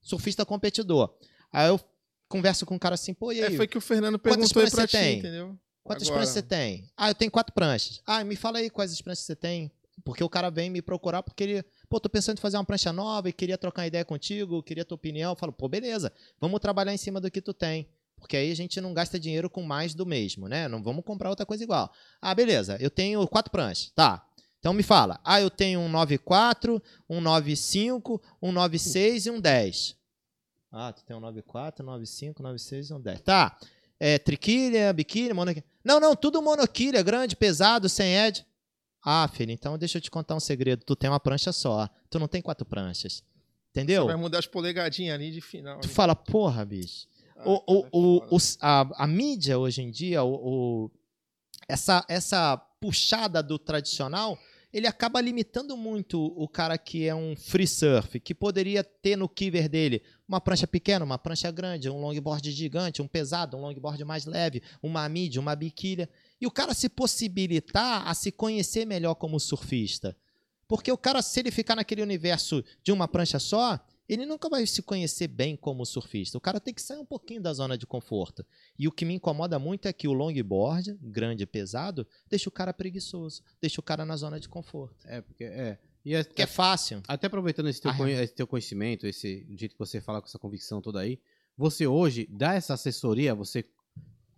surfista 0.00 0.44
competidor. 0.44 1.14
Aí 1.52 1.68
eu 1.68 1.80
converso 2.28 2.64
com 2.66 2.74
o 2.76 2.78
cara 2.78 2.94
assim, 2.94 3.14
pô, 3.14 3.32
e 3.32 3.40
É, 3.40 3.46
aí? 3.46 3.56
foi 3.56 3.66
que 3.66 3.78
o 3.78 3.80
Fernando 3.80 4.18
perguntou 4.18 4.62
aí 4.62 4.70
pra 4.70 4.82
você 4.82 4.86
ti, 4.86 4.92
tem? 4.92 5.18
entendeu? 5.18 5.58
Quantas 5.82 6.08
Agora. 6.08 6.20
pranchas 6.20 6.34
você 6.34 6.42
tem? 6.42 6.90
Ah, 6.96 7.10
eu 7.10 7.14
tenho 7.14 7.30
quatro 7.30 7.52
pranchas. 7.52 8.00
Ah, 8.06 8.22
me 8.24 8.36
fala 8.36 8.58
aí 8.58 8.70
quais 8.70 8.92
as 8.92 9.00
pranchas 9.00 9.24
você 9.24 9.34
tem. 9.36 9.70
Porque 10.04 10.24
o 10.24 10.28
cara 10.28 10.50
vem 10.50 10.70
me 10.70 10.80
procurar 10.80 11.22
porque 11.22 11.42
ele, 11.44 11.64
pô, 11.88 12.00
tô 12.00 12.08
pensando 12.08 12.38
em 12.38 12.40
fazer 12.40 12.56
uma 12.56 12.64
prancha 12.64 12.92
nova 12.92 13.28
e 13.28 13.32
queria 13.32 13.58
trocar 13.58 13.82
uma 13.82 13.86
ideia 13.88 14.04
contigo, 14.04 14.62
queria 14.62 14.84
tua 14.84 14.94
opinião. 14.96 15.32
Eu 15.32 15.36
falo, 15.36 15.52
pô, 15.52 15.68
beleza, 15.68 16.12
vamos 16.40 16.60
trabalhar 16.60 16.94
em 16.94 16.96
cima 16.96 17.20
do 17.20 17.30
que 17.30 17.40
tu 17.42 17.52
tem. 17.52 17.86
Porque 18.16 18.36
aí 18.36 18.50
a 18.50 18.56
gente 18.56 18.80
não 18.80 18.94
gasta 18.94 19.18
dinheiro 19.18 19.50
com 19.50 19.62
mais 19.62 19.94
do 19.94 20.06
mesmo, 20.06 20.48
né? 20.48 20.68
Não 20.68 20.82
vamos 20.82 21.04
comprar 21.04 21.28
outra 21.28 21.44
coisa 21.44 21.62
igual. 21.64 21.92
Ah, 22.20 22.34
beleza, 22.34 22.76
eu 22.80 22.88
tenho 22.88 23.26
quatro 23.28 23.50
pranchas. 23.50 23.90
Tá. 23.94 24.24
Então 24.62 24.72
me 24.72 24.84
fala. 24.84 25.18
Ah, 25.24 25.40
eu 25.40 25.50
tenho 25.50 25.80
um 25.80 25.88
94, 25.88 26.80
um 27.10 27.20
95, 27.20 28.22
um 28.40 28.52
96 28.52 29.26
e 29.26 29.30
um 29.32 29.40
10. 29.40 29.96
Ah, 30.70 30.92
tu 30.92 31.04
tem 31.04 31.16
um 31.16 31.20
94, 31.20 31.84
95, 31.84 32.40
96 32.40 32.90
e 32.90 32.94
um 32.94 33.00
10. 33.00 33.20
Tá. 33.22 33.58
É, 33.98 34.20
triquilha, 34.20 34.92
biquíni, 34.92 35.32
monoquilha. 35.32 35.64
Não, 35.84 35.98
não, 35.98 36.14
tudo 36.14 36.40
monoquilha, 36.40 37.02
grande, 37.02 37.34
pesado, 37.34 37.88
sem 37.88 38.14
edge. 38.16 38.46
Ah, 39.04 39.26
filho, 39.26 39.50
então 39.50 39.76
deixa 39.76 39.98
eu 39.98 40.02
te 40.02 40.12
contar 40.12 40.36
um 40.36 40.40
segredo. 40.40 40.84
Tu 40.84 40.94
tem 40.94 41.10
uma 41.10 41.18
prancha 41.18 41.50
só. 41.52 41.88
Tu 42.08 42.20
não 42.20 42.28
tem 42.28 42.40
quatro 42.40 42.64
pranchas. 42.64 43.24
Entendeu? 43.70 44.06
Vai 44.06 44.14
mudar 44.14 44.38
as 44.38 44.46
polegadinhas 44.46 45.16
ali 45.16 45.32
de 45.32 45.40
final. 45.40 45.80
Tu 45.80 45.86
ali. 45.86 45.92
fala, 45.94 46.14
porra, 46.14 46.64
bicho. 46.64 47.08
Ah, 47.36 47.42
O, 47.48 47.52
o, 47.66 47.84
é 47.84 47.88
o, 47.90 48.20
foda. 48.20 48.34
os- 48.36 48.58
a, 48.60 48.86
a 49.02 49.06
mídia 49.08 49.58
hoje 49.58 49.82
em 49.82 49.90
dia, 49.90 50.22
o, 50.22 50.34
o- 50.84 50.90
essa, 51.68 52.04
essa 52.08 52.56
puxada 52.80 53.42
do 53.42 53.58
tradicional, 53.58 54.38
ele 54.72 54.86
acaba 54.86 55.20
limitando 55.20 55.76
muito 55.76 56.32
o 56.36 56.48
cara 56.48 56.78
que 56.78 57.06
é 57.06 57.14
um 57.14 57.36
free 57.36 57.66
surf, 57.66 58.18
que 58.18 58.34
poderia 58.34 58.82
ter 58.82 59.16
no 59.16 59.28
kiver 59.28 59.68
dele 59.68 60.02
uma 60.26 60.40
prancha 60.40 60.66
pequena, 60.66 61.04
uma 61.04 61.18
prancha 61.18 61.50
grande, 61.50 61.90
um 61.90 62.00
longboard 62.00 62.50
gigante, 62.50 63.02
um 63.02 63.06
pesado, 63.06 63.56
um 63.56 63.60
longboard 63.60 64.02
mais 64.04 64.24
leve, 64.24 64.62
uma 64.82 65.06
mid, 65.08 65.36
uma 65.36 65.54
biquília. 65.54 66.08
E 66.40 66.46
o 66.46 66.50
cara 66.50 66.72
se 66.72 66.88
possibilitar 66.88 68.08
a 68.08 68.14
se 68.14 68.32
conhecer 68.32 68.86
melhor 68.86 69.14
como 69.14 69.38
surfista. 69.38 70.16
Porque 70.66 70.90
o 70.90 70.96
cara, 70.96 71.20
se 71.20 71.38
ele 71.40 71.50
ficar 71.50 71.76
naquele 71.76 72.00
universo 72.00 72.64
de 72.82 72.92
uma 72.92 73.06
prancha 73.06 73.38
só, 73.38 73.78
ele 74.08 74.26
nunca 74.26 74.48
vai 74.48 74.66
se 74.66 74.82
conhecer 74.82 75.28
bem 75.28 75.56
como 75.56 75.84
surfista. 75.86 76.36
O 76.36 76.40
cara 76.40 76.60
tem 76.60 76.74
que 76.74 76.82
sair 76.82 76.98
um 76.98 77.04
pouquinho 77.04 77.40
da 77.40 77.52
zona 77.52 77.78
de 77.78 77.86
conforto. 77.86 78.44
E 78.78 78.86
o 78.88 78.92
que 78.92 79.04
me 79.04 79.14
incomoda 79.14 79.58
muito 79.58 79.86
é 79.86 79.92
que 79.92 80.06
o 80.08 80.12
longboard, 80.12 80.96
grande 81.00 81.44
e 81.44 81.46
pesado, 81.46 82.06
deixa 82.28 82.48
o 82.48 82.52
cara 82.52 82.72
preguiçoso, 82.72 83.42
deixa 83.60 83.80
o 83.80 83.84
cara 83.84 84.04
na 84.04 84.16
zona 84.16 84.38
de 84.40 84.48
conforto. 84.48 85.06
É, 85.06 85.20
porque 85.20 85.44
é. 85.44 85.78
E 86.04 86.14
é, 86.14 86.24
Que 86.24 86.42
é 86.42 86.46
fácil. 86.46 87.00
até 87.06 87.28
aproveitando 87.28 87.68
esse 87.68 87.80
teu, 87.80 87.90
Ah, 87.92 87.96
conhe- 87.96 88.20
esse 88.22 88.34
teu 88.34 88.46
conhecimento, 88.46 89.06
esse 89.06 89.46
jeito 89.56 89.72
que 89.74 89.78
você 89.78 90.00
fala 90.00 90.20
com 90.20 90.26
essa 90.26 90.38
convicção 90.38 90.80
toda 90.82 90.98
aí, 91.00 91.18
você 91.56 91.86
hoje 91.86 92.26
dá 92.30 92.54
essa 92.54 92.74
assessoria, 92.74 93.34
você 93.36 93.64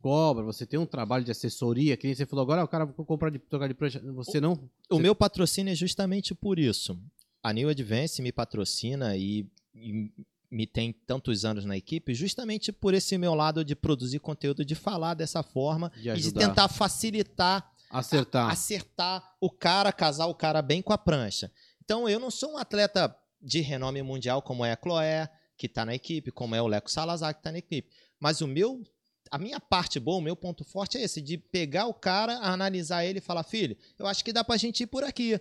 cobra, 0.00 0.44
você 0.44 0.66
tem 0.66 0.78
um 0.78 0.84
trabalho 0.84 1.24
de 1.24 1.30
assessoria, 1.30 1.96
que 1.96 2.06
nem 2.06 2.14
você 2.14 2.26
falou 2.26 2.42
agora, 2.42 2.60
"Ah, 2.60 2.64
o 2.64 2.68
cara 2.68 2.84
vai 2.84 2.94
comprar 3.06 3.30
de 3.30 3.38
trocar 3.38 3.66
de 3.68 3.72
prancha, 3.74 3.98
você 4.12 4.38
não. 4.40 4.52
O 4.90 4.96
Você- 4.96 5.02
meu 5.02 5.14
patrocínio 5.14 5.72
é 5.72 5.74
justamente 5.74 6.34
por 6.34 6.58
isso. 6.58 7.00
A 7.42 7.52
New 7.52 7.68
Advance 7.70 8.20
me 8.20 8.30
patrocina 8.32 9.16
e 9.16 9.46
me 9.74 10.66
tem 10.66 10.92
tantos 10.92 11.44
anos 11.44 11.64
na 11.64 11.76
equipe 11.76 12.14
justamente 12.14 12.70
por 12.70 12.94
esse 12.94 13.18
meu 13.18 13.34
lado 13.34 13.64
de 13.64 13.74
produzir 13.74 14.20
conteúdo, 14.20 14.64
de 14.64 14.74
falar 14.74 15.14
dessa 15.14 15.42
forma 15.42 15.90
De 15.96 16.10
e 16.10 16.16
de 16.16 16.32
tentar 16.32 16.68
facilitar 16.68 17.72
acertar. 17.90 18.50
acertar 18.50 19.36
o 19.40 19.50
cara, 19.50 19.92
casar 19.92 20.26
o 20.26 20.34
cara 20.34 20.62
bem 20.62 20.80
com 20.80 20.92
a 20.92 20.98
prancha. 20.98 21.50
Então, 21.84 22.08
eu 22.08 22.18
não 22.18 22.30
sou 22.30 22.52
um 22.52 22.58
atleta 22.58 23.14
de 23.40 23.60
renome 23.60 24.02
mundial 24.02 24.40
como 24.42 24.64
é 24.64 24.72
a 24.72 24.78
Chloé, 24.80 25.28
que 25.56 25.66
está 25.66 25.84
na 25.84 25.94
equipe, 25.94 26.30
como 26.30 26.54
é 26.54 26.62
o 26.62 26.66
Leco 26.66 26.90
Salazar, 26.90 27.34
que 27.34 27.40
está 27.40 27.52
na 27.52 27.58
equipe. 27.58 27.90
Mas 28.18 28.40
o 28.40 28.46
meu, 28.46 28.82
a 29.30 29.38
minha 29.38 29.60
parte 29.60 30.00
boa, 30.00 30.18
o 30.18 30.22
meu 30.22 30.34
ponto 30.34 30.64
forte 30.64 30.98
é 30.98 31.02
esse, 31.02 31.20
de 31.20 31.36
pegar 31.36 31.86
o 31.86 31.94
cara, 31.94 32.38
analisar 32.38 33.04
ele 33.04 33.18
e 33.18 33.22
falar, 33.22 33.42
filho, 33.42 33.76
eu 33.98 34.06
acho 34.06 34.24
que 34.24 34.32
dá 34.32 34.42
pra 34.42 34.56
gente 34.56 34.82
ir 34.82 34.86
por 34.86 35.04
aqui. 35.04 35.38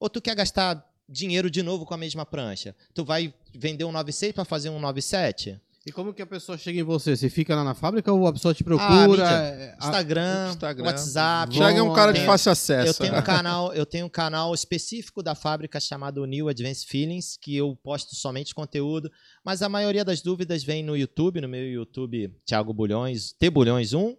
Ou 0.00 0.08
tu 0.08 0.20
quer 0.20 0.34
gastar 0.34 0.91
dinheiro 1.12 1.50
de 1.50 1.62
novo 1.62 1.84
com 1.84 1.94
a 1.94 1.98
mesma 1.98 2.24
prancha? 2.24 2.74
Tu 2.94 3.04
vai 3.04 3.32
vender 3.54 3.84
um 3.84 3.92
96 3.92 4.32
para 4.32 4.44
fazer 4.44 4.70
um 4.70 4.80
97? 4.80 5.60
E 5.84 5.90
como 5.90 6.14
que 6.14 6.22
a 6.22 6.26
pessoa 6.26 6.56
chega 6.56 6.78
em 6.78 6.84
você? 6.84 7.16
Você 7.16 7.28
fica 7.28 7.56
lá 7.56 7.64
na 7.64 7.74
fábrica 7.74 8.12
ou 8.12 8.24
a 8.28 8.32
pessoa 8.32 8.54
te 8.54 8.62
procura? 8.62 9.28
Ah. 9.28 9.42
É, 9.48 9.74
a- 9.80 9.84
Instagram, 9.84 10.50
Instagram. 10.50 10.84
WhatsApp. 10.84 11.52
Thiago 11.52 11.76
é 11.78 11.82
um 11.82 11.92
cara 11.92 12.12
de 12.12 12.24
fácil 12.24 12.50
Eu 12.50 12.52
acesso. 12.52 13.00
tenho, 13.00 13.12
né? 13.12 13.18
um 13.18 13.22
canal, 13.22 13.74
eu 13.74 13.84
tenho 13.84 14.06
um 14.06 14.08
canal 14.08 14.54
específico 14.54 15.24
da 15.24 15.34
fábrica 15.34 15.80
chamado 15.80 16.24
New 16.24 16.48
Advanced 16.48 16.86
Feelings, 16.88 17.36
que 17.36 17.56
eu 17.56 17.74
posto 17.82 18.14
somente 18.14 18.54
conteúdo, 18.54 19.10
mas 19.44 19.60
a 19.60 19.68
maioria 19.68 20.04
das 20.04 20.22
dúvidas 20.22 20.62
vem 20.62 20.84
no 20.84 20.96
YouTube, 20.96 21.40
no 21.40 21.48
meu 21.48 21.68
YouTube, 21.68 22.32
Thiago 22.46 22.72
Bulhões, 22.72 23.32
T 23.32 23.50
Bulhões 23.50 23.92
1, 23.92 24.16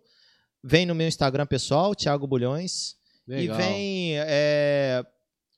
vem 0.62 0.86
no 0.86 0.94
meu 0.94 1.08
Instagram 1.08 1.46
pessoal, 1.46 1.96
Thiago 1.96 2.28
Bulhões, 2.28 2.96
Legal. 3.26 3.58
e 3.58 3.62
vem 3.64 4.14
é, 4.18 5.02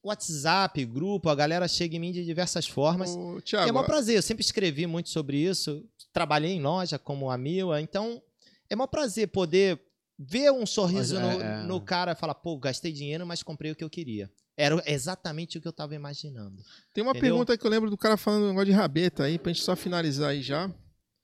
WhatsApp, 0.08 0.86
grupo, 0.86 1.30
a 1.30 1.36
galera 1.36 1.68
chega 1.68 1.96
em 1.96 2.00
mim 2.00 2.12
de 2.12 2.24
diversas 2.24 2.68
formas. 2.68 3.16
Ô, 3.16 3.36
E 3.36 3.38
é 3.38 3.42
Thiago, 3.42 3.80
um 3.80 3.84
prazer, 3.84 4.16
eu 4.16 4.22
sempre 4.22 4.44
escrevi 4.44 4.86
muito 4.86 5.10
sobre 5.10 5.38
isso, 5.38 5.84
trabalhei 6.14 6.52
em 6.52 6.62
loja 6.62 7.00
como 7.00 7.30
a 7.30 7.38
Mila, 7.38 7.82
então 7.82 8.22
é 8.70 8.76
um 8.76 8.88
prazer 8.88 9.28
poder 9.30 9.82
ver 10.18 10.52
um 10.52 10.66
sorriso 10.66 11.16
Mas, 11.16 11.38
no, 11.38 11.44
é, 11.44 11.46
é. 11.46 11.64
no 11.64 11.82
cara 11.82 12.12
e 12.14 12.16
falar, 12.16 12.36
pô, 12.36 12.58
gastei 12.58 12.92
dinheiro, 12.92 13.26
mas 13.26 13.44
comprei 13.44 13.72
o 13.72 13.76
que 13.76 13.84
eu 13.84 13.90
queria. 13.90 14.32
Era 14.58 14.82
exatamente 14.86 15.58
o 15.58 15.62
que 15.62 15.68
eu 15.68 15.74
tava 15.74 15.96
imaginando. 15.96 16.64
tem 16.94 17.04
uma 17.04 17.12
entendeu? 17.12 17.32
pergunta 17.32 17.58
que 17.58 17.66
eu 17.66 17.70
lembro 17.70 17.90
do 17.90 17.98
cara 17.98 18.16
falando 18.16 18.44
um 18.44 18.48
negócio 18.50 18.68
de 18.68 18.72
rabeta 18.72 19.24
aí, 19.24 19.38
pra 19.38 19.52
gente 19.52 19.64
só 19.64 19.76
finalizar 19.76 20.30
aí 20.30 20.42
já. 20.42 20.72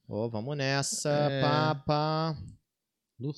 Ô, 0.07 0.29
vamos 0.29 0.57
nessa, 0.57 1.09
É. 1.09 1.41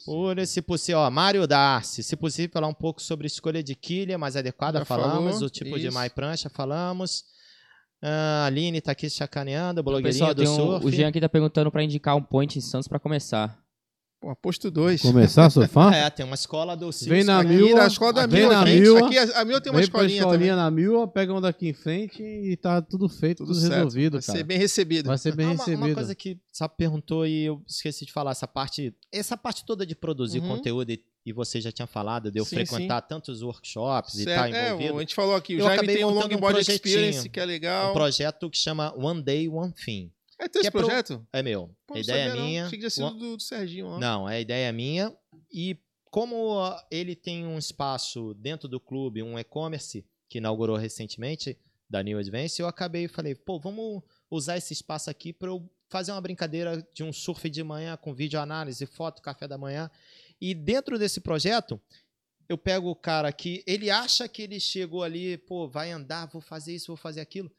Por 0.06 0.38
esse 0.38 0.62
possível, 0.62 1.00
ó, 1.00 1.10
Mário 1.10 1.46
Darcy, 1.48 2.04
se 2.04 2.16
possível 2.16 2.52
falar 2.54 2.68
um 2.68 2.74
pouco 2.74 3.02
sobre 3.02 3.28
escolha 3.28 3.64
de 3.64 3.76
quilha 3.76 4.18
mais 4.18 4.36
adequada, 4.36 4.80
Já 4.80 4.86
falamos, 4.86 5.34
falou, 5.34 5.48
o 5.48 5.50
tipo 5.50 5.78
de 5.78 5.88
isso. 5.88 5.94
mai 5.94 6.10
prancha, 6.10 6.50
falamos. 6.50 7.24
Ah, 8.02 8.44
a 8.44 8.46
Aline 8.48 8.82
tá 8.82 8.92
aqui 8.92 9.10
chacaneando, 9.10 9.82
blogueirinha 9.82 10.34
Pessoal, 10.34 10.34
do 10.36 10.44
um, 10.44 10.56
surf. 10.74 10.86
o 10.86 10.92
Jean 10.92 11.08
aqui 11.08 11.22
tá 11.22 11.30
perguntando 11.30 11.72
pra 11.72 11.82
indicar 11.84 12.16
um 12.18 12.22
point 12.22 12.58
em 12.58 12.62
Santos 12.62 12.88
pra 12.88 13.00
começar. 13.00 13.63
Pô, 14.24 14.34
posto 14.38 14.72
2. 14.72 15.02
Começar 15.02 15.48
a 15.48 15.50
surfar? 15.50 15.94
É, 15.94 16.10
tem 16.10 16.26
uma 16.26 16.36
escola 16.36 16.78
do 16.78 16.90
Cisco 16.94 17.10
Vem 17.10 17.26
na. 17.26 17.44
Mil, 17.44 17.78
a 17.78 17.88
escola 17.88 18.14
da 18.14 18.26
Vem 18.26 18.40
Mil 18.44 18.50
na 18.54 18.62
aqui. 18.62 18.80
Mil, 18.80 19.06
Aqui, 19.06 19.18
a, 19.18 19.42
a 19.42 19.44
Mil 19.44 19.60
tem 19.60 19.70
uma 19.70 19.82
escolinha, 19.82 20.20
escolinha 20.20 20.54
também. 20.54 20.64
na 20.64 20.72
mil, 20.72 21.06
pega 21.10 21.34
um 21.34 21.42
daqui 21.42 21.68
em 21.68 21.74
frente 21.74 22.24
e 22.24 22.56
tá 22.56 22.82
tudo 22.82 23.10
feito, 23.10 23.40
tudo, 23.40 23.48
Tudo 23.48 23.60
certo. 23.60 23.74
resolvido, 23.74 24.14
Vai 24.14 24.22
cara. 24.22 24.38
ser 24.38 24.44
bem 24.46 24.58
recebido. 24.58 25.08
Vai 25.08 25.18
ser 25.18 25.36
bem 25.36 25.48
Ah, 25.48 25.50
uma, 25.50 25.58
recebido. 25.58 25.86
uma 25.86 25.94
coisa 25.94 26.16
que 26.16 26.40
só 26.54 26.70
perguntou 26.70 27.28
e 27.28 27.44
eu 27.48 27.62
esqueci 27.68 28.06
de 28.06 28.14
falar, 28.14 28.32
essa 28.32 28.48
parte, 28.48 28.96
essa 29.12 29.36
parte 29.36 29.66
toda 29.66 29.86
de 29.86 29.94
produzir 29.94 30.40
Uhum. 30.40 30.48
conteúdo 30.56 30.90
e, 30.90 31.04
e 31.26 31.34
você 31.34 31.60
já 31.60 31.74
tinha 31.74 31.86
falado, 31.86 32.32
de 32.32 32.40
eu 32.40 32.46
Sim, 32.46 32.56
frequentar 32.66 33.02
tantos 33.02 33.42
workshops 33.42 34.14
e 34.14 34.24
Certo. 34.24 34.46
estar 34.46 34.58
É, 34.58 34.68
envolvido. 34.70 34.94
o- 34.94 34.98
a 34.98 35.00
gente 35.02 35.16
falou 35.16 35.36
aqui, 35.36 35.56
o 35.56 35.60
Eu 35.60 35.64
Jaime 35.66 35.74
acabei 35.80 35.96
tem 35.98 36.06
um 36.06 36.12
montando 36.12 36.28
um 36.28 36.32
Longboard 36.36 36.64
projetinho. 36.64 36.76
Experience, 36.96 37.28
que 37.30 37.40
é 37.42 37.46
legal. 37.46 37.90
um 37.90 37.94
projeto 37.94 38.50
que 38.50 38.58
chama 38.58 38.94
One 38.98 39.22
Day 39.22 39.50
One 39.50 39.74
Thing. 39.74 40.10
É 40.40 40.48
teu 40.48 40.62
esse 40.62 40.68
é 40.68 40.72
pro- 40.72 40.82
projeto? 40.82 41.26
É 41.32 41.42
meu. 41.44 41.76
Pô, 41.88 41.96
a 41.96 42.00
ideia 42.00 42.18
é 42.24 42.28
sabia, 42.28 42.42
não. 42.42 42.48
minha. 42.48 42.66
Achei 42.66 42.78
que 42.78 42.82
tinha 42.82 42.90
sido 42.90 43.06
One- 43.06 43.20
do, 43.20 43.38
do 43.38 43.44
Serginho 43.44 43.88
lá. 43.90 44.00
Não, 44.00 44.28
a 44.28 44.40
ideia 44.40 44.70
é 44.70 44.72
minha. 44.72 45.16
E 45.52 45.78
como 46.10 46.60
ah, 46.60 46.86
ele 46.92 47.16
tem 47.16 47.46
um 47.46 47.58
espaço 47.58 48.34
dentro 48.36 48.68
do 48.68 48.80
clube, 48.80 49.24
um 49.24 49.38
e-commerce 49.38 50.06
que 50.30 50.38
inaugurou 50.40 50.76
recentemente 50.78 51.58
da 51.90 52.02
New 52.02 52.18
Advance, 52.18 52.60
eu 52.60 52.68
acabei 52.68 53.06
e 53.06 53.08
falei, 53.08 53.36
pô, 53.36 53.60
vamos 53.60 54.02
usar 54.30 54.58
esse 54.58 54.74
espaço 54.74 55.10
aqui 55.10 55.32
para 55.32 55.50
eu 55.50 55.70
fazer 55.90 56.12
uma 56.12 56.22
brincadeira 56.22 56.88
de 56.92 57.04
um 57.04 57.14
surf 57.14 57.48
de 57.50 57.64
manhã 57.64 57.96
com 57.96 58.14
vídeo 58.16 58.40
análise, 58.40 58.84
foto, 58.88 59.22
café 59.22 59.48
da 59.48 59.60
manhã. 59.60 59.92
E 60.42 60.56
dentro 60.56 60.98
desse 60.98 61.22
projeto, 61.22 61.80
eu 62.50 62.58
pego 62.58 62.90
o 62.90 62.96
cara 62.96 63.32
que 63.32 63.64
ele 63.68 63.92
acha 63.92 64.28
que 64.28 64.42
ele 64.42 64.60
chegou 64.60 65.04
ali, 65.04 65.38
pô, 65.38 65.68
vai 65.68 65.92
andar, 65.92 66.26
vou 66.26 66.42
fazer 66.42 66.74
isso, 66.74 66.88
vou 66.88 66.98
fazer 66.98 67.22
aquilo. 67.22 67.52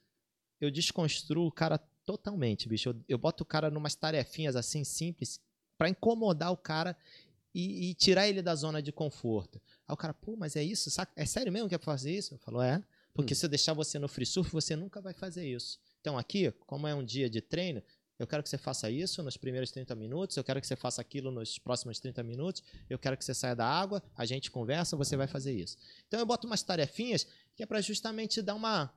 Eu 0.60 0.68
desconstruo 0.70 1.46
o 1.46 1.52
cara 1.52 1.78
totalmente, 2.04 2.68
bicho. 2.68 2.90
Eu, 2.90 3.04
eu 3.10 3.18
boto 3.18 3.42
o 3.42 3.46
cara 3.46 3.70
numas 3.70 3.94
tarefinhas 3.94 4.56
assim 4.56 4.84
simples 4.84 5.40
para 5.76 5.88
incomodar 5.88 6.52
o 6.52 6.56
cara 6.56 6.96
e, 7.54 7.90
e 7.90 7.94
tirar 7.94 8.28
ele 8.28 8.42
da 8.42 8.54
zona 8.54 8.82
de 8.82 8.92
conforto. 8.92 9.60
Aí 9.86 9.94
o 9.94 9.96
cara, 9.96 10.12
pô, 10.12 10.36
mas 10.36 10.56
é 10.56 10.62
isso? 10.62 10.90
Saca? 10.90 11.12
É 11.16 11.24
sério 11.24 11.52
mesmo 11.52 11.68
que 11.68 11.74
é 11.74 11.78
pra 11.78 11.92
fazer 11.92 12.12
isso? 12.12 12.34
Eu 12.34 12.38
falo, 12.38 12.60
é. 12.60 12.82
Porque 13.14 13.34
se 13.34 13.46
eu 13.46 13.48
deixar 13.48 13.72
você 13.72 13.98
no 13.98 14.08
free 14.08 14.26
surf, 14.26 14.50
você 14.50 14.74
nunca 14.74 15.00
vai 15.00 15.14
fazer 15.14 15.48
isso. 15.48 15.78
Então 16.00 16.18
aqui, 16.18 16.50
como 16.66 16.86
é 16.88 16.94
um 16.94 17.04
dia 17.04 17.30
de 17.30 17.40
treino, 17.40 17.80
eu 18.18 18.26
quero 18.26 18.42
que 18.42 18.48
você 18.48 18.58
faça 18.58 18.90
isso 18.90 19.22
nos 19.22 19.36
primeiros 19.36 19.70
30 19.70 19.94
minutos, 19.94 20.36
eu 20.36 20.44
quero 20.44 20.60
que 20.60 20.66
você 20.66 20.76
faça 20.76 21.00
aquilo 21.00 21.30
nos 21.30 21.58
próximos 21.58 21.98
30 21.98 22.22
minutos, 22.22 22.62
eu 22.88 22.98
quero 22.98 23.16
que 23.16 23.24
você 23.24 23.34
saia 23.34 23.54
da 23.54 23.66
água, 23.66 24.02
a 24.16 24.24
gente 24.24 24.50
conversa, 24.50 24.96
você 24.96 25.16
vai 25.16 25.26
fazer 25.26 25.52
isso. 25.52 25.76
Então 26.06 26.18
eu 26.20 26.26
boto 26.26 26.46
umas 26.46 26.62
tarefinhas 26.62 27.26
que 27.54 27.62
é 27.62 27.66
para 27.66 27.80
justamente 27.80 28.42
dar 28.42 28.54
uma 28.54 28.92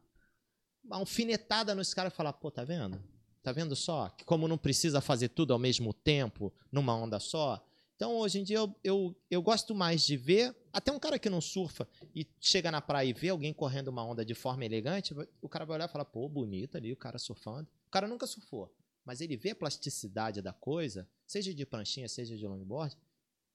alfinetada 0.90 1.76
nos 1.76 1.94
caras 1.94 2.14
e 2.14 2.16
falar, 2.16 2.34
pô, 2.34 2.50
tá 2.50 2.64
vendo? 2.64 3.02
Tá 3.44 3.52
vendo 3.52 3.76
só? 3.76 4.10
Que 4.10 4.26
como 4.26 4.48
não 4.48 4.58
precisa 4.58 5.00
fazer 5.00 5.30
tudo 5.30 5.54
ao 5.54 5.60
mesmo 5.60 5.94
tempo, 5.94 6.54
numa 6.72 6.96
onda 6.96 7.20
só. 7.20 7.64
Então, 7.96 8.16
hoje 8.18 8.40
em 8.40 8.44
dia, 8.44 8.58
eu, 8.58 8.76
eu, 8.84 9.16
eu 9.30 9.42
gosto 9.42 9.74
mais 9.74 10.06
de 10.06 10.16
ver. 10.16 10.56
Até 10.72 10.92
um 10.92 11.00
cara 11.00 11.18
que 11.18 11.30
não 11.30 11.42
surfa 11.42 11.88
e 12.14 12.28
chega 12.40 12.70
na 12.70 12.80
praia 12.80 13.08
e 13.10 13.14
vê 13.14 13.30
alguém 13.30 13.52
correndo 13.52 13.88
uma 13.88 14.04
onda 14.04 14.24
de 14.24 14.36
forma 14.36 14.64
elegante, 14.64 15.16
o 15.42 15.50
cara 15.50 15.66
vai 15.66 15.78
olhar 15.78 15.90
e 15.90 15.92
falar, 15.92 16.06
pô, 16.06 16.30
bonito 16.30 16.78
ali, 16.78 16.94
o 16.94 16.98
cara 16.98 17.18
surfando. 17.18 17.68
O 17.88 17.90
cara 17.90 18.08
nunca 18.08 18.28
surfou. 18.28 18.72
Mas 19.04 19.22
ele 19.22 19.36
vê 19.36 19.52
a 19.52 19.56
plasticidade 19.56 20.42
da 20.42 20.54
coisa, 20.54 21.10
seja 21.26 21.54
de 21.54 21.66
pranchinha, 21.66 22.08
seja 22.08 22.38
de 22.38 22.46
longboard. 22.46 22.96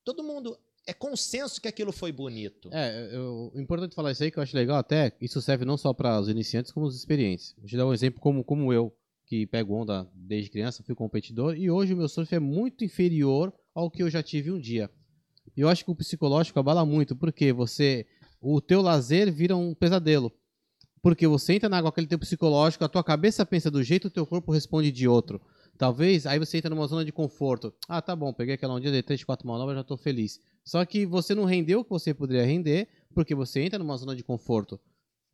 Todo 0.02 0.24
mundo. 0.24 0.58
É 0.86 0.92
consenso 0.92 1.60
que 1.60 1.68
aquilo 1.68 1.92
foi 1.92 2.10
bonito. 2.10 2.68
É, 2.72 3.10
eu, 3.12 3.52
importante 3.54 3.94
falar 3.94 4.12
isso 4.12 4.24
aí 4.24 4.30
que 4.30 4.38
eu 4.38 4.42
acho 4.42 4.56
legal 4.56 4.76
até, 4.76 5.16
isso 5.20 5.40
serve 5.40 5.64
não 5.64 5.76
só 5.76 5.92
para 5.92 6.18
os 6.18 6.28
iniciantes, 6.28 6.72
como 6.72 6.86
os 6.86 6.96
experientes. 6.96 7.54
Vou 7.56 7.66
te 7.66 7.76
dar 7.76 7.86
um 7.86 7.92
exemplo 7.92 8.20
como, 8.20 8.42
como 8.42 8.72
eu, 8.72 8.92
que 9.26 9.46
pego 9.46 9.74
onda 9.74 10.10
desde 10.14 10.50
criança, 10.50 10.82
fui 10.82 10.94
competidor, 10.94 11.56
e 11.56 11.70
hoje 11.70 11.94
o 11.94 11.96
meu 11.96 12.08
surf 12.08 12.34
é 12.34 12.40
muito 12.40 12.84
inferior 12.84 13.52
ao 13.74 13.90
que 13.90 14.02
eu 14.02 14.10
já 14.10 14.22
tive 14.22 14.50
um 14.50 14.58
dia. 14.58 14.90
E 15.56 15.60
eu 15.60 15.68
acho 15.68 15.84
que 15.84 15.90
o 15.90 15.94
psicológico 15.94 16.58
abala 16.58 16.84
muito, 16.84 17.14
porque 17.14 17.52
você, 17.52 18.06
o 18.40 18.60
teu 18.60 18.82
lazer 18.82 19.32
vira 19.32 19.56
um 19.56 19.74
pesadelo. 19.74 20.32
Porque 21.00 21.26
você 21.26 21.54
entra 21.54 21.68
na 21.68 21.78
água 21.78 21.90
aquele 21.90 22.06
teu 22.06 22.18
psicológico, 22.18 22.84
a 22.84 22.88
tua 22.88 23.02
cabeça 23.02 23.44
pensa 23.44 23.70
do 23.70 23.82
jeito, 23.82 24.06
o 24.06 24.10
teu 24.10 24.26
corpo 24.26 24.52
responde 24.52 24.90
de 24.92 25.08
outro. 25.08 25.40
Talvez, 25.82 26.26
aí 26.28 26.38
você 26.38 26.58
entra 26.58 26.70
numa 26.70 26.86
zona 26.86 27.04
de 27.04 27.10
conforto. 27.10 27.74
Ah, 27.88 28.00
tá 28.00 28.14
bom, 28.14 28.32
peguei 28.32 28.54
aquela 28.54 28.72
ondinha, 28.72 28.92
dei 28.92 29.02
3, 29.02 29.24
4 29.24 29.44
manobras, 29.48 29.76
já 29.76 29.82
tô 29.82 29.96
feliz. 29.96 30.38
Só 30.64 30.84
que 30.84 31.04
você 31.04 31.34
não 31.34 31.44
rendeu 31.44 31.80
o 31.80 31.84
que 31.84 31.90
você 31.90 32.14
poderia 32.14 32.46
render, 32.46 32.86
porque 33.12 33.34
você 33.34 33.62
entra 33.62 33.80
numa 33.80 33.96
zona 33.96 34.14
de 34.14 34.22
conforto. 34.22 34.78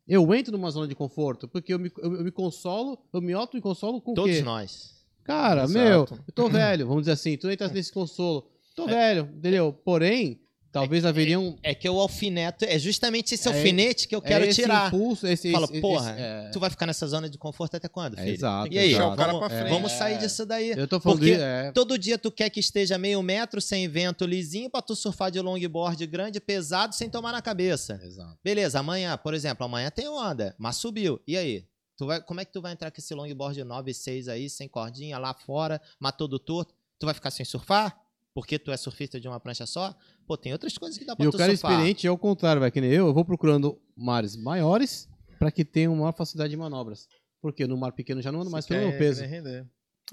Eu 0.06 0.32
entro 0.32 0.50
numa 0.50 0.70
zona 0.70 0.88
de 0.88 0.94
conforto, 0.94 1.46
porque 1.46 1.74
eu 1.74 1.78
me, 1.78 1.92
eu, 1.98 2.14
eu 2.14 2.24
me 2.24 2.30
consolo, 2.30 2.98
eu 3.12 3.20
me 3.20 3.34
auto-consolo 3.34 4.00
com 4.00 4.12
o 4.12 4.14
Todos 4.14 4.36
quê? 4.36 4.42
nós. 4.42 5.04
Cara, 5.22 5.64
Exato. 5.64 5.78
meu, 5.78 6.08
eu 6.26 6.32
tô 6.34 6.48
velho, 6.48 6.86
vamos 6.86 7.02
dizer 7.02 7.12
assim, 7.12 7.36
tu 7.36 7.50
entras 7.50 7.70
nesse 7.70 7.92
consolo. 7.92 8.48
Tô 8.74 8.88
É. 8.88 8.94
velho, 9.14 9.28
entendeu? 9.36 9.70
Porém, 9.84 10.40
talvez 10.72 11.04
haveria 11.04 11.38
um. 11.38 11.56
É 11.62 11.74
que 11.74 11.88
o 11.88 11.98
alfineto, 12.00 12.64
é 12.64 12.78
justamente 12.78 13.34
esse 13.34 13.48
É- 13.48 13.52
alfinete 13.52 14.06
que 14.08 14.14
eu 14.14 14.22
quero 14.22 14.44
é 14.44 14.48
esse 14.48 14.62
tirar. 14.62 14.88
Impulso, 14.88 15.26
esse, 15.26 15.50
Fala, 15.52 15.64
esse- 15.64 15.80
porra, 15.80 16.10
esse- 16.12 16.20
é, 16.20 16.50
Tu 16.52 16.60
vai 16.60 16.70
ficar 16.70 16.86
nessa 16.86 17.06
zona 17.06 17.28
de 17.28 17.36
conforto 17.38 17.76
até 17.76 17.88
quando, 17.88 18.18
é, 18.18 18.22
filho? 18.22 18.34
exato. 18.34 18.72
E 18.72 18.78
aí, 18.78 18.92
exato. 18.94 19.16
vamos, 19.16 19.52
é, 19.52 19.64
vamos 19.68 19.92
sair 19.92 20.18
disso 20.18 20.44
daí. 20.46 20.70
Eu 20.70 20.86
tô 20.88 21.00
falando 21.00 21.18
Porque 21.18 21.34
de, 21.36 21.40
é, 21.42 21.72
todo 21.72 21.98
dia 21.98 22.18
tu 22.18 22.30
quer 22.30 22.50
que 22.50 22.60
esteja 22.60 22.96
meio 22.98 23.22
metro, 23.22 23.60
sem 23.60 23.88
vento, 23.88 24.24
lisinho, 24.24 24.70
pra 24.70 24.82
tu 24.82 24.94
surfar 24.94 25.30
de 25.30 25.40
longboard 25.40 26.06
grande, 26.06 26.40
pesado, 26.40 26.94
sem 26.94 27.08
tomar 27.10 27.32
na 27.32 27.42
cabeça. 27.42 28.00
Exato. 28.02 28.38
Beleza, 28.42 28.78
amanhã, 28.80 29.16
por 29.16 29.34
exemplo, 29.34 29.64
amanhã 29.64 29.90
tem 29.90 30.08
onda, 30.08 30.54
mas 30.58 30.76
subiu. 30.76 31.20
E 31.26 31.36
aí? 31.36 31.64
Tu 31.96 32.06
vai, 32.06 32.20
como 32.22 32.40
é 32.40 32.44
que 32.44 32.52
tu 32.52 32.60
vai 32.62 32.72
entrar 32.72 32.92
com 32.92 33.00
esse 33.00 33.12
longboard 33.12 33.64
9,6 33.64 34.28
aí, 34.28 34.48
sem 34.48 34.68
cordinha, 34.68 35.18
lá 35.18 35.34
fora, 35.34 35.80
mas 35.98 36.12
todo 36.16 36.38
torto? 36.38 36.72
Tu 36.96 37.04
vai 37.06 37.14
ficar 37.14 37.30
sem 37.32 37.44
surfar? 37.44 37.96
Porque 38.38 38.56
tu 38.56 38.70
é 38.70 38.76
surfista 38.76 39.18
de 39.18 39.26
uma 39.26 39.40
prancha 39.40 39.66
só? 39.66 39.92
Pô, 40.24 40.36
tem 40.36 40.52
outras 40.52 40.78
coisas 40.78 40.96
que 40.96 41.04
dá 41.04 41.16
pra 41.16 41.24
E 41.24 41.28
o 41.28 41.32
tu 41.32 41.36
cara 41.38 41.50
surfar. 41.50 41.72
experiente 41.72 42.06
é 42.06 42.10
o 42.12 42.16
contrário, 42.16 42.60
vai 42.60 42.70
que 42.70 42.80
nem 42.80 42.88
eu. 42.88 43.08
Eu 43.08 43.12
vou 43.12 43.24
procurando 43.24 43.76
mares 43.96 44.36
maiores 44.36 45.08
para 45.40 45.50
que 45.50 45.64
tenha 45.64 45.90
uma 45.90 46.02
maior 46.02 46.12
facilidade 46.12 46.50
de 46.52 46.56
manobras. 46.56 47.08
Porque 47.42 47.66
no 47.66 47.76
mar 47.76 47.90
pequeno 47.90 48.22
já 48.22 48.30
não 48.30 48.40
ando 48.42 48.48
mais 48.50 48.64
pelo 48.64 48.86
meu 48.90 48.96
peso. 48.96 49.24
render. 49.24 49.66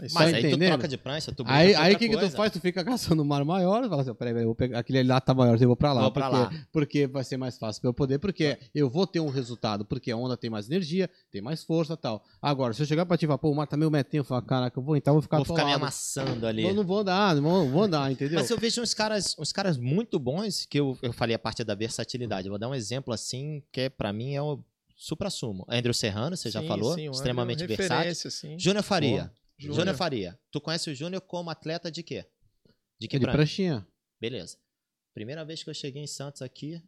Isso 0.03 0.13
Mas 0.13 0.31
Tá 0.31 0.37
aí 0.37 0.43
tu 0.43 0.47
entendendo? 0.47 0.69
troca 0.71 0.87
de 0.87 0.97
prancha, 0.97 1.31
tu 1.31 1.43
Aí 1.45 1.67
aí 1.67 1.73
o 1.73 1.77
outra 1.77 1.99
que, 1.99 2.09
que 2.09 2.17
tu 2.17 2.29
faz? 2.31 2.51
Tu 2.51 2.59
fica 2.59 2.83
caçando 2.83 3.21
um 3.21 3.25
mar 3.25 3.45
maior 3.45 3.87
fala 3.87 4.01
assim: 4.01 4.13
peraí, 4.13 4.33
peraí, 4.33 4.43
eu 4.43 4.47
vou 4.47 4.55
pegar, 4.55 4.79
aquele 4.79 4.99
ali 4.99 5.07
lá 5.07 5.21
tá 5.21 5.33
maior, 5.33 5.59
eu 5.61 5.67
vou 5.67 5.75
pra 5.75 5.93
lá. 5.93 6.01
Vou 6.01 6.11
pra 6.11 6.29
porque, 6.29 6.55
lá. 6.55 6.67
porque 6.71 7.07
vai 7.07 7.23
ser 7.23 7.37
mais 7.37 7.57
fácil 7.57 7.81
pra 7.81 7.89
eu 7.89 7.93
poder, 7.93 8.19
porque 8.19 8.57
eu 8.73 8.89
vou 8.89 9.07
ter 9.07 9.21
um 9.21 9.29
resultado, 9.29 9.85
porque 9.85 10.11
a 10.11 10.17
onda 10.17 10.35
tem 10.35 10.49
mais 10.49 10.69
energia, 10.69 11.09
tem 11.31 11.41
mais 11.41 11.63
força 11.63 11.93
e 11.93 11.97
tal. 11.97 12.23
Agora, 12.41 12.73
se 12.73 12.81
eu 12.81 12.85
chegar 12.85 13.05
pra 13.05 13.17
ti 13.17 13.23
e 13.23 13.27
falar, 13.27 13.37
pô, 13.37 13.49
o 13.49 13.55
mar 13.55 13.67
tá 13.67 13.77
meio 13.77 13.89
metinho, 13.89 14.21
eu 14.21 14.25
falo, 14.25 14.41
caraca, 14.41 14.77
eu 14.77 14.83
vou 14.83 14.97
entrar, 14.97 15.11
eu 15.11 15.15
vou 15.15 15.21
ficar 15.21 15.37
Vou 15.37 15.45
ficar 15.45 15.65
me 15.65 15.73
amassando 15.73 16.45
ali. 16.45 16.63
Eu 16.63 16.73
não 16.73 16.83
vou 16.83 16.99
andar, 16.99 17.35
não 17.35 17.43
vou, 17.43 17.69
vou 17.69 17.83
andar, 17.83 18.11
entendeu? 18.11 18.39
Mas 18.39 18.49
eu 18.49 18.57
vejo 18.57 18.81
uns 18.81 18.93
caras, 18.93 19.35
uns 19.39 19.51
caras 19.51 19.77
muito 19.77 20.19
bons, 20.19 20.65
que 20.65 20.79
eu, 20.79 20.97
eu 21.01 21.13
falei 21.13 21.35
a 21.35 21.39
parte 21.39 21.63
da 21.63 21.75
versatilidade. 21.75 22.47
Eu 22.47 22.51
vou 22.51 22.59
dar 22.59 22.67
um 22.67 22.75
exemplo 22.75 23.13
assim, 23.13 23.63
que 23.71 23.81
é, 23.81 23.89
pra 23.89 24.11
mim 24.11 24.33
é 24.33 24.41
o 24.41 24.59
supra-sumo. 24.95 25.65
Andrew 25.69 25.93
Serrano, 25.93 26.35
você 26.35 26.49
já 26.49 26.61
Sim, 26.61 26.67
falou, 26.67 26.95
sim, 26.95 27.07
é 27.07 27.11
extremamente 27.11 27.65
versátil. 27.65 27.95
referência, 27.95 28.31
sim. 28.31 28.55
Júnior 28.57 28.83
Faria. 28.83 29.23
Boa. 29.23 29.44
Júnior 29.57 29.77
Júnior. 29.77 29.95
Faria. 29.95 30.39
Tu 30.51 30.59
conhece 30.61 30.89
o 30.89 30.95
Júnior 30.95 31.21
como 31.21 31.49
atleta 31.49 31.91
de 31.91 32.03
quê? 32.03 32.29
De 32.99 33.07
que 33.07 33.17
de 33.17 33.23
prancha? 33.23 33.37
pranchinha. 33.37 33.87
Beleza. 34.19 34.57
Primeira 35.13 35.45
vez 35.45 35.63
que 35.63 35.69
eu 35.69 35.73
cheguei 35.73 36.03
em 36.03 36.07
Santos 36.07 36.41
aqui, 36.41 36.81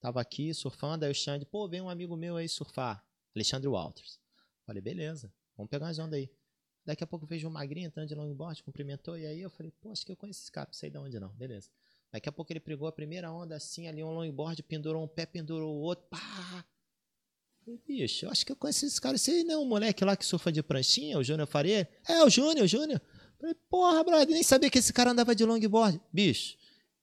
tava 0.00 0.20
aqui 0.20 0.54
surfando, 0.54 1.04
aí 1.04 1.10
o 1.10 1.14
Xande, 1.14 1.44
pô, 1.44 1.68
vem 1.68 1.80
um 1.80 1.90
amigo 1.90 2.16
meu 2.16 2.36
aí 2.36 2.48
surfar, 2.48 3.04
Alexandre 3.34 3.68
Walters. 3.68 4.20
Falei, 4.64 4.80
beleza, 4.80 5.32
vamos 5.56 5.70
pegar 5.70 5.86
umas 5.86 5.98
ondas 5.98 6.18
aí. 6.18 6.30
Daqui 6.84 7.02
a 7.02 7.06
pouco 7.06 7.24
eu 7.24 7.28
vejo 7.28 7.48
um 7.48 7.50
magrinho 7.50 7.86
entrando 7.86 8.08
de 8.08 8.14
longboard, 8.14 8.62
cumprimentou, 8.62 9.18
e 9.18 9.26
aí 9.26 9.40
eu 9.40 9.50
falei, 9.50 9.72
pô, 9.80 9.90
acho 9.90 10.04
que 10.04 10.12
eu 10.12 10.16
conheço 10.16 10.42
esse 10.42 10.52
cara, 10.52 10.68
não 10.68 10.74
sei 10.74 10.90
de 10.90 10.98
onde 10.98 11.18
não, 11.18 11.30
beleza. 11.30 11.70
Daqui 12.12 12.28
a 12.28 12.32
pouco 12.32 12.52
ele 12.52 12.60
pegou 12.60 12.86
a 12.86 12.92
primeira 12.92 13.32
onda 13.32 13.56
assim, 13.56 13.88
ali 13.88 14.04
um 14.04 14.12
longboard, 14.12 14.62
pendurou 14.62 15.02
um 15.02 15.08
pé, 15.08 15.26
pendurou 15.26 15.74
o 15.74 15.80
outro, 15.80 16.06
pá! 16.08 16.64
Bicho, 17.86 18.26
eu 18.26 18.30
acho 18.30 18.44
que 18.44 18.52
eu 18.52 18.56
conheço 18.56 18.84
esse 18.86 19.00
cara. 19.00 19.16
Esse 19.16 19.42
não 19.44 19.54
é 19.54 19.58
um 19.58 19.64
moleque 19.66 20.04
lá 20.04 20.16
que 20.16 20.24
surfa 20.24 20.52
de 20.52 20.62
pranchinha, 20.62 21.18
o 21.18 21.24
Júnior 21.24 21.46
Faria? 21.46 21.88
É, 22.08 22.22
o 22.22 22.28
Júnior, 22.30 22.64
o 22.64 22.68
Júnior. 22.68 23.00
Falei, 23.40 23.54
porra, 23.70 24.04
brother, 24.04 24.28
nem 24.28 24.42
sabia 24.42 24.70
que 24.70 24.78
esse 24.78 24.92
cara 24.92 25.10
andava 25.10 25.34
de 25.34 25.44
longboard. 25.44 26.00
Bicho, 26.12 26.56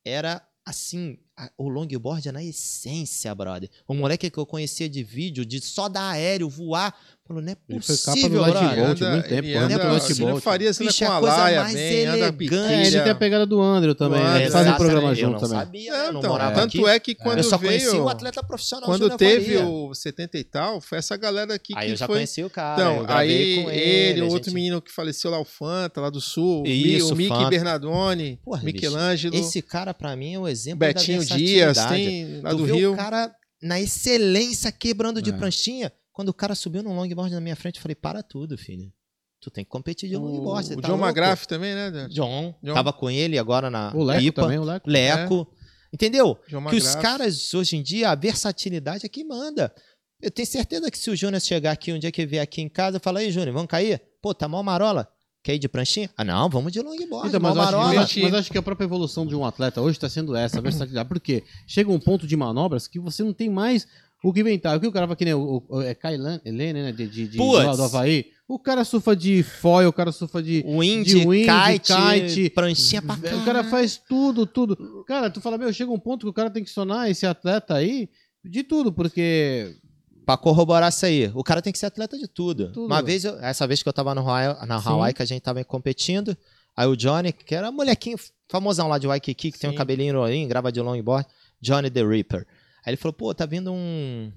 era 0.05 0.45
assim, 0.63 1.17
a- 1.35 1.51
o 1.57 1.67
longboard 1.67 2.27
é 2.29 2.31
na 2.31 2.43
essência, 2.43 3.33
brother. 3.33 3.69
O 3.88 3.93
moleque 3.93 4.29
que 4.29 4.38
eu 4.38 4.45
conhecia 4.45 4.88
de 4.88 5.03
vídeo, 5.03 5.43
de 5.45 5.59
só 5.59 5.89
dar 5.89 6.11
aéreo, 6.11 6.47
voar, 6.49 6.95
falou, 7.27 7.41
não 7.41 7.52
é 7.52 7.56
Ele 7.69 7.80
foi 7.81 7.98
capa 7.98 8.11
possível, 8.11 8.30
do 8.30 8.41
Light 8.41 8.53
brother. 8.60 8.85
Bolt, 8.85 8.99
muito 8.99 9.30
tempo, 9.30 9.48
ele 9.48 9.56
anda 9.57 9.65
anda, 9.76 9.80
pro 9.80 9.88
o 9.88 9.91
Light 9.93 10.07
Júnior 10.14 10.31
Bolt. 10.31 10.43
Faria 10.43 10.69
anda 10.69 10.80
Bicho, 10.80 11.03
é 11.03 11.07
com 11.07 11.14
a 11.14 11.19
laia 11.19 11.61
mais 11.61 11.73
bem, 11.76 12.06
anda 12.06 12.18
elegante. 12.18 12.73
É, 12.73 12.88
ele 12.88 13.02
tem 13.02 13.11
a 13.11 13.15
pegada 13.15 13.45
do 13.45 13.61
Andrew 13.61 13.95
também, 13.95 14.19
Do 14.19 14.23
né? 14.23 14.30
Andrew, 14.30 14.41
Eles 14.41 14.53
fazem 14.53 14.68
Exatamente, 14.72 14.91
programa 14.91 15.11
eu 15.11 15.15
junto 15.15 15.31
não 15.34 15.39
também. 15.39 15.57
sabia, 15.60 15.91
Não, 15.91 16.11
não 16.14 16.19
então, 16.19 16.31
morava 16.31 16.56
tanto 16.56 16.77
aqui. 16.80 16.89
é 16.89 16.99
que 16.99 17.15
quando 17.15 17.38
eu 17.38 17.43
só 17.43 17.57
veio, 17.57 17.80
conheci 17.80 17.95
o 17.95 18.10
atleta 18.10 18.43
profissional 18.43 18.85
quando 18.85 19.02
Júnior 19.03 19.18
teve 19.18 19.53
Faria. 19.56 19.65
o 19.68 19.93
70 19.95 20.38
e 20.38 20.43
tal, 20.43 20.81
foi 20.81 20.98
essa 20.98 21.15
galera 21.15 21.53
aqui 21.53 21.73
Aí 21.76 21.85
que 21.88 21.91
eu 21.93 21.98
já 21.98 22.06
foi... 22.06 22.15
conheci 22.18 22.43
o 22.43 22.49
cara, 22.49 22.81
Então, 22.81 23.06
aí 23.15 23.64
com 23.64 23.72
ele, 23.72 23.80
ele, 23.80 24.22
o 24.22 24.26
outro 24.30 24.49
gente- 24.49 24.53
menino 24.56 24.81
que 24.81 24.91
faleceu 24.91 25.31
lá, 25.31 25.39
o 25.39 25.45
Fanta, 25.45 26.02
lá 26.02 26.10
do 26.10 26.19
Sul, 26.19 26.64
Isso, 26.65 27.14
o 27.14 27.15
Mickey. 27.15 27.49
Bernardoni, 27.49 28.39
Michelangelo, 28.64 29.35
Esse 29.35 29.61
cara, 29.61 29.93
pra 29.93 30.15
mim, 30.15 30.34
é 30.34 30.39
o 30.39 30.48
exemplo 30.48 30.80
Betinho 30.80 31.26
da 31.26 31.35
Dias, 31.38 31.77
tem 31.85 32.41
lá 32.41 32.49
Tu 32.52 32.57
do 32.57 32.65
Rio. 32.65 32.93
o 32.93 32.95
cara 32.95 33.31
na 33.61 33.80
excelência, 33.80 34.72
quebrando 34.72 35.22
de 35.22 35.30
É. 35.30 35.34
pranchinha. 35.34 35.91
Quando 36.13 36.29
o 36.29 36.33
cara 36.33 36.55
subiu 36.55 36.83
num 36.83 36.95
longboard 36.95 37.33
na 37.33 37.41
minha 37.41 37.55
frente, 37.55 37.77
eu 37.77 37.81
falei, 37.81 37.95
para 37.95 38.21
tudo, 38.21 38.57
filho. 38.57 38.91
Tu 39.39 39.49
tem 39.49 39.63
que 39.63 39.69
competir 39.71 40.07
de 40.09 40.15
O, 40.15 40.19
longboard. 40.21 40.67
você 40.67 40.73
o 40.75 40.81
tá 40.81 40.88
John 40.88 40.93
louco?" 40.95 41.05
McGrath 41.07 41.45
também, 41.45 41.73
né? 41.73 41.89
Dan? 41.89 42.09
John, 42.09 42.53
John. 42.61 42.73
Tava 42.73 42.93
com 42.93 43.09
ele 43.09 43.39
agora 43.39 43.69
na 43.69 43.91
O 43.95 44.03
Leco 44.03 44.19
Pipa. 44.21 44.41
também, 44.43 44.59
o 44.59 44.63
Leco. 44.63 44.89
Leco. 44.89 45.47
Entendeu? 45.93 46.38
John 46.47 46.65
que 46.67 46.75
os 46.75 46.95
caras, 46.95 47.53
hoje 47.53 47.75
em 47.75 47.81
dia, 47.83 48.09
a 48.11 48.15
versatilidade 48.15 49.05
é 49.05 49.09
que 49.09 49.23
manda. 49.23 49.73
Eu 50.21 50.29
tenho 50.29 50.47
certeza 50.47 50.91
que 50.91 50.97
se 50.97 51.09
o 51.09 51.15
Júnior 51.15 51.41
chegar 51.41 51.71
aqui 51.71 51.91
um 51.91 51.97
dia 51.97 52.11
que 52.11 52.25
vier 52.25 52.43
aqui 52.43 52.61
em 52.61 52.69
casa, 52.69 52.99
fala, 52.99 53.19
aí, 53.19 53.31
Júnior, 53.31 53.53
vamos 53.53 53.67
cair? 53.69 53.99
Pô, 54.21 54.33
tá 54.33 54.47
mal 54.47 54.61
marola? 54.63 55.07
Quer 55.43 55.55
ir 55.55 55.59
de 55.59 55.67
pranchinha? 55.67 56.07
Ah, 56.15 56.23
não, 56.23 56.47
vamos 56.47 56.71
de 56.71 56.79
longboard, 56.79 57.29
Então, 57.29 57.39
mal 57.39 57.55
mas, 57.55 57.57
eu 57.57 57.63
acho, 57.63 57.71
marola. 57.77 57.93
mas, 58.01 58.15
mas 58.17 58.33
acho 58.35 58.51
que 58.51 58.57
a 58.59 58.61
própria 58.61 58.85
evolução 58.85 59.25
de 59.25 59.35
um 59.35 59.43
atleta 59.43 59.81
hoje 59.81 59.97
está 59.97 60.07
sendo 60.07 60.35
essa, 60.35 60.59
a 60.59 60.61
versatilidade. 60.61 61.09
Porque 61.09 61.43
chega 61.65 61.89
um 61.91 61.99
ponto 61.99 62.27
de 62.27 62.38
manobras 62.38 62.88
que 62.88 62.99
você 62.99 63.23
não 63.23 63.33
tem 63.33 63.49
mais 63.49 63.88
o 64.23 64.31
que 64.34 64.41
inventar. 64.41 64.77
O 64.77 64.80
que 64.80 64.88
o 64.88 64.91
cara 64.91 65.06
vai 65.07 65.15
que 65.15 65.26
nem 65.26 65.34
o, 65.34 65.64
o, 65.68 65.81
é 65.81 65.93
Kailan, 65.95 66.39
Helene, 66.45 66.81
né? 66.84 66.91
De, 66.91 67.07
de, 67.07 67.27
de, 67.27 67.38
Puts. 67.38 67.77
do, 67.77 67.84
Havaí. 67.84 68.26
O 68.48 68.60
cara 68.60 68.84
surfa 68.84 69.15
de 69.15 69.43
foil, 69.43 69.89
o 69.89 69.93
cara 69.93 70.11
surfa 70.11 70.43
de. 70.43 70.64
Wind, 70.68 71.06
de 71.07 71.26
wind, 71.26 71.48
kite, 71.48 71.93
kite, 71.93 72.49
pranchinha 72.49 73.02
pra 73.02 73.15
O 73.15 73.22
caralho. 73.22 73.45
cara 73.45 73.64
faz 73.64 73.98
tudo, 73.98 74.45
tudo. 74.45 75.03
Cara, 75.07 75.30
tu 75.30 75.39
fala, 75.39 75.57
meu, 75.57 75.72
chega 75.72 75.89
um 75.91 75.98
ponto 75.99 76.26
que 76.26 76.30
o 76.30 76.34
cara 76.34 76.49
tem 76.49 76.64
que 76.64 76.69
sonar 76.69 77.10
esse 77.10 77.26
atleta 77.26 77.76
aí 77.76 78.10
de 78.43 78.64
tudo, 78.64 78.91
porque. 78.91 79.76
Pra 80.23 80.38
corroborar 80.38 80.89
isso 80.89 81.03
aí, 81.06 81.31
o 81.34 81.43
cara 81.43 81.61
tem 81.64 81.73
que 81.73 81.80
ser 81.80 81.88
atleta 81.88 82.15
de 82.18 82.27
tudo. 82.27 82.72
Tudo. 82.72 82.85
Uma 82.85 83.02
vez, 83.02 83.26
eu- 83.26 83.39
essa 83.39 83.65
vez 83.65 83.81
que 83.81 83.89
eu 83.89 83.93
tava 83.93 84.14
no 84.14 84.22
Hawaii, 84.22 84.56
na 84.68 84.80
Sim. 84.80 84.89
Hawaii, 84.89 85.14
que 85.15 85.22
a 85.23 85.26
gente 85.26 85.41
tava 85.41 85.64
competindo, 85.64 86.38
aí 86.77 86.88
o 86.88 86.95
Johnny, 86.95 87.34
que 87.34 87.56
era 87.56 87.72
molequinho 87.72 88.18
famosão 88.48 88.88
lá 88.88 88.99
de 88.99 89.07
Waikiki, 89.07 89.52
que 89.52 89.57
tem 89.60 89.69
um 89.69 89.73
Sim. 89.73 89.77
cabelinho 89.77 90.14
loirinho, 90.14 90.48
grava 90.48 90.72
de 90.72 90.80
longboard, 90.80 91.27
Johnny 91.60 91.89
the 91.89 92.03
Ripper. 92.06 92.45
Aí 92.83 92.91
ele 92.91 92.97
falou, 92.97 93.13
pô, 93.13 93.33
tá 93.33 93.45
vindo 93.45 93.71
um... 93.71 94.31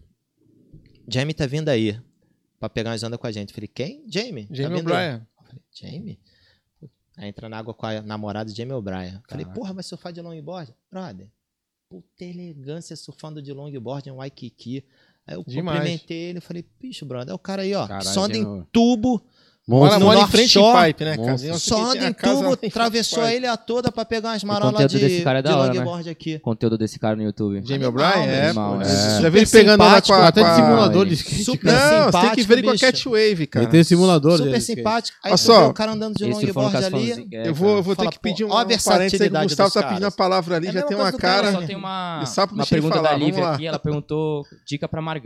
Jamie 1.08 1.34
tá 1.34 1.46
vindo 1.46 1.68
aí, 1.68 2.00
pra 2.58 2.68
pegar 2.68 2.90
umas 2.90 3.02
ondas 3.02 3.18
com 3.18 3.26
a 3.26 3.32
gente. 3.32 3.50
Eu 3.50 3.54
falei, 3.54 3.68
quem? 3.68 4.04
Jamie. 4.08 4.46
tá 4.46 4.54
Jamie 4.54 4.78
vindo? 4.78 4.90
O'Brien. 4.90 5.26
Jamie? 5.72 6.18
Aí 7.16 7.28
entra 7.28 7.48
na 7.48 7.58
água 7.58 7.72
com 7.72 7.86
a 7.86 8.02
namorada 8.02 8.50
de 8.50 8.56
Jamie 8.56 8.72
O'Brien. 8.74 9.20
Falei, 9.28 9.46
porra, 9.46 9.72
vai 9.72 9.82
surfar 9.82 10.12
de 10.12 10.20
longboard? 10.20 10.74
Brother, 10.90 11.30
puta 11.88 12.24
elegância 12.24 12.96
surfando 12.96 13.40
de 13.40 13.52
longboard 13.52 14.08
em 14.08 14.12
Waikiki. 14.12 14.84
Aí 15.26 15.36
eu 15.36 15.44
Demais. 15.44 15.78
cumprimentei 15.78 16.18
ele 16.18 16.38
e 16.38 16.42
falei, 16.42 16.64
bicho, 16.80 17.06
brother, 17.06 17.32
é 17.32 17.34
o 17.34 17.38
cara 17.38 17.62
aí, 17.62 17.74
ó, 17.74 17.86
Caralho, 17.86 18.08
só 18.08 18.24
anda 18.24 18.36
em 18.36 18.62
tubo, 18.72 19.24
Monstro. 19.66 20.00
mora 20.00 20.18
em 20.18 20.20
North 20.20 20.30
frente 20.30 20.58
em 20.58 20.86
pipe, 20.86 21.04
né, 21.04 21.16
cara? 21.16 21.38
Só 21.58 21.84
anda 21.86 22.06
em 22.06 22.12
tubo, 22.12 22.58
em 22.62 22.68
atravessou 22.68 23.22
a 23.22 23.34
ilha 23.34 23.56
toda 23.56 23.90
pra 23.90 24.04
pegar 24.04 24.32
umas 24.32 24.44
marolas 24.44 24.74
conteúdo 24.74 24.98
de, 24.98 24.98
desse 25.08 25.22
cara 25.24 25.38
é 25.38 25.42
de 25.42 25.48
da 25.48 25.56
hora, 25.56 25.72
né? 25.72 25.78
longboard 25.80 26.10
aqui. 26.10 26.34
O 26.36 26.40
conteúdo 26.40 26.76
desse 26.76 26.98
cara 26.98 27.16
no 27.16 27.22
YouTube. 27.22 27.62
Jamie 27.66 27.86
O'Brien, 27.86 28.28
é, 28.28 28.46
animal, 28.48 28.76
pô. 28.76 28.82
é. 28.82 29.20
Já 29.22 29.28
vi 29.30 29.38
ele 29.38 29.46
pegando 29.46 29.80
lá 29.80 30.02
com 30.02 30.06
simpático, 30.06 30.12
a... 30.12 30.28
Até 30.28 30.42
de 30.44 30.54
simulador 30.54 31.06
de 31.06 31.14
skate. 31.14 31.44
Super 31.44 31.72
cara. 31.72 31.80
Não, 31.80 31.88
você 31.88 31.94
tem 31.94 32.02
que 32.04 32.12
simpático, 32.12 32.48
ver 32.48 32.58
ele 32.58 32.62
com 32.62 32.70
a. 32.74 32.78
Catwave, 32.78 33.46
cara. 33.46 33.64
Ele 33.64 33.72
tem 33.72 33.84
simulador 33.84 34.32
Super 34.36 34.50
de 34.52 34.58
skate. 34.58 34.78
simpático. 34.78 35.18
Aí 35.24 35.38
só, 35.38 35.60
vê 35.60 35.66
o 35.70 35.72
cara 35.72 35.92
andando 35.92 36.14
de 36.14 36.24
longboard 36.24 36.76
ali. 36.76 36.90
falando- 36.90 37.34
é, 37.34 37.48
Eu 37.48 37.54
vou, 37.54 37.76
eu 37.76 37.82
vou 37.82 37.96
ter 37.96 38.10
que 38.10 38.18
pedir 38.18 38.44
um, 38.44 38.48
parênteses 38.48 39.20
aí 39.20 39.30
que 39.30 39.36
o 39.36 39.42
Gustavo 39.44 39.70
tá 39.70 39.82
pedindo 39.84 40.06
a 40.06 40.10
palavra 40.10 40.56
ali, 40.56 40.68
É 40.68 40.72
já 40.72 40.82
tem 40.82 40.94
uma 40.94 41.10
cara. 41.10 41.52
Só 41.52 41.62
tem 41.62 41.76
uma, 41.76 42.22
pergunta 42.68 43.00
da 43.00 43.14
Lívia 43.14 43.42
lá. 43.42 43.54
aqui. 43.54 43.66
Ela 43.66 43.78
perguntou 43.78 44.44
dica 44.66 44.86
pra 44.86 45.00
Mar 45.00 45.18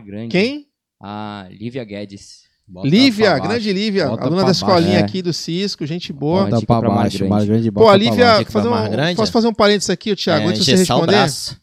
Grande. 0.00 0.28
Quem? 0.30 0.66
A 0.98 1.46
Lívia 1.50 1.84
Guedes. 1.84 2.45
Bota 2.68 2.88
Lívia, 2.88 3.38
grande 3.38 3.72
Lívia, 3.72 4.08
Bota 4.08 4.24
aluna 4.24 4.44
da 4.44 4.50
escolinha 4.50 4.92
baixo. 5.00 5.04
aqui 5.04 5.22
do 5.22 5.32
Cisco, 5.32 5.86
gente 5.86 6.12
boa. 6.12 6.44
Bota 6.44 6.58
dica 6.58 6.80
pra 6.80 6.90
baixo, 6.90 7.18
Grande. 7.18 7.30
Mar 7.30 7.46
Grande, 7.46 7.70
Pô, 7.72 7.88
a 7.88 7.96
Lívia, 7.96 8.44
fazer 8.46 8.68
um, 8.68 9.14
posso 9.14 9.32
fazer 9.32 9.46
um 9.48 9.54
parênteses 9.54 9.90
aqui, 9.90 10.10
ô 10.10 10.16
Thiago, 10.16 10.46
É, 10.46 10.48
antes 10.48 10.60
de 10.60 10.64
você 10.66 10.72
engessar 10.74 10.96
o 10.96 11.00
responder? 11.00 11.16
braço. 11.18 11.60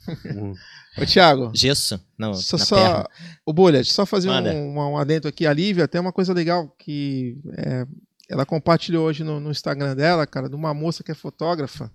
Ô 0.95 1.05
Thiago, 1.07 1.51
Gesso. 1.55 1.99
Não, 2.17 2.35
só, 2.35 2.55
na 2.55 2.65
só 2.65 2.75
perna. 2.75 3.07
o 3.45 3.51
Bolha, 3.51 3.83
só 3.83 4.05
fazer 4.05 4.29
um, 4.29 4.33
um, 4.47 4.75
um 4.77 4.97
adendo 4.97 5.27
aqui. 5.27 5.47
A 5.47 5.51
Lívia 5.51 5.87
tem 5.87 5.99
uma 5.99 6.11
coisa 6.13 6.31
legal 6.33 6.73
que 6.77 7.35
é, 7.57 7.85
ela 8.29 8.45
compartilhou 8.45 9.07
hoje 9.07 9.23
no, 9.23 9.39
no 9.39 9.49
Instagram 9.49 9.95
dela, 9.95 10.27
cara, 10.27 10.47
de 10.47 10.55
uma 10.55 10.71
moça 10.71 11.03
que 11.03 11.11
é 11.11 11.15
fotógrafa 11.15 11.91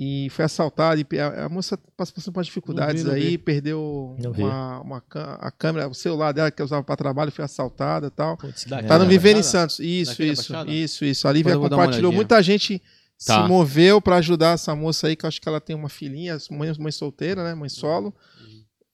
e 0.00 0.30
foi 0.30 0.44
assaltada. 0.44 1.00
E 1.00 1.18
a, 1.18 1.46
a 1.46 1.48
moça 1.48 1.76
passou 1.96 2.14
passando 2.14 2.32
por 2.34 2.44
dificuldades 2.44 3.02
Não 3.02 3.12
vi, 3.14 3.18
não 3.18 3.24
aí, 3.26 3.30
vi. 3.32 3.38
perdeu 3.38 4.16
uma, 4.38 4.80
uma 4.80 5.02
a 5.40 5.50
câmera, 5.50 5.88
o 5.88 5.94
celular 5.94 6.30
dela 6.32 6.50
que 6.52 6.62
ela 6.62 6.66
usava 6.66 6.84
para 6.84 6.94
trabalho 6.96 7.32
foi 7.32 7.44
assaltada 7.44 8.06
e 8.06 8.10
tal. 8.10 8.36
Putz, 8.36 8.64
Daqui 8.64 8.86
Tá 8.86 8.96
no 8.98 9.04
da 9.04 9.10
Viver 9.10 9.36
em? 9.36 9.42
Santos. 9.42 9.80
Isso, 9.80 10.12
Daqui 10.12 10.24
isso, 10.30 10.54
isso, 10.68 11.04
isso. 11.04 11.26
A 11.28 11.32
Lívia 11.32 11.58
compartilhou. 11.58 12.12
Muita 12.12 12.40
gente 12.42 12.80
Tá. 13.26 13.42
se 13.42 13.48
moveu 13.48 14.00
pra 14.00 14.16
ajudar 14.18 14.52
essa 14.54 14.76
moça 14.76 15.08
aí, 15.08 15.16
que 15.16 15.24
eu 15.24 15.28
acho 15.28 15.40
que 15.40 15.48
ela 15.48 15.60
tem 15.60 15.74
uma 15.74 15.88
filhinha, 15.88 16.38
mãe, 16.52 16.72
mãe 16.78 16.92
solteira, 16.92 17.42
né? 17.42 17.52
Mãe 17.52 17.68
solo. 17.68 18.14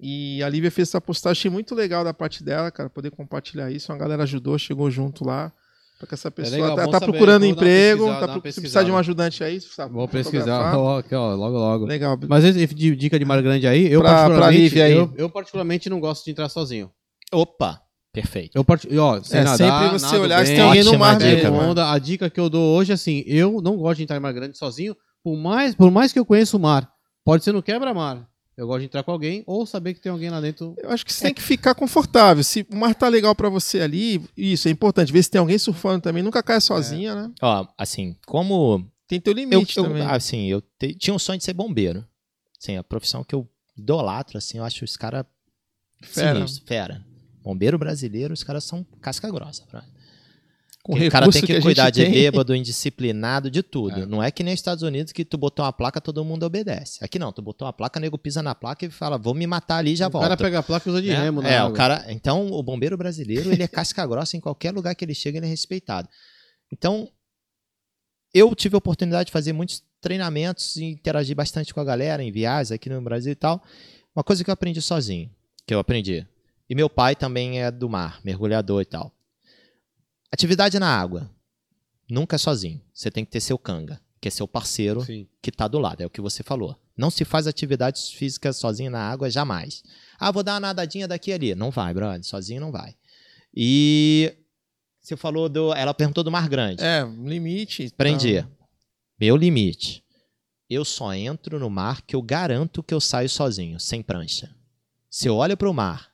E 0.00 0.42
a 0.42 0.48
Lívia 0.48 0.70
fez 0.70 0.88
essa 0.88 1.00
postagem, 1.00 1.40
achei 1.40 1.50
muito 1.50 1.74
legal 1.74 2.02
da 2.02 2.14
parte 2.14 2.42
dela, 2.42 2.70
cara, 2.70 2.88
poder 2.88 3.10
compartilhar 3.10 3.70
isso. 3.70 3.92
Uma 3.92 3.98
galera 3.98 4.22
ajudou, 4.22 4.58
chegou 4.58 4.90
junto 4.90 5.24
lá. 5.26 5.52
Pra 5.98 6.08
que 6.08 6.14
essa 6.14 6.30
pessoa 6.30 6.56
legal, 6.60 6.76
tá, 6.76 6.88
tá 6.88 7.00
procurando 7.00 7.46
emprego, 7.46 8.06
tá 8.08 8.34
se 8.34 8.40
precisar 8.40 8.82
de 8.82 8.90
um 8.90 8.96
ajudante 8.96 9.44
aí, 9.44 9.60
sabe, 9.60 9.94
Vou 9.94 10.08
pesquisar. 10.08 10.76
ó, 10.76 11.34
logo, 11.34 11.56
logo. 11.56 11.84
Legal. 11.86 12.18
Mas 12.28 12.44
dica 12.96 13.18
de 13.18 13.24
Mar 13.24 13.40
Grande 13.40 13.66
aí, 13.66 13.90
eu 13.90 14.00
Pra- 14.00 14.10
pra 14.10 14.18
particularmente, 14.22 14.62
Lívia 14.62 14.84
aí. 14.86 14.92
Eu, 14.92 15.12
eu 15.16 15.30
particularmente 15.30 15.88
não 15.88 16.00
gosto 16.00 16.24
de 16.24 16.32
entrar 16.32 16.48
sozinho. 16.48 16.90
Opa, 17.32 17.80
perfeito. 18.12 18.56
Eu 18.56 18.64
part... 18.64 18.86
ó, 18.98 19.22
sem 19.22 19.40
É, 19.40 19.44
nadar, 19.44 19.56
sempre 19.56 19.98
você 19.98 20.16
olhar 20.18 20.38
se 20.40 20.46
bem, 20.46 20.56
tem 20.56 20.64
alguém 20.64 20.84
no 20.84 20.98
mar 20.98 21.16
dica, 21.16 21.26
mesmo. 21.50 21.62
né? 21.62 21.68
onda. 21.68 21.90
A 21.92 21.98
dica 21.98 22.28
que 22.28 22.40
eu 22.40 22.50
dou 22.50 22.76
hoje, 22.76 22.92
assim, 22.92 23.22
eu 23.26 23.60
não 23.62 23.76
gosto 23.76 23.98
de 23.98 24.02
entrar 24.02 24.16
em 24.16 24.20
Mar 24.20 24.32
Grande 24.32 24.58
sozinho, 24.58 24.96
por 25.22 25.36
mais, 25.36 25.74
por 25.74 25.90
mais 25.92 26.12
que 26.12 26.18
eu 26.18 26.24
conheça 26.26 26.56
o 26.56 26.60
mar. 26.60 26.88
Pode 27.24 27.44
ser 27.44 27.52
no 27.52 27.62
quebra-mar. 27.62 28.26
Eu 28.56 28.66
gosto 28.68 28.80
de 28.80 28.84
entrar 28.86 29.02
com 29.02 29.10
alguém 29.10 29.42
ou 29.46 29.66
saber 29.66 29.94
que 29.94 30.00
tem 30.00 30.12
alguém 30.12 30.30
lá 30.30 30.40
dentro. 30.40 30.74
Eu 30.78 30.90
acho 30.90 31.04
que 31.04 31.12
você 31.12 31.24
tem 31.24 31.34
que 31.34 31.42
ficar 31.42 31.74
confortável. 31.74 32.44
Se 32.44 32.64
o 32.70 32.76
mar 32.76 32.94
tá 32.94 33.08
legal 33.08 33.34
pra 33.34 33.48
você 33.48 33.80
ali, 33.80 34.22
isso 34.36 34.68
é 34.68 34.70
importante. 34.70 35.12
Ver 35.12 35.22
se 35.24 35.30
tem 35.30 35.40
alguém 35.40 35.58
surfando 35.58 36.00
também. 36.02 36.22
Nunca 36.22 36.42
caia 36.42 36.60
sozinha, 36.60 37.14
né? 37.16 37.32
Ó, 37.42 37.66
assim, 37.76 38.16
como 38.26 38.88
Tem 39.08 39.20
teu 39.20 39.32
eu, 39.32 39.36
limite 39.36 39.76
eu- 39.76 39.84
também. 39.84 40.02
assim, 40.02 40.46
eu 40.46 40.60
te- 40.78 40.94
tinha 40.94 41.12
um 41.14 41.18
sonho 41.18 41.38
de 41.38 41.44
ser 41.44 41.52
bombeiro. 41.52 42.06
Assim, 42.60 42.76
a 42.76 42.84
profissão 42.84 43.24
que 43.24 43.34
eu 43.34 43.48
idolatro, 43.76 44.38
assim, 44.38 44.58
eu 44.58 44.64
acho 44.64 44.84
os 44.84 44.96
caras 44.96 45.24
Fera. 46.00 46.46
fera. 46.64 47.04
Bombeiro 47.42 47.76
brasileiro, 47.78 48.32
os 48.32 48.42
caras 48.44 48.64
são 48.64 48.84
casca 49.00 49.30
grossa, 49.30 49.64
brother. 49.70 49.88
Com 50.84 50.92
o 50.92 51.10
cara 51.10 51.30
tem 51.30 51.40
que, 51.40 51.54
gente 51.54 51.62
cuidar 51.62 51.88
de 51.88 52.04
tem. 52.04 52.12
bêbado, 52.12 52.54
indisciplinado, 52.54 53.50
de 53.50 53.62
tudo. 53.62 54.02
É. 54.02 54.06
Não 54.06 54.22
é 54.22 54.30
que 54.30 54.42
nem 54.42 54.52
nos 54.52 54.60
Estados 54.60 54.82
Unidos 54.82 55.14
que 55.14 55.24
tu 55.24 55.38
botou 55.38 55.64
uma 55.64 55.72
placa, 55.72 55.98
todo 55.98 56.22
mundo 56.22 56.42
obedece. 56.42 57.02
Aqui 57.02 57.18
não, 57.18 57.32
tu 57.32 57.40
botou 57.40 57.66
uma 57.66 57.72
placa, 57.72 57.98
o 57.98 58.02
nego 58.02 58.18
pisa 58.18 58.42
na 58.42 58.54
placa 58.54 58.84
e 58.84 58.90
fala, 58.90 59.16
vou 59.16 59.32
me 59.32 59.46
matar 59.46 59.78
ali 59.78 59.92
e 59.92 59.96
já 59.96 60.08
o 60.08 60.10
volto. 60.10 60.24
cara 60.24 60.36
pega 60.36 60.58
a 60.58 60.62
placa 60.62 60.86
e 60.86 60.92
usa 60.92 61.00
de 61.00 61.08
né? 61.08 61.22
remo, 61.22 61.40
né? 61.40 61.54
É, 61.54 61.64
o 61.64 61.72
cara. 61.72 62.04
Então, 62.10 62.48
o 62.52 62.62
bombeiro 62.62 62.98
brasileiro, 62.98 63.50
ele 63.50 63.62
é 63.62 63.66
casca 63.66 64.04
grossa 64.06 64.36
em 64.36 64.40
qualquer 64.40 64.72
lugar 64.72 64.94
que 64.94 65.02
ele 65.02 65.14
chega, 65.14 65.38
ele 65.38 65.46
é 65.46 65.48
respeitado. 65.48 66.06
Então, 66.70 67.08
eu 68.34 68.54
tive 68.54 68.74
a 68.74 68.78
oportunidade 68.78 69.28
de 69.28 69.32
fazer 69.32 69.54
muitos 69.54 69.82
treinamentos 70.02 70.76
e 70.76 70.84
interagir 70.84 71.34
bastante 71.34 71.72
com 71.72 71.80
a 71.80 71.84
galera 71.84 72.22
em 72.22 72.30
viagens 72.30 72.72
aqui 72.72 72.90
no 72.90 73.00
Brasil 73.00 73.32
e 73.32 73.36
tal. 73.36 73.62
Uma 74.14 74.22
coisa 74.22 74.44
que 74.44 74.50
eu 74.50 74.52
aprendi 74.52 74.82
sozinho, 74.82 75.30
que 75.66 75.72
eu 75.72 75.78
aprendi. 75.78 76.26
E 76.68 76.74
meu 76.74 76.90
pai 76.90 77.16
também 77.16 77.62
é 77.62 77.70
do 77.70 77.88
mar, 77.88 78.20
mergulhador 78.22 78.82
e 78.82 78.84
tal. 78.84 79.10
Atividade 80.34 80.80
na 80.80 80.88
água. 80.88 81.30
Nunca 82.10 82.34
é 82.34 82.38
sozinho. 82.40 82.82
Você 82.92 83.08
tem 83.08 83.24
que 83.24 83.30
ter 83.30 83.38
seu 83.40 83.56
canga, 83.56 84.00
que 84.20 84.26
é 84.26 84.30
seu 84.32 84.48
parceiro 84.48 85.00
Sim. 85.04 85.28
que 85.40 85.52
tá 85.52 85.68
do 85.68 85.78
lado, 85.78 86.00
é 86.00 86.06
o 86.06 86.10
que 86.10 86.20
você 86.20 86.42
falou. 86.42 86.76
Não 86.96 87.08
se 87.08 87.24
faz 87.24 87.46
atividades 87.46 88.10
físicas 88.10 88.56
sozinho 88.56 88.90
na 88.90 88.98
água 88.98 89.30
jamais. 89.30 89.84
Ah, 90.18 90.32
vou 90.32 90.42
dar 90.42 90.54
uma 90.54 90.60
nadadinha 90.60 91.06
daqui 91.06 91.30
e 91.30 91.34
ali. 91.34 91.54
Não 91.54 91.70
vai, 91.70 91.94
brother, 91.94 92.24
sozinho 92.24 92.60
não 92.60 92.72
vai. 92.72 92.96
E 93.54 94.34
você 95.00 95.16
falou 95.16 95.48
do, 95.48 95.72
ela 95.72 95.94
perguntou 95.94 96.24
do 96.24 96.32
Mar 96.32 96.48
Grande. 96.48 96.82
É, 96.82 97.04
limite. 97.04 97.92
Aprendi. 97.94 98.42
Tá. 98.42 98.48
Meu 99.20 99.36
limite. 99.36 100.02
Eu 100.68 100.84
só 100.84 101.14
entro 101.14 101.60
no 101.60 101.70
mar 101.70 102.02
que 102.02 102.16
eu 102.16 102.22
garanto 102.22 102.82
que 102.82 102.92
eu 102.92 103.00
saio 103.00 103.28
sozinho, 103.28 103.78
sem 103.78 104.02
prancha. 104.02 104.52
Se 105.08 105.28
eu 105.28 105.36
olho 105.36 105.56
pro 105.56 105.72
mar 105.72 106.10
e 106.10 106.13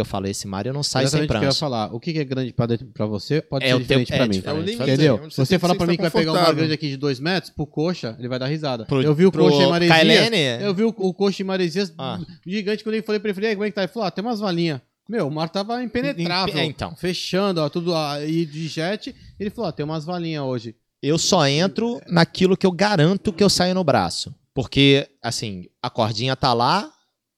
eu 0.00 0.04
falo, 0.04 0.26
esse 0.26 0.46
mar 0.46 0.66
eu 0.66 0.72
não 0.72 0.82
saio 0.82 1.06
sem 1.08 1.20
Exatamente 1.20 1.26
o 1.26 1.32
que 1.32 1.36
eu 1.36 1.40
ia 1.42 1.48
prancha. 1.48 1.58
falar. 1.60 1.94
O 1.94 2.00
que 2.00 2.18
é 2.18 2.24
grande 2.24 2.52
pra 2.92 3.06
você 3.06 3.40
pode 3.40 3.64
É 3.64 3.68
ser 3.68 3.74
o 3.74 3.78
teu- 3.78 3.84
diferente 4.00 4.12
é 4.12 4.16
pra 4.16 4.26
mim. 4.26 4.32
diferente. 4.32 4.56
É 4.58 4.60
o 4.60 4.64
limite. 4.64 4.82
Entendeu? 4.90 5.16
Você, 5.30 5.54
que 5.54 5.58
pra 5.58 5.72
estar 5.72 5.86
mim 5.86 5.96
que 5.96 6.02
vai 6.02 6.10
pegar 6.10 6.30
um 6.30 6.34
mar 6.34 6.40
confortável. 6.40 6.54
grande 6.56 6.72
aqui 6.74 6.88
de 6.88 6.96
2 6.96 7.20
metros, 7.20 7.50
pro 7.52 7.66
coxa, 7.66 8.16
ele 8.18 8.28
vai 8.28 8.38
dar 8.38 8.46
risada. 8.46 8.84
Pro- 8.86 9.02
eu 9.02 9.14
vi 9.14 9.26
o 9.26 9.32
coxa 9.32 9.62
em 9.62 9.68
Maresias. 9.70 9.96
Kailene? 9.98 10.62
Eu 10.64 10.74
vi 10.74 10.84
o, 10.84 10.88
o 10.88 11.14
coxa 11.14 11.42
em 11.42 11.46
Maresias 11.46 11.92
Ah. 11.98 12.18
gigante. 12.46 12.82
Quando 12.84 12.94
eu 12.96 13.02
falei 13.02 13.18
pra 13.20 13.28
ele, 13.28 13.34
falei, 13.34 13.48
"E 13.48 13.50
aí, 13.50 13.56
como 13.56 13.64
é 13.64 13.70
que 13.70 13.74
tá? 13.74 13.82
Ele 13.82 13.88
falou, 13.92 14.06
ah, 14.06 14.10
tem 14.10 14.24
umas 14.24 14.40
valinhas. 14.40 14.80
Meu, 15.08 15.26
o 15.26 15.30
mar 15.30 15.48
tava 15.48 15.82
impenetrável. 15.82 16.56
É, 16.56 16.64
então. 16.64 16.94
Fechando, 16.94 17.60
ó, 17.60 17.68
tudo 17.68 17.94
aí 17.94 18.44
de 18.46 18.68
jet. 18.68 19.14
Ele 19.40 19.50
falou, 19.50 19.68
ó, 19.68 19.72
tem 19.72 19.84
umas 19.84 20.04
valinhas 20.04 20.44
hoje. 20.44 20.76
Eu 21.02 21.18
só 21.18 21.46
entro 21.48 22.00
naquilo 22.08 22.56
que 22.56 22.66
eu 22.66 22.70
garanto 22.70 23.32
que 23.32 23.42
eu 23.42 23.48
saio 23.50 23.74
no 23.74 23.82
braço. 23.82 24.34
Porque, 24.54 25.08
assim, 25.22 25.66
a 25.82 25.88
cordinha 25.88 26.36
tá 26.36 26.52
lá, 26.52 26.90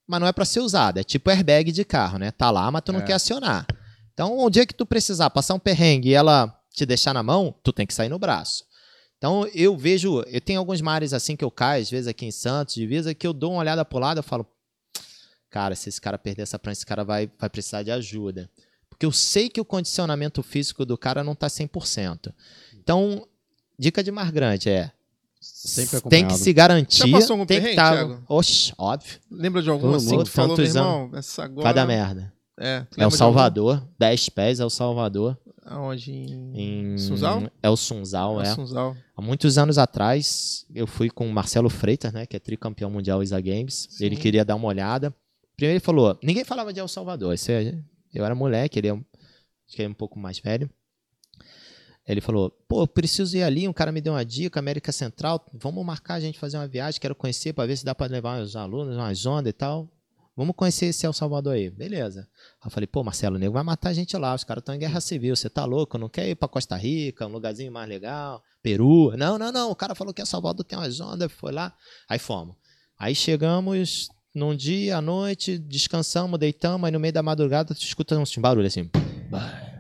mas 0.07 0.21
não 0.21 0.27
é 0.27 0.33
pra 0.33 0.45
ser 0.45 0.61
usada. 0.61 1.01
É 1.01 1.05
tipo 1.05 1.31
airbag 1.31 1.71
de 1.73 1.85
carro, 1.85 2.19
né? 2.19 2.31
Tá 2.31 2.51
lá, 2.51 2.71
mas 2.71 2.83
tu 2.85 2.93
não 2.93 3.01
É. 3.01 3.05
quer 3.05 3.15
acionar. 3.15 3.67
Então, 4.13 4.39
um 4.45 4.51
dia 4.51 4.67
que 4.67 4.75
tu 4.75 4.85
precisar 4.85 5.31
passar 5.31 5.55
um 5.55 5.59
perrengue 5.59 6.11
e 6.11 6.15
ela 6.15 6.55
te 6.75 6.85
deixar 6.85 7.15
na 7.15 7.23
mão, 7.23 7.55
tu 7.63 7.73
tem 7.73 7.87
que 7.87 7.95
sair 7.95 8.09
no 8.09 8.19
braço. 8.19 8.65
Então, 9.17 9.47
eu 9.55 9.77
vejo, 9.77 10.21
eu 10.27 10.41
tenho 10.41 10.59
alguns 10.59 10.81
mares 10.81 11.13
assim 11.13 11.37
que 11.37 11.45
eu 11.45 11.51
caio, 11.51 11.83
às 11.83 11.91
vezes 11.91 12.09
aqui 12.09 12.27
em 12.27 12.31
Santos, 12.33 12.75
divisa, 12.75 13.15
que 13.15 13.27
eu 13.27 13.33
dou 13.33 13.53
uma 13.53 13.61
olhada 13.61 13.85
pro 13.85 13.99
lado 13.99 14.19
e 14.21 14.23
falo, 14.23 14.47
cara, 15.49 15.75
se 15.77 15.89
esse 15.89 16.01
cara 16.01 16.19
perder 16.19 16.43
essa 16.43 16.59
prancha, 16.59 16.79
esse 16.81 16.87
cara 16.87 17.05
vai, 17.05 17.31
vai 17.39 17.49
precisar 17.49 17.83
de 17.83 17.91
ajuda. 17.91 18.51
Porque 18.89 19.07
eu 19.07 19.13
sei 19.13 19.49
que 19.49 19.61
o 19.61 19.65
condicionamento 19.65 20.43
físico 20.43 20.85
do 20.85 20.99
cara 20.99 21.23
não 21.23 21.35
tá 21.35 21.47
100%. 21.49 22.33
Então, 22.75 23.27
dica 23.79 24.03
de 24.03 24.11
mar 24.11 24.31
grande 24.33 24.69
é 24.71 24.91
tem 26.09 26.27
que 26.27 26.35
se 26.35 26.53
garantir. 26.53 27.09
Já 27.09 27.19
passou 27.19 27.35
algum 27.35 27.47
tem 27.47 27.61
que 27.61 27.75
tá, 27.75 27.93
Thiago? 27.93 28.23
Oxe, 28.29 28.73
óbvio. 28.79 29.19
Lembra 29.31 29.63
de 29.63 29.71
algum 29.71 29.95
assim 29.95 30.17
mundo. 30.17 30.25
que 30.25 30.31
falou, 30.31 30.57
meu 30.57 30.67
irmão? 30.67 31.11
Essa 31.15 31.45
agora... 31.45 31.65
Vai 31.65 31.75
dar 31.75 31.87
merda. 31.87 32.33
É, 32.59 32.87
É 32.97 33.01
o 33.01 33.05
algum? 33.05 33.17
Salvador, 33.17 33.83
10 33.99 34.29
pés 34.31 34.61
é 34.61 34.65
o 34.65 34.71
Salvador. 34.71 35.39
Aonde? 35.65 36.13
Em... 36.13 36.95
Em... 36.95 36.99
Sunzal? 36.99 37.43
É 37.63 37.71
o 37.71 37.77
Sunzal, 37.77 38.41
é. 38.43 38.55
Sunzal. 38.55 38.97
Há 39.17 39.23
muitos 39.23 39.59
anos 39.59 39.79
atrás, 39.79 40.67
eu 40.75 40.87
fui 40.87 41.09
com 41.09 41.27
o 41.27 41.33
Marcelo 41.33 41.71
Freitas, 41.71 42.13
né, 42.13 42.27
que 42.27 42.37
é 42.37 42.41
tricampeão 42.41 42.91
mundial 42.91 43.23
ISA 43.23 43.41
Games. 43.41 43.89
Sim. 43.91 44.05
Ele 44.05 44.17
queria 44.17 44.45
dar 44.45 44.57
uma 44.57 44.69
olhada. 44.69 45.15
Primeiro 45.57 45.75
ele 45.77 45.81
falou, 45.85 46.19
ninguém 46.23 46.45
falava 46.45 46.73
de 46.73 46.81
El 46.81 46.89
Salvador. 46.89 47.33
Esse 47.35 47.53
é- 47.53 47.79
eu 48.13 48.25
era 48.25 48.35
moleque, 48.35 48.79
ele 48.79 48.89
é 48.89 48.95
um, 48.95 48.99
acho 48.99 49.77
que 49.77 49.83
ele 49.83 49.87
é 49.87 49.91
um 49.91 49.95
pouco 49.95 50.19
mais 50.19 50.39
velho. 50.39 50.69
Ele 52.07 52.21
falou, 52.21 52.51
pô, 52.69 52.83
eu 52.83 52.87
preciso 52.87 53.37
ir 53.37 53.43
ali, 53.43 53.69
um 53.69 53.73
cara 53.73 53.93
me 53.93 54.01
deu 54.01 54.13
uma 54.13 54.25
dica, 54.25 54.59
América 54.59 54.91
Central, 54.91 55.45
vamos 55.55 55.85
marcar 55.87 56.15
a 56.15 56.21
gente 56.21 56.39
fazer 56.39 56.57
uma 56.57 56.67
viagem, 56.67 57.01
quero 57.01 57.15
conhecer 57.15 57.53
para 57.53 57.67
ver 57.67 57.77
se 57.77 57.85
dá 57.85 57.95
para 57.95 58.11
levar 58.11 58.43
os 58.43 58.57
alunos, 58.57 58.97
umas 58.97 59.25
ondas 59.25 59.51
e 59.51 59.53
tal. 59.53 59.89
Vamos 60.35 60.57
conhecer 60.57 60.87
esse 60.87 61.05
El 61.05 61.13
Salvador 61.13 61.55
aí. 61.55 61.69
Beleza. 61.69 62.27
Aí 62.61 62.67
eu 62.67 62.71
falei, 62.71 62.87
pô, 62.87 63.05
Marcelo, 63.05 63.37
o 63.37 63.39
nego 63.39 63.53
vai 63.53 63.63
matar 63.63 63.91
a 63.91 63.93
gente 63.93 64.17
lá, 64.17 64.35
os 64.35 64.45
caras 64.45 64.63
estão 64.63 64.75
em 64.75 64.79
guerra 64.79 65.01
civil, 65.01 65.37
você 65.37 65.51
tá 65.51 65.65
louco, 65.65 65.99
não 65.99 66.09
quer 66.09 66.27
ir 66.29 66.35
pra 66.35 66.49
Costa 66.49 66.75
Rica, 66.75 67.27
um 67.27 67.31
lugarzinho 67.31 67.71
mais 67.71 67.89
legal, 67.89 68.43
Peru. 68.63 69.15
Não, 69.17 69.39
não, 69.39 69.53
não, 69.53 69.71
o 69.71 69.77
cara 69.77 69.95
falou 69.95 70.15
que 70.15 70.23
El 70.23 70.27
Salvador 70.27 70.65
tem 70.65 70.79
umas 70.79 70.99
ondas, 71.01 71.31
foi 71.31 71.53
lá. 71.53 71.75
Aí 72.09 72.19
fomos. 72.19 72.57
Aí 72.99 73.15
chegamos 73.15 74.09
num 74.35 74.57
dia, 74.57 74.97
à 74.97 75.03
noite, 75.03 75.59
descansamos, 75.59 76.39
deitamos, 76.41 76.87
aí 76.87 76.93
no 76.93 76.99
meio 76.99 77.13
da 77.13 77.23
madrugada 77.23 77.75
tu 77.75 77.83
escuta 77.83 78.19
uns 78.19 78.35
barulhos 78.37 78.73
assim. 78.73 78.91
Bah. 79.31 79.72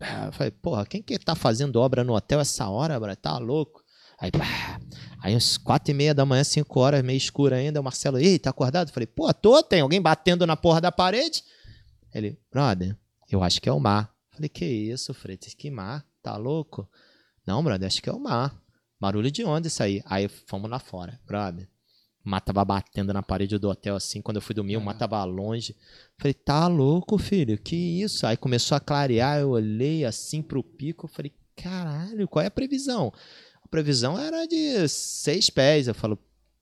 Bah. 0.00 0.26
Eu 0.26 0.32
falei, 0.32 0.50
porra, 0.50 0.86
quem 0.86 1.02
que 1.02 1.18
tá 1.18 1.34
fazendo 1.34 1.76
obra 1.76 2.02
no 2.02 2.14
hotel 2.14 2.40
essa 2.40 2.66
hora, 2.68 2.98
bro? 2.98 3.14
Tá 3.14 3.36
louco? 3.36 3.84
Aí, 4.18 4.30
bah. 4.30 4.80
aí 5.22 5.36
uns 5.36 5.58
quatro 5.58 5.90
e 5.90 5.94
meia 5.94 6.14
da 6.14 6.24
manhã, 6.24 6.42
cinco 6.42 6.80
horas, 6.80 7.02
meio 7.02 7.18
escuro 7.18 7.54
ainda, 7.54 7.80
o 7.80 7.84
Marcelo, 7.84 8.18
ei, 8.18 8.38
tá 8.38 8.48
acordado? 8.48 8.88
Eu 8.88 8.94
falei, 8.94 9.06
pô, 9.06 9.32
tô, 9.34 9.62
tem 9.62 9.82
alguém 9.82 10.00
batendo 10.00 10.46
na 10.46 10.56
porra 10.56 10.80
da 10.80 10.90
parede? 10.90 11.44
Ele, 12.14 12.38
brother, 12.50 12.96
eu 13.30 13.42
acho 13.42 13.60
que 13.60 13.68
é 13.68 13.72
o 13.72 13.78
mar. 13.78 14.10
Eu 14.30 14.36
falei, 14.36 14.48
que 14.48 14.64
isso, 14.64 15.12
Freitas, 15.12 15.52
que 15.52 15.70
mar? 15.70 16.04
Tá 16.22 16.36
louco? 16.36 16.88
Não, 17.46 17.62
brother, 17.62 17.86
acho 17.86 18.02
que 18.02 18.08
é 18.08 18.12
o 18.12 18.18
mar. 18.18 18.58
Barulho 18.98 19.30
de 19.30 19.44
onde 19.44 19.68
isso 19.68 19.82
aí? 19.82 20.02
Aí 20.06 20.28
fomos 20.28 20.70
lá 20.70 20.78
fora, 20.78 21.20
brother. 21.26 21.68
O 22.30 22.36
mar 22.38 22.40
tava 22.40 22.64
batendo 22.64 23.12
na 23.12 23.24
parede 23.24 23.58
do 23.58 23.68
hotel 23.68 23.96
assim, 23.96 24.22
quando 24.22 24.36
eu 24.36 24.40
fui 24.40 24.54
dormir, 24.54 24.76
o 24.76 24.80
mar 24.80 24.96
tava 24.96 25.24
longe. 25.24 25.74
Falei, 26.16 26.32
tá 26.32 26.68
louco, 26.68 27.18
filho? 27.18 27.58
Que 27.58 27.74
isso? 27.74 28.24
Aí 28.24 28.36
começou 28.36 28.76
a 28.76 28.80
clarear, 28.80 29.40
eu 29.40 29.50
olhei 29.50 30.04
assim 30.04 30.40
pro 30.40 30.62
pico, 30.62 31.06
eu 31.06 31.10
falei, 31.10 31.34
caralho, 31.56 32.28
qual 32.28 32.44
é 32.44 32.46
a 32.46 32.50
previsão? 32.52 33.12
A 33.64 33.66
previsão 33.66 34.16
era 34.16 34.46
de 34.46 34.86
seis 34.86 35.50
pés. 35.50 35.88
Eu 35.88 35.94
falo, 35.94 36.16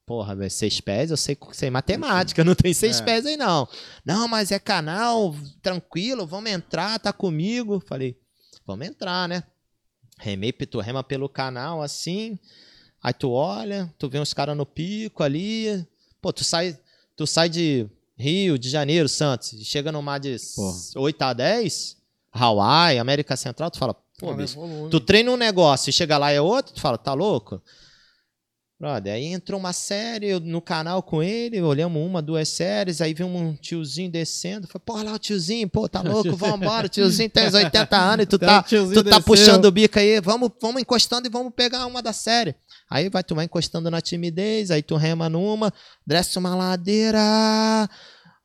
porra, 0.06 0.34
velho, 0.34 0.50
seis 0.50 0.80
pés, 0.80 1.10
eu 1.10 1.18
sei, 1.18 1.36
sei 1.52 1.68
matemática, 1.68 2.42
não 2.42 2.54
tem 2.54 2.72
seis 2.72 2.98
É. 2.98 3.04
pés 3.04 3.26
aí 3.26 3.36
não. 3.36 3.68
Não, 4.06 4.26
mas 4.26 4.50
é 4.50 4.58
canal, 4.58 5.36
tranquilo, 5.60 6.26
vamos 6.26 6.50
entrar, 6.50 6.98
tá 6.98 7.12
comigo. 7.12 7.78
Falei, 7.86 8.18
vamos 8.66 8.86
entrar, 8.86 9.28
né? 9.28 9.42
Remei 10.18 10.50
pitorrema 10.50 11.04
pelo 11.04 11.28
canal 11.28 11.82
assim. 11.82 12.38
Aí 13.02 13.12
tu 13.12 13.30
olha, 13.30 13.92
tu 13.98 14.08
vê 14.08 14.18
uns 14.18 14.34
caras 14.34 14.56
no 14.56 14.66
pico 14.66 15.22
ali. 15.22 15.86
Pô, 16.20 16.32
tu 16.32 16.42
sai, 16.44 16.76
tu 17.16 17.26
sai 17.26 17.48
de 17.48 17.86
Rio, 18.16 18.58
de 18.58 18.68
Janeiro, 18.68 19.08
Santos, 19.08 19.52
e 19.52 19.64
chega 19.64 19.92
no 19.92 20.02
mar 20.02 20.18
de 20.18 20.36
Porra. 20.56 20.76
8 20.96 21.22
a 21.22 21.32
10, 21.32 21.96
Hawaii, 22.32 22.98
América 22.98 23.36
Central, 23.36 23.70
tu 23.70 23.78
fala, 23.78 23.94
pô, 24.18 24.34
bicho, 24.34 24.58
tu 24.90 24.98
treina 24.98 25.30
um 25.30 25.36
negócio 25.36 25.90
e 25.90 25.92
chega 25.92 26.18
lá 26.18 26.32
e 26.32 26.36
é 26.36 26.40
outro, 26.40 26.74
tu 26.74 26.80
fala, 26.80 26.98
tá 26.98 27.14
louco? 27.14 27.62
Brother, 28.80 29.12
aí 29.12 29.24
entrou 29.26 29.58
uma 29.58 29.72
série 29.72 30.28
eu 30.28 30.38
no 30.38 30.62
canal 30.62 31.02
com 31.02 31.20
ele, 31.20 31.60
olhamos 31.60 32.00
uma, 32.00 32.22
duas 32.22 32.48
séries, 32.48 33.00
aí 33.00 33.12
vimos 33.12 33.42
um 33.42 33.52
tiozinho 33.56 34.08
descendo, 34.08 34.68
falei, 34.68 34.82
pô, 34.86 35.02
lá 35.02 35.14
o 35.14 35.18
tiozinho, 35.18 35.68
pô, 35.68 35.88
tá 35.88 36.00
louco, 36.06 36.36
vambora, 36.36 36.86
o 36.86 36.88
tiozinho 36.88 37.28
tem 37.28 37.48
uns 37.48 37.54
80 37.54 37.96
anos 37.98 38.22
e 38.22 38.26
tu 38.26 38.38
tá, 38.38 38.62
tu 38.62 39.02
tá 39.02 39.20
puxando 39.20 39.64
o 39.64 39.72
bico 39.72 39.98
aí, 39.98 40.20
vamos, 40.20 40.52
vamos 40.62 40.80
encostando 40.80 41.26
e 41.26 41.30
vamos 41.30 41.52
pegar 41.56 41.86
uma 41.86 42.00
da 42.00 42.12
série. 42.12 42.54
Aí 42.88 43.08
vai, 43.08 43.24
tu 43.24 43.34
vai 43.34 43.46
encostando 43.46 43.90
na 43.90 44.00
timidez, 44.00 44.70
aí 44.70 44.80
tu 44.80 44.94
rema 44.94 45.28
numa, 45.28 45.74
desce 46.06 46.38
uma 46.38 46.54
ladeira, 46.54 47.20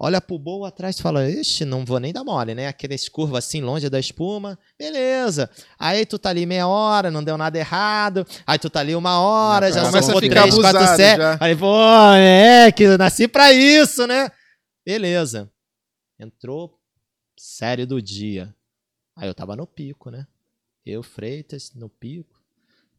olha 0.04 0.20
pro 0.20 0.38
bowl 0.38 0.66
atrás 0.66 1.00
e 1.00 1.02
fala, 1.02 1.30
ixi, 1.30 1.64
não 1.64 1.86
vou 1.86 1.98
nem 1.98 2.12
dar 2.12 2.26
mole, 2.26 2.54
né? 2.54 2.68
Aquelas 2.68 3.08
curvas 3.08 3.46
assim, 3.46 3.62
longe 3.62 3.90
da 3.90 3.98
espuma, 3.98 4.60
beleza. 4.78 5.50
Aí 5.80 6.06
tu 6.06 6.20
tá 6.20 6.30
ali 6.30 6.46
meia 6.46 6.68
hora, 6.68 7.10
não 7.10 7.24
deu 7.24 7.38
nada 7.38 7.58
errado, 7.58 8.28
aí 8.46 8.60
tu 8.60 8.70
tá 8.70 8.82
ali 8.82 8.98
uma 8.98 9.22
hora, 9.22 9.72
já, 9.72 9.86
somou 9.86 10.18
a 10.18 10.22
ficar 10.22 10.42
três, 10.42 10.56
quatro, 10.56 10.88
sete. 10.98 11.22
Aí, 11.40 11.56
pô, 11.56 11.78
é, 12.18 12.70
que 12.74 12.84
eu 12.84 12.98
nasci 12.98 13.30
pra 13.30 13.54
isso, 13.54 14.06
né? 14.06 14.30
Beleza. 14.86 15.50
Entrou 16.20 16.78
série 17.38 17.86
do 17.86 18.02
dia. 18.02 18.54
Aí 19.16 19.30
eu 19.30 19.34
tava 19.34 19.56
no 19.56 19.66
pico, 19.66 20.12
né? 20.12 20.28
Eu, 20.86 21.02
Freitas, 21.02 21.72
no 21.74 21.88
pico. 21.88 22.33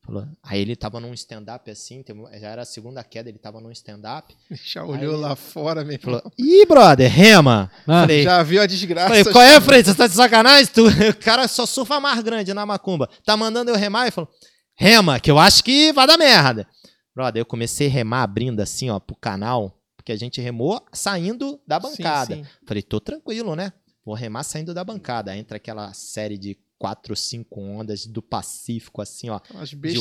Falou. 0.04 0.26
Aí 0.42 0.60
ele 0.60 0.76
tava 0.76 1.00
num 1.00 1.14
stand-up 1.14 1.70
assim, 1.70 2.04
já 2.38 2.48
era 2.50 2.62
a 2.62 2.64
segunda 2.66 3.02
queda, 3.02 3.28
ele 3.30 3.38
tava 3.38 3.60
num 3.60 3.70
stand-up. 3.70 4.36
Já 4.62 4.84
olhou 4.84 5.14
Aí- 5.14 5.20
lá 5.20 5.34
fora, 5.34 5.82
meu 5.82 5.94
irmão. 5.94 6.20
Falou, 6.20 6.32
ih, 6.38 6.66
brother, 6.66 7.10
rema. 7.10 7.70
Ah, 7.86 8.02
Falei, 8.02 8.22
Já 8.22 8.42
viu 8.42 8.60
a 8.60 8.66
desgraça. 8.66 9.08
falei, 9.08 9.24
qual 9.24 9.42
é, 9.42 9.60
Freitas? 9.60 9.92
Você 9.92 9.98
tá 9.98 10.06
de 10.06 10.12
sacanagem? 10.14 10.66
Tu, 10.66 10.82
o 11.10 11.16
cara 11.24 11.48
só 11.48 11.64
surfa 11.64 11.98
mais 12.00 12.22
grande 12.22 12.52
na 12.52 12.66
macumba. 12.66 13.08
Tá 13.24 13.34
mandando 13.36 13.70
eu 13.70 13.76
remar? 13.76 14.02
Ele 14.02 14.10
falou, 14.10 14.28
rema, 14.76 15.18
que 15.18 15.30
eu 15.30 15.38
acho 15.38 15.64
que 15.64 15.90
vai 15.92 16.06
dar 16.06 16.18
merda. 16.18 16.68
Brother, 17.16 17.40
eu 17.40 17.46
comecei 17.46 17.86
a 17.86 17.90
remar 17.90 18.22
abrindo 18.24 18.60
assim, 18.60 18.90
ó, 18.90 18.98
pro 19.00 19.16
canal, 19.16 19.80
porque 19.96 20.12
a 20.12 20.16
gente 20.16 20.38
remou 20.40 20.84
saindo 20.92 21.58
da 21.66 21.80
Sim, 21.80 21.88
bancada. 21.88 22.34
sim. 22.36 22.44
Falei, 22.66 22.82
tô 22.82 23.00
tranquilo, 23.00 23.56
né? 23.56 23.72
Vou 24.04 24.14
remar 24.14 24.42
saindo 24.42 24.74
da 24.74 24.84
bancada. 24.84 25.34
Entra 25.34 25.56
aquela 25.56 25.94
série 25.94 26.36
de 26.36 26.58
quatro, 26.84 27.16
cinco 27.16 27.62
ondas 27.62 28.04
do 28.04 28.20
Pacífico, 28.20 29.00
assim, 29.00 29.30
ó. 29.30 29.40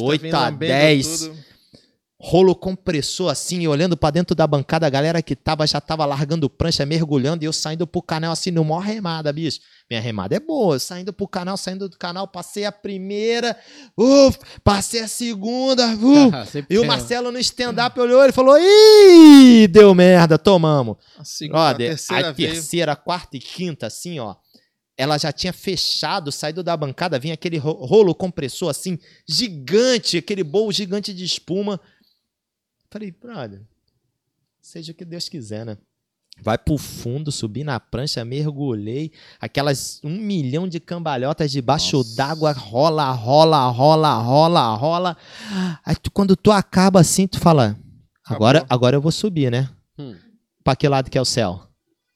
Oito 0.02 0.22
vêm 0.22 0.34
a 0.34 0.40
lambendo 0.42 0.74
10. 0.74 1.20
tudo. 1.20 1.38
Rolo 2.20 2.54
compressor, 2.54 3.30
assim, 3.30 3.62
e 3.62 3.68
olhando 3.70 3.96
pra 3.96 4.10
dentro 4.10 4.36
da 4.36 4.46
bancada, 4.46 4.86
a 4.86 4.90
galera 4.90 5.22
que 5.22 5.34
tava 5.34 5.66
já 5.66 5.80
tava 5.80 6.06
largando 6.06 6.50
prancha, 6.50 6.86
mergulhando, 6.86 7.44
e 7.44 7.48
eu 7.48 7.54
saindo 7.54 7.88
pro 7.88 8.02
canal, 8.02 8.34
assim, 8.34 8.52
no 8.52 8.66
maior 8.66 8.82
remada, 8.82 9.32
bicho. 9.32 9.62
Minha 9.90 10.02
remada 10.02 10.36
é 10.36 10.42
boa, 10.42 10.76
eu 10.76 10.80
saindo 10.80 11.14
pro 11.14 11.26
canal, 11.28 11.56
saindo 11.56 11.88
do 11.88 11.98
canal, 11.98 12.28
passei 12.28 12.66
a 12.66 12.72
primeira, 12.72 13.58
uf, 13.98 14.38
passei 14.62 15.02
a 15.02 15.08
segunda, 15.08 15.86
uf. 15.96 16.52
sempre 16.52 16.76
E 16.76 16.80
o 16.80 16.86
Marcelo 16.86 17.32
no 17.32 17.40
stand-up 17.40 17.98
olhou, 17.98 18.22
ele 18.22 18.34
falou, 18.34 18.58
ih, 18.58 19.68
deu 19.68 19.96
merda, 19.96 20.38
tomamos. 20.38 20.98
A 21.18 21.24
segunda, 21.24 21.60
a 21.60 21.70
Brother, 21.70 21.88
terceira 21.90 22.30
a 22.30 22.34
terceira, 22.34 22.96
quarta 22.96 23.38
e 23.38 23.40
quinta, 23.40 23.88
assim, 23.88 24.20
ó. 24.20 24.36
Ela 25.04 25.18
já 25.18 25.32
tinha 25.32 25.52
fechado, 25.54 26.32
saído 26.32 26.64
da 26.64 26.76
bancada, 26.78 27.20
vinha 27.20 27.34
aquele 27.34 27.58
ro- 27.58 27.86
rolo 27.86 28.16
compressor, 28.16 28.70
assim, 28.70 28.98
gigante, 29.28 30.18
aquele 30.18 30.44
bowl 30.44 30.72
gigante 30.72 31.14
de 31.14 31.24
espuma. 31.26 31.80
Falei, 32.90 33.12
brother, 33.12 33.62
seja 34.62 34.92
o 34.92 34.96
que 34.96 35.04
Deus 35.04 35.28
quiser, 35.28 35.66
né? 35.66 35.78
Vai 36.42 36.58
pro 36.58 36.78
fundo, 36.80 37.32
subi 37.32 37.64
na 37.64 37.80
prancha, 37.80 38.26
mergulhei. 38.26 39.12
Aquelas 39.40 40.00
um 40.04 40.18
milhão 40.18 40.68
de 40.68 40.80
cambalhotas 40.80 41.52
debaixo 41.52 42.04
d'água, 42.16 42.52
rola, 42.52 43.12
rola, 43.12 43.68
rola, 43.70 44.14
rola, 44.20 44.76
rola. 44.76 45.18
Aí 45.86 45.96
tu- 45.96 46.10
quando 46.10 46.36
tu 46.36 46.52
acaba 46.52 47.00
assim, 47.02 47.28
tu 47.28 47.40
fala, 47.40 47.78
agora, 48.26 48.66
agora 48.70 48.96
eu 48.96 49.02
vou 49.02 49.12
subir, 49.12 49.52
né? 49.52 49.70
Hum. 50.00 50.16
Pra 50.64 50.76
que 50.76 50.88
lado 50.88 51.10
que 51.12 51.18
é 51.18 51.22
o 51.22 51.26
céu? 51.26 51.68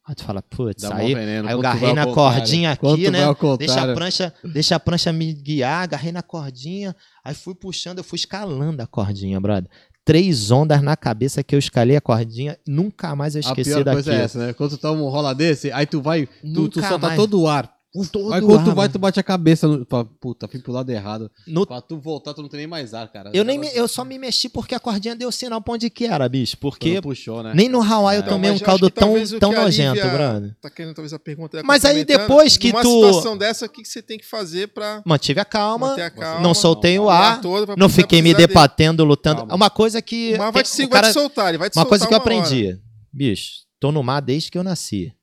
Aí 0.07 0.15
tu 0.15 0.23
fala, 0.23 0.41
putz, 0.41 0.83
mó 0.85 0.95
aí, 0.95 1.13
veneno, 1.13 1.49
aí 1.49 1.53
eu 1.53 1.59
agarrei 1.59 1.93
na 1.93 2.05
cordinha 2.13 2.71
aqui, 2.71 3.11
né? 3.11 3.19
Deixa 3.57 3.73
a, 3.73 3.93
prancha, 3.93 4.33
deixa 4.53 4.75
a 4.75 4.79
prancha 4.79 5.11
me 5.11 5.33
guiar, 5.33 5.83
agarrei 5.83 6.13
na 6.13 6.21
cordinha, 6.23 6.95
aí 7.25 7.35
fui 7.35 7.53
puxando, 7.53 7.97
eu 7.97 8.05
fui 8.05 8.15
escalando 8.15 8.81
a 8.81 8.87
cordinha, 8.87 9.37
brother. 9.39 9.69
Três 10.05 10.49
ondas 10.49 10.81
na 10.81 10.95
cabeça 10.95 11.43
que 11.43 11.53
eu 11.53 11.59
escalei 11.59 11.97
a 11.97 12.01
cordinha, 12.01 12.57
nunca 12.65 13.13
mais 13.17 13.35
eu 13.35 13.39
A 13.39 13.41
esqueci 13.49 13.69
pior 13.69 13.83
daquilo. 13.83 14.03
coisa 14.03 14.17
é 14.17 14.23
essa, 14.23 14.39
né? 14.39 14.53
Quando 14.53 14.69
tu 14.69 14.77
toma 14.77 15.01
um 15.01 15.09
rola 15.09 15.35
desse, 15.35 15.69
aí 15.73 15.85
tu 15.85 16.01
vai, 16.01 16.25
tu, 16.25 16.69
tu 16.69 16.79
solta 16.79 17.07
mais. 17.07 17.19
todo 17.19 17.41
o 17.41 17.47
ar. 17.49 17.76
Todo 18.11 18.31
aí 18.33 18.41
quando 18.41 18.63
tu 18.65 18.69
ar, 18.69 18.75
vai, 18.75 18.85
mano. 18.85 18.93
tu 18.93 18.99
bate 18.99 19.19
a 19.19 19.23
cabeça. 19.23 19.67
No, 19.67 19.83
fala, 19.89 20.05
Puta, 20.19 20.47
fui 20.47 20.59
pro 20.59 20.71
lado 20.71 20.91
errado. 20.91 21.31
No- 21.47 21.65
Pra 21.65 21.81
tu 21.81 21.97
voltar, 21.97 22.33
tu 22.33 22.41
não 22.43 22.49
tem 22.49 22.59
nem 22.59 22.67
mais 22.67 22.93
ar, 22.93 23.11
cara. 23.11 23.31
eu, 23.33 23.43
nem 23.43 23.57
me- 23.57 23.71
eu 23.73 23.87
só 23.87 24.03
me 24.05 24.19
mexi 24.19 24.49
porque 24.49 24.75
a 24.75 24.79
cordinha 24.79 25.15
deu 25.15 25.31
sinal 25.31 25.61
pra 25.61 25.73
onde 25.73 25.89
que 25.89 26.05
era, 26.05 26.27
bicho. 26.29 26.57
Porque 26.57 27.01
puxou, 27.01 27.41
né? 27.41 27.53
nem 27.55 27.67
no 27.69 27.81
Hawaii 27.81 28.17
eu 28.17 28.21
Então, 28.21 28.33
tomei 28.33 28.51
mas 28.51 28.59
um 28.59 28.63
eu 28.63 28.65
caldo 28.65 28.89
que 28.91 28.99
tão, 28.99 29.07
talvez 29.07 29.31
o 29.33 29.39
tão 29.39 29.49
que 29.51 29.55
nojento, 29.59 29.99
alivia- 30.01 30.11
brother. 30.17 30.55
Tá 30.61 30.69
querendo 30.69 30.93
talvez 30.93 31.13
a 31.13 31.17
pergunta. 31.19 31.63
Mas 31.63 31.85
aí 31.85 32.03
depois 32.05 32.55
que 32.57 32.71
numa 32.71 32.83
tu- 32.83 33.05
situação 33.05 33.37
dessa, 33.37 33.65
o 33.65 33.69
que, 33.69 33.81
que 33.81 33.87
você 33.87 34.01
tem 34.03 34.17
que 34.19 34.25
fazer 34.25 34.67
pra 34.67 35.01
Mantive 35.05 35.39
a 35.39 35.45
calma, 35.45 35.87
manter 35.89 36.01
a 36.03 36.11
calma? 36.11 36.41
não 36.41 36.53
soltei 36.53 36.99
o 36.99 37.03
o 37.05 37.09
ar, 37.09 37.41
todo, 37.41 37.65
pra 37.65 37.75
não 37.77 37.87
precisar- 37.87 38.03
fiquei 38.03 38.21
me 38.21 38.33
dele? 38.33 38.47
debatendo, 38.47 39.03
lutando. 39.05 39.37
Calma. 39.39 39.55
Uma 39.55 39.69
coisa 39.71 40.01
que. 40.01 40.35
O 40.35 40.37
mar 40.37 40.51
vai 40.51 40.61
tem- 40.63 40.71
te, 40.71 40.75
o 40.85 40.89
vai 40.89 41.01
cara- 41.01 41.07
te 41.07 41.13
soltar, 41.13 41.49
ele 41.49 41.57
vai 41.57 41.69
te 41.69 41.77
Uma 41.77 41.83
soltar 41.83 41.89
coisa 41.89 42.07
que 42.07 42.13
eu 42.13 42.17
uma 42.19 42.23
hora. 42.23 42.41
aprendi. 42.43 42.79
Bicho, 43.11 43.51
tô 43.79 43.91
no 43.91 44.03
mar 44.03 44.19
desde 44.21 44.51
que 44.51 44.57
eu 44.57 44.63
nasci. 44.63 45.13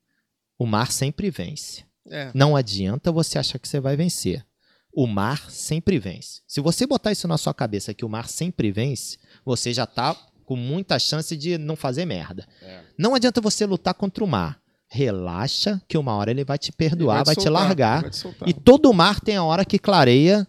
O 0.59 0.65
mar 0.65 0.91
sempre 0.91 1.29
vence. 1.29 1.83
É. 2.09 2.31
Não 2.33 2.55
adianta 2.55 3.11
você 3.11 3.37
achar 3.39 3.59
que 3.59 3.67
você 3.67 3.79
vai 3.79 3.95
vencer. 3.95 4.45
O 4.93 5.07
mar 5.07 5.49
sempre 5.49 5.99
vence. 5.99 6.41
Se 6.47 6.61
você 6.61 6.87
botar 6.87 7.11
isso 7.11 7.27
na 7.27 7.37
sua 7.37 7.53
cabeça 7.53 7.93
que 7.93 8.05
o 8.05 8.09
mar 8.09 8.29
sempre 8.29 8.71
vence, 8.71 9.17
você 9.43 9.73
já 9.73 9.85
tá 9.85 10.15
com 10.45 10.55
muita 10.55 10.97
chance 10.99 11.35
de 11.35 11.57
não 11.57 11.75
fazer 11.75 12.05
merda. 12.05 12.47
É. 12.61 12.81
Não 12.97 13.13
adianta 13.15 13.41
você 13.41 13.65
lutar 13.65 13.93
contra 13.93 14.23
o 14.23 14.27
mar. 14.27 14.59
Relaxa 14.87 15.81
que 15.87 15.97
uma 15.97 16.13
hora 16.15 16.31
ele 16.31 16.45
vai 16.45 16.57
te 16.57 16.69
Ele 16.69 16.75
perdoar, 16.77 17.25
vai, 17.25 17.35
te 17.35 17.43
soltar, 17.43 17.63
largar. 17.67 18.01
vai 18.03 18.11
te. 18.11 18.27
E 18.45 18.53
todo 18.53 18.93
mar 18.93 19.19
tem 19.19 19.35
a 19.35 19.43
hora 19.43 19.65
que 19.65 19.79
clareia 19.79 20.47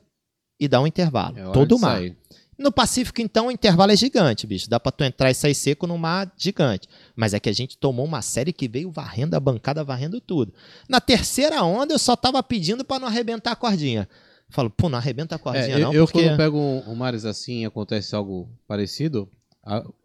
e 0.60 0.68
dá 0.68 0.80
um 0.80 0.86
intervalo. 0.86 1.38
É 1.38 1.52
todo 1.52 1.78
mar. 1.78 1.96
sair. 1.96 2.16
No 2.58 2.72
Pacífico, 2.72 3.20
então, 3.20 3.48
o 3.48 3.50
intervalo 3.50 3.92
é 3.92 3.96
gigante, 3.96 4.46
bicho. 4.46 4.68
Dá 4.68 4.80
pra 4.80 4.90
tu 4.90 5.04
entrar 5.04 5.30
e 5.30 5.34
sair 5.34 5.54
seco 5.54 5.86
num 5.86 5.98
mar 5.98 6.32
gigante. 6.36 6.88
Mas 7.14 7.34
é 7.34 7.40
que 7.40 7.48
a 7.48 7.52
gente 7.52 7.76
tomou 7.76 8.04
uma 8.04 8.22
série 8.22 8.52
que 8.52 8.66
veio 8.66 8.90
varrendo 8.90 9.36
a 9.36 9.40
bancada, 9.40 9.84
varrendo 9.84 10.20
tudo. 10.20 10.54
Na 10.88 11.00
terceira 11.00 11.62
onda, 11.62 11.92
eu 11.92 11.98
só 11.98 12.16
tava 12.16 12.42
pedindo 12.42 12.84
pra 12.84 12.98
não 12.98 13.08
arrebentar 13.08 13.52
a 13.52 13.56
cordinha. 13.56 14.08
Falo, 14.48 14.70
pô, 14.70 14.88
não 14.88 14.98
arrebenta 14.98 15.34
a 15.34 15.36
É, 15.36 15.38
cordinha 15.38 15.78
eu, 15.78 15.78
não, 15.80 15.92
eu 15.92 16.06
porque... 16.06 16.22
quando 16.22 16.36
pego 16.36 16.58
um, 16.58 16.90
um 16.90 16.94
mares 16.94 17.24
assim 17.24 17.62
e 17.62 17.66
acontece 17.66 18.14
algo 18.14 18.48
parecido, 18.66 19.28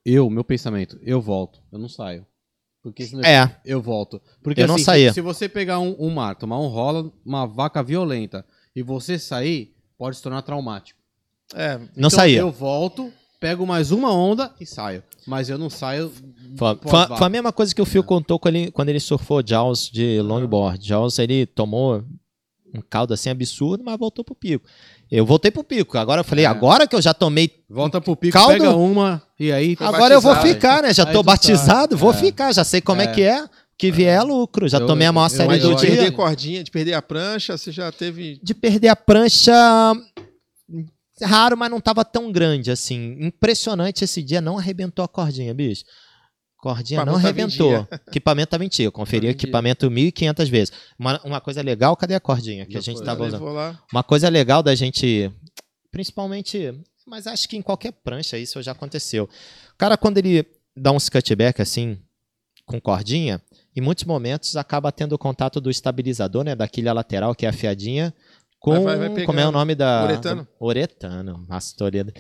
eu, 0.04 0.30
meu 0.30 0.44
pensamento, 0.44 1.00
eu 1.04 1.22
volto, 1.22 1.62
eu 1.72 1.80
não 1.80 1.88
saio. 1.88 2.26
Porque 2.82 3.06
senão 3.06 3.24
É, 3.24 3.60
eu 3.64 3.80
volto. 3.82 4.20
Porque 4.42 4.62
Eu 4.62 4.68
não 4.68 4.76
assim, 4.76 4.84
saía. 4.84 5.14
Se 5.14 5.22
você 5.22 5.48
pegar 5.48 5.80
um, 5.80 5.96
um 6.00 6.10
mar, 6.10 6.36
tomar 6.36 6.60
um 6.60 6.68
rola, 6.68 7.12
uma 7.24 7.46
vaca 7.46 7.84
violenta, 7.84 8.44
e 8.76 8.82
você 8.82 9.20
sair, 9.20 9.76
pode 9.98 10.18
se 10.18 10.24
tornar 10.24 10.42
traumático. 10.42 11.00
É, 11.56 11.78
não 11.78 11.88
Então, 11.98 12.10
saía. 12.10 12.40
Eu 12.40 12.52
volto, 12.52 13.12
pego 13.40 13.66
mais 13.66 13.92
uma 13.92 14.14
onda 14.14 14.52
e 14.60 14.66
saio. 14.66 15.04
Mas 15.28 15.50
eu 15.50 15.58
não 15.58 15.70
saio. 15.70 16.12
Foi, 16.58 16.78
foi- 16.82 17.18
foi 17.18 17.28
a 17.28 17.30
mesma 17.30 17.52
coisa 17.52 17.74
que 17.76 17.82
o 17.82 17.86
Phil 17.86 18.04
contou 18.04 18.40
quando 18.40 18.56
ele, 18.56 18.72
quando 18.72 18.90
ele 18.90 19.00
surfou 19.00 19.42
Jaws 19.46 19.90
de 19.92 20.22
longboard. 20.22 20.86
Jaws, 20.86 21.20
ele 21.20 21.46
tomou 21.46 22.04
um 22.74 22.82
caldo 22.90 23.14
assim 23.14 23.30
absurdo, 23.30 23.84
mas 23.84 23.98
voltou 23.98 24.24
pro 24.24 24.34
pico. 24.34 24.66
Eu 25.12 25.26
voltei 25.26 25.52
pro 25.52 25.64
pico. 25.64 25.98
Agora 25.98 26.22
eu 26.22 26.26
falei, 26.26 26.46
É. 26.46 26.48
agora 26.48 26.88
que 26.88 26.96
eu 26.96 27.02
já 27.02 27.14
tomei 27.14 27.52
Volta 27.70 28.00
pro 28.00 28.16
pico, 28.16 28.34
Caldo- 28.34 28.54
pega 28.54 28.76
uma 28.76 29.22
e 29.40 29.52
aí. 29.52 29.76
Agora 29.80 30.14
eu 30.14 30.22
vou 30.22 30.34
batizado. 30.34 30.56
ficar, 30.56 30.82
né? 30.84 30.94
Já 30.94 31.06
tô 31.06 31.20
tu 31.20 31.24
batizado, 31.24 31.98
vou 31.98 32.12
É. 32.12 32.18
ficar, 32.18 32.54
já 32.54 32.64
sei 32.64 32.80
como 32.82 33.02
é, 33.02 33.06
É. 33.06 33.08
que 33.08 33.22
é. 33.22 33.46
Que 33.78 33.92
vier 33.92 34.16
é 34.20 34.22
lucro. 34.22 34.68
Já 34.70 34.78
Eu- 34.78 34.86
tomei 34.86 35.08
a 35.08 35.12
maior 35.12 35.26
eu- 35.26 35.30
série 35.30 35.48
mas 35.48 35.62
do 35.62 35.68
de 35.70 35.74
eu- 35.74 35.78
dia. 35.80 35.90
perder 35.90 36.08
a 36.08 36.12
cordinha, 36.12 36.64
de 36.64 36.70
perder 36.72 36.94
a 36.94 37.02
prancha, 37.02 37.58
você 37.58 37.72
já 37.72 37.92
teve. 37.92 38.40
De 38.42 38.54
perder 38.54 38.90
a 38.90 38.96
prancha. 38.96 39.52
Raro, 41.22 41.58
mas 41.58 41.70
não 41.70 41.80
tava 41.80 42.04
tão 42.04 42.32
grande 42.32 42.72
assim. 42.72 43.18
Impressionante 43.20 44.04
esse 44.04 44.22
dia, 44.22 44.42
não 44.42 44.58
arrebentou 44.58 45.04
a 45.06 45.08
cordinha, 45.08 45.54
bicho. 45.54 45.84
Cordinha 46.58 47.04
não 47.04 47.16
arrebentou. 47.16 47.88
Equipamento 48.08 48.58
dia. 48.70 48.86
Eu 48.86 48.92
conferi 48.92 49.22
dia. 49.22 49.32
equipamento 49.32 49.90
1.500 49.90 50.50
vezes. 50.50 50.74
Uma, 50.98 51.20
uma 51.24 51.42
coisa 51.42 51.62
legal, 51.62 51.96
cadê 51.98 52.14
a 52.14 52.20
cordinha 52.20 52.66
que 52.66 52.74
Já 52.74 52.80
a 52.80 52.82
gente 52.82 52.98
foi, 52.98 53.06
tava 53.06 53.30
Já 53.30 53.38
usando? 53.38 53.80
Uma 53.92 54.04
coisa 54.04 54.30
legal 54.30 54.62
da 54.62 54.76
gente, 54.76 55.32
principalmente, 55.92 56.74
mas 57.08 57.26
acho 57.26 57.50
que 57.50 57.58
em 57.58 57.62
qualquer 57.64 57.92
prancha 57.92 58.38
isso 58.38 58.62
já 58.62 58.74
aconteceu. 58.74 59.24
O 59.74 59.78
cara, 59.78 59.98
quando 59.98 60.20
ele 60.20 60.46
dá 60.78 60.92
uns 60.92 61.10
cutback 61.10 61.62
assim, 61.62 61.98
com 62.64 62.80
cordinha, 62.80 63.42
em 63.76 63.82
muitos 63.82 64.04
momentos 64.04 64.56
acaba 64.56 64.92
tendo 64.92 65.14
o 65.14 65.18
contato 65.18 65.60
do 65.60 65.72
estabilizador, 65.72 66.44
né, 66.44 66.56
da 66.56 66.68
quilha 66.68 66.94
lateral, 66.94 67.34
que 67.34 67.46
é 67.46 67.50
afiadinha, 67.50 68.14
com, 68.62 68.84
Vai- 68.84 68.96
vai- 68.96 69.10
vai 69.10 69.26
como 69.26 69.40
é 69.40 69.48
o 69.48 69.52
nome 69.52 69.74
da... 69.76 70.04
Uretano? 70.06 70.48
Uretano, 70.62 71.46
nossa, 71.50 71.76
tô 71.76 71.84
olhando. 71.86 72.14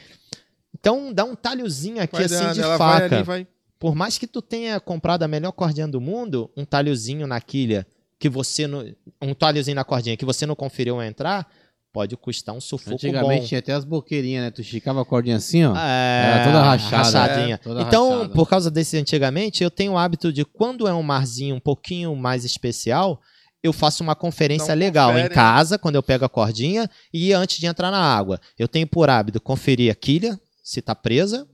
Então, 0.78 1.14
dá 1.14 1.24
um 1.24 1.36
talhozinho 1.36 2.02
aqui, 2.02 2.14
Vai 2.16 2.26
assim, 2.26 2.36
dando, 2.36 2.54
de 2.56 2.62
ela 2.62 2.78
vai 2.78 3.02
faca. 3.02 3.16
ali, 3.18 3.24
vai. 3.24 3.48
Por 3.80 3.96
mais 3.96 4.18
que 4.18 4.26
tu 4.28 4.42
tenha 4.42 4.80
comprado 4.80 5.24
a 5.24 5.28
melhor 5.28 5.52
cordinha 5.52 5.88
do 5.88 6.02
mundo, 6.02 6.50
um 6.58 6.66
talhozinho 6.66 7.28
na 7.28 7.40
quilha 7.40 7.86
que 8.20 8.28
você 8.30 8.68
não, 8.68 8.84
um 9.22 9.34
talhozinho 9.34 9.76
na 9.76 9.84
cordinha 9.84 10.18
que 10.18 10.26
você 10.26 10.46
não 10.46 10.56
conferiu 10.56 11.00
a 11.00 11.06
entrar, 11.08 11.48
pode 11.94 12.16
custar 12.18 12.56
um 12.56 12.62
sufoco 12.62 12.94
Antigamente 12.96 13.42
bom. 13.42 13.48
tinha 13.48 13.60
até 13.60 13.74
as 13.74 13.84
boqueirinhas, 13.84 14.44
né? 14.46 14.52
Tu 14.52 14.62
esticava 14.62 15.02
a 15.02 15.06
cordinha 15.06 15.36
assim, 15.38 15.64
ó. 15.66 15.76
É, 15.76 16.32
Era 16.36 16.44
toda 16.46 16.64
rachada. 16.64 16.98
rachadinha. 16.98 17.56
É, 17.56 17.58
toda 17.58 17.82
então, 17.82 18.10
rachada. 18.14 18.34
por 18.34 18.48
causa 18.50 18.72
desse 18.72 18.98
antigamente, 18.98 19.64
eu 19.64 19.70
tenho 19.72 19.94
o 19.94 19.98
hábito 19.98 20.32
de 20.32 20.46
quando 20.46 20.88
é 20.88 20.94
um 20.94 21.04
marzinho 21.04 21.56
um 21.56 21.60
pouquinho 21.60 22.16
mais 22.16 22.46
especial, 22.46 23.20
eu 23.64 23.72
faço 23.72 24.04
uma 24.04 24.16
conferência 24.16 24.74
legal 24.74 25.12
confere, 25.12 25.28
em 25.28 25.32
casa, 25.32 25.78
quando 25.78 25.96
eu 25.96 26.04
pego 26.04 26.26
a 26.26 26.30
cordinha 26.30 26.90
e 27.14 27.32
antes 27.32 27.60
de 27.60 27.68
entrar 27.68 27.92
na 27.92 28.00
água. 28.00 28.40
Eu 28.58 28.68
tenho 28.68 28.88
por 28.88 29.10
hábito 29.10 29.40
conferir 29.40 29.92
a 29.92 29.96
quilha, 29.96 30.40
se 30.64 30.82
tá 30.82 30.96
presa. 30.96 31.48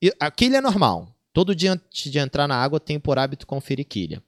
E 0.00 0.12
a 0.18 0.30
quilha 0.30 0.56
é 0.58 0.60
normal. 0.60 1.14
Todo 1.32 1.54
dia 1.54 1.72
antes 1.72 2.10
de 2.10 2.18
entrar 2.18 2.48
na 2.48 2.56
água, 2.56 2.76
eu 2.76 2.80
tenho 2.80 3.00
por 3.00 3.18
hábito 3.18 3.46
conferir 3.46 3.86
quilha. 3.86 4.22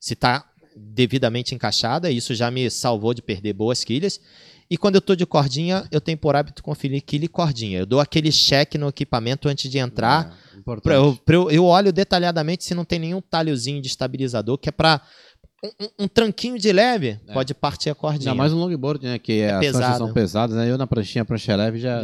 se 0.00 0.16
tá 0.16 0.46
devidamente 0.74 1.54
encaixada, 1.54 2.10
isso 2.10 2.34
já 2.34 2.50
me 2.50 2.70
salvou 2.70 3.12
de 3.12 3.20
perder 3.20 3.52
boas 3.52 3.84
quilhas. 3.84 4.20
E 4.70 4.78
quando 4.78 4.94
eu 4.94 5.00
tô 5.00 5.16
de 5.16 5.26
cordinha, 5.26 5.84
eu 5.90 6.00
tenho 6.00 6.16
por 6.16 6.36
hábito 6.36 6.62
conferir 6.62 7.02
quilha 7.02 7.24
e 7.24 7.28
cordinha. 7.28 7.80
Eu 7.80 7.86
dou 7.86 7.98
aquele 7.98 8.30
check 8.30 8.76
no 8.76 8.88
equipamento 8.88 9.48
antes 9.48 9.68
de 9.68 9.78
entrar. 9.78 10.38
É. 10.56 10.80
Pra 10.80 10.94
eu, 10.94 11.16
pra 11.24 11.34
eu, 11.34 11.50
eu 11.50 11.64
olho 11.64 11.92
detalhadamente 11.92 12.64
se 12.64 12.72
não 12.72 12.84
tem 12.84 13.00
nenhum 13.00 13.20
talhozinho 13.20 13.82
de 13.82 13.88
estabilizador, 13.88 14.56
que 14.58 14.68
é 14.68 14.72
pra 14.72 15.02
um, 15.62 16.04
um- 16.04 16.08
tranquinho 16.08 16.58
de 16.58 16.72
leve, 16.72 17.20
É. 17.26 17.32
pode 17.34 17.52
partir 17.54 17.90
a 17.90 17.94
cordinha. 17.94 18.30
Ainda 18.30 18.34
mais 18.34 18.52
um 18.52 18.58
longboard, 18.58 19.04
né? 19.04 19.18
Que 19.18 19.40
É 19.40 19.52
as 19.52 19.60
pesado. 19.60 19.78
pranchas 19.82 19.98
são 19.98 20.12
pesadas, 20.12 20.56
né? 20.56 20.70
Eu 20.70 20.78
na 20.78 20.86
pranchinha, 20.86 21.24
prancha 21.24 21.54
leve 21.54 21.78
já, 21.78 22.02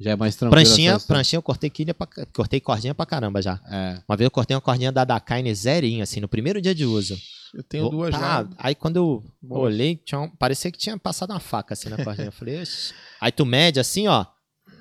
já 0.00 0.10
é 0.10 0.16
mais 0.16 0.34
tranquilo. 0.34 0.62
pranchinha, 0.64 0.98
pranchinha 1.00 1.38
eu 1.38 1.42
cortei 1.42 1.70
quilha 1.70 1.94
pra, 1.94 2.06
cortei 2.34 2.60
cordinha 2.60 2.94
pra 2.94 3.06
caramba 3.06 3.40
já. 3.40 3.60
É. 3.70 4.00
Uma 4.08 4.16
vez 4.16 4.26
eu 4.26 4.30
cortei 4.30 4.54
uma 4.56 4.60
cordinha 4.60 4.90
da 4.90 5.04
Dakaine 5.04 5.54
zerinho, 5.54 6.02
assim, 6.02 6.20
no 6.20 6.28
primeiro 6.28 6.60
dia 6.60 6.74
de 6.74 6.84
uso. 6.84 7.16
Eu 7.54 7.62
tenho 7.62 7.84
Vou- 7.84 7.92
duas 7.92 8.10
tá, 8.10 8.18
lá. 8.18 8.48
Aí 8.58 8.74
quando 8.74 8.96
eu 8.96 9.24
Boa. 9.40 9.60
olhei, 9.62 9.96
tinha 10.04 10.28
parecia 10.38 10.70
que 10.72 10.76
tinha 10.78 10.98
passado 10.98 11.30
uma 11.30 11.40
faca 11.40 11.74
assim 11.74 11.88
na 11.88 11.96
cordinha. 12.02 12.26
Eu 12.28 12.32
falei, 12.32 12.60
"Oxe." 12.60 12.92
aí 13.20 13.30
tu 13.32 13.46
mede 13.46 13.78
assim, 13.80 14.08
ó, 14.08 14.26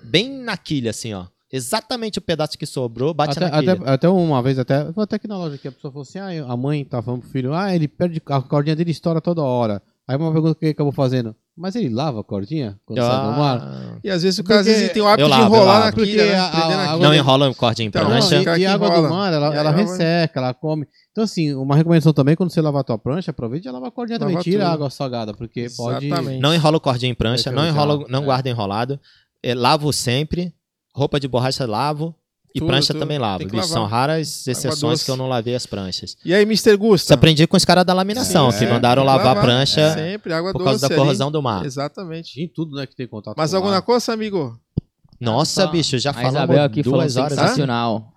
bem 0.03 0.29
na 0.31 0.57
quilha, 0.57 0.89
assim, 0.89 1.13
ó. 1.13 1.27
Exatamente 1.55 2.19
o 2.19 2.21
pedaço 2.21 2.57
que 2.57 2.65
sobrou, 2.65 3.13
bate 3.13 3.37
Até, 3.41 3.71
até, 3.71 3.89
até 3.91 4.09
uma 4.09 4.41
vez, 4.41 4.59
até, 4.59 4.91
foi 4.91 5.03
até 5.03 5.15
aqui 5.15 5.27
na 5.27 5.37
loja 5.37 5.57
que 5.57 5.67
a 5.67 5.71
pessoa 5.71 5.91
falou 5.91 6.03
assim: 6.03 6.19
ah, 6.19 6.45
a 6.51 6.57
mãe 6.57 6.83
tá 6.83 7.01
falando 7.01 7.21
pro 7.21 7.29
filho, 7.29 7.53
ah, 7.53 7.73
ele 7.73 7.87
perde 7.87 8.21
a 8.27 8.41
cordinha 8.41 8.75
dele 8.75 8.91
estoura 8.91 9.21
toda 9.21 9.41
hora. 9.41 9.81
Aí 10.07 10.15
uma 10.17 10.31
pergunta 10.31 10.53
que 10.59 10.65
ele 10.65 10.71
acabou 10.73 10.91
fazendo: 10.91 11.35
mas 11.57 11.73
ele 11.75 11.89
lava 11.89 12.19
a 12.19 12.23
cordinha 12.23 12.77
quando 12.85 12.99
sai 12.99 13.15
do 13.31 13.39
mar? 13.39 13.59
Ah, 13.61 13.97
E 14.03 14.09
às 14.09 14.21
vezes 14.21 14.37
o 14.39 14.43
cara 14.43 14.59
às 14.59 14.65
vezes 14.67 14.91
tem 14.91 15.01
o 15.01 15.07
hábito 15.07 15.23
de 15.27 15.31
lavo, 15.31 15.43
eu 15.43 15.57
enrolar 15.59 15.85
na 15.85 15.91
quilha, 15.91 16.05
Porque 16.05 16.17
né? 16.31 16.35
a- 16.35 16.47
a- 16.47 16.51
quilha. 16.51 17.07
não 17.07 17.15
enrola 17.15 17.53
cordinha 17.55 17.85
em 17.85 17.87
Então, 17.87 18.05
prancha. 18.05 18.29
não, 18.35 18.37
e, 18.37 18.41
e 18.41 18.43
que 18.59 18.65
a 18.65 18.73
água 18.73 18.87
enrola. 18.89 19.07
do 19.07 19.13
mar, 19.13 19.33
ela, 19.33 19.55
ela 19.55 19.71
resseca, 19.71 20.39
ela 20.39 20.53
come. 20.53 20.85
Então, 21.11 21.23
assim, 21.23 21.53
uma 21.55 21.75
recomendação 21.75 22.11
também, 22.13 22.35
quando 22.35 22.51
você 22.51 22.59
lavar 22.61 22.81
a 22.81 22.83
tua 22.83 22.97
prancha, 22.99 23.31
aproveite 23.31 23.67
e 23.67 23.71
lava 23.71 23.87
a 23.87 23.91
cordinha 23.91 24.19
também. 24.19 24.35
Lava 24.35 24.43
Tira 24.43 24.59
tudo. 24.63 24.69
a 24.69 24.73
água 24.73 24.89
salgada, 24.89 25.33
porque 25.33 25.67
pode. 25.77 26.05
Exatamente. 26.07 26.41
Não 26.41 26.53
enrola 26.53 26.75
o 26.77 26.81
cordinha 26.81 27.09
em 27.11 27.15
prancha, 27.15 27.49
Vai 27.51 27.63
não 27.63 27.67
enrola, 27.67 28.05
não 28.09 28.21
é. 28.21 28.25
guarda 28.25 28.49
enrolado. 28.49 28.99
É, 29.41 29.55
lavo 29.55 29.91
sempre. 29.93 30.53
Roupa 30.95 31.19
de 31.19 31.27
borracha 31.27 31.65
lavo. 31.65 32.15
E 32.53 32.59
Tudo, 32.59 32.69
prancha 32.69 32.93
tudo. 32.93 33.01
também 33.01 33.17
lavo. 33.19 33.39
Bicho, 33.43 33.53
lavar. 33.57 33.67
são 33.69 33.85
raras 33.85 34.47
exceções 34.47 35.03
que 35.03 35.11
eu 35.11 35.17
não 35.17 35.27
lavei 35.27 35.55
as 35.55 35.65
pranchas. 35.65 36.15
E 36.23 36.33
aí, 36.33 36.43
Mr. 36.43 36.77
Gusta? 36.77 37.07
Isso 37.07 37.13
aprendi 37.13 37.45
com 37.45 37.57
os 37.57 37.65
caras 37.65 37.83
da 37.83 37.93
laminação, 37.93 38.49
Sim, 38.49 38.59
que 38.59 38.63
é. 38.63 38.71
mandaram 38.71 39.01
que 39.03 39.07
lavar 39.07 39.37
a 39.37 39.41
prancha 39.41 39.93
Sempre, 39.93 40.31
água 40.31 40.53
por 40.53 40.63
causa 40.63 40.79
doce 40.79 40.81
da 40.83 40.87
ali. 40.87 40.95
corrosão 40.95 41.29
do 41.29 41.41
mar. 41.43 41.65
Exatamente. 41.65 42.41
Em 42.41 42.47
tudo, 42.47 42.77
né, 42.77 42.85
que 42.87 42.95
tem 42.95 43.07
contato 43.09 43.35
Mais 43.35 43.51
com 43.51 43.55
o 43.55 43.57
alguma 43.57 43.73
mar. 43.75 43.81
coisa, 43.81 44.13
amigo? 44.13 44.57
Nossa, 45.19 45.67
bicho, 45.67 45.99
já 45.99 46.13
falamos 46.13 46.33
Isabel 46.35 46.63
aqui 46.63 46.81
falou 46.83 46.99
duas 46.99 47.17
horas. 47.17 47.33
sensacional. 47.37 48.13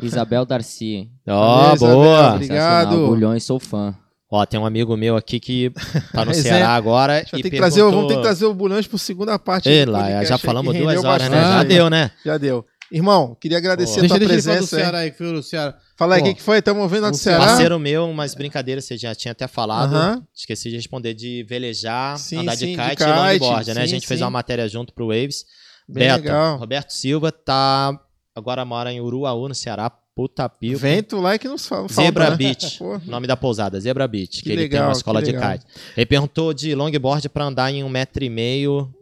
Isabel 0.00 0.44
Darcy. 0.46 1.10
Ó, 1.28 1.62
Beleza, 1.64 1.86
boa. 1.86 2.34
Obrigado. 2.34 3.06
Bulhões, 3.08 3.42
sou 3.44 3.58
fã. 3.58 3.96
Ó, 4.34 4.46
tem 4.46 4.58
um 4.58 4.64
amigo 4.64 4.96
meu 4.96 5.14
aqui 5.14 5.38
que 5.38 5.70
tá 6.10 6.24
no 6.24 6.28
Mas 6.32 6.38
é, 6.38 6.42
Ceará 6.42 6.70
agora 6.70 7.22
e 7.34 7.50
trazer, 7.50 7.82
vamos 7.82 8.08
ter 8.08 8.16
que 8.16 8.22
trazer 8.22 8.46
o 8.46 8.54
Bulhões 8.54 8.86
por 8.86 8.96
segunda 8.96 9.38
parte. 9.38 9.68
Ei, 9.68 9.84
do 9.84 9.92
lá, 9.92 9.98
podcast 9.98 10.28
já 10.30 10.38
falamos 10.38 10.74
duas 10.74 11.04
horas, 11.04 11.28
né? 11.28 11.36
bastante 11.36 11.52
Já 11.52 11.60
aí. 11.60 11.68
deu, 11.68 11.90
né? 11.90 12.10
Já 12.24 12.38
deu. 12.38 12.64
Irmão, 12.90 13.36
queria 13.38 13.58
agradecer 13.58 13.98
a 13.98 14.00
Deixa, 14.00 14.08
tua 14.08 14.18
deixa 14.18 14.34
ele 14.34 14.42
falar 14.42 14.54
do 14.54 14.58
presença. 14.58 14.76
aí. 14.76 14.82
Ceará 14.82 14.98
aí, 15.00 15.10
que 15.10 15.18
foi 15.18 15.32
o 15.34 15.42
Ceará. 15.42 15.78
Fala 15.98 16.14
aí, 16.14 16.22
o 16.22 16.24
que, 16.24 16.34
que 16.34 16.42
foi? 16.42 16.58
Estamos 16.58 16.90
vendo 16.90 17.02
lá 17.02 17.10
do 17.10 17.14
um 17.14 17.18
Ceará. 17.18 17.44
Parceiro 17.44 17.78
meu, 17.78 18.08
umas 18.08 18.34
brincadeiras 18.34 18.86
você 18.86 18.96
já 18.96 19.14
tinha 19.14 19.32
até 19.32 19.46
falado. 19.46 19.94
Aham. 19.94 20.22
Esqueci 20.34 20.70
de 20.70 20.76
responder 20.76 21.12
de 21.12 21.44
velejar, 21.46 22.18
Sim, 22.18 22.38
andar 22.38 22.54
de 22.54 22.60
sim, 22.60 22.72
de 22.74 22.82
kite, 22.82 22.90
kite, 22.96 23.02
e 23.02 23.06
longboard, 23.06 23.74
né? 23.74 23.82
a 23.82 23.84
sim, 23.84 23.90
gente 23.90 24.06
fez 24.06 24.18
sim. 24.18 24.24
uma 24.24 24.30
matéria 24.30 24.66
junto 24.66 24.94
pro 24.94 25.08
Waves. 25.08 25.44
Bem 25.86 26.08
Beto, 26.08 26.24
legal. 26.24 26.56
Roberto 26.56 26.90
Silva 26.94 27.30
tá 27.30 27.98
agora 28.34 28.64
mora 28.64 28.90
em 28.90 29.00
Uruaú, 29.00 29.46
no 29.46 29.54
Ceará, 29.54 29.92
puta 30.14 30.48
pico. 30.48 30.78
Vento 30.78 31.20
lá 31.20 31.34
é 31.34 31.38
que 31.38 31.48
nos 31.48 31.66
fala. 31.66 31.88
Zebra 31.88 32.26
falta, 32.26 32.42
né? 32.42 32.48
Beach, 32.48 32.78
Pô, 32.78 32.98
nome 33.06 33.26
da 33.26 33.36
pousada, 33.36 33.80
Zebra 33.80 34.06
Beach, 34.06 34.38
que, 34.38 34.42
Que 34.44 34.50
ele 34.50 34.68
tem 34.68 34.70
legal, 34.70 34.88
uma 34.88 34.92
escola 34.92 35.22
de 35.22 35.32
kite. 35.32 35.66
Ele 35.96 36.06
perguntou 36.06 36.52
de 36.52 36.74
longboard 36.74 37.28
pra 37.28 37.44
andar 37.44 37.72
em 37.72 37.82
um 37.82 37.88
metro 37.88 38.22
e 38.24 38.28
meio 38.28 38.92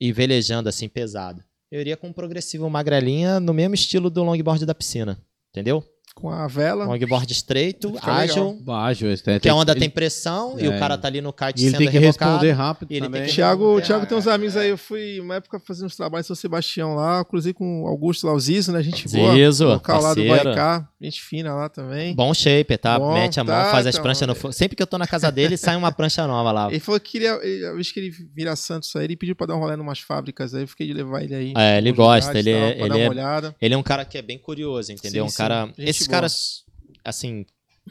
e 0.00 0.12
velejando 0.12 0.68
assim, 0.68 0.88
pesado. 0.88 1.42
Eu 1.70 1.80
iria 1.80 1.96
com 1.96 2.08
um 2.08 2.12
progressivo 2.12 2.68
magrelinha 2.70 3.38
no 3.38 3.52
mesmo 3.52 3.74
estilo 3.74 4.08
do 4.08 4.22
longboard 4.22 4.64
da 4.64 4.74
piscina, 4.74 5.18
entendeu? 5.50 5.84
Com 6.18 6.30
a 6.30 6.48
vela. 6.48 6.84
Longboard 6.84 7.32
estreito, 7.32 7.94
ágil, 8.02 8.58
Baixo, 8.60 9.06
esse 9.06 9.22
tem- 9.22 9.38
que 9.38 9.48
a 9.48 9.54
onda 9.54 9.70
ele- 9.72 9.78
tem 9.80 9.88
pressão 9.88 10.56
e 10.58 10.66
É. 10.66 10.68
o 10.68 10.76
cara 10.78 10.98
tá 10.98 11.06
ali 11.06 11.20
no 11.20 11.32
kite 11.32 11.60
E 11.60 11.62
ele 11.66 11.70
sendo 11.70 11.78
tem 11.78 11.88
que 11.90 11.98
rebocado. 11.98 12.32
responder 12.32 12.52
rápido 12.52 12.90
e 12.90 12.94
ele 12.94 13.00
tem 13.02 13.10
também. 13.12 13.28
que- 13.28 13.34
Thiago, 13.34 13.64
o 13.74 13.78
É, 13.78 13.82
Thiago 13.82 14.06
tem 14.06 14.18
uns 14.18 14.26
é, 14.26 14.32
amigos 14.32 14.56
aí, 14.56 14.68
eu 14.70 14.76
fui 14.78 15.20
uma 15.20 15.36
época 15.36 15.60
fazendo 15.60 15.86
uns 15.86 15.94
trabalhos 15.94 16.26
em 16.26 16.28
São 16.28 16.34
Sebastião 16.36 16.94
lá, 16.96 17.24
cruzei 17.24 17.52
com 17.52 17.84
o 17.84 17.86
Augusto 17.86 18.26
lá, 18.26 18.32
o 18.34 18.40
Zizo, 18.40 18.72
né? 18.72 18.82
Gente 18.82 19.08
boa. 19.08 19.32
Zizo, 19.32 19.66
local 19.68 20.02
lá 20.02 20.12
do. 20.14 20.26
Baicá, 20.26 20.88
gente 21.00 21.22
fina 21.22 21.54
lá 21.54 21.68
também. 21.68 22.14
Bom 22.16 22.34
shape, 22.34 22.76
tá? 22.76 22.98
Bom, 22.98 23.14
Mete 23.14 23.38
a 23.38 23.44
mão, 23.44 23.54
tá, 23.54 23.70
faz 23.70 23.86
as 23.86 23.94
então, 23.94 24.02
pranchas 24.02 24.26
no 24.26 24.32
é. 24.32 24.34
fogo. 24.36 24.52
Sempre 24.52 24.74
que 24.76 24.82
eu 24.82 24.86
tô 24.88 24.98
na 24.98 25.06
casa 25.06 25.30
dele, 25.30 25.56
sai 25.56 25.76
uma 25.76 25.92
prancha 25.92 26.26
nova 26.26 26.50
lá. 26.50 26.66
Ele 26.72 26.80
falou 26.80 26.98
que 27.00 27.12
queria, 27.12 27.38
ele- 27.42 27.64
a 27.66 27.72
vez 27.74 27.92
que 27.92 28.00
ele 28.00 28.10
vira 28.34 28.56
Santos 28.56 28.94
aí, 28.96 29.04
ele 29.04 29.16
pediu 29.16 29.36
pra 29.36 29.46
dar 29.46 29.54
um 29.56 29.60
rolê 29.60 29.76
em 29.76 29.80
umas 29.80 30.00
fábricas 30.00 30.52
aí, 30.52 30.62
eu 30.64 30.68
fiquei 30.68 30.86
de 30.88 30.92
levar 30.94 31.22
ele 31.22 31.34
aí. 31.34 31.52
É, 31.56 31.78
ele 31.78 31.92
gosta, 31.92 32.36
ele 32.38 32.50
e 32.50 32.52
é- 32.52 32.80
ele 32.80 32.88
dar 32.88 32.98
é- 32.98 33.02
uma 33.04 33.10
olhada. 33.10 33.54
Ele 33.60 33.74
é 33.74 33.76
um 33.78 33.82
cara 33.82 34.04
que 34.04 34.18
é 34.18 34.22
bem 34.22 34.38
curioso, 34.38 34.90
entendeu? 34.92 35.24
Sim, 35.24 35.26
um 35.28 35.30
sim. 35.30 35.36
cara. 35.36 35.68
Esses 35.78 36.06
boa. 36.06 36.07
Caras, 36.08 36.64
assim, 37.04 37.44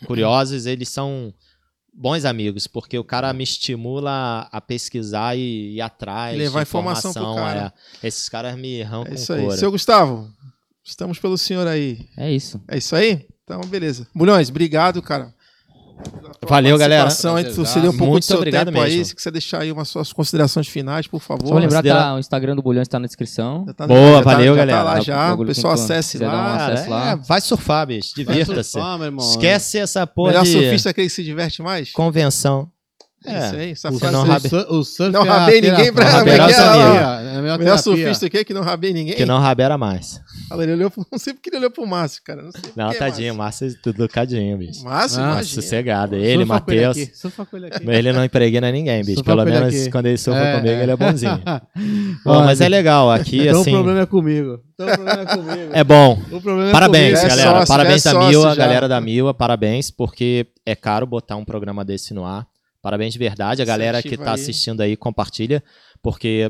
curiosos, 0.05 0.65
eles 0.65 0.89
são 0.89 1.33
bons 1.93 2.25
amigos, 2.25 2.67
porque 2.67 2.97
o 2.97 3.03
cara 3.03 3.33
me 3.33 3.43
estimula 3.43 4.47
a 4.51 4.61
pesquisar 4.61 5.35
e 5.35 5.75
ir 5.75 5.81
atrás. 5.81 6.37
Levar 6.37 6.59
de 6.63 6.69
informação 6.69 7.11
pro 7.13 7.35
cara. 7.35 7.73
é. 8.03 8.07
Esses 8.07 8.29
caras 8.29 8.55
me 8.57 8.81
arrancam 8.81 9.11
É 9.13 9.15
isso 9.15 9.33
aí. 9.33 9.41
coura. 9.41 9.57
Seu 9.57 9.71
Gustavo, 9.71 10.31
estamos 10.83 11.17
pelo 11.19 11.37
senhor 11.37 11.67
aí. 11.67 12.07
É 12.15 12.31
isso. 12.31 12.61
É 12.67 12.77
isso 12.77 12.95
aí? 12.95 13.27
Então, 13.43 13.61
beleza. 13.61 14.07
Bulhões, 14.13 14.49
obrigado, 14.49 15.01
cara. 15.01 15.33
Valeu, 16.47 16.77
galera. 16.77 17.03
aí, 17.03 17.07
Prazerzaço. 17.09 17.65
cedeu 17.65 17.91
um 17.91 17.97
pouco 17.97 18.11
Muito 18.11 18.23
do 18.23 18.27
seu 18.27 18.37
obrigado 18.37 18.67
tempo 18.67 18.79
aí. 18.79 18.89
mesmo. 18.91 19.05
Se 19.05 19.15
quiser 19.15 19.31
deixar 19.31 19.61
aí 19.61 19.71
umas 19.71 19.89
suas 19.89 20.13
considerações 20.13 20.67
finais, 20.67 21.07
por 21.07 21.19
favor. 21.19 21.45
Só 21.47 21.53
vou 21.53 21.59
lembrar 21.59 21.81
que 21.81 21.89
considera- 21.89 22.09
tá, 22.11 22.15
o 22.15 22.19
Instagram 22.19 22.55
do 22.55 22.61
Bulhões 22.61 22.87
tá 22.87 22.99
na 22.99 23.05
descrição. 23.07 23.65
Tá 23.75 23.87
Boa, 23.87 23.99
já 23.99 24.23
tá- 24.23 24.31
valeu, 24.31 24.53
já 24.55 24.59
galera. 24.65 24.77
Tá 24.77 24.83
lá 24.83 24.93
Tá, 24.95 25.01
já. 25.01 25.33
o 25.33 25.45
pessoal 25.45 25.73
acesse 25.73 26.17
lá. 26.19 26.67
Acesse 26.67 26.89
lá. 26.89 27.11
é, 27.11 27.15
vai 27.15 27.41
surfar, 27.41 27.87
bicho. 27.87 28.13
Divirta-se. 28.15 28.71
Surfar, 28.71 28.97
meu 28.97 29.07
irmão. 29.07 29.29
Esquece 29.29 29.77
essa 29.79 30.05
porra 30.07 30.29
Melhor 30.31 30.43
de 30.43 30.51
surfista 30.51 30.89
é 30.89 30.91
aquele 30.91 31.07
que 31.07 31.13
se 31.13 31.23
diverte 31.23 31.61
mais? 31.61 31.91
convenção. 31.91 32.69
É 33.25 33.39
isso 33.45 33.55
aí. 33.55 33.71
Essa 33.71 33.89
O, 33.91 33.99
frase 33.99 34.13
não 34.13 34.21
o, 34.21 34.25
rabe- 34.25 34.47
o 34.69 34.83
surf 34.83 35.11
Não 35.11 35.25
é 35.25 35.29
rabei 35.29 35.59
ninguém 35.61 35.91
pra- 35.91 36.05
Rabeira 36.09 36.43
É 36.45 36.51
é 37.47 37.49
a 37.49 37.57
melhor 37.57 37.77
surfista 37.77 38.25
aqui 38.27 38.43
que 38.45 38.53
não 38.53 38.61
rabei 38.61 38.93
ninguém. 38.93 39.15
Que 39.15 39.25
não 39.25 39.39
rabera 39.39 39.77
mais. 39.77 40.21
Fala, 40.47 40.63
ele 40.63 40.73
olhou 40.73 40.89
pro... 40.91 41.05
Não 41.11 41.19
sei 41.19 41.33
porque 41.33 41.49
ele 41.49 41.57
olhou 41.57 41.71
pro 41.71 41.85
Márcio, 41.85 42.21
cara. 42.23 42.41
Não 42.41 42.51
sei 42.51 42.61
Não, 42.75 42.89
que, 42.89 42.97
tadinho, 42.99 43.35
Márcio 43.35 43.67
é 43.67 43.71
tudo 43.83 44.03
educadinho, 44.03 44.57
bicho. 44.57 44.83
Márcio, 44.83 45.19
Ah, 45.19 45.31
imagina. 45.33 45.61
Sossegado. 45.61 46.15
Ele, 46.15 46.45
Matheus. 46.45 46.97
ele 47.87 48.13
não 48.13 48.23
impregna 48.23 48.71
ninguém, 48.71 49.03
bicho. 49.03 49.23
Pelo 49.23 49.43
menos 49.43 49.73
aqui. 49.73 49.91
quando 49.91 50.05
ele 50.05 50.17
surfa 50.17 50.39
É, 50.39 50.55
comigo, 50.57 50.75
é. 50.75 50.83
ele 50.83 50.91
é 50.91 50.95
bonzinho. 50.95 51.41
Bom, 52.23 52.43
mas 52.45 52.61
é 52.61 52.69
legal. 52.69 53.11
Aqui, 53.11 53.41
Então 53.47 53.61
assim. 53.61 53.71
o 53.71 53.73
problema 53.73 54.01
é 54.01 54.05
comigo. 54.05 54.59
Então 54.73 54.87
o 54.87 54.91
problema 54.93 55.21
é 55.21 55.25
comigo. 55.25 55.69
É 55.73 55.83
bom. 55.83 56.19
O 56.31 56.61
é 56.61 56.71
Parabéns, 56.71 57.19
É 57.23 57.27
galera. 57.27 57.65
parabéns 57.65 58.05
é 58.05 58.13
da 58.13 58.19
Mila, 58.19 58.55
galera 58.55 58.87
da 58.87 59.01
Mila. 59.01 59.33
Parabéns, 59.33 59.89
porque 59.91 60.47
é 60.65 60.75
caro 60.75 61.05
botar 61.05 61.35
um 61.35 61.43
programa 61.43 61.83
desse 61.83 62.13
no 62.13 62.25
ar. 62.25 62.45
Parabéns 62.87 63.11
de 63.11 63.19
verdade. 63.19 63.61
A 63.61 63.65
galera 63.65 64.01
que 64.01 64.15
tá 64.15 64.29
aí. 64.29 64.35
assistindo 64.35 64.79
aí, 64.79 64.95
compartilha, 64.95 65.61
porque 66.01 66.49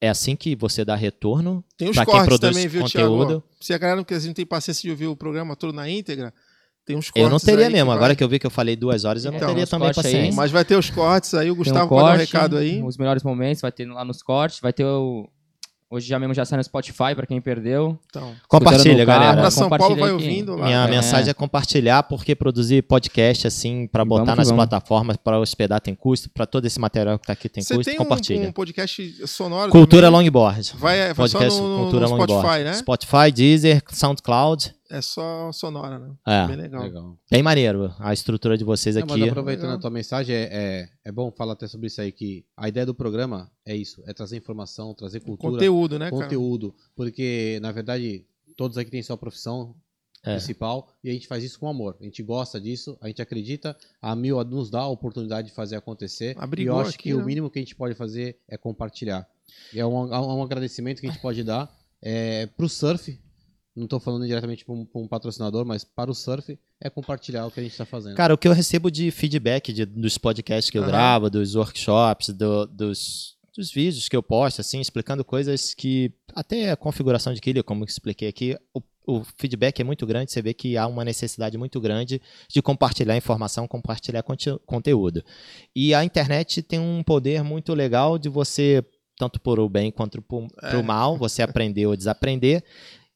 é 0.00 0.08
assim 0.08 0.34
que 0.34 0.56
você 0.56 0.84
dá 0.84 0.96
retorno 0.96 1.64
Tem 1.76 1.88
os 1.88 1.94
pra 1.94 2.04
quem 2.04 2.12
cortes 2.14 2.26
produz 2.28 2.52
também, 2.56 2.66
viu, 2.68 2.82
conteúdo. 2.82 3.26
Thiago? 3.26 3.44
Se 3.60 3.72
a 3.72 3.78
galera 3.78 3.96
não, 3.98 4.04
quer- 4.04 4.20
não 4.22 4.32
tem 4.34 4.44
paciência 4.44 4.82
de 4.82 4.90
ouvir 4.90 5.06
o 5.06 5.14
programa 5.14 5.54
todo 5.54 5.72
na 5.72 5.88
íntegra, 5.88 6.34
tem 6.84 6.96
uns 6.96 7.06
cortes 7.08 7.22
Eu 7.22 7.30
não 7.30 7.38
teria 7.38 7.70
mesmo. 7.70 7.86
vai- 7.86 7.96
Agora 7.96 8.16
que 8.16 8.24
eu 8.24 8.28
vi 8.28 8.40
que 8.40 8.46
eu 8.46 8.50
falei 8.50 8.74
duas 8.74 9.04
horas, 9.04 9.24
eu 9.24 9.30
não 9.30 9.36
Então, 9.38 9.48
teria 9.50 9.64
também 9.66 9.86
cortes 9.86 10.04
aí. 10.06 10.12
paciência. 10.12 10.36
Mas 10.36 10.50
vai 10.50 10.64
ter 10.64 10.76
os 10.76 10.90
cortes 10.90 11.34
aí, 11.34 11.42
o 11.42 11.44
Tem 11.44 11.52
um 11.52 11.56
Gustavo 11.56 11.88
pode 11.88 12.00
dar 12.02 12.04
um 12.04 12.16
corte, 12.16 12.32
recado 12.32 12.56
aí. 12.56 12.82
Os 12.82 12.96
melhores 12.96 13.22
momentos, 13.22 13.60
vai 13.60 13.70
ter 13.70 13.86
lá 13.86 14.04
nos 14.04 14.22
cortes, 14.22 14.58
vai 14.58 14.72
ter 14.72 14.84
o. 14.84 15.28
Hoje 15.90 16.06
já 16.06 16.18
mesmo 16.18 16.34
já 16.34 16.44
sai 16.44 16.58
no 16.58 16.64
Spotify 16.64 17.14
pra 17.16 17.26
quem 17.26 17.40
perdeu. 17.40 17.98
Então, 18.10 18.34
Compartilha, 18.46 19.06
carro, 19.06 19.20
galera. 19.20 19.40
pra 19.40 19.50
São 19.50 19.70
Paulo 19.70 19.96
vai 19.96 20.04
aqui. 20.10 20.12
ouvindo 20.12 20.54
lá. 20.54 20.66
Minha 20.66 20.84
É. 20.84 20.90
mensagem 20.90 21.30
é 21.30 21.32
compartilhar, 21.34 22.02
porque 22.02 22.34
produzir 22.34 22.82
podcast 22.82 23.46
assim, 23.46 23.86
pra 23.86 24.04
Vamos 24.04 24.18
botar 24.20 24.36
nas 24.36 24.48
vamos. 24.48 24.66
plataformas, 24.66 25.16
pra 25.16 25.38
hospedar 25.38 25.80
tem 25.80 25.94
custo, 25.94 26.28
pra 26.28 26.44
todo 26.44 26.66
esse 26.66 26.78
material 26.78 27.18
que 27.18 27.26
tá 27.26 27.32
aqui 27.32 27.48
tem 27.48 27.62
Você 27.64 27.74
custo, 27.74 27.90
tem 27.90 27.98
um, 27.98 28.02
compartilha. 28.04 28.48
um 28.48 28.52
podcast 28.52 29.26
sonoro 29.26 29.72
Cultura 29.72 30.08
também? 30.08 30.20
Longboard. 30.26 30.74
Vai, 30.76 30.98
vai 30.98 31.28
só 31.28 31.38
Podcast 31.38 31.58
no, 31.58 31.68
no- 31.68 31.82
Cultura 31.84 32.02
no 32.02 32.08
Spotify, 32.16 32.32
Longboard. 32.34 32.64
né? 32.64 32.72
Spotify, 32.74 33.32
Deezer, 33.34 33.82
SoundCloud. 33.90 34.74
É 34.90 35.02
só 35.02 35.52
sonora, 35.52 35.98
né? 35.98 36.14
É, 36.26 36.46
Bem 36.46 36.56
legal. 36.56 36.82
Legal. 36.82 37.18
bem 37.30 37.42
maneiro 37.42 37.94
a 37.98 38.12
estrutura 38.12 38.56
de 38.56 38.64
vocês 38.64 38.96
Não, 38.96 39.02
mas 39.06 39.12
aqui. 39.20 39.28
aproveitando 39.28 39.64
Legal. 39.64 39.76
a 39.78 39.80
tua 39.80 39.90
mensagem, 39.90 40.34
é, 40.34 40.48
é, 40.50 40.88
é 41.04 41.12
bom 41.12 41.30
falar 41.30 41.52
até 41.52 41.66
sobre 41.66 41.88
isso 41.88 42.00
aí, 42.00 42.10
que 42.10 42.44
a 42.56 42.68
ideia 42.68 42.86
do 42.86 42.94
programa 42.94 43.50
é 43.66 43.76
isso, 43.76 44.02
é 44.06 44.14
trazer 44.14 44.36
informação, 44.38 44.94
trazer 44.94 45.20
cultura, 45.20 45.52
Conteúdo, 45.52 45.98
né, 45.98 46.10
cara? 46.10 46.22
conteúdo, 46.22 46.74
porque, 46.96 47.58
na 47.60 47.70
verdade, 47.70 48.24
todos 48.56 48.78
aqui 48.78 48.90
têm 48.90 49.02
sua 49.02 49.18
profissão 49.18 49.74
É. 50.24 50.32
principal 50.36 50.88
e 51.04 51.10
a 51.10 51.12
gente 51.12 51.28
faz 51.28 51.44
isso 51.44 51.58
com 51.60 51.68
amor. 51.68 51.96
A 52.00 52.04
gente 52.04 52.22
gosta 52.22 52.58
disso, 52.60 52.96
a 53.00 53.06
gente 53.08 53.20
acredita, 53.22 53.76
a 54.00 54.16
Mil 54.16 54.42
nos 54.44 54.68
dá 54.70 54.80
a 54.80 54.88
oportunidade 54.88 55.48
de 55.48 55.54
fazer 55.54 55.76
acontecer 55.76 56.34
Abrigou 56.38 56.74
e 56.74 56.76
eu 56.76 56.80
acho 56.80 56.90
aqui, 56.94 57.10
que 57.10 57.14
né? 57.14 57.22
o 57.22 57.24
mínimo 57.24 57.50
que 57.50 57.58
a 57.58 57.62
gente 57.62 57.76
pode 57.76 57.94
fazer 57.94 58.38
é 58.48 58.56
compartilhar. 58.56 59.28
E 59.72 59.78
é 59.78 59.86
um, 59.86 60.12
é 60.12 60.18
um 60.18 60.42
agradecimento 60.42 61.00
que 61.00 61.06
a 61.06 61.10
gente 61.10 61.20
pode 61.22 61.44
dar 61.44 61.70
é, 62.02 62.46
pro 62.46 62.68
surf, 62.68 63.18
não 63.78 63.86
tô 63.86 63.98
falando 64.00 64.26
diretamente 64.26 64.64
para 64.64 64.74
um, 64.74 64.84
pra 64.84 65.00
um 65.00 65.08
patrocinador, 65.08 65.64
mas 65.64 65.84
para 65.84 66.10
o 66.10 66.14
surf, 66.14 66.58
é 66.80 66.90
compartilhar 66.90 67.46
o 67.46 67.50
que 67.50 67.60
a 67.60 67.62
gente 67.62 67.76
tá 67.76 67.84
fazendo. 67.86 68.14
Cara, 68.16 68.34
o 68.34 68.38
que 68.38 68.48
eu 68.48 68.52
recebo 68.52 68.90
de 68.90 69.10
feedback 69.10 69.72
de- 69.72 69.86
dos 69.86 70.18
podcasts 70.18 70.70
que 70.70 70.76
eu 70.78 70.82
Aham. 70.82 70.90
gravo, 70.90 71.30
dos 71.30 71.54
workshops, 71.54 72.28
do- 72.30 72.66
dos, 72.66 73.36
dos 73.56 73.70
vídeos 73.72 74.08
que 74.08 74.16
eu 74.16 74.22
posto, 74.22 74.60
assim, 74.60 74.80
explicando 74.80 75.24
coisas 75.24 75.74
que. 75.74 76.12
Até 76.34 76.70
a 76.70 76.76
configuração 76.76 77.32
de 77.32 77.40
quilha, 77.40 77.62
como 77.62 77.82
eu 77.82 77.86
expliquei 77.86 78.28
aqui, 78.28 78.56
o, 78.74 78.80
o 79.06 79.24
feedback 79.36 79.80
é 79.80 79.84
muito 79.84 80.06
grande, 80.06 80.30
você 80.30 80.40
vê 80.42 80.52
que 80.54 80.76
há 80.76 80.86
uma 80.86 81.04
necessidade 81.04 81.56
muito 81.58 81.80
grande 81.80 82.20
de 82.48 82.60
compartilhar 82.62 83.16
informação, 83.16 83.66
compartilhar 83.66 84.22
conte- 84.22 84.58
conteúdo. 84.66 85.24
E 85.74 85.94
a 85.94 86.04
internet 86.04 86.62
tem 86.62 86.78
um 86.78 87.02
poder 87.02 87.42
muito 87.42 87.72
legal 87.74 88.18
de 88.18 88.28
você, 88.28 88.84
tanto 89.16 89.40
por 89.40 89.58
o 89.58 89.68
bem 89.68 89.90
quanto 89.90 90.22
por, 90.22 90.46
É. 90.62 90.70
pro 90.70 90.84
mal, 90.84 91.16
você 91.16 91.42
aprender 91.42 91.86
ou 91.86 91.96
desaprender. 91.96 92.62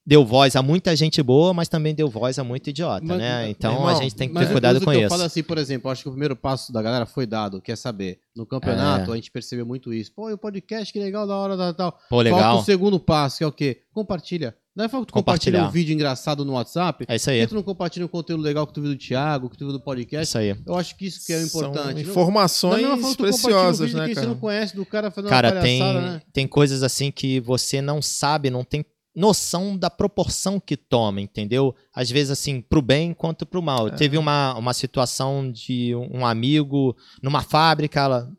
Deu 0.05 0.25
voz 0.25 0.57
a 0.57 0.63
muita 0.63 0.97
gente 0.97 1.23
boa, 1.23 1.55
mas 1.55 1.69
também 1.69 1.95
deu 1.95 2.09
voz 2.11 2.37
a 2.37 2.43
muito 2.43 2.69
idiota, 2.69 3.07
Mas, 3.07 3.19
né? 3.19 3.49
Então 3.49 3.73
irmão, 3.75 3.87
a 3.89 3.95
gente 3.95 4.17
tem 4.17 4.27
que 4.27 4.35
Mas 4.35 4.49
ter 4.49 4.53
cuidado 4.53 4.75
mas 4.75 4.83
o 4.83 4.85
com 4.85 4.91
que 4.91 4.97
isso. 4.97 5.05
Eu 5.07 5.11
falo 5.11 5.23
assim, 5.23 5.43
por 5.45 5.59
exemplo, 5.59 5.89
acho 5.93 6.03
que 6.03 6.09
o 6.09 6.13
primeiro 6.13 6.35
passo 6.35 6.73
da 6.73 6.83
galera 6.83 7.07
foi 7.07 7.25
dado, 7.25 7.61
quer 7.63 7.77
saber. 7.77 8.19
No 8.35 8.45
campeonato, 8.45 9.11
É. 9.11 9.13
a 9.13 9.17
gente 9.17 9.31
percebeu 9.31 9.65
muito 9.65 9.93
isso. 9.93 10.11
Pô, 10.13 10.29
e 10.29 10.33
o 10.33 10.39
podcast, 10.39 10.93
que 10.93 10.99
legal, 10.99 11.25
da 11.27 11.37
hora, 11.37 11.57
tal, 11.57 11.75
tal. 11.75 11.93
Pô, 11.93 12.17
Falta 12.17 12.23
legal. 12.25 12.59
o 12.59 12.65
segundo 12.65 12.99
passo, 12.99 13.39
que 13.39 13.45
é 13.45 13.47
o 13.47 13.53
quê? 13.53 13.83
Compartilha. 13.93 14.57
Não 14.75 14.87
é 14.87 14.89
falta 14.89 15.07
tu 15.07 15.13
compartilhar 15.13 15.69
um 15.69 15.71
vídeo 15.71 15.93
engraçado 15.93 16.45
no 16.47 16.55
WhatsApp. 16.55 17.05
É 17.07 17.15
isso 17.17 17.29
aí. 17.31 17.41
que 17.43 17.47
tu 17.49 17.55
não 17.55 17.63
compartilha 17.63 18.07
um 18.07 18.09
conteúdo 18.09 18.43
legal 18.43 18.67
que 18.67 18.73
tu 18.73 18.81
viu 18.81 18.91
do 18.91 18.97
Thiago, 18.97 19.51
que 19.51 19.57
tu 19.59 19.67
viu 19.67 19.73
do 19.73 19.79
É 19.79 19.85
podcast? 19.85 20.27
isso 20.27 20.39
aí. 20.39 20.57
Eu 20.67 20.75
acho 20.75 20.97
que 20.97 21.07
isso 21.07 21.25
que 21.27 21.33
é 21.33 21.37
o 21.39 21.43
importante. 21.47 21.77
São 21.85 21.93
Não- 21.93 22.01
informações 22.01 22.83
da 22.83 22.89
compartilha 22.89 23.11
um 23.11 23.15
preciosas, 23.17 23.87
vídeo 23.91 23.99
né, 24.01 24.09
que 24.09 24.15
cara? 24.15 24.27
você 24.27 24.33
não 24.33 24.41
conhece 24.41 24.75
do 24.75 24.87
cara 24.87 25.11
fazendo 25.11 25.29
Cara, 25.31 25.53
uma 25.53 25.61
tem, 25.61 25.79
palhaçada, 25.79 26.13
né? 26.15 26.23
tem 26.33 26.49
coisas 26.49 26.83
assim 26.83 27.11
que 27.13 27.39
você 27.41 27.81
não 27.83 28.01
sabe, 28.03 28.49
não 28.51 28.65
tem 28.65 28.85
noção 29.15 29.77
da 29.77 29.91
proporção 29.91 30.59
que 30.59 30.77
toma, 30.77 31.21
entendeu? 31.21 31.75
Às 31.95 32.11
vezes, 32.11 32.31
assim, 32.31 32.61
pro 32.61 32.81
bem 32.81 33.13
quanto 33.13 33.45
pro 33.45 33.63
mal. 33.63 33.89
É. 33.89 33.91
Teve 33.93 34.17
uma, 34.17 34.55
uma 34.55 34.73
situação 34.73 35.51
de 35.51 35.95
um 35.95 36.25
amigo 36.25 36.97
numa 37.23 37.43
fábrica 37.43 38.07
lá 38.07 38.31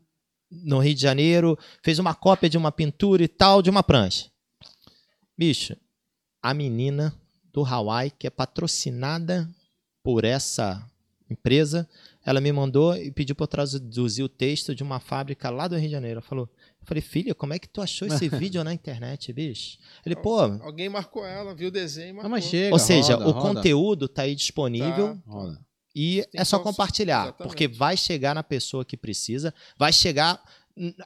no 0.50 0.80
Rio 0.80 0.94
de 0.94 1.02
Janeiro, 1.02 1.58
fez 1.82 1.98
uma 1.98 2.14
cópia 2.14 2.50
de 2.50 2.58
uma 2.58 2.72
pintura 2.72 3.24
e 3.24 3.28
tal, 3.28 3.62
de 3.62 3.70
uma 3.70 3.82
prancha. 3.82 4.30
Bicho, 5.38 5.76
a 6.42 6.54
menina 6.54 7.14
do 7.52 7.66
Hawaii, 7.66 8.12
que 8.12 8.28
é 8.28 8.30
patrocinada 8.30 9.50
por 10.04 10.24
essa 10.24 10.86
empresa, 11.30 11.90
ela 12.26 12.40
me 12.40 12.52
mandou 12.52 12.96
e 12.96 13.12
pediu 13.12 13.36
para 13.36 13.44
eu 13.44 13.48
traduzir 13.48 14.24
o 14.24 14.30
texto 14.30 14.76
de 14.76 14.84
uma 14.84 15.00
fábrica 15.00 15.50
lá 15.50 15.68
do 15.68 15.76
Rio 15.76 15.88
de 15.88 15.92
Janeiro. 15.92 16.20
Ela 16.20 16.28
falou, 16.28 16.50
eu 16.84 16.88
falei, 16.88 17.02
filha, 17.02 17.34
como 17.34 17.54
é 17.54 17.60
que 17.60 17.68
tu 17.68 17.82
achou 17.82 18.08
esse 18.08 18.28
vídeo 18.30 18.64
na 18.64 18.74
internet, 18.74 19.32
bicho? 19.34 19.78
Ele, 20.06 20.16
pô, 20.16 20.40
Alguém 20.42 20.90
marcou 20.90 21.26
ela, 21.26 21.56
viu 21.56 21.70
o 21.70 21.72
desenho 21.72 22.08
e 22.08 22.12
Ah, 22.12 22.14
marcou. 22.16 22.32
mas 22.32 22.44
chega, 22.46 22.74
ou 22.74 22.80
seja, 22.80 23.16
roda, 23.16 23.28
o 23.28 23.32
roda. 23.32 23.48
conteúdo 23.56 24.08
tá 24.08 24.24
aí 24.24 24.36
disponível 24.36 25.16
Tá. 25.16 25.22
Roda. 25.32 25.60
e 25.96 26.26
Tem 26.32 26.42
é 26.42 26.44
só 26.46 26.60
compartilhar, 26.60 27.24
exatamente. 27.24 27.44
porque 27.48 27.68
vai 27.68 27.96
chegar 27.98 28.36
na 28.36 28.44
pessoa 28.44 28.84
que 28.86 28.98
precisa, 28.98 29.54
vai 29.78 29.92
chegar 29.94 30.42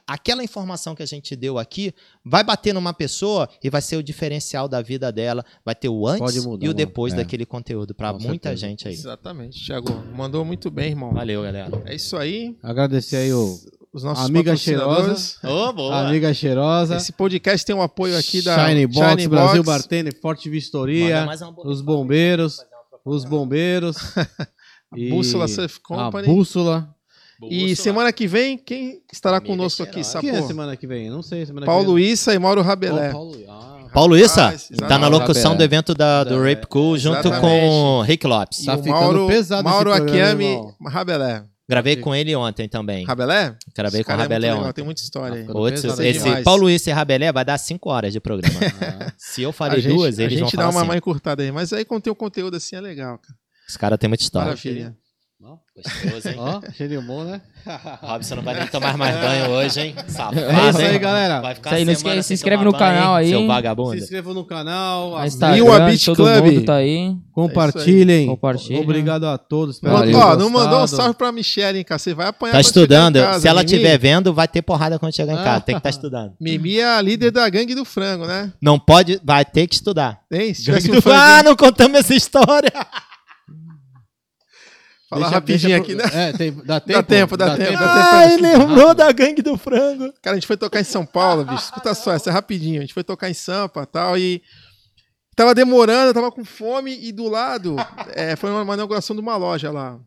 aquela 0.06 0.42
informação 0.42 0.94
que 0.94 1.02
a 1.02 1.06
gente 1.06 1.36
deu 1.36 1.58
aqui, 1.58 1.92
vai 2.24 2.42
bater 2.42 2.72
numa 2.72 2.94
pessoa 2.94 3.46
e 3.62 3.68
vai 3.68 3.82
ser 3.82 3.96
o 3.98 4.02
diferencial 4.02 4.66
da 4.66 4.80
vida 4.80 5.12
dela, 5.12 5.44
vai 5.62 5.74
ter 5.74 5.90
o 5.90 6.06
antes 6.06 6.42
mudar, 6.42 6.64
e 6.64 6.68
o 6.68 6.70
mano. 6.70 6.74
depois 6.74 7.12
É. 7.12 7.16
daquele 7.16 7.44
conteúdo 7.44 7.94
para 7.94 8.14
muita 8.14 8.48
certeza. 8.48 8.56
gente 8.56 8.88
aí. 8.88 8.94
Exatamente, 8.94 9.62
Thiago. 9.66 9.92
Mandou 10.16 10.42
muito 10.42 10.70
bem, 10.70 10.88
irmão. 10.92 11.12
Valeu, 11.12 11.42
galera. 11.42 11.70
É 11.84 11.94
isso 11.94 12.16
aí. 12.16 12.56
Agradecer 12.62 13.16
aí 13.16 13.32
o 13.34 13.58
Os 13.98 14.04
nossos 14.04 14.26
Amiga 14.26 14.52
patrocinadores. 14.52 15.38
Ô, 15.42 15.72
boa. 15.72 16.06
Amiga 16.06 16.32
Cheirosa, 16.32 16.96
Esse 16.96 17.10
podcast 17.10 17.66
tem 17.66 17.74
o 17.74 17.82
apoio 17.82 18.16
aqui 18.16 18.40
da 18.40 18.68
Shiny 18.68 18.86
Box, 18.86 19.08
Shiny 19.08 19.26
Brasil 19.26 19.64
Box. 19.64 19.78
Bartender, 19.80 20.20
Forte 20.20 20.48
Vistoria, 20.48 21.26
um 21.26 21.68
os 21.68 21.80
bombeiros, 21.80 22.60
os 23.04 23.24
bombeiros, 23.24 23.96
e 24.94 25.10
Bússola 25.10 25.48
Surf 25.48 25.80
a 25.82 25.88
Company. 25.88 26.28
Bússola. 26.28 26.94
E 27.42 27.58
Bússola. 27.70 27.76
semana 27.76 28.12
que 28.12 28.28
vem, 28.28 28.56
quem 28.56 29.02
estará 29.12 29.38
Amiga 29.38 29.50
conosco 29.52 29.82
aqui, 29.82 30.04
cheirosa. 30.04 30.10
Sapô? 30.12 30.26
Quem 30.28 30.36
é 30.36 30.42
semana 30.42 30.76
que 30.76 30.86
vem? 30.86 31.10
Não 31.10 31.20
sei, 31.20 31.44
semana 31.44 31.66
Paulo 31.66 31.96
que 31.96 32.00
vem. 32.00 32.12
Issa 32.12 32.32
e 32.32 32.38
Mauro 32.38 32.60
Oh, 32.60 32.64
Rabelé. 32.64 33.10
Paulo, 33.10 33.36
ah, 33.48 33.86
Paulo 33.92 34.16
Issa 34.16 34.44
Rapaz, 34.44 34.68
tá 34.86 34.96
na 34.96 35.08
locução 35.08 35.56
do 35.56 35.62
evento 35.64 35.92
da, 35.92 36.22
do 36.22 36.40
Rape 36.40 36.68
Cool 36.68 36.96
junto 36.98 37.18
exatamente. 37.18 37.40
com 37.40 38.00
Rick 38.02 38.24
Lopes. 38.28 38.64
Tá 38.64 38.76
ficando 38.76 38.92
Mauro, 38.92 39.26
pesado 39.26 39.68
esse 39.68 39.74
Mauro 39.74 39.92
Akiami. 39.92 40.56
Rabelé. 40.86 41.42
Gravei 41.68 41.96
com 41.96 42.14
ele 42.14 42.34
ontem 42.34 42.66
também. 42.68 43.04
Rabelé? 43.04 43.54
Gravei 43.76 44.02
com 44.02 44.10
o 44.10 44.14
é 44.14 44.16
Rabelé 44.16 44.38
legal, 44.50 44.60
ontem. 44.64 44.72
Tem 44.72 44.84
muita 44.84 45.02
história 45.02 45.34
aí. 45.36 45.40
ficando 45.42 45.58
Outro- 45.58 45.82
pesado 45.82 46.02
esse 46.02 46.24
demais. 46.24 46.44
Paulo 46.44 46.70
Issa 46.70 46.88
e 46.90 46.92
Rabelé 46.94 47.30
vai 47.30 47.44
dar 47.44 47.58
5 47.58 47.90
horas 47.90 48.12
de 48.12 48.20
programa. 48.20 48.58
Ah, 48.80 49.12
Se 49.18 49.42
eu 49.42 49.50
A 49.50 49.52
falei 49.52 49.82
duas, 49.82 50.18
a 50.18 50.22
eles 50.24 50.38
vão 50.40 50.48
gente 50.48 50.56
dá 50.56 50.62
falar 50.62 50.74
uma 50.74 50.80
assim. 50.80 50.88
mais 50.88 50.98
encurtada 50.98 51.42
aí. 51.42 51.52
Mas 51.52 51.72
aí 51.72 51.84
quando 51.84 52.02
tem 52.04 52.12
um 52.12 52.16
conteúdo 52.16 52.56
assim 52.56 52.74
é 52.76 52.80
legal, 52.80 53.18
cara. 53.18 53.34
Esse 53.68 53.78
cara 53.78 53.98
tem 53.98 54.08
muita 54.08 54.22
história. 54.24 54.46
Maravilha. 54.48 54.96
Gostoso, 55.84 56.28
hein? 56.28 56.34
ó, 56.38 56.60
cheirinho 56.76 57.02
bom, 57.02 57.24
né? 57.24 57.40
Robson 58.02 58.36
não 58.36 58.42
vai 58.42 58.54
nem 58.58 58.66
tomar 58.68 58.96
mais 58.96 59.14
banho 59.16 59.50
hoje, 59.50 59.80
hein? 59.80 59.94
Safado, 60.06 60.38
É 60.40 60.68
isso 60.70 60.78
aí, 60.78 60.94
hein? 60.94 61.00
galera. 61.00 61.40
Vai 61.40 61.54
ficar 61.54 61.70
Isso 61.70 61.76
aí, 61.78 61.84
não 61.84 61.92
esquece, 61.92 62.22
se 62.28 62.34
inscreve 62.34 62.64
no 62.64 62.72
canal 62.72 63.14
banho, 63.14 63.14
aí, 63.16 63.28
Seu 63.28 63.38
hein? 63.40 63.44
Se 63.44 63.48
vagabundo. 63.48 63.96
inscrevam 63.96 64.34
no 64.34 64.44
canal, 64.44 65.16
a- 65.16 65.26
Instagram, 65.26 65.56
E 65.58 65.90
Beach 65.90 66.06
todo 66.06 66.16
Club. 66.16 66.44
mundo 66.44 66.64
tá 66.64 66.74
aí. 66.76 67.14
compartilhem. 67.32 68.26
Compartilha. 68.26 68.80
Obrigado 68.80 69.24
a 69.26 69.36
todos. 69.38 69.80
Valeu. 69.80 70.16
ó, 70.18 70.36
não 70.36 70.48
mandou 70.50 70.82
um 70.82 70.86
salve 70.86 71.14
pra 71.14 71.30
Michelle, 71.30 71.78
hein, 71.78 71.84
cara? 71.84 71.98
Você 71.98 72.14
vai 72.14 72.28
apanhar 72.28 72.52
Tá 72.52 72.60
estudando. 72.60 73.16
casa, 73.18 73.40
Se 73.40 73.48
ela 73.48 73.62
estiver 73.62 73.98
vendo, 73.98 74.32
vai 74.32 74.48
ter 74.48 74.62
porrada 74.62 74.98
quando 74.98 75.14
chegar 75.14 75.32
em 75.34 75.44
casa. 75.44 75.60
Tem 75.60 75.74
que 75.74 75.80
estar 75.80 75.90
estudando. 75.90 76.32
Mimi 76.40 76.78
é 76.78 76.86
a 76.96 77.00
líder 77.02 77.30
da 77.30 77.48
gangue 77.48 77.74
do 77.74 77.84
frango, 77.84 78.26
né? 78.26 78.52
Não 78.60 78.78
pode, 78.78 79.20
vai 79.22 79.44
ter 79.44 79.66
que 79.66 79.74
estudar. 79.74 80.20
Hein? 80.30 80.54
Se 80.54 80.64
tivesse 80.64 80.90
um 80.90 80.94
ah, 81.12 81.42
não 81.44 81.54
contamos 81.54 81.98
essa 81.98 82.14
história. 82.14 82.72
Fala 85.08 85.22
Deixa- 85.22 85.34
rapidinho 85.34 85.82
deixa 85.82 85.82
aqui, 85.82 85.96
pro- 86.10 86.16
né? 86.18 86.28
É, 86.28 86.32
tem, 86.32 86.52
dá 86.52 86.80
tempo? 86.80 87.02
tempo, 87.02 87.36
dá 87.36 87.56
tempo, 87.56 87.72
dá 87.72 87.78
tempo. 87.78 87.82
Ai, 87.84 88.36
lembrou 88.36 88.94
da 88.94 89.10
gangue 89.12 89.42
do 89.42 89.56
frango. 89.56 90.12
Cara, 90.22 90.36
a 90.36 90.38
gente 90.38 90.46
foi 90.46 90.56
tocar 90.56 90.80
em 90.80 90.84
São 90.84 91.04
Paulo, 91.06 91.44
bicho. 91.44 91.64
Escuta 91.64 91.94
só, 91.94 92.12
essa 92.12 92.30
é 92.30 92.32
rapidinho. 92.32 92.78
A 92.78 92.82
gente 92.82 92.94
foi 92.94 93.02
tocar 93.04 93.30
em 93.30 93.34
Sampa 93.34 93.82
e 93.82 93.86
tal, 93.86 94.18
e 94.18 94.42
tava 95.36 95.54
demorando, 95.54 96.12
tava 96.14 96.30
com 96.32 96.44
fome, 96.44 96.98
e 97.00 97.12
do 97.12 97.28
lado, 97.28 97.76
é, 98.14 98.36
foi 98.36 98.50
uma, 98.50 98.62
uma 98.62 98.74
inauguração 98.74 99.14
de 99.16 99.22
uma 99.22 99.36
loja 99.36 99.70
lá. 99.70 99.98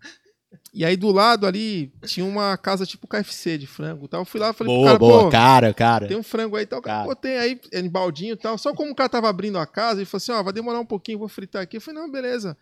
E 0.74 0.86
aí 0.86 0.96
do 0.96 1.12
lado 1.12 1.46
ali 1.46 1.92
tinha 2.06 2.26
uma 2.26 2.56
casa 2.58 2.86
tipo 2.86 3.06
KFC 3.08 3.58
de 3.58 3.68
frango 3.68 4.06
e 4.06 4.08
tal. 4.08 4.22
Eu 4.22 4.26
fui 4.26 4.40
lá 4.40 4.52
e 4.52 4.54
falei 4.54 4.74
pro 4.74 4.82
Boa, 4.82 4.86
cara, 4.88 5.00
boa, 5.00 5.24
pô, 5.24 5.30
cara, 5.30 5.74
cara. 5.74 6.08
tem 6.08 6.16
um 6.16 6.24
frango 6.24 6.56
aí 6.56 6.64
e 6.64 6.66
tal. 6.66 6.82
Cara. 6.82 7.04
Pô, 7.06 7.14
tem 7.16 7.38
aí 7.38 7.60
em 7.74 7.90
baldinho 7.90 8.34
e 8.34 8.38
tal. 8.38 8.58
Só 8.58 8.74
como 8.74 8.92
o 8.92 8.96
cara 8.96 9.10
tava 9.10 9.28
abrindo 9.30 9.58
a 9.58 9.66
casa, 9.66 10.00
ele 10.00 10.06
falou 10.06 10.18
assim: 10.20 10.32
ó, 10.32 10.42
vai 10.42 10.54
demorar 10.54 10.80
um 10.80 10.86
pouquinho, 10.86 11.20
vou 11.20 11.28
fritar 11.28 11.62
aqui. 11.62 11.76
Eu 11.76 11.82
falei, 11.82 12.00
não, 12.02 12.10
beleza. 12.10 12.56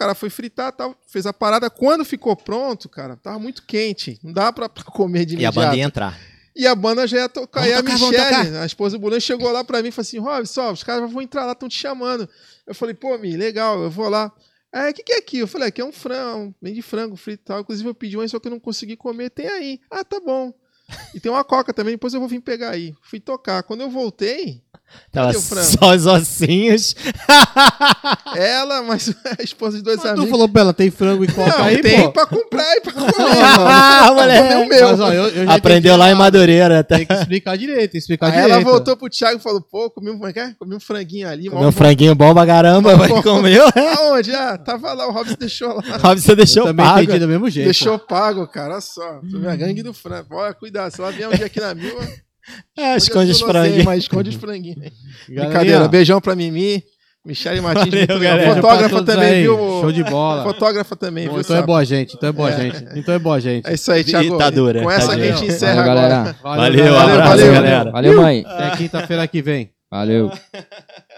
O 0.00 0.02
cara 0.02 0.14
foi 0.14 0.30
fritar 0.30 0.72
tal, 0.72 0.96
fez 1.06 1.26
a 1.26 1.32
parada. 1.32 1.68
Quando 1.68 2.06
ficou 2.06 2.34
pronto, 2.34 2.88
cara, 2.88 3.16
tava 3.16 3.38
muito 3.38 3.62
quente. 3.66 4.18
Não 4.24 4.32
dá 4.32 4.50
pra 4.50 4.66
pra 4.66 4.82
comer 4.82 5.26
de 5.26 5.34
E 5.34 5.36
a 5.36 5.40
imediato. 5.42 5.54
banda 5.56 5.76
ia 5.76 5.84
entrar. 5.84 6.18
E 6.56 6.66
a 6.66 6.74
banda 6.74 7.06
já 7.06 7.18
ia 7.18 7.28
tocar. 7.28 7.60
Vamos 7.60 7.70
e 7.70 7.74
a 7.74 7.82
tocar, 7.82 7.98
Michelle, 8.38 8.56
a 8.56 8.64
esposa 8.64 8.96
do 8.96 9.00
Bulan, 9.02 9.20
chegou 9.20 9.52
lá 9.52 9.62
pra 9.62 9.82
mim 9.82 9.88
e 9.88 9.92
falou 9.92 10.00
assim: 10.02 10.18
Robson, 10.18 10.72
os 10.72 10.82
caras 10.82 11.12
vão 11.12 11.20
entrar 11.20 11.44
lá, 11.44 11.52
estão 11.52 11.68
te 11.68 11.78
chamando. 11.78 12.26
Eu 12.66 12.74
falei, 12.74 12.94
pô, 12.94 13.18
Mi, 13.18 13.36
legal, 13.36 13.82
eu 13.82 13.90
vou 13.90 14.08
lá. 14.08 14.32
É, 14.72 14.88
o 14.88 14.94
que, 14.94 15.02
que 15.02 15.12
é 15.12 15.18
aqui? 15.18 15.36
Eu 15.38 15.46
falei, 15.46 15.68
aqui 15.68 15.82
é 15.82 15.84
um 15.84 15.92
frango, 15.92 16.54
vem 16.62 16.72
de 16.72 16.80
frango 16.80 17.14
frito 17.14 17.42
e 17.42 17.44
tal. 17.44 17.60
Inclusive, 17.60 17.86
eu 17.86 17.94
pedi 17.94 18.16
um, 18.16 18.26
só 18.26 18.40
que 18.40 18.48
eu 18.48 18.52
não 18.52 18.58
consegui 18.58 18.96
comer. 18.96 19.28
Tem 19.28 19.48
aí. 19.48 19.80
Ah, 19.90 20.02
tá 20.02 20.18
bom. 20.18 20.50
E 21.14 21.20
tem 21.20 21.30
uma 21.30 21.44
coca 21.44 21.72
também, 21.72 21.94
depois 21.94 22.14
eu 22.14 22.20
vou 22.20 22.28
vir 22.28 22.40
pegar 22.40 22.70
aí. 22.70 22.94
Fui 23.02 23.20
tocar. 23.20 23.62
Quando 23.62 23.80
eu 23.80 23.90
voltei, 23.90 24.62
Tava 25.12 25.32
só 25.34 25.94
os 25.94 26.06
ossinhos. 26.06 26.94
ela, 28.36 28.82
mas 28.82 29.12
a 29.38 29.42
esposa 29.42 29.76
de 29.78 29.82
dois 29.82 29.96
Mas 29.98 30.06
tu 30.06 30.10
amigos. 30.12 30.30
falou 30.30 30.48
pra 30.48 30.62
ela, 30.62 30.72
tem 30.72 30.90
frango 30.90 31.24
e 31.24 31.28
coca 31.28 31.58
Não, 31.58 31.64
aí, 31.64 31.80
tem 31.80 32.02
pô? 32.02 32.12
pra 32.12 32.26
comprar 32.26 32.76
e 32.76 32.80
pra 32.80 32.92
comer. 32.92 33.10
Ah, 33.72 34.12
moleque. 34.12 34.54
o 34.54 34.68
meu. 34.68 34.88
Mas, 34.88 35.00
ó, 35.00 35.12
eu, 35.12 35.28
eu 35.28 35.50
Aprendeu 35.50 35.96
lá 35.96 36.10
em. 36.10 36.14
Madureira. 36.14 36.84
Tá? 36.84 36.96
Tem 36.96 37.06
que 37.06 37.12
explicar 37.12 37.56
direito, 37.56 37.80
tem 37.80 37.88
que 37.92 37.98
explicar 37.98 38.26
Aí 38.26 38.32
direito. 38.32 38.52
ela 38.52 38.60
voltou 38.64 38.96
pro 38.96 39.08
Thiago 39.08 39.38
e 39.38 39.42
falou: 39.42 39.60
pô, 39.60 39.90
comi 39.90 40.10
um, 40.10 40.14
como 40.14 40.26
é 40.26 40.32
que 40.32 40.38
é? 40.40 40.54
comi 40.58 40.74
um 40.74 40.80
franguinho 40.80 41.28
ali. 41.28 41.48
Comeu 41.48 41.68
um 41.68 41.72
franguinho 41.72 42.14
bom 42.14 42.32
pra 42.34 42.46
caramba. 42.46 42.96
Vai 42.96 43.08
comer. 43.22 43.60
Aonde? 43.98 44.32
Ah, 44.34 44.58
tava 44.58 44.92
lá, 44.92 45.08
o 45.08 45.12
Robson 45.12 45.36
deixou 45.38 45.74
lá. 45.74 45.82
Robson 45.98 46.32
Eu 46.32 46.36
deixou 46.36 46.64
também 46.64 46.84
pago. 46.84 47.00
entendi 47.00 47.18
do 47.18 47.28
mesmo 47.28 47.48
jeito. 47.50 47.66
Deixou 47.66 47.98
pago, 47.98 48.46
cara, 48.46 48.74
olha 48.74 48.80
só. 48.80 49.20
Minha 49.22 49.56
gangue 49.56 49.82
do 49.82 49.92
frango. 49.94 50.34
Olha, 50.36 50.52
cuidado, 50.54 50.79
vier 50.88 51.28
um 51.28 51.32
dia 51.32 51.46
aqui 51.46 51.60
na 51.60 51.74
mil, 51.74 51.94
É, 52.76 52.96
esconde 52.96 53.30
os 53.30 53.40
franguinhos. 53.40 53.84
Mas 53.84 53.98
esconde 54.04 54.30
os 54.30 54.34
franguinhos. 54.36 54.90
Brincadeira, 55.28 55.86
beijão 55.88 56.20
pra 56.20 56.34
Mimi. 56.34 56.82
Michele 57.22 57.60
Martins, 57.60 57.90
Valeu, 57.90 58.06
muito 58.08 58.20
galera. 58.22 58.54
Fotógrafa 58.54 59.04
também, 59.04 59.28
aí, 59.28 59.42
viu? 59.42 59.56
Show 59.58 59.92
de 59.92 60.02
bola. 60.04 60.42
Fotógrafa 60.42 60.96
também, 60.96 61.26
Bom, 61.26 61.34
viu? 61.34 61.42
então 61.42 61.54
é 61.54 61.58
Sapo? 61.58 61.66
boa 61.66 61.84
gente, 61.84 62.14
então 62.16 62.28
é 62.30 62.32
boa 62.32 62.50
É. 62.50 62.56
gente. 62.56 62.84
Então 62.98 63.14
é 63.14 63.18
boa 63.18 63.38
gente. 63.38 63.68
É 63.68 63.74
isso 63.74 63.92
aí, 63.92 64.02
Thiago. 64.02 64.38
tá 64.38 64.48
dura, 64.48 64.80
Com 64.80 64.88
tá 64.88 64.94
essa 64.94 65.06
dura. 65.08 65.18
que 65.18 65.22
a 65.28 65.36
gente 65.36 65.52
encerra 65.52 65.74
Valeu, 65.84 65.92
agora. 65.92 66.08
galera. 66.08 66.36
Valeu, 66.42 66.84
galera. 66.86 67.12
abraço, 67.12 67.28
valeu. 67.28 67.52
galera. 67.52 67.90
Valeu, 67.90 68.16
mãe. 68.22 68.44
Até 68.46 68.76
quinta-feira 68.78 69.28
que 69.28 69.42
vem. 69.42 69.70
Valeu. 69.90 70.32